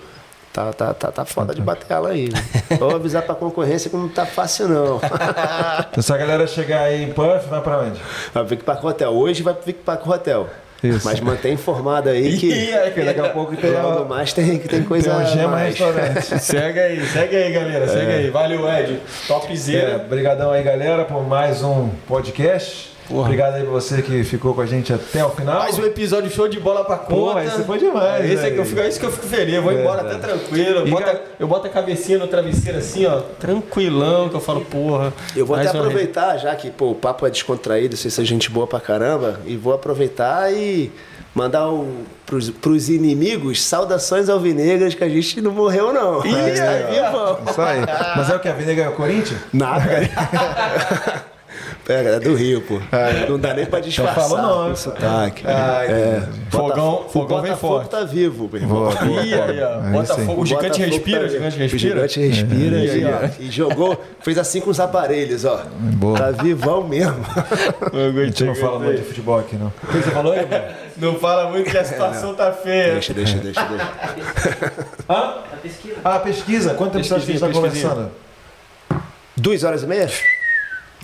tá, 0.53 0.71
tá, 0.71 0.93
tá, 0.93 1.11
tá 1.11 1.25
foda 1.25 1.53
de 1.53 1.61
bater 1.61 1.91
ela 1.91 2.09
aí. 2.09 2.29
né? 2.31 2.77
Vou 2.79 2.95
avisar 2.95 3.23
pra 3.23 3.35
concorrência 3.35 3.89
que 3.89 3.95
não 3.97 4.07
tá 4.07 4.25
fácil, 4.25 4.67
não. 4.69 5.01
Então, 5.91 6.01
se 6.01 6.13
a 6.13 6.17
galera 6.17 6.47
chegar 6.47 6.83
aí 6.83 7.03
em 7.03 7.11
Puff, 7.13 7.47
vai 7.49 7.61
pra 7.61 7.79
onde? 7.79 7.99
Vai 8.33 8.43
pro 8.43 8.45
Vic 8.45 8.63
Park 8.63 8.83
Hotel. 8.83 9.11
Hoje 9.11 9.43
vai 9.43 9.53
pro 9.53 9.65
Vic 9.65 9.79
Park 9.79 10.07
Hotel. 10.07 10.47
Isso. 10.83 11.05
Mas 11.05 11.19
mantém 11.21 11.53
informado 11.53 12.09
aí 12.09 12.37
que 12.37 12.47
Ih, 12.47 12.73
aí, 12.73 12.85
Porque 12.91 13.03
daqui 13.03 13.21
a 13.21 13.29
pouco 13.31 13.55
tem, 13.55 13.71
logo 13.71 14.03
a, 14.03 14.05
mais 14.05 14.33
tem, 14.33 14.59
tem 14.59 14.83
coisa 14.83 15.15
tem 15.15 15.23
o 15.23 15.27
Gema 15.27 15.47
mais. 15.47 15.69
Restaurante. 15.79 16.39
Segue 16.43 16.79
aí, 16.79 17.05
segue 17.07 17.35
aí, 17.37 17.53
galera. 17.53 17.87
Segue 17.87 18.11
aí. 18.11 18.29
Valeu, 18.29 18.67
Ed. 18.69 18.93
É, 18.93 19.27
Topzera. 19.27 19.95
Obrigadão 20.05 20.51
aí, 20.51 20.61
galera, 20.61 21.05
por 21.05 21.25
mais 21.25 21.63
um 21.63 21.89
podcast. 22.07 22.92
Porra. 23.07 23.23
Obrigado 23.23 23.55
aí 23.55 23.63
pra 23.63 23.71
você 23.71 24.01
que 24.01 24.23
ficou 24.23 24.53
com 24.53 24.61
a 24.61 24.65
gente 24.65 24.93
até 24.93 25.23
o 25.25 25.29
final. 25.29 25.59
Mais 25.59 25.77
um 25.77 25.83
episódio 25.85 26.31
show 26.31 26.47
de 26.47 26.59
bola 26.59 26.83
pra 26.85 26.97
conta. 26.97 27.13
Porra, 27.13 27.45
esse 27.45 27.63
foi 27.63 27.77
demais, 27.77 28.29
Esse 28.29 28.45
é 28.45 28.51
que 28.51 28.57
eu 28.57 28.65
fico, 28.65 28.79
é 28.79 28.87
isso 28.87 28.99
que 28.99 29.05
eu 29.05 29.11
fico 29.11 29.25
feliz. 29.27 29.55
Eu 29.55 29.61
vou 29.61 29.71
embora 29.73 30.01
até 30.01 30.15
tranquilo. 30.17 30.79
Eu 30.79 30.87
boto, 30.87 31.03
ga- 31.05 31.19
eu 31.39 31.47
boto 31.47 31.67
a 31.67 31.69
cabecinha 31.69 32.17
no 32.17 32.27
travesseiro 32.27 32.77
assim, 32.79 33.05
ó, 33.05 33.19
tranquilão, 33.39 34.29
que 34.29 34.35
eu 34.35 34.41
falo, 34.41 34.61
porra. 34.61 35.13
Eu 35.35 35.45
vou 35.45 35.55
até 35.55 35.67
aproveitar, 35.69 36.37
já 36.37 36.55
que 36.55 36.69
pô, 36.71 36.91
o 36.91 36.95
papo 36.95 37.27
é 37.27 37.29
descontraído, 37.29 37.95
vocês 37.97 38.13
são 38.13 38.23
gente 38.23 38.49
boa 38.49 38.65
pra 38.67 38.79
caramba, 38.79 39.39
e 39.45 39.55
vou 39.57 39.73
aproveitar 39.73 40.51
e 40.53 40.91
mandar 41.35 41.69
um, 41.69 42.03
pros, 42.25 42.49
pros 42.51 42.89
inimigos 42.89 43.63
saudações 43.63 44.29
alvinegras 44.29 44.93
que 44.95 45.03
a 45.03 45.09
gente 45.09 45.41
não 45.41 45.51
morreu, 45.51 45.91
não. 45.91 46.25
Ih, 46.25 46.31
a 46.59 47.09
ó. 47.19 47.33
vivo. 47.35 47.51
Isso 47.51 47.61
aí. 47.61 47.79
Mas 48.15 48.29
é 48.29 48.35
o 48.35 48.39
que? 48.39 48.47
A 48.47 48.53
Vinega 48.53 48.83
é 48.83 48.89
o 48.89 48.93
Corinthians? 48.93 49.39
Nada, 49.51 49.83
Pega, 51.85 52.11
é 52.11 52.19
do 52.21 52.33
Rio, 52.33 52.61
pô. 52.61 52.79
Não 53.27 53.37
dá 53.37 53.53
nem 53.53 53.65
pra 53.65 53.81
disfarçar 53.81 54.23
fala 54.29 54.39
o 54.39 54.41
nome. 54.63 54.75
sotaque. 54.77 55.43
Ai, 55.45 55.87
é. 55.87 56.23
Fogão, 56.49 57.03
o 57.05 57.09
fogão 57.09 57.41
vem 57.41 57.51
Botafogo 57.51 57.73
forte. 57.75 57.89
tá 57.89 58.03
vivo, 58.05 58.49
meu 58.51 58.61
irmão. 58.61 58.77
Boa, 58.85 58.95
boa, 58.95 59.19
aí, 59.21 59.33
ó. 59.61 59.81
Aí 59.81 59.91
Botafogo, 59.91 60.41
o 60.41 60.45
gigante 60.45 60.67
Botafogo 60.79 60.91
respira, 60.91 61.19
tá 61.19 61.25
o 61.25 61.29
gigante 61.29 61.57
respira. 61.57 61.75
O 61.75 61.79
gigante 62.07 62.19
respira 62.21 62.77
É. 62.77 62.85
e, 62.85 63.01
E 63.01 63.05
ó, 63.05 63.29
e 63.41 63.51
jogou, 63.51 64.01
fez 64.21 64.37
assim 64.37 64.61
com 64.61 64.69
os 64.69 64.79
aparelhos, 64.79 65.43
ó. 65.43 65.61
Boa. 65.77 66.17
Tá 66.17 66.31
vivão 66.31 66.87
mesmo. 66.87 67.17
A 67.91 68.25
gente 68.25 68.43
não 68.45 68.55
fala 68.55 68.79
muito 68.79 69.01
de 69.01 69.03
futebol 69.07 69.39
aqui, 69.39 69.57
não. 69.57 69.67
O 69.67 69.87
que 69.87 69.97
você 69.97 70.11
falou 70.11 70.31
aí, 70.31 70.45
mano? 70.45 70.63
Não 70.95 71.15
fala 71.19 71.49
muito 71.49 71.71
que 71.71 71.77
a 71.77 71.83
situação 71.83 72.35
tá 72.35 72.51
feia. 72.51 72.93
Deixa, 72.93 73.13
deixa, 73.15 73.37
deixa, 73.39 73.61
deixa. 73.65 74.71
Hã? 75.09 75.37
Ah, 76.05 76.19
pesquisa. 76.19 76.75
Quanto 76.75 76.91
tempo 76.93 77.03
você 77.03 77.13
a 77.15 77.17
tá 77.17 77.25
pesquisinha. 77.25 77.51
conversando? 77.51 78.11
Duas 79.35 79.63
horas 79.63 79.81
e 79.81 79.87
meia? 79.87 80.07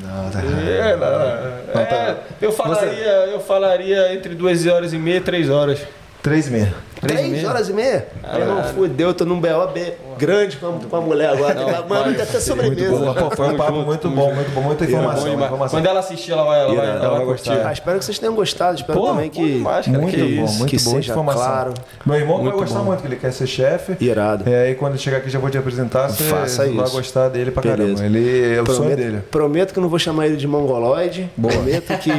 Não, 0.01 0.29
tá. 0.29 0.39
É, 0.41 0.95
não, 0.95 1.81
é, 1.81 2.15
eu, 2.41 2.51
falaria, 2.51 3.07
eu 3.31 3.39
falaria 3.39 4.13
entre 4.13 4.33
duas 4.33 4.65
horas 4.65 4.93
e 4.93 4.97
meia 4.97 5.17
e 5.17 5.21
três 5.21 5.49
horas. 5.49 5.79
Três 6.21 6.47
e 6.47 6.51
meia. 6.51 6.73
Três 7.01 7.19
e 7.19 7.23
Três 7.23 7.31
meia? 7.31 7.49
horas 7.49 7.69
e 7.69 7.73
meia? 7.73 8.07
Meu 8.33 8.41
irmão, 8.41 8.63
fudeu, 8.73 9.13
tô 9.13 9.25
num 9.25 9.39
BOB 9.39 9.93
grande 10.19 10.57
com 10.57 10.67
a, 10.67 10.71
com 10.89 10.95
a 10.95 11.01
mulher 11.01 11.29
agora. 11.29 11.53
Não, 11.55 11.65
Mano, 11.65 11.87
vai. 11.87 12.13
até 12.13 12.23
Muito 12.25 12.41
sobremesa. 12.41 13.13
Pô, 13.13 13.35
foi 13.35 13.47
um 13.49 13.57
papo 13.57 13.73
muito 13.81 14.09
bom, 14.09 14.33
muito 14.33 14.51
bom. 14.53 14.61
Muita 14.61 14.83
informação. 14.85 15.23
Bom 15.23 15.29
demais. 15.31 15.45
informação. 15.47 15.79
Quando 15.79 15.85
ela 15.87 15.99
assistir, 15.99 16.31
ela 16.31 16.43
vai, 16.43 16.59
ela 16.61 16.67
vai, 16.75 16.75
ela 16.85 16.93
vai 16.97 17.05
Ela 17.05 17.15
vai 17.17 17.25
curtir. 17.25 17.49
gostar. 17.49 17.67
Ah, 17.67 17.73
espero 17.73 17.99
que 17.99 18.05
vocês 18.05 18.19
tenham 18.19 18.35
gostado. 18.35 18.75
Espero 18.77 18.99
Pô, 18.99 19.07
também 19.07 19.29
que, 19.29 19.53
demais, 19.53 19.85
cara. 19.85 19.97
Muito 19.97 20.13
que 20.15 20.21
bom, 20.21 20.43
isso. 20.45 20.57
muito 20.59 20.69
que 20.69 20.83
boa 20.83 20.95
seja 20.97 21.11
informação. 21.11 21.41
claro. 21.41 21.73
Meu 22.05 22.15
irmão 22.17 22.35
vai 22.35 22.43
Muito 22.45 22.57
gostar 22.59 22.79
bom. 22.79 22.85
muito, 22.85 23.01
que 23.01 23.07
ele 23.07 23.15
quer 23.15 23.31
ser 23.33 23.47
chefe. 23.47 23.95
Irado. 23.99 24.49
É, 24.49 24.67
aí 24.67 24.75
quando 24.75 24.97
chegar 24.97 25.17
aqui 25.17 25.29
já 25.29 25.39
vou 25.39 25.49
te 25.49 25.57
apresentar, 25.57 26.09
você 26.09 26.23
Faça 26.23 26.65
vai 26.67 26.83
isso. 26.85 26.95
gostar 26.95 27.29
dele 27.29 27.51
pra 27.51 27.61
Beleza. 27.63 28.03
caramba. 28.03 28.05
Ele 28.17 28.55
é 28.57 28.61
o 28.61 28.65
sonho 28.71 28.95
dele. 28.95 29.19
prometo 29.31 29.73
que 29.73 29.79
não 29.79 29.89
vou 29.89 29.99
chamar 29.99 30.27
ele 30.27 30.35
de 30.35 30.47
mongoloide. 30.47 31.29
Prometo 31.41 31.97
que, 31.99 32.11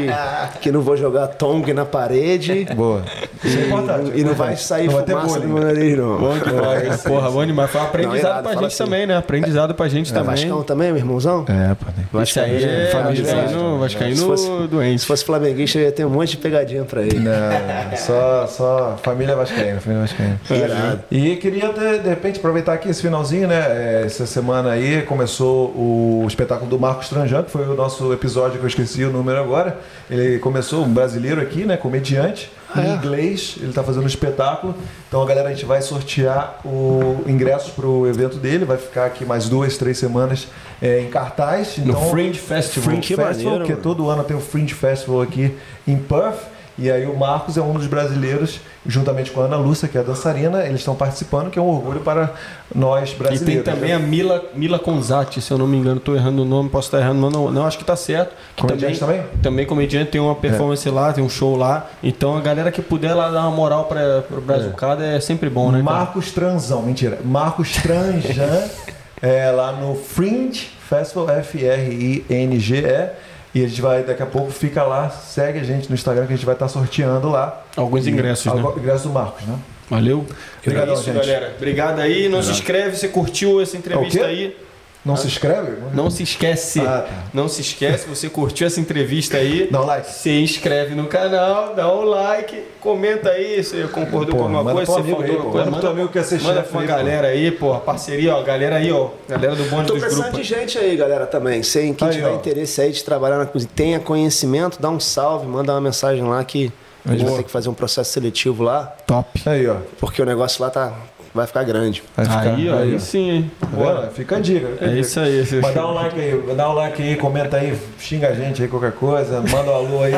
que 0.61 0.73
não 0.73 0.81
vou 0.81 0.97
jogar 0.97 1.27
tong 1.29 1.73
na 1.73 1.85
parede. 1.85 2.67
Boa. 2.75 3.03
Isso 3.45 3.59
é 3.59 3.67
importante. 3.67 4.13
E 4.15 4.25
não 4.25 4.35
vai 4.35 4.57
sair 4.57 4.89
vai 4.89 5.05
fumaça 5.05 5.41
do 5.41 5.49
meu 5.49 5.63
nariz, 5.63 5.97
não. 5.99 6.19
Bom 6.19 6.39
demais. 6.39 7.03
Porra, 7.03 7.31
bom 7.31 7.45
demais. 7.47 7.71
Foi 7.71 7.81
aprendizado 7.91 8.31
irado, 8.33 8.43
pra 8.43 8.53
gente 8.55 8.67
assim. 8.67 8.85
também, 8.85 9.07
né? 9.07 9.17
Aprendizado 9.17 9.75
pra 9.75 9.89
gente 9.89 10.13
Tá 10.13 10.21
também. 10.21 10.37
Vascão 10.37 10.63
também, 10.63 10.89
meu 10.89 10.97
irmãozão? 10.99 11.45
É, 11.49 11.75
pô. 11.75 12.23
Isso 12.23 12.41
aí 12.41 12.65
é 12.65 12.87
família. 12.91 13.25
Vascaíno, 13.25 13.73
Se 13.75 13.79
Vascaíno 13.81 14.27
fosse- 14.27 14.69
doente. 14.69 15.01
Se 15.01 15.07
fosse 15.07 15.25
flamenguista, 15.25 15.79
eu 15.79 15.83
ia 15.85 15.93
ter 15.93 16.05
um 16.05 16.11
monte 16.11 16.31
de 16.31 16.37
pegadinha 16.39 16.85
pra 16.85 17.03
ele. 17.03 17.19
Não, 17.21 17.97
só, 17.97 18.47
só 18.47 18.99
família 19.03 19.37
vascaína, 19.37 19.81
família 19.81 20.03
vascaína. 20.07 20.41
Irado. 20.51 21.01
E 21.11 21.37
queria, 21.37 21.73
de, 21.73 21.99
de 22.01 22.09
repente, 22.09 22.39
aproveitar 22.39 22.73
aqui 22.75 22.89
esse 22.89 23.03
finalzinho, 23.03 23.47
né? 23.49 23.57
É, 23.59 24.03
Essa 24.07 24.27
semana 24.27 24.71
aí 24.71 25.03
começou 25.03 25.69
o 25.77 26.25
espetáculo 26.27 26.69
do 26.71 26.79
Marcos 26.79 27.09
Tranjan, 27.09 27.43
que 27.43 27.51
foi 27.51 27.67
o 27.67 27.75
nosso 27.75 28.13
episódio 28.13 28.59
que 28.59 28.65
eu 28.65 28.69
esqueci 28.69 29.05
o 29.05 29.11
número 29.11 29.39
agora. 29.39 29.79
Ele 30.11 30.39
começou, 30.39 30.85
um 30.85 30.89
brasileiro 30.93 31.41
aqui, 31.41 31.65
né? 31.65 31.77
Comediante, 31.77 32.51
Ah, 32.75 32.83
é? 32.83 32.89
em 32.89 32.95
inglês. 32.97 33.57
Ele 33.61 33.73
tá 33.73 33.83
fazendo 33.83 34.05
um 34.05 34.07
espetáculo. 34.07 34.75
Então, 35.09 35.23
a 35.23 35.27
galera, 35.27 35.49
a 35.49 35.53
gente 35.53 35.65
vai 35.65 35.83
sortear 35.83 36.61
o 36.65 37.23
ingressos 37.27 37.71
pro 37.71 38.07
evento 38.07 38.37
dele. 38.37 38.65
Vai 38.65 38.77
ficar 38.77 39.07
aqui 39.07 39.25
mais 39.25 39.49
duas, 39.49 39.77
três 39.77 39.99
semanas 39.99 40.49
é, 40.81 41.01
em 41.01 41.09
cartaz. 41.09 41.79
No 41.79 41.91
Então, 41.91 42.11
Fringe 42.11 42.39
Festival. 42.39 42.91
Fringe 42.91 43.09
Que 43.09 43.17
Festival, 43.17 43.45
maneiro, 43.53 43.65
que 43.65 43.73
mano. 43.73 43.83
todo 43.83 44.09
ano 44.09 44.25
tem 44.25 44.37
o 44.37 44.41
Fringe 44.41 44.75
Festival 44.75 45.23
aqui 45.23 45.57
em 45.87 45.97
Perth. 45.97 46.50
E 46.81 46.91
aí 46.91 47.05
o 47.05 47.15
Marcos 47.15 47.59
é 47.59 47.61
um 47.61 47.75
dos 47.75 47.87
brasileiros, 47.87 48.59
juntamente 48.87 49.31
com 49.31 49.43
a 49.43 49.45
Ana 49.45 49.59
Lúcia, 49.59 49.87
que 49.87 49.99
é 49.99 50.01
a 50.01 50.03
dançarina, 50.03 50.65
eles 50.65 50.81
estão 50.81 50.95
participando, 50.95 51.51
que 51.51 51.59
é 51.59 51.63
um 51.63 51.69
orgulho 51.69 52.01
para 52.01 52.33
nós 52.75 53.11
E 53.11 53.15
brasileiros. 53.17 53.65
tem 53.65 53.75
também 53.75 53.91
né? 53.91 53.97
a 53.97 53.99
Mila, 53.99 54.43
Mila 54.55 54.79
Conzati, 54.79 55.43
se 55.43 55.51
eu 55.51 55.59
não 55.59 55.67
me 55.67 55.77
engano, 55.77 56.01
tô 56.01 56.15
errando 56.15 56.41
o 56.41 56.45
nome, 56.47 56.71
posso 56.71 56.89
estar 56.89 57.01
errando, 57.01 57.21
mas 57.21 57.33
não, 57.35 57.51
não 57.51 57.67
acho 57.67 57.77
que 57.77 57.85
tá 57.85 57.95
certo. 57.95 58.35
Que 58.57 58.63
Comediante 58.63 58.99
também? 58.99 59.23
Também 59.43 59.67
comediante, 59.67 60.11
tem 60.11 60.21
uma 60.23 60.35
performance 60.35 60.89
lá, 60.89 61.13
tem 61.13 61.23
um 61.23 61.29
show 61.29 61.55
lá. 61.55 61.87
Então 62.03 62.35
a 62.35 62.41
galera 62.41 62.73
que 62.73 62.81
puder 62.81 63.13
lá 63.13 63.31
dar 63.31 63.43
uma 63.43 63.51
moral 63.51 63.85
para 63.85 64.25
o 64.31 64.41
Brazucada 64.41 65.05
é. 65.05 65.21
sempre 65.21 65.51
bom, 65.51 65.71
né? 65.71 65.83
cara? 65.85 65.99
Marcos 65.99 66.33
Transão, 66.33 66.81
mentira. 66.81 67.19
Marcos 67.23 67.73
Tranjan, 67.75 68.65
é, 69.21 69.51
lá 69.51 69.73
no 69.73 69.95
Fringe 69.97 70.71
Festival, 70.89 71.29
F-R-I-N-G-E. 71.29 73.11
E 73.55 73.65
a 73.65 73.69
gente 73.69 73.81
vai, 73.81 74.05
daqui 74.05 74.23
a 74.23 74.27
pouco, 74.27 74.51
fica 74.53 74.83
lá, 74.85 75.11
segue 75.11 75.59
a 75.59 75.65
gente 75.65 75.89
no 75.89 75.95
Instagram 75.95 76.27
que 76.27 76.33
a 76.33 76.37
gente 76.37 76.47
vai 76.47 76.55
estar 76.55 76.69
sorteando 76.69 77.29
lá. 77.29 77.65
Alguns 77.77 78.07
ingressos, 78.07 78.47
né? 78.47 78.61
Alguns 78.61 78.77
ingressos 78.79 79.03
do 79.03 79.11
Marcos, 79.11 79.43
né? 79.45 79.59
Valeu. 79.89 80.25
Obrigadão, 80.65 80.95
é 80.95 80.97
isso, 80.97 81.05
gente. 81.05 81.15
galera. 81.17 81.55
Obrigado 81.57 81.99
aí. 82.01 82.29
Não 82.29 82.43
se 82.43 82.53
inscreve, 82.53 82.97
você 82.97 83.09
curtiu 83.09 83.61
essa 83.61 83.77
É 83.77 83.79
entrevista 83.79 84.19
quê? 84.21 84.25
aí. 84.25 84.57
Não 85.05 85.17
se 85.17 85.27
inscreve? 85.27 85.73
Não 85.95 86.11
se 86.11 86.23
esquece. 86.23 86.81
Ah, 86.81 87.07
tá. 87.09 87.25
Não 87.33 87.49
se 87.49 87.63
esquece, 87.63 88.07
você 88.07 88.29
curtiu 88.29 88.67
essa 88.67 88.79
entrevista 88.81 89.39
aí. 89.39 89.67
Dá 89.71 89.81
um 89.83 89.87
like. 89.87 90.13
Se 90.13 90.31
inscreve 90.43 90.95
no 90.95 91.07
canal, 91.07 91.75
dá 91.75 91.91
um 91.93 92.03
like, 92.05 92.63
comenta 92.81 93.31
aí 93.31 93.65
se 93.65 93.83
concordou 93.89 94.37
com 94.37 94.43
alguma 94.57 94.73
coisa, 94.73 94.93
se 94.93 95.11
faltou 95.11 95.15
alguma 95.37 95.53
coisa. 95.53 95.71
Manda 95.71 95.89
amigo 95.89 96.09
que 96.09 96.23
ser 96.23 96.41
Manda 96.43 96.63
pra 96.63 96.79
uma 96.79 96.87
galera 96.87 97.29
aí, 97.29 97.51
pô. 97.51 97.75
Parceria, 97.79 98.37
ó. 98.37 98.43
Galera 98.43 98.77
aí, 98.77 98.93
ó. 98.93 99.09
Galera 99.29 99.57
do 99.57 99.65
bonde 99.65 99.87
Tô 99.87 99.95
dos 99.95 100.03
precisando 100.03 100.25
grupos. 100.33 100.47
de 100.47 100.55
gente 100.55 100.79
aí, 100.79 100.97
galera, 100.97 101.27
também. 101.27 101.63
Sem 101.63 101.95
quem 101.95 102.09
Aí, 102.09 102.15
tiver 102.15 102.29
ó. 102.29 102.35
interesse 102.35 102.81
aí 102.83 102.93
de 102.93 103.03
trabalhar 103.03 103.39
na 103.39 103.47
cozinha, 103.47 103.71
tenha 103.75 104.01
conhecimento, 104.01 104.81
dá 104.81 104.91
um 104.91 105.01
salve, 105.01 105.47
manda 105.47 105.73
uma 105.73 105.81
mensagem 105.81 106.23
lá 106.25 106.45
que 106.45 106.71
a 107.07 107.13
gente 107.13 107.25
vai 107.25 107.37
ter 107.39 107.45
que 107.45 107.51
fazer 107.51 107.71
um 107.71 107.75
processo 107.75 108.13
seletivo 108.13 108.63
lá, 108.63 108.95
Top. 109.07 109.41
Aí, 109.47 109.67
ó. 109.67 109.77
porque 109.99 110.21
o 110.21 110.27
negócio 110.27 110.63
lá 110.63 110.69
tá, 110.69 110.93
vai 111.35 111.47
ficar 111.47 111.63
grande. 111.65 112.03
Vai 112.17 112.25
ficar- 112.27 112.41
Aí, 112.55 112.69
ó. 112.71 112.77
aí, 112.79 112.93
Aí 112.93 113.01
sim, 113.01 113.31
hein. 113.31 113.51
Tá 113.61 113.67
vendo? 113.73 114.11
Fica 114.13 114.37
a 114.37 114.41
dica. 114.41 114.69
É 114.85 114.99
isso 114.99 115.21
aí. 115.21 115.47
Mas 115.63 115.75
dá 115.75 115.87
um 115.87 115.93
like 115.95 116.21
aí, 116.21 116.55
dá 116.57 116.71
um 116.71 116.75
like 116.75 117.03
aí, 117.03 117.17
comenta 117.17 117.57
aí, 117.57 117.79
xinga 117.99 118.29
a 118.29 118.35
gente 118.35 118.63
aí, 118.63 118.69
qualquer 118.69 118.93
coisa, 118.93 119.41
manda 119.41 119.71
um 119.71 119.75
alô 119.75 120.03
aí 120.03 120.15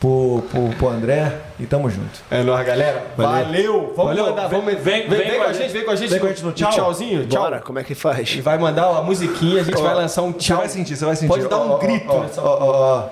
pro, 0.00 0.42
pro, 0.50 0.68
pro 0.76 0.88
André 0.88 1.32
e 1.58 1.66
tamo 1.66 1.88
junto. 1.90 2.20
É 2.30 2.42
nóis, 2.42 2.66
galera. 2.66 3.04
Valeu. 3.16 3.92
Vamos 3.96 4.14
Valeu. 4.16 4.26
mandar. 4.30 4.48
Vem- 4.48 4.60
Vamos, 4.60 4.74
vem, 4.82 5.08
vem, 5.08 5.38
com 5.38 5.42
a 5.44 5.52
gente, 5.52 5.72
vem 5.72 5.84
com 5.84 5.90
a 5.90 5.96
gente. 5.96 6.10
Vem 6.10 6.20
com 6.20 6.26
a 6.26 6.28
gente 6.28 6.44
no 6.44 6.52
tchau. 6.52 6.70
tchauzinho. 6.70 7.26
Tchau. 7.26 7.42
Bora, 7.42 7.60
como 7.60 7.78
é 7.78 7.84
que 7.84 7.94
faz? 7.94 8.34
E 8.34 8.40
vai 8.40 8.58
mandar 8.58 8.86
a 8.96 9.02
musiquinha, 9.02 9.60
a 9.60 9.64
gente 9.64 9.80
vai 9.82 9.94
lançar 9.94 10.22
um 10.22 10.32
Você 10.32 10.38
tchau. 10.38 10.58
vai 10.58 10.68
sentir, 10.68 10.96
você 10.96 11.04
vai 11.04 11.16
sentir. 11.16 11.28
Pode 11.28 11.48
dar 11.48 11.58
um 11.58 11.70
ó, 11.72 11.78
grito 11.78 12.06
ó, 12.08 12.20
nessa 12.20 12.42
ó, 12.42 12.58
ó, 12.60 13.08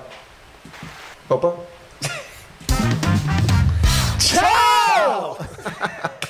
ó. 1.30 1.34
Opa. 1.34 1.54
Tchau! 4.18 5.38